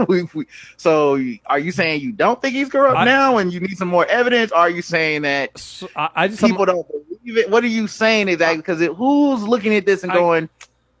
Uh, 0.00 0.04
we, 0.08 0.22
we, 0.34 0.46
so 0.76 1.20
are 1.46 1.58
you 1.58 1.72
saying 1.72 2.00
you 2.00 2.12
don't 2.12 2.40
think 2.40 2.54
he's 2.54 2.68
corrupt 2.68 2.96
I- 2.98 3.04
now 3.04 3.38
and 3.38 3.52
you 3.52 3.60
need 3.60 3.76
some 3.76 3.88
more 3.88 4.06
evidence? 4.06 4.52
Or 4.52 4.58
are 4.58 4.70
you 4.70 4.82
saying 4.82 5.22
that 5.22 5.58
So 5.58 5.88
I, 5.96 6.08
I 6.14 6.28
just 6.28 6.40
people 6.42 6.64
don't 6.64 6.86
believe 6.88 7.36
it? 7.38 7.50
What 7.50 7.64
are 7.64 7.68
you 7.68 7.86
saying 7.88 8.28
exactly? 8.28 8.58
Because 8.58 8.80
who's 8.96 9.42
looking 9.42 9.74
at 9.74 9.84
this 9.86 10.02
and 10.02 10.12
I- 10.12 10.14
going, 10.16 10.48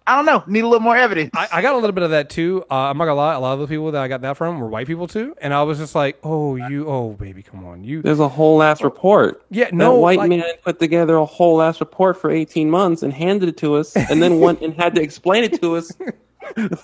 I 0.08 0.14
don't 0.14 0.24
know, 0.26 0.44
need 0.46 0.60
a 0.60 0.68
little 0.68 0.82
more 0.82 0.96
evidence. 0.96 1.30
I, 1.34 1.48
I 1.52 1.62
got 1.62 1.74
a 1.74 1.78
little 1.78 1.92
bit 1.92 2.04
of 2.04 2.10
that 2.10 2.30
too. 2.30 2.64
Uh, 2.70 2.74
I'm 2.74 2.96
not 2.96 3.06
gonna 3.06 3.16
lie. 3.16 3.34
A 3.34 3.40
lot 3.40 3.54
of 3.54 3.60
the 3.60 3.66
people 3.66 3.90
that 3.90 4.02
I 4.02 4.06
got 4.06 4.20
that 4.20 4.36
from 4.36 4.60
were 4.60 4.68
white 4.68 4.86
people 4.86 5.08
too, 5.08 5.34
and 5.40 5.52
I 5.52 5.64
was 5.64 5.78
just 5.78 5.94
like, 5.96 6.18
"Oh, 6.22 6.54
you, 6.54 6.88
oh, 6.88 7.14
baby, 7.14 7.42
come 7.42 7.64
on, 7.66 7.82
you." 7.82 8.02
there's 8.02 8.20
a 8.20 8.28
whole 8.28 8.62
ass 8.62 8.82
report. 8.82 9.42
Yeah, 9.50 9.64
that 9.64 9.74
no, 9.74 9.96
white 9.96 10.18
like- 10.18 10.28
man 10.28 10.44
put 10.64 10.78
together 10.78 11.16
a 11.16 11.24
whole 11.24 11.60
ass 11.60 11.80
report 11.80 12.20
for 12.20 12.30
18 12.30 12.70
months 12.70 13.02
and 13.02 13.12
handed 13.12 13.48
it 13.48 13.56
to 13.58 13.74
us, 13.74 13.96
and 13.96 14.22
then 14.22 14.38
went 14.40 14.60
and 14.62 14.74
had 14.74 14.94
to 14.94 15.02
explain 15.02 15.44
it 15.44 15.60
to 15.60 15.76
us. 15.76 15.92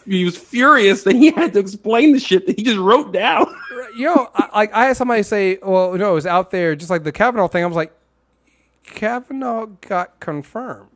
He 0.07 0.24
was 0.24 0.36
furious 0.36 1.05
that 1.05 1.15
he 1.15 1.31
had 1.31 1.53
to 1.53 1.61
explain 1.61 2.12
the 2.12 2.19
shit 2.19 2.49
that 2.49 2.59
he 2.59 2.65
just 2.65 2.78
wrote 2.78 3.12
down. 3.12 3.47
you 3.97 4.07
know, 4.07 4.28
I, 4.35 4.49
like 4.53 4.73
I 4.74 4.86
had 4.86 4.97
somebody 4.97 5.23
say, 5.23 5.61
"Well, 5.62 5.94
no, 5.97 6.11
it 6.11 6.15
was 6.15 6.27
out 6.27 6.51
there," 6.51 6.74
just 6.74 6.90
like 6.90 7.05
the 7.05 7.12
Kavanaugh 7.12 7.47
thing. 7.47 7.62
I 7.62 7.66
was 7.69 7.77
like, 7.77 7.93
Kavanaugh 8.85 9.66
got 9.82 10.19
confirmed, 10.19 10.89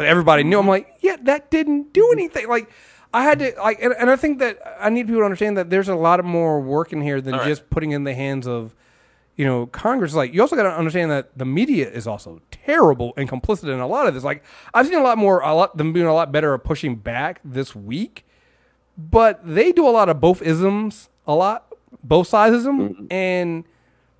but 0.00 0.06
everybody 0.06 0.44
knew. 0.44 0.56
I'm 0.56 0.62
mm-hmm. 0.62 0.70
like, 0.70 0.96
yeah, 1.00 1.16
that 1.24 1.50
didn't 1.50 1.92
do 1.92 2.00
mm-hmm. 2.00 2.18
anything. 2.18 2.48
Like, 2.48 2.70
I 3.12 3.22
had 3.22 3.40
to 3.40 3.52
like, 3.58 3.82
and, 3.82 3.92
and 3.98 4.08
I 4.08 4.16
think 4.16 4.38
that 4.38 4.58
I 4.80 4.88
need 4.88 5.06
people 5.06 5.20
to 5.20 5.26
understand 5.26 5.58
that 5.58 5.68
there's 5.68 5.90
a 5.90 5.94
lot 5.94 6.20
of 6.20 6.24
more 6.24 6.58
work 6.58 6.94
in 6.94 7.02
here 7.02 7.20
than 7.20 7.34
just 7.44 7.68
putting 7.68 7.90
in 7.90 8.04
the 8.04 8.14
hands 8.14 8.46
of, 8.46 8.74
you 9.36 9.44
know, 9.44 9.66
Congress. 9.66 10.14
Like, 10.14 10.32
you 10.32 10.40
also 10.40 10.56
got 10.56 10.62
to 10.62 10.72
understand 10.72 11.10
that 11.10 11.36
the 11.36 11.44
media 11.44 11.90
is 11.90 12.06
also 12.06 12.40
terrible 12.50 13.12
and 13.18 13.28
complicit 13.28 13.64
in 13.64 13.78
a 13.78 13.86
lot 13.86 14.06
of 14.06 14.14
this. 14.14 14.24
Like, 14.24 14.42
I've 14.72 14.86
seen 14.86 14.98
a 14.98 15.02
lot 15.02 15.18
more, 15.18 15.40
a 15.40 15.54
lot 15.54 15.76
them 15.76 15.92
being 15.92 16.06
a 16.06 16.14
lot 16.14 16.32
better 16.32 16.54
at 16.54 16.64
pushing 16.64 16.96
back 16.96 17.40
this 17.44 17.76
week 17.76 18.24
but 18.96 19.40
they 19.44 19.72
do 19.72 19.88
a 19.88 19.90
lot 19.90 20.08
of 20.08 20.20
both 20.20 20.42
isms 20.42 21.08
a 21.26 21.34
lot 21.34 21.72
both 22.02 22.30
sidesism 22.30 22.90
mm-hmm. 22.90 23.06
and 23.10 23.64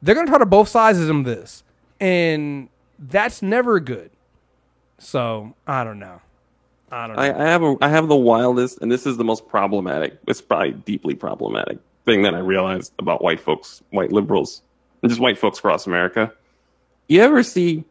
they're 0.01 0.15
gonna 0.15 0.27
try 0.27 0.39
to 0.39 0.47
both 0.47 0.73
sidesism 0.73 1.25
this 1.25 1.63
and 2.01 2.69
that's 2.99 3.43
never 3.43 3.79
good 3.79 4.11
so 5.01 5.53
i 5.67 5.83
don't 5.83 5.99
know 5.99 6.21
i 6.93 7.07
don't 7.07 7.17
know 7.17 7.23
I, 7.23 7.27
I 7.27 7.49
have 7.49 7.63
a 7.63 7.77
I 7.81 7.89
have 7.89 8.09
the 8.09 8.17
wildest, 8.17 8.79
and 8.81 8.91
this 8.91 9.07
is 9.07 9.17
the 9.17 9.25
most 9.25 9.49
problematic. 9.49 10.19
It's 10.27 10.41
probably 10.41 10.73
deeply 10.73 11.15
problematic 11.15 11.79
thing 12.05 12.23
that 12.23 12.35
I 12.35 12.39
realized 12.39 12.93
about 12.99 13.23
white 13.23 13.41
folks, 13.41 13.83
white 13.91 14.13
liberals, 14.13 14.63
and 15.03 15.11
just 15.11 15.21
white 15.21 15.39
folks 15.39 15.59
across 15.59 15.87
America. 15.87 16.33
You 17.09 17.23
ever 17.23 17.43
see 17.43 17.85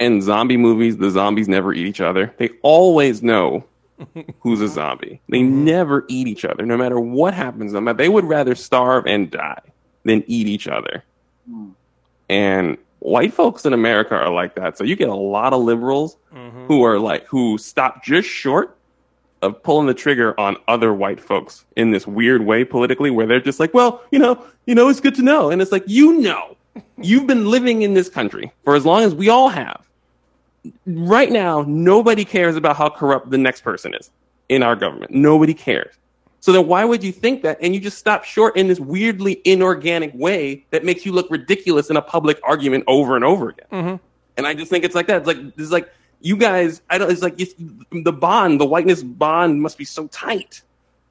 in 0.00 0.22
zombie 0.22 0.56
movies 0.56 0.96
the 0.96 1.10
zombies 1.10 1.48
never 1.48 1.72
eat 1.72 1.86
each 1.86 2.00
other? 2.00 2.34
They 2.38 2.50
always 2.62 3.22
know 3.22 3.64
who's 4.40 4.60
a 4.60 4.68
zombie. 4.68 5.20
They 5.28 5.40
mm-hmm. 5.40 5.64
never 5.64 6.04
eat 6.08 6.28
each 6.28 6.44
other, 6.44 6.66
no 6.66 6.76
matter 6.76 6.98
what 7.00 7.34
happens 7.34 7.72
to 7.72 7.80
them. 7.80 7.96
They 7.96 8.08
would 8.08 8.24
rather 8.24 8.54
starve 8.54 9.06
and 9.06 9.30
die 9.30 9.62
than 10.04 10.24
eat 10.26 10.46
each 10.46 10.68
other. 10.68 11.04
Hmm. 11.48 11.70
And 12.28 12.78
white 13.04 13.34
folks 13.34 13.66
in 13.66 13.74
America 13.74 14.16
are 14.16 14.30
like 14.30 14.54
that. 14.54 14.78
So 14.78 14.84
you 14.84 14.96
get 14.96 15.10
a 15.10 15.14
lot 15.14 15.52
of 15.52 15.62
liberals 15.62 16.16
mm-hmm. 16.34 16.64
who 16.66 16.82
are 16.84 16.98
like 16.98 17.26
who 17.26 17.58
stop 17.58 18.02
just 18.02 18.28
short 18.28 18.76
of 19.42 19.62
pulling 19.62 19.86
the 19.86 19.94
trigger 19.94 20.38
on 20.40 20.56
other 20.68 20.92
white 20.92 21.20
folks 21.20 21.66
in 21.76 21.90
this 21.90 22.06
weird 22.06 22.46
way 22.46 22.64
politically, 22.64 23.10
where 23.10 23.26
they're 23.26 23.40
just 23.40 23.60
like, 23.60 23.74
well, 23.74 24.02
you 24.10 24.18
know, 24.18 24.42
you 24.66 24.74
know, 24.74 24.88
it's 24.88 25.00
good 25.00 25.14
to 25.16 25.22
know, 25.22 25.50
and 25.50 25.60
it's 25.60 25.70
like, 25.70 25.84
you 25.86 26.18
know, 26.18 26.56
you've 26.98 27.26
been 27.26 27.50
living 27.50 27.82
in 27.82 27.92
this 27.92 28.08
country 28.08 28.50
for 28.64 28.74
as 28.74 28.86
long 28.86 29.02
as 29.02 29.14
we 29.14 29.28
all 29.28 29.50
have. 29.50 29.86
Right 30.86 31.30
now, 31.30 31.62
nobody 31.68 32.24
cares 32.24 32.56
about 32.56 32.76
how 32.76 32.88
corrupt 32.88 33.28
the 33.28 33.36
next 33.36 33.60
person 33.60 33.92
is 33.92 34.10
in 34.48 34.62
our 34.62 34.74
government. 34.74 35.12
Nobody 35.12 35.52
cares. 35.52 35.94
So 36.44 36.52
then 36.52 36.66
why 36.66 36.84
would 36.84 37.02
you 37.02 37.10
think 37.10 37.40
that? 37.44 37.56
And 37.62 37.74
you 37.74 37.80
just 37.80 37.96
stop 37.96 38.22
short 38.22 38.54
in 38.54 38.68
this 38.68 38.78
weirdly 38.78 39.40
inorganic 39.46 40.12
way 40.12 40.66
that 40.72 40.84
makes 40.84 41.06
you 41.06 41.12
look 41.12 41.26
ridiculous 41.30 41.88
in 41.88 41.96
a 41.96 42.02
public 42.02 42.38
argument 42.42 42.84
over 42.86 43.16
and 43.16 43.24
over 43.24 43.48
again. 43.48 43.98
And 44.36 44.46
I 44.46 44.52
just 44.52 44.70
think 44.70 44.84
it's 44.84 44.94
like 44.94 45.06
that. 45.06 45.16
It's 45.16 45.26
like 45.26 45.38
this 45.56 45.64
is 45.64 45.72
like 45.72 45.90
you 46.20 46.36
guys. 46.36 46.82
I 46.90 46.98
don't. 46.98 47.10
It's 47.10 47.22
like 47.22 47.40
it's, 47.40 47.54
the 47.92 48.12
bond, 48.12 48.60
the 48.60 48.66
whiteness 48.66 49.02
bond, 49.02 49.62
must 49.62 49.78
be 49.78 49.86
so 49.86 50.06
tight. 50.08 50.60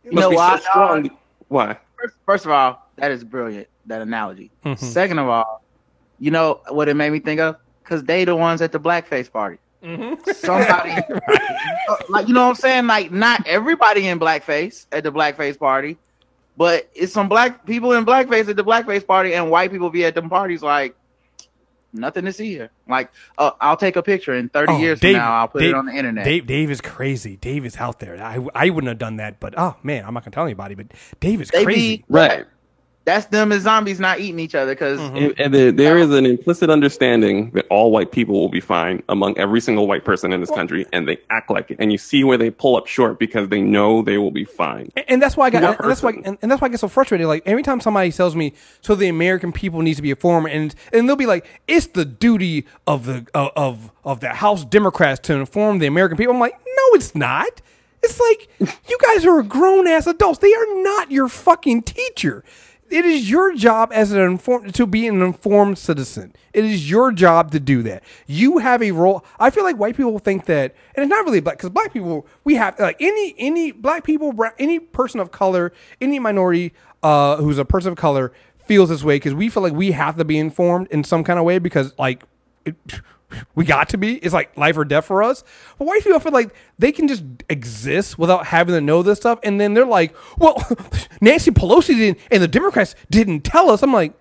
It 0.03 0.13
Must 0.13 0.25
know 0.25 0.29
be 0.29 0.35
why, 0.35 0.57
so 0.57 0.63
strong. 0.65 1.09
Why? 1.47 1.79
First, 1.97 2.13
first 2.27 2.45
of 2.45 2.51
all, 2.51 2.87
that 2.97 3.09
is 3.09 3.23
brilliant. 3.23 3.67
That 3.87 4.03
analogy. 4.03 4.51
Mm-hmm. 4.63 4.85
Second 4.85 5.17
of 5.17 5.29
all, 5.29 5.63
you 6.19 6.29
know 6.29 6.61
what 6.69 6.89
it 6.89 6.93
made 6.93 7.09
me 7.09 7.17
think 7.17 7.39
of? 7.39 7.55
Because 7.81 8.03
they 8.03 8.23
the 8.23 8.35
ones 8.35 8.61
at 8.61 8.71
the 8.71 8.79
blackface 8.79 9.31
party. 9.31 9.57
Mm-hmm. 9.83 10.31
Somebody, 10.31 10.91
uh, 11.89 11.95
like 12.09 12.27
you 12.27 12.33
know 12.33 12.43
what 12.43 12.49
I'm 12.49 12.55
saying? 12.55 12.87
Like 12.87 13.11
not 13.11 13.45
everybody 13.47 14.07
in 14.07 14.19
blackface 14.19 14.85
at 14.91 15.03
the 15.03 15.11
blackface 15.11 15.59
party, 15.59 15.97
but 16.57 16.89
it's 16.95 17.11
some 17.11 17.27
black 17.27 17.65
people 17.65 17.91
in 17.93 18.05
blackface 18.05 18.47
at 18.49 18.55
the 18.55 18.63
blackface 18.63 19.05
party, 19.05 19.33
and 19.33 19.51
white 19.51 19.71
people 19.71 19.89
be 19.89 20.05
at 20.05 20.15
them 20.15 20.29
parties. 20.29 20.61
Like 20.63 20.95
nothing 21.91 22.25
to 22.25 22.33
see 22.33 22.47
here. 22.49 22.71
Like 22.87 23.11
uh, 23.37 23.51
I'll 23.59 23.77
take 23.77 23.95
a 23.97 24.03
picture 24.03 24.33
in 24.33 24.49
30 24.49 24.71
Oh, 24.71 24.77
years 24.79 24.99
Dave- 24.99 25.15
from 25.15 25.21
now. 25.21 25.33
I'll 25.33 25.47
put 25.49 25.59
Dave- 25.59 25.69
it 25.71 25.75
on 25.75 25.85
the 25.85 25.93
internet. 25.93 26.23
Dave, 26.25 26.47
Dave 26.47 26.71
is 26.71 26.79
crazy. 26.81 27.35
Dave 27.37 27.65
is 27.65 27.77
out 27.77 27.99
there. 27.99 28.15
I, 28.23 28.39
I 28.55 28.69
wouldn't 28.69 28.87
have 28.89 28.97
done 28.99 29.17
that, 29.17 29.39
but 29.39 29.53
oh 29.57 29.75
man, 29.83 30.05
I'm 30.05 30.13
not 30.13 30.23
gonna 30.23 30.33
tell 30.33 30.45
anybody. 30.45 30.75
But 30.75 30.87
Dave 31.19 31.41
is 31.41 31.49
They 31.49 31.65
crazy. 31.65 31.97
be 31.97 32.05
Right. 32.09 32.45
That's 33.05 33.25
them 33.25 33.51
as 33.51 33.63
zombies 33.63 33.99
not 33.99 34.21
eating 34.21 34.39
each 34.39 34.55
other 34.55 34.73
because 34.73 34.97
mm-hmm. 34.97 35.15
And, 35.17 35.39
and 35.39 35.53
there, 35.53 35.71
there 35.73 35.97
is 35.97 36.09
an 36.11 36.25
implicit 36.25 36.69
understanding 36.69 37.51
that 37.51 37.65
all 37.69 37.91
white 37.91 38.13
people 38.13 38.39
will 38.39 38.49
be 38.49 38.61
fine 38.61 39.03
among 39.09 39.37
every 39.37 39.59
single 39.59 39.87
white 39.87 40.05
person 40.05 40.31
in 40.31 40.39
this 40.39 40.49
country, 40.49 40.85
and 40.93 41.05
they 41.07 41.17
act 41.29 41.49
like 41.49 41.69
it. 41.71 41.77
And 41.79 41.91
you 41.91 41.97
see 41.97 42.23
where 42.23 42.37
they 42.37 42.49
pull 42.49 42.77
up 42.77 42.87
short 42.87 43.19
because 43.19 43.49
they 43.49 43.61
know 43.61 44.01
they 44.01 44.17
will 44.17 44.31
be 44.31 44.45
fine. 44.45 44.89
And- 44.95 45.05
And 45.09 45.21
that's 45.21 45.35
why 45.35 45.47
I 45.47 45.49
got. 45.49 45.79
And 45.81 45.89
that's 45.89 46.01
why. 46.01 46.11
And, 46.23 46.37
and 46.41 46.49
that's 46.49 46.61
why 46.61 46.67
I 46.67 46.69
get 46.69 46.79
so 46.79 46.87
frustrated. 46.87 47.27
Like 47.27 47.43
every 47.45 47.61
time 47.61 47.81
somebody 47.81 48.11
tells 48.11 48.35
me, 48.37 48.53
"So 48.81 48.95
the 48.95 49.09
American 49.09 49.51
people 49.51 49.81
needs 49.81 49.97
to 49.97 50.01
be 50.01 50.09
informed," 50.11 50.47
and 50.47 50.73
and 50.93 51.07
they'll 51.07 51.15
be 51.17 51.25
like, 51.25 51.45
"It's 51.67 51.87
the 51.87 52.05
duty 52.05 52.65
of 52.87 53.05
the 53.05 53.27
of 53.33 53.51
of, 53.57 53.91
of 54.05 54.19
the 54.21 54.29
House 54.29 54.63
Democrats 54.63 55.19
to 55.27 55.33
inform 55.35 55.79
the 55.79 55.87
American 55.87 56.17
people." 56.17 56.33
I'm 56.33 56.39
like, 56.39 56.57
"No, 56.65 56.83
it's 56.93 57.13
not. 57.15 57.61
It's 58.01 58.19
like 58.19 58.49
you 58.89 58.97
guys 59.01 59.25
are 59.25 59.43
grown 59.43 59.87
ass 59.87 60.07
adults. 60.07 60.39
They 60.39 60.53
are 60.53 60.83
not 60.83 61.11
your 61.11 61.27
fucking 61.27 61.81
teacher." 61.83 62.45
It 62.93 63.05
is 63.05 63.27
your 63.27 63.55
job 63.55 63.91
as 63.91 64.11
an 64.11 64.21
informed 64.21 64.75
to 64.75 64.85
be 64.85 65.07
an 65.07 65.23
informed 65.23 65.79
citizen. 65.79 66.31
It 66.53 66.63
is 66.63 66.91
your 66.91 67.11
job 67.11 67.49
to 67.53 67.59
do 67.59 67.81
that. 67.81 68.03
You 68.27 68.59
have 68.59 68.83
a 68.83 68.91
role. 68.91 69.25
I 69.39 69.49
feel 69.49 69.63
like 69.63 69.77
white 69.77 69.97
people 69.97 70.19
think 70.19 70.45
that, 70.45 70.75
and 70.93 71.03
it's 71.03 71.09
not 71.09 71.25
really 71.25 71.39
black 71.39 71.57
because 71.57 71.71
black 71.71 71.91
people 71.91 72.27
we 72.43 72.53
have 72.53 72.77
like 72.77 72.97
any 72.99 73.33
any 73.39 73.71
black 73.71 74.03
people, 74.03 74.31
any 74.59 74.79
person 74.79 75.19
of 75.19 75.31
color, 75.31 75.73
any 76.01 76.19
minority 76.19 76.71
uh, 77.01 77.37
who's 77.37 77.57
a 77.57 77.65
person 77.65 77.93
of 77.93 77.97
color 77.97 78.31
feels 78.59 78.89
this 78.89 79.03
way 79.03 79.15
because 79.15 79.33
we 79.33 79.49
feel 79.49 79.63
like 79.63 79.73
we 79.73 79.93
have 79.93 80.15
to 80.17 80.23
be 80.23 80.37
informed 80.37 80.85
in 80.91 81.03
some 81.03 81.23
kind 81.23 81.39
of 81.39 81.45
way 81.45 81.57
because 81.57 81.95
like 81.97 82.21
it, 82.63 82.75
we 83.55 83.65
got 83.65 83.89
to 83.89 83.97
be. 83.97 84.15
It's 84.15 84.33
like 84.33 84.55
life 84.57 84.77
or 84.77 84.85
death 84.85 85.05
for 85.05 85.23
us. 85.23 85.43
But 85.77 85.85
white 85.87 86.03
people 86.03 86.19
feel 86.19 86.31
like 86.31 86.53
they 86.79 86.91
can 86.91 87.07
just 87.07 87.23
exist 87.49 88.17
without 88.17 88.45
having 88.47 88.73
to 88.75 88.81
know 88.81 89.03
this 89.03 89.17
stuff, 89.19 89.39
and 89.43 89.59
then 89.59 89.73
they're 89.73 89.85
like, 89.85 90.15
"Well, 90.37 90.55
Nancy 91.21 91.51
Pelosi 91.51 91.95
didn't, 91.95 92.19
and 92.31 92.41
the 92.43 92.47
Democrats 92.47 92.95
didn't 93.09 93.41
tell 93.41 93.69
us." 93.69 93.83
I'm 93.83 93.93
like, 93.93 94.13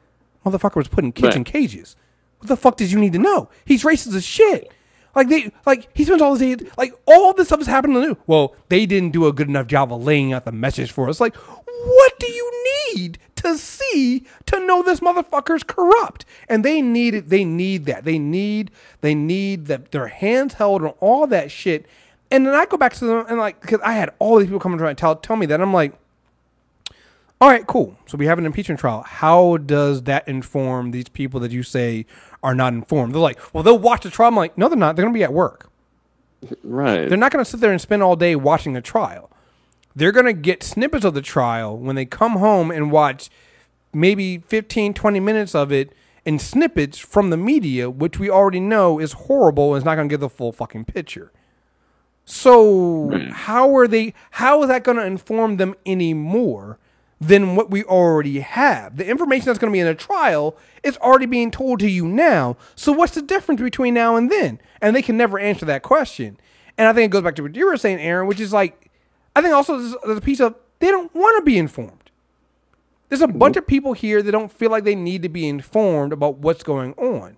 "Motherfucker 0.45 0.77
was 0.77 0.89
putting 0.89 1.13
kids 1.13 1.29
Right. 1.29 1.37
in 1.37 1.45
cages. 1.45 1.97
What 2.39 2.49
the 2.49 2.57
fuck 2.57 2.77
did 2.77 2.91
you 2.91 2.99
need 2.99 3.13
to 3.13 3.19
know? 3.19 3.49
He's 3.65 3.85
racist 3.85 4.15
as 4.15 4.25
shit." 4.25 4.73
Like 5.15 5.29
they, 5.29 5.53
like 5.67 5.89
he 5.95 6.05
spends 6.05 6.23
all 6.23 6.37
this, 6.37 6.63
like 6.77 6.95
all 7.07 7.33
this 7.35 7.49
stuff 7.49 7.61
is 7.61 7.67
happening 7.67 7.95
to 7.95 8.01
the 8.01 8.07
news. 8.09 8.17
Well, 8.27 8.55
they 8.69 8.87
didn't 8.87 9.11
do 9.11 9.27
a 9.27 9.33
good 9.33 9.49
enough 9.49 9.67
job 9.67 9.93
of 9.93 10.03
laying 10.03 10.33
out 10.33 10.45
the 10.45 10.53
message 10.53 10.91
for 10.91 11.09
us. 11.09 11.21
Like, 11.21 11.37
what 11.37 12.19
do 12.19 12.31
you 12.31 12.65
need 12.95 13.19
to 13.37 13.59
see 13.59 14.25
to 14.47 14.65
know 14.67 14.83
this 14.83 15.01
motherfucker's 15.01 15.65
corrupt? 15.65 16.25
And 16.49 16.65
they 16.65 16.81
need 16.81 17.15
it. 17.15 17.29
They 17.29 17.45
need 17.45 17.87
that. 17.87 18.05
They 18.05 18.19
need. 18.19 18.71
They 19.01 19.15
need 19.15 19.67
that. 19.67 19.91
Their 19.91 20.09
hands 20.09 20.55
held 20.55 20.83
on 20.83 20.95
all 21.01 21.27
that 21.27 21.51
shit. 21.51 21.87
And 22.31 22.47
then 22.47 22.55
I 22.55 22.65
go 22.65 22.79
back 22.79 22.95
to 22.95 23.05
them 23.05 23.27
and 23.29 23.39
like, 23.39 23.61
because 23.61 23.81
I 23.85 23.93
had 23.93 24.11
all 24.19 24.39
these 24.39 24.47
people 24.47 24.61
coming 24.61 24.79
trying 24.79 24.97
to 24.97 25.01
tell 25.01 25.17
tell 25.17 25.37
me 25.37 25.47
that 25.47 25.61
I'm 25.61 25.75
like, 25.75 25.93
all 27.43 27.49
right, 27.49 27.67
cool. 27.67 27.99
So 28.07 28.17
we 28.17 28.27
have 28.27 28.39
an 28.39 28.47
impeachment 28.47 28.79
trial. 28.79 29.03
How 29.03 29.57
does 29.57 30.05
that 30.05 30.29
inform 30.29 30.93
these 30.93 31.09
people 31.09 31.41
that 31.41 31.51
you 31.51 31.65
say 31.65 32.07
are 32.41 32.55
not 32.55 32.73
informed? 32.73 33.13
They're 33.13 33.21
like, 33.21 33.53
well, 33.53 33.65
they'll 33.65 33.77
watch 33.77 34.05
the 34.05 34.11
trial. 34.11 34.29
I'm 34.29 34.37
like, 34.37 34.57
no, 34.57 34.69
they're 34.69 34.79
not. 34.79 34.95
They're 34.95 35.05
going 35.05 35.13
to 35.13 35.19
be 35.19 35.25
at 35.25 35.33
work. 35.33 35.69
Right. 36.63 37.09
They're 37.09 37.19
not 37.19 37.33
going 37.33 37.45
to 37.45 37.51
sit 37.51 37.59
there 37.59 37.73
and 37.73 37.81
spend 37.81 38.01
all 38.01 38.15
day 38.15 38.37
watching 38.37 38.77
a 38.77 38.81
trial. 38.81 39.29
They're 39.97 40.13
going 40.13 40.27
to 40.27 40.33
get 40.33 40.63
snippets 40.63 41.05
of 41.05 41.15
the 41.15 41.21
trial 41.21 41.77
when 41.77 41.97
they 41.97 42.05
come 42.05 42.35
home 42.35 42.71
and 42.71 42.93
watch 42.93 43.29
maybe 43.93 44.39
15, 44.39 44.95
20 44.95 45.19
minutes 45.19 45.53
of 45.53 45.73
it 45.73 45.93
and 46.25 46.41
snippets 46.41 46.97
from 46.97 47.31
the 47.31 47.37
media, 47.37 47.91
which 47.91 48.21
we 48.21 48.31
already 48.31 48.61
know 48.61 49.01
is 49.01 49.15
horrible 49.15 49.75
and 49.75 49.81
is 49.81 49.85
not 49.85 49.97
going 49.97 50.09
to 50.09 50.13
give 50.13 50.21
the 50.21 50.29
full 50.29 50.53
fucking 50.53 50.85
picture. 50.85 51.33
So 52.25 53.11
how 53.33 53.77
are 53.77 53.89
they? 53.89 54.15
How 54.31 54.63
is 54.63 54.69
that 54.69 54.85
going 54.85 54.99
to 54.99 55.05
inform 55.05 55.57
them 55.57 55.75
anymore 55.85 56.79
than 57.23 57.55
what 57.55 57.71
we 57.71 57.85
already 57.85 58.41
have? 58.41 58.97
The 58.97 59.07
information 59.07 59.47
that's 59.47 59.59
going 59.59 59.71
to 59.71 59.75
be 59.75 59.81
in 59.81 59.87
a 59.87 59.95
trial 59.95 60.57
is 60.83 60.97
already 60.99 61.27
being 61.27 61.51
told 61.51 61.81
to 61.81 61.89
you 61.89 62.07
now. 62.07 62.57
So 62.75 62.93
what's 62.93 63.15
the 63.15 63.23
difference 63.23 63.61
between 63.61 63.95
now 63.95 64.17
and 64.17 64.31
then? 64.31 64.61
And 64.81 64.95
they 64.95 65.03
can 65.03 65.17
never 65.17 65.39
answer 65.39 65.65
that 65.67 65.83
question. 65.83 66.39
And 66.77 66.89
I 66.89 66.93
think 66.93 67.07
it 67.07 67.13
goes 67.13 67.23
back 67.23 67.37
to 67.37 67.43
what 67.43 67.55
you 67.55 67.67
were 67.67 67.77
saying, 67.77 68.01
Aaron, 68.01 68.27
which 68.27 68.41
is 68.41 68.53
like, 68.53 68.91
I 69.37 69.43
think 69.43 69.55
also 69.55 69.79
there's, 69.79 70.19
a 70.19 70.21
piece 70.21 70.41
of 70.41 70.57
they 70.81 70.89
don't 70.89 71.15
want 71.15 71.37
to 71.37 71.43
be 71.43 71.59
informed. 71.59 72.11
There's 73.09 73.23
a 73.23 73.27
mm-hmm. 73.27 73.39
bunch 73.39 73.57
of 73.57 73.67
people 73.67 73.93
here 73.93 74.23
that 74.23 74.33
don't 74.33 74.51
feel 74.51 74.71
like 74.71 74.85
they 74.85 74.95
need 74.95 75.23
to 75.23 75.29
be 75.29 75.47
informed 75.47 76.13
about 76.13 76.39
what's 76.39 76.63
going 76.63 76.95
on. 76.95 77.37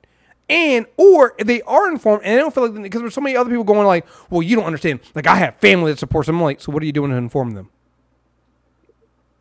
And 0.49 0.87
or 0.97 1.35
if 1.39 1.47
they 1.47 1.63
are 1.63 1.91
informed 1.91 2.23
and 2.25 2.35
they 2.35 2.39
don't 2.39 2.55
feel 2.55 2.69
like 2.69 2.83
because 2.83 3.01
there's 3.01 3.15
so 3.15 3.21
many 3.21 3.37
other 3.37 3.51
people 3.51 3.65
going 3.65 3.87
like, 3.87 4.07
well, 4.31 4.43
you 4.43 4.57
don't 4.57 4.67
understand. 4.67 5.01
Like 5.15 5.27
I 5.27 5.37
have 5.37 5.57
family 5.57 5.93
that 5.93 5.99
supports 5.99 6.27
them. 6.27 6.37
I'm 6.37 6.43
like, 6.43 6.61
so 6.61 6.73
what 6.73 6.83
are 6.83 6.87
you 6.87 6.93
doing 6.93 7.11
to 7.11 7.17
inform 7.17 7.53
them? 7.53 7.71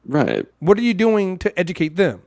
Right. 0.06 0.46
What 0.60 0.78
are 0.78 0.82
you 0.82 0.94
doing 0.94 1.38
to 1.40 1.58
educate 1.60 1.96
them? 1.96 2.22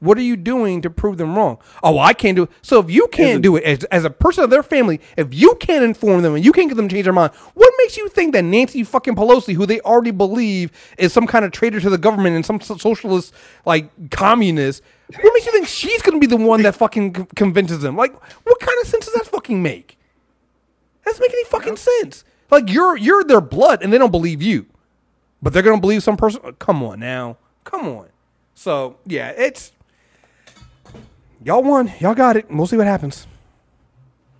What 0.00 0.18
are 0.18 0.22
you 0.22 0.36
doing 0.36 0.82
to 0.82 0.90
prove 0.90 1.16
them 1.16 1.36
wrong? 1.36 1.58
Oh, 1.80 1.96
I 2.00 2.12
can't 2.12 2.34
do 2.34 2.42
it. 2.42 2.50
So 2.60 2.80
if 2.80 2.90
you 2.90 3.06
can't 3.06 3.40
do 3.40 3.54
it 3.54 3.62
as, 3.62 3.84
as 3.84 4.04
a 4.04 4.10
person 4.10 4.42
of 4.42 4.50
their 4.50 4.64
family, 4.64 5.00
if 5.16 5.32
you 5.32 5.54
can't 5.60 5.84
inform 5.84 6.22
them 6.22 6.34
and 6.34 6.44
you 6.44 6.50
can't 6.50 6.68
get 6.68 6.74
them 6.74 6.88
to 6.88 6.92
change 6.92 7.04
their 7.04 7.12
mind, 7.12 7.32
what 7.54 7.72
makes 7.78 7.96
you 7.96 8.08
think 8.08 8.32
that 8.32 8.42
Nancy 8.42 8.82
fucking 8.82 9.14
Pelosi, 9.14 9.54
who 9.54 9.64
they 9.64 9.80
already 9.82 10.10
believe 10.10 10.72
is 10.98 11.12
some 11.12 11.28
kind 11.28 11.44
of 11.44 11.52
traitor 11.52 11.78
to 11.78 11.88
the 11.88 11.98
government 11.98 12.34
and 12.34 12.44
some 12.44 12.60
so- 12.60 12.76
socialist 12.78 13.32
like 13.64 14.10
communist, 14.10 14.82
what 15.20 15.34
makes 15.34 15.46
you 15.46 15.52
think 15.52 15.68
she's 15.68 16.02
going 16.02 16.20
to 16.20 16.20
be 16.20 16.26
the 16.26 16.36
one 16.36 16.62
that 16.62 16.74
fucking 16.74 17.14
c- 17.14 17.26
convinces 17.36 17.80
them? 17.80 17.96
Like, 17.96 18.12
what 18.44 18.58
kind 18.58 18.76
of 18.82 18.88
sense 18.88 19.04
does 19.04 19.14
that 19.14 19.26
fucking 19.28 19.62
make? 19.62 19.98
That 21.04 21.12
doesn't 21.12 21.22
make 21.22 21.32
any 21.32 21.44
fucking 21.44 21.76
sense. 21.76 22.24
Like 22.50 22.68
you're 22.68 22.96
you're 22.96 23.22
their 23.22 23.40
blood 23.40 23.84
and 23.84 23.92
they 23.92 23.98
don't 23.98 24.10
believe 24.10 24.42
you 24.42 24.66
but 25.42 25.52
they're 25.52 25.62
gonna 25.62 25.80
believe 25.80 26.02
some 26.02 26.16
person. 26.16 26.40
Come 26.58 26.82
on 26.82 27.00
now, 27.00 27.36
come 27.64 27.88
on. 27.88 28.08
So 28.54 28.96
yeah, 29.06 29.30
it's 29.30 29.72
y'all 31.44 31.62
won, 31.62 31.92
y'all 32.00 32.14
got 32.14 32.36
it. 32.36 32.50
We'll 32.50 32.66
see 32.66 32.76
what 32.76 32.86
happens. 32.86 33.26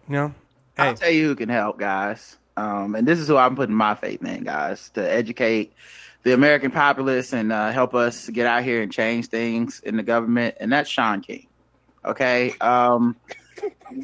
You 0.08 0.14
know, 0.14 0.34
hey, 0.76 0.84
I'll 0.84 0.94
tell 0.94 1.10
you 1.10 1.28
who 1.28 1.34
can 1.34 1.48
help, 1.48 1.78
guys. 1.78 2.36
Um, 2.56 2.94
and 2.94 3.06
this 3.06 3.18
is 3.18 3.28
who 3.28 3.36
I'm 3.36 3.56
putting 3.56 3.74
my 3.74 3.94
faith 3.94 4.22
in, 4.22 4.44
guys, 4.44 4.90
to 4.90 5.10
educate 5.10 5.72
the 6.22 6.34
American 6.34 6.70
populace 6.70 7.32
and 7.32 7.52
uh, 7.52 7.70
help 7.72 7.94
us 7.94 8.28
get 8.28 8.46
out 8.46 8.62
here 8.62 8.82
and 8.82 8.92
change 8.92 9.26
things 9.26 9.80
in 9.80 9.96
the 9.96 10.02
government. 10.02 10.56
And 10.60 10.72
that's 10.72 10.88
Shaun 10.88 11.20
King. 11.22 11.46
Okay. 12.04 12.54
Um, 12.60 13.16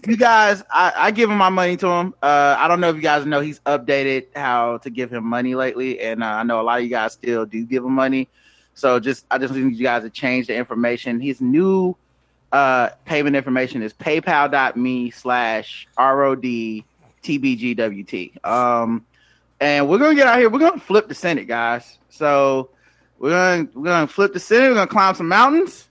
you 0.06 0.16
guys, 0.16 0.62
I, 0.70 0.92
I 0.96 1.10
give 1.10 1.30
him 1.30 1.36
my 1.36 1.48
money 1.48 1.76
to 1.78 1.88
him. 1.88 2.14
Uh, 2.22 2.56
I 2.58 2.68
don't 2.68 2.80
know 2.80 2.90
if 2.90 2.96
you 2.96 3.02
guys 3.02 3.26
know 3.26 3.40
he's 3.40 3.60
updated 3.60 4.26
how 4.34 4.78
to 4.78 4.90
give 4.90 5.12
him 5.12 5.24
money 5.24 5.54
lately, 5.54 6.00
and 6.00 6.22
uh, 6.22 6.26
I 6.26 6.42
know 6.42 6.60
a 6.60 6.62
lot 6.62 6.78
of 6.78 6.84
you 6.84 6.90
guys 6.90 7.14
still 7.14 7.46
do 7.46 7.64
give 7.64 7.84
him 7.84 7.92
money. 7.92 8.28
So 8.74 9.00
just 9.00 9.26
I 9.30 9.38
just 9.38 9.54
need 9.54 9.74
you 9.74 9.82
guys 9.82 10.04
to 10.04 10.10
change 10.10 10.46
the 10.46 10.54
information. 10.54 11.20
His 11.20 11.40
new 11.40 11.96
uh, 12.52 12.90
payment 13.04 13.36
information 13.36 13.82
is 13.82 13.92
paypal.me 13.92 15.10
slash 15.10 15.88
ROD 15.98 16.42
TBGWT. 16.42 18.46
Um, 18.46 19.04
and 19.60 19.88
we're 19.88 19.98
gonna 19.98 20.14
get 20.14 20.26
out 20.26 20.38
here. 20.38 20.48
We're 20.48 20.60
gonna 20.60 20.80
flip 20.80 21.08
the 21.08 21.14
Senate, 21.14 21.48
guys. 21.48 21.98
So 22.10 22.70
we're 23.18 23.30
gonna 23.30 23.68
we're 23.74 23.84
gonna 23.84 24.06
flip 24.06 24.32
the 24.32 24.40
Senate. 24.40 24.68
We're 24.68 24.74
gonna 24.74 24.86
climb 24.86 25.14
some 25.14 25.28
mountains. 25.28 25.88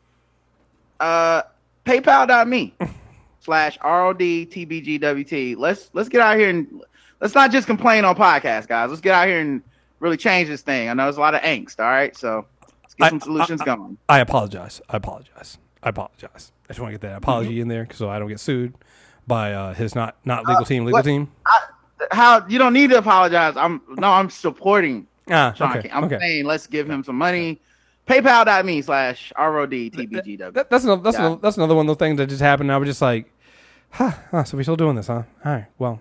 Uh, 1.00 1.44
PayPal.me 1.86 2.74
slash 3.48 3.78
ROD 3.82 4.20
TBGWT. 4.20 5.56
Let's 5.58 5.90
let's 5.94 6.10
get 6.10 6.20
out 6.20 6.38
here 6.38 6.50
and 6.50 6.82
let's 7.22 7.34
not 7.34 7.50
just 7.50 7.66
complain 7.66 8.04
on 8.04 8.14
podcast, 8.14 8.68
guys. 8.68 8.90
Let's 8.90 9.00
get 9.02 9.14
out 9.14 9.26
here 9.26 9.40
and 9.40 9.62
really 10.02 10.18
change 10.18 10.50
this 10.50 10.62
thing. 10.62 10.90
I 10.90 10.94
know 10.94 11.04
there's 11.06 11.16
a 11.16 11.22
lot 11.22 11.34
of 11.34 11.40
angst. 11.42 11.80
All 11.80 11.86
right, 11.86 12.16
so 12.16 12.46
let's 12.84 12.94
get 12.96 13.06
I- 13.06 13.10
some 13.10 13.22
solutions 13.22 13.62
I- 13.62 13.64
I- 13.64 13.76
going. 13.78 13.98
I 14.10 14.20
apologize. 14.20 14.82
I 14.90 14.98
apologize. 14.98 15.58
I 15.82 15.90
apologize. 15.90 16.52
I 16.66 16.68
just 16.74 16.82
want 16.82 16.92
to 16.92 17.00
get 17.00 17.08
that 17.08 17.18
apology 17.20 17.62
in 17.62 17.70
there 17.70 17.88
so 17.94 18.10
I 18.10 18.20
don't 18.20 18.28
get 18.28 18.42
sued 18.42 18.74
by 19.26 19.54
uh, 19.54 19.74
his 19.74 19.96
not 19.96 20.18
not 20.26 20.46
legal 20.46 20.66
team. 20.66 20.84
Legal 20.84 20.98
what- 21.00 21.06
team. 21.06 21.32
How 22.12 22.46
you 22.48 22.60
don't 22.60 22.74
need 22.74 22.90
to 22.90 22.98
apologize. 22.98 23.56
I'm 23.56 23.82
no, 23.98 24.10
I'm 24.12 24.30
supporting 24.30 25.08
Ah, 25.30 25.54
Shaun 25.54 25.72
okay. 25.72 25.84
King. 25.84 25.92
I'm 25.94 26.04
okay. 26.04 26.20
saying 26.20 26.46
let's 26.46 26.68
give 26.68 26.90
him 26.90 27.02
some 27.02 27.18
money. 27.18 27.62
PayPal.me 28.08 28.82
slash 28.84 29.34
RODTBGW. 29.38 30.54
That, 30.54 30.70
that's 30.70 30.86
another, 30.86 31.02
that's, 31.02 31.18
Yeah. 31.18 31.26
another, 31.26 31.42
that's 31.42 31.58
another 31.58 31.76
one 31.76 31.86
of 31.86 31.88
those 31.98 32.00
things 32.08 32.18
that 32.20 32.28
just 32.28 32.40
happened. 32.42 32.72
I 32.72 32.78
was 32.78 32.88
just 32.88 33.02
like, 33.02 33.30
huh, 33.92 34.12
huh, 34.32 34.44
so 34.44 34.58
we're 34.58 34.64
still 34.64 34.76
doing 34.76 34.96
this, 34.96 35.08
huh? 35.08 35.24
All 35.46 35.52
right, 35.52 35.66
well, 35.78 36.00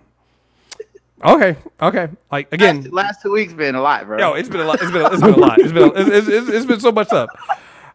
okay, 1.23 1.57
okay. 1.81 2.09
Like 2.31 2.51
again, 2.53 2.83
last, 2.83 2.93
last 2.93 3.21
two 3.21 3.31
weeks 3.31 3.53
been 3.53 3.75
a 3.75 3.81
lot, 3.81 4.05
bro. 4.05 4.17
yo, 4.19 4.33
it's 4.33 4.49
been 4.49 4.61
a 4.61 4.65
lot. 4.65 4.81
It's 4.81 4.91
been 4.91 5.01
a, 5.01 5.11
it's 5.11 5.21
been 5.21 5.33
a 5.33 5.37
lot. 5.37 5.59
It's 5.59 5.71
been 5.71 5.83
a, 5.83 5.93
it's, 5.93 6.27
it's, 6.27 6.49
it's, 6.49 6.65
been 6.65 6.79
so 6.79 6.91
much 6.91 7.07
stuff. 7.07 7.29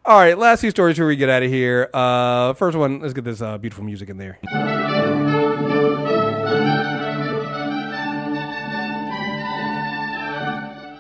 All 0.05 0.19
right, 0.19 0.37
last 0.37 0.61
few 0.61 0.71
stories 0.71 0.97
before 0.97 1.07
we 1.07 1.17
get 1.17 1.29
out 1.29 1.43
of 1.43 1.51
here. 1.51 1.89
Uh, 1.95 2.55
first 2.55 2.77
one, 2.77 3.01
let's 3.01 3.15
get 3.15 3.25
this 3.25 3.41
uh, 3.41 3.59
beautiful 3.59 3.85
music 3.85 4.09
in 4.11 4.17
there. 4.19 4.39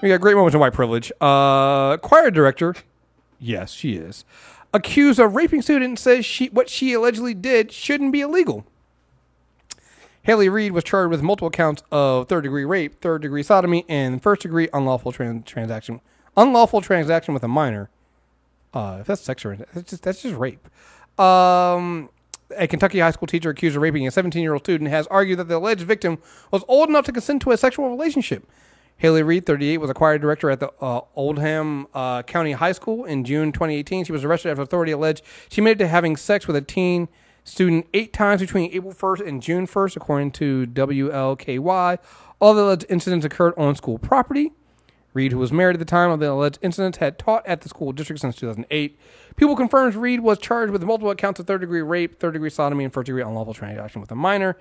We 0.02 0.08
got 0.08 0.20
great 0.20 0.34
moments 0.34 0.56
of 0.56 0.60
white 0.60 0.72
privilege. 0.72 1.12
Uh, 1.20 1.96
choir 1.98 2.32
director, 2.32 2.74
yes, 3.38 3.70
she 3.70 3.94
is, 3.94 4.24
accused 4.74 5.20
of 5.20 5.36
raping 5.36 5.62
student 5.62 5.98
says 6.00 6.26
she 6.26 6.48
what 6.48 6.68
she 6.68 6.92
allegedly 6.92 7.34
did 7.34 7.70
shouldn't 7.70 8.12
be 8.12 8.20
illegal. 8.20 8.66
Haley 10.22 10.48
Reed 10.48 10.72
was 10.72 10.84
charged 10.84 11.10
with 11.10 11.22
multiple 11.22 11.50
counts 11.50 11.82
of 11.90 12.28
third 12.28 12.42
degree 12.42 12.64
rape, 12.64 13.00
third 13.00 13.22
degree 13.22 13.42
sodomy, 13.42 13.84
and 13.88 14.22
first 14.22 14.42
degree 14.42 14.68
unlawful 14.72 15.12
tran- 15.12 15.44
transaction, 15.44 16.00
unlawful 16.36 16.80
transaction 16.80 17.34
with 17.34 17.42
a 17.42 17.48
minor. 17.48 17.90
Uh, 18.72 18.98
if 19.00 19.06
that's 19.06 19.20
sex 19.20 19.44
or 19.44 19.56
that's 19.56 19.90
just 19.90 20.02
that's 20.02 20.22
just 20.22 20.36
rape. 20.36 20.66
Um, 21.20 22.08
a 22.56 22.66
Kentucky 22.66 23.00
high 23.00 23.10
school 23.10 23.26
teacher 23.26 23.50
accused 23.50 23.76
of 23.76 23.82
raping 23.82 24.06
a 24.06 24.10
17 24.10 24.42
year 24.42 24.52
old 24.52 24.62
student 24.62 24.90
has 24.90 25.06
argued 25.08 25.38
that 25.40 25.48
the 25.48 25.56
alleged 25.56 25.82
victim 25.82 26.18
was 26.50 26.62
old 26.68 26.88
enough 26.88 27.04
to 27.06 27.12
consent 27.12 27.42
to 27.42 27.50
a 27.50 27.56
sexual 27.56 27.90
relationship. 27.90 28.46
Haley 28.98 29.24
Reed, 29.24 29.46
38, 29.46 29.78
was 29.78 29.90
a 29.90 29.94
choir 29.94 30.16
director 30.16 30.48
at 30.48 30.60
the 30.60 30.70
uh, 30.80 31.00
Oldham 31.16 31.88
uh, 31.92 32.22
County 32.22 32.52
High 32.52 32.70
School 32.70 33.04
in 33.04 33.24
June 33.24 33.50
2018. 33.50 34.04
She 34.04 34.12
was 34.12 34.22
arrested 34.22 34.50
after 34.50 34.62
authority 34.62 34.92
alleged 34.92 35.24
she 35.48 35.60
admitted 35.60 35.78
to 35.80 35.88
having 35.88 36.16
sex 36.16 36.46
with 36.46 36.54
a 36.54 36.60
teen 36.60 37.08
student 37.44 37.86
eight 37.94 38.12
times 38.12 38.40
between 38.40 38.70
April 38.72 38.92
1st 38.92 39.26
and 39.26 39.42
June 39.42 39.66
1st, 39.66 39.96
according 39.96 40.30
to 40.32 40.66
WLKY. 40.66 41.98
All 42.38 42.54
the 42.54 42.62
alleged 42.62 42.86
incidents 42.88 43.24
occurred 43.24 43.54
on 43.56 43.74
school 43.74 43.98
property. 43.98 44.52
Reed, 45.14 45.32
who 45.32 45.38
was 45.38 45.52
married 45.52 45.76
at 45.76 45.78
the 45.78 45.84
time 45.84 46.10
of 46.10 46.20
the 46.20 46.30
alleged 46.30 46.58
incidents, 46.62 46.98
had 46.98 47.18
taught 47.18 47.46
at 47.46 47.60
the 47.60 47.68
school 47.68 47.92
district 47.92 48.20
since 48.20 48.36
2008. 48.36 48.98
People 49.36 49.56
confirms 49.56 49.94
Reed 49.94 50.20
was 50.20 50.38
charged 50.38 50.72
with 50.72 50.82
multiple 50.84 51.14
counts 51.14 51.38
of 51.38 51.46
third 51.46 51.60
degree 51.60 51.82
rape, 51.82 52.18
third 52.18 52.32
degree 52.32 52.50
sodomy, 52.50 52.84
and 52.84 52.92
first 52.92 53.06
degree 53.06 53.22
unlawful 53.22 53.52
transaction 53.52 54.00
with 54.00 54.10
a 54.10 54.14
minor. 54.14 54.56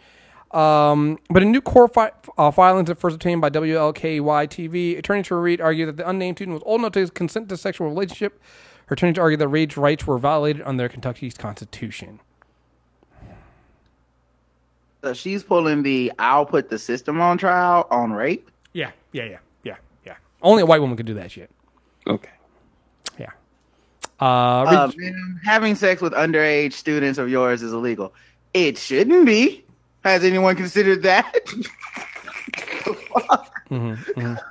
Um, 0.51 1.17
but 1.29 1.41
in 1.41 1.51
new 1.51 1.61
court 1.61 1.93
fi- 1.93 2.11
uh, 2.37 2.51
filings 2.51 2.87
that 2.87 2.99
first 2.99 3.13
obtained 3.13 3.39
by 3.39 3.49
WLKY 3.49 4.47
TV, 4.47 4.97
attorneys 4.97 5.27
for 5.27 5.41
Reed 5.41 5.61
argued 5.61 5.87
that 5.87 5.97
the 5.97 6.09
unnamed 6.09 6.37
student 6.37 6.55
was 6.55 6.63
old 6.65 6.81
enough 6.81 6.91
to 6.93 7.07
consent 7.07 7.47
to 7.49 7.55
sexual 7.55 7.87
relationship. 7.87 8.41
Her 8.87 8.95
attorneys 8.95 9.17
argued 9.17 9.39
that 9.39 9.47
Reed's 9.47 9.77
rights 9.77 10.05
were 10.05 10.17
violated 10.17 10.61
under 10.63 10.89
Kentucky's 10.89 11.35
constitution. 11.35 12.19
So 15.03 15.13
she's 15.13 15.43
pulling 15.43 15.83
the 15.83 16.11
I'll 16.19 16.45
put 16.45 16.69
the 16.69 16.77
system 16.77 17.19
on 17.21 17.37
trial 17.37 17.87
on 17.89 18.11
rape. 18.13 18.49
Yeah, 18.73 18.91
yeah, 19.11 19.23
yeah, 19.25 19.37
yeah, 19.63 19.75
yeah. 20.05 20.15
Only 20.41 20.61
a 20.63 20.65
white 20.65 20.79
woman 20.81 20.95
could 20.95 21.05
do 21.07 21.15
that 21.15 21.31
shit. 21.31 21.49
Okay. 22.07 22.29
Yeah. 23.19 23.31
Uh, 24.19 24.65
Reed- 24.69 24.79
Uh, 24.79 24.91
man, 24.97 25.39
having 25.43 25.75
sex 25.75 26.01
with 26.01 26.13
underage 26.13 26.73
students 26.73 27.17
of 27.17 27.29
yours 27.29 27.61
is 27.63 27.73
illegal. 27.73 28.13
It 28.53 28.77
shouldn't 28.77 29.25
be. 29.25 29.63
Has 30.03 30.23
anyone 30.23 30.55
considered 30.55 31.03
that? 31.03 31.33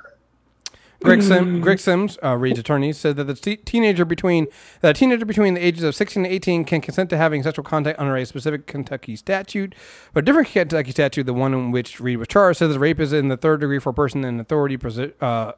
Greg, 1.03 1.23
Sim, 1.23 1.61
Greg 1.61 1.79
Sims, 1.79 2.17
uh, 2.23 2.35
Reed's 2.35 2.59
attorney, 2.59 2.93
said 2.93 3.15
that 3.15 3.23
the 3.23 3.33
te- 3.33 3.57
teenager 3.57 4.05
between 4.05 4.47
that 4.81 4.91
a 4.91 4.93
teenager 4.93 5.25
between 5.25 5.55
the 5.55 5.65
ages 5.65 5.83
of 5.83 5.95
16 5.95 6.25
and 6.25 6.31
18 6.31 6.63
can 6.63 6.79
consent 6.79 7.09
to 7.09 7.17
having 7.17 7.41
sexual 7.41 7.63
contact 7.63 7.99
under 7.99 8.15
a 8.15 8.25
specific 8.25 8.67
Kentucky 8.67 9.15
statute, 9.15 9.73
but 10.13 10.21
a 10.21 10.25
different 10.25 10.49
Kentucky 10.49 10.91
statute, 10.91 11.23
the 11.23 11.33
one 11.33 11.53
in 11.53 11.71
which 11.71 11.99
Reed 11.99 12.17
was 12.17 12.27
charged, 12.27 12.59
says 12.59 12.73
that 12.73 12.79
rape 12.79 12.99
is 12.99 13.13
in 13.13 13.29
the 13.29 13.37
third 13.37 13.61
degree 13.61 13.79
for 13.79 13.89
a 13.89 13.93
person 13.93 14.23
in 14.23 14.39
authority 14.39 14.77
uh, 15.21 15.51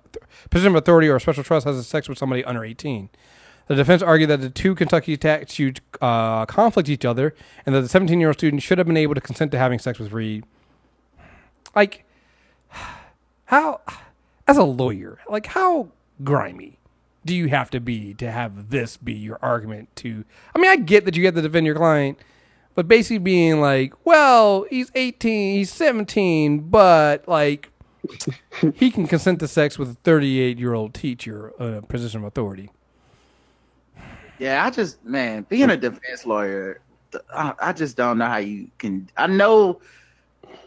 position 0.49 0.69
of 0.69 0.75
authority 0.75 1.09
or 1.09 1.19
special 1.19 1.43
trust 1.43 1.65
has 1.65 1.85
sex 1.85 2.07
with 2.07 2.17
somebody 2.17 2.43
under 2.45 2.63
18. 2.63 3.09
The 3.67 3.75
defense 3.75 4.01
argued 4.01 4.29
that 4.29 4.41
the 4.41 4.49
two 4.49 4.75
Kentucky 4.75 5.15
statutes 5.15 5.81
uh, 6.01 6.45
conflict 6.45 6.89
each 6.89 7.05
other, 7.05 7.35
and 7.65 7.75
that 7.75 7.81
the 7.81 7.89
17 7.89 8.19
year 8.19 8.29
old 8.29 8.37
student 8.37 8.61
should 8.61 8.77
have 8.77 8.87
been 8.87 8.97
able 8.97 9.15
to 9.15 9.21
consent 9.21 9.51
to 9.51 9.57
having 9.57 9.79
sex 9.79 9.99
with 9.99 10.11
Reed. 10.11 10.45
Like, 11.75 12.05
how 13.45 13.81
as 14.47 14.57
a 14.57 14.63
lawyer 14.63 15.19
like 15.29 15.47
how 15.47 15.89
grimy 16.23 16.77
do 17.25 17.33
you 17.33 17.47
have 17.47 17.69
to 17.69 17.79
be 17.79 18.13
to 18.13 18.29
have 18.29 18.69
this 18.69 18.97
be 18.97 19.13
your 19.13 19.39
argument 19.41 19.93
to 19.95 20.25
i 20.55 20.59
mean 20.59 20.69
i 20.69 20.75
get 20.75 21.05
that 21.05 21.15
you 21.15 21.25
have 21.25 21.35
to 21.35 21.41
defend 21.41 21.65
your 21.65 21.75
client 21.75 22.17
but 22.75 22.87
basically 22.87 23.17
being 23.17 23.61
like 23.61 23.93
well 24.05 24.65
he's 24.69 24.91
18 24.95 25.55
he's 25.55 25.71
17 25.71 26.59
but 26.69 27.27
like 27.27 27.69
he 28.75 28.91
can 28.91 29.07
consent 29.07 29.39
to 29.39 29.47
sex 29.47 29.79
with 29.79 29.89
a 29.91 29.93
38 30.03 30.59
year 30.59 30.73
old 30.73 30.93
teacher 30.93 31.53
in 31.59 31.75
a 31.75 31.81
position 31.81 32.19
of 32.19 32.25
authority 32.25 32.69
Yeah, 34.39 34.65
I 34.65 34.69
just 34.71 35.03
man, 35.05 35.45
being 35.47 35.69
a 35.69 35.77
defense 35.77 36.25
lawyer, 36.25 36.81
I, 37.33 37.53
I 37.59 37.73
just 37.73 37.95
don't 37.95 38.17
know 38.17 38.25
how 38.25 38.37
you 38.37 38.69
can. 38.77 39.09
I 39.15 39.27
know 39.27 39.79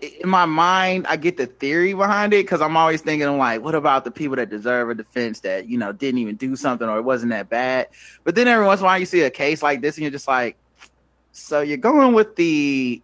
in 0.02 0.28
my 0.28 0.44
mind, 0.46 1.06
I 1.06 1.16
get 1.16 1.36
the 1.36 1.46
theory 1.46 1.94
behind 1.94 2.32
it 2.32 2.44
because 2.44 2.60
I'm 2.60 2.76
always 2.76 3.00
thinking, 3.00 3.26
I'm 3.28 3.38
like, 3.38 3.62
what 3.62 3.74
about 3.74 4.04
the 4.04 4.10
people 4.10 4.36
that 4.36 4.50
deserve 4.50 4.90
a 4.90 4.94
defense 4.94 5.40
that 5.40 5.68
you 5.68 5.78
know 5.78 5.92
didn't 5.92 6.18
even 6.20 6.36
do 6.36 6.56
something 6.56 6.88
or 6.88 6.98
it 6.98 7.02
wasn't 7.02 7.30
that 7.30 7.48
bad? 7.48 7.88
But 8.24 8.34
then 8.34 8.48
every 8.48 8.66
once 8.66 8.80
in 8.80 8.84
a 8.84 8.86
while, 8.86 8.98
you 8.98 9.06
see 9.06 9.22
a 9.22 9.30
case 9.30 9.62
like 9.62 9.80
this, 9.80 9.96
and 9.96 10.02
you're 10.02 10.10
just 10.10 10.28
like, 10.28 10.56
so 11.32 11.60
you're 11.60 11.76
going 11.76 12.14
with 12.14 12.36
the 12.36 13.00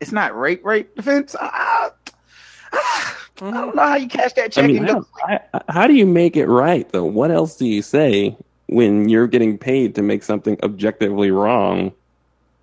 it's 0.00 0.12
not 0.12 0.38
rape, 0.38 0.64
rape 0.64 0.94
defense. 0.94 1.34
Ah, 1.40 1.92
I 2.72 3.16
don't 3.40 3.76
know 3.76 3.82
how 3.82 3.96
you 3.96 4.08
catch 4.08 4.34
that 4.34 4.52
check 4.52 4.64
I 4.64 4.66
mean, 4.66 4.78
and 4.78 4.88
how. 4.88 5.06
I- 5.24 5.40
how 5.68 5.86
do 5.86 5.94
you 5.94 6.06
make 6.06 6.36
it 6.36 6.46
right 6.46 6.88
though? 6.90 7.04
What 7.04 7.30
else 7.30 7.56
do 7.56 7.66
you 7.66 7.82
say 7.82 8.36
when 8.66 9.08
you're 9.08 9.26
getting 9.26 9.58
paid 9.58 9.94
to 9.94 10.02
make 10.02 10.22
something 10.22 10.58
objectively 10.62 11.30
wrong? 11.30 11.92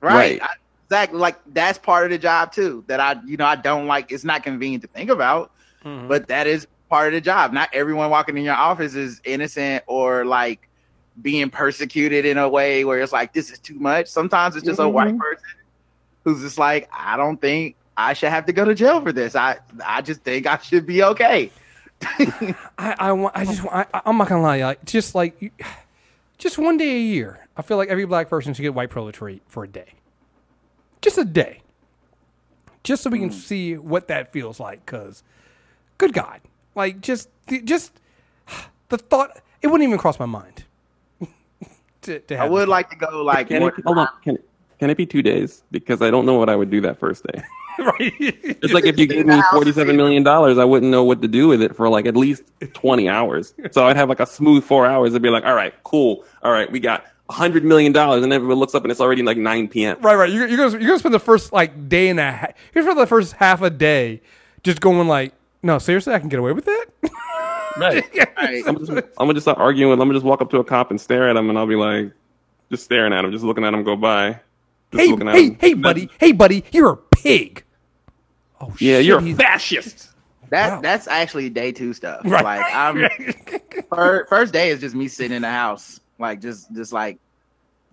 Right. 0.01 0.41
Right. 0.41 0.49
I, 0.91 0.95
exactly. 0.95 1.19
Like 1.19 1.39
that's 1.53 1.77
part 1.77 2.05
of 2.05 2.11
the 2.11 2.17
job 2.17 2.51
too. 2.51 2.83
That 2.87 2.99
I, 2.99 3.19
you 3.25 3.37
know, 3.37 3.45
I 3.45 3.55
don't 3.55 3.87
like. 3.87 4.11
It's 4.11 4.23
not 4.23 4.43
convenient 4.43 4.83
to 4.83 4.87
think 4.89 5.09
about, 5.09 5.51
mm-hmm. 5.83 6.07
but 6.07 6.27
that 6.27 6.47
is 6.47 6.67
part 6.89 7.07
of 7.07 7.13
the 7.13 7.21
job. 7.21 7.53
Not 7.53 7.69
everyone 7.73 8.09
walking 8.09 8.37
in 8.37 8.43
your 8.43 8.55
office 8.55 8.95
is 8.95 9.21
innocent 9.23 9.83
or 9.87 10.25
like 10.25 10.67
being 11.21 11.49
persecuted 11.49 12.25
in 12.25 12.37
a 12.37 12.49
way 12.49 12.85
where 12.85 12.99
it's 12.99 13.13
like 13.13 13.33
this 13.33 13.51
is 13.51 13.59
too 13.59 13.79
much. 13.79 14.07
Sometimes 14.07 14.55
it's 14.55 14.65
just 14.65 14.79
a 14.79 14.87
white 14.87 15.09
mm-hmm. 15.09 15.17
person 15.17 15.43
who's 16.23 16.41
just 16.41 16.57
like, 16.57 16.89
I 16.91 17.17
don't 17.17 17.39
think 17.39 17.75
I 17.97 18.13
should 18.13 18.29
have 18.29 18.45
to 18.45 18.53
go 18.53 18.65
to 18.65 18.73
jail 18.73 19.01
for 19.01 19.11
this. 19.11 19.35
I, 19.35 19.59
I 19.85 20.01
just 20.01 20.21
think 20.21 20.47
I 20.47 20.57
should 20.57 20.85
be 20.85 21.03
okay. 21.03 21.51
I, 22.01 22.55
I 22.77 23.11
want. 23.11 23.35
I 23.35 23.45
just. 23.45 23.65
I, 23.65 23.85
I'm 24.05 24.17
not 24.17 24.27
gonna 24.27 24.41
lie. 24.41 24.63
Like, 24.63 24.83
just 24.85 25.15
like, 25.15 25.41
you- 25.41 25.51
just 26.37 26.57
one 26.57 26.77
day 26.77 26.97
a 26.97 26.99
year, 26.99 27.47
I 27.55 27.61
feel 27.61 27.77
like 27.77 27.89
every 27.89 28.05
black 28.05 28.29
person 28.29 28.53
should 28.53 28.63
get 28.63 28.73
white 28.73 28.89
privilege 28.89 29.15
for, 29.15 29.33
for 29.47 29.63
a 29.63 29.67
day, 29.67 29.93
just 31.03 31.17
a 31.17 31.25
day, 31.25 31.61
just 32.83 33.03
so 33.03 33.09
we 33.09 33.19
can 33.19 33.29
hmm. 33.29 33.35
see 33.35 33.77
what 33.77 34.07
that 34.07 34.31
feels 34.31 34.59
like. 34.59 34.85
Cause, 34.87 35.23
good 35.97 36.13
God, 36.13 36.41
like 36.73 37.01
just, 37.01 37.29
just 37.63 37.99
the 38.89 38.97
thought. 38.97 39.39
It 39.61 39.67
wouldn't 39.67 39.87
even 39.87 39.99
cross 39.99 40.19
my 40.19 40.25
mind. 40.25 40.63
to, 42.01 42.19
to 42.19 42.35
I 42.35 42.49
would 42.49 42.67
like 42.67 42.89
to 42.89 42.95
go 42.95 43.23
like 43.23 43.47
Can 43.49 43.63
it, 43.63 43.73
hold 43.85 43.97
on. 43.97 44.09
Can, 44.23 44.37
can 44.79 44.89
it 44.89 44.97
be 44.97 45.05
two 45.05 45.21
days? 45.21 45.63
Because 45.71 46.01
I 46.01 46.11
don't 46.11 46.25
know 46.25 46.33
what 46.33 46.49
I 46.49 46.55
would 46.55 46.69
do 46.69 46.81
that 46.81 46.99
first 46.99 47.23
day. 47.23 47.43
right. 47.79 48.13
It's 48.19 48.73
like 48.73 48.85
if 48.85 48.97
you 48.97 49.07
gave 49.07 49.25
me 49.25 49.41
forty-seven 49.51 49.95
million 49.95 50.23
dollars, 50.23 50.57
I 50.57 50.65
wouldn't 50.65 50.91
know 50.91 51.03
what 51.03 51.21
to 51.21 51.27
do 51.27 51.47
with 51.47 51.61
it 51.61 51.75
for 51.75 51.89
like 51.89 52.05
at 52.05 52.15
least 52.15 52.43
twenty 52.73 53.09
hours. 53.09 53.53
So 53.71 53.87
I'd 53.87 53.95
have 53.95 54.09
like 54.09 54.19
a 54.19 54.25
smooth 54.25 54.63
four 54.63 54.85
hours. 54.85 55.15
I'd 55.15 55.21
be 55.21 55.29
like, 55.29 55.43
all 55.43 55.55
right, 55.55 55.73
cool. 55.83 56.23
All 56.43 56.51
right, 56.51 56.71
we 56.71 56.79
got 56.79 57.05
hundred 57.33 57.63
million 57.65 57.91
dollars, 57.91 58.23
and 58.23 58.31
everyone 58.31 58.57
looks 58.57 58.73
up 58.75 58.83
and 58.83 58.91
it's 58.91 59.01
already 59.01 59.23
like 59.23 59.37
nine 59.37 59.67
p.m. 59.67 59.97
Right, 60.01 60.15
right. 60.15 60.31
You're, 60.31 60.47
you're 60.47 60.57
gonna 60.57 60.71
you're 60.79 60.87
gonna 60.87 60.99
spend 60.99 61.13
the 61.13 61.19
first 61.19 61.51
like 61.51 61.89
day 61.89 62.09
and 62.09 62.19
a 62.19 62.31
half. 62.31 62.53
You're 62.73 62.83
gonna 62.83 62.93
spend 62.95 62.99
the 63.05 63.07
first 63.09 63.33
half 63.33 63.61
a 63.61 63.69
day 63.69 64.21
just 64.63 64.79
going 64.79 65.07
like, 65.07 65.33
no, 65.61 65.79
seriously, 65.79 66.13
I 66.13 66.19
can 66.19 66.29
get 66.29 66.39
away 66.39 66.51
with 66.53 66.65
that. 66.65 66.85
Right. 67.75 68.05
Right. 68.37 68.63
I'm, 68.67 68.77
just, 68.77 68.91
I'm 68.91 69.03
gonna 69.17 69.33
just 69.33 69.45
start 69.45 69.57
arguing 69.57 69.89
with. 69.89 69.99
I'm 69.99 70.07
gonna 70.07 70.17
just 70.19 70.25
walk 70.25 70.41
up 70.41 70.51
to 70.51 70.59
a 70.59 70.63
cop 70.63 70.91
and 70.91 71.01
stare 71.01 71.27
at 71.29 71.35
him, 71.35 71.49
and 71.49 71.57
I'll 71.57 71.65
be 71.65 71.75
like, 71.75 72.11
just 72.69 72.83
staring 72.83 73.13
at 73.13 73.25
him, 73.25 73.31
just 73.31 73.43
looking 73.43 73.63
at 73.63 73.73
him 73.73 73.83
go 73.83 73.95
by. 73.95 74.39
Just 74.91 75.03
hey, 75.03 75.07
looking 75.09 75.27
at 75.27 75.33
hey, 75.35 75.45
him. 75.47 75.57
hey, 75.59 75.73
buddy, 75.73 76.09
hey, 76.19 76.31
buddy, 76.33 76.63
you're 76.71 76.91
a 76.91 76.97
pig. 76.97 77.63
Oh 78.61 78.67
Yeah, 78.79 78.97
shit, 78.97 79.05
you're 79.05 79.19
a 79.25 79.33
fascist. 79.33 80.09
That 80.49 80.69
Wow. 80.73 80.81
that's 80.81 81.07
actually 81.07 81.49
day 81.49 81.71
two 81.71 81.93
stuff. 81.93 82.21
Right. 82.25 82.43
Like 82.43 82.65
I'm 82.71 83.07
fir- 83.89 84.25
first 84.27 84.53
day 84.53 84.69
is 84.69 84.79
just 84.79 84.93
me 84.93 85.07
sitting 85.07 85.35
in 85.35 85.41
the 85.41 85.49
house, 85.49 85.99
like 86.19 86.41
just 86.41 86.71
just 86.75 86.93
like 86.93 87.17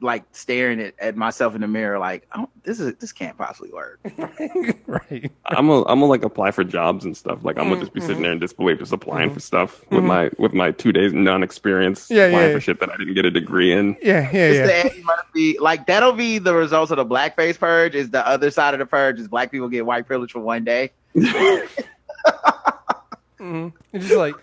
like 0.00 0.24
staring 0.32 0.80
at, 0.80 0.94
at 0.98 1.16
myself 1.16 1.54
in 1.54 1.60
the 1.60 1.68
mirror, 1.68 1.98
like 1.98 2.26
I 2.32 2.46
this 2.62 2.80
is 2.80 2.94
this 2.96 3.12
can't 3.12 3.36
possibly 3.36 3.70
work. 3.70 4.00
right. 4.86 5.30
I'm 5.46 5.66
gonna 5.66 5.80
I'm 5.80 6.00
gonna 6.00 6.06
like 6.06 6.24
apply 6.24 6.50
for 6.50 6.64
jobs 6.64 7.04
and 7.04 7.16
stuff. 7.16 7.44
Like 7.44 7.58
I'm 7.58 7.68
gonna 7.68 7.80
just 7.80 7.92
be 7.92 8.00
sitting 8.00 8.16
mm-hmm. 8.16 8.22
there 8.22 8.32
in 8.32 8.38
disbelief, 8.38 8.78
just 8.78 8.92
applying 8.92 9.28
mm-hmm. 9.28 9.34
for 9.34 9.40
stuff 9.40 9.80
with 9.90 10.00
mm-hmm. 10.00 10.06
my 10.06 10.30
with 10.38 10.52
my 10.52 10.70
two 10.70 10.92
days 10.92 11.12
non 11.12 11.42
experience, 11.42 12.08
Yeah, 12.10 12.26
applying 12.26 12.48
yeah. 12.48 12.54
for 12.54 12.60
shit 12.60 12.80
that 12.80 12.90
I 12.90 12.96
didn't 12.96 13.14
get 13.14 13.24
a 13.24 13.30
degree 13.30 13.72
in. 13.72 13.96
Yeah, 14.02 14.30
yeah, 14.32 14.48
It's 14.48 14.58
yeah. 14.58 14.66
the 14.66 14.76
Eddie 14.86 15.02
Murphy, 15.02 15.58
like 15.58 15.86
that'll 15.86 16.12
be 16.12 16.38
the 16.38 16.54
results 16.54 16.90
of 16.90 16.96
the 16.96 17.06
blackface 17.06 17.58
purge. 17.58 17.94
Is 17.94 18.10
the 18.10 18.26
other 18.26 18.50
side 18.50 18.74
of 18.74 18.80
the 18.80 18.86
purge 18.86 19.18
is 19.18 19.28
black 19.28 19.50
people 19.50 19.68
get 19.68 19.86
white 19.86 20.06
privilege 20.06 20.32
for 20.32 20.40
one 20.40 20.64
day. 20.64 20.92
It's 23.40 24.06
just 24.06 24.16
like 24.18 24.34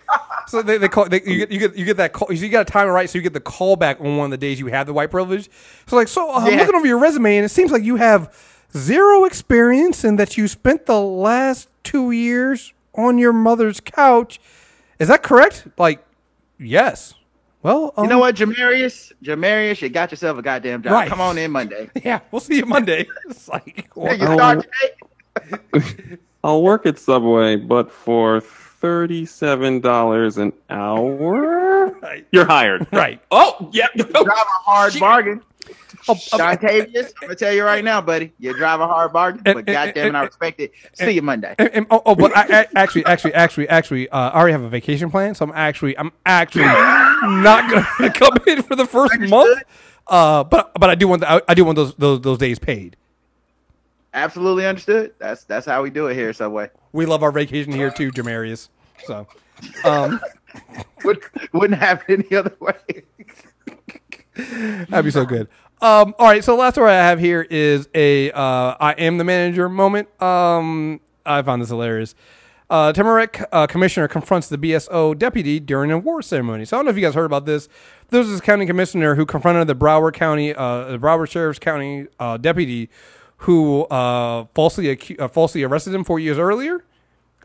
so 0.48 0.62
they, 0.62 0.76
they 0.78 0.88
call 0.88 1.08
they, 1.08 1.22
you 1.22 1.38
get 1.38 1.50
you 1.52 1.58
get 1.60 1.76
you 1.76 1.84
get 1.84 1.96
that 1.98 2.12
call 2.12 2.32
you 2.32 2.48
got 2.48 2.66
to 2.66 2.72
time 2.72 2.88
it 2.88 2.90
right 2.90 3.08
so 3.08 3.16
you 3.18 3.22
get 3.22 3.32
the 3.32 3.40
call 3.40 3.76
back 3.76 4.00
on 4.00 4.16
one 4.16 4.26
of 4.26 4.30
the 4.32 4.36
days 4.38 4.58
you 4.58 4.66
have 4.66 4.86
the 4.86 4.92
white 4.92 5.10
privilege. 5.10 5.48
So 5.86 5.96
like 5.96 6.08
so 6.08 6.30
uh, 6.30 6.38
I'm 6.40 6.52
Yeah. 6.52 6.58
looking 6.60 6.74
over 6.74 6.86
your 6.86 6.98
resume 6.98 7.36
and 7.36 7.44
it 7.44 7.50
seems 7.50 7.70
like 7.70 7.82
you 7.84 7.96
have 7.96 8.34
zero 8.76 9.24
experience 9.24 10.02
and 10.04 10.18
that 10.18 10.36
you 10.36 10.48
spent 10.48 10.86
the 10.86 11.00
last 11.00 11.68
two 11.84 12.10
years 12.10 12.72
on 12.94 13.18
your 13.18 13.32
mother's 13.32 13.80
couch. 13.80 14.40
Is 14.98 15.08
that 15.08 15.22
correct? 15.22 15.68
Like 15.78 16.04
yes. 16.58 17.14
Well, 17.62 17.92
um, 17.96 18.04
You 18.04 18.10
know 18.10 18.18
what, 18.20 18.36
Jamarius? 18.36 19.12
Jamarius, 19.22 19.80
you 19.82 19.88
got 19.88 20.10
yourself 20.12 20.38
a 20.38 20.42
goddamn 20.42 20.80
job. 20.82 20.92
Right. 20.92 21.08
Come 21.08 21.20
on 21.20 21.38
in 21.38 21.50
Monday. 21.50 21.90
Yeah, 22.04 22.20
we'll 22.30 22.40
see 22.40 22.56
you 22.56 22.66
Monday. 22.66 23.06
It's 23.28 23.48
like 23.48 23.88
Yeah, 23.96 24.12
you 24.12 24.26
start 24.26 24.66
today. 25.42 26.18
I'll 26.44 26.62
work 26.62 26.86
at 26.86 26.98
Subway, 26.98 27.56
but 27.56 27.90
for 27.90 28.40
thirty 28.80 29.26
seven 29.26 29.80
dollars 29.80 30.36
an 30.38 30.52
hour, 30.70 31.86
Right. 32.00 32.26
you're 32.32 32.44
hired. 32.46 32.86
right. 32.92 33.20
Oh 33.30 33.68
yeah. 33.72 33.88
drive 33.96 34.14
a 34.24 34.34
hard 34.64 34.98
bargain. 35.00 35.42
Oh, 36.10 36.12
oh, 36.32 36.38
Dontavius, 36.38 37.06
I'm 37.20 37.28
gonna 37.28 37.34
tell 37.34 37.52
you 37.52 37.64
right 37.64 37.84
now, 37.84 38.00
buddy. 38.00 38.32
You 38.38 38.54
drive 38.54 38.80
a 38.80 38.86
hard 38.86 39.12
bargain, 39.12 39.42
And- 39.44 39.54
but 39.54 39.58
and- 39.58 39.66
goddamn 39.66 40.14
it, 40.14 40.18
I 40.18 40.22
respect 40.24 40.60
it. 40.60 40.72
See 40.94 41.10
you 41.10 41.22
Monday. 41.22 41.54
And, 41.58 41.68
and- 41.74 41.86
oh, 41.90 42.00
oh, 42.06 42.14
but 42.14 42.34
I, 42.36 42.60
I 42.62 42.66
actually, 42.76 43.04
actually, 43.04 43.34
actually, 43.34 43.68
actually, 43.68 44.08
uh, 44.08 44.30
I 44.30 44.38
already 44.38 44.52
have 44.52 44.62
a 44.62 44.68
vacation 44.70 45.10
plan, 45.10 45.34
so 45.34 45.44
I'm 45.44 45.52
actually, 45.54 45.98
I'm 45.98 46.12
actually 46.24 46.64
not 46.64 47.70
gonna 47.70 48.12
come 48.14 48.32
in 48.46 48.62
for 48.62 48.76
the 48.76 48.86
first 48.86 49.18
month. 49.20 49.62
Uh, 50.06 50.44
but 50.44 50.72
but 50.78 50.88
I 50.88 50.94
do 50.94 51.08
want 51.08 51.20
the, 51.20 51.30
I, 51.30 51.40
I 51.48 51.54
do 51.54 51.64
want 51.66 51.76
those 51.76 51.94
those 51.96 52.20
those 52.22 52.38
days 52.38 52.58
paid. 52.58 52.96
Absolutely 54.14 54.66
understood. 54.66 55.14
That's 55.18 55.44
that's 55.44 55.66
how 55.66 55.82
we 55.82 55.90
do 55.90 56.06
it 56.06 56.14
here, 56.14 56.32
Subway. 56.32 56.70
We 56.92 57.06
love 57.06 57.22
our 57.22 57.32
vacation 57.32 57.72
here 57.72 57.90
too, 57.90 58.10
Jamarius. 58.10 58.68
So, 59.04 59.26
um, 59.84 60.20
Would, 61.04 61.22
wouldn't 61.52 61.78
happen 61.78 62.24
any 62.24 62.36
other 62.36 62.56
way. 62.60 63.02
that'd 64.88 65.04
be 65.04 65.10
so 65.10 65.24
good. 65.24 65.48
Um, 65.80 66.14
all 66.18 66.26
right, 66.26 66.42
so 66.42 66.52
the 66.52 66.58
last 66.58 66.74
story 66.74 66.90
I 66.90 66.94
have 67.06 67.20
here 67.20 67.46
is 67.48 67.88
a 67.94 68.32
uh, 68.32 68.76
I 68.80 68.94
am 68.98 69.18
the 69.18 69.24
manager 69.24 69.68
moment. 69.68 70.08
Um, 70.20 71.00
I 71.24 71.42
found 71.42 71.62
this 71.62 71.68
hilarious. 71.68 72.14
Uh, 72.70 72.92
Tamarac 72.92 73.44
uh, 73.50 73.66
commissioner 73.66 74.08
confronts 74.08 74.48
the 74.48 74.58
BSO 74.58 75.16
deputy 75.16 75.58
during 75.58 75.90
a 75.90 75.98
war 75.98 76.20
ceremony. 76.20 76.66
So 76.66 76.76
I 76.76 76.78
don't 76.78 76.86
know 76.86 76.90
if 76.90 76.96
you 76.96 77.02
guys 77.02 77.14
heard 77.14 77.24
about 77.24 77.46
this. 77.46 77.68
There 78.10 78.18
was 78.18 78.28
this 78.28 78.40
county 78.42 78.66
commissioner 78.66 79.14
who 79.14 79.24
confronted 79.24 79.68
the 79.68 79.74
Broward 79.74 80.12
County, 80.14 80.54
uh, 80.54 80.84
the 80.84 80.98
Broward 80.98 81.30
Sheriff's 81.30 81.58
County 81.58 82.08
uh, 82.18 82.36
deputy, 82.36 82.90
who 83.38 83.82
uh, 83.84 84.46
falsely 84.54 84.84
acu- 84.84 85.20
uh, 85.20 85.28
falsely 85.28 85.62
arrested 85.62 85.94
him 85.94 86.04
four 86.04 86.18
years 86.18 86.38
earlier. 86.38 86.84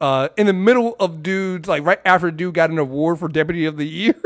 Uh, 0.02 0.28
in 0.38 0.48
the 0.48 0.54
middle 0.54 0.96
of 1.00 1.24
dudes, 1.24 1.68
like 1.68 1.84
right 1.86 2.00
after 2.04 2.30
dude 2.32 2.54
got 2.54 2.70
an 2.70 2.78
award 2.78 3.20
for 3.20 3.28
deputy 3.28 3.66
of 3.66 3.78
the 3.78 3.86
year. 3.86 4.16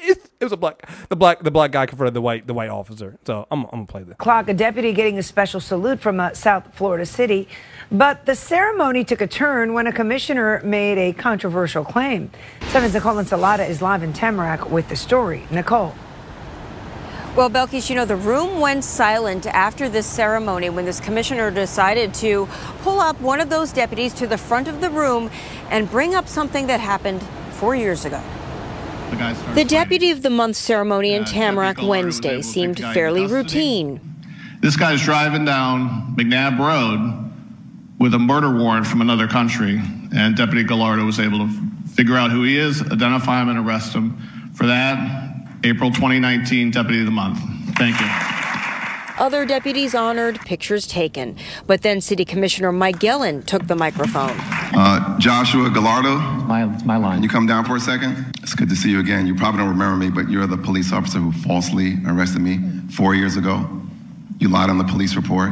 it, 0.00 0.30
it 0.40 0.44
was 0.44 0.52
a 0.52 0.56
black, 0.56 0.88
the 1.08 1.16
black, 1.16 1.42
the 1.42 1.50
black 1.50 1.70
guy 1.70 1.86
confronted 1.86 2.14
the 2.14 2.20
white, 2.20 2.46
the 2.46 2.54
white 2.54 2.70
officer. 2.70 3.18
So 3.26 3.46
I'm, 3.50 3.64
I'm 3.64 3.70
gonna 3.70 3.86
play 3.86 4.02
this. 4.02 4.16
Clock, 4.16 4.48
a 4.48 4.54
deputy 4.54 4.92
getting 4.92 5.18
a 5.18 5.22
special 5.22 5.60
salute 5.60 6.00
from 6.00 6.18
uh, 6.18 6.32
South 6.34 6.74
Florida 6.74 7.06
City. 7.06 7.46
But 7.92 8.26
the 8.26 8.34
ceremony 8.34 9.04
took 9.04 9.20
a 9.20 9.26
turn 9.26 9.74
when 9.74 9.86
a 9.86 9.92
commissioner 9.92 10.60
made 10.64 10.98
a 10.98 11.12
controversial 11.12 11.84
claim. 11.84 12.30
Seven's 12.68 12.94
Nicole 12.94 13.16
Ensalada 13.16 13.68
is 13.68 13.80
live 13.82 14.02
in 14.02 14.12
Tamarac 14.12 14.70
with 14.70 14.88
the 14.88 14.96
story. 14.96 15.46
Nicole. 15.50 15.94
Well, 17.36 17.50
Belkys, 17.50 17.90
you 17.90 17.96
know, 17.96 18.06
the 18.06 18.16
room 18.16 18.60
went 18.60 18.82
silent 18.82 19.44
after 19.46 19.90
this 19.90 20.06
ceremony 20.06 20.70
when 20.70 20.86
this 20.86 21.00
commissioner 21.00 21.50
decided 21.50 22.14
to 22.14 22.48
pull 22.80 22.98
up 22.98 23.20
one 23.20 23.42
of 23.42 23.50
those 23.50 23.72
deputies 23.72 24.14
to 24.14 24.26
the 24.26 24.38
front 24.38 24.68
of 24.68 24.80
the 24.80 24.88
room 24.88 25.30
and 25.68 25.90
bring 25.90 26.14
up 26.14 26.28
something 26.28 26.66
that 26.68 26.80
happened 26.80 27.22
four 27.50 27.76
years 27.76 28.06
ago. 28.06 28.22
The 29.54 29.66
Deputy 29.68 30.10
of 30.12 30.22
the 30.22 30.30
Month 30.30 30.56
ceremony 30.56 31.12
in 31.12 31.24
Tamarac 31.24 31.86
Wednesday 31.86 32.40
seemed 32.40 32.78
fairly 32.78 33.26
routine. 33.26 34.00
This 34.62 34.76
guy's 34.76 35.02
driving 35.02 35.44
down 35.44 36.16
McNab 36.16 36.58
Road 36.58 37.32
with 37.98 38.14
a 38.14 38.18
murder 38.18 38.50
warrant 38.50 38.86
from 38.86 39.02
another 39.02 39.28
country, 39.28 39.78
and 40.16 40.36
Deputy 40.38 40.64
Gallardo 40.64 41.04
was 41.04 41.20
able 41.20 41.40
to 41.40 41.48
figure 41.94 42.16
out 42.16 42.30
who 42.30 42.44
he 42.44 42.56
is, 42.56 42.80
identify 42.80 43.42
him, 43.42 43.50
and 43.50 43.58
arrest 43.58 43.92
him. 43.92 44.16
For 44.54 44.66
that, 44.66 45.25
April 45.66 45.90
2019 45.90 46.70
Deputy 46.70 47.00
of 47.00 47.06
the 47.06 47.10
Month. 47.10 47.40
Thank 47.76 48.00
you. 48.00 48.06
Other 49.18 49.44
deputies 49.44 49.96
honored, 49.96 50.38
pictures 50.40 50.86
taken. 50.86 51.36
But 51.66 51.82
then 51.82 52.00
City 52.00 52.24
Commissioner 52.24 52.70
Mike 52.70 53.00
Gelin 53.00 53.44
took 53.44 53.66
the 53.66 53.74
microphone. 53.74 54.36
Uh, 54.38 55.18
Joshua 55.18 55.68
Gallardo. 55.70 56.18
My, 56.18 56.66
my 56.84 56.96
line. 56.96 57.14
Can 57.14 57.22
you 57.24 57.28
come 57.28 57.46
down 57.46 57.64
for 57.64 57.74
a 57.74 57.80
second? 57.80 58.32
It's 58.44 58.54
good 58.54 58.68
to 58.68 58.76
see 58.76 58.90
you 58.90 59.00
again. 59.00 59.26
You 59.26 59.34
probably 59.34 59.58
don't 59.58 59.70
remember 59.70 59.96
me, 59.96 60.08
but 60.10 60.30
you're 60.30 60.46
the 60.46 60.56
police 60.58 60.92
officer 60.92 61.18
who 61.18 61.32
falsely 61.32 61.96
arrested 62.06 62.42
me 62.42 62.60
four 62.92 63.16
years 63.16 63.36
ago. 63.36 63.68
You 64.38 64.48
lied 64.48 64.70
on 64.70 64.78
the 64.78 64.84
police 64.84 65.16
report. 65.16 65.50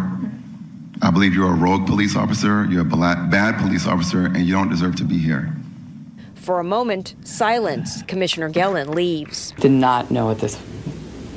I 1.02 1.10
believe 1.10 1.34
you're 1.34 1.50
a 1.50 1.56
rogue 1.56 1.88
police 1.88 2.14
officer, 2.14 2.66
you're 2.70 2.82
a 2.82 2.84
bla- 2.84 3.26
bad 3.30 3.58
police 3.60 3.88
officer, 3.88 4.26
and 4.26 4.46
you 4.46 4.52
don't 4.54 4.68
deserve 4.68 4.94
to 4.96 5.04
be 5.04 5.18
here. 5.18 5.52
For 6.44 6.60
a 6.60 6.64
moment, 6.64 7.14
silence. 7.24 8.02
Commissioner 8.02 8.50
Gelin 8.50 8.94
leaves. 8.94 9.52
Did 9.52 9.72
not 9.72 10.10
know 10.10 10.26
what 10.26 10.40
this 10.40 10.62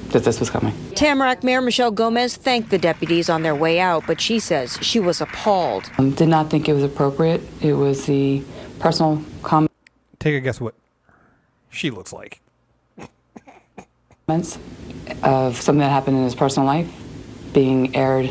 that 0.09 0.25
this 0.25 0.37
was 0.37 0.49
coming. 0.49 0.73
Tamarac 0.95 1.43
Mayor 1.43 1.61
Michelle 1.61 1.91
Gomez 1.91 2.35
thanked 2.35 2.71
the 2.71 2.77
deputies 2.77 3.29
on 3.29 3.41
their 3.41 3.55
way 3.55 3.79
out, 3.79 4.03
but 4.05 4.19
she 4.19 4.37
says 4.37 4.77
she 4.81 4.99
was 4.99 5.21
appalled. 5.21 5.89
Um, 5.97 6.11
did 6.11 6.27
not 6.27 6.49
think 6.49 6.67
it 6.67 6.73
was 6.73 6.83
appropriate. 6.83 7.41
It 7.61 7.73
was 7.73 8.05
the 8.05 8.43
personal 8.79 9.23
comment. 9.43 9.71
Take 10.19 10.35
a 10.35 10.41
guess 10.41 10.59
what 10.59 10.75
she 11.69 11.89
looks 11.89 12.11
like. 12.11 12.41
Comments 14.27 14.59
of 15.23 15.55
something 15.55 15.79
that 15.79 15.89
happened 15.89 16.17
in 16.17 16.23
his 16.25 16.35
personal 16.35 16.67
life 16.67 16.89
being 17.53 17.95
aired 17.95 18.29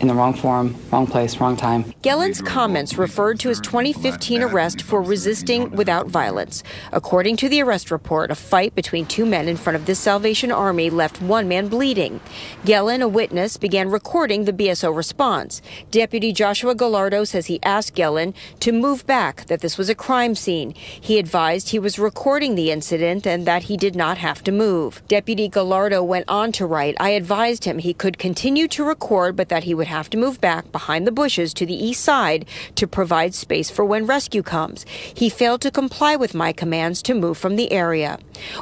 in 0.00 0.08
the 0.08 0.14
wrong 0.14 0.32
form, 0.32 0.74
wrong 0.90 1.06
place, 1.06 1.38
wrong 1.38 1.56
time. 1.56 1.84
Gelin's 2.02 2.40
comments 2.40 2.96
referred 2.96 3.38
to 3.40 3.50
his 3.50 3.60
2015 3.60 4.42
arrest 4.42 4.82
for 4.82 5.02
resisting 5.02 5.70
without 5.72 6.06
violence. 6.06 6.62
According 6.92 7.36
to 7.36 7.48
the 7.50 7.62
arrest 7.62 7.90
report, 7.90 8.30
a 8.30 8.34
fight 8.34 8.74
between 8.74 9.04
two 9.04 9.26
men 9.26 9.46
in 9.46 9.58
front 9.58 9.76
of 9.76 9.84
the 9.84 9.94
Salvation 9.94 10.50
Army 10.50 10.88
left 10.88 11.20
one 11.20 11.48
man 11.48 11.68
bleeding. 11.68 12.20
Gelin, 12.64 13.02
a 13.02 13.08
witness, 13.08 13.58
began 13.58 13.90
recording 13.90 14.44
the 14.44 14.52
BSO 14.52 14.94
response. 14.94 15.60
Deputy 15.90 16.32
Joshua 16.32 16.74
Gallardo 16.74 17.24
says 17.24 17.46
he 17.46 17.62
asked 17.62 17.94
Gelin 17.94 18.34
to 18.60 18.72
move 18.72 19.06
back, 19.06 19.46
that 19.46 19.60
this 19.60 19.76
was 19.76 19.90
a 19.90 19.94
crime 19.94 20.34
scene. 20.34 20.72
He 20.74 21.18
advised 21.18 21.68
he 21.68 21.78
was 21.78 21.98
recording 21.98 22.54
the 22.54 22.70
incident 22.70 23.26
and 23.26 23.46
that 23.46 23.64
he 23.64 23.76
did 23.76 23.94
not 23.94 24.16
have 24.16 24.42
to 24.44 24.52
move. 24.52 25.02
Deputy 25.08 25.48
Gallardo 25.48 26.02
went 26.02 26.24
on 26.28 26.52
to 26.52 26.64
write, 26.64 26.96
I 26.98 27.10
advised 27.10 27.64
him 27.64 27.78
he 27.78 27.92
could 27.92 28.16
continue 28.18 28.66
to 28.68 28.82
record, 28.82 29.36
but 29.36 29.50
that 29.50 29.64
he 29.64 29.74
would 29.74 29.89
have 29.90 30.08
to 30.10 30.16
move 30.16 30.40
back 30.40 30.72
behind 30.72 31.06
the 31.06 31.12
bushes 31.12 31.52
to 31.54 31.66
the 31.66 31.74
east 31.74 32.02
side 32.02 32.46
to 32.76 32.86
provide 32.86 33.34
space 33.34 33.70
for 33.70 33.84
when 33.84 34.06
rescue 34.06 34.42
comes. 34.42 34.86
He 35.12 35.28
failed 35.28 35.60
to 35.62 35.70
comply 35.70 36.16
with 36.16 36.34
my 36.34 36.52
commands 36.52 37.02
to 37.02 37.14
move 37.14 37.36
from 37.36 37.56
the 37.56 37.72
area. 37.72 38.18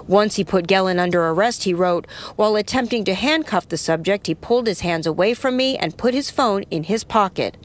Once 0.06 0.36
he 0.36 0.44
put 0.44 0.66
Gelin 0.66 0.98
under 0.98 1.22
arrest, 1.28 1.64
he 1.64 1.74
wrote, 1.74 2.06
While 2.36 2.56
attempting 2.56 3.04
to 3.04 3.14
handcuff 3.14 3.68
the 3.68 3.76
subject, 3.76 4.26
he 4.26 4.34
pulled 4.34 4.66
his 4.66 4.80
hands 4.80 5.06
away 5.06 5.34
from 5.34 5.56
me 5.56 5.76
and 5.76 5.96
put 5.96 6.14
his 6.14 6.30
phone 6.30 6.62
in 6.70 6.84
his 6.84 7.04
pocket. 7.04 7.56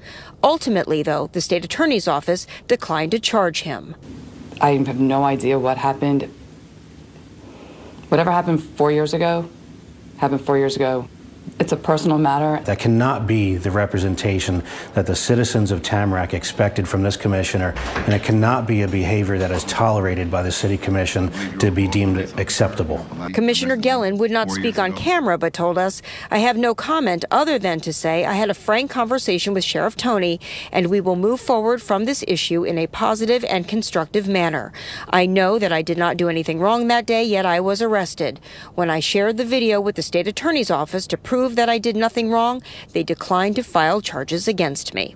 Ultimately, 0.43 1.01
though, 1.01 1.29
the 1.31 1.41
state 1.41 1.63
attorney's 1.63 2.07
office 2.07 2.45
declined 2.67 3.11
to 3.11 3.19
charge 3.19 3.61
him. 3.61 3.95
I 4.59 4.71
have 4.71 4.99
no 4.99 5.23
idea 5.23 5.57
what 5.57 5.77
happened. 5.77 6.29
Whatever 8.09 8.31
happened 8.31 8.61
four 8.61 8.91
years 8.91 9.13
ago, 9.13 9.49
happened 10.17 10.41
four 10.41 10.57
years 10.57 10.75
ago. 10.75 11.07
It's 11.59 11.71
a 11.71 11.77
personal 11.77 12.17
matter. 12.17 12.63
That 12.65 12.79
cannot 12.79 13.27
be 13.27 13.55
the 13.55 13.69
representation 13.69 14.63
that 14.95 15.05
the 15.05 15.15
citizens 15.15 15.71
of 15.71 15.81
Tamarac 15.81 16.33
expected 16.33 16.87
from 16.87 17.03
this 17.03 17.15
commissioner, 17.15 17.73
and 17.95 18.13
it 18.13 18.23
cannot 18.23 18.65
be 18.67 18.81
a 18.81 18.87
behavior 18.87 19.37
that 19.37 19.51
is 19.51 19.63
tolerated 19.65 20.31
by 20.31 20.41
the 20.41 20.51
city 20.51 20.77
commission 20.77 21.31
to 21.59 21.69
be 21.69 21.87
deemed 21.87 22.17
acceptable. 22.39 23.05
Commissioner 23.33 23.77
Gelin 23.77 24.17
would 24.17 24.31
not 24.31 24.49
speak 24.49 24.79
on 24.79 24.93
camera, 24.93 25.37
but 25.37 25.53
told 25.53 25.77
us, 25.77 26.01
I 26.31 26.39
have 26.39 26.57
no 26.57 26.73
comment 26.73 27.23
other 27.29 27.59
than 27.59 27.79
to 27.81 27.93
say 27.93 28.25
I 28.25 28.33
had 28.33 28.49
a 28.49 28.55
frank 28.55 28.89
conversation 28.89 29.53
with 29.53 29.63
Sheriff 29.63 29.95
Tony, 29.95 30.39
and 30.71 30.87
we 30.87 31.01
will 31.01 31.15
move 31.15 31.39
forward 31.39 31.81
from 31.81 32.05
this 32.05 32.23
issue 32.27 32.63
in 32.63 32.77
a 32.79 32.87
positive 32.87 33.45
and 33.45 33.67
constructive 33.67 34.27
manner. 34.27 34.73
I 35.09 35.27
know 35.27 35.59
that 35.59 35.71
I 35.71 35.83
did 35.83 35.99
not 35.99 36.17
do 36.17 36.29
anything 36.29 36.59
wrong 36.59 36.87
that 36.87 37.05
day, 37.05 37.23
yet 37.23 37.45
I 37.45 37.59
was 37.59 37.81
arrested. 37.81 38.39
When 38.73 38.89
I 38.89 38.99
shared 38.99 39.37
the 39.37 39.45
video 39.45 39.79
with 39.79 39.95
the 39.95 40.01
state 40.01 40.27
attorney's 40.27 40.71
office 40.71 41.05
to 41.07 41.17
prove 41.17 41.42
that 41.49 41.69
I 41.69 41.77
did 41.77 41.95
nothing 41.95 42.31
wrong, 42.31 42.61
they 42.93 43.03
declined 43.03 43.55
to 43.57 43.63
file 43.63 44.01
charges 44.01 44.47
against 44.47 44.93
me. 44.93 45.15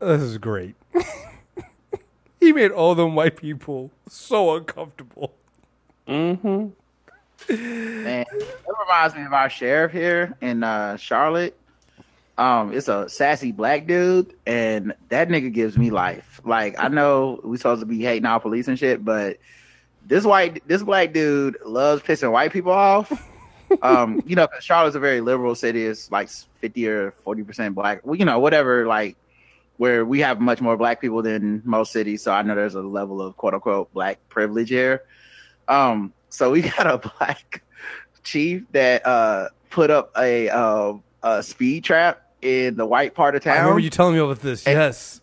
This 0.00 0.22
is 0.22 0.38
great. 0.38 0.74
he 2.40 2.52
made 2.52 2.70
all 2.70 2.94
them 2.94 3.14
white 3.14 3.36
people 3.36 3.90
so 4.08 4.56
uncomfortable. 4.56 5.34
Mm-hmm. 6.06 6.68
Man, 7.50 8.24
that 8.30 8.74
reminds 8.80 9.14
me 9.14 9.24
of 9.24 9.32
our 9.32 9.50
sheriff 9.50 9.92
here 9.92 10.36
in 10.40 10.62
uh, 10.62 10.96
Charlotte. 10.96 11.58
Um, 12.36 12.72
it's 12.72 12.88
a 12.88 13.08
sassy 13.08 13.50
black 13.50 13.86
dude, 13.86 14.32
and 14.46 14.94
that 15.08 15.28
nigga 15.28 15.52
gives 15.52 15.76
me 15.76 15.90
life. 15.90 16.37
Like 16.44 16.76
I 16.78 16.88
know 16.88 17.40
we 17.42 17.56
supposed 17.56 17.80
to 17.80 17.86
be 17.86 18.02
hating 18.02 18.26
our 18.26 18.40
police 18.40 18.68
and 18.68 18.78
shit, 18.78 19.04
but 19.04 19.38
this 20.06 20.24
white, 20.24 20.66
this 20.66 20.82
black 20.82 21.12
dude 21.12 21.56
loves 21.64 22.02
pissing 22.02 22.32
white 22.32 22.52
people 22.52 22.72
off. 22.72 23.12
um, 23.82 24.22
you 24.26 24.36
know, 24.36 24.48
Charlotte's 24.60 24.96
a 24.96 25.00
very 25.00 25.20
liberal 25.20 25.54
city. 25.54 25.84
It's 25.84 26.10
like 26.10 26.28
fifty 26.60 26.88
or 26.88 27.10
forty 27.10 27.42
percent 27.42 27.74
black. 27.74 28.04
Well, 28.04 28.14
you 28.14 28.24
know, 28.24 28.38
whatever. 28.38 28.86
Like 28.86 29.16
where 29.76 30.04
we 30.04 30.20
have 30.20 30.40
much 30.40 30.60
more 30.60 30.76
black 30.76 31.00
people 31.00 31.22
than 31.22 31.62
most 31.64 31.92
cities, 31.92 32.22
so 32.22 32.32
I 32.32 32.42
know 32.42 32.54
there's 32.54 32.74
a 32.74 32.82
level 32.82 33.20
of 33.22 33.36
quote 33.36 33.54
unquote 33.54 33.92
black 33.92 34.18
privilege 34.28 34.68
here. 34.68 35.02
Um, 35.68 36.12
so 36.30 36.50
we 36.50 36.62
got 36.76 36.86
a 36.86 36.98
black 36.98 37.62
chief 38.24 38.64
that 38.72 39.06
uh 39.06 39.48
put 39.70 39.90
up 39.90 40.12
a 40.16 40.48
uh, 40.48 40.94
a 41.22 41.42
speed 41.42 41.84
trap 41.84 42.22
in 42.42 42.76
the 42.76 42.86
white 42.86 43.14
part 43.14 43.34
of 43.34 43.42
town. 43.42 43.56
I 43.56 43.60
remember 43.60 43.80
you 43.80 43.90
telling 43.90 44.14
me 44.14 44.20
about 44.20 44.40
this. 44.40 44.66
yes. 44.66 45.20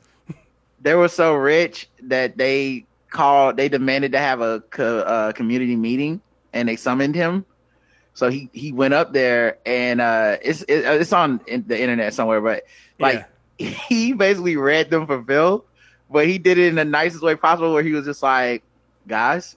They 0.86 0.94
were 0.94 1.08
so 1.08 1.34
rich 1.34 1.90
that 2.04 2.38
they 2.38 2.86
called. 3.10 3.58
They 3.58 3.70
demanded 3.70 4.12
to 4.12 4.20
have 4.20 4.42
a 4.42 4.60
co- 4.70 5.00
uh, 5.00 5.32
community 5.32 5.76
meeting, 5.76 6.22
and 6.54 6.70
they 6.70 6.76
summoned 6.76 7.16
him. 7.16 7.44
So 8.14 8.30
he 8.30 8.52
he 8.54 8.72
went 8.72 8.94
up 8.94 9.12
there, 9.12 9.58
and 9.66 10.00
uh, 10.00 10.38
it's 10.44 10.62
it, 10.62 10.86
it's 10.86 11.12
on 11.12 11.42
in 11.48 11.64
the 11.66 11.82
internet 11.82 12.14
somewhere, 12.14 12.40
but 12.40 12.66
like 13.00 13.26
he 13.58 14.14
basically 14.14 14.58
read 14.58 14.92
them 14.92 15.08
for 15.08 15.24
Phil, 15.24 15.66
but 16.08 16.28
he 16.28 16.38
did 16.38 16.60
it 16.60 16.68
in 16.68 16.76
the 16.76 16.86
nicest 16.86 17.24
way 17.24 17.36
possible, 17.36 17.74
where 17.74 17.82
he 17.82 17.94
was 17.94 18.06
just 18.06 18.22
like, 18.22 18.62
"Guys, 19.08 19.56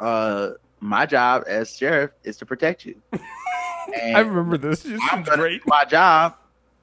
uh, 0.00 0.52
my 0.80 1.04
job 1.04 1.44
as 1.46 1.76
sheriff 1.76 2.12
is 2.24 2.38
to 2.38 2.46
protect 2.46 2.86
you." 2.86 2.98
I 3.12 4.20
remember 4.20 4.56
this. 4.56 4.86
I'm 5.12 5.24
gonna 5.24 5.36
great. 5.36 5.62
do 5.62 5.68
my 5.68 5.84
job 5.84 6.36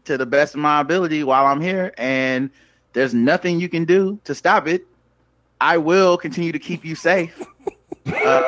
to 0.04 0.20
the 0.20 0.26
best 0.28 0.54
of 0.54 0.60
my 0.60 0.82
ability 0.82 1.24
while 1.24 1.48
I'm 1.48 1.62
here, 1.62 1.96
and 1.98 2.52
there's 2.96 3.14
nothing 3.14 3.60
you 3.60 3.68
can 3.68 3.84
do 3.84 4.20
to 4.24 4.34
stop 4.34 4.68
it. 4.68 4.88
I 5.60 5.78
will 5.78 6.18
continue 6.18 6.54
to 6.54 6.60
keep 6.60 6.86
you 6.86 6.96
safe. 6.96 7.40
uh, 8.08 8.44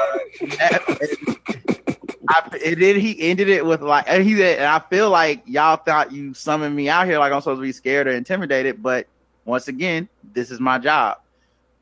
I, 2.29 2.59
and 2.65 2.81
then 2.81 2.99
he 2.99 3.29
ended 3.29 3.49
it 3.49 3.65
with 3.65 3.81
like, 3.81 4.05
and 4.07 4.23
he 4.23 4.37
said, 4.37 4.59
and 4.59 4.67
I 4.67 4.79
feel 4.79 5.09
like 5.09 5.43
y'all 5.45 5.75
thought 5.75 6.13
you 6.13 6.33
summoned 6.33 6.75
me 6.75 6.87
out 6.87 7.05
here 7.07 7.19
like 7.19 7.33
I'm 7.33 7.41
supposed 7.41 7.59
to 7.59 7.63
be 7.63 7.73
scared 7.73 8.07
or 8.07 8.11
intimidated, 8.11 8.81
but 8.81 9.07
once 9.43 9.67
again, 9.67 10.07
this 10.33 10.49
is 10.49 10.61
my 10.61 10.77
job. 10.77 11.17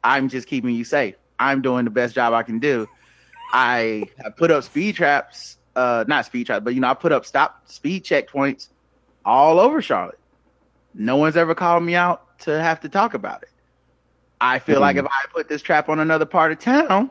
I'm 0.03 0.27
just 0.27 0.47
keeping 0.47 0.73
you 0.73 0.83
safe. 0.83 1.15
I'm 1.37 1.61
doing 1.61 1.85
the 1.85 1.91
best 1.91 2.15
job 2.15 2.33
I 2.33 2.41
can 2.41 2.57
do. 2.57 2.87
I 3.53 4.09
have 4.23 4.35
put 4.37 4.49
up 4.49 4.63
speed 4.63 4.95
traps, 4.95 5.57
uh, 5.75 6.03
not 6.07 6.25
speed 6.25 6.47
traps, 6.47 6.63
but 6.63 6.73
you 6.73 6.81
know, 6.81 6.89
I 6.89 6.95
put 6.95 7.11
up 7.11 7.27
stop 7.27 7.69
speed 7.69 8.03
checkpoints 8.03 8.69
all 9.23 9.59
over 9.59 9.83
Charlotte. 9.83 10.19
No 10.95 11.17
one's 11.17 11.37
ever 11.37 11.53
called 11.53 11.83
me 11.83 11.93
out 11.93 12.24
to 12.45 12.61
have 12.61 12.79
to 12.81 12.89
talk 12.89 13.13
about 13.13 13.43
it. 13.43 13.49
I 14.39 14.59
feel 14.59 14.79
like 14.79 14.97
if 14.97 15.05
I 15.05 15.25
put 15.33 15.49
this 15.49 15.61
trap 15.61 15.89
on 15.89 15.99
another 15.99 16.25
part 16.25 16.51
of 16.51 16.59
town, 16.59 17.09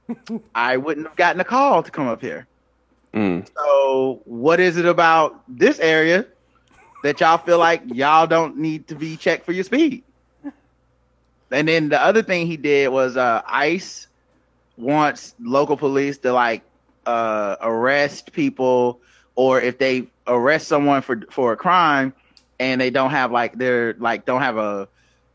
I 0.54 0.76
wouldn't 0.76 1.06
have 1.06 1.16
gotten 1.16 1.40
a 1.40 1.44
call 1.44 1.82
to 1.82 1.90
come 1.90 2.08
up 2.08 2.20
here. 2.20 2.46
So, 3.56 4.22
what 4.24 4.58
is 4.58 4.76
it 4.76 4.86
about 4.86 5.42
this 5.48 5.78
area 5.78 6.26
that 7.02 7.20
y'all 7.20 7.38
feel 7.38 7.58
like 7.58 7.82
y'all 7.86 8.26
don't 8.26 8.56
need 8.58 8.88
to 8.88 8.94
be 8.94 9.16
checked 9.16 9.44
for 9.44 9.52
your 9.52 9.64
speed? 9.64 10.02
And 11.50 11.68
then 11.68 11.90
the 11.90 12.00
other 12.00 12.22
thing 12.22 12.46
he 12.46 12.56
did 12.56 12.88
was 12.88 13.16
uh, 13.16 13.42
ICE 13.46 14.06
wants 14.78 15.34
local 15.38 15.76
police 15.76 16.16
to 16.18 16.32
like 16.32 16.62
uh, 17.04 17.56
arrest 17.60 18.32
people, 18.32 19.00
or 19.34 19.60
if 19.60 19.78
they 19.78 20.08
arrest 20.26 20.68
someone 20.68 21.02
for 21.02 21.20
for 21.30 21.52
a 21.52 21.56
crime 21.56 22.14
and 22.62 22.80
they 22.80 22.90
don't 22.90 23.10
have 23.10 23.32
like 23.32 23.58
they're 23.58 23.94
like 23.94 24.24
don't 24.24 24.40
have 24.40 24.56
a 24.56 24.88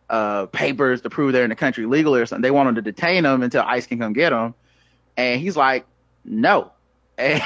uh, 0.09 0.45
papers 0.45 1.01
to 1.01 1.09
prove 1.09 1.33
they're 1.33 1.43
in 1.43 1.49
the 1.49 1.55
country 1.57 1.85
legally 1.85 2.21
or 2.21 2.25
something, 2.25 2.41
they 2.41 2.51
want 2.51 2.67
them 2.67 2.75
to 2.75 2.81
detain 2.81 3.23
them 3.23 3.43
until 3.43 3.61
ICE 3.63 3.85
can 3.85 3.99
come 3.99 4.13
get 4.13 4.29
them. 4.29 4.55
And 5.17 5.41
he's 5.41 5.57
like, 5.57 5.85
no. 6.23 6.71
And 7.19 7.41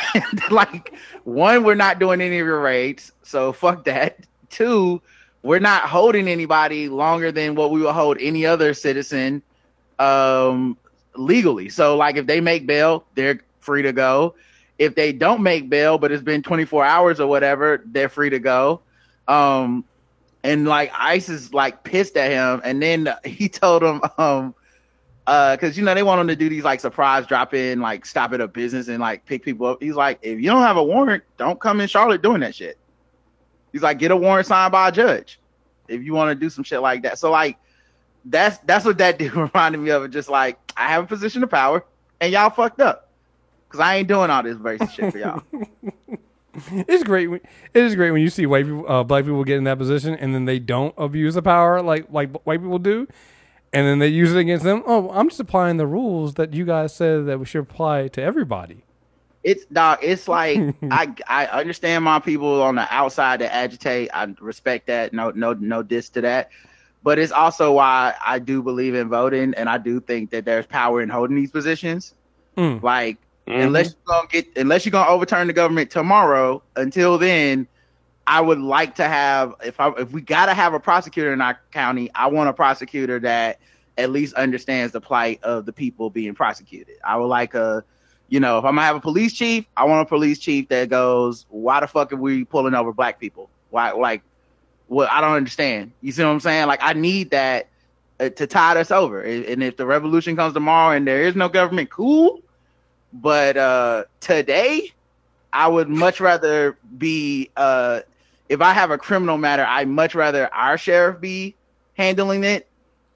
like, 0.52 0.94
one, 1.24 1.64
we're 1.64 1.76
not 1.76 1.98
doing 1.98 2.22
any 2.22 2.38
of 2.40 2.46
your 2.46 2.60
raids, 2.60 3.12
so 3.24 3.54
fuck 3.54 3.86
that. 3.86 4.20
Two, 4.50 5.02
we're 5.42 5.60
not 5.60 5.84
holding 5.84 6.28
anybody 6.28 6.88
longer 6.88 7.32
than 7.32 7.56
what 7.56 7.72
we 7.72 7.82
would 7.82 7.94
hold 7.94 8.18
any 8.20 8.46
other 8.46 8.74
citizen 8.76 9.42
um 9.98 10.78
legally. 11.16 11.70
So 11.70 11.98
like 11.98 12.18
if 12.18 12.28
they 12.28 12.42
make 12.42 12.68
bail, 12.68 13.06
they're 13.16 13.40
free 13.62 13.82
to 13.82 13.94
go. 13.94 14.36
If 14.78 14.94
they 14.94 15.12
don't 15.12 15.42
make 15.42 15.70
bail, 15.70 15.98
but 15.98 16.12
it's 16.12 16.24
been 16.24 16.44
24 16.44 16.84
hours 16.86 17.20
or 17.20 17.28
whatever, 17.28 17.82
they're 17.86 18.10
free 18.10 18.30
to 18.30 18.40
go. 18.40 18.82
Um 19.32 19.86
and 20.44 20.68
like 20.68 20.92
ICE 20.98 21.30
is 21.30 21.54
like 21.54 21.84
pissed 21.84 22.18
at 22.18 22.32
him, 22.32 22.62
and 22.64 22.82
then 22.82 23.10
he 23.26 23.50
told 23.50 23.84
him, 23.84 24.02
um, 24.18 24.56
uh, 25.28 25.56
because 25.56 25.78
you 25.78 25.84
know 25.84 25.94
they 25.94 26.04
want 26.04 26.22
him 26.22 26.28
to 26.28 26.36
do 26.36 26.50
these 26.50 26.64
like 26.64 26.80
surprise 26.80 27.28
drop 27.28 27.54
in, 27.54 27.80
like 27.80 28.06
stop 28.06 28.34
at 28.34 28.42
a 28.42 28.48
business 28.48 28.88
and 28.88 29.00
like 29.00 29.26
pick 29.26 29.44
people 29.44 29.68
up. 29.68 29.82
He's 29.82 29.96
like, 29.96 30.20
if 30.22 30.40
you 30.40 30.50
don't 30.50 30.64
have 30.64 30.78
a 30.78 30.84
warrant, 30.84 31.24
don't 31.38 31.60
come 31.60 31.80
in 31.80 31.88
Charlotte 31.88 32.22
doing 32.22 32.42
that 32.42 32.56
shit. 32.56 32.78
He's 33.72 33.84
like, 33.84 34.00
get 34.00 34.12
a 34.12 34.18
warrant 34.18 34.48
signed 34.48 34.72
by 34.72 34.90
a 34.90 34.92
judge 34.92 35.40
if 35.88 36.04
you 36.04 36.14
want 36.14 36.30
to 36.30 36.36
do 36.36 36.50
some 36.50 36.64
shit 36.64 36.82
like 36.82 37.04
that. 37.04 37.20
So 37.20 37.32
like, 37.32 37.58
that's 38.26 38.58
that's 38.60 38.86
what 38.86 38.98
that 38.98 39.20
dude 39.20 39.34
reminded 39.36 39.80
me 39.80 39.92
of. 39.92 40.10
Just 40.12 40.30
like 40.30 40.58
I 40.76 40.88
have 40.90 41.04
a 41.04 41.08
position 41.08 41.44
of 41.44 41.50
power, 41.50 41.86
and 42.20 42.34
y'all 42.34 42.50
fucked 42.50 42.82
up 42.82 43.10
because 43.68 43.80
I 43.80 43.98
ain't 43.98 44.08
doing 44.08 44.30
all 44.30 44.44
this 44.44 44.58
racist 44.58 44.92
shit 44.92 45.12
for 45.12 45.20
y'all. 45.20 45.44
It's 46.72 47.04
great. 47.04 47.28
when- 47.28 47.42
It 47.74 47.84
is 47.84 47.96
great 47.96 48.12
when 48.12 48.22
you 48.22 48.30
see 48.30 48.46
white 48.46 48.66
people, 48.66 48.86
uh, 48.90 49.04
black 49.04 49.24
people 49.26 49.44
get 49.44 49.58
in 49.58 49.64
that 49.66 49.78
position, 49.78 50.16
and 50.16 50.34
then 50.36 50.46
they 50.46 50.60
don't 50.60 50.94
abuse 50.98 51.36
the 51.36 51.42
power 51.42 51.82
like 51.82 52.08
like 52.12 52.32
white 52.46 52.62
people 52.62 52.80
do, 52.80 53.08
and 53.74 53.88
then 53.88 54.00
they 54.00 54.08
use 54.08 54.34
it 54.34 54.38
against 54.40 54.64
them. 54.64 54.84
Oh, 54.86 55.10
I'm 55.12 55.30
just 55.30 55.40
applying 55.40 55.78
the 55.78 55.88
rules 55.88 56.34
that 56.36 56.54
you 56.54 56.66
guys 56.66 56.94
said 56.94 57.26
that 57.28 57.40
we 57.40 57.46
should 57.46 57.62
apply 57.62 58.10
to 58.10 58.22
everybody. 58.22 58.84
it's 59.44 59.66
dog. 59.66 60.00
It's 60.02 60.28
like 60.28 60.60
I 60.92 61.14
I 61.28 61.46
understand 61.48 62.04
my 62.04 62.20
people 62.20 62.62
on 62.62 62.76
the 62.76 62.88
outside 62.94 63.40
that 63.42 63.54
agitate. 63.54 64.10
I 64.14 64.34
respect 64.40 64.88
that. 64.88 65.14
No 65.14 65.32
no 65.32 65.54
no 65.54 65.84
diss 65.84 66.10
to 66.10 66.22
that. 66.22 66.50
But 67.04 67.18
it's 67.18 67.32
also 67.32 67.72
why 67.74 68.14
I 68.24 68.38
do 68.38 68.62
believe 68.62 68.94
in 68.94 69.10
voting, 69.10 69.56
and 69.56 69.68
I 69.68 69.80
do 69.80 70.00
think 70.00 70.30
that 70.32 70.46
there's 70.46 70.68
power 70.68 71.02
in 71.02 71.10
holding 71.10 71.36
these 71.36 71.50
positions. 71.50 72.14
Mm. 72.58 72.84
Like 72.84 73.18
unless 73.48 73.88
you're 73.88 74.16
gonna 74.16 74.28
get 74.28 74.48
unless 74.56 74.86
you're 74.86 74.92
gonna 74.92 75.10
overturn 75.10 75.48
the 75.48 75.54
government 75.54 75.92
tomorrow, 75.92 76.62
until 76.76 77.18
then, 77.18 77.68
I 78.28 78.42
would 78.42 78.60
like 78.60 78.96
to 78.96 79.08
have 79.08 79.56
if 79.64 79.80
I 79.80 79.90
if 79.98 80.12
we 80.12 80.22
gotta 80.22 80.54
have 80.54 80.74
a 80.74 80.80
prosecutor 80.80 81.34
in 81.34 81.42
our 81.42 81.60
county, 81.72 82.10
I 82.16 82.28
want 82.28 82.50
a 82.50 82.54
prosecutor 82.54 83.20
that 83.20 83.60
at 83.98 84.10
least 84.10 84.34
understands 84.36 84.94
the 84.94 85.02
plight 85.02 85.44
of 85.44 85.66
the 85.66 85.74
people 85.74 86.10
being 86.10 86.34
prosecuted. 86.34 86.96
I 87.04 87.18
would 87.18 87.28
like 87.28 87.54
a 87.54 87.84
you 88.30 88.40
know, 88.40 88.58
if 88.60 88.64
I'm 88.64 88.76
gonna 88.76 88.88
have 88.88 88.96
a 88.96 89.02
police 89.02 89.34
chief, 89.34 89.66
I 89.76 89.84
want 89.84 90.08
a 90.08 90.10
police 90.10 90.40
chief 90.40 90.70
that 90.70 90.90
goes, 90.90 91.46
Why 91.50 91.82
the 91.82 91.88
fuck 91.88 92.14
are 92.14 92.18
we 92.18 92.46
pulling 92.46 92.74
over 92.74 92.94
black 92.94 93.20
people? 93.20 93.50
Why 93.70 93.92
like 93.92 94.22
what 94.88 95.10
I 95.10 95.22
don't 95.22 95.34
understand. 95.34 95.94
You 96.02 96.12
see 96.12 96.24
what 96.24 96.32
I'm 96.32 96.40
saying? 96.40 96.68
Like 96.68 96.80
I 96.82 96.94
need 96.94 97.32
that 97.32 97.70
uh, 98.20 98.30
to 98.30 98.46
tide 98.46 98.78
us 98.78 98.92
over. 98.92 99.22
And 99.22 99.64
if 99.64 99.78
the 99.78 99.86
revolution 99.86 100.36
comes 100.36 100.54
tomorrow 100.54 100.96
and 100.96 101.08
there 101.08 101.24
is 101.24 101.36
no 101.36 101.50
government, 101.50 101.90
cool. 101.90 102.42
But 103.14 103.58
uh 103.58 104.06
today, 104.20 104.92
I 105.52 105.68
would 105.68 105.90
much 105.90 106.20
rather 106.20 106.78
be 106.98 107.50
uh 107.58 108.02
if 108.50 108.62
I 108.62 108.74
have 108.74 108.92
a 108.92 108.98
criminal 108.98 109.38
matter, 109.38 109.66
I 109.66 109.86
much 109.86 110.14
rather 110.16 110.54
our 110.54 110.78
sheriff 110.78 111.22
be 111.22 111.56
handling 111.94 112.44
it 112.44 112.68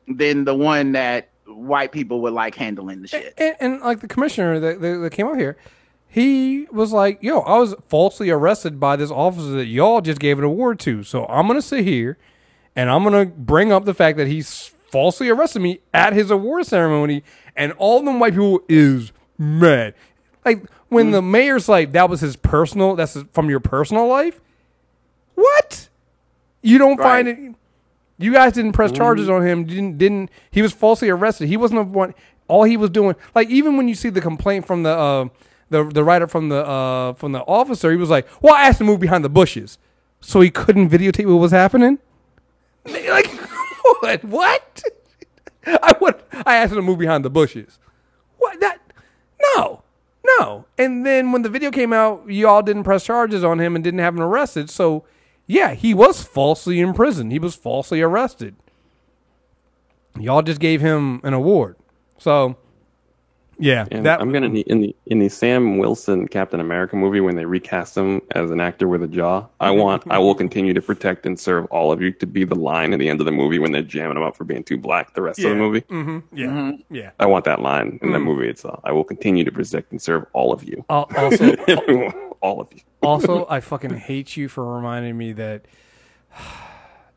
than 0.07 0.45
the 0.45 0.55
one 0.55 0.93
that 0.93 1.30
white 1.45 1.91
people 1.91 2.22
would 2.22 2.34
like 2.34 2.55
handling 2.55 3.01
the 3.01 3.07
shit. 3.07 3.34
and, 3.38 3.55
and 3.59 3.81
like 3.81 3.99
the 3.99 4.07
commissioner 4.07 4.59
that, 4.59 4.81
that, 4.81 4.97
that 4.97 5.11
came 5.11 5.27
up 5.27 5.35
here, 5.35 5.57
he 6.07 6.67
was 6.72 6.93
like, 6.93 7.22
"Yo, 7.22 7.39
I 7.39 7.57
was 7.57 7.76
falsely 7.89 8.30
arrested 8.30 8.80
by 8.80 8.95
this 8.95 9.11
officer 9.11 9.49
that 9.51 9.65
y'all 9.65 10.01
just 10.01 10.19
gave 10.19 10.38
an 10.38 10.45
award 10.45 10.80
to. 10.81 11.03
So 11.03 11.26
I'm 11.26 11.47
gonna 11.47 11.61
sit 11.61 11.84
here, 11.84 12.17
and 12.76 12.89
I'm 12.89 13.03
gonna 13.03 13.26
bring 13.26 13.72
up 13.72 13.85
the 13.85 13.93
fact 13.93 14.17
that 14.17 14.27
he's 14.27 14.72
falsely 14.89 15.30
arrested 15.30 15.61
me 15.61 15.80
at 15.93 16.13
his 16.13 16.31
award 16.31 16.65
ceremony, 16.65 17.23
and 17.55 17.73
all 17.73 18.01
them 18.01 18.19
white 18.19 18.34
people 18.34 18.61
is 18.69 19.11
mad. 19.37 19.93
Like 20.43 20.63
when 20.89 21.11
the 21.11 21.21
mayor's 21.21 21.67
like, 21.67 21.91
that 21.93 22.09
was 22.09 22.21
his 22.21 22.35
personal. 22.35 22.95
That's 22.95 23.17
from 23.33 23.49
your 23.49 23.59
personal 23.59 24.07
life. 24.07 24.39
What? 25.35 25.89
You 26.61 26.77
don't 26.77 26.97
find 26.97 27.27
it? 27.27 27.55
You 28.17 28.31
guys 28.31 28.53
didn't 28.53 28.71
press 28.73 28.91
charges 28.91 29.29
on 29.29 29.45
him. 29.45 29.65
Didn't 29.65 29.97
didn't 29.97 30.29
he 30.51 30.61
was 30.61 30.71
falsely 30.71 31.09
arrested? 31.09 31.47
He 31.47 31.57
wasn't 31.57 31.79
the 31.79 31.97
one. 31.97 32.13
All 32.47 32.63
he 32.63 32.77
was 32.77 32.91
doing, 32.91 33.15
like 33.33 33.49
even 33.49 33.75
when 33.75 33.87
you 33.87 33.95
see 33.95 34.09
the 34.09 34.21
complaint 34.21 34.67
from 34.67 34.83
the 34.83 34.91
uh, 34.91 35.27
the 35.69 35.83
the 35.83 36.03
writer 36.03 36.27
from 36.27 36.49
the 36.49 36.65
uh, 36.65 37.13
from 37.13 37.31
the 37.31 37.41
officer, 37.41 37.91
he 37.91 37.97
was 37.97 38.09
like, 38.09 38.27
"Well, 38.41 38.53
I 38.53 38.63
asked 38.67 38.79
him 38.79 38.87
to 38.87 38.91
move 38.91 38.99
behind 38.99 39.25
the 39.25 39.29
bushes, 39.29 39.77
so 40.21 40.41
he 40.41 40.49
couldn't 40.51 40.89
videotape 40.89 41.25
what 41.25 41.35
was 41.35 41.51
happening." 41.51 41.99
Like 42.85 43.27
what? 43.99 44.23
What? 44.23 44.83
I 45.65 45.93
would. 45.99 46.15
I 46.45 46.57
asked 46.57 46.71
him 46.71 46.77
to 46.77 46.83
move 46.83 46.99
behind 46.99 47.25
the 47.25 47.29
bushes. 47.31 47.79
What? 48.37 48.59
That? 48.59 48.79
No, 49.41 49.83
no. 50.39 50.65
And 50.77 51.05
then 51.05 51.31
when 51.31 51.41
the 51.41 51.49
video 51.49 51.71
came 51.71 51.93
out, 51.93 52.29
y'all 52.29 52.61
didn't 52.61 52.83
press 52.83 53.03
charges 53.03 53.43
on 53.43 53.59
him 53.59 53.75
and 53.75 53.83
didn't 53.83 53.99
have 53.99 54.15
him 54.15 54.21
arrested. 54.21 54.69
So, 54.69 55.05
yeah, 55.47 55.73
he 55.73 55.93
was 55.93 56.23
falsely 56.23 56.79
imprisoned. 56.79 57.31
He 57.31 57.39
was 57.39 57.55
falsely 57.55 58.01
arrested. 58.01 58.55
Y'all 60.19 60.41
just 60.41 60.59
gave 60.59 60.81
him 60.81 61.19
an 61.23 61.33
award. 61.33 61.75
So, 62.17 62.57
yeah, 63.57 63.86
And 63.91 64.06
that 64.06 64.22
I'm 64.22 64.32
gonna 64.32 64.49
need 64.49 64.68
in 64.68 64.82
the 64.82 64.95
in 65.06 65.19
the 65.19 65.30
Sam 65.30 65.77
Wilson 65.77 66.27
Captain 66.27 66.60
America 66.60 66.95
movie 66.95 67.19
when 67.22 67.36
they 67.36 67.45
recast 67.45 67.95
him 67.98 68.22
as 68.32 68.52
an 68.52 68.60
actor 68.60 68.88
with 68.88 69.02
a 69.03 69.07
jaw. 69.07 69.45
I 69.60 69.72
want 69.72 70.03
I 70.10 70.18
will 70.19 70.36
continue 70.36 70.73
to 70.73 70.82
protect 70.82 71.26
and 71.26 71.40
serve 71.40 71.65
all 71.68 71.91
of 71.91 72.02
you 72.02 72.11
to 72.11 72.26
be 72.27 72.44
the 72.44 72.56
line 72.56 72.94
at 72.94 72.99
the 72.99 73.07
end 73.10 73.19
of 73.22 73.26
the 73.26 73.32
movie 73.32 73.60
when 73.60 73.72
they're 73.72 73.82
jamming 73.82 74.18
him 74.18 74.23
up 74.23 74.36
for 74.36 74.44
being 74.44 74.64
too 74.64 74.77
black 74.77 75.14
the 75.14 75.22
rest 75.22 75.40
of 75.40 75.49
the 75.49 75.56
movie. 75.56 75.82
mm-hmm. 75.82 76.19
Yeah, 76.38 76.72
yeah. 76.90 77.11
I 77.19 77.26
want 77.27 77.45
that 77.45 77.61
line 77.61 77.99
in 78.02 78.11
the 78.11 78.19
Mm. 78.19 78.23
movie 78.26 78.48
itself. 78.49 78.80
I 78.84 78.91
will 78.91 79.03
continue 79.03 79.44
to 79.44 79.52
protect 79.52 79.91
and 79.91 80.02
serve 80.02 80.26
all 80.34 80.52
of 80.53 80.64
you. 80.64 80.84
Al- 80.90 81.10
also, 81.18 81.53
all 82.41 82.61
of 82.61 82.72
you. 82.73 82.82
also, 83.02 83.45
I 83.49 83.60
fucking 83.60 83.95
hate 83.95 84.36
you 84.38 84.48
for 84.49 84.76
reminding 84.76 85.18
me 85.18 85.32
that 85.34 85.65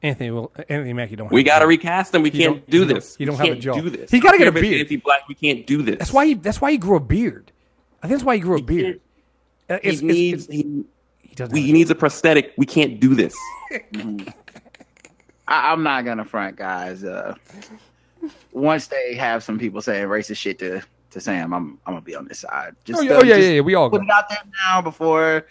Anthony 0.03 0.31
will 0.31 0.53
Anthony 0.69 0.93
Mackie 0.93 1.17
don't. 1.17 1.31
We 1.33 1.41
have 1.41 1.47
a 1.47 1.49
got 1.51 1.59
to 1.61 1.67
recast 1.67 2.15
him. 2.15 2.23
We 2.23 2.31
He 2.31 2.39
can't 2.39 2.55
don't- 2.57 2.71
do 2.71 2.81
he 2.81 2.85
don't- 2.87 2.95
this. 2.95 3.17
He 3.17 3.25
don't 3.25 3.39
We 3.39 3.49
have 3.49 3.59
a 3.59 3.61
can't 3.61 3.83
do 3.85 3.91
this. 3.91 4.11
He 4.11 4.21
got 4.21 4.33
to 4.33 4.39
get 4.39 4.47
a 4.49 4.53
care 4.53 4.59
if 4.59 4.65
it's 4.65 4.71
beard. 4.71 4.81
Anti-black. 4.83 5.29
We 5.29 5.35
can't 5.35 5.67
do 5.67 5.83
this. 5.83 5.99
That's 5.99 6.13
why 6.13 6.27
he. 6.27 6.35
That's 6.35 6.61
why 6.61 6.71
he 6.73 6.79
grew 6.79 6.97
a 6.97 7.01
beard. 7.01 7.51
I 8.03 8.07
think 8.07 8.19
that's 8.19 8.25
why 8.25 8.35
he 8.37 8.41
grew 8.41 8.59
a 8.59 8.63
beard. 8.63 9.01
Uh, 9.69 9.79
He 9.83 9.89
it's- 9.89 9.97
it's- 9.99 10.03
needs. 10.03 10.49
it's- 10.49 10.85
he, 11.21 11.35
doesn't 11.35 11.53
we, 11.55 11.63
he 11.63 11.73
needs 11.73 11.91
a 11.91 11.95
prosthetic. 11.95 12.53
We 12.57 12.67
can't 12.67 12.99
do 13.01 13.15
this. 13.15 13.35
I, 15.47 15.73
I'm 15.73 15.83
not 15.83 16.05
gonna 16.05 16.25
front, 16.25 16.57
guys. 16.57 17.05
Uh, 17.05 17.35
once 18.53 18.87
they 18.89 19.15
have 19.15 19.43
some 19.43 19.59
people 19.59 19.81
saying 19.81 20.07
racist 20.07 20.37
shit 20.37 20.59
to 20.61 20.83
to 21.11 21.21
Sam, 21.21 21.53
I'm 21.55 21.79
I'm 21.87 21.95
gonna 21.95 22.01
be 22.03 22.15
on 22.15 22.27
this 22.27 22.41
side. 22.41 22.75
Just, 22.85 23.01
Oh, 23.01 23.03
yeah, 23.03 23.13
uh, 23.13 23.21
oh, 23.21 23.25
yeah, 23.25 23.35
just 23.37 23.47
yeah, 23.49 23.55
yeah, 23.55 23.61
we 23.61 23.75
all 23.75 23.89
put 23.91 24.01
go. 24.01 24.05
it 24.07 24.11
out 24.11 24.29
there 24.29 24.39
now 24.67 24.83
before. 24.83 25.47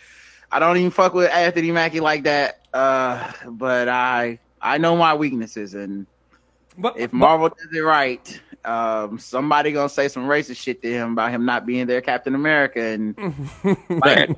I 0.52 0.60
don't 0.60 0.78
even 0.78 0.92
fuck 0.92 1.14
with 1.14 1.30
Anthony 1.32 1.72
Mackie 1.72 2.00
like 2.00 2.24
that. 2.24 2.66
Uh, 2.74 3.32
but 3.48 3.90
I 3.90 4.40
I 4.62 4.78
know 4.78 4.96
my 4.96 5.14
weaknesses, 5.16 5.74
and 5.74 6.06
if 6.96 7.12
Marvel 7.12 7.50
does 7.50 7.76
it 7.76 7.80
right, 7.80 8.42
um, 8.66 9.20
somebody 9.20 9.72
gonna 9.72 9.90
say 9.90 10.08
some 10.08 10.28
racist 10.28 10.58
shit 10.58 10.82
to 10.82 10.92
him 10.92 11.14
about 11.14 11.32
him 11.32 11.46
not 11.46 11.66
being 11.66 11.88
their 11.88 12.02
Captain 12.02 12.36
America, 12.36 12.82
and 12.82 13.18
like, 13.90 14.30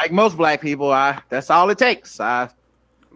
like 0.00 0.12
most 0.12 0.36
black 0.36 0.60
people, 0.60 0.92
I 0.92 1.20
that's 1.28 1.50
all 1.50 1.70
it 1.70 1.78
takes. 1.78 2.20
I 2.20 2.50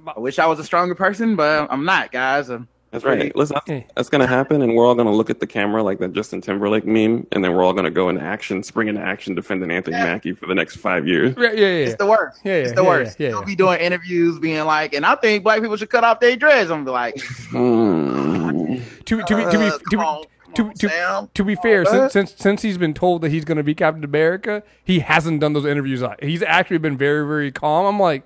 I 0.07 0.19
wish 0.19 0.39
I 0.39 0.47
was 0.47 0.59
a 0.59 0.65
stronger 0.65 0.95
person, 0.95 1.37
but 1.37 1.69
I'm 1.71 1.85
not, 1.85 2.11
guys. 2.11 2.49
I'm 2.49 2.69
That's 2.93 3.05
right. 3.05 3.35
Listen, 3.35 3.57
that's, 3.67 3.87
that's 3.97 4.09
gonna 4.11 4.27
happen, 4.27 4.61
and 4.61 4.77
we're 4.77 4.87
all 4.87 4.95
gonna 4.95 5.11
look 5.15 5.31
at 5.31 5.41
the 5.41 5.47
camera 5.47 5.83
like 5.83 5.99
that 6.01 6.13
Justin 6.13 6.43
Timberlake 6.43 6.85
meme, 6.87 7.27
and 7.33 7.43
then 7.43 7.55
we're 7.55 7.65
all 7.65 7.73
gonna 7.73 7.91
go 7.91 8.11
into 8.11 8.21
action, 8.21 8.63
spring 8.63 8.89
into 8.89 9.01
action, 9.01 9.35
defending 9.35 9.71
Anthony 9.71 9.97
Mackie 9.97 10.33
for 10.35 10.47
the 10.47 10.55
next 10.55 10.77
five 10.77 11.09
years. 11.09 11.35
Yeah, 11.39 11.53
yeah, 11.53 11.59
yeah. 11.61 11.67
It's 11.87 11.97
the 11.97 12.05
worst. 12.07 12.41
Yeah, 12.45 12.53
yeah, 12.53 12.59
it's 12.65 12.73
the 12.73 12.83
yeah, 12.83 12.89
worst. 12.89 13.19
yeah, 13.19 13.29
yeah, 13.29 13.33
He'll 13.35 13.45
be 13.45 13.57
doing 13.57 13.81
interviews, 13.81 14.39
being 14.39 14.65
like, 14.67 14.93
and 14.93 15.07
I 15.07 15.15
think 15.17 15.43
black 15.43 15.63
people 15.63 15.77
should 15.79 15.89
cut 15.89 16.05
off 16.05 16.21
their 16.21 16.37
dreads. 16.37 16.71
I'm 16.71 16.85
gonna 16.85 16.87
be 16.87 16.91
like, 16.91 17.21
Hmm. 17.23 18.77
to 19.07 19.23
to 19.23 19.37
be 19.37 19.43
to 19.45 19.59
be 19.59 19.65
Uh, 19.67 19.71
to 19.71 19.79
be, 19.79 19.97
come 19.97 20.01
on, 20.01 20.25
to, 20.55 20.71
to, 20.75 21.29
to 21.33 21.45
be 21.45 21.55
fair, 21.55 21.87
since, 21.87 22.13
since 22.13 22.35
since 22.37 22.61
he's 22.61 22.77
been 22.77 22.93
told 22.93 23.23
that 23.23 23.31
he's 23.31 23.47
going 23.47 23.57
to 23.57 23.63
be 23.63 23.75
Captain 23.75 24.05
America, 24.05 24.63
he 24.85 24.99
hasn't 25.01 25.41
done 25.41 25.55
those 25.55 25.65
interviews. 25.65 26.03
He's 26.21 26.43
actually 26.43 26.77
been 26.79 26.99
very 26.99 27.27
very 27.27 27.51
calm. 27.51 27.87
I'm 27.87 27.99
like, 27.99 28.25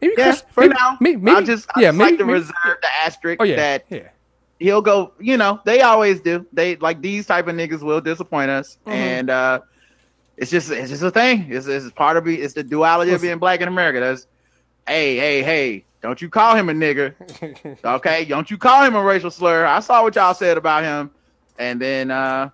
maybe 0.00 0.14
yeah, 0.18 0.24
Chris, 0.24 0.44
for 0.50 0.60
maybe, 0.62 0.74
now. 0.74 0.96
maybe, 1.00 1.16
maybe 1.20 1.36
I 1.36 1.42
just, 1.42 1.68
I 1.74 1.80
yeah, 1.80 1.88
just 1.88 1.98
maybe, 1.98 2.10
like 2.10 2.18
to 2.18 2.24
reserve 2.24 2.78
the 2.82 2.88
asterisk 3.04 3.40
Oh, 3.40 3.44
yeah, 3.44 3.56
that 3.56 3.84
yeah. 3.90 4.08
he'll 4.58 4.82
go. 4.82 5.12
You 5.20 5.36
know, 5.36 5.60
they 5.64 5.80
always 5.82 6.20
do. 6.20 6.46
They 6.52 6.76
like 6.76 7.00
these 7.00 7.26
type 7.26 7.46
of 7.48 7.54
niggas 7.56 7.82
will 7.82 8.00
disappoint 8.00 8.50
us, 8.50 8.78
Mhm. 8.86 8.92
and 8.92 9.30
uh 9.30 9.60
it's 10.36 10.50
just 10.50 10.70
it's 10.70 10.90
just 10.90 11.02
a 11.02 11.10
thing. 11.10 11.46
It's, 11.50 11.66
it's 11.66 11.90
part 11.92 12.16
of 12.16 12.24
be. 12.24 12.40
It's 12.40 12.54
the 12.54 12.62
duality 12.62 13.12
of 13.12 13.20
being 13.20 13.38
black 13.38 13.60
in 13.60 13.68
America. 13.68 14.00
That's 14.00 14.26
hey 14.86 15.16
hey 15.16 15.42
hey. 15.42 15.84
Don't 16.02 16.22
you 16.22 16.30
call 16.30 16.56
him 16.56 16.70
a 16.70 16.72
nigger, 16.72 17.14
okay? 17.84 18.24
Don't 18.24 18.50
you 18.50 18.56
call 18.56 18.84
him 18.84 18.94
a 18.94 19.02
racial 19.02 19.30
slur. 19.30 19.66
I 19.66 19.80
saw 19.80 20.02
what 20.02 20.14
y'all 20.16 20.32
said 20.32 20.56
about 20.56 20.82
him, 20.82 21.10
and 21.58 21.78
then 21.78 22.10
uh 22.10 22.48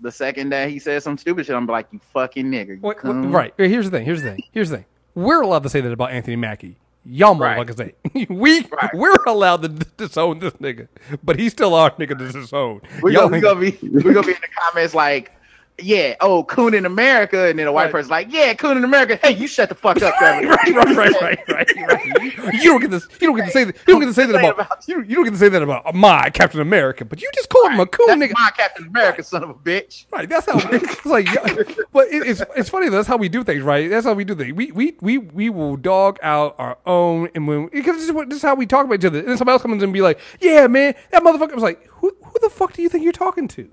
the 0.00 0.10
second 0.12 0.50
that 0.50 0.68
he 0.70 0.78
said 0.78 1.02
some 1.02 1.18
stupid 1.18 1.46
shit, 1.46 1.54
I'm 1.56 1.66
like, 1.66 1.86
you 1.92 2.00
fucking 2.12 2.46
nigger. 2.46 2.76
You 2.76 2.80
wait, 2.80 2.98
coon." 2.98 3.32
right. 3.32 3.52
Here's 3.56 3.86
the 3.90 3.96
thing. 3.98 4.04
Here's 4.04 4.22
the 4.22 4.30
thing. 4.30 4.42
Here's 4.52 4.70
the 4.70 4.76
thing. 4.78 4.86
We're 5.16 5.40
allowed 5.42 5.62
to 5.64 5.68
say 5.68 5.80
that 5.80 5.92
about 5.92 6.10
Anthony 6.12 6.36
Mackie. 6.36 6.76
Y'all 7.04 7.34
motherfuckers 7.34 7.76
say 7.76 7.94
we 8.28 8.64
we're 8.94 9.16
allowed 9.26 9.62
to 9.62 9.68
d- 9.68 9.86
disown 9.96 10.38
this 10.38 10.52
nigga, 10.54 10.86
but 11.24 11.38
he's 11.38 11.52
still 11.52 11.74
our 11.74 11.90
nigga 11.92 12.16
to 12.16 12.30
disown. 12.30 12.80
We're 13.00 13.10
Y'all 13.10 13.28
gonna, 13.28 13.36
we 13.36 13.40
gonna 13.40 13.60
be 13.60 13.78
we're 13.88 14.12
gonna 14.14 14.26
be 14.26 14.32
in 14.34 14.40
the 14.40 14.48
comments 14.60 14.94
like, 14.94 15.32
yeah, 15.82 16.16
oh, 16.20 16.44
coon 16.44 16.74
in 16.74 16.86
America, 16.86 17.48
and 17.48 17.58
then 17.58 17.66
a 17.66 17.72
white 17.72 17.90
person's 17.90 18.10
like, 18.10 18.32
yeah, 18.32 18.54
coon 18.54 18.76
in 18.76 18.84
America. 18.84 19.18
Hey, 19.22 19.32
you 19.32 19.46
shut 19.46 19.68
the 19.68 19.74
fuck 19.74 20.00
up, 20.02 20.14
Trevor. 20.16 20.46
right, 20.48 20.74
right, 20.74 20.96
right, 20.96 21.20
right, 21.20 21.48
right, 21.48 21.76
right. 22.38 22.54
You 22.54 22.70
don't 22.70 22.80
get 22.80 22.90
this. 22.90 23.06
You 23.20 23.28
don't 23.28 23.36
get 23.36 23.46
to 23.46 23.50
say 23.50 23.64
that. 23.64 23.76
You 23.86 23.94
don't 23.94 24.00
get 24.00 24.06
to 24.06 24.14
say 24.14 24.26
that 24.26 24.36
about. 24.44 24.88
You, 24.88 25.02
you 25.02 25.14
don't 25.16 25.24
get 25.24 25.32
to 25.32 25.38
say 25.38 25.48
that 25.48 25.62
about 25.62 25.94
my 25.94 26.30
Captain 26.30 26.60
America, 26.60 27.04
but 27.04 27.20
you 27.22 27.30
just 27.34 27.48
called 27.48 27.72
him 27.72 27.80
a 27.80 27.86
coon 27.86 28.06
That's 28.18 28.32
nigga. 28.32 28.34
my 28.34 28.50
Captain 28.56 28.86
America, 28.86 29.22
son 29.22 29.42
of 29.44 29.50
a 29.50 29.54
bitch. 29.54 30.06
Right. 30.10 30.28
That's 30.28 30.46
how 30.46 30.58
it's 30.72 31.06
like. 31.06 31.26
yeah, 31.26 31.64
But 31.92 32.08
it, 32.08 32.26
it's 32.26 32.42
it's 32.56 32.68
funny. 32.68 32.88
though, 32.88 32.96
That's 32.96 33.08
how 33.08 33.16
we 33.16 33.28
do 33.28 33.44
things, 33.44 33.62
right? 33.62 33.88
That's 33.90 34.06
how 34.06 34.14
we 34.14 34.24
do 34.24 34.34
things. 34.34 34.52
We 34.54 34.72
we 34.72 34.94
we 35.00 35.18
we 35.18 35.50
will 35.50 35.76
dog 35.76 36.18
out 36.22 36.54
our 36.58 36.78
own, 36.86 37.28
and 37.34 37.46
when 37.48 37.66
because 37.68 37.96
this 37.96 38.04
is, 38.06 38.12
what, 38.12 38.28
this 38.28 38.38
is 38.38 38.42
how 38.42 38.54
we 38.54 38.66
talk 38.66 38.84
about 38.86 38.94
each 39.00 39.04
other. 39.04 39.18
And 39.20 39.28
then 39.28 39.36
somebody 39.38 39.54
else 39.54 39.62
comes 39.62 39.76
in 39.82 39.84
and 39.84 39.92
be 39.92 40.02
like, 40.02 40.18
"Yeah, 40.40 40.66
man, 40.66 40.94
that 41.10 41.22
motherfucker." 41.22 41.54
was 41.54 41.62
like, 41.62 41.84
"Who 41.86 42.14
who 42.22 42.34
the 42.40 42.50
fuck 42.50 42.72
do 42.72 42.82
you 42.82 42.88
think 42.88 43.04
you're 43.04 43.12
talking 43.12 43.48
to?" 43.48 43.70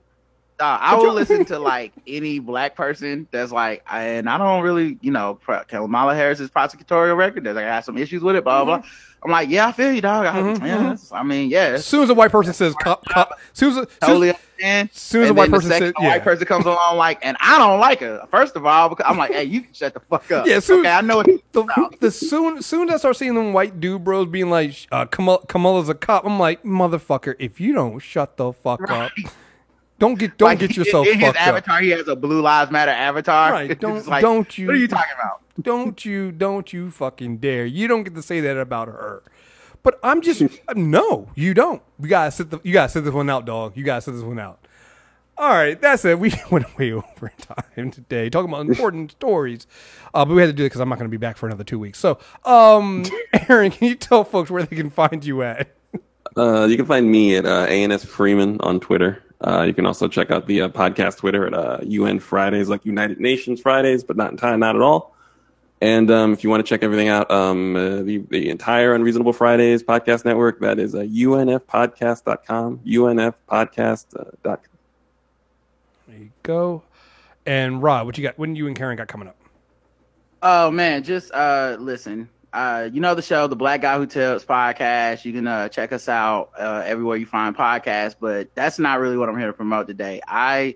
Uh, 0.60 0.78
I 0.82 0.96
will 0.96 1.14
listen 1.14 1.46
to 1.46 1.60
like 1.74 1.94
any 2.06 2.40
black 2.40 2.76
person 2.76 3.28
that's 3.32 3.52
like, 3.52 3.84
and 3.90 4.30
I 4.30 4.38
don't 4.38 4.62
really, 4.64 4.98
you 5.02 5.12
know, 5.12 5.36
pro- 5.36 5.64
Kamala 5.64 6.16
Harris's 6.16 6.50
prosecutorial 6.50 7.16
record. 7.16 7.46
That 7.46 7.58
I 7.58 7.62
have 7.62 7.86
some 7.86 7.98
issues 7.98 8.22
with 8.22 8.36
it, 8.36 8.44
blah 8.44 8.66
blah. 8.66 8.78
blah. 8.80 8.88
I'm 9.22 9.32
like, 9.32 9.50
yeah, 9.50 9.68
I 9.68 9.74
feel 9.74 9.92
you, 9.92 10.00
dog. 10.00 10.26
I, 10.26 10.40
Mhm, 10.40 10.66
yeah, 10.66 10.78
mhm. 10.94 11.10
I 11.12 11.24
mean, 11.24 11.50
yeah, 11.50 11.72
As 11.74 11.86
soon 11.86 12.04
as 12.04 12.10
a 12.10 12.14
white 12.14 12.32
person 12.32 12.54
says, 12.54 12.74
cop, 12.82 13.04
cop, 13.04 13.32
as 13.34 13.58
soon 13.60 13.72
as 13.72 13.78
a, 13.80 13.86
totally 13.86 14.30
understand. 14.30 14.90
soon 14.94 15.24
as 15.24 15.30
a 15.32 15.34
white 15.34 15.52
person 15.52 15.70
says, 15.72 15.92
yeah, 16.00 16.08
white 16.08 16.24
person 16.24 16.48
comes 16.48 16.66
along 16.66 16.96
like, 16.96 17.20
and 17.22 17.36
I 17.42 17.58
don't 17.58 17.82
like 17.82 18.00
her. 18.00 18.26
First 18.32 18.56
of 18.56 18.66
all, 18.66 18.88
because 18.88 19.06
I'm 19.10 19.18
like, 19.18 19.32
hey, 19.34 19.44
you 19.44 19.60
can 19.60 19.74
shut 19.74 19.94
the 19.94 20.00
fuck 20.00 20.32
up. 20.32 20.48
Yeah, 20.48 20.62
soon- 20.62 20.80
okay, 20.86 20.92
I 20.92 21.02
know 21.02 21.18
what 21.18 21.26
the, 21.52 21.90
the 22.00 22.12
soon 22.12 22.62
soon 22.62 22.88
as 22.88 22.96
I 22.96 22.98
start 23.00 23.18
seeing 23.18 23.34
them 23.36 23.52
white 23.52 23.82
dude 23.82 24.06
bros 24.06 24.30
being 24.30 24.50
like, 24.50 24.88
uh, 24.90 25.04
Kamala, 25.06 25.46
Kamala's 25.48 25.90
a 25.90 25.96
cop, 25.96 26.26
I'm 26.26 26.40
like, 26.40 26.64
motherfucker, 26.64 27.36
if 27.40 27.60
you 27.60 27.74
don't 27.74 28.00
shut 28.00 28.38
the 28.38 28.54
fuck 28.54 28.90
up, 28.90 29.12
don't 30.00 30.18
get 30.18 30.38
don't 30.38 30.48
Like, 30.48 30.60
get 30.60 30.72
in- 30.72 30.76
yourself 30.84 31.08
in 31.08 31.20
his 31.20 31.28
fucked 31.28 31.38
up. 31.38 31.48
avatar. 31.48 31.82
He 31.82 31.90
has 31.92 32.08
a 32.08 32.16
Blue 32.16 32.42
Lives 32.42 32.72
Matter 32.72 32.92
avatar. 32.92 33.52
Right? 33.52 33.80
Don't 33.80 34.08
like, 34.08 34.22
don't 34.22 34.58
you? 34.58 34.68
What 34.68 34.76
are 34.76 34.80
you 34.80 34.88
talking 34.88 35.14
about? 35.14 35.42
Don't 35.62 36.04
you? 36.06 36.32
Don't 36.32 36.72
you 36.74 36.90
fucking 36.90 37.38
dare! 37.38 37.66
You 37.66 37.88
don't 37.88 38.04
get 38.04 38.16
to 38.16 38.22
say 38.22 38.40
that 38.42 38.58
about 38.58 38.88
her. 38.88 39.24
But 39.84 40.00
I'm 40.04 40.22
just 40.22 40.42
no, 40.76 41.30
you 41.36 41.54
don't. 41.54 41.82
You 42.02 42.08
gotta 42.10 42.32
sit 42.32 42.50
the 42.50 42.60
you 42.64 42.74
gotta 42.74 42.90
sit 42.90 43.04
this 43.04 43.14
one 43.14 43.30
out, 43.30 43.46
dog. 43.46 43.78
You 43.78 43.84
gotta 43.84 44.02
sit 44.02 44.12
this 44.14 44.24
one 44.24 44.40
out. 44.40 44.66
All 45.38 45.52
right, 45.54 45.80
that's 45.80 46.04
it. 46.04 46.20
We 46.20 46.34
went 46.52 46.78
way 46.78 46.92
over 46.92 47.32
time 47.40 47.92
today, 47.92 48.30
talking 48.30 48.50
about 48.52 48.66
important 48.68 49.12
stories. 49.20 49.68
Uh, 50.14 50.26
but 50.26 50.34
we 50.34 50.42
had 50.42 50.48
to 50.48 50.54
do 50.54 50.64
it 50.64 50.68
because 50.68 50.82
I'm 50.82 50.90
not 50.90 50.98
going 50.98 51.10
to 51.10 51.12
be 51.12 51.16
back 51.18 51.38
for 51.38 51.46
another 51.46 51.64
two 51.64 51.80
weeks. 51.80 51.98
So, 51.98 52.20
um, 52.44 53.06
Aaron, 53.48 53.72
can 53.72 53.88
you 53.88 53.96
tell 53.96 54.26
folks 54.26 54.52
where 54.52 54.64
they 54.64 54.76
can 54.76 54.90
find 54.90 55.24
you 55.24 55.42
at? 55.44 55.70
Uh, 56.38 56.66
you 56.66 56.78
can 56.78 56.86
find 56.86 57.10
me 57.10 57.36
at 57.36 57.46
uh, 57.46 57.66
ANS 57.66 58.06
Freeman 58.06 58.60
on 58.62 58.80
Twitter. 58.80 59.24
Uh, 59.42 59.64
you 59.64 59.74
can 59.74 59.86
also 59.86 60.08
check 60.08 60.32
out 60.32 60.48
the 60.48 60.62
uh, 60.62 60.70
podcast 60.70 61.18
Twitter 61.18 61.48
at 61.48 61.54
uh, 61.54 61.80
UN 61.84 62.20
Fridays, 62.20 62.70
like 62.70 62.86
United 62.86 63.20
Nations 63.20 63.62
Fridays, 63.62 64.04
but 64.04 64.18
not 64.18 64.32
in 64.32 64.38
time, 64.38 64.60
not 64.60 64.76
at 64.76 64.82
all. 64.82 65.16
And 65.82 66.12
um, 66.12 66.34
if 66.34 66.44
you 66.44 66.50
want 66.50 66.66
to 66.66 66.70
check 66.70 66.84
everything 66.84 67.08
out, 67.08 67.32
um, 67.32 67.76
uh, 67.76 68.02
the, 68.02 68.18
the 68.30 68.50
entire 68.50 68.94
Unreasonable 68.94 69.32
Fridays 69.32 69.82
podcast 69.82 70.26
network, 70.26 70.60
that 70.60 70.78
is 70.78 70.94
uh, 70.94 71.00
unfpodcast.com, 71.00 72.80
unfpodcast.com. 72.86 74.58
There 76.08 76.18
you 76.18 76.32
go. 76.44 76.84
And 77.46 77.82
Rod, 77.82 78.06
what 78.06 78.18
you 78.18 78.24
got? 78.24 78.38
When 78.38 78.58
you 78.58 78.68
and 78.68 78.76
Karen 78.76 78.98
got 78.98 79.08
coming 79.08 79.30
up? 79.30 79.38
Oh 80.42 80.72
man, 80.72 81.04
just 81.04 81.32
uh 81.34 81.78
listen. 81.80 82.30
Uh 82.52 82.90
you 82.92 83.00
know 83.00 83.16
the 83.16 83.22
show, 83.22 83.48
the 83.48 83.56
Black 83.56 83.82
Guy 83.82 83.98
Who 83.98 84.06
Tells 84.06 84.44
podcast. 84.46 85.26
You 85.26 85.34
can 85.34 85.48
uh 85.48 85.70
check 85.70 85.92
us 85.92 86.10
out 86.10 86.52
uh 86.58 86.84
everywhere 86.86 87.18
you 87.18 87.26
find 87.26 87.56
podcasts, 87.56 88.16
but 88.20 88.54
that's 88.56 88.80
not 88.80 89.00
really 89.00 89.18
what 89.18 89.30
I'm 89.30 89.38
here 89.38 89.48
to 89.48 89.54
promote 89.54 89.88
today. 89.88 90.22
I 90.28 90.76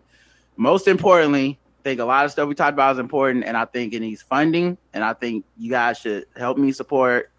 most 0.55 0.87
importantly 0.87 1.59
think 1.83 1.99
a 1.99 2.05
lot 2.05 2.25
of 2.25 2.31
stuff 2.31 2.47
we 2.47 2.55
talked 2.55 2.73
about 2.73 2.93
is 2.93 2.99
important 2.99 3.43
and 3.45 3.57
I 3.57 3.65
think 3.65 3.93
it 3.93 3.99
needs 3.99 4.21
funding 4.21 4.77
and 4.93 5.03
I 5.03 5.13
think 5.13 5.45
you 5.57 5.69
guys 5.69 5.97
should 5.97 6.25
help 6.35 6.57
me 6.57 6.71
support 6.71 7.31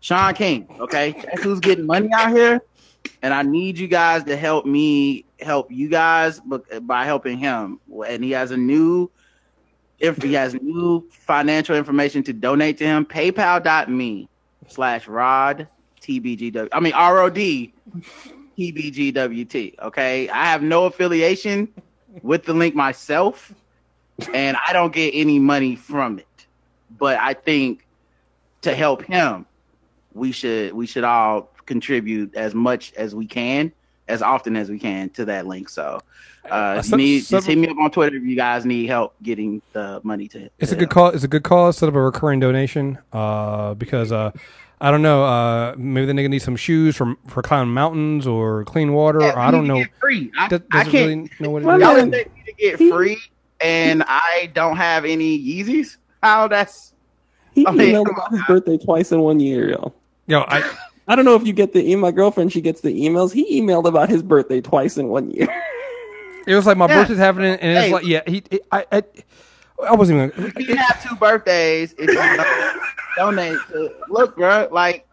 Shaun 0.00 0.34
King. 0.34 0.66
Okay. 0.80 1.12
That's 1.12 1.42
who's 1.42 1.60
getting 1.60 1.86
money 1.86 2.10
out 2.12 2.30
here. 2.30 2.60
And 3.22 3.32
I 3.32 3.42
need 3.42 3.78
you 3.78 3.88
guys 3.88 4.24
to 4.24 4.36
help 4.36 4.66
me 4.66 5.24
help 5.40 5.70
you 5.70 5.88
guys 5.88 6.40
by 6.82 7.04
helping 7.04 7.38
him. 7.38 7.80
And 8.06 8.22
he 8.22 8.32
has 8.32 8.50
a 8.50 8.56
new 8.56 9.10
if 9.98 10.22
he 10.22 10.32
has 10.34 10.54
new 10.54 11.08
financial 11.10 11.76
information 11.76 12.22
to 12.24 12.32
donate 12.32 12.78
to 12.78 12.84
him, 12.84 13.04
paypal.me 13.04 14.28
slash 14.68 15.06
rod 15.06 15.68
tbgw. 16.00 16.68
I 16.72 16.80
mean 16.80 16.92
ROD 16.92 17.70
tbgwt. 18.58 19.78
Okay. 19.80 20.28
I 20.28 20.44
have 20.46 20.62
no 20.62 20.84
affiliation 20.84 21.68
with 22.22 22.44
the 22.44 22.54
link 22.54 22.74
myself, 22.74 23.52
and 24.32 24.56
I 24.66 24.72
don't 24.72 24.92
get 24.92 25.12
any 25.14 25.38
money 25.38 25.76
from 25.76 26.18
it. 26.18 26.46
But 26.98 27.18
I 27.18 27.34
think 27.34 27.86
to 28.62 28.74
help 28.74 29.02
him, 29.02 29.46
we 30.12 30.32
should 30.32 30.72
we 30.72 30.86
should 30.86 31.04
all 31.04 31.50
contribute 31.66 32.34
as 32.36 32.54
much 32.54 32.92
as 32.94 33.14
we 33.14 33.26
can, 33.26 33.72
as 34.08 34.22
often 34.22 34.56
as 34.56 34.70
we 34.70 34.78
can 34.78 35.10
to 35.10 35.24
that 35.24 35.46
link. 35.46 35.68
So 35.68 36.00
uh, 36.50 36.76
if 36.78 36.84
you 36.84 36.90
some- 36.90 36.98
need, 36.98 37.24
just 37.24 37.46
hit 37.46 37.58
me 37.58 37.68
up 37.68 37.76
on 37.78 37.90
Twitter 37.90 38.16
if 38.16 38.22
you 38.22 38.36
guys 38.36 38.64
need 38.66 38.86
help 38.86 39.14
getting 39.22 39.62
the 39.72 40.00
money 40.04 40.28
to. 40.28 40.48
It's 40.58 40.72
a 40.72 40.74
to 40.74 40.80
good 40.80 40.90
call. 40.90 41.08
It's 41.08 41.24
a 41.24 41.28
good 41.28 41.42
call. 41.44 41.72
Set 41.72 41.88
up 41.88 41.94
a 41.94 42.00
recurring 42.00 42.40
donation. 42.40 42.98
Uh, 43.12 43.74
because 43.74 44.12
uh, 44.12 44.30
I 44.80 44.90
don't 44.90 45.02
know. 45.02 45.24
Uh, 45.24 45.74
maybe 45.78 46.06
the 46.06 46.12
nigga 46.12 46.28
needs 46.30 46.44
some 46.44 46.56
shoes 46.56 46.96
from 46.96 47.16
for 47.28 47.42
climbing 47.42 47.72
mountains 47.74 48.26
or 48.26 48.64
clean 48.64 48.92
water. 48.92 49.20
or 49.22 49.38
I 49.38 49.50
don't 49.50 49.66
know. 49.66 49.84
free. 50.00 50.30
I, 50.38 50.48
Does- 50.48 50.60
I 50.72 50.84
does 50.84 50.88
it 50.88 50.90
can't. 50.90 51.08
really 51.08 51.30
know 51.40 51.50
what 51.50 51.62
it 51.62 51.80
Y'all 51.80 51.96
expect 51.96 52.34
me 52.36 52.42
to 52.46 52.52
get 52.52 52.78
free, 52.78 53.18
and 53.60 54.02
I 54.06 54.50
don't 54.54 54.76
have 54.76 55.04
any 55.04 55.38
Yeezys. 55.38 55.96
How 56.22 56.48
that's 56.48 56.92
He 57.52 57.66
I 57.66 57.70
mean, 57.70 57.94
emailed 57.94 58.10
about 58.10 58.30
his 58.32 58.40
birthday 58.46 58.78
twice 58.78 59.12
in 59.12 59.20
one 59.20 59.40
year, 59.40 59.70
yo. 59.70 59.92
Yo, 60.26 60.40
I 60.48 60.68
I 61.06 61.16
don't 61.16 61.26
know 61.26 61.34
if 61.36 61.46
you 61.46 61.52
get 61.52 61.72
the 61.74 61.82
email. 61.82 61.98
My 61.98 62.10
girlfriend, 62.10 62.50
she 62.52 62.62
gets 62.62 62.80
the 62.80 62.88
emails. 62.98 63.30
He 63.32 63.60
emailed 63.60 63.86
about 63.86 64.08
his 64.08 64.22
birthday 64.22 64.60
twice 64.62 64.96
in 64.96 65.08
one 65.08 65.30
year. 65.30 65.48
It 66.46 66.54
was 66.54 66.66
like 66.66 66.76
my 66.76 66.86
Yeah. 66.86 66.94
birthday's 67.00 67.18
happening, 67.18 67.58
and 67.60 67.78
it's 67.78 67.86
Hey. 67.86 67.92
like, 67.92 68.04
yeah, 68.06 68.20
he, 68.26 68.42
I, 68.70 68.84
I, 68.92 69.02
I 69.88 69.94
wasn't 69.94 70.32
even. 70.34 70.52
you 70.58 70.66
can 70.66 70.76
have 70.76 71.02
two 71.02 71.16
birthdays 71.16 71.94
if 71.98 72.14
you 72.14 72.38
donate. 73.16 73.66
To, 73.68 73.90
look, 74.08 74.36
bro, 74.36 74.68
like 74.70 75.06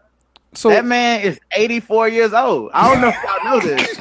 So 0.54 0.70
that 0.70 0.86
man 0.86 1.22
is 1.22 1.40
84 1.56 2.10
years 2.10 2.34
old. 2.34 2.72
I 2.74 2.88
don't 2.88 3.02
know 3.02 3.10
if 3.10 3.16
y'all 3.24 3.44
know 3.44 3.60
this. 3.62 4.00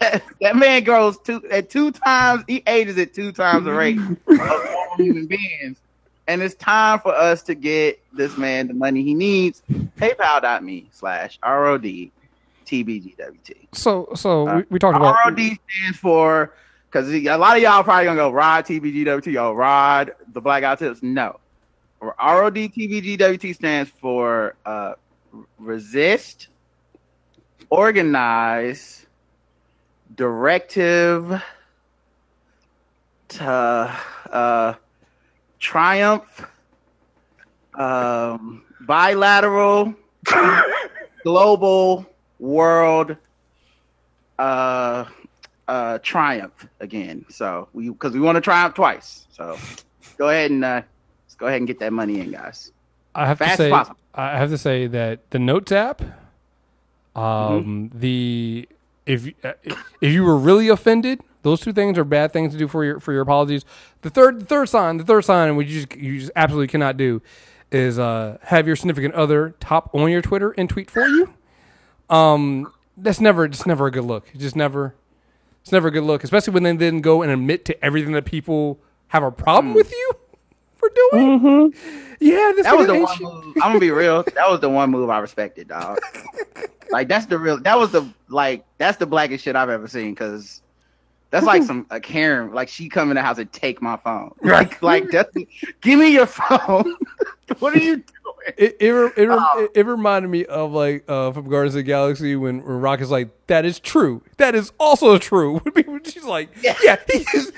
that, 0.00 0.22
that 0.40 0.56
man 0.56 0.84
grows 0.84 1.18
two 1.18 1.42
at 1.50 1.70
two 1.70 1.90
times. 1.92 2.44
He 2.46 2.62
ages 2.66 2.98
at 2.98 3.14
two 3.14 3.32
times 3.32 3.64
the 3.64 3.72
rate 3.72 3.98
of 3.98 4.08
normal 4.38 4.96
human 4.98 5.26
beings. 5.26 5.78
And 6.26 6.40
it's 6.40 6.54
time 6.54 7.00
for 7.00 7.14
us 7.14 7.42
to 7.44 7.54
get 7.54 7.98
this 8.12 8.36
man 8.38 8.68
the 8.68 8.74
money 8.74 9.02
he 9.02 9.14
needs. 9.14 9.62
PayPal.me 10.00 10.88
slash 10.92 11.38
ROD 11.44 11.84
TBGWT. 12.64 13.68
So, 13.72 14.08
so 14.14 14.48
Uh, 14.48 14.56
we, 14.56 14.64
we 14.70 14.78
talked 14.78 14.96
about. 14.96 15.16
ROD 15.24 15.38
stands 15.38 15.98
for 15.98 16.52
because 16.90 17.12
a 17.12 17.36
lot 17.36 17.56
of 17.56 17.62
y'all 17.62 17.82
probably 17.82 18.04
gonna 18.04 18.16
go 18.16 18.30
Rod 18.30 18.64
TBGWT 18.64 19.42
or 19.42 19.54
Rod 19.54 20.12
the 20.32 20.40
Black 20.40 20.62
Guy 20.62 20.74
Tips. 20.76 21.02
No, 21.02 21.40
ROD 22.00 22.54
TBGWT 22.54 23.54
stands 23.54 23.90
for 24.00 24.54
uh, 24.64 24.94
resist, 25.58 26.48
organize, 27.70 29.06
directive, 30.14 31.42
to 33.28 33.98
uh, 34.30 34.74
triumph, 35.58 36.46
um, 37.74 38.62
bilateral, 38.80 39.94
global, 41.24 42.06
world, 42.44 43.16
uh, 44.38 45.04
uh, 45.68 45.98
triumph 46.02 46.66
again. 46.80 47.24
So 47.28 47.68
we 47.72 47.88
because 47.88 48.12
we 48.12 48.20
want 48.20 48.36
to 48.36 48.40
triumph 48.40 48.74
twice. 48.74 49.26
So 49.32 49.56
go 50.18 50.28
ahead 50.28 50.50
and 50.50 50.64
uh, 50.64 50.82
let's 51.26 51.34
go 51.36 51.46
ahead 51.46 51.58
and 51.58 51.66
get 51.66 51.78
that 51.80 51.92
money 51.92 52.20
in, 52.20 52.30
guys. 52.32 52.72
I 53.14 53.26
have 53.26 53.38
Fast 53.38 53.56
to 53.58 53.64
say, 53.64 53.70
possible. 53.70 53.98
I 54.14 54.36
have 54.38 54.50
to 54.50 54.58
say 54.58 54.86
that 54.88 55.30
the 55.30 55.38
Notes 55.38 55.72
app, 55.72 56.02
um, 57.16 57.22
Mm-hmm. 57.22 57.98
the 57.98 58.68
if 59.06 59.26
you- 59.26 59.34
uh, 59.44 59.52
if 60.00 60.12
you 60.12 60.24
were 60.24 60.36
really 60.36 60.68
offended, 60.68 61.20
those 61.42 61.60
two 61.60 61.72
things 61.72 61.96
are 61.98 62.04
bad 62.04 62.32
things 62.32 62.52
to 62.52 62.58
do 62.58 62.66
for 62.68 62.84
your 62.84 63.00
for 63.00 63.12
your 63.12 63.22
apologies. 63.22 63.64
The 64.02 64.10
third 64.10 64.40
the 64.40 64.46
third 64.46 64.68
sign, 64.68 64.96
the 64.96 65.04
third 65.04 65.24
sign, 65.24 65.56
which 65.56 65.68
you 65.68 65.80
just 65.82 65.96
you 65.96 66.18
just 66.18 66.32
absolutely 66.36 66.68
cannot 66.68 66.96
do, 66.96 67.22
is 67.70 67.98
uh, 67.98 68.38
have 68.42 68.66
your 68.66 68.76
significant 68.76 69.14
other 69.14 69.54
top 69.60 69.94
on 69.94 70.10
your 70.10 70.22
Twitter 70.22 70.52
and 70.58 70.68
tweet 70.68 70.90
for 70.90 71.06
you. 71.06 71.34
Um, 72.10 72.72
that's 72.96 73.20
never 73.20 73.44
it's 73.44 73.66
never 73.66 73.86
a 73.86 73.90
good 73.90 74.04
look. 74.04 74.26
It's 74.32 74.42
just 74.42 74.56
never 74.56 74.94
it's 75.62 75.72
never 75.72 75.88
a 75.88 75.90
good 75.90 76.04
look, 76.04 76.24
especially 76.24 76.52
when 76.52 76.62
they 76.62 76.76
then 76.76 77.00
go 77.00 77.22
and 77.22 77.30
admit 77.32 77.64
to 77.66 77.84
everything 77.84 78.12
that 78.12 78.24
people 78.24 78.78
have 79.08 79.22
a 79.22 79.30
problem 79.30 79.74
with 79.74 79.90
you 79.90 80.12
for 80.74 80.90
doing. 81.10 81.74
Yeah, 82.20 82.52
this 82.54 82.64
Mm. 82.66 82.70
That 82.70 82.76
was 82.76 82.86
the 82.86 83.00
one 83.00 83.18
move. 83.20 83.56
I'm 83.56 83.70
gonna 83.70 83.80
be 83.80 83.90
real. 83.90 84.22
That 84.22 84.48
was 84.50 84.60
the 84.60 84.68
one 84.68 84.90
move 84.90 85.10
I 85.10 85.18
respected, 85.18 85.68
dog. 85.68 85.98
like 86.90 87.08
that's 87.08 87.26
the 87.26 87.38
real. 87.38 87.58
That 87.58 87.78
was 87.78 87.92
the 87.92 88.08
like 88.28 88.64
that's 88.78 88.98
the 88.98 89.06
blackest 89.06 89.44
shit 89.44 89.56
I've 89.56 89.70
ever 89.70 89.88
seen. 89.88 90.14
Cause 90.14 90.62
that's 91.30 91.46
like 91.46 91.64
some 91.64 91.86
a 91.90 91.98
Karen. 92.00 92.52
Like 92.52 92.68
she 92.68 92.88
come 92.88 93.10
in 93.10 93.16
the 93.16 93.22
house 93.22 93.38
and 93.38 93.50
take 93.52 93.82
my 93.82 93.96
phone. 93.96 94.32
Like 94.42 94.80
like 94.82 95.10
that's 95.10 95.34
give 95.80 95.98
me 95.98 96.12
your 96.12 96.26
phone. 96.26 96.96
what 97.58 97.74
are 97.74 97.80
you? 97.80 98.04
It 98.56 98.76
it, 98.80 98.92
Oh. 98.92 99.58
it, 99.58 99.70
it 99.80 99.86
reminded 99.86 100.28
me 100.28 100.44
of 100.46 100.72
like 100.72 101.04
uh, 101.08 101.32
from 101.32 101.48
Guardians 101.48 101.74
of 101.74 101.78
the 101.78 101.82
Galaxy 101.84 102.36
when, 102.36 102.62
when 102.62 102.80
Rock 102.80 103.00
is 103.00 103.10
like, 103.10 103.28
"That 103.46 103.64
is 103.64 103.78
true. 103.80 104.22
That 104.36 104.54
is 104.54 104.72
also 104.78 105.16
true." 105.18 105.60
She's 106.04 106.24
like, 106.24 106.50
"Yeah, 106.62 106.74
he 107.10 107.24
is, 107.34 107.52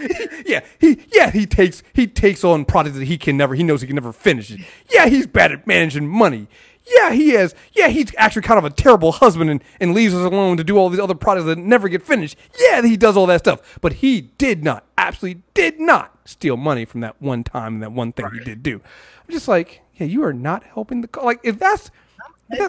yeah, 0.46 0.60
he 0.78 1.00
yeah 1.12 1.30
he 1.30 1.46
takes 1.46 1.82
he 1.92 2.06
takes 2.06 2.44
on 2.44 2.64
projects 2.64 2.98
that 2.98 3.04
he 3.06 3.18
can 3.18 3.36
never 3.36 3.54
he 3.54 3.62
knows 3.64 3.80
he 3.80 3.86
can 3.86 3.96
never 3.96 4.12
finish 4.12 4.50
it. 4.50 4.60
Yeah, 4.92 5.06
he's 5.08 5.26
bad 5.26 5.52
at 5.52 5.66
managing 5.66 6.06
money. 6.08 6.46
Yeah, 6.86 7.12
he 7.12 7.32
is. 7.32 7.54
Yeah, 7.72 7.88
he's 7.88 8.14
actually 8.16 8.42
kind 8.42 8.58
of 8.58 8.64
a 8.64 8.70
terrible 8.70 9.12
husband 9.12 9.50
and, 9.50 9.62
and 9.80 9.92
leaves 9.92 10.14
us 10.14 10.24
alone 10.24 10.56
to 10.56 10.64
do 10.64 10.76
all 10.76 10.88
these 10.88 11.00
other 11.00 11.14
projects 11.14 11.46
that 11.46 11.58
never 11.58 11.88
get 11.88 12.02
finished. 12.02 12.36
Yeah, 12.60 12.82
he 12.82 12.96
does 12.96 13.16
all 13.16 13.26
that 13.26 13.40
stuff, 13.40 13.78
but 13.80 13.94
he 13.94 14.20
did 14.38 14.62
not, 14.62 14.84
absolutely 14.96 15.42
did 15.54 15.80
not 15.80 16.16
steal 16.24 16.56
money 16.56 16.84
from 16.84 17.00
that 17.00 17.20
one 17.20 17.42
time 17.42 17.74
and 17.74 17.82
that 17.82 17.92
one 17.92 18.12
thing 18.12 18.28
he 18.32 18.40
did 18.40 18.62
do. 18.62 18.76
I'm 18.76 19.32
just 19.32 19.48
like, 19.48 19.82
yeah, 19.96 20.06
you 20.06 20.22
are 20.24 20.32
not 20.32 20.62
helping 20.62 21.00
the 21.00 21.08
co- 21.08 21.24
like 21.24 21.40
if 21.42 21.58
that's 21.58 21.90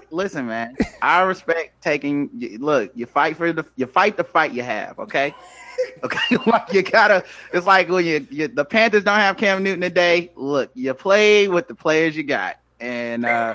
Listen, 0.10 0.48
man. 0.48 0.76
I 1.02 1.22
respect 1.22 1.82
taking. 1.82 2.30
Look, 2.60 2.92
you 2.96 3.06
fight 3.06 3.38
for 3.38 3.54
the 3.54 3.64
you 3.76 3.86
fight 3.86 4.18
the 4.18 4.24
fight 4.24 4.52
you 4.52 4.64
have. 4.64 4.98
Okay, 4.98 5.36
okay. 6.04 6.38
like 6.48 6.74
you 6.74 6.82
gotta. 6.82 7.24
It's 7.54 7.68
like 7.68 7.90
when 7.90 8.06
you, 8.06 8.26
you 8.32 8.48
the 8.48 8.66
Panthers 8.66 9.04
don't 9.04 9.20
have 9.20 9.38
Cam 9.38 9.62
Newton 9.62 9.82
today. 9.82 10.32
Look, 10.36 10.72
you 10.74 10.94
play 10.94 11.48
with 11.48 11.68
the 11.68 11.76
players 11.76 12.16
you 12.16 12.24
got, 12.24 12.58
and 12.80 13.26
uh 13.26 13.54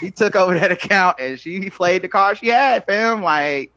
he 0.00 0.10
took 0.10 0.36
over 0.36 0.58
that 0.58 0.70
account 0.72 1.18
and 1.20 1.38
she 1.38 1.70
played 1.70 2.02
the 2.02 2.08
card 2.08 2.38
she 2.38 2.48
had. 2.48 2.84
Fam, 2.86 3.22
like 3.22 3.72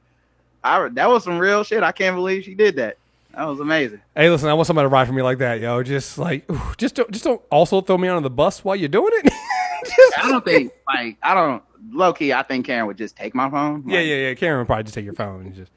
I 0.64 0.88
that 0.90 1.10
was 1.10 1.24
some 1.24 1.38
real 1.40 1.64
shit. 1.64 1.84
I 1.84 1.92
can't 1.92 2.16
believe 2.16 2.44
she 2.44 2.56
did 2.56 2.76
that. 2.78 2.98
That 3.36 3.46
was 3.46 3.60
amazing. 3.60 4.02
Hey, 4.16 4.30
listen, 4.30 4.50
I 4.50 4.54
want 4.54 4.68
somebody 4.68 4.86
to 4.86 4.90
ride 4.90 5.08
for 5.08 5.14
me 5.14 5.22
like 5.22 5.38
that, 5.38 5.60
yo. 5.62 5.84
Just 5.84 6.18
like, 6.18 6.50
ooh, 6.52 6.60
just 6.78 6.96
don't, 6.96 7.12
just 7.12 7.24
don't 7.24 7.42
also 7.52 7.80
throw 7.80 7.98
me 7.98 8.08
under 8.08 8.22
the 8.22 8.30
bus 8.30 8.64
while 8.66 8.76
you're 8.76 8.90
doing 8.90 9.12
it. 9.14 9.32
I 10.18 10.30
don't 10.30 10.44
think 10.44 10.74
like 10.94 11.18
I 11.22 11.34
don't 11.36 11.64
low 11.92 12.12
key. 12.12 12.34
I 12.34 12.44
think 12.44 12.66
Karen 12.66 12.88
would 12.88 12.98
just 12.98 13.16
take 13.16 13.36
my 13.36 13.50
phone. 13.50 13.84
yeah, 13.88 14.00
yeah, 14.00 14.16
yeah. 14.30 14.34
Karen 14.34 14.58
would 14.60 14.68
probably 14.68 14.84
just 14.84 14.96
take 14.96 15.06
your 15.06 15.14
phone 15.14 15.42
and 15.46 15.56
just. 15.56 15.72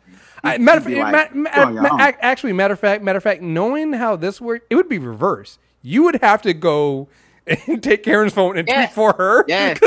I, 0.45 0.59
matter 0.59 0.79
of 0.79 0.85
fact, 0.85 0.97
like, 0.97 1.35
ma- 1.37 1.41
ma- 1.43 1.65
"Go 1.67 1.83
ma- 1.83 2.13
actually, 2.21 2.53
matter 2.53 2.75
of 2.75 2.81
fact, 2.81 3.05
matter 3.05 3.19
of 3.19 3.23
fact, 3.23 3.43
knowing 3.43 3.93
how 3.93 4.17
this 4.17 4.41
works, 4.41 4.67
it 4.71 4.75
would 4.75 4.89
be 4.89 4.99
reverse. 4.99 5.59
You 5.83 6.03
would 6.05 6.21
have 6.21 6.43
to 6.43 6.53
go 6.53 7.07
and 7.47 7.83
take 7.83 8.03
Karen's 8.03 8.33
phone 8.33 8.57
and 8.59 8.67
tweet 8.67 8.91
for 8.93 9.13
her. 9.13 9.45
Yeah. 9.47 9.75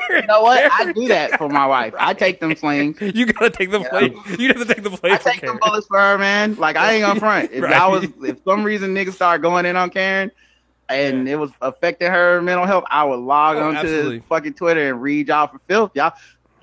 You 0.10 0.26
know 0.26 0.42
what? 0.42 0.70
I 0.72 0.92
do 0.92 1.08
that 1.08 1.38
for 1.38 1.48
my 1.48 1.66
wife. 1.66 1.94
I 1.98 2.14
take 2.14 2.40
them 2.40 2.54
slings. 2.56 3.00
You 3.14 3.26
gotta 3.26 3.50
take 3.50 3.70
the 3.70 3.80
plate. 3.80 4.12
You 4.38 4.48
have 4.48 4.58
to 4.58 4.64
take 4.64 4.82
the 4.82 4.90
plate. 4.90 5.12
I 5.12 5.16
take 5.18 5.40
them 5.40 5.58
bullets 5.62 5.86
for 5.86 5.98
her, 5.98 6.18
man. 6.18 6.56
Like 6.56 6.76
I 6.76 6.92
ain't 6.94 7.02
gonna 7.02 7.20
front. 7.20 7.50
If 7.52 7.62
Right. 7.64 7.72
I 7.72 7.86
was, 7.86 8.04
if 8.22 8.42
some 8.44 8.64
reason 8.64 8.94
niggas 8.94 9.12
start 9.14 9.42
going 9.42 9.66
in 9.66 9.76
on 9.76 9.90
Karen, 9.90 10.30
and 10.88 11.26
it 11.28 11.36
was 11.36 11.50
affecting 11.62 12.10
her 12.10 12.42
mental 12.42 12.66
health, 12.66 12.84
I 12.90 13.04
would 13.04 13.20
log 13.20 13.56
Oh, 13.56 13.68
on 13.68 13.76
absolutely. 13.76 14.20
to 14.20 14.26
fucking 14.26 14.54
Twitter 14.54 14.88
and 14.90 15.00
read 15.00 15.28
y'all 15.28 15.46
for 15.46 15.58
filth, 15.66 15.92
y'all. 15.94 16.12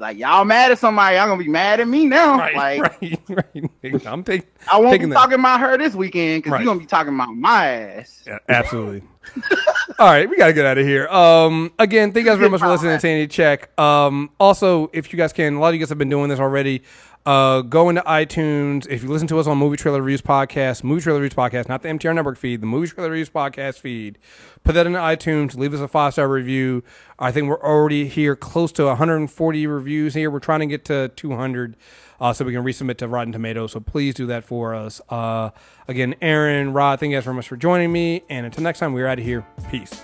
Like 0.02 0.18
y'all 0.18 0.44
mad 0.44 0.72
at 0.72 0.80
somebody, 0.80 1.16
y'all 1.16 1.28
gonna 1.28 1.42
be 1.42 1.48
mad 1.50 1.80
at 1.80 1.88
me 1.88 2.06
now. 2.06 2.38
Right, 2.42 2.56
like 2.56 2.82
right, 3.02 3.22
right. 3.84 4.06
I'm 4.08 4.24
taking. 4.24 4.48
I 4.72 4.78
won't 4.80 4.92
taking 4.92 5.08
be 5.10 5.14
that. 5.14 5.20
talking 5.20 5.40
about 5.40 5.60
her 5.62 5.78
this 5.78 5.94
weekend 5.94 6.40
because 6.44 6.52
Right. 6.54 6.62
you're 6.64 6.70
gonna 6.74 6.80
be 6.80 6.86
talking 6.88 7.14
about 7.14 7.30
my 7.36 7.68
ass. 7.68 8.24
Yeah, 8.28 8.40
absolutely. 8.50 9.04
All 10.00 10.08
right, 10.08 10.28
we 10.28 10.36
gotta 10.36 10.54
get 10.54 10.66
out 10.66 10.78
of 10.80 10.86
here. 10.86 11.08
Um, 11.08 11.72
again, 11.78 12.12
thank 12.12 12.26
you 12.26 12.32
guys 12.32 12.40
very 12.40 12.50
much 12.50 12.60
for 12.60 12.68
listening 12.68 12.98
to 12.98 13.02
Tanny 13.02 13.28
Check. 13.28 13.80
Um, 13.80 14.32
also, 14.40 14.90
if 14.94 15.14
you 15.14 15.18
guys 15.18 15.32
can, 15.32 15.56
a 15.56 15.60
lot 15.60 15.70
of 15.70 15.76
you 15.76 15.80
guys 15.80 15.90
have 15.90 15.98
been 16.00 16.10
doing 16.10 16.30
this 16.30 16.40
already. 16.40 16.82
Uh, 17.26 17.62
go 17.62 17.90
into 17.90 18.02
iTunes. 18.02 18.88
If 18.88 19.04
you 19.04 19.10
listen 19.10 19.28
to 19.28 19.40
us 19.40 19.46
on 19.46 19.58
Movie 19.58 19.78
Trailer 19.78 20.02
Reviews 20.02 20.22
podcast, 20.22 20.84
Movie 20.84 21.02
Trailer 21.02 21.20
Reviews 21.20 21.36
podcast, 21.36 21.70
not 21.70 21.84
the 21.84 21.90
MTR 21.90 22.16
Network 22.16 22.38
feed, 22.38 22.62
the 22.62 22.66
Movie 22.66 22.88
Trailer 22.88 23.12
Reviews 23.12 23.30
podcast 23.30 23.80
feed. 23.80 24.18
Put 24.64 24.74
that 24.74 24.88
in 24.88 24.94
iTunes. 24.94 25.56
Leave 25.56 25.74
us 25.74 25.80
a 25.80 25.88
five 25.88 26.14
star 26.14 26.28
review. 26.28 26.84
I 27.20 27.32
think 27.32 27.48
we're 27.48 27.62
already 27.62 28.08
here 28.08 28.36
close 28.36 28.72
to 28.74 28.86
140 28.86 29.68
reviews 29.68 30.14
here. 30.16 30.32
We're 30.32 30.40
trying 30.40 30.62
to 30.62 30.66
get 30.66 30.86
to 30.86 31.10
200 31.10 31.76
uh, 32.20 32.34
so 32.34 32.46
we 32.46 32.54
can 32.54 32.64
resubmit 32.64 32.98
to 32.98 33.08
Rotten 33.08 33.32
Tomatoes. 33.32 33.74
So 33.74 33.80
please 33.80 34.16
do 34.16 34.26
that 34.28 34.44
for 34.44 34.74
us. 34.74 35.02
Uh, 35.10 35.52
again, 35.88 36.16
Aaron, 36.22 36.74
Rod, 36.74 37.00
thank 37.00 37.12
you 37.12 37.18
guys 37.18 37.24
very 37.26 37.36
much 37.36 37.48
for 37.48 37.58
joining 37.58 37.92
me. 37.92 38.24
And 38.30 38.46
until 38.46 38.64
next 38.64 38.80
time, 38.80 38.94
we're 38.94 39.08
out 39.08 39.20
of 39.20 39.26
here. 39.26 39.46
Peace. 39.70 40.02